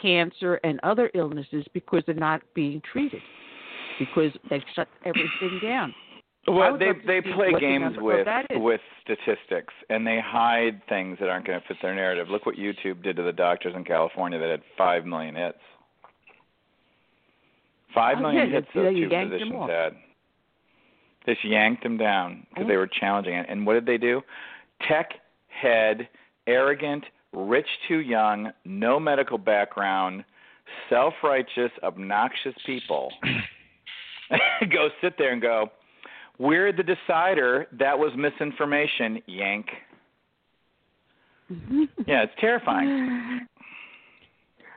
cancer 0.00 0.60
and 0.62 0.78
other 0.82 1.10
illnesses 1.14 1.64
because 1.72 2.02
they're 2.06 2.14
not 2.14 2.42
being 2.54 2.80
treated? 2.92 3.22
Because 3.98 4.32
they've 4.48 4.62
shut 4.74 4.88
everything 5.04 5.60
down. 5.62 5.94
Well, 6.48 6.78
they 6.78 6.92
they 7.06 7.20
play 7.20 7.52
games 7.60 7.96
with 7.98 8.26
with 8.52 8.80
statistics, 9.02 9.74
and 9.90 10.06
they 10.06 10.18
hide 10.24 10.80
things 10.88 11.18
that 11.20 11.28
aren't 11.28 11.46
going 11.46 11.60
to 11.60 11.66
fit 11.68 11.76
their 11.82 11.94
narrative. 11.94 12.28
Look 12.30 12.46
what 12.46 12.56
YouTube 12.56 13.02
did 13.02 13.16
to 13.16 13.22
the 13.22 13.32
doctors 13.32 13.74
in 13.76 13.84
California 13.84 14.38
that 14.38 14.48
had 14.50 14.62
five 14.76 15.04
million 15.04 15.34
hits. 15.34 15.58
Five 17.94 18.16
Oh, 18.18 18.22
million 18.22 18.48
yeah, 18.48 18.54
hits 18.56 18.68
they- 18.74 18.82
those 18.82 18.94
two 18.94 19.08
physicians 19.08 19.70
had. 19.70 19.96
Just 21.26 21.44
yanked 21.44 21.82
them 21.82 21.98
down 21.98 22.46
because 22.48 22.64
Oh. 22.64 22.68
they 22.68 22.76
were 22.76 22.86
challenging 22.86 23.34
it. 23.34 23.46
And 23.48 23.66
what 23.66 23.74
did 23.74 23.84
they 23.84 23.98
do? 23.98 24.22
Tech 24.88 25.12
head, 25.48 26.08
arrogant, 26.46 27.04
rich 27.32 27.68
too 27.86 27.98
young, 28.00 28.52
no 28.64 28.98
medical 28.98 29.36
background, 29.36 30.24
self-righteous, 30.88 31.70
obnoxious 31.82 32.54
people 32.64 33.12
go 34.70 34.88
sit 35.02 35.18
there 35.18 35.32
and 35.32 35.42
go, 35.42 35.70
"We're 36.40 36.72
the 36.72 36.82
decider. 36.82 37.66
That 37.78 37.96
was 37.98 38.10
misinformation." 38.16 39.22
Yank. 39.26 39.66
Yeah, 42.06 42.22
it's 42.22 42.32
terrifying. 42.40 43.46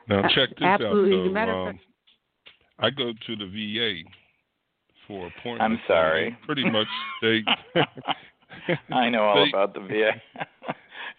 Now 0.08 0.22
check 0.28 0.50
this 0.50 0.62
absolutely. 0.62 1.38
out. 1.40 1.48
As 1.48 1.48
Though. 1.48 1.66
Um, 1.68 1.78
I 2.80 2.90
go 2.90 3.12
to 3.12 3.36
the 3.36 3.46
VA 3.46 4.02
for 5.06 5.28
appointments. 5.28 5.62
I'm 5.62 5.80
sorry. 5.86 6.36
Pretty 6.46 6.68
much 6.68 6.86
they 7.22 7.42
I 8.92 9.08
know 9.08 9.22
all 9.22 9.44
they- 9.44 9.50
about 9.50 9.74
the 9.74 9.80
VA. 9.80 10.20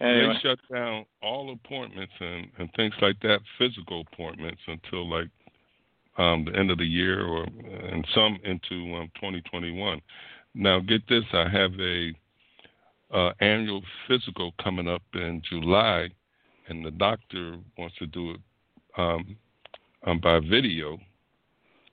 anyway, 0.00 0.34
they 0.34 0.40
shut 0.48 0.58
down 0.72 1.06
all 1.22 1.52
appointments 1.52 2.12
and 2.20 2.48
and 2.58 2.68
things 2.76 2.94
like 3.00 3.18
that, 3.20 3.40
physical 3.58 4.04
appointments 4.12 4.60
until 4.66 5.08
like 5.08 5.28
um 6.18 6.44
the 6.44 6.58
end 6.58 6.70
of 6.70 6.78
the 6.78 6.86
year 6.86 7.24
or 7.26 7.44
and 7.44 8.06
some 8.14 8.38
into 8.44 8.94
um 8.96 9.10
2021. 9.16 10.00
Now 10.56 10.80
get 10.80 11.06
this, 11.08 11.24
I 11.32 11.48
have 11.48 11.72
a 11.78 12.12
uh 13.14 13.32
annual 13.40 13.82
physical 14.08 14.52
coming 14.62 14.88
up 14.88 15.02
in 15.14 15.40
July 15.48 16.08
and 16.68 16.84
the 16.84 16.90
doctor 16.90 17.56
wants 17.78 17.94
to 17.98 18.06
do 18.06 18.32
it 18.32 18.40
um 18.98 19.36
um 20.06 20.18
by 20.20 20.40
video. 20.40 20.92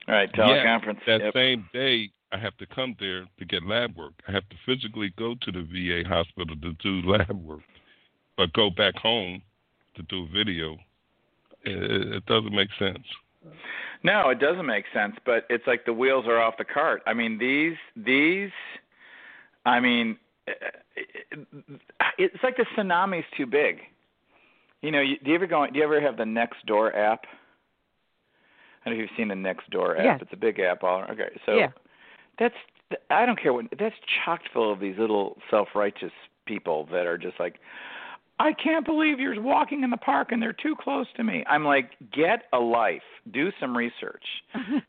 all 0.08 0.14
right, 0.14 0.30
Yeah, 0.36 0.44
teleconference. 0.44 1.00
that 1.06 1.20
yep. 1.20 1.34
same 1.34 1.68
day, 1.72 2.10
I 2.32 2.38
have 2.38 2.56
to 2.56 2.66
come 2.66 2.96
there 2.98 3.26
to 3.38 3.44
get 3.44 3.64
lab 3.64 3.96
work. 3.96 4.14
I 4.26 4.32
have 4.32 4.48
to 4.48 4.56
physically 4.66 5.12
go 5.16 5.34
to 5.42 5.52
the 5.52 5.62
VA 5.62 6.08
hospital 6.08 6.56
to 6.56 6.72
do 6.72 7.02
lab 7.10 7.30
work, 7.44 7.62
but 8.36 8.52
go 8.54 8.70
back 8.70 8.96
home 8.96 9.42
to 9.96 10.02
do 10.04 10.26
video. 10.34 10.76
It, 11.64 12.14
it 12.16 12.26
doesn't 12.26 12.54
make 12.54 12.70
sense. 12.78 13.06
No, 14.02 14.28
it 14.30 14.38
doesn't 14.38 14.66
make 14.66 14.84
sense, 14.92 15.14
but 15.24 15.46
it's 15.48 15.66
like 15.66 15.84
the 15.86 15.92
wheels 15.92 16.26
are 16.26 16.40
off 16.40 16.54
the 16.58 16.64
cart. 16.64 17.02
I 17.06 17.14
mean, 17.14 17.38
these 17.38 17.76
these 17.96 18.50
I 19.66 19.80
mean, 19.80 20.18
eh, 20.46 20.52
eh, 20.96 21.36
it's 22.18 22.42
like 22.42 22.56
the 22.56 22.66
tsunami's 22.76 23.24
too 23.36 23.46
big. 23.46 23.78
You 24.82 24.90
know, 24.90 25.00
you, 25.00 25.16
do 25.18 25.30
you 25.30 25.34
ever 25.36 25.46
go 25.46 25.66
do 25.66 25.78
you 25.78 25.84
ever 25.84 26.00
have 26.00 26.16
the 26.16 26.24
Nextdoor 26.24 26.94
app? 26.94 27.24
I 28.84 28.90
don't 28.90 28.98
know 28.98 29.04
if 29.04 29.10
you've 29.10 29.16
seen 29.16 29.28
the 29.28 29.34
Nextdoor 29.34 29.98
app. 29.98 30.04
Yes. 30.04 30.18
It's 30.22 30.32
a 30.32 30.36
big 30.36 30.60
app 30.60 30.82
all 30.82 31.04
okay. 31.04 31.30
So 31.46 31.56
Yeah. 31.56 31.70
that's 32.38 32.54
I 33.10 33.24
don't 33.24 33.40
care 33.40 33.52
what 33.52 33.66
that's 33.78 33.94
chocked 34.24 34.48
full 34.52 34.70
of 34.70 34.80
these 34.80 34.98
little 34.98 35.38
self-righteous 35.50 36.12
people 36.46 36.86
that 36.92 37.06
are 37.06 37.16
just 37.16 37.40
like 37.40 37.58
I 38.38 38.52
can't 38.52 38.84
believe 38.84 39.20
you're 39.20 39.40
walking 39.40 39.84
in 39.84 39.90
the 39.90 39.96
park 39.96 40.32
and 40.32 40.42
they're 40.42 40.52
too 40.52 40.74
close 40.80 41.06
to 41.16 41.24
me. 41.24 41.44
I'm 41.48 41.64
like, 41.64 41.90
get 42.12 42.44
a 42.52 42.58
life. 42.58 43.02
Do 43.32 43.50
some 43.60 43.76
research. 43.76 44.24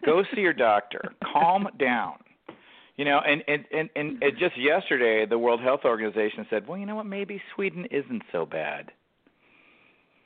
Go 0.04 0.24
see 0.36 0.42
your 0.42 0.54
doctor. 0.54 1.14
Calm 1.32 1.68
down. 1.80 2.16
You 2.98 3.06
know, 3.06 3.20
and 3.28 3.44
and 3.48 3.66
and, 3.72 3.90
and 3.96 4.24
it 4.24 4.38
just 4.40 4.58
yesterday 4.58 5.26
the 5.30 5.38
World 5.38 5.62
Health 5.62 5.82
Organization 5.84 6.48
said, 6.50 6.68
well, 6.68 6.78
you 6.78 6.86
know 6.86 6.96
what? 6.96 7.06
Maybe 7.06 7.42
Sweden 7.54 7.86
isn't 7.92 8.24
so 8.32 8.46
bad. 8.46 8.92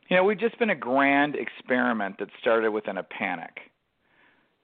You 0.08 0.18
know, 0.18 0.24
we've 0.24 0.40
just 0.40 0.58
been 0.58 0.70
a 0.70 0.76
grand 0.76 1.36
experiment 1.36 2.18
that 2.20 2.30
started 2.40 2.72
within 2.72 2.98
a 2.98 3.04
panic. 3.04 3.58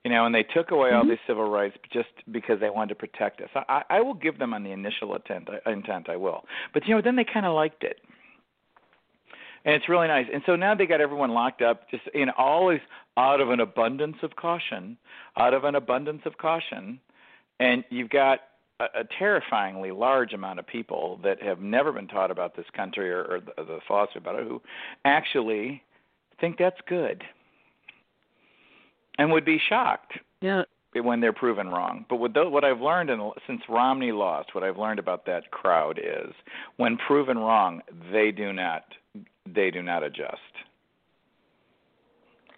You 0.03 0.11
know, 0.11 0.27
and 0.27 0.35
they 0.35 0.43
took 0.43 0.69
away 0.69 0.91
all 0.91 1.01
mm-hmm. 1.01 1.09
these 1.09 1.19
civil 1.27 1.49
rights 1.49 1.75
just 1.91 2.09
because 2.31 2.59
they 2.59 2.69
wanted 2.69 2.89
to 2.89 2.95
protect 2.95 3.41
us. 3.41 3.49
I, 3.55 3.81
I 3.89 4.01
will 4.01 4.13
give 4.13 4.37
them 4.37 4.53
on 4.53 4.63
the 4.63 4.71
initial 4.71 5.15
intent. 5.15 5.49
Intent, 5.65 6.09
I 6.09 6.15
will. 6.15 6.45
But 6.75 6.87
you 6.87 6.93
know, 6.93 7.01
then 7.01 7.15
they 7.15 7.25
kind 7.25 7.47
of 7.47 7.55
liked 7.55 7.83
it 7.83 7.99
and 9.65 9.73
it's 9.73 9.89
really 9.89 10.07
nice. 10.07 10.27
And 10.31 10.43
so 10.45 10.55
now 10.55 10.75
they 10.75 10.85
got 10.85 11.01
everyone 11.01 11.31
locked 11.31 11.61
up, 11.61 11.89
just 11.89 12.03
you 12.13 12.27
know, 12.27 12.33
always 12.37 12.79
out 13.17 13.41
of 13.41 13.49
an 13.49 13.59
abundance 13.59 14.17
of 14.21 14.35
caution, 14.35 14.97
out 15.35 15.53
of 15.53 15.63
an 15.63 15.75
abundance 15.75 16.21
of 16.25 16.37
caution, 16.37 16.99
and 17.59 17.83
you've 17.89 18.09
got 18.09 18.41
a, 18.79 18.85
a 18.99 19.03
terrifyingly 19.17 19.91
large 19.91 20.33
amount 20.33 20.59
of 20.59 20.67
people 20.67 21.19
that 21.23 21.41
have 21.41 21.59
never 21.59 21.91
been 21.91 22.07
taught 22.07 22.31
about 22.31 22.55
this 22.55 22.65
country 22.75 23.11
or, 23.11 23.23
or 23.23 23.39
the, 23.39 23.63
the 23.63 23.79
philosophy 23.87 24.19
about 24.19 24.35
it, 24.35 24.47
who 24.47 24.61
actually 25.03 25.81
think 26.39 26.57
that's 26.57 26.79
good, 26.87 27.23
and 29.17 29.31
would 29.31 29.45
be 29.45 29.59
shocked 29.67 30.19
Yeah. 30.41 30.63
When 31.01 31.19
they're 31.19 31.33
proven 31.33 31.67
wrong. 31.67 32.05
But 32.09 32.17
what, 32.17 32.63
I've 32.63 32.81
learned 32.81 33.09
in, 33.09 33.31
since 33.47 33.61
Romney 33.67 34.11
lost, 34.11 34.55
what 34.55 34.63
I've 34.63 34.77
learned 34.77 34.99
about 34.99 35.25
that 35.25 35.51
crowd 35.51 35.99
is, 35.99 36.33
when 36.77 36.97
proven 36.97 37.37
wrong, 37.37 37.81
they 38.11 38.31
do 38.31 38.53
not 38.53 38.83
they 39.53 39.69
do 39.69 39.83
not 39.83 40.01
adjust. 40.01 40.39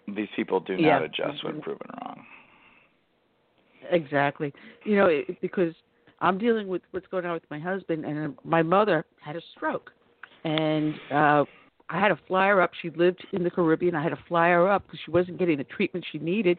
These 0.06 0.28
people 0.34 0.60
do 0.60 0.74
Yeah. 0.74 1.00
not 1.00 1.02
adjust 1.02 1.44
when 1.44 1.60
proven 1.60 1.86
wrong. 2.02 2.24
Exactly. 3.90 4.54
You 4.84 4.96
know, 4.96 5.06
it, 5.06 5.38
because 5.42 5.74
I'm 6.20 6.38
dealing 6.38 6.66
with 6.66 6.82
what's 6.92 7.06
going 7.08 7.26
on 7.26 7.34
with 7.34 7.42
my 7.50 7.58
husband, 7.58 8.04
and 8.04 8.36
my 8.42 8.62
mother 8.62 9.04
had 9.20 9.36
a 9.36 9.42
stroke, 9.54 9.92
and 10.44 10.94
uh, 11.10 11.44
I 11.90 12.00
had 12.00 12.08
to 12.08 12.18
fly 12.26 12.48
her 12.48 12.60
up. 12.62 12.70
She 12.80 12.90
lived 12.90 13.24
in 13.32 13.44
the 13.44 13.50
Caribbean. 13.50 13.94
I 13.94 14.02
had 14.02 14.10
to 14.10 14.18
fly 14.28 14.48
her 14.48 14.70
up 14.70 14.84
because 14.84 15.00
she 15.04 15.10
wasn't 15.10 15.38
getting 15.38 15.58
the 15.58 15.64
treatment 15.64 16.04
she 16.10 16.18
needed. 16.18 16.58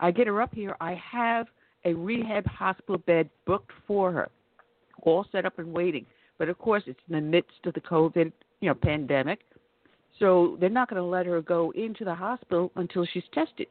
I 0.00 0.10
get 0.10 0.26
her 0.26 0.40
up 0.42 0.54
here. 0.54 0.76
I 0.80 1.00
have 1.10 1.46
a 1.84 1.94
rehab 1.94 2.46
hospital 2.46 2.98
bed 2.98 3.30
booked 3.46 3.70
for 3.86 4.12
her, 4.12 4.28
all 5.02 5.26
set 5.30 5.46
up 5.46 5.58
and 5.58 5.72
waiting. 5.72 6.04
But 6.38 6.48
of 6.48 6.58
course, 6.58 6.82
it's 6.86 7.00
in 7.08 7.14
the 7.14 7.20
midst 7.20 7.64
of 7.64 7.74
the 7.74 7.80
COVID, 7.80 8.32
you 8.60 8.68
know, 8.68 8.74
pandemic. 8.74 9.40
So 10.18 10.56
they're 10.60 10.68
not 10.68 10.88
going 10.88 11.00
to 11.00 11.06
let 11.06 11.26
her 11.26 11.40
go 11.42 11.72
into 11.72 12.04
the 12.04 12.14
hospital 12.14 12.72
until 12.76 13.06
she's 13.06 13.24
tested. 13.32 13.66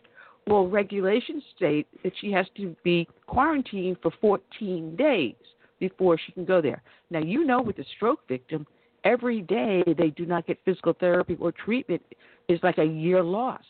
Well, 0.47 0.67
regulations 0.67 1.43
state 1.55 1.87
that 2.03 2.13
she 2.21 2.31
has 2.31 2.45
to 2.57 2.75
be 2.83 3.07
quarantined 3.25 3.97
for 4.01 4.11
14 4.21 4.95
days 4.95 5.35
before 5.79 6.17
she 6.23 6.31
can 6.31 6.45
go 6.45 6.61
there. 6.61 6.81
Now, 7.09 7.19
you 7.19 7.45
know, 7.45 7.61
with 7.61 7.79
a 7.79 7.85
stroke 7.95 8.27
victim, 8.27 8.65
every 9.03 9.41
day 9.41 9.83
they 9.97 10.09
do 10.09 10.25
not 10.25 10.45
get 10.45 10.59
physical 10.63 10.93
therapy 10.93 11.35
or 11.39 11.51
treatment 11.51 12.01
is 12.47 12.59
like 12.61 12.77
a 12.77 12.85
year 12.85 13.23
lost. 13.23 13.65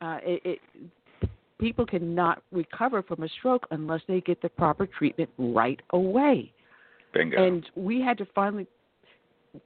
Uh, 0.00 0.18
it, 0.22 0.42
it, 0.44 0.58
people 1.60 1.86
cannot 1.86 2.42
recover 2.52 3.02
from 3.02 3.22
a 3.22 3.28
stroke 3.28 3.66
unless 3.70 4.00
they 4.08 4.20
get 4.20 4.40
the 4.42 4.48
proper 4.48 4.86
treatment 4.86 5.30
right 5.38 5.80
away. 5.90 6.52
Bingo. 7.12 7.44
And 7.44 7.64
we 7.76 8.00
had 8.00 8.18
to 8.18 8.26
finally 8.34 8.66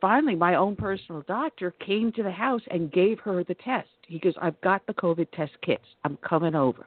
finally, 0.00 0.34
my 0.34 0.54
own 0.54 0.76
personal 0.76 1.22
doctor 1.26 1.70
came 1.84 2.12
to 2.12 2.22
the 2.22 2.30
house 2.30 2.60
and 2.70 2.92
gave 2.92 3.18
her 3.20 3.42
the 3.44 3.54
test. 3.54 3.88
He 4.06 4.18
goes, 4.18 4.34
I've 4.40 4.60
got 4.60 4.86
the 4.86 4.94
COVID 4.94 5.30
test 5.32 5.52
kits. 5.64 5.84
I'm 6.04 6.18
coming 6.18 6.54
over. 6.54 6.86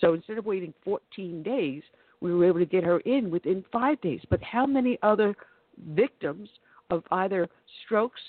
So 0.00 0.14
instead 0.14 0.38
of 0.38 0.44
waiting 0.44 0.74
14 0.84 1.42
days, 1.42 1.82
we 2.20 2.34
were 2.34 2.44
able 2.44 2.58
to 2.58 2.66
get 2.66 2.84
her 2.84 3.00
in 3.00 3.30
within 3.30 3.64
five 3.72 4.00
days. 4.00 4.20
But 4.28 4.42
how 4.42 4.66
many 4.66 4.98
other 5.02 5.34
victims 5.94 6.48
of 6.90 7.02
either 7.10 7.48
strokes, 7.84 8.20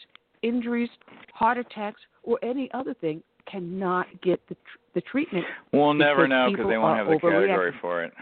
injuries, 0.42 0.90
heart 1.34 1.58
attacks, 1.58 2.02
or 2.24 2.40
any 2.44 2.70
other 2.74 2.94
thing 2.94 3.22
cannot 3.50 4.08
get 4.22 4.42
the 4.48 4.56
tr- 4.56 4.80
the 4.94 5.02
treatment? 5.02 5.46
We'll 5.72 5.94
never 5.94 6.28
know 6.28 6.50
because 6.52 6.68
they 6.68 6.78
won't 6.78 6.98
have 6.98 7.08
the 7.08 7.20
category 7.20 7.74
for 7.82 8.04
it. 8.04 8.14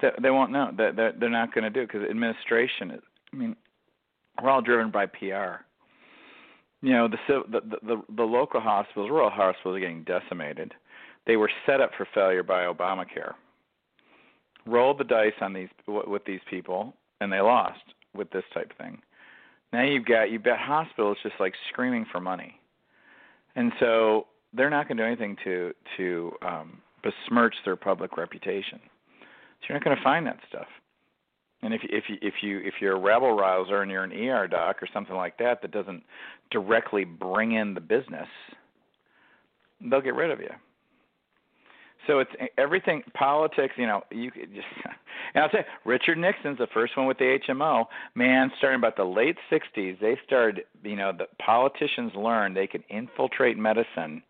They, 0.00 0.10
they 0.22 0.30
won't 0.30 0.52
know. 0.52 0.70
They, 0.76 0.90
they're, 0.94 1.12
they're 1.18 1.28
not 1.28 1.54
going 1.54 1.64
to 1.64 1.70
do 1.70 1.86
because 1.86 2.08
administration 2.08 2.92
is. 2.92 3.00
I 3.32 3.36
mean, 3.36 3.56
we're 4.42 4.50
all 4.50 4.62
driven 4.62 4.90
by 4.90 5.06
PR. 5.06 5.62
You 6.82 6.92
know, 6.92 7.08
the, 7.08 7.18
the 7.28 7.60
the 7.60 7.76
the 7.82 8.02
the 8.16 8.22
local 8.22 8.60
hospitals, 8.60 9.10
rural 9.10 9.30
hospitals, 9.30 9.76
are 9.76 9.80
getting 9.80 10.04
decimated. 10.04 10.74
They 11.26 11.36
were 11.36 11.50
set 11.66 11.80
up 11.80 11.90
for 11.96 12.08
failure 12.14 12.42
by 12.42 12.64
Obamacare. 12.64 13.34
Rolled 14.66 14.98
the 14.98 15.04
dice 15.04 15.32
on 15.40 15.52
these 15.52 15.68
with 15.86 16.24
these 16.24 16.40
people, 16.48 16.94
and 17.20 17.32
they 17.32 17.40
lost 17.40 17.80
with 18.14 18.30
this 18.30 18.44
type 18.54 18.70
of 18.70 18.76
thing. 18.78 19.02
Now 19.72 19.82
you've 19.82 20.06
got 20.06 20.30
you've 20.30 20.42
got 20.42 20.58
hospitals 20.58 21.18
just 21.22 21.36
like 21.38 21.54
screaming 21.70 22.06
for 22.10 22.20
money, 22.20 22.59
and 23.56 23.72
so 23.80 24.26
they're 24.52 24.70
not 24.70 24.88
going 24.88 24.96
to 24.96 25.02
do 25.02 25.06
anything 25.06 25.36
to 25.44 25.72
to 25.96 26.32
um, 26.42 26.78
besmirch 27.02 27.54
their 27.64 27.76
public 27.76 28.16
reputation. 28.16 28.80
So 28.80 29.66
you're 29.68 29.78
not 29.78 29.84
going 29.84 29.96
to 29.96 30.02
find 30.02 30.26
that 30.26 30.38
stuff. 30.48 30.66
And 31.62 31.74
if 31.74 31.82
if 31.84 32.04
you 32.08 32.16
if 32.22 32.34
you 32.42 32.58
if 32.58 32.74
you're 32.80 32.96
a 32.96 33.00
rabble 33.00 33.32
rouser 33.36 33.82
and 33.82 33.90
you're 33.90 34.04
an 34.04 34.12
ER 34.12 34.48
doc 34.48 34.82
or 34.82 34.88
something 34.92 35.14
like 35.14 35.38
that 35.38 35.62
that 35.62 35.70
doesn't 35.70 36.02
directly 36.50 37.04
bring 37.04 37.52
in 37.52 37.74
the 37.74 37.80
business, 37.80 38.28
they'll 39.80 40.00
get 40.00 40.14
rid 40.14 40.30
of 40.30 40.40
you. 40.40 40.50
So 42.06 42.18
it's 42.20 42.30
eh, 42.38 42.46
everything 42.58 43.02
politics. 43.14 43.74
You 43.76 43.86
know, 43.86 44.02
you 44.10 44.30
could 44.30 44.54
just. 44.54 44.66
And 45.32 45.44
I'll 45.44 45.50
say 45.50 45.64
Richard 45.84 46.18
Nixon's 46.18 46.58
the 46.58 46.66
first 46.72 46.96
one 46.96 47.06
with 47.06 47.18
the 47.18 47.38
HMO. 47.46 47.84
Man, 48.16 48.50
starting 48.58 48.78
about 48.80 48.96
the 48.96 49.04
late 49.04 49.36
'60s, 49.50 50.00
they 50.00 50.18
started. 50.26 50.64
You 50.82 50.96
know, 50.96 51.12
the 51.16 51.26
politicians 51.44 52.12
learned 52.16 52.56
they 52.56 52.66
could 52.66 52.82
infiltrate 52.88 53.56
medicine, 53.56 54.22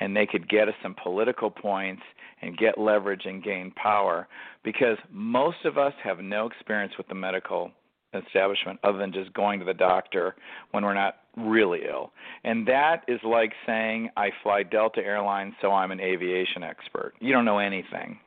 and 0.00 0.16
they 0.16 0.26
could 0.26 0.48
get 0.48 0.68
us 0.68 0.74
some 0.82 0.96
political 1.00 1.50
points 1.50 2.02
and 2.42 2.56
get 2.56 2.78
leverage 2.78 3.26
and 3.26 3.44
gain 3.44 3.70
power. 3.72 4.26
Because 4.64 4.96
most 5.10 5.64
of 5.64 5.78
us 5.78 5.92
have 6.02 6.18
no 6.18 6.46
experience 6.46 6.94
with 6.96 7.06
the 7.06 7.14
medical 7.14 7.70
establishment 8.14 8.78
other 8.84 8.98
than 8.98 9.12
just 9.12 9.32
going 9.34 9.58
to 9.60 9.64
the 9.64 9.74
doctor 9.74 10.34
when 10.72 10.84
we're 10.84 10.94
not 10.94 11.16
really 11.36 11.80
ill. 11.88 12.12
And 12.44 12.66
that 12.66 13.04
is 13.08 13.20
like 13.24 13.52
saying 13.66 14.10
I 14.16 14.30
fly 14.42 14.62
Delta 14.62 15.00
Airlines 15.00 15.54
so 15.60 15.72
I'm 15.72 15.90
an 15.90 16.00
aviation 16.00 16.62
expert. 16.62 17.14
You 17.20 17.32
don't 17.32 17.44
know 17.44 17.58
anything. 17.58 18.18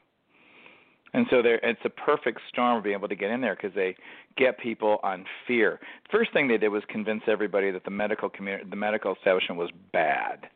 And 1.13 1.27
so 1.29 1.41
there 1.41 1.59
it's 1.63 1.81
a 1.85 1.89
perfect 1.89 2.39
storm 2.49 2.77
of 2.77 2.83
being 2.83 2.95
able 2.95 3.07
to 3.07 3.15
get 3.15 3.29
in 3.29 3.41
there 3.41 3.55
because 3.55 3.75
they 3.75 3.95
get 4.35 4.57
people 4.57 4.99
on 5.03 5.25
fear. 5.47 5.79
First 6.11 6.33
thing 6.33 6.47
they 6.47 6.57
did 6.57 6.69
was 6.69 6.83
convince 6.89 7.21
everybody 7.27 7.69
that 7.71 7.83
the 7.83 7.91
medical 7.91 8.29
community 8.29 8.67
the 8.69 8.75
medical 8.75 9.13
establishment 9.15 9.59
was 9.59 9.69
bad. 9.91 10.47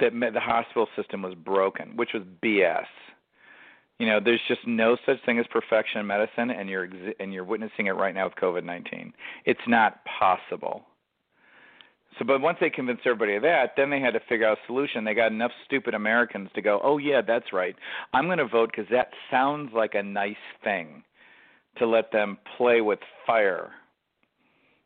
That 0.00 0.12
the 0.12 0.40
hospital 0.40 0.88
system 0.94 1.22
was 1.22 1.34
broken, 1.34 1.96
which 1.96 2.10
was 2.12 2.22
BS. 2.42 2.84
You 3.98 4.06
know, 4.06 4.20
there's 4.22 4.40
just 4.46 4.66
no 4.66 4.96
such 5.06 5.16
thing 5.24 5.38
as 5.38 5.46
perfection 5.50 6.00
in 6.00 6.06
medicine, 6.06 6.50
and 6.50 6.68
you're 6.68 6.88
and 7.18 7.32
you're 7.32 7.44
witnessing 7.44 7.86
it 7.86 7.92
right 7.92 8.14
now 8.14 8.24
with 8.24 8.34
COVID-19. 8.34 9.12
It's 9.46 9.60
not 9.66 10.00
possible. 10.04 10.84
So, 12.18 12.24
but 12.24 12.40
once 12.40 12.58
they 12.60 12.70
convinced 12.70 13.02
everybody 13.06 13.36
of 13.36 13.42
that, 13.42 13.72
then 13.76 13.90
they 13.90 14.00
had 14.00 14.14
to 14.14 14.20
figure 14.28 14.46
out 14.46 14.58
a 14.58 14.66
solution. 14.66 15.04
They 15.04 15.14
got 15.14 15.32
enough 15.32 15.50
stupid 15.66 15.94
Americans 15.94 16.50
to 16.54 16.62
go, 16.62 16.80
"Oh 16.82 16.98
yeah, 16.98 17.22
that's 17.26 17.52
right. 17.52 17.74
I'm 18.12 18.26
going 18.26 18.38
to 18.38 18.46
vote 18.46 18.70
because 18.74 18.90
that 18.90 19.10
sounds 19.30 19.72
like 19.74 19.94
a 19.94 20.02
nice 20.02 20.36
thing." 20.62 21.02
To 21.78 21.86
let 21.86 22.10
them 22.10 22.38
play 22.56 22.80
with 22.80 23.00
fire. 23.26 23.70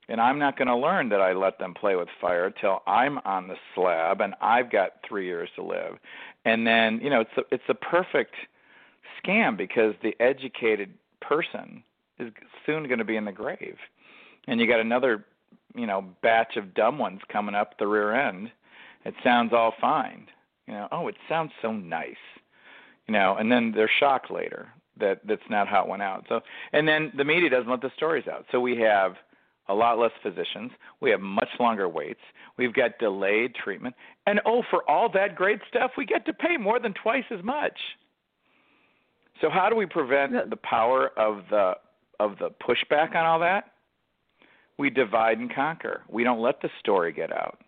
And 0.09 0.21
I'm 0.21 0.41
not 0.41 0.59
going 0.59 0.67
to 0.67 0.77
learn 0.77 1.09
that 1.11 1.21
I 1.21 1.33
let 1.33 1.61
them 1.61 1.73
play 1.73 1.95
with 1.95 2.09
fire 2.21 2.51
till 2.51 2.83
I'm 2.85 3.19
on 3.19 3.47
the 3.47 3.55
slab 3.77 4.21
and 4.21 4.35
I've 4.41 4.73
got 4.73 4.95
three 5.09 5.25
years 5.25 5.49
to 5.55 5.63
live. 5.63 5.99
And 6.45 6.67
then, 6.67 6.99
you 7.01 7.11
know, 7.11 7.21
it's 7.21 7.31
a, 7.37 7.43
it's 7.53 7.69
a 7.69 7.75
perfect 7.75 8.35
scam 9.23 9.57
because 9.57 9.95
the 10.03 10.15
educated 10.21 10.93
person 11.21 11.83
is 12.19 12.33
soon 12.67 12.87
going 12.87 12.99
to 12.99 13.05
be 13.05 13.17
in 13.17 13.25
the 13.25 13.33
grave, 13.33 13.77
and 14.47 14.61
you 14.61 14.67
got 14.67 14.81
another, 14.81 15.25
you 15.75 15.87
know, 15.87 16.05
batch 16.23 16.57
of 16.57 16.75
dumb 16.75 16.99
ones 16.99 17.21
coming 17.31 17.55
up 17.55 17.79
the 17.79 17.87
rear 17.87 18.15
end. 18.15 18.51
It 19.05 19.15
sounds 19.25 19.53
all 19.53 19.75
fine, 19.81 20.27
you 20.67 20.75
know. 20.75 20.89
Oh, 20.93 21.09
it 21.09 21.17
sounds 21.29 21.53
so 21.63 21.73
nice, 21.73 22.15
you 23.07 23.13
know, 23.13 23.37
and 23.39 23.51
then 23.51 23.73
they're 23.75 23.91
shocked 23.99 24.31
later 24.31 24.69
that 24.99 25.21
that's 25.27 25.41
not 25.49 25.67
how 25.67 25.83
it 25.83 25.89
went 25.89 26.03
out. 26.03 26.27
So, 26.29 26.41
and 26.73 26.87
then 26.87 27.13
the 27.17 27.25
media 27.25 27.51
doesn't 27.51 27.71
let 27.71 27.81
the 27.81 27.91
stories 27.97 28.29
out. 28.29 28.45
So 28.53 28.61
we 28.61 28.77
have 28.79 29.15
a 29.69 29.75
lot 29.75 29.99
less 29.99 30.11
physicians. 30.23 30.73
We 31.01 31.11
have 31.11 31.21
much 31.21 31.49
longer 31.59 31.89
waits. 31.89 32.21
We've 32.59 32.75
got 32.75 32.99
delayed 32.99 33.55
treatment. 33.55 33.95
And 34.27 34.41
oh, 34.45 34.63
for 34.69 34.89
all 34.91 35.09
that 35.13 35.37
great 35.37 35.61
stuff, 35.69 35.93
we 35.97 36.05
get 36.05 36.27
to 36.27 36.33
pay 36.33 36.57
more 36.57 36.79
than 36.79 36.93
twice 36.95 37.25
as 37.31 37.43
much. 37.43 37.79
So 39.41 39.49
how 39.51 39.69
do 39.69 39.77
we 39.77 39.87
prevent 39.87 40.51
the 40.51 40.57
power 40.57 41.11
of 41.17 41.45
the 41.51 41.75
of 42.19 42.37
the 42.39 42.51
pushback 42.51 43.15
on 43.15 43.25
all 43.25 43.41
that? 43.41 43.73
We 44.79 44.91
divide 44.91 45.39
and 45.39 45.55
conquer. 45.55 46.03
We 46.09 46.25
don't 46.25 46.41
let 46.41 46.61
the 46.61 46.69
story 46.81 47.13
get 47.13 47.33
out. 47.33 47.59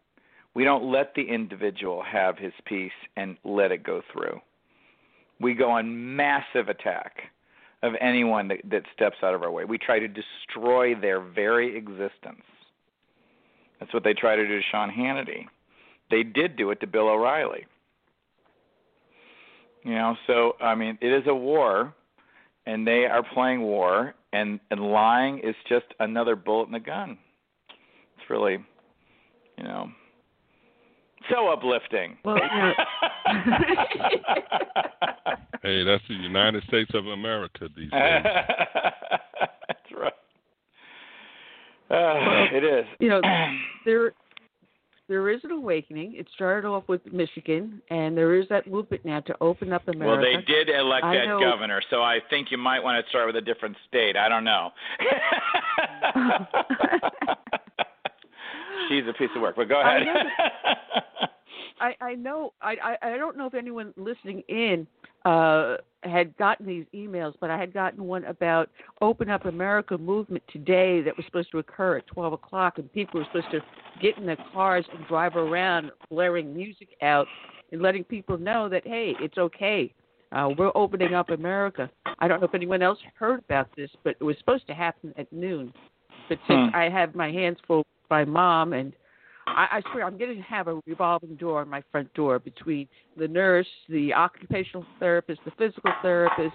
We 0.55 0.65
don't 0.65 0.91
let 0.91 1.15
the 1.15 1.23
individual 1.23 2.03
have 2.03 2.37
his 2.37 2.53
piece 2.67 2.93
and 3.17 3.37
let 3.45 3.73
it 3.73 3.83
go 3.83 4.03
through. 4.13 4.41
We 5.41 5.55
go 5.55 5.71
on 5.71 6.17
massive 6.17 6.69
attack 6.69 7.23
of 7.83 7.95
anyone 8.01 8.49
that, 8.49 8.59
that 8.71 8.83
steps 8.95 9.17
out 9.23 9.35
of 9.35 9.43
our 9.43 9.51
way. 9.51 9.65
We 9.65 9.79
try 9.79 9.99
to 9.99 10.09
destroy 10.09 10.95
their 10.95 11.21
very 11.21 11.77
existence. 11.77 12.43
That's 13.81 13.93
what 13.93 14.05
they 14.05 14.15
try 14.15 14.37
to 14.37 14.47
do 14.47 14.59
to 14.59 14.65
Sean 14.71 14.91
Hannity. 14.91 15.47
They 16.11 16.23
did 16.23 16.57
do 16.57 16.71
it 16.71 16.81
to 16.81 16.87
Bill 16.87 17.09
O'Reilly. 17.09 17.67
You 19.85 19.95
know, 19.95 20.17
so 20.27 20.57
I 20.61 20.75
mean, 20.75 20.99
it 21.01 21.13
is 21.13 21.23
a 21.27 21.35
war, 21.35 21.95
and 22.67 22.87
they 22.87 23.05
are 23.07 23.23
playing 23.35 23.63
war, 23.63 24.15
and 24.33 24.61
and 24.71 24.81
lying 24.81 25.39
is 25.41 25.55
just 25.69 25.87
another 26.01 26.37
bullet 26.37 26.67
in 26.67 26.73
the 26.73 26.81
gun. 26.81 27.19
It's 28.17 28.31
really, 28.31 28.59
you 29.59 29.65
know, 29.65 29.91
so 31.31 31.49
uplifting. 31.49 32.17
Well, 32.25 32.37
you 32.37 32.63
know, 32.63 32.73
Hey, 35.63 35.85
that's 35.85 36.03
the 36.09 36.15
United 36.15 36.65
States 36.65 36.91
of 36.93 37.07
America 37.07 37.69
these 37.77 37.89
days. 37.93 38.23
That's 39.69 39.93
right. 39.97 40.13
Uh, 41.89 42.47
it 42.57 42.65
is. 42.65 42.85
you 42.99 43.11
know, 43.11 43.21
there 43.85 44.13
there 45.13 45.29
is 45.29 45.45
an 45.45 45.51
awakening. 45.51 46.15
It 46.17 46.27
started 46.35 46.67
off 46.67 46.85
with 46.89 47.03
Michigan, 47.13 47.83
and 47.91 48.17
there 48.17 48.35
is 48.35 48.49
that 48.49 48.67
movement 48.67 49.05
now 49.05 49.21
to 49.21 49.35
open 49.43 49.71
up 49.71 49.87
America. 49.87 50.07
Well, 50.07 50.23
they 50.23 50.41
did 50.51 50.71
elect 50.75 51.05
I 51.05 51.17
that 51.17 51.27
know- 51.27 51.39
governor, 51.39 51.83
so 51.91 52.03
I 52.03 52.19
think 52.31 52.51
you 52.51 52.57
might 52.57 52.83
want 52.83 53.05
to 53.05 53.09
start 53.11 53.27
with 53.27 53.37
a 53.37 53.43
different 53.43 53.77
state. 53.87 54.17
I 54.17 54.31
don't 54.31 54.43
know. 54.43 54.71
She's 58.89 59.05
a 59.07 59.13
piece 59.13 59.29
of 59.37 59.43
work, 59.43 59.57
but 59.57 59.69
go 59.69 59.77
I 59.77 59.97
ahead. 59.97 60.07
know 60.07 60.23
I, 61.81 61.95
I 62.01 62.15
know 62.15 62.55
I, 62.63 62.77
I 63.03 63.13
I 63.15 63.17
don't 63.19 63.37
know 63.37 63.45
if 63.47 63.53
anyone 63.55 63.93
listening 63.99 64.43
in 64.49 64.87
uh 65.25 65.77
had 66.05 66.37
gotten 66.37 66.67
these 66.67 66.85
emails, 66.93 67.33
but 67.41 67.49
I 67.49 67.57
had 67.57 67.73
gotten 67.73 68.05
one 68.05 68.25
about 68.25 68.69
Open 69.01 69.31
Up 69.31 69.45
America 69.45 69.97
movement 69.97 70.43
today 70.53 71.01
that 71.01 71.17
was 71.17 71.25
supposed 71.27 71.53
to 71.53 71.59
occur 71.59 71.99
at 71.99 72.07
twelve 72.09 72.33
o'clock, 72.33 72.79
and 72.79 72.93
people 72.93 73.21
were 73.21 73.27
supposed 73.27 73.53
to 73.53 73.61
get 74.01 74.19
in 74.19 74.27
their 74.27 74.39
cars 74.53 74.85
and 74.93 75.07
drive 75.07 75.37
around 75.37 75.93
blaring 76.11 76.53
music 76.55 76.89
out 77.03 77.27
and 77.71 77.81
letting 77.81 78.05
people 78.05 78.37
know 78.37 78.69
that 78.69 78.87
hey, 78.87 79.15
it's 79.21 79.39
okay. 79.39 79.93
Uh, 80.33 80.49
we're 80.57 80.73
opening 80.75 81.15
up 81.15 81.29
America. 81.31 81.91
I 82.19 82.27
don't 82.27 82.41
know 82.41 82.47
if 82.47 82.55
anyone 82.55 82.83
else 82.83 82.99
heard 83.17 83.41
about 83.41 83.69
this, 83.77 83.91
but 84.03 84.17
it 84.19 84.25
was 84.25 84.37
supposed 84.39 84.67
to 84.67 84.75
happen 84.75 85.13
at 85.19 85.31
noon. 85.33 85.73
But 86.29 86.39
since 86.49 86.71
Hmm. 86.71 86.75
I 86.75 86.89
have 86.89 87.15
my 87.15 87.31
hands 87.31 87.59
full 87.67 87.85
by 88.09 88.25
mom 88.25 88.73
and 88.73 88.95
I, 89.55 89.79
I 89.79 89.93
swear 89.93 90.05
I'm 90.05 90.19
going 90.19 90.37
to 90.37 90.43
have 90.43 90.69
a 90.69 90.81
revolving 90.87 91.37
door 91.37 91.61
on 91.61 91.69
my 91.69 91.83
front 91.91 92.13
door 92.15 92.39
between 92.39 92.89
the 93.17 93.29
nurse, 93.29 93.67
the 93.89 94.13
occupational 94.13 94.85
therapist, 94.99 95.41
the 95.45 95.53
physical 95.53 95.93
therapist, 96.03 96.55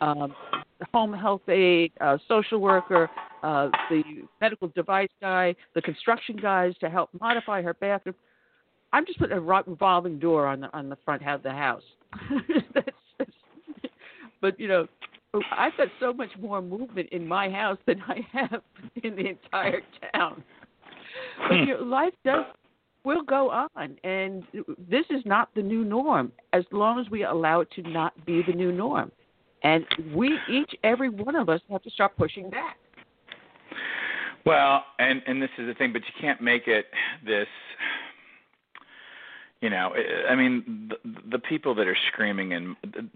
um, 0.00 0.34
the 0.78 0.86
home 0.92 1.12
health 1.12 1.48
aide, 1.48 1.92
uh, 2.00 2.18
social 2.28 2.58
worker, 2.58 3.08
uh, 3.42 3.68
the 3.90 4.02
medical 4.40 4.68
device 4.68 5.08
guy, 5.20 5.54
the 5.74 5.82
construction 5.82 6.36
guys 6.36 6.74
to 6.80 6.90
help 6.90 7.10
modify 7.18 7.62
her 7.62 7.74
bathroom. 7.74 8.14
I'm 8.92 9.06
just 9.06 9.18
putting 9.18 9.36
a 9.36 9.40
revolving 9.40 10.18
door 10.18 10.46
on 10.46 10.60
the 10.60 10.76
on 10.76 10.88
the 10.88 10.96
front 11.04 11.26
of 11.26 11.42
the 11.42 11.50
house. 11.50 11.82
that's, 12.74 12.88
that's, 13.18 13.30
but 14.40 14.58
you 14.60 14.68
know, 14.68 14.86
I've 15.52 15.76
got 15.76 15.88
so 16.00 16.12
much 16.12 16.30
more 16.40 16.62
movement 16.62 17.08
in 17.10 17.26
my 17.26 17.50
house 17.50 17.78
than 17.86 18.00
I 18.02 18.26
have 18.32 18.62
in 19.02 19.16
the 19.16 19.28
entire 19.30 19.82
town. 20.14 20.42
But 21.48 21.58
hmm. 21.58 21.68
your 21.68 21.82
life 21.82 22.14
does 22.24 22.44
will 23.04 23.22
go 23.22 23.50
on, 23.50 23.96
and 24.02 24.42
this 24.90 25.06
is 25.10 25.22
not 25.24 25.48
the 25.54 25.62
new 25.62 25.84
norm. 25.84 26.32
As 26.52 26.64
long 26.72 26.98
as 26.98 27.08
we 27.08 27.22
allow 27.22 27.60
it 27.60 27.70
to 27.76 27.82
not 27.82 28.12
be 28.26 28.42
the 28.46 28.52
new 28.52 28.72
norm, 28.72 29.12
and 29.62 29.86
we 30.14 30.36
each, 30.50 30.74
every 30.82 31.08
one 31.08 31.36
of 31.36 31.48
us, 31.48 31.60
have 31.70 31.82
to 31.84 31.90
start 31.90 32.16
pushing 32.16 32.50
back. 32.50 32.76
Well, 34.44 34.84
and 34.98 35.22
and 35.26 35.40
this 35.40 35.50
is 35.58 35.66
the 35.66 35.74
thing, 35.74 35.92
but 35.92 36.02
you 36.02 36.20
can't 36.20 36.40
make 36.40 36.66
it 36.66 36.86
this. 37.24 37.48
You 39.62 39.70
know, 39.70 39.94
I 40.28 40.34
mean, 40.34 40.90
the, 41.02 41.22
the 41.32 41.38
people 41.38 41.74
that 41.76 41.86
are 41.86 41.96
screaming 42.12 42.52
and 42.52 42.76
the, 42.82 43.08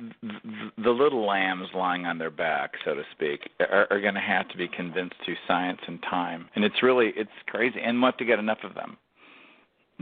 the 0.82 0.90
little 0.90 1.26
lambs 1.26 1.68
lying 1.74 2.06
on 2.06 2.16
their 2.16 2.30
back, 2.30 2.72
so 2.82 2.94
to 2.94 3.02
speak, 3.12 3.50
are, 3.60 3.86
are 3.90 4.00
going 4.00 4.14
to 4.14 4.20
have 4.20 4.48
to 4.48 4.56
be 4.56 4.66
convinced 4.66 5.16
through 5.24 5.36
science 5.46 5.80
and 5.86 6.02
time. 6.02 6.48
And 6.54 6.64
it's 6.64 6.82
really, 6.82 7.12
it's 7.14 7.30
crazy, 7.46 7.78
and 7.84 7.98
we 8.00 8.06
have 8.06 8.16
to 8.16 8.24
get 8.24 8.38
enough 8.38 8.60
of 8.64 8.74
them 8.74 8.96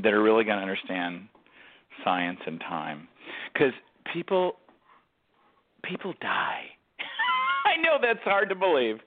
that 0.00 0.14
are 0.14 0.22
really 0.22 0.44
going 0.44 0.58
to 0.58 0.62
understand 0.62 1.26
science 2.04 2.38
and 2.46 2.60
time, 2.60 3.08
because 3.52 3.72
people, 4.12 4.52
people 5.82 6.14
die. 6.20 6.66
I 7.66 7.82
know 7.82 7.98
that's 8.00 8.22
hard 8.22 8.48
to 8.50 8.54
believe 8.54 8.98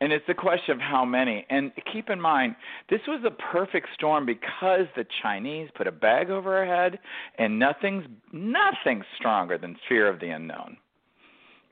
and 0.00 0.12
it's 0.12 0.26
the 0.26 0.34
question 0.34 0.72
of 0.72 0.80
how 0.80 1.04
many. 1.04 1.46
And 1.50 1.72
keep 1.92 2.10
in 2.10 2.20
mind, 2.20 2.56
this 2.90 3.00
was 3.06 3.22
a 3.24 3.30
perfect 3.30 3.88
storm 3.94 4.26
because 4.26 4.86
the 4.94 5.06
Chinese 5.22 5.68
put 5.74 5.86
a 5.86 5.92
bag 5.92 6.30
over 6.30 6.56
our 6.56 6.66
head, 6.66 6.98
and 7.38 7.58
nothing's 7.58 8.04
nothing's 8.32 9.04
stronger 9.18 9.58
than 9.58 9.76
fear 9.88 10.08
of 10.08 10.20
the 10.20 10.28
unknown, 10.28 10.76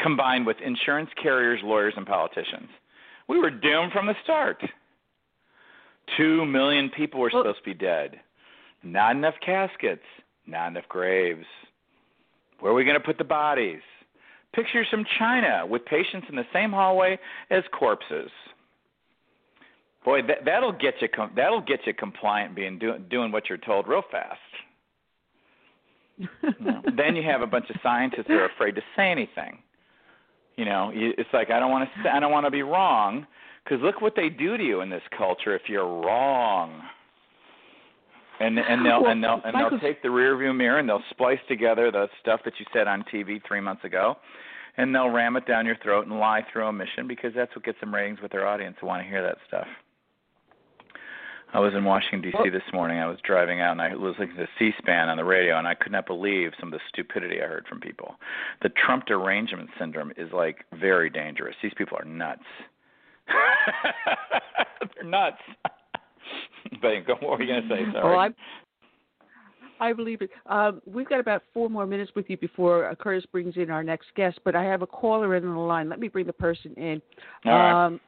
combined 0.01 0.47
with 0.47 0.57
insurance 0.65 1.11
carriers, 1.23 1.61
lawyers, 1.63 1.95
and 1.97 2.07
politicians. 2.07 2.69
We 3.29 3.39
were 3.39 3.51
doomed 3.51 3.93
from 3.93 4.07
the 4.07 4.15
start. 4.23 4.63
Two 6.17 6.45
million 6.45 6.91
people 6.91 7.21
were 7.21 7.31
supposed 7.31 7.59
to 7.59 7.65
be 7.65 7.75
dead. 7.75 8.21
Not 8.83 9.17
enough 9.17 9.35
caskets. 9.45 10.03
Not 10.47 10.69
enough 10.69 10.89
graves. 10.89 11.47
Where 12.61 12.73
are 12.73 12.75
we 12.75 12.85
going 12.85 12.99
to 12.99 13.05
put 13.05 13.19
the 13.19 13.25
bodies? 13.25 13.81
Pictures 14.55 14.87
from 14.91 15.05
China 15.19 15.67
with 15.69 15.85
patients 15.85 16.27
in 16.31 16.37
the 16.37 16.47
same 16.53 16.71
hallway 16.71 17.19
as 17.51 17.65
corpses. 17.79 18.31
Boy, 20.05 20.21
that, 20.23 20.45
that'll 20.45 20.73
get 20.73 20.95
you 21.01 21.09
com- 21.09 21.33
that'll 21.35 21.63
get 21.63 21.81
you 21.87 21.95
compliant, 21.95 22.55
being 22.55 22.79
do, 22.79 22.99
doing 23.11 23.33
what 23.33 23.49
you're 23.49 23.59
told 23.59 23.89
real 23.89 24.03
fast. 24.11 24.39
then 26.97 27.17
you 27.17 27.23
have 27.23 27.41
a 27.41 27.47
bunch 27.47 27.69
of 27.71 27.77
scientists 27.83 28.27
that 28.29 28.35
are 28.35 28.47
afraid 28.47 28.77
to 28.77 28.83
say 28.95 29.11
anything. 29.11 29.59
You 30.57 30.67
know, 30.67 30.91
you, 30.95 31.13
it's 31.19 31.31
like 31.33 31.51
I 31.51 31.59
don't 31.59 31.71
want 31.71 31.89
to 32.05 32.11
I 32.11 32.21
don't 32.21 32.31
want 32.31 32.47
to 32.47 32.51
be 32.51 32.63
wrong 32.63 33.27
because 33.65 33.83
look 33.83 34.01
what 34.01 34.15
they 34.15 34.29
do 34.29 34.57
to 34.57 34.63
you 34.63 34.83
in 34.83 34.91
this 34.91 35.03
culture 35.17 35.57
if 35.57 35.63
you're 35.69 35.87
wrong. 35.87 36.83
And 38.45 38.59
and 38.59 38.85
they'll 38.85 39.03
well, 39.03 39.11
and 39.11 39.23
they'll 39.23 39.41
and 39.45 39.55
they'll 39.55 39.81
take 39.81 40.03
the 40.03 40.09
rearview 40.09 40.55
mirror 40.55 40.79
and 40.79 40.89
they'll 40.89 41.03
splice 41.11 41.39
together 41.49 41.91
the 41.91 42.09
stuff 42.21 42.41
that 42.45 42.55
you 42.59 42.67
said 42.73 42.87
on 42.87 43.05
TV 43.13 43.41
three 43.47 43.61
months 43.61 43.85
ago, 43.85 44.17
and 44.77 44.95
they'll 44.95 45.09
ram 45.09 45.37
it 45.37 45.47
down 45.47 45.65
your 45.67 45.77
throat 45.77 46.07
and 46.07 46.19
lie 46.19 46.45
through 46.53 46.65
omission 46.65 47.09
because 47.09 47.33
that's 47.35 47.55
what 47.57 47.65
gets 47.65 47.81
them 47.81 47.95
ratings 47.95 48.21
with 48.21 48.33
their 48.33 48.47
audience 48.47 48.77
who 48.81 48.87
want 48.87 49.03
to 49.03 49.09
hear 49.09 49.23
that 49.23 49.39
stuff. 49.49 49.67
I 51.55 51.61
was 51.61 51.73
in 51.73 51.85
Washington 51.85 52.21
D.C. 52.21 52.51
this 52.51 52.65
morning. 52.73 52.99
I 52.99 53.07
was 53.07 53.19
driving 53.25 53.61
out 53.61 53.73
and 53.73 53.81
I 53.81 53.95
was 53.95 54.17
listening 54.19 54.37
to 54.37 54.49
C-SPAN 54.59 55.09
on 55.09 55.17
the 55.17 55.25
radio, 55.25 55.57
and 55.57 55.69
I 55.69 55.75
could 55.75 55.93
not 55.93 56.05
believe 56.05 56.51
some 56.59 56.73
of 56.73 56.79
the 56.79 56.85
stupidity 56.89 57.41
I 57.41 57.47
heard 57.47 57.67
from 57.69 57.81
people. 57.81 58.17
The 58.63 58.71
Trump 58.71 59.07
derangement 59.07 59.71
syndrome 59.79 60.13
is 60.17 60.33
like 60.33 60.65
very 60.73 61.09
dangerous. 61.09 61.55
These 61.63 61.73
people 61.79 61.97
are 61.97 62.05
nuts. 62.05 62.43
They're 64.97 65.09
nuts. 65.09 65.39
But 66.85 67.23
what 67.23 67.39
were 67.39 67.43
you 67.43 67.53
going 67.53 67.69
to 67.69 67.69
say? 67.69 67.93
Sorry. 67.93 68.05
Well, 68.05 68.19
I, 69.81 69.89
I 69.89 69.93
believe 69.93 70.23
it. 70.23 70.31
Um, 70.47 70.81
we've 70.87 71.09
got 71.09 71.21
about 71.21 71.43
four 71.53 71.69
more 71.69 71.87
minutes 71.87 72.13
with 72.15 72.27
you 72.29 72.37
before 72.37 72.89
uh, 72.89 72.95
Curtis 72.95 73.25
brings 73.33 73.57
in 73.57 73.71
our 73.71 73.83
next 73.83 74.09
guest, 74.17 74.39
but 74.45 74.55
I 74.55 74.65
have 74.65 74.83
a 74.83 74.87
caller 74.87 75.35
in 75.35 75.45
the 75.45 75.59
line. 75.59 75.89
Let 75.89 75.99
me 75.99 76.09
bring 76.09 76.27
the 76.27 76.33
person 76.33 76.75
in. 76.75 77.03
All 77.47 77.53
right. 77.53 77.87
Um, 77.87 78.01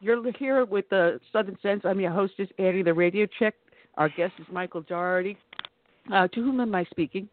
you're 0.00 0.32
here 0.32 0.64
with 0.64 0.88
the 0.88 1.20
Southern 1.30 1.58
Sense. 1.60 1.82
I'm 1.84 2.00
your 2.00 2.10
hostess, 2.10 2.48
Annie, 2.58 2.82
the 2.82 2.94
radio 2.94 3.26
chick. 3.38 3.54
Our 3.96 4.08
guest 4.08 4.32
is 4.38 4.46
Michael 4.50 4.82
Daugherty. 4.82 5.36
Uh, 6.10 6.26
to 6.28 6.42
whom 6.42 6.60
am 6.60 6.74
I 6.74 6.84
speaking? 6.84 7.28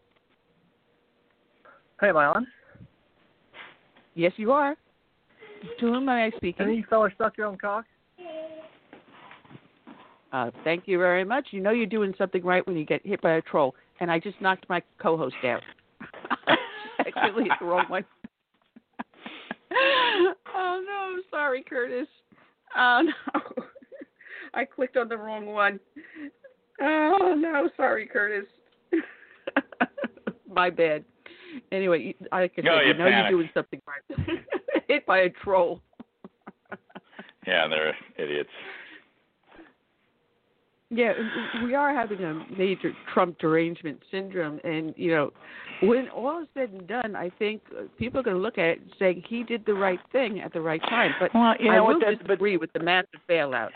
Hey, 1.98 2.10
am 2.10 2.18
I 2.18 2.26
on? 2.26 2.46
Yes, 4.14 4.32
you 4.36 4.52
are. 4.52 4.76
To 5.80 5.86
whom 5.86 6.08
am 6.08 6.10
I 6.10 6.30
speaking? 6.36 6.66
Any 6.66 6.84
fella 6.88 7.08
stuck 7.14 7.38
your 7.38 7.46
own 7.46 7.56
cock? 7.56 7.86
Uh, 10.32 10.50
thank 10.64 10.86
you 10.86 10.98
very 10.98 11.24
much. 11.24 11.48
You 11.50 11.60
know 11.60 11.70
you're 11.70 11.86
doing 11.86 12.14
something 12.18 12.42
right 12.44 12.66
when 12.66 12.76
you 12.76 12.84
get 12.84 13.04
hit 13.06 13.20
by 13.22 13.32
a 13.32 13.42
troll. 13.42 13.74
And 14.00 14.10
I 14.10 14.18
just 14.18 14.40
knocked 14.40 14.68
my 14.68 14.82
co-host 15.00 15.34
out. 15.44 15.62
Actually, 17.00 17.44
hit 17.44 17.52
the 17.60 17.66
wrong 17.66 17.86
one. 17.88 18.04
oh 20.54 20.82
no, 20.86 21.22
sorry, 21.30 21.62
Curtis. 21.68 22.06
Oh 22.76 23.02
no, 23.04 23.40
I 24.54 24.64
clicked 24.64 24.96
on 24.96 25.08
the 25.08 25.16
wrong 25.16 25.46
one. 25.46 25.80
Oh 26.80 27.34
no, 27.36 27.68
sorry, 27.76 28.06
Curtis. 28.06 28.46
my 30.52 30.70
bad. 30.70 31.04
Anyway, 31.72 32.14
I 32.32 32.48
can 32.48 32.64
No, 32.64 32.80
you 32.80 32.88
you 32.88 32.94
know 32.94 33.04
panicked. 33.04 33.30
you're 33.30 33.38
doing 33.40 33.50
something 33.54 33.80
right. 33.86 34.38
hit 34.88 35.06
by 35.06 35.20
a 35.20 35.30
troll. 35.30 35.80
Yeah, 37.46 37.66
they're 37.68 37.94
idiots. 38.18 38.50
Yeah, 40.90 41.12
we 41.64 41.74
are 41.74 41.94
having 41.94 42.24
a 42.24 42.46
major 42.56 42.92
Trump 43.12 43.38
derangement 43.38 44.00
syndrome, 44.10 44.58
and 44.64 44.94
you 44.96 45.10
know, 45.10 45.30
when 45.82 46.08
all 46.08 46.40
is 46.40 46.48
said 46.54 46.70
and 46.70 46.86
done, 46.88 47.14
I 47.14 47.30
think 47.38 47.60
uh, 47.78 47.82
people 47.98 48.20
are 48.20 48.22
going 48.22 48.36
to 48.36 48.42
look 48.42 48.56
at 48.56 48.64
it 48.64 48.80
and 48.80 48.90
say 48.98 49.22
he 49.28 49.42
did 49.42 49.66
the 49.66 49.74
right 49.74 50.00
thing 50.12 50.40
at 50.40 50.54
the 50.54 50.62
right 50.62 50.80
time. 50.82 51.12
But 51.20 51.34
Well, 51.34 51.54
you 51.60 51.70
I 51.70 51.76
know 51.76 51.84
what, 51.84 51.94
will 51.94 52.00
that's- 52.00 52.16
but- 52.22 52.28
disagree 52.28 52.56
with 52.56 52.72
the 52.72 52.80
massive 52.80 53.20
bailout. 53.28 53.68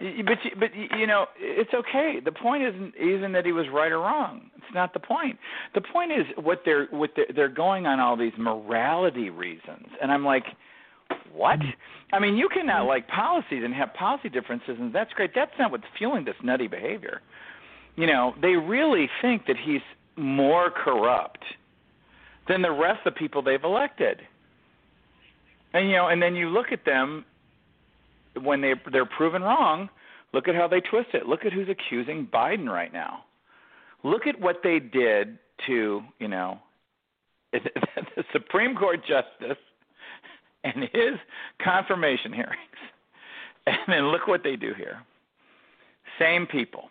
But 0.00 0.44
you- 0.44 0.54
but 0.58 0.70
you 0.96 1.06
know 1.06 1.26
it's 1.38 1.74
okay. 1.74 2.20
The 2.24 2.30
point 2.32 2.62
isn't 2.62 2.94
isn't 2.94 3.32
that 3.32 3.44
he 3.44 3.52
was 3.52 3.68
right 3.68 3.90
or 3.92 3.98
wrong. 3.98 4.48
It's 4.56 4.72
not 4.74 4.92
the 4.94 5.00
point. 5.00 5.38
The 5.74 5.80
point 5.80 6.12
is 6.12 6.24
what 6.36 6.62
they're 6.64 6.86
what 6.92 7.10
they're, 7.16 7.26
they're 7.34 7.48
going 7.48 7.86
on 7.86 7.98
all 8.00 8.16
these 8.16 8.32
morality 8.38 9.28
reasons, 9.28 9.86
and 10.00 10.12
I'm 10.12 10.24
like, 10.24 10.44
what? 11.32 11.58
I 12.12 12.18
mean, 12.18 12.36
you 12.36 12.48
cannot 12.48 12.86
like 12.86 13.08
policies 13.08 13.62
and 13.64 13.74
have 13.74 13.94
policy 13.94 14.28
differences, 14.28 14.76
and 14.78 14.94
that's 14.94 15.12
great. 15.12 15.30
That's 15.34 15.52
not 15.58 15.70
what's 15.70 15.84
fueling 15.96 16.24
this 16.24 16.34
nutty 16.42 16.66
behavior. 16.66 17.20
You 17.96 18.06
know, 18.06 18.34
they 18.40 18.54
really 18.54 19.08
think 19.22 19.46
that 19.46 19.56
he's 19.62 19.80
more 20.16 20.70
corrupt 20.70 21.44
than 22.48 22.62
the 22.62 22.70
rest 22.70 23.06
of 23.06 23.14
the 23.14 23.18
people 23.18 23.42
they've 23.42 23.62
elected. 23.62 24.20
And 25.74 25.88
you 25.88 25.96
know, 25.96 26.08
and 26.08 26.20
then 26.20 26.34
you 26.34 26.48
look 26.48 26.72
at 26.72 26.84
them 26.84 27.24
when 28.42 28.60
they 28.60 28.74
they're 28.90 29.06
proven 29.06 29.42
wrong, 29.42 29.88
look 30.32 30.48
at 30.48 30.54
how 30.54 30.66
they 30.66 30.80
twist 30.80 31.10
it. 31.12 31.26
Look 31.26 31.44
at 31.44 31.52
who's 31.52 31.68
accusing 31.68 32.26
Biden 32.26 32.68
right 32.68 32.92
now. 32.92 33.24
Look 34.02 34.26
at 34.26 34.40
what 34.40 34.56
they 34.62 34.78
did 34.78 35.38
to, 35.66 36.02
you 36.18 36.28
know, 36.28 36.58
the 37.52 38.24
Supreme 38.32 38.76
Court 38.76 39.00
justice 39.00 39.58
and 40.74 40.84
his 40.92 41.18
confirmation 41.62 42.32
hearings. 42.32 42.54
And 43.66 43.76
then 43.88 44.06
look 44.12 44.26
what 44.26 44.42
they 44.42 44.56
do 44.56 44.72
here. 44.74 45.02
Same 46.18 46.46
people. 46.46 46.84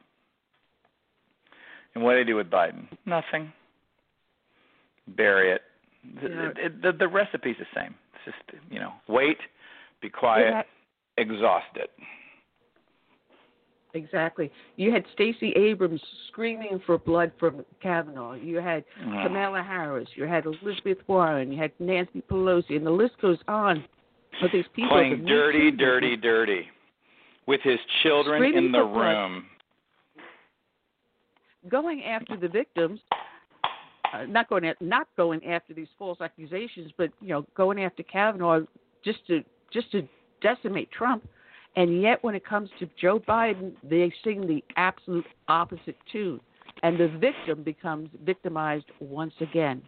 And 1.96 2.04
what 2.04 2.12
do 2.12 2.18
they 2.20 2.24
do 2.24 2.36
with 2.36 2.52
Biden? 2.52 2.86
Nothing. 3.08 3.52
Bury 5.08 5.54
it. 5.54 5.62
The, 6.22 6.30
Yeah. 6.30 6.50
the, 6.70 6.92
the, 6.92 6.98
the 7.00 7.08
recipe's 7.08 7.58
the 7.58 7.66
same. 7.74 7.96
It's 8.14 8.36
just, 8.52 8.62
you 8.72 8.80
know, 8.80 8.94
wait, 9.08 9.40
be 10.04 10.10
quiet, 10.10 10.52
Yeah. 10.54 10.62
exhaust 11.24 11.66
it. 11.76 11.90
Exactly. 13.94 14.52
You 14.76 14.92
had 14.92 15.04
Stacey 15.14 15.52
Abrams 15.56 16.02
screaming 16.28 16.82
for 16.86 16.98
blood 16.98 17.32
from 17.40 17.64
Kavanaugh. 17.82 18.34
You 18.34 18.58
had. 18.58 18.84
Kamala 19.24 19.64
Harris. 19.64 20.10
You 20.16 20.26
had 20.26 20.46
Elizabeth 20.46 20.98
Warren. 21.08 21.52
You 21.52 21.58
had 21.60 21.72
Nancy 21.80 22.22
Pelosi, 22.30 22.76
and 22.76 22.86
the 22.86 22.92
list 22.92 23.14
goes 23.22 23.38
on. 23.48 23.84
But 24.42 24.52
these 24.52 24.66
people 24.76 24.92
Playing 24.92 25.22
the 25.24 25.28
dirty, 25.28 25.72
Too 25.72 25.78
dirty, 25.78 26.16
dirty 26.18 26.68
with 27.48 27.62
his 27.62 27.80
children 28.04 28.40
Screaming 28.40 28.66
in 28.66 28.72
the 28.72 28.80
for 28.80 28.86
blood. 28.94 29.00
room. 29.02 29.46
going 31.70 32.04
after 32.04 32.38
the 32.38 32.48
victims, 32.48 33.00
uh, 34.14 34.26
not 34.28 34.50
going 34.50 34.66
at, 34.66 34.80
not 34.82 35.08
going 35.18 35.44
after 35.46 35.74
these 35.74 35.88
false 35.98 36.20
accusations, 36.22 36.92
but 36.98 37.10
you 37.22 37.30
know, 37.30 37.46
going 37.56 37.82
after 37.82 38.04
Kavanaugh 38.04 38.62
just 39.04 39.26
to 39.28 39.44
just 39.74 39.92
to 39.92 40.08
decimate 40.42 40.92
Trump. 40.92 41.28
And 41.78 42.02
yet, 42.02 42.22
when 42.24 42.36
it 42.36 42.46
comes 42.46 42.70
to 42.80 42.90
Joe 43.00 43.20
Biden, 43.20 43.72
they 43.84 44.12
sing 44.24 44.46
the 44.48 44.64
absolute 44.76 45.26
opposite 45.48 45.96
tune, 46.12 46.42
and 46.84 47.00
the 47.00 47.08
victim 47.20 47.64
becomes 47.64 48.10
victimized 48.26 48.88
once 49.00 49.34
again. 49.40 49.82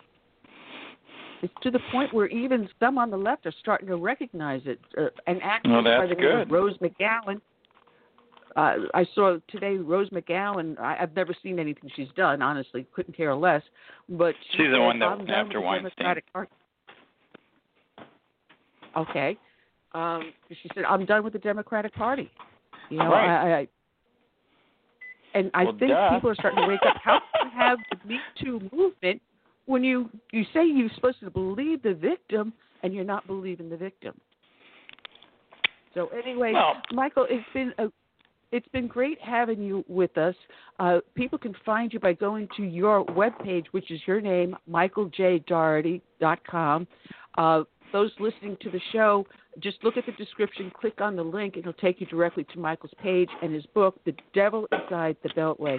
It's 1.42 1.54
to 1.64 1.72
the 1.72 1.80
point 1.92 2.14
where 2.14 2.28
even 2.28 2.70
some 2.80 2.98
on 2.98 3.10
the 3.10 3.18
left 3.18 3.46
are 3.46 3.54
starting 3.60 3.88
to 3.88 3.98
recognize 3.98 4.62
it. 4.66 4.80
Uh, 4.98 5.08
an 5.28 5.40
actress 5.42 5.72
Well, 5.72 5.84
by 5.84 6.06
the 6.06 6.16
name 6.16 6.40
of 6.40 6.48
good. 6.48 6.52
Rose 6.54 6.78
McGowan 6.78 7.42
uh, 8.56 8.76
I 8.94 9.06
saw 9.16 9.38
today 9.48 9.78
Rose 9.78 10.10
McGowan. 10.10 10.80
I, 10.80 10.98
I've 11.02 11.16
never 11.16 11.36
seen 11.42 11.60
anything 11.60 11.90
she's 11.96 12.08
done. 12.16 12.42
Honestly, 12.42 12.86
couldn't 12.94 13.16
care 13.16 13.34
less. 13.36 13.62
But 14.10 14.36
she 14.52 14.58
She's 14.58 14.68
the 14.68 14.76
said, 14.76 14.80
one 14.80 15.00
that 15.00 15.06
"I'm 15.06 15.30
after 15.30 15.62
Weinstein." 15.62 15.92
Democratic 15.98 16.34
Party." 16.34 16.52
Okay. 18.98 19.38
Um, 19.94 20.34
she 20.50 20.70
said, 20.76 20.84
"I'm 20.86 21.06
done 21.06 21.24
with 21.24 21.34
the 21.34 21.40
Democratic 21.40 21.94
Party." 21.94 22.30
You 22.90 22.98
know, 22.98 23.12
Right. 23.12 23.30
I, 23.30 23.60
I, 23.60 23.68
and 25.36 25.52
I 25.54 25.64
Well, 25.66 25.78
think 25.78 25.92
duh. 25.92 26.10
people 26.16 26.30
are 26.32 26.36
starting 26.36 26.64
to 26.64 26.68
wake 26.68 26.80
up. 26.88 26.96
How 27.04 27.20
can 27.20 27.52
you 27.52 27.58
have 27.58 27.78
the 27.92 27.98
Me 28.08 28.20
Too 28.42 28.60
movement 28.74 29.22
when 29.66 29.84
you 29.84 30.10
you 30.32 30.44
say 30.54 30.66
you're 30.66 30.90
supposed 30.96 31.20
to 31.22 31.30
believe 31.30 31.82
the 31.84 31.94
victim 31.94 32.52
and 32.84 32.94
you're 32.94 33.04
not 33.04 33.28
believing 33.28 33.70
the 33.70 33.78
victim? 33.78 34.20
So 35.94 36.08
anyway, 36.10 36.54
Well- 36.54 36.82
Michael, 36.92 37.28
it's 37.30 37.46
been 37.54 37.74
a 37.78 37.92
it's 38.52 38.68
been 38.70 38.88
great 38.88 39.20
having 39.22 39.62
you 39.62 39.86
with 39.88 40.18
us. 40.18 40.34
Uh, 40.80 41.02
people 41.14 41.38
can 41.38 41.54
find 41.64 41.94
you 41.94 42.00
by 42.00 42.14
going 42.14 42.48
to 42.58 42.64
your 42.64 43.06
webpage, 43.06 43.68
which 43.72 43.92
is 43.92 44.02
your 44.08 44.20
name, 44.22 44.56
michaeljdaugherty.com. 44.68 46.88
Uh, 47.38 47.64
those 47.92 48.12
listening 48.20 48.58
to 48.62 48.70
the 48.70 48.80
show, 48.92 49.26
just 49.60 49.84
look 49.84 49.98
at 49.98 50.06
the 50.06 50.12
description, 50.14 50.72
click 50.74 51.02
on 51.02 51.16
the 51.16 51.24
link, 51.24 51.56
and 51.56 51.62
it'll 51.62 51.74
take 51.74 52.00
you 52.00 52.08
directly 52.08 52.46
to 52.54 52.60
Michael's 52.60 52.94
page 53.02 53.30
and 53.42 53.54
his 53.54 53.66
book, 53.68 54.00
The 54.06 54.14
Devil 54.34 54.68
Inside 54.72 55.18
the 55.24 55.30
Beltway. 55.30 55.78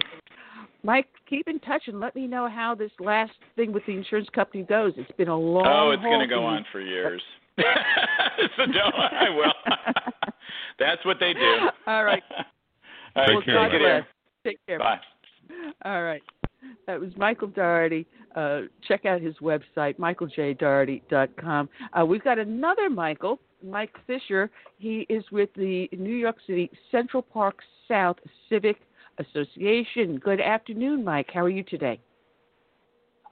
Mike, 0.83 1.07
keep 1.29 1.47
in 1.47 1.59
touch 1.59 1.83
and 1.87 1.99
let 1.99 2.15
me 2.15 2.25
know 2.25 2.49
how 2.49 2.73
this 2.73 2.91
last 2.99 3.33
thing 3.55 3.71
with 3.71 3.85
the 3.85 3.93
insurance 3.93 4.29
company 4.33 4.63
goes. 4.63 4.93
It's 4.97 5.11
been 5.11 5.27
a 5.27 5.37
long 5.37 5.67
Oh, 5.67 5.91
it's 5.91 6.01
going 6.01 6.19
to 6.19 6.27
go 6.27 6.43
on 6.43 6.65
for 6.71 6.81
years. 6.81 7.21
so 7.57 8.65
don't. 8.65 8.95
I 8.95 9.29
will. 9.29 9.53
That's 10.79 11.03
what 11.05 11.17
they 11.19 11.33
do. 11.33 11.69
All 11.85 12.03
right. 12.03 12.23
All 13.15 13.23
right. 13.23 13.33
Well, 13.33 13.41
care, 13.43 13.69
take 13.69 14.51
Take 14.51 14.67
care. 14.67 14.79
Bye. 14.79 14.99
All 15.85 16.03
right. 16.03 16.23
That 16.87 16.99
was 16.99 17.11
Michael 17.17 17.47
Daugherty. 17.47 18.05
Uh, 18.35 18.61
check 18.87 19.05
out 19.05 19.21
his 19.21 19.35
website, 19.41 19.97
michaeljdaugherty.com. 19.97 21.69
Uh, 21.99 22.05
we've 22.05 22.23
got 22.23 22.39
another 22.39 22.89
Michael, 22.89 23.39
Mike 23.63 23.95
Fischer. 24.07 24.49
He 24.77 25.05
is 25.09 25.23
with 25.31 25.49
the 25.55 25.89
New 25.91 26.15
York 26.15 26.37
City 26.47 26.69
Central 26.91 27.21
Park 27.21 27.57
South 27.87 28.17
Civic 28.49 28.77
Association. 29.19 30.17
Good 30.17 30.41
afternoon, 30.41 31.03
Mike. 31.03 31.29
How 31.33 31.41
are 31.41 31.49
you 31.49 31.63
today? 31.63 31.99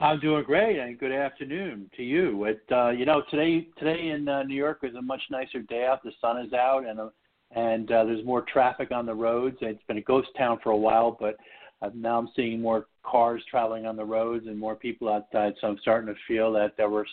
I'm 0.02 0.20
doing 0.22 0.46
great, 0.46 0.80
and 0.80 0.98
good 0.98 1.12
afternoon 1.12 1.90
to 1.98 2.04
you. 2.04 2.46
It, 2.46 2.62
uh, 2.72 2.90
you 2.92 3.06
know, 3.06 3.22
today 3.30 3.68
today 3.78 4.10
in 4.10 4.30
uh, 4.30 4.44
New 4.44 4.56
York 4.56 4.80
is 4.84 4.96
a 4.96 5.02
much 5.02 5.22
nicer 5.30 5.60
day 5.64 5.86
out. 5.86 6.02
The 6.04 6.12
sun 6.22 6.38
is 6.40 6.54
out, 6.54 6.86
and 6.88 7.00
uh, 7.00 7.10
and 7.52 7.92
uh, 7.92 8.06
there's 8.06 8.26
more 8.26 8.44
traffic 8.44 8.92
on 8.92 9.06
the 9.06 9.14
roads. 9.14 9.58
It's 9.60 9.84
been 9.88 9.98
a 9.98 10.02
ghost 10.02 10.30
town 10.38 10.60
for 10.64 10.70
a 10.70 10.78
while, 10.78 11.18
but 11.20 11.36
uh, 11.82 11.90
now 11.96 12.18
I'm 12.20 12.30
seeing 12.36 12.62
more 12.62 12.88
cars 13.04 13.42
traveling 13.50 13.86
on 13.86 13.96
the 13.96 14.06
roads 14.06 14.48
and 14.48 14.58
more 14.58 14.76
people 14.76 15.10
outside. 15.10 15.54
So 15.60 15.68
I'm 15.68 15.78
starting 15.82 16.14
to 16.14 16.20
feel 16.28 16.52
that, 16.54 16.78
that 16.78 16.90
we're 16.90 17.06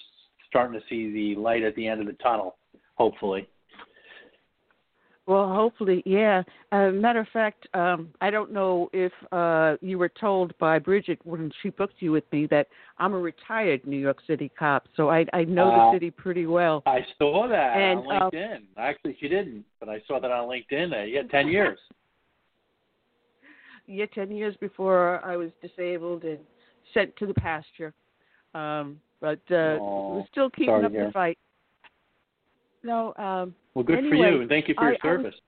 starting 0.48 0.78
to 0.78 0.86
see 0.88 1.12
the 1.12 1.40
light 1.40 1.62
at 1.62 1.74
the 1.76 1.86
end 1.86 2.00
of 2.00 2.06
the 2.06 2.14
tunnel. 2.14 2.56
Hopefully. 2.94 3.48
Well, 5.26 5.52
hopefully, 5.52 6.04
yeah. 6.06 6.44
Uh, 6.70 6.90
matter 6.90 7.18
of 7.18 7.26
fact, 7.32 7.66
um, 7.74 8.10
I 8.20 8.30
don't 8.30 8.52
know 8.52 8.88
if 8.92 9.10
uh, 9.32 9.76
you 9.80 9.98
were 9.98 10.08
told 10.08 10.56
by 10.58 10.78
Bridget 10.78 11.18
when 11.24 11.50
she 11.62 11.70
booked 11.70 11.96
you 11.98 12.12
with 12.12 12.22
me 12.30 12.46
that 12.46 12.68
I'm 12.98 13.12
a 13.12 13.18
retired 13.18 13.84
New 13.84 13.98
York 13.98 14.18
City 14.24 14.52
cop, 14.56 14.86
so 14.96 15.10
I, 15.10 15.26
I 15.32 15.42
know 15.42 15.68
Uh, 15.68 15.76
the 15.90 15.96
city 15.96 16.10
pretty 16.12 16.46
well. 16.46 16.84
I 16.86 17.00
saw 17.18 17.48
that 17.48 17.76
And, 17.76 18.06
on 18.06 18.22
um, 18.22 18.30
LinkedIn. 18.30 18.60
Actually, 18.76 19.16
she 19.20 19.26
didn't, 19.26 19.64
but 19.80 19.88
I 19.88 20.00
saw 20.06 20.20
that 20.20 20.30
on 20.30 20.48
LinkedIn. 20.48 20.92
Uh, 20.92 21.04
yeah, 21.04 21.22
ten 21.24 21.48
years. 21.48 21.78
Yeah, 23.86 24.06
ten 24.15 24.31
years 24.31 24.56
before 24.60 25.24
I 25.24 25.36
was 25.36 25.50
disabled 25.62 26.24
and 26.24 26.39
sent 26.94 27.16
to 27.16 27.26
the 27.26 27.34
pasture. 27.34 27.92
Um, 28.55 29.00
but 29.20 29.40
uh, 29.50 29.78
Aw, 29.81 30.16
we're 30.16 30.26
still 30.31 30.50
keeping 30.50 30.84
up 30.84 30.92
the 30.92 31.10
fight. 31.12 31.39
No, 32.82 33.15
um, 33.16 33.55
Well, 33.74 33.84
good 33.84 33.98
for 34.08 34.15
you, 34.15 34.40
and 34.40 34.48
thank 34.48 34.68
you 34.68 34.74
for 34.74 34.84
your 34.84 34.98
I- 35.02 35.08
I 35.08 35.16
was- 35.16 35.23
service. 35.23 35.40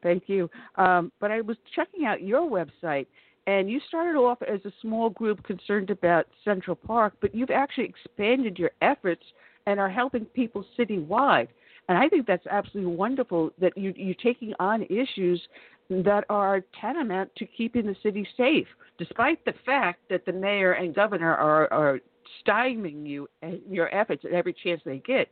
Thank 0.00 0.28
you. 0.28 0.48
Um, 0.76 1.10
but 1.18 1.32
I 1.32 1.40
was 1.40 1.56
checking 1.74 2.06
out 2.06 2.22
your 2.22 2.48
website, 2.48 3.06
and 3.48 3.68
you 3.68 3.80
started 3.88 4.16
off 4.16 4.40
as 4.42 4.64
a 4.64 4.72
small 4.80 5.10
group 5.10 5.42
concerned 5.42 5.90
about 5.90 6.26
Central 6.44 6.76
Park, 6.76 7.14
but 7.20 7.34
you've 7.34 7.50
actually 7.50 7.86
expanded 7.86 8.58
your 8.58 8.70
efforts 8.80 9.24
and 9.66 9.80
are 9.80 9.88
helping 9.88 10.24
people 10.24 10.64
citywide. 10.78 11.48
And 11.88 11.98
I 11.98 12.08
think 12.08 12.26
that's 12.26 12.46
absolutely 12.46 12.94
wonderful 12.94 13.50
that 13.60 13.76
you, 13.76 13.92
you're 13.96 14.14
taking 14.14 14.54
on 14.60 14.84
issues 14.84 15.42
that 15.90 16.24
are 16.28 16.62
tantamount 16.80 17.34
to 17.36 17.46
keeping 17.46 17.86
the 17.86 17.96
city 18.02 18.26
safe, 18.36 18.66
despite 18.98 19.42
the 19.44 19.54
fact 19.64 20.00
that 20.10 20.26
the 20.26 20.32
mayor 20.32 20.72
and 20.72 20.94
governor 20.94 21.34
are, 21.34 21.72
are 21.72 22.00
stymieing 22.46 23.06
you 23.06 23.28
and 23.42 23.60
your 23.68 23.94
efforts 23.94 24.24
at 24.24 24.32
every 24.32 24.52
chance 24.52 24.80
they 24.84 24.98
get. 24.98 25.28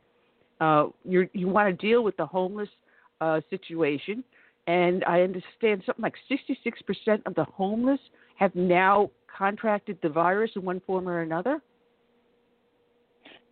Uh, 0.59 0.87
you 1.05 1.29
you 1.33 1.47
want 1.47 1.67
to 1.67 1.87
deal 1.87 2.03
with 2.03 2.17
the 2.17 2.25
homeless 2.25 2.69
uh, 3.21 3.39
situation, 3.49 4.23
and 4.65 5.03
I 5.05 5.21
understand 5.21 5.83
something 5.85 6.01
like 6.01 6.15
66% 6.31 7.21
of 7.27 7.35
the 7.35 7.43
homeless 7.43 7.99
have 8.37 8.55
now 8.55 9.11
contracted 9.37 9.99
the 10.01 10.09
virus 10.09 10.51
in 10.55 10.63
one 10.63 10.81
form 10.87 11.07
or 11.07 11.21
another. 11.21 11.61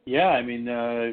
Yeah, 0.06 0.27
I 0.27 0.43
mean, 0.43 0.67
uh, 0.67 1.11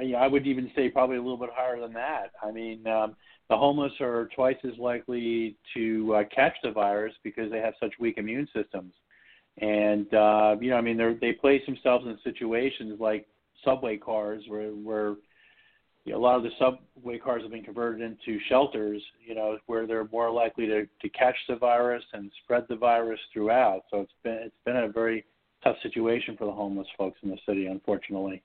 I 0.00 0.24
I 0.24 0.26
would 0.26 0.46
even 0.46 0.70
say 0.74 0.88
probably 0.88 1.16
a 1.16 1.22
little 1.22 1.36
bit 1.36 1.50
higher 1.54 1.80
than 1.80 1.92
that. 1.92 2.32
I 2.42 2.50
mean, 2.50 2.86
um, 2.86 3.14
the 3.48 3.56
homeless 3.56 3.92
are 4.00 4.28
twice 4.34 4.56
as 4.64 4.78
likely 4.78 5.56
to 5.74 6.14
uh, 6.14 6.22
catch 6.34 6.54
the 6.62 6.70
virus 6.70 7.12
because 7.22 7.50
they 7.50 7.58
have 7.58 7.74
such 7.80 7.92
weak 7.98 8.18
immune 8.18 8.48
systems. 8.54 8.92
And 9.58 10.12
uh, 10.14 10.56
you 10.60 10.70
know, 10.70 10.76
I 10.76 10.80
mean, 10.80 10.96
they 10.96 11.14
they 11.20 11.32
place 11.32 11.62
themselves 11.66 12.06
in 12.06 12.18
situations 12.24 12.98
like 12.98 13.26
subway 13.64 13.98
cars, 13.98 14.42
where 14.48 14.70
where 14.70 15.16
you 16.04 16.12
know, 16.12 16.18
a 16.18 16.20
lot 16.20 16.36
of 16.36 16.42
the 16.42 16.50
subway 16.58 17.18
cars 17.18 17.42
have 17.42 17.52
been 17.52 17.62
converted 17.62 18.00
into 18.00 18.40
shelters. 18.48 19.02
You 19.24 19.34
know, 19.34 19.58
where 19.66 19.86
they're 19.86 20.08
more 20.10 20.30
likely 20.30 20.66
to 20.66 20.86
to 20.86 21.08
catch 21.10 21.36
the 21.48 21.56
virus 21.56 22.02
and 22.14 22.30
spread 22.42 22.64
the 22.68 22.76
virus 22.76 23.20
throughout. 23.32 23.82
So 23.90 24.00
it's 24.00 24.12
been 24.24 24.38
it's 24.44 24.56
been 24.64 24.76
a 24.76 24.88
very 24.88 25.24
tough 25.62 25.76
situation 25.82 26.36
for 26.36 26.46
the 26.46 26.52
homeless 26.52 26.88
folks 26.96 27.18
in 27.22 27.28
the 27.28 27.38
city, 27.46 27.66
unfortunately. 27.66 28.42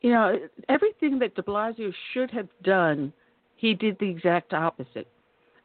You 0.00 0.12
know, 0.12 0.38
everything 0.68 1.18
that 1.18 1.34
de 1.34 1.42
Blasio 1.42 1.92
should 2.12 2.30
have 2.30 2.48
done, 2.62 3.12
he 3.56 3.74
did 3.74 3.96
the 3.98 4.08
exact 4.08 4.52
opposite. 4.52 5.08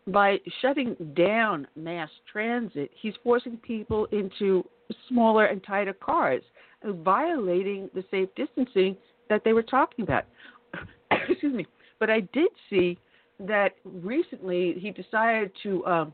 By 0.08 0.40
shutting 0.62 0.96
down 1.16 1.68
mass 1.76 2.10
transit, 2.32 2.92
he's 3.00 3.14
forcing 3.24 3.58
people 3.58 4.06
into 4.12 4.66
smaller 5.08 5.46
and 5.46 5.64
tighter 5.64 5.94
cars, 5.94 6.44
violating 6.84 7.90
the 7.94 8.04
safe 8.12 8.30
distancing 8.36 8.98
that 9.30 9.44
they 9.46 9.54
were 9.54 9.64
talking 9.64 10.04
about. 10.04 10.26
Excuse 11.12 11.54
me. 11.54 11.66
But 12.00 12.10
I 12.10 12.22
did 12.34 12.50
see 12.70 12.98
that 13.40 13.76
recently 13.86 14.76
he 14.78 14.92
decided 14.92 15.52
to 15.64 15.86
um, 15.86 16.14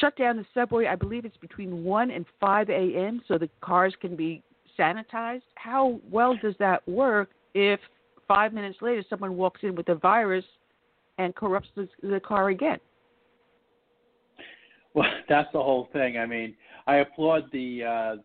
shut 0.00 0.16
down 0.16 0.36
the 0.36 0.46
subway. 0.52 0.86
I 0.86 0.96
believe 0.96 1.24
it's 1.24 1.36
between 1.38 1.84
1 1.84 2.10
and 2.10 2.26
5 2.40 2.68
a.m. 2.68 3.22
so 3.26 3.38
the 3.38 3.48
cars 3.60 3.94
can 4.00 4.16
be 4.16 4.42
sanitized. 4.78 5.42
How 5.54 6.00
well 6.10 6.36
does 6.40 6.54
that 6.58 6.86
work 6.88 7.30
if 7.54 7.80
five 8.28 8.52
minutes 8.52 8.78
later 8.80 9.04
someone 9.08 9.36
walks 9.36 9.60
in 9.62 9.74
with 9.74 9.88
a 9.88 9.94
virus 9.94 10.44
and 11.18 11.34
corrupts 11.34 11.68
the, 11.74 11.88
the 12.02 12.20
car 12.20 12.50
again? 12.50 12.78
Well, 14.94 15.10
that's 15.28 15.52
the 15.52 15.62
whole 15.62 15.90
thing. 15.92 16.16
I 16.16 16.24
mean, 16.24 16.54
I 16.86 16.96
applaud 16.96 17.52
the 17.52 17.84
uh, 17.84 18.16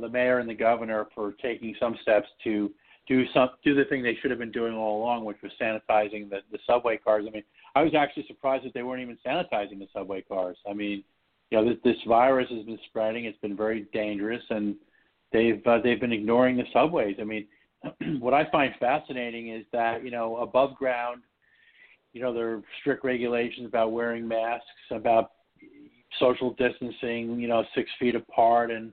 the 0.00 0.08
mayor 0.08 0.38
and 0.38 0.48
the 0.48 0.54
governor 0.54 1.08
for 1.14 1.32
taking 1.42 1.74
some 1.78 1.94
steps 2.00 2.26
to 2.44 2.70
do 3.06 3.24
some 3.34 3.50
do 3.64 3.74
the 3.74 3.84
thing 3.84 4.02
they 4.02 4.16
should 4.20 4.30
have 4.30 4.38
been 4.38 4.52
doing 4.52 4.72
all 4.74 5.02
along, 5.02 5.24
which 5.24 5.38
was 5.42 5.52
sanitizing 5.60 6.30
the, 6.30 6.38
the 6.52 6.58
subway 6.66 6.96
cars. 6.96 7.24
I 7.28 7.30
mean, 7.30 7.42
I 7.74 7.82
was 7.82 7.92
actually 7.94 8.26
surprised 8.28 8.64
that 8.64 8.72
they 8.72 8.82
weren't 8.82 9.02
even 9.02 9.18
sanitizing 9.26 9.78
the 9.78 9.88
subway 9.92 10.22
cars. 10.22 10.56
I 10.68 10.72
mean, 10.72 11.02
you 11.50 11.58
know, 11.58 11.68
this, 11.68 11.78
this 11.84 11.96
virus 12.06 12.48
has 12.50 12.64
been 12.64 12.78
spreading. 12.86 13.24
It's 13.24 13.38
been 13.38 13.56
very 13.56 13.86
dangerous, 13.92 14.42
and 14.50 14.76
they've 15.32 15.64
uh, 15.66 15.78
they've 15.82 16.00
been 16.00 16.12
ignoring 16.12 16.56
the 16.56 16.64
subways. 16.72 17.16
I 17.20 17.24
mean, 17.24 17.46
what 18.20 18.34
I 18.34 18.48
find 18.50 18.74
fascinating 18.78 19.48
is 19.48 19.64
that 19.72 20.04
you 20.04 20.10
know 20.10 20.36
above 20.38 20.76
ground, 20.76 21.22
you 22.12 22.20
know, 22.20 22.32
there 22.32 22.54
are 22.54 22.62
strict 22.80 23.04
regulations 23.04 23.66
about 23.66 23.92
wearing 23.92 24.26
masks, 24.26 24.66
about 24.90 25.32
social 26.18 26.54
distancing, 26.54 27.38
you 27.38 27.48
know, 27.48 27.64
six 27.74 27.88
feet 27.98 28.14
apart, 28.14 28.70
and 28.70 28.92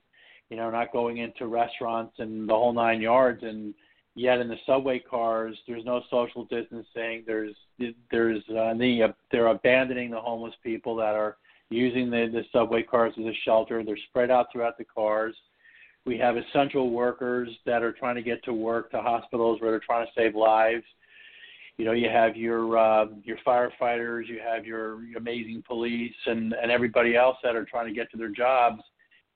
you 0.50 0.58
know, 0.58 0.70
not 0.70 0.94
going 0.94 1.18
into 1.18 1.48
restaurants 1.48 2.14
and 2.20 2.48
the 2.48 2.54
whole 2.54 2.74
nine 2.74 3.02
yards. 3.02 3.44
And 3.44 3.74
yet, 4.16 4.40
in 4.40 4.48
the 4.48 4.56
subway 4.66 5.00
cars, 5.00 5.58
there's 5.68 5.84
no 5.84 6.02
social 6.10 6.46
distancing. 6.46 7.24
There's 7.26 7.56
there's 8.12 8.42
uh, 8.50 8.74
the 8.76 9.14
they're 9.32 9.48
abandoning 9.48 10.12
the 10.12 10.22
homeless 10.22 10.56
people 10.64 10.96
that 10.98 11.16
are 11.16 11.38
using 11.70 12.10
the 12.10 12.30
the 12.32 12.44
subway 12.54 12.84
cars 12.84 13.14
as 13.20 13.26
a 13.26 13.34
shelter. 13.44 13.84
They're 13.84 13.98
spread 14.10 14.32
out 14.32 14.48
throughout 14.52 14.78
the 14.78 14.86
cars. 14.86 15.36
We 16.08 16.18
have 16.20 16.38
essential 16.38 16.90
workers 16.90 17.50
that 17.66 17.84
are 17.84 17.92
trying 17.92 18.16
to 18.16 18.22
get 18.22 18.42
to 18.46 18.54
work 18.54 18.90
to 18.92 19.02
hospitals 19.02 19.60
where 19.60 19.72
they're 19.72 19.82
trying 19.82 20.06
to 20.06 20.12
save 20.16 20.36
lives. 20.36 20.86
you 21.78 21.84
know 21.84 21.92
you 21.92 22.08
have 22.10 22.38
your 22.38 22.78
uh, 22.78 23.08
your 23.26 23.36
firefighters, 23.46 24.28
you 24.28 24.40
have 24.40 24.66
your, 24.66 25.00
amazing 25.18 25.64
police, 25.68 26.16
and 26.26 26.54
and 26.54 26.72
everybody 26.72 27.18
else 27.18 27.36
that 27.44 27.58
are 27.58 27.66
trying 27.66 27.88
to 27.88 27.94
get 27.94 28.10
to 28.12 28.18
their 28.18 28.30
jobs, 28.30 28.82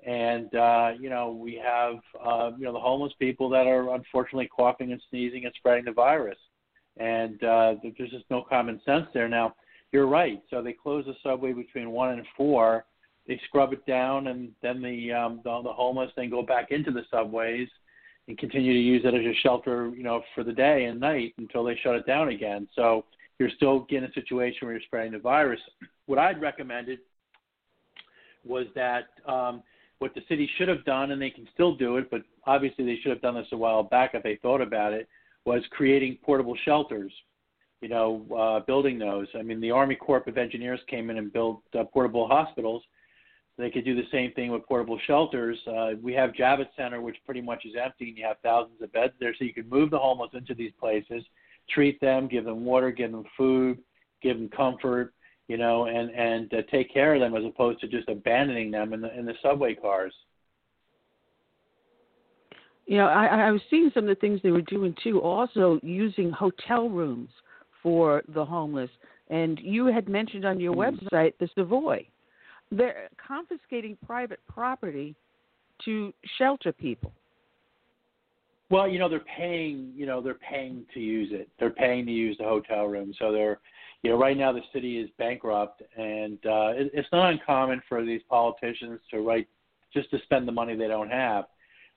and 0.08 0.56
uh, 0.56 0.92
you 0.98 1.10
know 1.10 1.34
we 1.34 1.62
have 1.62 1.96
uh, 2.26 2.52
you 2.58 2.64
know 2.64 2.72
the 2.72 2.80
homeless 2.80 3.12
people 3.20 3.50
that 3.50 3.68
are 3.68 3.94
unfortunately 3.94 4.48
coughing 4.48 4.94
and 4.94 5.02
sneezing 5.10 5.44
and 5.44 5.54
spreading 5.58 5.84
the 5.84 5.92
virus, 5.92 6.40
and 6.96 7.44
uh, 7.44 7.76
there's 7.84 8.12
just 8.12 8.26
no 8.30 8.46
common 8.50 8.80
sense 8.86 9.08
there. 9.14 9.28
Now 9.28 9.56
you're 9.92 10.08
right. 10.08 10.42
So 10.50 10.62
they 10.62 10.74
close 10.74 11.04
the 11.06 11.16
subway 11.22 11.52
between 11.52 11.92
one 11.92 12.12
and 12.12 12.26
four. 12.38 12.86
They 13.32 13.40
scrub 13.46 13.72
it 13.72 13.86
down, 13.86 14.28
and 14.28 14.50
then 14.62 14.82
the 14.82 15.14
um, 15.14 15.40
the, 15.46 15.62
the 15.64 15.72
homeless 15.72 16.12
then 16.18 16.30
go 16.30 16.42
back 16.42 16.70
into 16.72 16.92
the 16.92 17.04
subways 17.10 17.70
and 18.28 18.38
continue 18.38 18.74
to 18.74 18.78
use 18.78 19.04
it 19.06 19.14
as 19.14 19.22
a 19.22 19.34
shelter, 19.42 19.90
you 19.96 20.04
know, 20.04 20.22
for 20.36 20.44
the 20.44 20.52
day 20.52 20.84
and 20.84 21.00
night 21.00 21.34
until 21.38 21.64
they 21.64 21.80
shut 21.82 21.96
it 21.96 22.06
down 22.06 22.28
again. 22.28 22.68
So 22.76 23.06
you're 23.40 23.50
still 23.56 23.88
getting 23.90 24.10
a 24.10 24.12
situation 24.12 24.68
where 24.68 24.74
you're 24.74 24.82
spreading 24.82 25.14
the 25.14 25.20
virus. 25.20 25.62
What 26.08 26.20
I'd 26.20 26.42
recommended 26.42 27.00
was 28.46 28.66
that 28.76 29.06
um, 29.26 29.64
what 30.00 30.14
the 30.14 30.24
city 30.28 30.50
should 30.58 30.68
have 30.68 30.84
done, 30.84 31.12
and 31.12 31.22
they 31.22 31.30
can 31.30 31.48
still 31.54 31.74
do 31.74 31.96
it, 31.96 32.12
but 32.12 32.24
obviously 32.46 32.84
they 32.84 32.98
should 33.02 33.12
have 33.12 33.22
done 33.22 33.36
this 33.36 33.48
a 33.54 33.58
while 33.58 33.82
back 33.82 34.12
if 34.14 34.24
they 34.24 34.40
thought 34.42 34.60
about 34.60 34.92
it, 34.92 35.08
was 35.46 35.64
creating 35.72 36.18
portable 36.22 36.58
shelters. 36.66 37.14
You 37.80 37.88
know, 37.88 38.26
uh, 38.38 38.66
building 38.66 39.00
those. 39.00 39.28
I 39.40 39.42
mean, 39.42 39.62
the 39.62 39.72
Army 39.72 39.96
Corps 39.96 40.22
of 40.28 40.38
Engineers 40.38 40.82
came 40.88 41.10
in 41.10 41.18
and 41.18 41.32
built 41.32 41.62
uh, 41.80 41.86
portable 41.86 42.28
hospitals 42.28 42.84
they 43.62 43.70
could 43.70 43.86
do 43.86 43.96
the 43.96 44.08
same 44.12 44.32
thing 44.34 44.52
with 44.52 44.66
portable 44.66 45.00
shelters. 45.06 45.58
Uh, 45.68 45.92
we 46.02 46.14
have 46.14 46.32
Javits 46.32 46.76
Center, 46.76 47.02
which 47.02 47.18
pretty 47.26 47.42
much 47.42 47.66
is 47.66 47.74
empty, 47.82 48.10
and 48.10 48.18
you 48.18 48.26
have 48.26 48.38
thousands 48.44 48.82
of 48.82 48.92
beds 48.92 49.14
there. 49.20 49.36
So 49.38 49.46
you 49.46 49.54
can 49.54 49.70
move 49.70 49.92
the 49.92 50.00
homeless 50.00 50.32
into 50.34 50.54
these 50.54 50.72
places, 50.80 51.24
treat 51.70 52.00
them, 52.02 52.28
give 52.28 52.46
them 52.46 52.66
water, 52.66 52.92
give 52.92 53.12
them 53.12 53.24
food, 53.38 53.78
give 54.22 54.38
them 54.38 54.50
comfort, 54.50 55.14
you 55.48 55.58
know, 55.58 55.86
and 55.86 56.10
and 56.12 56.54
uh, 56.54 56.62
take 56.72 56.94
care 56.94 57.14
of 57.14 57.22
them 57.22 57.36
as 57.36 57.44
opposed 57.46 57.80
to 57.82 57.88
just 57.88 58.10
abandoning 58.10 58.72
them 58.72 58.94
in 58.94 59.02
the 59.02 59.18
in 59.18 59.26
the 59.26 59.34
subway 59.42 59.76
cars. 59.76 60.14
You 62.86 62.98
know, 62.98 63.08
I, 63.08 63.26
I 63.26 63.52
was 63.52 63.62
seeing 63.70 63.92
some 63.94 64.04
of 64.04 64.10
the 64.10 64.16
things 64.16 64.40
they 64.44 64.52
were 64.52 64.62
doing 64.62 64.96
too. 65.04 65.22
Also, 65.22 65.80
using 65.84 66.32
hotel 66.32 66.90
rooms 66.90 67.30
for 67.84 68.22
the 68.34 68.44
homeless, 68.44 68.90
and 69.30 69.60
you 69.62 69.86
had 69.86 70.10
mentioned 70.10 70.46
on 70.46 70.60
your 70.60 70.74
mm-hmm. 70.74 71.06
website 71.06 71.34
the 71.40 71.50
Savoy 71.56 72.06
they're 72.72 73.10
confiscating 73.26 73.98
private 74.06 74.40
property 74.48 75.16
to 75.86 76.14
shelter 76.38 76.72
people. 76.72 77.12
Well, 78.70 78.88
you 78.88 79.00
know 79.00 79.10
they're 79.10 79.20
paying. 79.20 79.92
You 79.96 80.06
know 80.06 80.22
they're 80.22 80.36
paying 80.36 80.86
to 80.94 81.00
use 81.00 81.30
it. 81.34 81.50
They're 81.60 81.70
paying 81.70 82.06
to 82.06 82.12
use 82.12 82.38
the 82.38 82.46
hotel 82.46 82.86
room. 82.86 83.14
So 83.20 83.32
they're, 83.32 83.60
you 84.02 84.12
know, 84.12 84.18
right 84.18 84.38
now 84.38 84.54
the 84.54 84.62
city 84.72 84.98
is 84.98 85.10
bankrupt, 85.18 85.84
and 85.98 86.38
uh, 86.46 86.72
it, 86.76 86.92
it's 86.94 87.10
not 87.12 87.32
uncommon 87.32 87.82
for 87.90 88.06
these 88.06 88.22
politicians 88.30 89.02
to 89.12 89.20
write 89.20 89.48
just 89.94 90.10
to 90.12 90.20
spend 90.24 90.48
the 90.48 90.54
money 90.54 90.76
they 90.76 90.88
don't 90.88 91.12
have, 91.12 91.46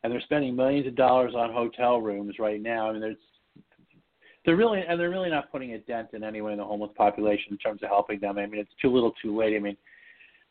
and 0.02 0.12
they're 0.12 0.20
spending 0.22 0.56
millions 0.56 0.88
of 0.88 0.96
dollars 0.96 1.34
on 1.36 1.52
hotel 1.52 2.00
rooms 2.00 2.34
right 2.40 2.60
now. 2.60 2.88
I 2.88 2.92
mean, 2.92 3.00
there's 3.00 3.16
they're 4.44 4.56
really 4.56 4.82
and 4.86 4.98
they're 4.98 5.10
really 5.10 5.30
not 5.30 5.52
putting 5.52 5.74
a 5.74 5.78
dent 5.78 6.08
in 6.12 6.24
any 6.24 6.40
way 6.40 6.52
in 6.52 6.58
the 6.58 6.64
homeless 6.64 6.90
population 6.96 7.52
in 7.52 7.58
terms 7.58 7.84
of 7.84 7.88
helping 7.88 8.18
them. 8.18 8.36
I 8.36 8.46
mean, 8.46 8.60
it's 8.60 8.74
too 8.82 8.92
little, 8.92 9.12
too 9.22 9.36
late. 9.38 9.54
I 9.54 9.60
mean, 9.60 9.76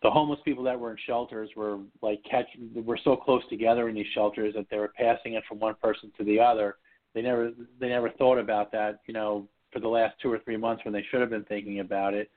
the 0.03 0.11
homeless 0.11 0.39
people 0.43 0.63
that 0.65 0.77
were 0.79 0.91
in 0.91 0.97
shelters 1.07 1.49
were 1.55 1.79
like 2.01 2.21
catching 2.29 2.69
were 2.85 2.99
so 3.03 3.15
close 3.15 3.41
together 3.49 3.87
in 3.87 3.95
these 3.95 4.05
shelters 4.13 4.53
that 4.53 4.67
they 4.69 4.77
were 4.77 4.91
passing 4.95 5.33
it 5.33 5.43
from 5.47 5.59
one 5.59 5.75
person 5.81 6.11
to 6.17 6.25
the 6.25 6.39
other. 6.39 6.75
They 7.15 7.21
never 7.21 7.51
they 7.79 7.87
never 7.87 8.09
thought 8.11 8.37
about 8.37 8.71
that 8.73 8.99
you 9.07 9.13
know 9.13 9.47
for 9.71 9.79
the 9.79 9.87
last 9.87 10.15
two 10.21 10.31
or 10.31 10.39
three 10.39 10.57
months 10.57 10.83
when 10.83 10.93
they 10.93 11.05
should 11.09 11.21
have 11.21 11.29
been 11.29 11.45
thinking 11.45 11.79
about 11.79 12.13
it. 12.13 12.29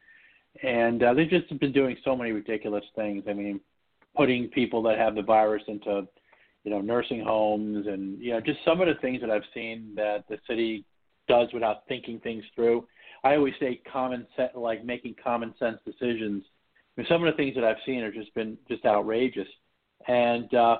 And 0.62 1.02
uh, 1.02 1.12
they've 1.12 1.28
just 1.28 1.48
been 1.58 1.72
doing 1.72 1.96
so 2.04 2.16
many 2.16 2.32
ridiculous 2.32 2.84
things. 2.94 3.24
I 3.28 3.32
mean 3.32 3.60
putting 4.16 4.48
people 4.48 4.82
that 4.84 4.96
have 4.96 5.16
the 5.16 5.22
virus 5.22 5.62
into 5.66 6.06
you 6.62 6.70
know 6.70 6.80
nursing 6.80 7.20
homes 7.20 7.88
and 7.88 8.20
you 8.22 8.30
know 8.32 8.40
just 8.40 8.60
some 8.64 8.80
of 8.80 8.86
the 8.86 8.94
things 9.00 9.20
that 9.20 9.30
i've 9.30 9.44
seen 9.52 9.92
that 9.94 10.24
the 10.28 10.38
city 10.48 10.84
does 11.28 11.48
without 11.52 11.86
thinking 11.88 12.20
things 12.20 12.44
through. 12.54 12.86
I 13.24 13.34
always 13.34 13.54
say 13.58 13.80
common 13.90 14.26
sense 14.36 14.52
like 14.54 14.84
making 14.84 15.16
common 15.22 15.52
sense 15.58 15.78
decisions 15.84 16.44
mean, 16.96 17.06
some 17.08 17.24
of 17.24 17.32
the 17.32 17.36
things 17.36 17.54
that 17.54 17.64
I've 17.64 17.76
seen 17.84 18.00
are 18.00 18.12
just 18.12 18.34
been 18.34 18.56
just 18.68 18.84
outrageous, 18.84 19.48
and 20.08 20.52
uh, 20.54 20.78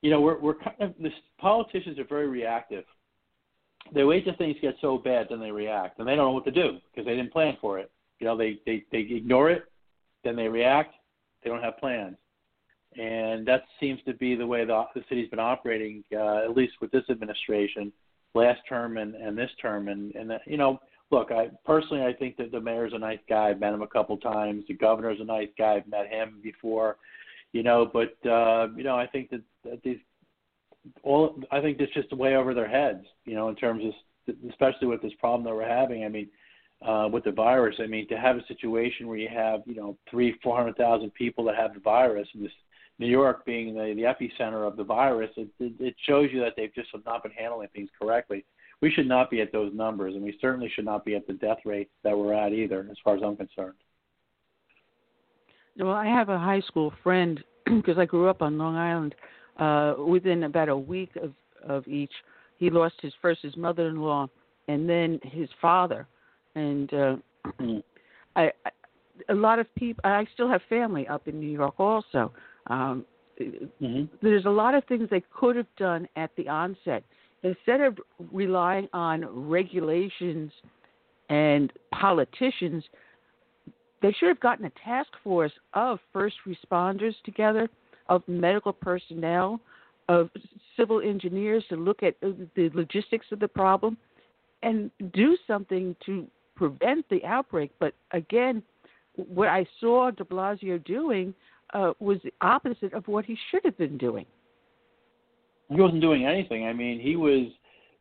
you 0.00 0.10
know 0.10 0.20
we're 0.20 0.38
we're 0.38 0.54
kind 0.54 0.76
of 0.80 0.94
this 1.00 1.12
politicians 1.38 1.98
are 1.98 2.04
very 2.04 2.28
reactive. 2.28 2.84
They 3.94 4.04
wait 4.04 4.24
till 4.24 4.36
things 4.36 4.56
get 4.62 4.76
so 4.80 4.98
bad, 4.98 5.26
then 5.30 5.40
they 5.40 5.50
react, 5.50 5.98
and 5.98 6.06
they 6.06 6.14
don't 6.14 6.26
know 6.26 6.32
what 6.32 6.44
to 6.44 6.50
do 6.50 6.78
because 6.90 7.06
they 7.06 7.16
didn't 7.16 7.32
plan 7.32 7.56
for 7.60 7.78
it. 7.78 7.90
You 8.18 8.26
know, 8.26 8.36
they 8.36 8.58
they 8.66 8.84
they 8.90 9.00
ignore 9.00 9.50
it, 9.50 9.64
then 10.24 10.36
they 10.36 10.48
react. 10.48 10.94
They 11.42 11.50
don't 11.50 11.62
have 11.62 11.78
plans, 11.78 12.16
and 12.96 13.46
that 13.46 13.62
seems 13.80 14.00
to 14.06 14.14
be 14.14 14.34
the 14.34 14.46
way 14.46 14.64
the 14.64 14.84
the 14.94 15.04
city's 15.08 15.28
been 15.28 15.40
operating, 15.40 16.04
uh, 16.12 16.44
at 16.44 16.56
least 16.56 16.74
with 16.80 16.90
this 16.90 17.04
administration, 17.10 17.92
last 18.34 18.60
term 18.68 18.96
and 18.96 19.14
and 19.14 19.36
this 19.36 19.50
term, 19.60 19.88
and 19.88 20.14
and 20.14 20.32
uh, 20.32 20.38
you 20.46 20.56
know 20.56 20.80
look, 21.12 21.30
I 21.30 21.50
personally 21.64 22.02
I 22.02 22.12
think 22.14 22.36
that 22.38 22.50
the 22.50 22.60
mayor's 22.60 22.94
a 22.94 22.98
nice 22.98 23.20
guy. 23.28 23.50
I've 23.50 23.60
met 23.60 23.74
him 23.74 23.82
a 23.82 23.86
couple 23.86 24.16
times. 24.16 24.64
The 24.66 24.74
governor's 24.74 25.20
a 25.20 25.24
nice 25.24 25.50
guy. 25.56 25.74
I've 25.74 25.86
met 25.86 26.08
him 26.08 26.40
before, 26.42 26.96
you 27.52 27.62
know. 27.62 27.88
But 27.92 28.16
uh, 28.28 28.68
you 28.74 28.82
know, 28.82 28.96
I 28.96 29.06
think 29.06 29.30
that, 29.30 29.42
that 29.64 29.82
these 29.84 29.98
all 31.04 31.38
I 31.52 31.60
think 31.60 31.78
it's 31.78 31.92
just 31.92 32.12
way 32.12 32.34
over 32.34 32.54
their 32.54 32.68
heads, 32.68 33.04
you 33.26 33.34
know, 33.34 33.48
in 33.48 33.54
terms 33.54 33.84
of 33.84 34.34
especially 34.50 34.88
with 34.88 35.02
this 35.02 35.12
problem 35.20 35.44
that 35.44 35.54
we're 35.54 35.68
having. 35.68 36.04
I 36.04 36.08
mean, 36.08 36.28
uh, 36.80 37.08
with 37.12 37.24
the 37.24 37.30
virus. 37.30 37.76
I 37.78 37.86
mean, 37.86 38.08
to 38.08 38.18
have 38.18 38.36
a 38.36 38.46
situation 38.46 39.06
where 39.06 39.18
you 39.18 39.28
have 39.28 39.60
you 39.66 39.76
know 39.76 39.96
three, 40.10 40.34
four 40.42 40.56
hundred 40.56 40.76
thousand 40.76 41.12
people 41.14 41.44
that 41.44 41.56
have 41.56 41.74
the 41.74 41.80
virus, 41.80 42.26
and 42.34 42.42
this 42.42 42.52
New 42.98 43.06
York 43.06 43.44
being 43.44 43.74
the, 43.74 43.94
the 43.94 44.02
epicenter 44.02 44.66
of 44.66 44.76
the 44.76 44.84
virus, 44.84 45.30
it, 45.36 45.48
it, 45.60 45.72
it 45.78 45.94
shows 46.06 46.30
you 46.32 46.40
that 46.40 46.54
they've 46.56 46.74
just 46.74 46.88
not 47.04 47.22
been 47.22 47.32
handling 47.32 47.68
things 47.74 47.90
correctly 48.00 48.44
we 48.82 48.90
should 48.90 49.06
not 49.06 49.30
be 49.30 49.40
at 49.40 49.52
those 49.52 49.72
numbers, 49.72 50.14
and 50.14 50.22
we 50.22 50.36
certainly 50.40 50.70
should 50.74 50.84
not 50.84 51.04
be 51.04 51.14
at 51.14 51.26
the 51.26 51.32
death 51.34 51.58
rate 51.64 51.88
that 52.02 52.18
we're 52.18 52.34
at 52.34 52.52
either, 52.52 52.86
as 52.90 52.96
far 53.02 53.16
as 53.16 53.22
I'm 53.24 53.36
concerned. 53.36 53.76
Well, 55.78 55.92
I 55.92 56.06
have 56.06 56.28
a 56.28 56.38
high 56.38 56.60
school 56.60 56.92
friend 57.02 57.42
because 57.64 57.96
I 57.96 58.04
grew 58.04 58.28
up 58.28 58.42
on 58.42 58.58
Long 58.58 58.76
Island. 58.76 59.14
Uh, 59.58 59.94
within 60.06 60.44
about 60.44 60.68
a 60.68 60.76
week 60.76 61.10
of 61.22 61.32
of 61.66 61.86
each, 61.86 62.12
he 62.58 62.70
lost 62.70 62.94
his 63.00 63.12
first 63.22 63.40
his 63.42 63.56
mother-in-law 63.56 64.26
and 64.66 64.88
then 64.88 65.20
his 65.22 65.48
father, 65.60 66.08
and 66.56 66.92
uh, 66.92 67.16
I, 68.36 68.50
I 68.66 68.70
a 69.28 69.34
lot 69.34 69.58
of 69.58 69.72
people. 69.74 70.00
I 70.04 70.26
still 70.34 70.48
have 70.48 70.62
family 70.68 71.06
up 71.06 71.28
in 71.28 71.38
New 71.38 71.50
York 71.50 71.74
also. 71.78 72.32
Um, 72.66 73.04
mm-hmm. 73.40 74.04
There's 74.22 74.46
a 74.46 74.50
lot 74.50 74.74
of 74.74 74.84
things 74.84 75.08
they 75.10 75.22
could 75.32 75.54
have 75.54 75.66
done 75.76 76.08
at 76.16 76.30
the 76.36 76.48
onset 76.48 77.04
instead 77.42 77.80
of 77.80 77.98
relying 78.32 78.88
on 78.92 79.24
regulations 79.48 80.52
and 81.28 81.72
politicians, 81.92 82.84
they 84.00 84.12
should 84.12 84.28
have 84.28 84.40
gotten 84.40 84.66
a 84.66 84.72
task 84.84 85.10
force 85.22 85.52
of 85.74 85.98
first 86.12 86.36
responders 86.46 87.14
together, 87.24 87.68
of 88.08 88.22
medical 88.26 88.72
personnel, 88.72 89.60
of 90.08 90.28
civil 90.76 91.00
engineers 91.00 91.64
to 91.68 91.76
look 91.76 92.02
at 92.02 92.14
the 92.20 92.70
logistics 92.74 93.26
of 93.32 93.38
the 93.40 93.48
problem 93.48 93.96
and 94.62 94.90
do 95.12 95.36
something 95.46 95.96
to 96.04 96.26
prevent 96.56 97.08
the 97.08 97.24
outbreak. 97.24 97.70
But 97.78 97.94
again, 98.12 98.62
what 99.14 99.48
I 99.48 99.66
saw 99.80 100.10
de 100.10 100.24
Blasio 100.24 100.82
doing 100.84 101.34
uh, 101.74 101.92
was 102.00 102.18
the 102.22 102.32
opposite 102.40 102.92
of 102.92 103.06
what 103.08 103.24
he 103.24 103.36
should 103.50 103.64
have 103.64 103.78
been 103.78 103.98
doing 103.98 104.26
he 105.74 105.80
wasn't 105.80 106.00
doing 106.00 106.26
anything. 106.26 106.66
I 106.66 106.72
mean, 106.72 107.00
he 107.00 107.16
was 107.16 107.46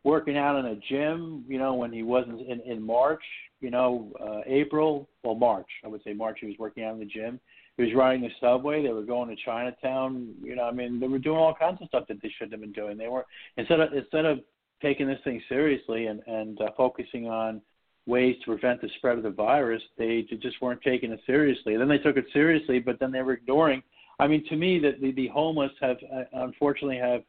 working 0.04 0.38
out 0.38 0.60
in 0.60 0.66
a 0.66 0.76
gym, 0.76 1.46
you 1.48 1.60
know, 1.60 1.74
when 1.74 1.92
he 1.92 2.04
wasn't 2.04 2.42
in 2.42 2.60
in 2.62 2.82
March, 2.82 3.24
you 3.60 3.70
know, 3.70 4.12
uh, 4.20 4.42
April, 4.46 5.08
well 5.24 5.36
March, 5.36 5.68
I 5.84 5.88
would 5.88 6.04
say 6.04 6.14
March 6.14 6.40
he 6.42 6.48
was 6.48 6.56
working 6.58 6.84
out 6.84 6.94
in 6.94 7.00
the 7.00 7.06
gym. 7.06 7.40
He 7.78 7.84
was 7.84 7.94
riding 7.96 8.22
the 8.22 8.30
subway, 8.40 8.84
they 8.84 8.92
were 8.92 9.04
going 9.04 9.30
to 9.30 9.44
Chinatown, 9.44 10.34
you 10.44 10.56
know, 10.56 10.64
I 10.64 10.72
mean, 10.72 11.00
they 11.00 11.08
were 11.08 11.20
doing 11.20 11.38
all 11.38 11.56
kinds 11.56 11.82
of 11.82 11.88
stuff 11.88 12.04
that 12.10 12.22
they 12.22 12.30
shouldn't 12.38 12.52
have 12.52 12.62
been 12.62 12.74
doing. 12.74 12.98
They 12.98 13.08
were 13.08 13.26
instead 13.58 13.80
of 13.80 13.94
instead 13.94 14.26
of 14.26 14.40
taking 14.82 15.08
this 15.08 15.20
thing 15.24 15.42
seriously 15.48 16.08
and 16.08 16.22
and 16.28 16.60
uh, 16.62 16.70
focusing 16.76 17.28
on 17.28 17.62
ways 18.08 18.36
to 18.40 18.46
prevent 18.46 18.82
the 18.82 18.90
spread 18.98 19.18
of 19.18 19.24
the 19.24 19.30
virus, 19.30 19.82
they 19.98 20.26
just 20.42 20.60
weren't 20.62 20.82
taking 20.82 21.12
it 21.12 21.20
seriously. 21.28 21.78
Then 21.78 21.88
they 21.88 22.00
took 22.00 22.18
it 22.18 22.26
seriously, 22.34 22.80
but 22.80 23.00
then 23.00 23.12
they 23.12 23.22
were 23.22 23.34
ignoring 23.34 23.84
I 24.22 24.28
mean, 24.28 24.46
to 24.50 24.56
me, 24.56 24.78
that 24.80 25.02
the, 25.02 25.12
the 25.14 25.28
homeless 25.30 25.72
have 25.82 25.98
uh, 26.14 26.24
unfortunately 26.34 26.98
have 26.98 27.24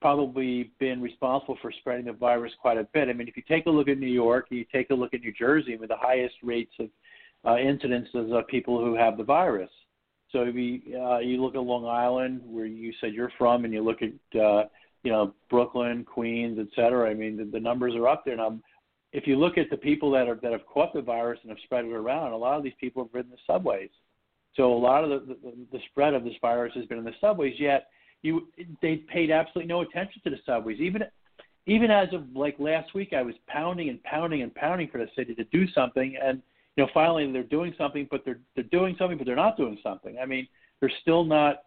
probably 0.00 0.70
been 0.78 1.00
responsible 1.00 1.58
for 1.60 1.72
spreading 1.72 2.06
the 2.06 2.12
virus 2.12 2.52
quite 2.60 2.78
a 2.78 2.84
bit. 2.92 3.08
I 3.08 3.12
mean, 3.12 3.28
if 3.28 3.36
you 3.36 3.42
take 3.46 3.66
a 3.66 3.70
look 3.70 3.88
at 3.88 3.98
New 3.98 4.06
York, 4.06 4.46
you 4.50 4.64
take 4.72 4.90
a 4.90 4.94
look 4.94 5.14
at 5.14 5.20
New 5.20 5.32
Jersey, 5.32 5.76
with 5.76 5.90
the 5.90 5.96
highest 5.96 6.36
rates 6.42 6.72
of 6.78 6.88
uh, 7.44 7.56
incidences 7.56 8.32
of 8.36 8.46
people 8.48 8.78
who 8.78 8.94
have 8.94 9.16
the 9.16 9.24
virus. 9.24 9.70
So 10.32 10.42
if 10.42 10.54
you 10.54 10.98
uh, 10.98 11.18
you 11.18 11.42
look 11.42 11.54
at 11.54 11.62
Long 11.62 11.86
Island, 11.86 12.40
where 12.44 12.66
you 12.66 12.92
said 13.00 13.12
you're 13.12 13.32
from, 13.36 13.64
and 13.64 13.74
you 13.74 13.82
look 13.82 13.98
at 14.02 14.40
uh, 14.40 14.64
you 15.02 15.10
know 15.10 15.34
Brooklyn, 15.48 16.04
Queens, 16.04 16.58
et 16.60 16.68
cetera. 16.74 17.10
I 17.10 17.14
mean, 17.14 17.36
the, 17.36 17.44
the 17.44 17.60
numbers 17.60 17.94
are 17.94 18.08
up 18.08 18.24
there. 18.24 18.36
Now, 18.36 18.58
if 19.12 19.26
you 19.26 19.36
look 19.36 19.58
at 19.58 19.70
the 19.70 19.76
people 19.76 20.10
that 20.12 20.28
are 20.28 20.38
that 20.42 20.52
have 20.52 20.66
caught 20.66 20.92
the 20.94 21.02
virus 21.02 21.40
and 21.42 21.50
have 21.50 21.58
spread 21.64 21.84
it 21.84 21.92
around, 21.92 22.32
a 22.32 22.36
lot 22.36 22.56
of 22.56 22.62
these 22.62 22.72
people 22.80 23.02
have 23.02 23.12
ridden 23.12 23.32
the 23.32 23.38
subways. 23.52 23.90
So 24.54 24.72
a 24.72 24.74
lot 24.74 25.04
of 25.04 25.10
the, 25.10 25.36
the, 25.42 25.52
the 25.72 25.78
spread 25.90 26.14
of 26.14 26.24
this 26.24 26.34
virus 26.40 26.72
has 26.74 26.86
been 26.86 26.98
in 26.98 27.04
the 27.04 27.12
subways. 27.20 27.54
Yet 27.58 27.88
you 28.22 28.48
they 28.82 28.96
paid 28.96 29.30
absolutely 29.30 29.68
no 29.68 29.80
attention 29.80 30.20
to 30.24 30.30
the 30.30 30.38
subways. 30.46 30.80
Even 30.80 31.02
even 31.66 31.90
as 31.90 32.08
of 32.12 32.24
like 32.34 32.56
last 32.58 32.94
week, 32.94 33.12
I 33.12 33.22
was 33.22 33.34
pounding 33.46 33.88
and 33.88 34.02
pounding 34.02 34.42
and 34.42 34.54
pounding 34.54 34.88
for 34.88 34.98
the 34.98 35.08
city 35.16 35.34
to 35.34 35.44
do 35.44 35.68
something, 35.68 36.16
and 36.22 36.42
you 36.76 36.84
know 36.84 36.90
finally 36.92 37.30
they're 37.32 37.42
doing 37.42 37.74
something, 37.78 38.08
but 38.10 38.24
they're 38.24 38.40
they're 38.54 38.64
doing 38.64 38.96
something, 38.98 39.18
but 39.18 39.26
they're 39.26 39.36
not 39.36 39.56
doing 39.56 39.78
something. 39.82 40.18
I 40.20 40.26
mean, 40.26 40.46
they're 40.80 40.92
still 41.00 41.24
not 41.24 41.62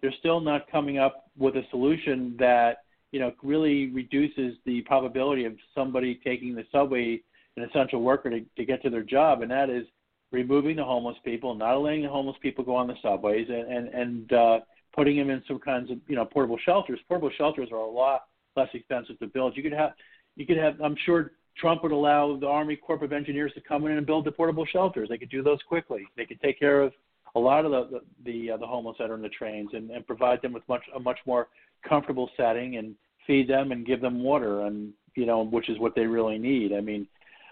they're 0.00 0.14
still 0.18 0.40
not 0.40 0.70
coming 0.70 0.98
up 0.98 1.30
with 1.38 1.56
a 1.56 1.62
solution 1.70 2.36
that 2.38 2.78
you 3.12 3.20
know 3.20 3.32
really 3.42 3.86
reduces 3.88 4.56
the 4.66 4.82
probability 4.82 5.44
of 5.44 5.54
somebody 5.74 6.20
taking 6.24 6.54
the 6.54 6.64
subway, 6.72 7.20
an 7.56 7.62
essential 7.62 8.02
worker, 8.02 8.30
to, 8.30 8.40
to 8.56 8.64
get 8.64 8.82
to 8.82 8.90
their 8.90 9.02
job, 9.02 9.42
and 9.42 9.50
that 9.50 9.70
is 9.70 9.86
removing 10.32 10.76
the 10.76 10.84
homeless 10.84 11.16
people, 11.24 11.54
not 11.54 11.76
letting 11.76 12.02
the 12.02 12.08
homeless 12.08 12.36
people 12.42 12.64
go 12.64 12.74
on 12.74 12.86
the 12.86 12.96
subways, 13.02 13.48
and 13.48 13.70
and, 13.70 13.88
and 13.88 14.32
uh, 14.32 14.60
putting 14.94 15.16
them 15.16 15.30
in 15.30 15.42
some 15.46 15.58
kinds 15.58 15.90
of 15.90 15.98
you 16.06 16.16
know 16.16 16.24
portable 16.24 16.58
shelters. 16.64 17.00
Portable 17.08 17.30
shelters 17.36 17.68
are 17.72 17.78
a 17.78 17.90
lot 17.90 18.26
less 18.56 18.68
expensive 18.72 19.18
to 19.18 19.26
build. 19.26 19.56
You 19.56 19.62
could 19.62 19.72
have 19.72 19.92
you 20.36 20.46
could 20.46 20.56
have 20.56 20.80
I'm 20.80 20.96
sure 21.04 21.32
Trump 21.56 21.82
would 21.82 21.92
allow 21.92 22.36
the 22.36 22.46
Army 22.46 22.76
Corps 22.76 23.02
of 23.02 23.12
Engineers 23.12 23.52
to 23.54 23.60
come 23.60 23.86
in 23.86 23.92
and 23.92 24.06
build 24.06 24.24
the 24.24 24.32
portable 24.32 24.66
shelters. 24.66 25.08
They 25.08 25.18
could 25.18 25.30
do 25.30 25.42
those 25.42 25.60
quickly. 25.68 26.06
They 26.16 26.26
could 26.26 26.40
take 26.40 26.58
care 26.58 26.82
of 26.82 26.92
a 27.34 27.40
lot 27.40 27.64
of 27.64 27.72
the 27.72 28.00
the 28.24 28.32
the, 28.32 28.50
uh, 28.52 28.56
the 28.56 28.66
homeless 28.66 28.96
that 28.98 29.10
are 29.10 29.14
in 29.14 29.22
the 29.22 29.28
trains 29.28 29.70
and, 29.72 29.90
and 29.90 30.06
provide 30.06 30.42
them 30.42 30.52
with 30.52 30.66
much 30.68 30.82
a 30.94 31.00
much 31.00 31.18
more 31.26 31.48
comfortable 31.86 32.30
setting 32.36 32.76
and 32.76 32.94
feed 33.26 33.48
them 33.48 33.72
and 33.72 33.86
give 33.86 34.00
them 34.00 34.22
water 34.22 34.62
and 34.62 34.92
you 35.14 35.26
know 35.26 35.44
which 35.44 35.68
is 35.68 35.78
what 35.78 35.94
they 35.94 36.06
really 36.06 36.38
need. 36.38 36.72
I 36.72 36.80
mean, 36.80 37.06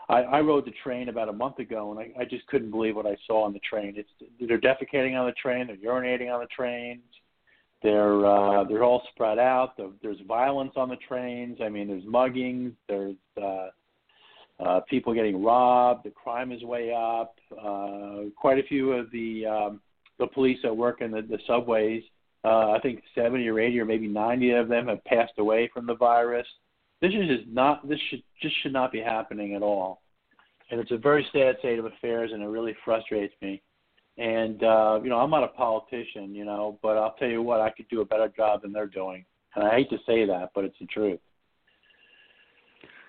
I, 0.08 0.22
I 0.22 0.40
rode 0.40 0.66
the 0.66 0.72
train 0.82 1.08
about 1.08 1.28
a 1.28 1.32
month 1.32 1.58
ago 1.58 1.90
and 1.90 2.00
I, 2.00 2.22
I 2.22 2.24
just 2.24 2.46
couldn't 2.46 2.70
believe 2.70 2.96
what 2.96 3.06
I 3.06 3.16
saw 3.26 3.44
on 3.44 3.52
the 3.52 3.60
train. 3.60 3.94
It's 3.96 4.10
they're 4.40 4.60
defecating 4.60 5.18
on 5.18 5.26
the 5.26 5.32
train, 5.32 5.66
they're 5.66 5.76
urinating 5.76 6.32
on 6.32 6.40
the 6.40 6.48
trains, 6.54 7.02
they're 7.82 8.24
uh, 8.26 8.64
they're 8.64 8.84
all 8.84 9.02
spread 9.12 9.38
out. 9.38 9.76
There's 10.02 10.20
violence 10.26 10.72
on 10.76 10.88
the 10.88 10.96
trains. 10.96 11.58
I 11.62 11.68
mean, 11.68 11.88
there's 11.88 12.04
muggings. 12.04 12.74
There's 12.88 13.16
uh, 13.40 13.68
uh, 14.60 14.80
people 14.88 15.14
getting 15.14 15.42
robbed. 15.42 16.04
The 16.04 16.10
crime 16.10 16.52
is 16.52 16.62
way 16.62 16.92
up. 16.92 17.34
Uh, 17.52 18.30
quite 18.36 18.58
a 18.58 18.62
few 18.68 18.92
of 18.92 19.10
the 19.10 19.46
um, 19.46 19.80
the 20.18 20.26
police 20.28 20.58
that 20.62 20.76
work 20.76 21.00
in 21.00 21.10
the, 21.10 21.22
the 21.22 21.38
subways, 21.46 22.02
uh, 22.44 22.70
I 22.70 22.78
think 22.80 23.02
70 23.14 23.48
or 23.48 23.58
80 23.58 23.80
or 23.80 23.84
maybe 23.84 24.06
90 24.06 24.52
of 24.52 24.68
them 24.68 24.88
have 24.88 25.02
passed 25.04 25.32
away 25.38 25.70
from 25.72 25.86
the 25.86 25.96
virus. 25.96 26.46
This 27.00 27.12
is 27.12 27.26
just 27.26 27.48
not. 27.48 27.88
This 27.88 27.98
should 28.10 28.22
just 28.40 28.54
should 28.62 28.72
not 28.72 28.92
be 28.92 29.00
happening 29.00 29.54
at 29.54 29.62
all. 29.62 30.02
And 30.70 30.80
it's 30.80 30.92
a 30.92 30.96
very 30.96 31.26
sad 31.32 31.56
state 31.58 31.78
of 31.78 31.84
affairs, 31.84 32.30
and 32.32 32.42
it 32.42 32.46
really 32.46 32.76
frustrates 32.84 33.34
me. 33.42 33.60
And 34.18 34.62
uh, 34.62 35.00
you 35.02 35.08
know, 35.08 35.18
I'm 35.18 35.30
not 35.30 35.44
a 35.44 35.48
politician, 35.48 36.34
you 36.34 36.44
know, 36.44 36.78
but 36.82 36.98
I'll 36.98 37.14
tell 37.14 37.28
you 37.28 37.42
what, 37.42 37.60
I 37.60 37.70
could 37.70 37.88
do 37.88 38.02
a 38.02 38.04
better 38.04 38.28
job 38.28 38.62
than 38.62 38.72
they're 38.72 38.86
doing. 38.86 39.24
And 39.54 39.64
I 39.64 39.76
hate 39.76 39.90
to 39.90 39.98
say 40.06 40.26
that, 40.26 40.50
but 40.54 40.64
it's 40.64 40.78
the 40.80 40.86
truth. 40.86 41.20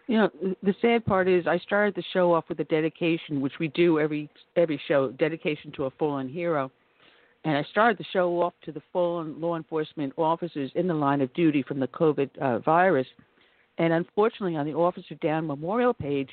You 0.08 0.18
know, 0.18 0.30
the 0.62 0.76
sad 0.82 1.06
part 1.06 1.30
is 1.30 1.48
I 1.48 1.58
started 1.60 1.96
the 1.96 2.04
show 2.12 2.34
off 2.34 2.46
with 2.50 2.60
a 2.60 2.66
dedication, 2.66 3.40
which 3.40 3.54
we 3.60 3.70
do 3.70 4.00
every 4.00 4.30
every 4.56 4.80
show, 4.88 5.12
dedication 5.12 5.72
to 5.74 5.86
a 5.86 5.92
fallen 5.92 6.28
hero. 6.28 6.72
And 7.46 7.58
I 7.58 7.64
started 7.72 7.98
the 7.98 8.06
show 8.14 8.42
off 8.42 8.54
to 8.64 8.72
the 8.72 8.82
fallen 8.94 9.40
law 9.40 9.58
enforcement 9.58 10.14
officers 10.18 10.72
in 10.76 10.88
the 10.88 10.94
line 10.94 11.20
of 11.20 11.34
duty 11.34 11.64
from 11.64 11.80
the 11.80 11.88
COVID 11.88 12.30
uh, 12.38 12.60
virus. 12.60 13.08
And 13.78 13.92
unfortunately, 13.92 14.56
on 14.56 14.66
the 14.66 14.74
Officer 14.74 15.16
Down 15.16 15.48
Memorial 15.48 15.94
page, 15.94 16.30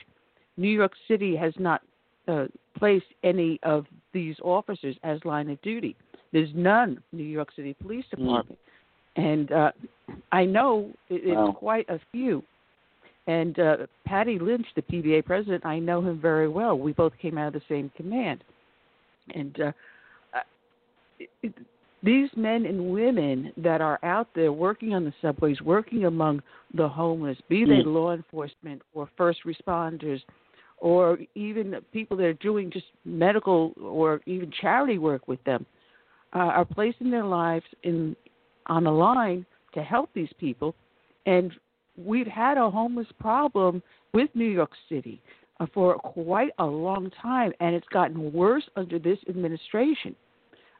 New 0.57 0.69
York 0.69 0.93
City 1.09 1.35
has 1.37 1.53
not 1.59 1.83
uh, 2.29 2.47
place 2.77 3.03
any 3.23 3.59
of 3.63 3.87
these 4.13 4.37
officers 4.43 4.97
as 5.03 5.25
line 5.25 5.51
of 5.51 5.61
duty. 5.63 5.97
There's 6.33 6.51
none 6.55 7.03
New 7.13 7.25
York 7.25 7.49
City 7.57 7.75
Police 7.75 8.05
mm. 8.15 8.19
Department, 8.19 8.59
mm. 9.17 9.25
and 9.25 9.53
uh, 9.53 9.73
I 10.33 10.45
know 10.45 10.91
it, 11.09 11.23
it's 11.25 11.37
wow. 11.37 11.55
quite 11.57 11.89
a 11.89 12.01
few. 12.13 12.43
And 13.27 13.59
uh, 13.59 13.77
Patty 14.07 14.39
Lynch, 14.39 14.67
the 14.75 14.83
PBA 14.83 15.25
president, 15.25 15.65
I 15.65 15.79
know 15.79 16.01
him 16.01 16.21
very 16.21 16.49
well. 16.49 16.77
We 16.79 16.93
both 16.93 17.13
came 17.21 17.39
out 17.39 17.49
of 17.49 17.53
the 17.53 17.63
same 17.69 17.91
command, 17.97 18.43
and 19.35 19.61
uh, 19.61 19.73
it, 21.43 21.55
these 22.03 22.31
men 22.37 22.65
and 22.65 22.91
women 22.91 23.53
that 23.59 23.81
are 23.81 23.99
out 24.03 24.29
there 24.35 24.53
working 24.53 24.95
on 24.95 25.05
the 25.05 25.13
subways, 25.21 25.61
working 25.61 26.07
among 26.07 26.43
the 26.75 26.89
homeless, 26.89 27.37
be 27.49 27.65
they 27.65 27.83
mm. 27.83 27.87
law 27.87 28.13
enforcement 28.13 28.81
or 28.95 29.09
first 29.17 29.41
responders 29.45 30.23
or 30.81 31.19
even 31.35 31.77
people 31.93 32.17
that 32.17 32.25
are 32.25 32.35
doing 32.35 32.71
just 32.71 32.87
medical 33.05 33.73
or 33.81 34.21
even 34.27 34.51
charity 34.61 34.99
work 34.99 35.29
with 35.29 35.43
them 35.45 35.65
uh, 36.35 36.39
are 36.39 36.65
placing 36.65 37.11
their 37.11 37.25
lives 37.25 37.65
in 37.83 38.17
on 38.67 38.85
the 38.85 38.91
line 38.91 39.45
to 39.75 39.83
help 39.83 40.11
these 40.15 40.33
people. 40.39 40.75
And 41.27 41.53
we've 41.97 42.27
had 42.27 42.57
a 42.57 42.71
homeless 42.71 43.07
problem 43.19 43.83
with 44.13 44.31
New 44.35 44.49
York 44.49 44.71
City 44.89 45.21
uh, 45.59 45.67
for 45.75 45.95
quite 45.97 46.53
a 46.59 46.65
long 46.65 47.11
time 47.21 47.53
and 47.61 47.75
it's 47.75 47.89
gotten 47.89 48.33
worse 48.33 48.65
under 48.77 48.99
this 48.99 49.19
administration. 49.29 50.15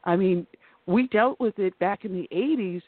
I 0.03 0.15
mean 0.15 0.47
we 0.85 1.07
dealt 1.07 1.39
with 1.39 1.57
it 1.59 1.77
back 1.79 2.05
in 2.05 2.13
the 2.13 2.27
80s 2.33 2.81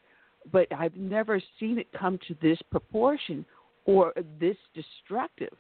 but 0.52 0.68
i've 0.78 0.96
never 0.96 1.42
seen 1.60 1.78
it 1.78 1.88
come 1.98 2.20
to 2.28 2.36
this 2.42 2.58
proportion 2.72 3.46
or 3.86 4.14
this 4.40 4.58
destructive 4.74 5.54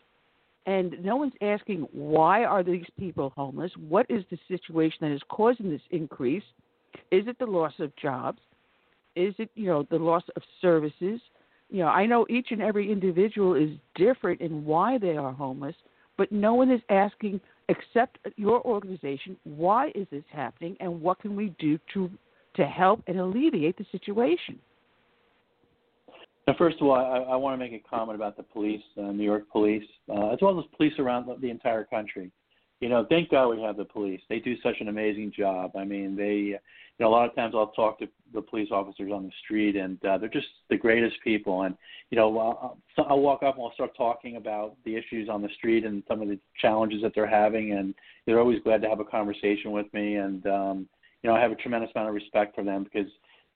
and 0.65 0.95
no 1.03 1.15
one's 1.15 1.33
asking 1.41 1.87
why 1.91 2.45
are 2.45 2.63
these 2.63 2.85
people 2.97 3.33
homeless? 3.35 3.71
What 3.89 4.05
is 4.09 4.23
the 4.31 4.37
situation 4.47 4.99
that 5.01 5.11
is 5.11 5.21
causing 5.29 5.69
this 5.69 5.81
increase? 5.91 6.43
Is 7.11 7.27
it 7.27 7.37
the 7.39 7.45
loss 7.45 7.73
of 7.79 7.95
jobs? 7.95 8.39
Is 9.15 9.33
it 9.37 9.49
you 9.55 9.67
know 9.67 9.85
the 9.89 9.97
loss 9.97 10.23
of 10.35 10.41
services? 10.61 11.19
You 11.69 11.79
know, 11.79 11.87
I 11.87 12.05
know 12.05 12.25
each 12.29 12.47
and 12.51 12.61
every 12.61 12.91
individual 12.91 13.55
is 13.55 13.71
different 13.95 14.41
in 14.41 14.63
why 14.63 14.97
they 14.97 15.17
are 15.17 15.31
homeless, 15.33 15.75
but 16.17 16.31
no 16.31 16.53
one 16.53 16.71
is 16.71 16.81
asking 16.89 17.41
except 17.69 18.19
your 18.35 18.61
organization 18.65 19.37
why 19.43 19.91
is 19.95 20.07
this 20.11 20.23
happening 20.31 20.75
and 20.79 21.01
what 21.01 21.19
can 21.19 21.35
we 21.35 21.53
do 21.59 21.79
to 21.93 22.09
to 22.55 22.65
help 22.65 23.01
and 23.07 23.19
alleviate 23.19 23.77
the 23.77 23.85
situation. 23.91 24.59
Now, 26.47 26.55
first 26.57 26.77
of 26.81 26.87
all, 26.87 26.95
I, 26.95 27.33
I 27.33 27.35
want 27.35 27.53
to 27.53 27.57
make 27.57 27.73
a 27.73 27.89
comment 27.89 28.15
about 28.15 28.35
the 28.35 28.43
police, 28.43 28.81
uh, 28.97 29.11
New 29.11 29.23
York 29.23 29.49
police, 29.49 29.87
uh, 30.09 30.29
as 30.29 30.39
well 30.41 30.59
as 30.59 30.65
police 30.75 30.93
around 30.99 31.29
the 31.41 31.49
entire 31.49 31.85
country. 31.85 32.31
You 32.81 32.89
know, 32.89 33.05
thank 33.07 33.29
God 33.29 33.47
we 33.47 33.61
have 33.61 33.77
the 33.77 33.85
police. 33.85 34.19
They 34.27 34.39
do 34.39 34.55
such 34.61 34.75
an 34.81 34.89
amazing 34.89 35.31
job. 35.37 35.71
I 35.77 35.85
mean, 35.85 36.17
they, 36.17 36.33
you 36.33 36.59
know, 36.99 37.07
a 37.07 37.09
lot 37.09 37.29
of 37.29 37.33
times 37.33 37.53
I'll 37.55 37.71
talk 37.71 37.97
to 37.99 38.09
the 38.33 38.41
police 38.41 38.69
officers 38.71 39.09
on 39.13 39.23
the 39.23 39.31
street, 39.41 39.77
and 39.77 40.03
uh, 40.03 40.17
they're 40.17 40.27
just 40.27 40.47
the 40.69 40.75
greatest 40.75 41.15
people. 41.23 41.61
And 41.61 41.77
you 42.09 42.17
know, 42.17 42.37
I'll, 42.37 42.77
I'll 43.07 43.21
walk 43.21 43.41
up 43.41 43.55
and 43.55 43.63
I'll 43.63 43.73
start 43.73 43.95
talking 43.95 44.35
about 44.35 44.75
the 44.83 44.97
issues 44.97 45.29
on 45.29 45.41
the 45.41 45.49
street 45.57 45.85
and 45.85 46.03
some 46.09 46.21
of 46.21 46.27
the 46.27 46.37
challenges 46.59 47.01
that 47.03 47.13
they're 47.15 47.25
having, 47.25 47.71
and 47.71 47.95
they're 48.25 48.39
always 48.39 48.61
glad 48.63 48.81
to 48.81 48.89
have 48.89 48.99
a 48.99 49.05
conversation 49.05 49.71
with 49.71 49.87
me. 49.93 50.15
And 50.15 50.45
um, 50.45 50.89
you 51.21 51.29
know, 51.29 51.37
I 51.37 51.39
have 51.39 51.53
a 51.53 51.55
tremendous 51.55 51.91
amount 51.95 52.09
of 52.09 52.15
respect 52.15 52.53
for 52.53 52.65
them 52.65 52.83
because 52.83 53.09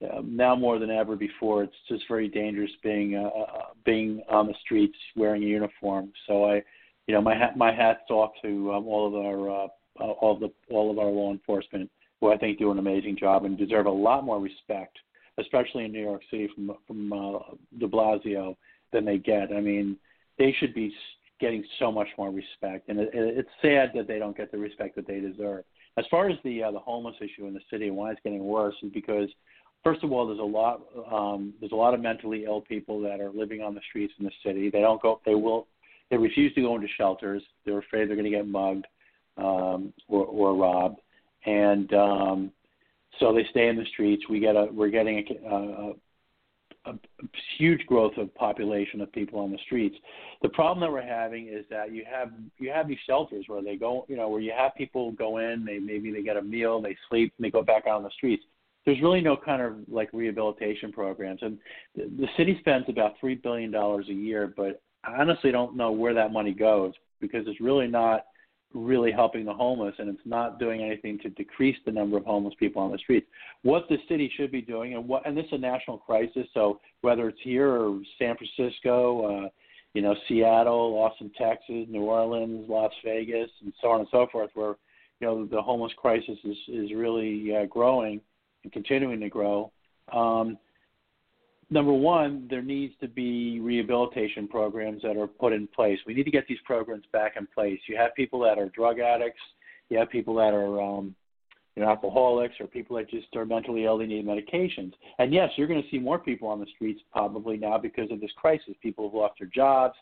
uh, 0.04 0.22
now 0.24 0.56
more 0.56 0.78
than 0.78 0.92
ever 0.92 1.16
before, 1.16 1.64
it's 1.64 1.76
just 1.88 2.04
very 2.08 2.28
dangerous 2.28 2.72
being 2.84 3.16
uh, 3.16 3.30
uh, 3.40 3.64
being 3.86 4.22
on 4.30 4.48
the 4.48 4.54
streets 4.64 4.98
wearing 5.16 5.44
a 5.44 5.48
uniform. 5.48 6.12
So 6.28 6.46
I, 6.46 6.62
you 7.08 7.16
know, 7.16 7.22
my 7.22 7.36
hat 7.36 7.58
my 7.58 7.74
hats 7.74 8.10
off 8.10 8.32
to 8.44 8.74
um, 8.74 8.88
all 8.88 9.08
of 9.08 9.16
our 9.16 9.50
uh, 9.50 9.68
uh, 10.00 10.12
all 10.12 10.34
of 10.36 10.40
the 10.40 10.52
all 10.70 10.92
of 10.92 11.00
our 11.00 11.10
law 11.10 11.32
enforcement 11.32 11.90
who 12.22 12.32
I 12.32 12.38
think 12.38 12.60
do 12.60 12.72
an 12.72 12.80
amazing 12.80 13.18
job 13.18 13.46
and 13.46 13.58
deserve 13.58 13.86
a 13.86 13.92
lot 13.92 14.24
more 14.24 14.40
respect, 14.40 14.98
especially 15.40 15.86
in 15.86 15.92
New 15.92 16.02
York 16.02 16.22
City 16.30 16.50
from 16.54 16.74
from 16.86 17.14
uh, 17.14 17.40
De 17.80 17.88
Blasio 17.88 18.56
than 18.94 19.04
they 19.04 19.18
get. 19.18 19.52
I 19.52 19.62
mean, 19.62 19.98
they 20.38 20.56
should 20.60 20.76
be 20.76 20.94
getting 21.40 21.64
so 21.80 21.92
much 21.92 22.08
more 22.18 22.32
respect, 22.32 22.90
and 22.90 23.00
it, 23.00 23.10
it, 23.14 23.38
it's 23.40 23.50
sad 23.64 23.92
that 23.96 24.08
they 24.08 24.20
don't 24.20 24.38
get 24.38 24.52
the 24.52 24.58
respect 24.60 24.96
that 24.96 25.08
they 25.08 25.20
deserve. 25.20 25.64
As 25.98 26.06
far 26.12 26.30
as 26.30 26.38
the 26.44 26.64
uh, 26.64 26.72
the 26.72 26.80
homeless 26.80 27.16
issue 27.20 27.48
in 27.48 27.56
the 27.56 27.62
city 27.72 27.88
and 27.88 27.98
why 27.98 28.12
it's 28.12 28.22
getting 28.24 28.46
worse 28.46 28.76
is 28.84 28.92
because 28.94 29.30
first 29.88 30.04
of 30.04 30.12
all, 30.12 30.28
there's 30.28 30.40
a 30.40 30.44
lot 30.44 30.82
um, 31.10 31.54
there's 31.62 31.72
a 31.72 31.76
lot 31.76 31.94
of 31.94 32.02
mentally 32.02 32.44
ill 32.44 32.60
people 32.60 33.00
that 33.00 33.22
are 33.22 33.32
living 33.32 33.62
on 33.62 33.74
the 33.74 33.80
streets 33.90 34.14
in 34.20 34.26
the 34.26 34.32
city. 34.46 34.70
They 34.70 34.82
don't 34.82 35.02
go. 35.02 35.22
They 35.26 35.34
will. 35.34 35.68
They 36.12 36.18
refuse 36.18 36.54
to 36.56 36.62
go 36.62 36.76
into 36.76 36.88
shelters. 36.98 37.42
They're 37.66 37.78
afraid 37.78 38.10
they're 38.10 38.18
going 38.18 38.30
to 38.30 38.38
get 38.38 38.48
mugged 38.48 38.86
um, 39.38 39.94
or, 40.10 40.26
or 40.26 40.56
robbed, 40.56 41.00
and 41.46 41.94
um, 41.94 42.52
so 43.18 43.34
they 43.34 43.46
stay 43.52 43.70
in 43.70 43.78
the 43.78 43.86
streets. 43.86 44.24
We 44.30 44.42
get 44.42 44.58
a 44.58 44.68
we're 44.70 44.90
getting 44.90 45.26
a, 45.46 45.56
a, 45.56 45.94
a, 46.92 46.94
huge 47.58 47.86
growth 47.86 48.18
of 48.18 48.34
population 48.36 49.00
of 49.00 49.10
people 49.14 49.40
on 49.40 49.52
the 49.52 49.60
streets. 49.66 49.96
The 50.42 50.50
problem 50.50 50.82
that 50.82 50.92
we're 50.92 51.02
having 51.02 51.48
is 51.48 51.64
that 51.70 51.94
you 51.94 52.04
have 52.12 52.34
you 52.58 52.72
have 52.72 52.90
these 52.90 53.00
shelters 53.08 53.46
where 53.48 53.62
they 53.62 53.78
go, 53.78 54.06
you 54.10 54.18
know, 54.18 54.28
where 54.28 54.42
you 54.42 54.52
have 54.52 54.76
people 54.76 55.14
go 55.14 55.38
in, 55.38 55.64
they 55.64 55.80
maybe 55.80 56.12
they 56.12 56.24
get 56.24 56.36
a 56.36 56.42
meal, 56.42 56.82
they 56.82 56.98
sleep, 57.08 57.32
and 57.38 57.46
they 57.46 57.52
go 57.52 57.64
back 57.64 57.88
out 57.88 57.96
on 57.96 58.04
the 58.04 58.12
streets 58.12 58.44
there's 58.88 59.02
really 59.02 59.20
no 59.20 59.36
kind 59.36 59.62
of 59.62 59.74
like 59.90 60.10
rehabilitation 60.14 60.94
programs. 60.94 61.42
And 61.42 61.58
the, 61.94 62.04
the 62.04 62.28
city 62.38 62.56
spends 62.62 62.86
about 62.88 63.16
three 63.20 63.36
billion 63.36 63.70
dollars 63.70 64.06
a 64.10 64.14
year, 64.14 64.52
but 64.56 64.82
I 65.04 65.20
honestly 65.20 65.52
don't 65.52 65.76
know 65.76 65.92
where 65.92 66.14
that 66.14 66.32
money 66.32 66.54
goes 66.54 66.94
because 67.20 67.44
it's 67.48 67.60
really 67.60 67.88
not 67.88 68.28
really 68.74 69.12
helping 69.12 69.44
the 69.44 69.54
homeless 69.54 69.94
and 70.00 70.08
it's 70.08 70.26
not 70.26 70.58
doing 70.58 70.82
anything 70.82 71.20
to 71.20 71.30
decrease 71.32 71.76
the 71.86 71.92
number 71.92 72.16
of 72.16 72.24
homeless 72.24 72.54
people 72.58 72.82
on 72.82 72.94
the 72.94 72.98
streets. 72.98 73.28
What 73.64 73.90
the 73.90 73.98
city 74.08 74.32
should 74.38 74.54
be 74.54 74.62
doing 74.62 74.94
and 74.94 75.06
what 75.06 75.28
and 75.28 75.36
this 75.36 75.46
is 75.48 75.52
a 75.52 75.58
national 75.58 75.98
crisis, 75.98 76.48
so 76.54 76.80
whether 77.02 77.28
it's 77.28 77.42
here 77.44 77.70
or 77.70 78.00
San 78.18 78.38
Francisco, 78.38 79.48
uh, 79.48 79.50
you 79.96 80.02
know, 80.02 80.16
Seattle, 80.30 80.94
Austin, 80.98 81.30
Texas, 81.38 81.88
New 81.90 82.04
Orleans, 82.04 82.70
Las 82.70 82.94
Vegas, 83.04 83.50
and 83.62 83.74
so 83.82 83.90
on 83.90 84.00
and 84.00 84.10
so 84.12 84.28
forth, 84.32 84.52
where 84.54 84.76
you 85.20 85.28
know 85.28 85.46
the 85.46 85.62
homeless 85.62 85.92
crisis 85.98 86.38
is 86.46 86.58
is 86.70 86.94
really 86.94 87.54
uh, 87.54 87.66
growing 87.66 88.22
and 88.68 88.74
continuing 88.74 89.22
to 89.22 89.30
grow. 89.30 89.72
Um, 90.12 90.58
number 91.70 91.94
one, 91.94 92.48
there 92.50 92.62
needs 92.62 92.94
to 93.00 93.08
be 93.08 93.62
rehabilitation 93.62 94.48
programs 94.48 95.02
that 95.04 95.18
are 95.18 95.28
put 95.28 95.54
in 95.54 95.68
place. 95.68 96.00
We 96.06 96.14
need 96.14 96.24
to 96.26 96.32
get 96.32 96.48
these 96.48 96.58
programs 96.66 97.06
back 97.14 97.36
in 97.38 97.48
place. 97.48 97.80
You 97.88 97.96
have 97.96 98.14
people 98.16 98.40
that 98.42 98.58
are 98.58 98.68
drug 98.70 99.00
addicts, 99.00 99.40
you 99.90 99.98
have 99.98 100.10
people 100.10 100.36
that 100.36 100.54
are 100.54 100.82
um, 100.82 101.16
you 101.76 101.84
know, 101.84 101.90
alcoholics, 101.90 102.56
or 102.60 102.68
people 102.68 102.98
that 102.98 103.10
just 103.10 103.28
are 103.36 103.46
mentally 103.46 103.86
ill, 103.86 103.98
they 103.98 104.06
need 104.06 104.26
medications. 104.26 104.92
And 105.20 105.34
yes, 105.34 105.50
you're 105.56 105.68
going 105.68 105.82
to 105.82 105.90
see 105.90 106.00
more 106.00 106.20
people 106.20 106.50
on 106.50 106.60
the 106.60 106.68
streets 106.76 107.00
probably 107.12 107.56
now 107.56 107.78
because 107.78 108.12
of 108.12 108.20
this 108.20 108.32
crisis. 108.36 108.74
People 108.82 109.08
have 109.08 109.14
lost 109.14 109.36
their 109.40 109.48
jobs. 109.48 109.96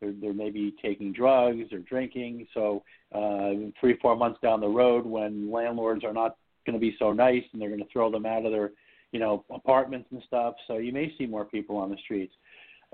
They're, 0.00 0.12
they're 0.20 0.34
maybe 0.34 0.74
taking 0.82 1.12
drugs 1.12 1.72
or 1.72 1.78
drinking. 1.78 2.46
So 2.54 2.84
uh, 3.12 3.70
three, 3.80 3.96
four 4.00 4.14
months 4.14 4.38
down 4.42 4.60
the 4.60 4.68
road, 4.68 5.06
when 5.06 5.50
landlords 5.50 6.04
are 6.04 6.12
not 6.12 6.36
going 6.66 6.74
to 6.74 6.80
be 6.80 6.96
so 6.98 7.12
nice 7.12 7.42
and 7.52 7.60
they're 7.60 7.68
going 7.68 7.80
to 7.80 7.92
throw 7.92 8.10
them 8.10 8.26
out 8.26 8.44
of 8.44 8.52
their 8.52 8.72
you 9.12 9.20
know, 9.20 9.44
apartments 9.50 10.08
and 10.10 10.22
stuff. 10.26 10.54
So 10.66 10.78
you 10.78 10.92
may 10.92 11.14
see 11.16 11.26
more 11.26 11.44
people 11.44 11.76
on 11.76 11.90
the 11.90 11.96
streets. 11.98 12.32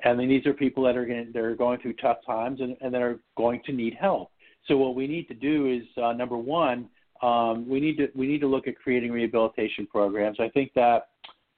And 0.04 0.18
then 0.18 0.28
these 0.28 0.46
are 0.46 0.52
people 0.52 0.84
that 0.84 0.96
are 0.96 1.06
going 1.06 1.30
they're 1.32 1.56
going 1.56 1.80
through 1.80 1.94
tough 1.94 2.18
times 2.26 2.60
and, 2.60 2.76
and 2.80 2.92
that 2.92 3.02
are 3.02 3.18
going 3.36 3.62
to 3.66 3.72
need 3.72 3.94
help. 3.94 4.30
So 4.66 4.76
what 4.76 4.94
we 4.94 5.06
need 5.06 5.26
to 5.28 5.34
do 5.34 5.66
is 5.66 5.82
uh, 6.00 6.12
number 6.12 6.36
one, 6.36 6.88
um, 7.22 7.68
we 7.68 7.80
need 7.80 7.96
to 7.96 8.08
we 8.14 8.26
need 8.26 8.40
to 8.40 8.46
look 8.46 8.68
at 8.68 8.76
creating 8.76 9.10
rehabilitation 9.10 9.86
programs. 9.86 10.38
I 10.38 10.48
think 10.50 10.72
that 10.74 11.08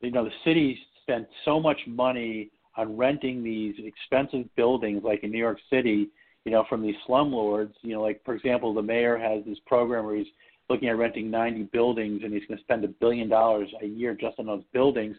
you 0.00 0.10
know 0.10 0.24
the 0.24 0.30
cities 0.44 0.78
spent 1.02 1.26
so 1.44 1.60
much 1.60 1.78
money 1.86 2.50
on 2.76 2.96
renting 2.96 3.42
these 3.42 3.74
expensive 3.78 4.46
buildings, 4.56 5.02
like 5.04 5.22
in 5.22 5.30
New 5.30 5.38
York 5.38 5.58
City, 5.68 6.08
you 6.46 6.52
know, 6.52 6.64
from 6.68 6.80
these 6.80 6.94
slumlords. 7.06 7.74
You 7.82 7.94
know, 7.94 8.02
like 8.02 8.22
for 8.24 8.34
example, 8.34 8.72
the 8.72 8.82
mayor 8.82 9.18
has 9.18 9.44
this 9.44 9.58
program 9.66 10.06
where 10.06 10.16
he's 10.16 10.28
looking 10.70 10.88
at 10.88 10.96
renting 10.96 11.30
90 11.30 11.64
buildings, 11.64 12.22
and 12.24 12.32
he's 12.32 12.44
going 12.46 12.58
to 12.58 12.64
spend 12.64 12.84
a 12.84 12.88
billion 12.88 13.28
dollars 13.28 13.68
a 13.82 13.86
year 13.86 14.16
just 14.18 14.38
on 14.38 14.46
those 14.46 14.62
buildings, 14.72 15.16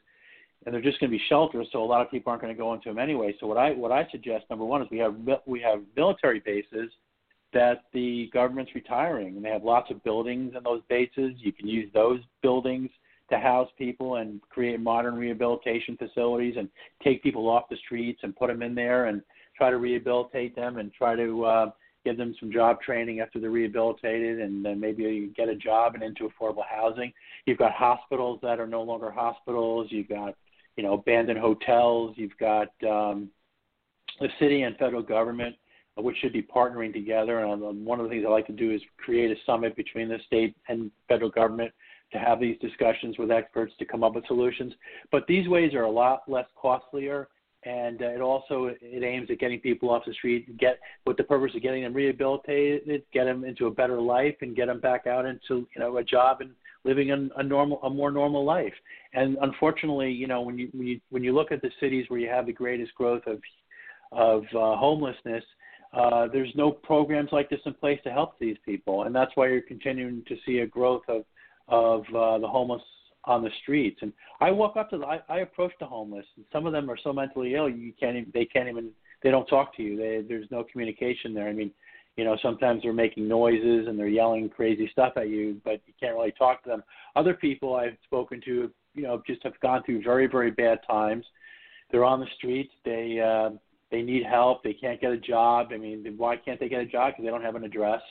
and 0.66 0.74
they're 0.74 0.82
just 0.82 1.00
going 1.00 1.12
to 1.12 1.18
be 1.18 1.24
shelters, 1.28 1.68
so 1.72 1.84
a 1.84 1.86
lot 1.86 2.02
of 2.02 2.10
people 2.10 2.30
aren't 2.30 2.42
going 2.42 2.54
to 2.54 2.58
go 2.58 2.74
into 2.74 2.90
them 2.90 3.00
anyway. 3.00 3.36
So 3.40 3.48
what 3.48 3.58
I 3.58 3.72
what 3.72 3.92
I 3.92 4.08
suggest, 4.12 4.46
number 4.50 4.66
one, 4.66 4.82
is 4.82 4.88
we 4.90 5.00
have 5.00 5.16
we 5.46 5.60
have 5.62 5.82
military 5.96 6.40
bases 6.40 6.92
that 7.54 7.84
the 7.94 8.30
government's 8.32 8.74
retiring, 8.74 9.36
and 9.36 9.44
they 9.44 9.50
have 9.50 9.64
lots 9.64 9.92
of 9.92 10.04
buildings 10.04 10.54
in 10.56 10.64
those 10.64 10.82
bases. 10.88 11.34
You 11.38 11.52
can 11.52 11.68
use 11.68 11.92
those 11.94 12.20
buildings 12.42 12.90
to 13.30 13.40
house 13.40 13.70
people 13.78 14.18
and 14.18 14.42
create 14.50 14.80
modern 14.80 15.16
rehabilitation 15.16 15.98
facilities 15.98 16.56
and 16.58 16.70
take 17.04 17.24
people 17.24 17.50
off 17.50 17.64
the 17.70 17.78
streets 17.78 18.20
and 18.24 18.36
put 18.36 18.48
them 18.48 18.62
in 18.62 18.76
there 18.76 19.06
and 19.08 19.22
try 19.58 19.70
to 19.70 19.78
rehabilitate 19.78 20.56
them 20.56 20.78
and 20.78 20.94
try 20.94 21.16
to 21.16 21.46
uh, 21.46 21.72
give 22.04 22.18
them 22.18 22.36
some 22.40 22.52
job 22.52 22.82
training 22.82 23.20
after 23.20 23.40
they're 23.40 23.50
rehabilitated, 23.50 24.40
and 24.40 24.64
then 24.64 24.80
maybe 24.80 25.04
you 25.04 25.34
get 25.36 25.50
a 25.50 25.56
job 25.56 25.94
and 25.96 26.04
into 26.04 26.30
affordable 26.30 26.66
housing. 26.70 27.12
You've 27.46 27.58
got 27.58 27.72
hospitals 27.74 28.40
that 28.42 28.60
are 28.60 28.68
no 28.68 28.82
longer 28.82 29.12
hospitals. 29.12 29.88
You've 29.90 30.10
got 30.10 30.36
you 30.78 30.84
know 30.84 30.94
abandoned 30.94 31.40
hotels. 31.40 32.16
You've 32.18 32.38
got 32.40 32.70
um, 32.88 33.30
the 34.20 34.30
city 34.40 34.64
and 34.64 34.76
federal 34.78 35.02
government, 35.02 35.56
which 35.98 36.18
should 36.22 36.34
be 36.34 36.42
partnering 36.42 36.94
together. 36.94 37.40
And 37.40 37.86
one 37.86 38.00
of 38.00 38.06
the 38.06 38.10
things 38.10 38.26
I 38.28 38.32
like 38.32 38.48
to 38.48 38.54
do 38.54 38.72
is 38.72 38.82
create 38.98 39.32
a 39.32 39.36
summit 39.46 39.76
between 39.76 40.10
the 40.10 40.20
state 40.26 40.56
and 40.68 40.92
federal 41.08 41.30
government 41.30 41.72
to 42.14 42.20
have 42.20 42.40
these 42.40 42.58
discussions 42.60 43.18
with 43.18 43.32
experts 43.32 43.74
to 43.80 43.86
come 43.86 44.04
up 44.04 44.16
with 44.16 44.26
solutions. 44.28 44.74
But 45.12 45.26
these 45.28 45.48
ways 45.48 45.74
are 45.74 45.84
a 45.84 45.92
lot 45.92 46.24
less 46.28 46.48
costlier 46.62 47.30
and 47.64 48.02
uh, 48.02 48.06
it 48.06 48.22
also 48.22 48.72
it 48.82 49.04
aims 49.04 49.30
at 49.30 49.40
getting 49.40 49.60
people 49.60 49.90
off 49.90 50.04
the 50.06 50.14
street, 50.14 50.58
get 50.58 50.80
with 51.06 51.18
the 51.18 51.24
purpose 51.24 51.52
of 51.56 51.62
getting 51.62 51.84
them 51.84 51.94
rehabilitated, 51.94 53.04
get 53.14 53.26
them 53.26 53.44
into 53.44 53.68
a 53.68 53.72
better 53.72 54.02
life, 54.02 54.36
and 54.42 54.56
get 54.56 54.68
them 54.68 54.80
back 54.80 55.08
out 55.08 55.26
into 55.26 55.68
you 55.76 55.80
know 55.80 55.98
a 55.98 56.04
job 56.04 56.42
and 56.42 56.52
living 56.84 57.12
a, 57.12 57.40
a 57.40 57.44
normal 57.44 57.82
a 57.84 57.90
more 57.90 58.12
normal 58.12 58.44
life. 58.44 58.74
And 59.14 59.38
unfortunately, 59.42 60.12
you 60.12 60.28
know 60.28 60.42
when 60.42 60.58
you 60.58 60.70
when 60.74 60.88
you 60.88 61.00
when 61.10 61.24
you 61.24 61.34
look 61.34 61.52
at 61.52 61.62
the 61.62 61.72
cities 61.80 62.06
where 62.08 62.20
you 62.20 62.30
have 62.30 62.46
the 62.46 62.54
greatest 62.54 62.96
growth 62.96 63.24
of 63.28 63.40
of 64.12 64.44
uh, 64.56 64.76
homelessness, 64.78 65.44
uh, 65.94 66.28
there's 66.34 66.52
no 66.56 66.72
programs 66.72 67.30
like 67.32 67.50
this 67.50 67.62
in 67.66 67.74
place 67.76 68.00
to 68.04 68.12
help 68.12 68.40
these 68.40 68.58
people, 68.66 69.04
and 69.04 69.14
that's 69.16 69.32
why 69.36 69.48
you're 69.48 69.62
continuing 69.62 70.24
to 70.28 70.36
see 70.46 70.60
a 70.60 70.68
growth 70.68 71.04
of 71.08 71.24
of 71.68 72.02
uh, 72.16 72.40
the 72.40 72.48
homeless 72.48 72.82
on 73.26 73.44
the 73.44 73.50
streets. 73.62 74.00
And 74.02 74.12
I 74.40 74.52
walk 74.52 74.78
up 74.78 74.90
to 74.90 74.98
the, 74.98 75.06
I, 75.06 75.20
I 75.30 75.40
approach 75.40 75.74
the 75.80 75.86
homeless. 75.86 76.26
And 76.36 76.46
some 76.52 76.66
of 76.66 76.74
them 76.74 76.90
are 76.90 76.98
so 77.02 77.14
mentally 77.14 77.56
ill 77.56 77.70
you 77.70 77.94
can't 78.00 78.16
even 78.18 78.32
they 78.34 78.46
can't 78.46 78.70
even 78.70 78.90
they 79.24 79.30
don't 79.30 79.46
talk 79.46 79.76
to 79.78 79.84
you. 79.84 79.98
They, 79.98 80.24
there's 80.28 80.50
no 80.50 80.64
communication 80.64 81.34
there. 81.34 81.48
I 81.48 81.54
mean, 81.54 81.72
you 82.18 82.26
know, 82.26 82.38
sometimes 82.42 82.82
they're 82.82 82.94
making 82.94 83.28
noises 83.28 83.88
and 83.88 83.98
they're 83.98 84.08
yelling 84.08 84.50
crazy 84.50 84.90
stuff 84.92 85.14
at 85.16 85.30
you, 85.30 85.62
but 85.64 85.82
you 85.86 85.94
can't 86.00 86.16
really 86.16 86.32
talk 86.32 86.64
to 86.64 86.70
them. 86.70 86.84
Other 87.16 87.34
people 87.34 87.76
I've 87.76 87.98
spoken 88.04 88.42
to, 88.46 88.72
you 88.94 89.04
know, 89.04 89.22
just 89.26 89.44
have 89.44 89.60
gone 89.60 89.84
through 89.84 90.04
very 90.04 90.28
very 90.28 90.52
bad 90.52 90.80
times. 90.90 91.26
They're 91.92 92.06
on 92.06 92.20
the 92.20 92.28
streets. 92.38 92.74
They 92.84 93.20
uh, 93.20 93.56
they 93.92 94.02
need 94.02 94.24
help. 94.26 94.64
They 94.64 94.74
can't 94.74 95.00
get 95.00 95.12
a 95.12 95.18
job. 95.18 95.68
I 95.74 95.78
mean, 95.78 96.06
why 96.18 96.38
can't 96.38 96.60
they 96.60 96.70
get 96.70 96.82
a 96.82 96.86
job? 96.86 97.12
Because 97.12 97.26
they 97.26 97.32
don't 97.32 97.44
have 97.44 97.56
an 97.56 97.66
address. 97.66 98.02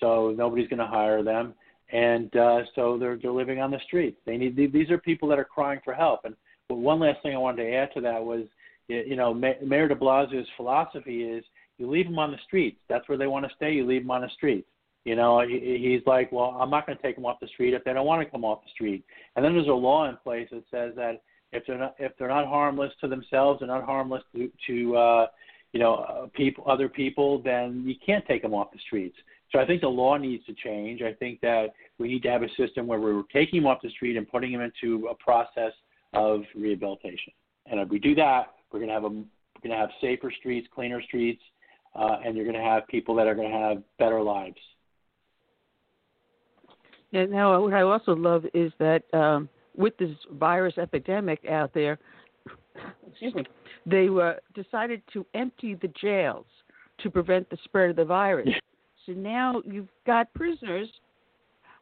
So 0.00 0.34
nobody's 0.36 0.68
going 0.68 0.80
to 0.80 0.86
hire 0.86 1.22
them 1.22 1.54
and 1.90 2.34
uh, 2.36 2.60
so 2.74 2.96
they're 2.98 3.18
they're 3.20 3.32
living 3.32 3.60
on 3.60 3.70
the 3.70 3.80
streets. 3.86 4.18
They 4.24 4.36
need 4.36 4.56
these 4.56 4.90
are 4.90 4.98
people 4.98 5.28
that 5.28 5.38
are 5.38 5.44
crying 5.44 5.80
for 5.84 5.94
help. 5.94 6.20
And 6.24 6.34
one 6.68 7.00
last 7.00 7.22
thing 7.22 7.34
I 7.34 7.38
wanted 7.38 7.64
to 7.64 7.74
add 7.74 7.90
to 7.94 8.00
that 8.02 8.22
was, 8.22 8.44
you 8.88 9.16
know, 9.16 9.34
Mayor 9.34 9.88
De 9.88 9.94
Blasio's 9.94 10.48
philosophy 10.56 11.24
is 11.24 11.44
you 11.78 11.90
leave 11.90 12.06
them 12.06 12.18
on 12.18 12.30
the 12.30 12.38
streets. 12.46 12.78
That's 12.88 13.08
where 13.08 13.18
they 13.18 13.26
want 13.26 13.46
to 13.46 13.54
stay. 13.56 13.72
You 13.72 13.86
leave 13.86 14.02
them 14.02 14.10
on 14.10 14.22
the 14.22 14.30
streets. 14.34 14.68
You 15.04 15.16
know, 15.16 15.44
he's 15.46 16.02
like, 16.06 16.30
well, 16.30 16.56
I'm 16.60 16.70
not 16.70 16.86
going 16.86 16.96
to 16.96 17.02
take 17.02 17.16
them 17.16 17.26
off 17.26 17.40
the 17.40 17.48
street 17.48 17.74
if 17.74 17.82
they 17.82 17.92
don't 17.92 18.06
want 18.06 18.22
to 18.22 18.30
come 18.30 18.44
off 18.44 18.62
the 18.62 18.70
street. 18.70 19.04
And 19.34 19.44
then 19.44 19.52
there's 19.52 19.66
a 19.66 19.72
law 19.72 20.08
in 20.08 20.16
place 20.22 20.48
that 20.52 20.62
says 20.70 20.92
that 20.94 21.22
if 21.52 21.66
they're 21.66 21.78
not 21.78 21.94
if 21.98 22.12
they're 22.18 22.28
not 22.28 22.46
harmless 22.46 22.92
to 23.00 23.08
themselves 23.08 23.60
and 23.62 23.68
not 23.68 23.84
harmless 23.84 24.22
to 24.34 24.50
to 24.68 24.96
uh, 24.96 25.26
you 25.72 25.80
know 25.80 25.94
uh, 25.94 26.26
people 26.34 26.64
other 26.68 26.88
people, 26.88 27.42
then 27.42 27.82
you 27.84 27.94
can't 28.04 28.24
take 28.26 28.42
them 28.42 28.54
off 28.54 28.70
the 28.72 28.78
streets. 28.86 29.16
So 29.52 29.58
I 29.58 29.66
think 29.66 29.82
the 29.82 29.88
law 29.88 30.16
needs 30.16 30.44
to 30.46 30.54
change. 30.54 31.02
I 31.02 31.12
think 31.12 31.40
that 31.42 31.74
we 31.98 32.08
need 32.08 32.22
to 32.22 32.30
have 32.30 32.42
a 32.42 32.48
system 32.56 32.86
where 32.86 32.98
we're 32.98 33.22
taking 33.32 33.62
them 33.62 33.70
off 33.70 33.82
the 33.82 33.90
street 33.90 34.16
and 34.16 34.28
putting 34.28 34.50
them 34.52 34.62
into 34.62 35.08
a 35.08 35.14
process 35.14 35.72
of 36.14 36.42
rehabilitation. 36.54 37.32
And 37.66 37.78
if 37.78 37.88
we 37.90 37.98
do 37.98 38.14
that, 38.14 38.54
we're 38.72 38.78
going 38.78 38.88
to 38.88 38.94
have 38.94 39.04
a 39.04 39.08
we're 39.08 39.68
going 39.68 39.78
to 39.78 39.86
have 39.86 39.90
safer 40.00 40.32
streets, 40.36 40.66
cleaner 40.74 41.00
streets, 41.02 41.42
uh, 41.94 42.16
and 42.24 42.34
you're 42.34 42.44
going 42.44 42.56
to 42.56 42.62
have 42.62 42.86
people 42.88 43.14
that 43.14 43.28
are 43.28 43.34
going 43.34 43.50
to 43.50 43.56
have 43.56 43.82
better 43.98 44.20
lives. 44.20 44.56
And 47.12 47.30
now, 47.30 47.60
what 47.60 47.74
I 47.74 47.82
also 47.82 48.16
love 48.16 48.44
is 48.54 48.72
that 48.78 49.02
um, 49.12 49.48
with 49.76 49.96
this 49.98 50.10
virus 50.32 50.78
epidemic 50.78 51.44
out 51.48 51.72
there, 51.74 51.98
excuse 53.08 53.34
me, 53.34 53.44
they 53.86 54.08
uh, 54.08 54.32
decided 54.54 55.02
to 55.12 55.24
empty 55.34 55.74
the 55.74 55.88
jails 56.00 56.46
to 57.00 57.10
prevent 57.10 57.48
the 57.50 57.58
spread 57.64 57.90
of 57.90 57.96
the 57.96 58.04
virus. 58.04 58.48
So 59.06 59.12
now 59.12 59.62
you've 59.64 59.88
got 60.06 60.32
prisoners. 60.34 60.88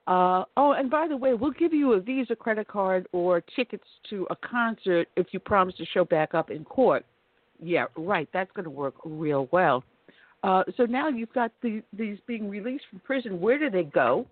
Uh, 0.06 0.44
oh, 0.56 0.72
and 0.72 0.90
by 0.90 1.06
the 1.06 1.16
way, 1.16 1.34
we'll 1.34 1.50
give 1.52 1.72
you 1.72 1.92
a 1.92 2.00
Visa 2.00 2.34
credit 2.34 2.66
card 2.68 3.06
or 3.12 3.42
tickets 3.54 3.84
to 4.08 4.26
a 4.30 4.36
concert 4.36 5.08
if 5.16 5.28
you 5.32 5.38
promise 5.38 5.74
to 5.76 5.84
show 5.86 6.04
back 6.04 6.34
up 6.34 6.50
in 6.50 6.64
court. 6.64 7.04
Yeah, 7.62 7.86
right. 7.96 8.28
That's 8.32 8.50
going 8.52 8.64
to 8.64 8.70
work 8.70 8.94
real 9.04 9.48
well. 9.52 9.84
Uh, 10.42 10.64
so 10.76 10.84
now 10.84 11.08
you've 11.08 11.32
got 11.34 11.52
the, 11.62 11.82
these 11.92 12.18
being 12.26 12.48
released 12.48 12.84
from 12.90 13.00
prison. 13.00 13.40
Where 13.40 13.58
do 13.58 13.68
they 13.68 13.84
go? 13.84 14.26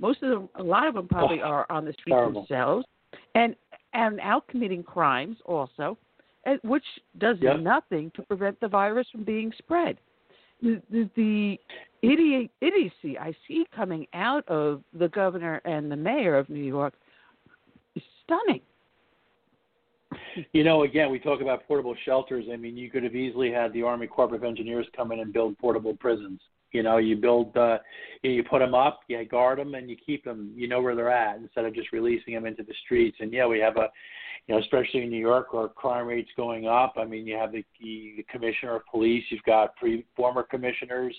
Most 0.00 0.22
of 0.22 0.30
them, 0.30 0.48
a 0.56 0.62
lot 0.62 0.88
of 0.88 0.94
them 0.94 1.06
probably 1.06 1.40
oh, 1.40 1.46
are 1.46 1.66
on 1.70 1.84
the 1.84 1.92
streets 1.92 2.10
terrible. 2.10 2.42
themselves, 2.42 2.86
and 3.34 3.54
and 3.94 4.20
out 4.20 4.46
committing 4.48 4.82
crimes 4.82 5.38
also, 5.46 5.96
which 6.64 6.84
does 7.18 7.38
yep. 7.40 7.60
nothing 7.60 8.12
to 8.14 8.22
prevent 8.22 8.60
the 8.60 8.68
virus 8.68 9.06
from 9.10 9.24
being 9.24 9.52
spread 9.56 9.96
the, 10.62 10.80
the, 10.90 11.10
the 11.16 11.58
idiocy 12.60 13.18
I 13.18 13.34
see 13.46 13.66
coming 13.74 14.06
out 14.14 14.46
of 14.48 14.82
the 14.98 15.08
governor 15.08 15.60
and 15.64 15.90
the 15.90 15.96
mayor 15.96 16.36
of 16.36 16.48
New 16.48 16.62
York 16.62 16.94
is 17.94 18.02
stunning. 18.24 18.60
You 20.52 20.64
know, 20.64 20.82
again, 20.82 21.10
we 21.10 21.18
talk 21.18 21.40
about 21.40 21.66
portable 21.66 21.96
shelters. 22.04 22.44
I 22.52 22.56
mean, 22.56 22.76
you 22.76 22.90
could 22.90 23.02
have 23.02 23.14
easily 23.14 23.50
had 23.50 23.72
the 23.72 23.82
Army 23.82 24.06
Corps 24.06 24.34
of 24.34 24.44
Engineers 24.44 24.86
come 24.94 25.12
in 25.12 25.20
and 25.20 25.32
build 25.32 25.58
portable 25.58 25.96
prisons. 25.96 26.40
You 26.72 26.82
know, 26.82 26.98
you 26.98 27.16
build, 27.16 27.56
uh, 27.56 27.78
you 28.22 28.42
put 28.44 28.58
them 28.58 28.74
up, 28.74 29.00
you 29.08 29.24
guard 29.24 29.58
them, 29.58 29.74
and 29.74 29.88
you 29.88 29.96
keep 29.96 30.24
them. 30.24 30.52
You 30.54 30.68
know 30.68 30.82
where 30.82 30.94
they're 30.94 31.10
at 31.10 31.38
instead 31.38 31.64
of 31.64 31.74
just 31.74 31.92
releasing 31.92 32.34
them 32.34 32.44
into 32.44 32.62
the 32.62 32.74
streets. 32.84 33.16
And 33.20 33.32
yeah, 33.32 33.46
we 33.46 33.58
have 33.60 33.76
a, 33.76 33.88
you 34.46 34.54
know, 34.54 34.60
especially 34.60 35.02
in 35.02 35.10
New 35.10 35.18
York 35.18 35.52
where 35.52 35.68
crime 35.68 36.06
rates 36.06 36.30
going 36.36 36.66
up. 36.66 36.94
I 36.98 37.04
mean, 37.04 37.26
you 37.26 37.36
have 37.36 37.52
the, 37.52 37.64
the 37.80 38.24
commissioner 38.30 38.76
of 38.76 38.86
police, 38.86 39.24
you've 39.30 39.42
got 39.44 39.74
pre, 39.76 40.04
former 40.14 40.42
commissioners. 40.42 41.16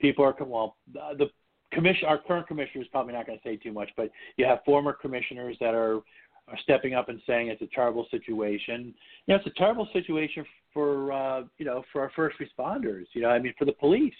People 0.00 0.24
are 0.24 0.34
well, 0.40 0.76
the, 0.92 1.28
commission, 1.72 2.08
our 2.08 2.18
current 2.18 2.46
commissioner 2.46 2.82
is 2.82 2.88
probably 2.88 3.12
not 3.12 3.26
going 3.26 3.38
to 3.38 3.44
say 3.44 3.56
too 3.56 3.72
much, 3.72 3.90
but 3.96 4.10
you 4.36 4.44
have 4.46 4.60
former 4.64 4.92
commissioners 4.92 5.56
that 5.60 5.74
are 5.74 6.00
are 6.48 6.58
stepping 6.62 6.94
up 6.94 7.10
and 7.10 7.20
saying 7.26 7.48
it's 7.48 7.60
a 7.60 7.68
terrible 7.74 8.06
situation. 8.10 8.94
You 9.26 9.34
know, 9.34 9.36
it's 9.36 9.46
a 9.46 9.58
terrible 9.58 9.86
situation 9.92 10.46
for 10.72 11.12
uh, 11.12 11.42
you 11.58 11.66
know 11.66 11.84
for 11.92 12.00
our 12.00 12.10
first 12.16 12.36
responders. 12.38 13.04
You 13.12 13.22
know, 13.22 13.28
I 13.28 13.38
mean 13.38 13.54
for 13.58 13.64
the 13.64 13.72
police 13.72 14.14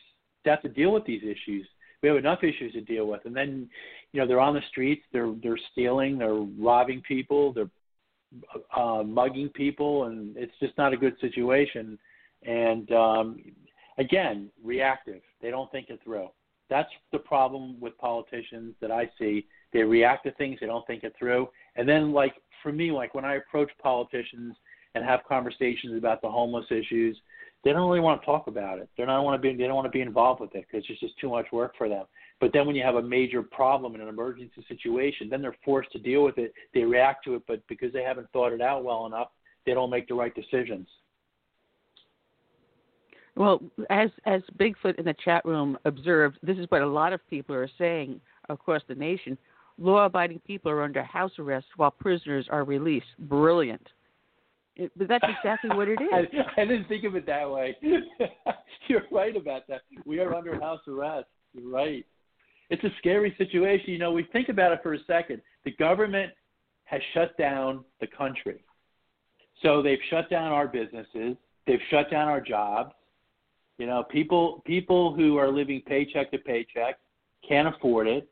to 0.45 0.51
have 0.51 0.63
to 0.63 0.69
deal 0.69 0.93
with 0.93 1.05
these 1.05 1.23
issues. 1.23 1.67
We 2.03 2.09
have 2.09 2.19
enough 2.19 2.45
issues 2.45 2.75
to 2.75 2.81
deal 2.81 3.07
with, 3.07 3.23
and 3.25 3.35
then 3.35 3.69
you 4.13 4.21
know 4.21 4.27
they're 4.27 4.41
on 4.41 4.55
the 4.55 4.63
streets, 4.71 5.03
they're 5.13 5.33
they're 5.43 5.59
stealing, 5.73 6.19
they're 6.19 6.35
robbing 6.35 7.03
people, 7.07 7.53
they're 7.53 7.71
uh, 8.77 9.03
mugging 9.03 9.49
people, 9.49 10.05
and 10.05 10.37
it's 10.37 10.53
just 10.61 10.77
not 10.77 10.93
a 10.93 10.97
good 10.97 11.17
situation. 11.21 11.99
And 12.47 12.93
um, 12.93 13.41
again, 13.99 14.51
reactive. 14.63 15.21
They 15.43 15.51
don't 15.51 15.71
think 15.71 15.91
it 15.91 16.01
through. 16.03 16.29
That's 16.71 16.89
the 17.13 17.19
problem 17.19 17.81
with 17.81 17.97
politicians 17.99 18.75
that 18.81 18.91
I 18.91 19.11
see. 19.19 19.47
They 19.73 19.83
react 19.83 20.25
to 20.25 20.33
things, 20.33 20.59
they 20.61 20.67
don't 20.67 20.87
think 20.87 21.05
it 21.05 21.15
through, 21.19 21.49
and 21.77 21.89
then, 21.89 22.13
like 22.13 22.35
for 22.63 22.73
me, 22.73 22.91
like 22.91 23.15
when 23.15 23.25
I 23.25 23.37
approach 23.37 23.71
politicians 23.83 24.57
and 24.95 25.05
have 25.05 25.21
conversations 25.29 25.97
about 25.97 26.23
the 26.23 26.31
homeless 26.31 26.67
issues, 26.71 27.19
they 27.65 27.73
don't 27.73 27.89
really 27.89 28.01
want 28.01 28.21
to 28.21 28.27
talk 28.27 28.47
about 28.47 28.79
it. 28.79 28.89
They 28.97 29.05
don't 29.05 29.25
want 29.25 29.41
to 29.41 29.49
be. 29.51 29.57
They 29.57 29.65
don't 29.65 29.75
want 29.75 29.87
to 29.87 29.91
be 29.91 30.01
involved 30.01 30.41
with 30.41 30.55
it 30.55 30.65
because 30.71 30.85
it's 30.89 31.01
just 31.01 31.19
too 31.19 31.29
much 31.29 31.47
work 31.53 31.75
for 31.77 31.89
them. 31.89 32.05
But 32.41 32.53
then 32.53 32.67
when 32.67 32.77
you 32.77 32.85
have 32.85 32.95
a 32.95 33.03
major 33.03 33.43
problem 33.43 33.95
in 33.95 34.01
an 34.01 34.09
emergency 34.09 34.65
situation, 34.69 35.29
then 35.29 35.43
they're 35.43 35.57
forced 35.65 35.91
to 35.93 35.99
deal 35.99 36.23
with 36.23 36.39
it. 36.39 36.53
They 36.73 36.83
react 36.83 37.25
to 37.25 37.35
it, 37.35 37.43
but 37.49 37.67
because 37.69 37.93
they 37.93 38.03
haven't 38.03 38.31
thought 38.33 38.53
it 38.53 38.61
out 38.61 38.85
well 38.85 39.07
enough, 39.07 39.29
they 39.67 39.75
don't 39.75 39.91
make 39.91 40.07
the 40.07 40.15
right 40.15 40.35
decisions. 40.35 40.87
Well, 43.39 43.63
as 43.89 44.11
as 44.27 44.43
Bigfoot 44.59 44.99
in 44.99 45.05
the 45.05 45.15
chat 45.25 45.45
room 45.45 45.79
observed, 45.85 46.39
this 46.43 46.59
is 46.59 46.67
what 46.69 46.83
a 46.83 46.87
lot 46.87 47.13
of 47.13 47.21
people 47.31 47.55
are 47.55 47.71
saying 47.79 48.21
across 48.49 48.83
the 48.89 48.95
nation 48.95 49.39
law 49.79 50.05
abiding 50.05 50.41
people 50.41 50.71
are 50.71 50.83
under 50.83 51.03
house 51.03 51.33
arrest 51.39 51.67
while 51.77 51.91
prisoners 51.91 52.47
are 52.51 52.65
released. 52.65 53.07
Brilliant. 53.21 53.87
It, 54.77 54.93
but 54.97 55.09
that's 55.09 55.25
exactly 55.39 55.71
what 55.75 55.89
it 55.89 55.99
is. 56.01 56.09
I, 56.13 56.63
I 56.63 56.65
didn't 56.65 56.89
think 56.89 57.05
of 57.05 57.17
it 57.17 57.27
that 57.27 57.49
way. 57.49 57.77
You're 58.89 59.03
right 59.11 59.37
about 59.37 59.67
that. 59.69 59.83
We 60.05 60.21
are 60.21 60.35
under 60.35 60.61
house 60.61 60.81
arrest. 60.87 61.27
You're 61.55 61.71
right. 61.71 62.05
It's 62.71 62.85
a 62.85 62.91
scary 62.99 63.35
situation. 63.39 63.91
You 63.91 63.99
know, 63.99 64.13
we 64.13 64.25
think 64.33 64.49
about 64.49 64.73
it 64.73 64.81
for 64.83 64.95
a 64.95 64.99
second. 65.07 65.41
The 65.65 65.73
government 65.73 66.33
has 66.85 67.01
shut 67.15 67.37
down 67.39 67.85
the 68.01 68.07
country. 68.07 68.63
So 69.63 69.83
they've 69.83 69.99
shut 70.11 70.31
down 70.31 70.53
our 70.53 70.69
businesses. 70.69 71.37
They've 71.67 71.81
shut 71.91 72.11
down 72.11 72.29
our 72.29 72.41
jobs. 72.41 72.93
You 73.79 73.87
know, 73.87 74.03
people 74.03 74.63
people 74.67 75.15
who 75.15 75.37
are 75.37 75.51
living 75.51 75.83
paycheck 75.87 76.31
to 76.33 76.39
paycheck 76.39 76.99
can't 77.49 77.69
afford 77.69 78.09
it 78.09 78.29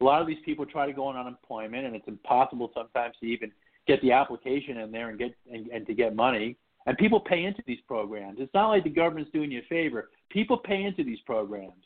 a 0.00 0.04
lot 0.04 0.20
of 0.20 0.26
these 0.26 0.38
people 0.44 0.66
try 0.66 0.86
to 0.86 0.92
go 0.92 1.06
on 1.06 1.16
unemployment, 1.16 1.86
and 1.86 1.96
it's 1.96 2.08
impossible 2.08 2.70
sometimes 2.74 3.14
to 3.20 3.26
even 3.26 3.50
get 3.86 4.00
the 4.02 4.12
application 4.12 4.78
in 4.78 4.90
there 4.90 5.08
and 5.08 5.18
get 5.18 5.34
and, 5.50 5.68
and 5.68 5.86
to 5.86 5.94
get 5.94 6.14
money. 6.14 6.56
And 6.86 6.96
people 6.98 7.18
pay 7.18 7.44
into 7.44 7.62
these 7.66 7.80
programs. 7.88 8.38
It's 8.40 8.52
not 8.54 8.68
like 8.68 8.84
the 8.84 8.90
government's 8.90 9.30
doing 9.32 9.50
you 9.50 9.60
a 9.60 9.68
favor. 9.68 10.10
People 10.30 10.58
pay 10.58 10.84
into 10.84 11.02
these 11.02 11.18
programs, 11.26 11.84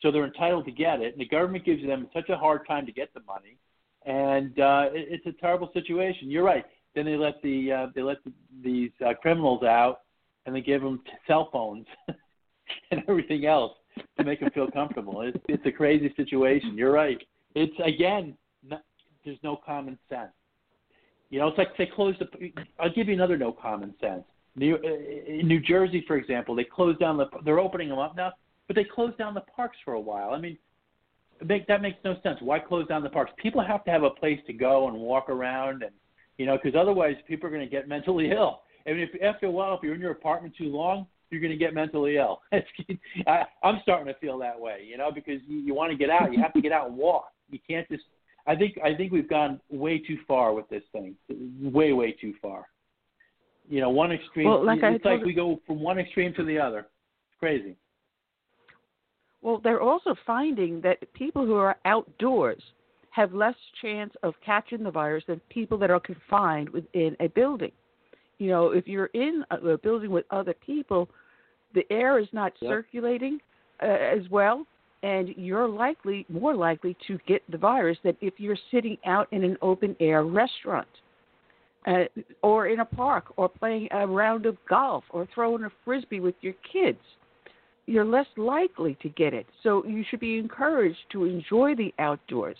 so 0.00 0.10
they're 0.10 0.24
entitled 0.24 0.64
to 0.66 0.70
get 0.70 1.00
it. 1.00 1.12
And 1.12 1.20
the 1.20 1.28
government 1.28 1.64
gives 1.64 1.84
them 1.84 2.08
such 2.14 2.28
a 2.28 2.36
hard 2.36 2.66
time 2.66 2.86
to 2.86 2.92
get 2.92 3.12
the 3.12 3.20
money, 3.26 3.58
and 4.06 4.58
uh, 4.60 4.88
it, 4.92 5.08
it's 5.10 5.26
a 5.26 5.40
terrible 5.40 5.70
situation. 5.74 6.30
You're 6.30 6.44
right. 6.44 6.64
Then 6.94 7.04
they 7.04 7.16
let 7.16 7.42
the 7.42 7.72
uh, 7.72 7.86
they 7.94 8.02
let 8.02 8.22
the, 8.24 8.32
these 8.62 8.92
uh, 9.04 9.14
criminals 9.14 9.64
out, 9.64 10.02
and 10.46 10.54
they 10.54 10.60
give 10.60 10.82
them 10.82 11.02
cell 11.26 11.50
phones 11.52 11.86
and 12.90 13.02
everything 13.08 13.46
else 13.46 13.72
to 14.16 14.24
make 14.24 14.40
them 14.40 14.50
feel 14.50 14.70
comfortable. 14.70 15.22
It's 15.22 15.38
it's 15.48 15.66
a 15.66 15.72
crazy 15.72 16.12
situation. 16.16 16.76
You're 16.76 16.92
right. 16.92 17.18
It's 17.54 17.74
again, 17.84 18.34
not, 18.68 18.82
there's 19.24 19.38
no 19.42 19.56
common 19.64 19.98
sense. 20.08 20.30
You 21.30 21.40
know, 21.40 21.48
it's 21.48 21.58
like 21.58 21.76
they 21.76 21.86
closed 21.86 22.20
the. 22.20 22.52
I'll 22.78 22.92
give 22.92 23.08
you 23.08 23.14
another 23.14 23.36
no 23.36 23.52
common 23.52 23.94
sense. 24.00 24.24
New, 24.56 24.76
uh, 24.76 25.30
in 25.30 25.46
New 25.46 25.60
Jersey, 25.60 26.04
for 26.06 26.16
example, 26.16 26.54
they 26.54 26.64
closed 26.64 26.98
down 26.98 27.16
the. 27.16 27.26
They're 27.44 27.60
opening 27.60 27.88
them 27.88 27.98
up 27.98 28.16
now, 28.16 28.32
but 28.66 28.76
they 28.76 28.84
closed 28.84 29.18
down 29.18 29.34
the 29.34 29.42
parks 29.42 29.76
for 29.84 29.94
a 29.94 30.00
while. 30.00 30.30
I 30.30 30.38
mean, 30.38 30.56
make, 31.44 31.66
that 31.66 31.82
makes 31.82 31.98
no 32.04 32.16
sense. 32.22 32.38
Why 32.40 32.58
close 32.58 32.86
down 32.88 33.02
the 33.02 33.10
parks? 33.10 33.32
People 33.36 33.62
have 33.62 33.84
to 33.84 33.90
have 33.90 34.02
a 34.02 34.10
place 34.10 34.40
to 34.46 34.52
go 34.52 34.88
and 34.88 34.96
walk 34.96 35.28
around, 35.28 35.82
and 35.82 35.92
you 36.38 36.46
know, 36.46 36.58
because 36.62 36.78
otherwise 36.78 37.16
people 37.26 37.46
are 37.46 37.50
going 37.50 37.64
to 37.64 37.70
get 37.70 37.88
mentally 37.88 38.30
ill. 38.32 38.62
I 38.86 38.92
mean, 38.92 39.08
if 39.12 39.22
after 39.22 39.46
a 39.46 39.50
while, 39.50 39.76
if 39.76 39.82
you're 39.82 39.94
in 39.94 40.00
your 40.00 40.12
apartment 40.12 40.54
too 40.56 40.68
long, 40.68 41.06
you're 41.30 41.40
going 41.40 41.52
to 41.52 41.56
get 41.58 41.74
mentally 41.74 42.16
ill. 42.16 42.40
I, 43.26 43.44
I'm 43.62 43.80
starting 43.82 44.12
to 44.12 44.18
feel 44.18 44.38
that 44.38 44.58
way, 44.58 44.86
you 44.88 44.96
know, 44.96 45.10
because 45.10 45.40
you, 45.46 45.58
you 45.58 45.74
want 45.74 45.90
to 45.92 45.96
get 45.96 46.10
out. 46.10 46.32
You 46.32 46.40
have 46.40 46.52
to 46.54 46.60
get 46.60 46.72
out 46.72 46.88
and 46.88 46.96
walk 46.96 47.32
you 47.50 47.58
can't 47.68 47.88
just. 47.88 48.04
I 48.46 48.56
think 48.56 48.78
I 48.82 48.94
think 48.94 49.12
we've 49.12 49.28
gone 49.28 49.60
way 49.70 49.98
too 49.98 50.18
far 50.26 50.54
with 50.54 50.68
this 50.68 50.82
thing, 50.92 51.14
way 51.60 51.92
way 51.92 52.12
too 52.12 52.34
far. 52.40 52.66
You 53.68 53.80
know, 53.80 53.90
one 53.90 54.12
extreme. 54.12 54.48
Well, 54.48 54.64
like 54.64 54.80
it's 54.82 55.04
I 55.04 55.16
like 55.16 55.24
we 55.24 55.34
go 55.34 55.60
from 55.66 55.80
one 55.80 55.98
extreme 55.98 56.32
to 56.34 56.44
the 56.44 56.58
other. 56.58 56.80
It's 56.80 57.38
crazy. 57.38 57.76
Well, 59.42 59.60
they're 59.62 59.82
also 59.82 60.14
finding 60.26 60.80
that 60.80 61.12
people 61.12 61.46
who 61.46 61.54
are 61.54 61.76
outdoors 61.84 62.62
have 63.10 63.34
less 63.34 63.54
chance 63.80 64.12
of 64.22 64.34
catching 64.44 64.82
the 64.82 64.90
virus 64.90 65.24
than 65.26 65.40
people 65.48 65.78
that 65.78 65.90
are 65.90 66.00
confined 66.00 66.68
within 66.70 67.16
a 67.20 67.28
building. 67.28 67.72
You 68.38 68.48
know, 68.50 68.70
if 68.70 68.86
you're 68.86 69.10
in 69.14 69.44
a, 69.50 69.76
building 69.76 70.10
with 70.10 70.24
other 70.30 70.54
people, 70.54 71.08
the 71.74 71.84
air 71.90 72.18
is 72.18 72.28
not 72.32 72.52
yep. 72.60 72.70
circulating 72.70 73.40
uh, 73.82 73.86
as 73.86 74.28
well, 74.30 74.64
and 75.02 75.28
you're 75.36 75.68
likely 75.68 76.24
more 76.28 76.54
likely 76.54 76.96
to 77.06 77.18
get 77.26 77.42
the 77.50 77.58
virus 77.58 77.98
than 78.02 78.16
if 78.20 78.34
you're 78.38 78.56
sitting 78.70 78.96
out 79.04 79.28
in 79.32 79.44
an 79.44 79.56
open 79.62 79.96
air 80.00 80.24
restaurant 80.24 80.88
uh, 81.86 82.04
or 82.42 82.68
in 82.68 82.80
a 82.80 82.84
park 82.84 83.32
or 83.36 83.48
playing 83.48 83.88
a 83.92 84.06
round 84.06 84.46
of 84.46 84.56
golf 84.68 85.04
or 85.10 85.28
throwing 85.34 85.64
a 85.64 85.70
frisbee 85.84 86.20
with 86.20 86.34
your 86.40 86.54
kids. 86.72 86.98
You're 87.86 88.04
less 88.04 88.26
likely 88.36 88.98
to 89.02 89.08
get 89.08 89.32
it. 89.32 89.46
So 89.62 89.84
you 89.86 90.04
should 90.08 90.20
be 90.20 90.38
encouraged 90.38 90.98
to 91.12 91.24
enjoy 91.24 91.74
the 91.74 91.94
outdoors 91.98 92.56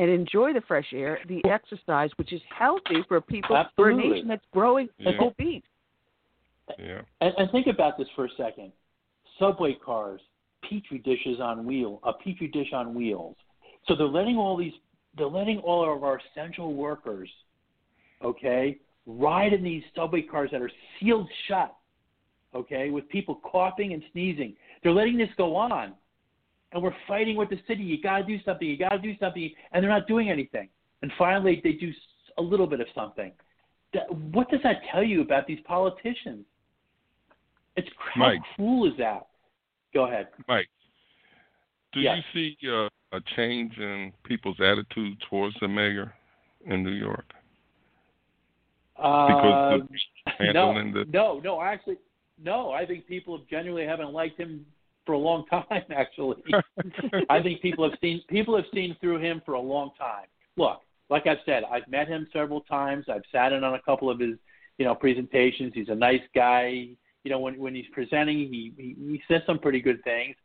and 0.00 0.10
enjoy 0.10 0.52
the 0.52 0.62
fresh 0.66 0.86
air 0.92 1.20
the 1.28 1.40
exercise 1.48 2.10
which 2.16 2.32
is 2.32 2.40
healthy 2.56 3.04
for 3.06 3.20
people 3.20 3.56
Absolutely. 3.56 4.02
for 4.02 4.08
a 4.08 4.14
nation 4.14 4.28
that's 4.28 4.44
growing 4.52 4.88
yeah. 4.98 5.12
obese 5.20 5.62
yeah 6.78 7.02
and, 7.20 7.32
and 7.38 7.50
think 7.52 7.68
about 7.68 7.96
this 7.96 8.08
for 8.16 8.24
a 8.24 8.30
second 8.36 8.72
subway 9.38 9.76
cars 9.84 10.20
petri 10.68 10.98
dishes 10.98 11.40
on 11.40 11.64
wheel, 11.64 12.00
a 12.04 12.12
petri 12.12 12.48
dish 12.48 12.72
on 12.72 12.94
wheels. 12.94 13.36
So 13.86 13.94
they're 13.94 14.06
letting 14.06 14.36
all 14.36 14.56
these, 14.56 14.72
they're 15.16 15.26
letting 15.26 15.58
all 15.58 15.82
of 15.82 16.04
our 16.04 16.20
essential 16.32 16.74
workers, 16.74 17.28
okay, 18.22 18.78
ride 19.06 19.52
in 19.52 19.64
these 19.64 19.82
subway 19.96 20.22
cars 20.22 20.50
that 20.52 20.62
are 20.62 20.70
sealed 20.98 21.28
shut, 21.48 21.74
okay, 22.54 22.90
with 22.90 23.08
people 23.08 23.40
coughing 23.50 23.92
and 23.92 24.02
sneezing. 24.12 24.54
They're 24.82 24.92
letting 24.92 25.18
this 25.18 25.28
go 25.36 25.56
on, 25.56 25.94
and 26.72 26.82
we're 26.82 26.94
fighting 27.08 27.36
with 27.36 27.50
the 27.50 27.58
city. 27.66 27.82
You 27.82 28.00
got 28.00 28.18
to 28.18 28.24
do 28.24 28.38
something. 28.44 28.66
You 28.68 28.76
got 28.76 28.90
to 28.90 28.98
do 28.98 29.14
something, 29.18 29.50
and 29.72 29.82
they're 29.82 29.90
not 29.90 30.06
doing 30.06 30.30
anything. 30.30 30.68
And 31.02 31.10
finally, 31.18 31.60
they 31.64 31.72
do 31.72 31.92
a 32.38 32.42
little 32.42 32.66
bit 32.66 32.80
of 32.80 32.86
something. 32.94 33.32
That, 33.94 34.12
what 34.32 34.50
does 34.50 34.60
that 34.62 34.76
tell 34.92 35.02
you 35.02 35.20
about 35.22 35.46
these 35.46 35.58
politicians? 35.64 36.44
It's 37.76 37.88
how 38.14 38.20
Mike. 38.20 38.40
cruel 38.56 38.86
is 38.90 38.96
that? 38.98 39.26
Go 39.92 40.06
ahead. 40.06 40.28
Mike, 40.46 40.68
do 41.92 42.00
Yes. 42.00 42.18
you 42.34 42.56
see 42.60 42.68
uh, 42.68 42.88
a 43.16 43.20
change 43.36 43.76
in 43.78 44.12
people's 44.24 44.60
attitude 44.60 45.16
towards 45.28 45.56
the 45.60 45.68
mayor 45.68 46.14
in 46.66 46.84
New 46.84 46.92
York? 46.92 47.24
Because 48.94 49.80
Uh, 50.28 50.42
no, 50.52 50.74
the 50.92 51.04
no, 51.10 51.40
no. 51.42 51.60
Actually, 51.62 51.96
no. 52.42 52.70
I 52.70 52.84
think 52.84 53.06
people 53.06 53.42
genuinely 53.50 53.86
haven't 53.86 54.12
liked 54.12 54.38
him 54.38 54.66
for 55.10 55.14
a 55.14 55.18
long 55.18 55.44
time. 55.50 55.82
Actually, 55.94 56.36
I 57.28 57.42
think 57.42 57.60
people 57.60 57.88
have 57.88 57.98
seen 58.00 58.22
people 58.28 58.54
have 58.56 58.66
seen 58.72 58.96
through 59.00 59.18
him 59.18 59.42
for 59.44 59.54
a 59.54 59.60
long 59.60 59.90
time. 59.98 60.26
Look, 60.56 60.80
like 61.08 61.26
I've 61.26 61.38
said, 61.44 61.64
I've 61.64 61.88
met 61.88 62.06
him 62.06 62.28
several 62.32 62.60
times. 62.62 63.06
I've 63.08 63.24
sat 63.32 63.52
in 63.52 63.64
on 63.64 63.74
a 63.74 63.82
couple 63.82 64.08
of 64.08 64.20
his, 64.20 64.36
you 64.78 64.84
know, 64.84 64.94
presentations. 64.94 65.72
He's 65.74 65.88
a 65.88 65.94
nice 65.94 66.22
guy. 66.34 66.88
You 67.24 67.30
know, 67.30 67.40
when 67.40 67.58
when 67.58 67.74
he's 67.74 67.88
presenting, 67.92 68.38
he 68.38 68.72
he, 68.76 68.96
he 68.98 69.22
says 69.26 69.42
some 69.46 69.58
pretty 69.58 69.80
good 69.80 70.02
things. 70.04 70.36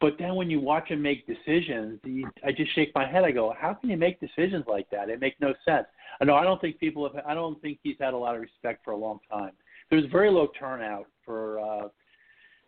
But 0.00 0.14
then 0.18 0.34
when 0.34 0.50
you 0.50 0.60
watch 0.60 0.88
him 0.88 1.00
make 1.00 1.26
decisions, 1.26 1.98
he, 2.04 2.26
I 2.44 2.52
just 2.52 2.74
shake 2.74 2.92
my 2.94 3.08
head. 3.08 3.24
I 3.24 3.30
go, 3.30 3.54
how 3.58 3.74
can 3.74 3.90
you 3.90 3.96
make 3.96 4.20
decisions 4.20 4.64
like 4.66 4.88
that? 4.90 5.08
It 5.08 5.20
makes 5.20 5.36
no 5.40 5.54
sense. 5.64 5.86
I 6.20 6.24
know 6.24 6.34
I 6.34 6.44
don't 6.44 6.60
think 6.60 6.78
people 6.78 7.08
have. 7.08 7.24
I 7.26 7.34
don't 7.34 7.60
think 7.62 7.78
he's 7.82 7.96
had 7.98 8.14
a 8.14 8.16
lot 8.16 8.36
of 8.36 8.42
respect 8.42 8.84
for 8.84 8.92
a 8.92 8.96
long 8.96 9.18
time. 9.30 9.52
There's 9.90 10.04
very 10.10 10.30
low 10.30 10.48
turnout 10.58 11.06
for 11.24 11.58
uh, 11.58 11.88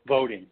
voting. 0.09 0.47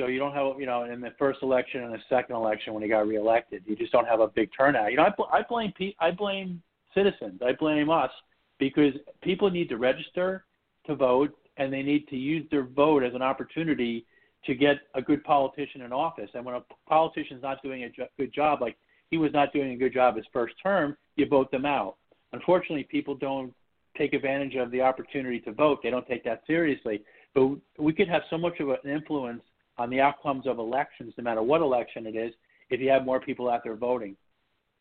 So 0.00 0.06
you 0.06 0.18
don't 0.18 0.32
have, 0.32 0.58
you 0.58 0.64
know, 0.64 0.84
in 0.84 1.02
the 1.02 1.12
first 1.18 1.40
election 1.42 1.84
and 1.84 1.92
the 1.92 1.98
second 2.08 2.34
election 2.34 2.72
when 2.72 2.82
he 2.82 2.88
got 2.88 3.06
reelected, 3.06 3.62
you 3.66 3.76
just 3.76 3.92
don't 3.92 4.08
have 4.08 4.20
a 4.20 4.28
big 4.28 4.48
turnout. 4.56 4.90
You 4.90 4.96
know, 4.96 5.04
I, 5.04 5.10
bl- 5.10 5.30
I 5.30 5.42
blame 5.46 5.74
pe- 5.76 5.94
I 6.00 6.10
blame 6.10 6.62
citizens. 6.94 7.42
I 7.44 7.52
blame 7.52 7.90
us 7.90 8.10
because 8.58 8.94
people 9.22 9.50
need 9.50 9.68
to 9.68 9.76
register 9.76 10.46
to 10.86 10.94
vote 10.94 11.36
and 11.58 11.70
they 11.70 11.82
need 11.82 12.08
to 12.08 12.16
use 12.16 12.46
their 12.50 12.64
vote 12.64 13.02
as 13.02 13.14
an 13.14 13.20
opportunity 13.20 14.06
to 14.46 14.54
get 14.54 14.76
a 14.94 15.02
good 15.02 15.22
politician 15.22 15.82
in 15.82 15.92
office. 15.92 16.30
And 16.32 16.46
when 16.46 16.54
a 16.54 16.62
politician's 16.88 17.42
not 17.42 17.62
doing 17.62 17.84
a 17.84 17.90
jo- 17.90 18.08
good 18.18 18.32
job, 18.32 18.62
like 18.62 18.78
he 19.10 19.18
was 19.18 19.32
not 19.34 19.52
doing 19.52 19.72
a 19.72 19.76
good 19.76 19.92
job 19.92 20.16
his 20.16 20.24
first 20.32 20.54
term, 20.62 20.96
you 21.16 21.26
vote 21.26 21.50
them 21.50 21.66
out. 21.66 21.96
Unfortunately, 22.32 22.84
people 22.84 23.14
don't 23.14 23.52
take 23.98 24.14
advantage 24.14 24.54
of 24.54 24.70
the 24.70 24.80
opportunity 24.80 25.40
to 25.40 25.52
vote. 25.52 25.80
They 25.82 25.90
don't 25.90 26.08
take 26.08 26.24
that 26.24 26.40
seriously. 26.46 27.02
But 27.34 27.50
we 27.78 27.92
could 27.92 28.08
have 28.08 28.22
so 28.30 28.38
much 28.38 28.60
of 28.60 28.70
an 28.70 28.90
influence 28.90 29.42
on 29.80 29.88
the 29.88 29.98
outcomes 29.98 30.46
of 30.46 30.58
elections, 30.58 31.14
no 31.16 31.24
matter 31.24 31.42
what 31.42 31.62
election 31.62 32.06
it 32.06 32.14
is, 32.14 32.34
if 32.68 32.80
you 32.80 32.90
have 32.90 33.06
more 33.06 33.18
people 33.18 33.48
out 33.48 33.62
there 33.64 33.76
voting, 33.76 34.14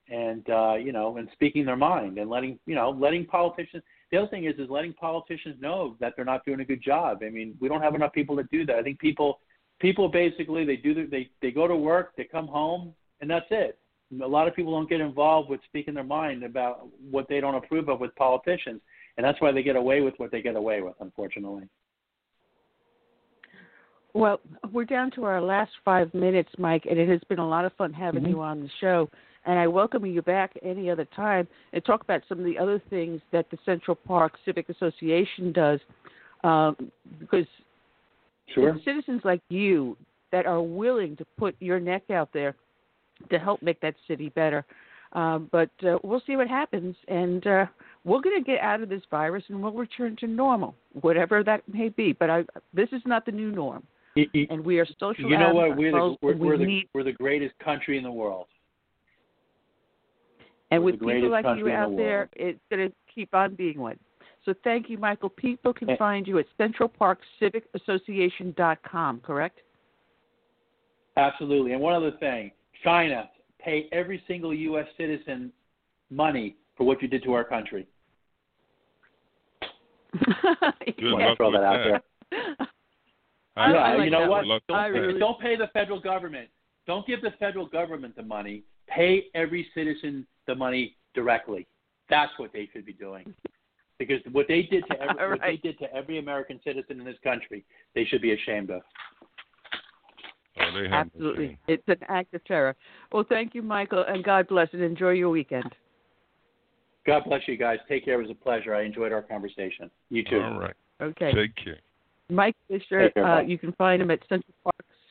and 0.09 0.49
uh, 0.49 0.75
you 0.75 0.91
know, 0.91 1.15
and 1.15 1.29
speaking 1.31 1.65
their 1.65 1.77
mind, 1.77 2.17
and 2.17 2.29
letting 2.29 2.59
you 2.65 2.75
know, 2.75 2.89
letting 2.89 3.25
politicians. 3.25 3.81
The 4.11 4.17
other 4.17 4.27
thing 4.27 4.43
is, 4.43 4.55
is 4.57 4.69
letting 4.69 4.93
politicians 4.93 5.55
know 5.61 5.95
that 6.01 6.13
they're 6.15 6.25
not 6.25 6.43
doing 6.43 6.59
a 6.59 6.65
good 6.65 6.83
job. 6.83 7.19
I 7.23 7.29
mean, 7.29 7.55
we 7.61 7.69
don't 7.69 7.81
have 7.81 7.95
enough 7.95 8.11
people 8.11 8.35
to 8.37 8.43
do 8.51 8.65
that. 8.65 8.75
I 8.75 8.83
think 8.83 8.99
people, 8.99 9.39
people 9.79 10.09
basically 10.09 10.65
they 10.65 10.75
do 10.75 10.93
the, 10.93 11.05
they 11.05 11.29
they 11.41 11.51
go 11.51 11.65
to 11.65 11.77
work, 11.77 12.11
they 12.17 12.25
come 12.25 12.47
home, 12.47 12.93
and 13.21 13.29
that's 13.29 13.45
it. 13.51 13.77
A 14.21 14.27
lot 14.27 14.49
of 14.49 14.55
people 14.55 14.73
don't 14.73 14.89
get 14.89 14.99
involved 14.99 15.49
with 15.49 15.61
speaking 15.65 15.93
their 15.93 16.03
mind 16.03 16.43
about 16.43 16.89
what 17.09 17.29
they 17.29 17.39
don't 17.39 17.55
approve 17.55 17.87
of 17.87 18.01
with 18.01 18.13
politicians, 18.15 18.81
and 19.15 19.23
that's 19.23 19.39
why 19.39 19.53
they 19.53 19.63
get 19.63 19.77
away 19.77 20.01
with 20.01 20.15
what 20.17 20.29
they 20.31 20.41
get 20.41 20.57
away 20.57 20.81
with, 20.81 20.95
unfortunately. 20.99 21.69
Well, 24.13 24.39
we're 24.71 24.85
down 24.85 25.11
to 25.11 25.25
our 25.25 25.41
last 25.41 25.71
five 25.85 26.13
minutes, 26.13 26.49
Mike, 26.57 26.85
and 26.89 26.97
it 26.97 27.07
has 27.09 27.21
been 27.29 27.39
a 27.39 27.47
lot 27.47 27.65
of 27.65 27.73
fun 27.73 27.93
having 27.93 28.23
Mm-hmm. 28.23 28.31
you 28.31 28.41
on 28.41 28.61
the 28.61 28.69
show. 28.81 29.09
And 29.45 29.57
I 29.57 29.67
welcome 29.67 30.05
you 30.05 30.21
back 30.21 30.51
any 30.63 30.89
other 30.89 31.05
time 31.15 31.47
and 31.73 31.83
talk 31.85 32.01
about 32.01 32.21
some 32.27 32.39
of 32.39 32.45
the 32.45 32.57
other 32.57 32.81
things 32.89 33.21
that 33.31 33.49
the 33.49 33.57
Central 33.65 33.95
Park 33.95 34.33
Civic 34.45 34.69
Association 34.69 35.51
does, 35.53 35.79
um, 36.43 36.75
because 37.19 37.45
Sure. 38.53 38.77
citizens 38.83 39.21
like 39.23 39.41
you 39.49 39.95
that 40.31 40.45
are 40.45 40.61
willing 40.61 41.15
to 41.17 41.25
put 41.38 41.55
your 41.59 41.79
neck 41.79 42.09
out 42.09 42.29
there 42.33 42.55
to 43.29 43.38
help 43.38 43.61
make 43.61 43.79
that 43.81 43.95
city 44.07 44.29
better. 44.29 44.65
Um, 45.13 45.49
but 45.51 45.69
uh, 45.83 45.97
we'll 46.03 46.21
see 46.27 46.35
what 46.35 46.47
happens, 46.47 46.95
and 47.07 47.45
uh, 47.47 47.65
we're 48.03 48.21
going 48.21 48.43
to 48.43 48.45
get 48.45 48.59
out 48.59 48.81
of 48.81 48.89
this 48.89 49.01
virus, 49.09 49.43
and 49.49 49.61
we'll 49.61 49.71
return 49.71 50.15
to 50.17 50.27
normal, 50.27 50.75
whatever 51.01 51.43
that 51.43 51.61
may 51.71 51.89
be. 51.89 52.13
But 52.13 52.29
I, 52.29 52.43
this 52.73 52.89
is 52.91 53.01
not 53.05 53.25
the 53.25 53.31
new 53.31 53.51
norm, 53.51 53.83
You, 54.15 54.25
you, 54.33 54.47
and 54.49 54.65
we 54.65 54.79
are 54.79 54.88
social. 54.99 55.29
you 55.29 55.38
know 55.38 55.53
what? 55.53 55.77
We're 55.77 55.91
the 55.91 56.15
we're, 56.21 56.31
and 56.31 56.39
we 56.39 56.47
we're 56.47 56.57
the 56.57 56.65
need, 56.65 56.89
we're 56.93 57.03
the 57.03 57.11
greatest 57.13 57.53
country 57.59 57.97
in 57.97 58.03
the 58.03 58.11
world. 58.11 58.47
and 60.71 60.81
we're 60.83 60.91
with 60.91 60.99
people 61.01 61.29
like 61.29 61.45
you 61.57 61.69
out 61.71 61.91
the 61.91 61.95
there, 61.97 62.29
it's 62.35 62.59
going 62.71 62.89
to 62.89 62.95
keep 63.13 63.33
on 63.33 63.55
being 63.55 63.79
one. 63.79 63.97
So 64.45 64.53
thank 64.63 64.89
you, 64.89 64.97
Michael. 64.97 65.29
People 65.29 65.73
can 65.73 65.89
Eh. 65.91 65.95
find 65.97 66.27
you 66.27 66.39
at 66.39 66.45
centralparkcivicassociation.com, 66.59 69.19
correct? 69.21 69.59
Absolutely. 71.17 71.73
And 71.73 71.81
one 71.81 71.93
other 71.93 72.11
thing, 72.19 72.51
China 72.83 73.29
pay 73.59 73.88
every 73.91 74.23
single 74.27 74.53
U.S. 74.53 74.88
citizen 74.97 75.51
money 76.09 76.55
for 76.77 76.85
what 76.85 77.01
you 77.01 77.07
did 77.07 77.23
to 77.23 77.33
our 77.33 77.43
country. 77.43 77.85
Good 80.23 80.95
Just 80.97 81.13
want 81.13 81.23
luck 81.25 81.38
throw 81.38 81.51
that 81.51 81.63
out 81.63 82.01
there. 82.31 82.57
I- 83.59 83.71
yeah, 83.71 83.77
I 83.77 83.95
like 83.95 84.05
you 84.05 84.11
know 84.11 84.29
what? 84.29 84.45
one. 84.45 84.59
Don't, 84.67 84.93
with 84.93 85.13
that. 85.13 85.19
don't 85.19 85.39
pay 85.39 85.55
the 85.55 85.67
federal 85.73 85.99
government. 85.99 86.49
Don't 86.88 87.05
give 87.05 87.21
the 87.21 87.31
federal 87.39 87.67
government 87.67 88.15
the 88.15 88.23
money. 88.23 88.63
Pay 88.88 89.25
every 89.35 89.67
citizen 89.75 90.25
the 90.47 90.55
money 90.55 90.95
directly. 91.13 91.67
That's 92.09 92.31
what 92.38 92.51
they 92.53 92.67
should 92.73 92.85
be 92.85 92.93
doing. 92.93 93.33
Because 93.99 94.21
what 94.31 94.47
they 94.47 94.63
did 94.63 94.85
to 94.88 95.01
every, 95.01 95.23
All 95.23 95.29
what 95.31 95.41
they 95.41 95.57
did 95.57 95.77
to 95.79 95.93
every 95.93 96.19
American 96.19 96.59
citizen 96.63 96.99
in 96.99 97.05
this 97.05 97.17
country, 97.23 97.65
they 97.93 98.05
should 98.05 98.21
be 98.21 98.33
ashamed 98.33 98.71
of. 98.71 98.81
Oh, 100.61 100.71
they 100.73 100.88
Absolutely. 100.88 101.57
It's 101.67 101.83
an 101.88 101.99
act 102.07 102.33
of 102.33 102.43
terror. 102.45 102.75
Well, 103.11 103.25
thank 103.27 103.53
you, 103.53 103.61
Michael, 103.61 104.05
and 104.07 104.23
God 104.23 104.47
bless 104.47 104.69
and 104.73 104.81
enjoy 104.81 105.11
your 105.11 105.29
weekend. 105.29 105.71
God 107.05 107.23
bless 107.25 107.41
you 107.47 107.57
guys. 107.57 107.79
Take 107.88 108.05
care. 108.05 108.19
It 108.19 108.27
was 108.27 108.31
a 108.31 108.43
pleasure. 108.43 108.75
I 108.75 108.83
enjoyed 108.83 109.11
our 109.11 109.21
conversation. 109.21 109.89
You 110.09 110.23
too. 110.23 110.41
All 110.41 110.59
right. 110.59 110.75
Okay. 111.01 111.31
Take 111.33 111.55
care. 111.55 111.79
Mike 112.30 112.56
Fischer, 112.67 113.09
care, 113.09 113.25
uh, 113.25 113.41
you 113.41 113.58
can 113.58 113.72
find 113.74 114.01
him 114.01 114.11
at 114.11 114.19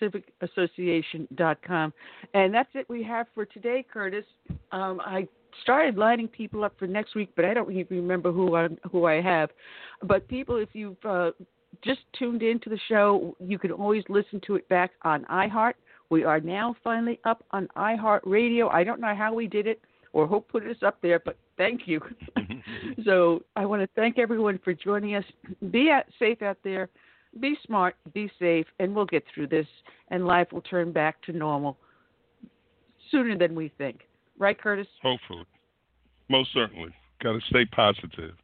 centralparkcivicassociation.com. 0.01 1.93
And 2.35 2.55
that's 2.55 2.69
it 2.75 2.89
we 2.89 3.03
have 3.03 3.27
for 3.35 3.45
today, 3.45 3.85
Curtis. 3.93 4.25
Um, 4.73 5.01
I 5.01 5.27
started 5.63 5.97
lining 5.97 6.29
people 6.29 6.63
up 6.65 6.75
for 6.79 6.87
next 6.87 7.15
week, 7.15 7.31
but 7.35 7.45
I 7.45 7.55
don't 7.55 7.71
even 7.73 7.97
remember 7.97 8.33
who 8.33 8.55
I, 8.55 8.69
who 8.91 9.07
I 9.07 9.21
have. 9.21 9.51
But 10.03 10.29
people, 10.29 10.57
if 10.57 10.69
you've 10.73 11.05
uh, 11.05 11.33
just 11.83 12.01
tuned 12.19 12.43
into 12.43 12.71
the 12.71 12.79
show, 12.89 13.37
you 13.41 13.59
can 13.59 13.73
always 13.73 14.05
listen 14.09 14.41
to 14.47 14.57
it 14.57 14.69
back 14.69 14.93
on 15.03 15.25
iHeart. 15.25 15.75
We 16.11 16.25
are 16.25 16.41
now 16.41 16.75
finally 16.83 17.21
up 17.25 17.45
on 17.51 17.69
iHeart 17.77 18.21
Radio. 18.25 18.69
I 18.69 18.85
don't 18.85 19.01
know 19.01 19.15
how 19.15 19.35
we 19.35 19.47
did 19.47 19.67
it 19.67 19.81
or 20.13 20.27
who 20.27 20.41
put 20.41 20.67
us 20.67 20.77
up 20.85 20.99
there, 21.03 21.19
but 21.19 21.37
thank 21.57 21.83
you. 21.87 22.01
so 23.05 23.43
I 23.57 23.67
want 23.67 23.83
to 23.83 23.89
thank 23.95 24.19
everyone 24.19 24.59
for 24.65 24.73
joining 24.73 25.17
us. 25.17 25.25
Be 25.71 25.91
out, 25.91 26.05
safe 26.19 26.41
out 26.43 26.57
there. 26.65 26.89
Be 27.41 27.57
smart. 27.67 27.97
Be 28.15 28.31
safe, 28.39 28.67
and 28.79 28.95
we'll 28.95 29.07
get 29.07 29.25
through 29.35 29.49
this, 29.49 29.67
and 30.09 30.27
life 30.27 30.49
will 30.53 30.63
turn 30.63 30.93
back 30.93 31.23
to 31.23 31.33
normal 31.33 31.77
sooner 33.11 33.37
than 33.37 33.55
we 33.55 33.73
think. 33.79 34.01
Right, 34.39 34.61
Curtis? 34.61 34.87
Hopefully. 35.03 35.45
Most 36.29 36.51
certainly. 36.53 36.91
Got 37.23 37.33
to 37.33 37.41
stay 37.49 37.65
positive. 37.67 38.35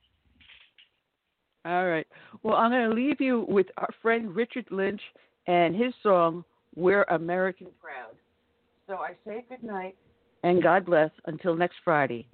All 1.64 1.86
right. 1.86 2.06
Well, 2.42 2.56
I'm 2.56 2.70
going 2.70 2.90
to 2.90 2.94
leave 2.94 3.20
you 3.20 3.46
with 3.48 3.66
our 3.78 3.88
friend 4.02 4.34
Richard 4.34 4.66
Lynch 4.70 5.00
and 5.46 5.74
his 5.74 5.94
song, 6.02 6.44
We're 6.74 7.04
American 7.04 7.68
Proud. 7.80 8.16
So 8.86 8.96
I 8.96 9.12
say 9.26 9.44
good 9.48 9.62
night 9.62 9.96
and 10.44 10.62
God 10.62 10.84
bless 10.84 11.10
until 11.24 11.56
next 11.56 11.76
Friday. 11.84 12.28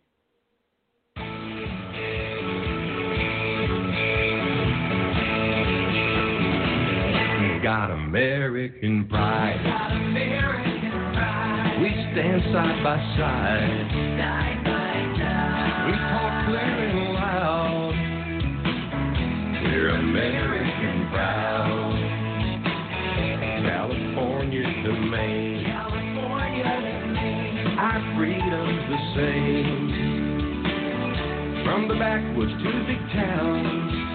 Got 7.62 7.90
American 7.90 9.06
pride. 9.10 9.60
We 11.82 11.90
stand 11.90 12.42
side 12.54 12.82
by 12.82 12.96
side. 13.18 13.84
We 15.86 15.92
talk 15.92 16.46
clear 16.46 16.88
and 16.88 17.12
loud. 17.12 17.92
We're 19.62 19.90
American 19.90 21.08
proud. 21.10 21.92
California 23.68 24.62
to 24.62 24.92
Maine. 24.92 25.66
Our 27.78 28.00
freedom's 28.16 28.84
the 28.88 28.98
same. 29.16 29.84
From 31.66 31.88
the 31.88 31.94
backwoods 31.96 32.52
to 32.52 32.72
the 32.72 32.84
big 32.86 33.02
towns. 33.12 34.09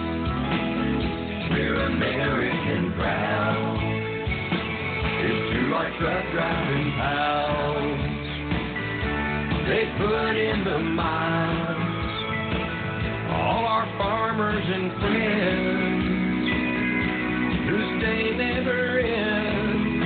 We're 1.56 1.86
American 1.86 2.92
proud. 2.92 3.80
It's 5.24 5.42
to 5.54 5.60
our 5.72 5.88
truck 5.98 6.24
driving 6.34 6.92
pals. 6.98 8.00
They 9.66 9.88
put 9.96 10.36
in 10.36 10.64
the 10.64 10.78
miles. 10.78 12.12
All 13.32 13.64
our 13.64 13.86
farmers 13.96 14.66
and 14.66 14.92
friends 15.00 16.44
whose 17.70 17.90
day 18.02 18.36
never 18.36 18.98
ends. 18.98 19.96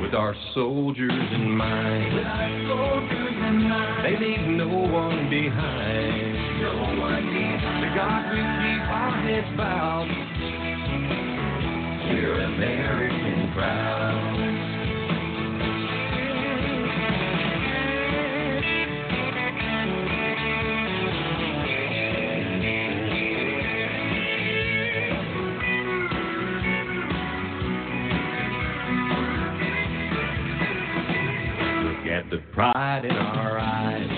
With 0.00 0.14
our 0.14 0.34
soldiers 0.54 1.12
in 1.34 1.50
mind. 1.54 3.25
With 3.46 3.54
our 3.54 3.62
soldiers 3.62 3.62
in 3.62 3.68
mind. 3.68 4.04
They 4.04 4.16
leave 4.18 4.46
no 4.56 4.68
one 4.68 5.30
behind. 5.30 6.34
No 6.62 7.00
one 7.00 7.26
behind. 7.26 7.82
To 7.82 7.88
God 7.94 8.22
we 8.32 8.38
keep 8.38 8.82
our 8.90 9.10
heads 9.22 9.50
bowed. 9.56 10.08
We're 12.10 12.40
American 12.40 13.52
proud. 13.52 14.35
Pride 32.56 33.04
in 33.04 33.10
our 33.14 33.58
eyes. 33.58 34.08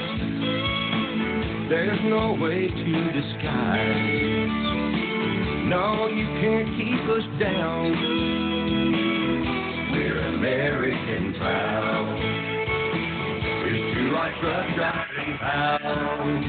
There's 1.69 1.99
no 2.05 2.35
way 2.41 2.69
to 2.69 3.11
disguise. 3.11 4.47
No, 5.67 6.07
you 6.07 6.25
can't 6.39 6.69
keep 6.79 7.03
us 7.11 7.27
down. 7.41 7.93
We're 9.91 10.21
American 10.37 11.35
proud. 11.37 12.15
It's 13.67 13.95
two 13.97 14.13
like 14.15 14.35
truck 14.41 14.67
driving 14.77 15.39
pounds. 15.41 16.47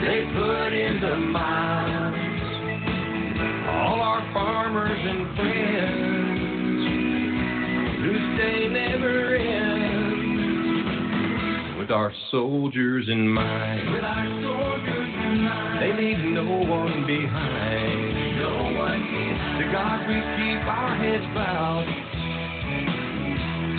They 0.00 0.24
put 0.32 0.72
in 0.72 0.98
the 1.02 1.16
miles. 1.28 2.16
All 3.68 4.00
our 4.00 4.22
farmers 4.32 4.98
and 4.98 5.36
friends 5.36 6.82
who 8.00 8.12
stay 8.34 8.68
never 8.72 9.36
ends. 9.36 9.91
Our 11.92 12.12
soldiers 12.30 13.06
in 13.10 13.28
mind. 13.28 13.92
With 13.92 14.02
our 14.02 14.24
soldiers 14.24 15.14
in 15.14 15.44
mind. 15.44 15.82
They 15.82 15.92
leave 15.92 16.24
no 16.32 16.42
one 16.42 17.06
behind. 17.06 18.38
No 18.38 18.80
one 18.80 19.02
behind. 19.02 19.60
To 19.60 19.66
God 19.70 20.08
we 20.08 20.14
keep 20.14 20.64
our 20.66 20.96
heads 20.96 21.26
bowed. 21.34 21.84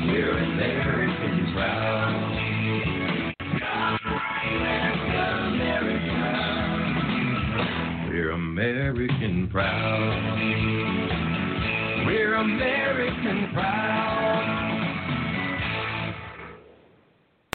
We're 0.06 0.38
American 0.38 1.54
proud. 1.56 3.34
We're 8.10 8.32
American 8.32 9.50
proud. 9.52 10.14
We're 12.06 12.36
American 12.36 13.50
proud. 13.54 14.43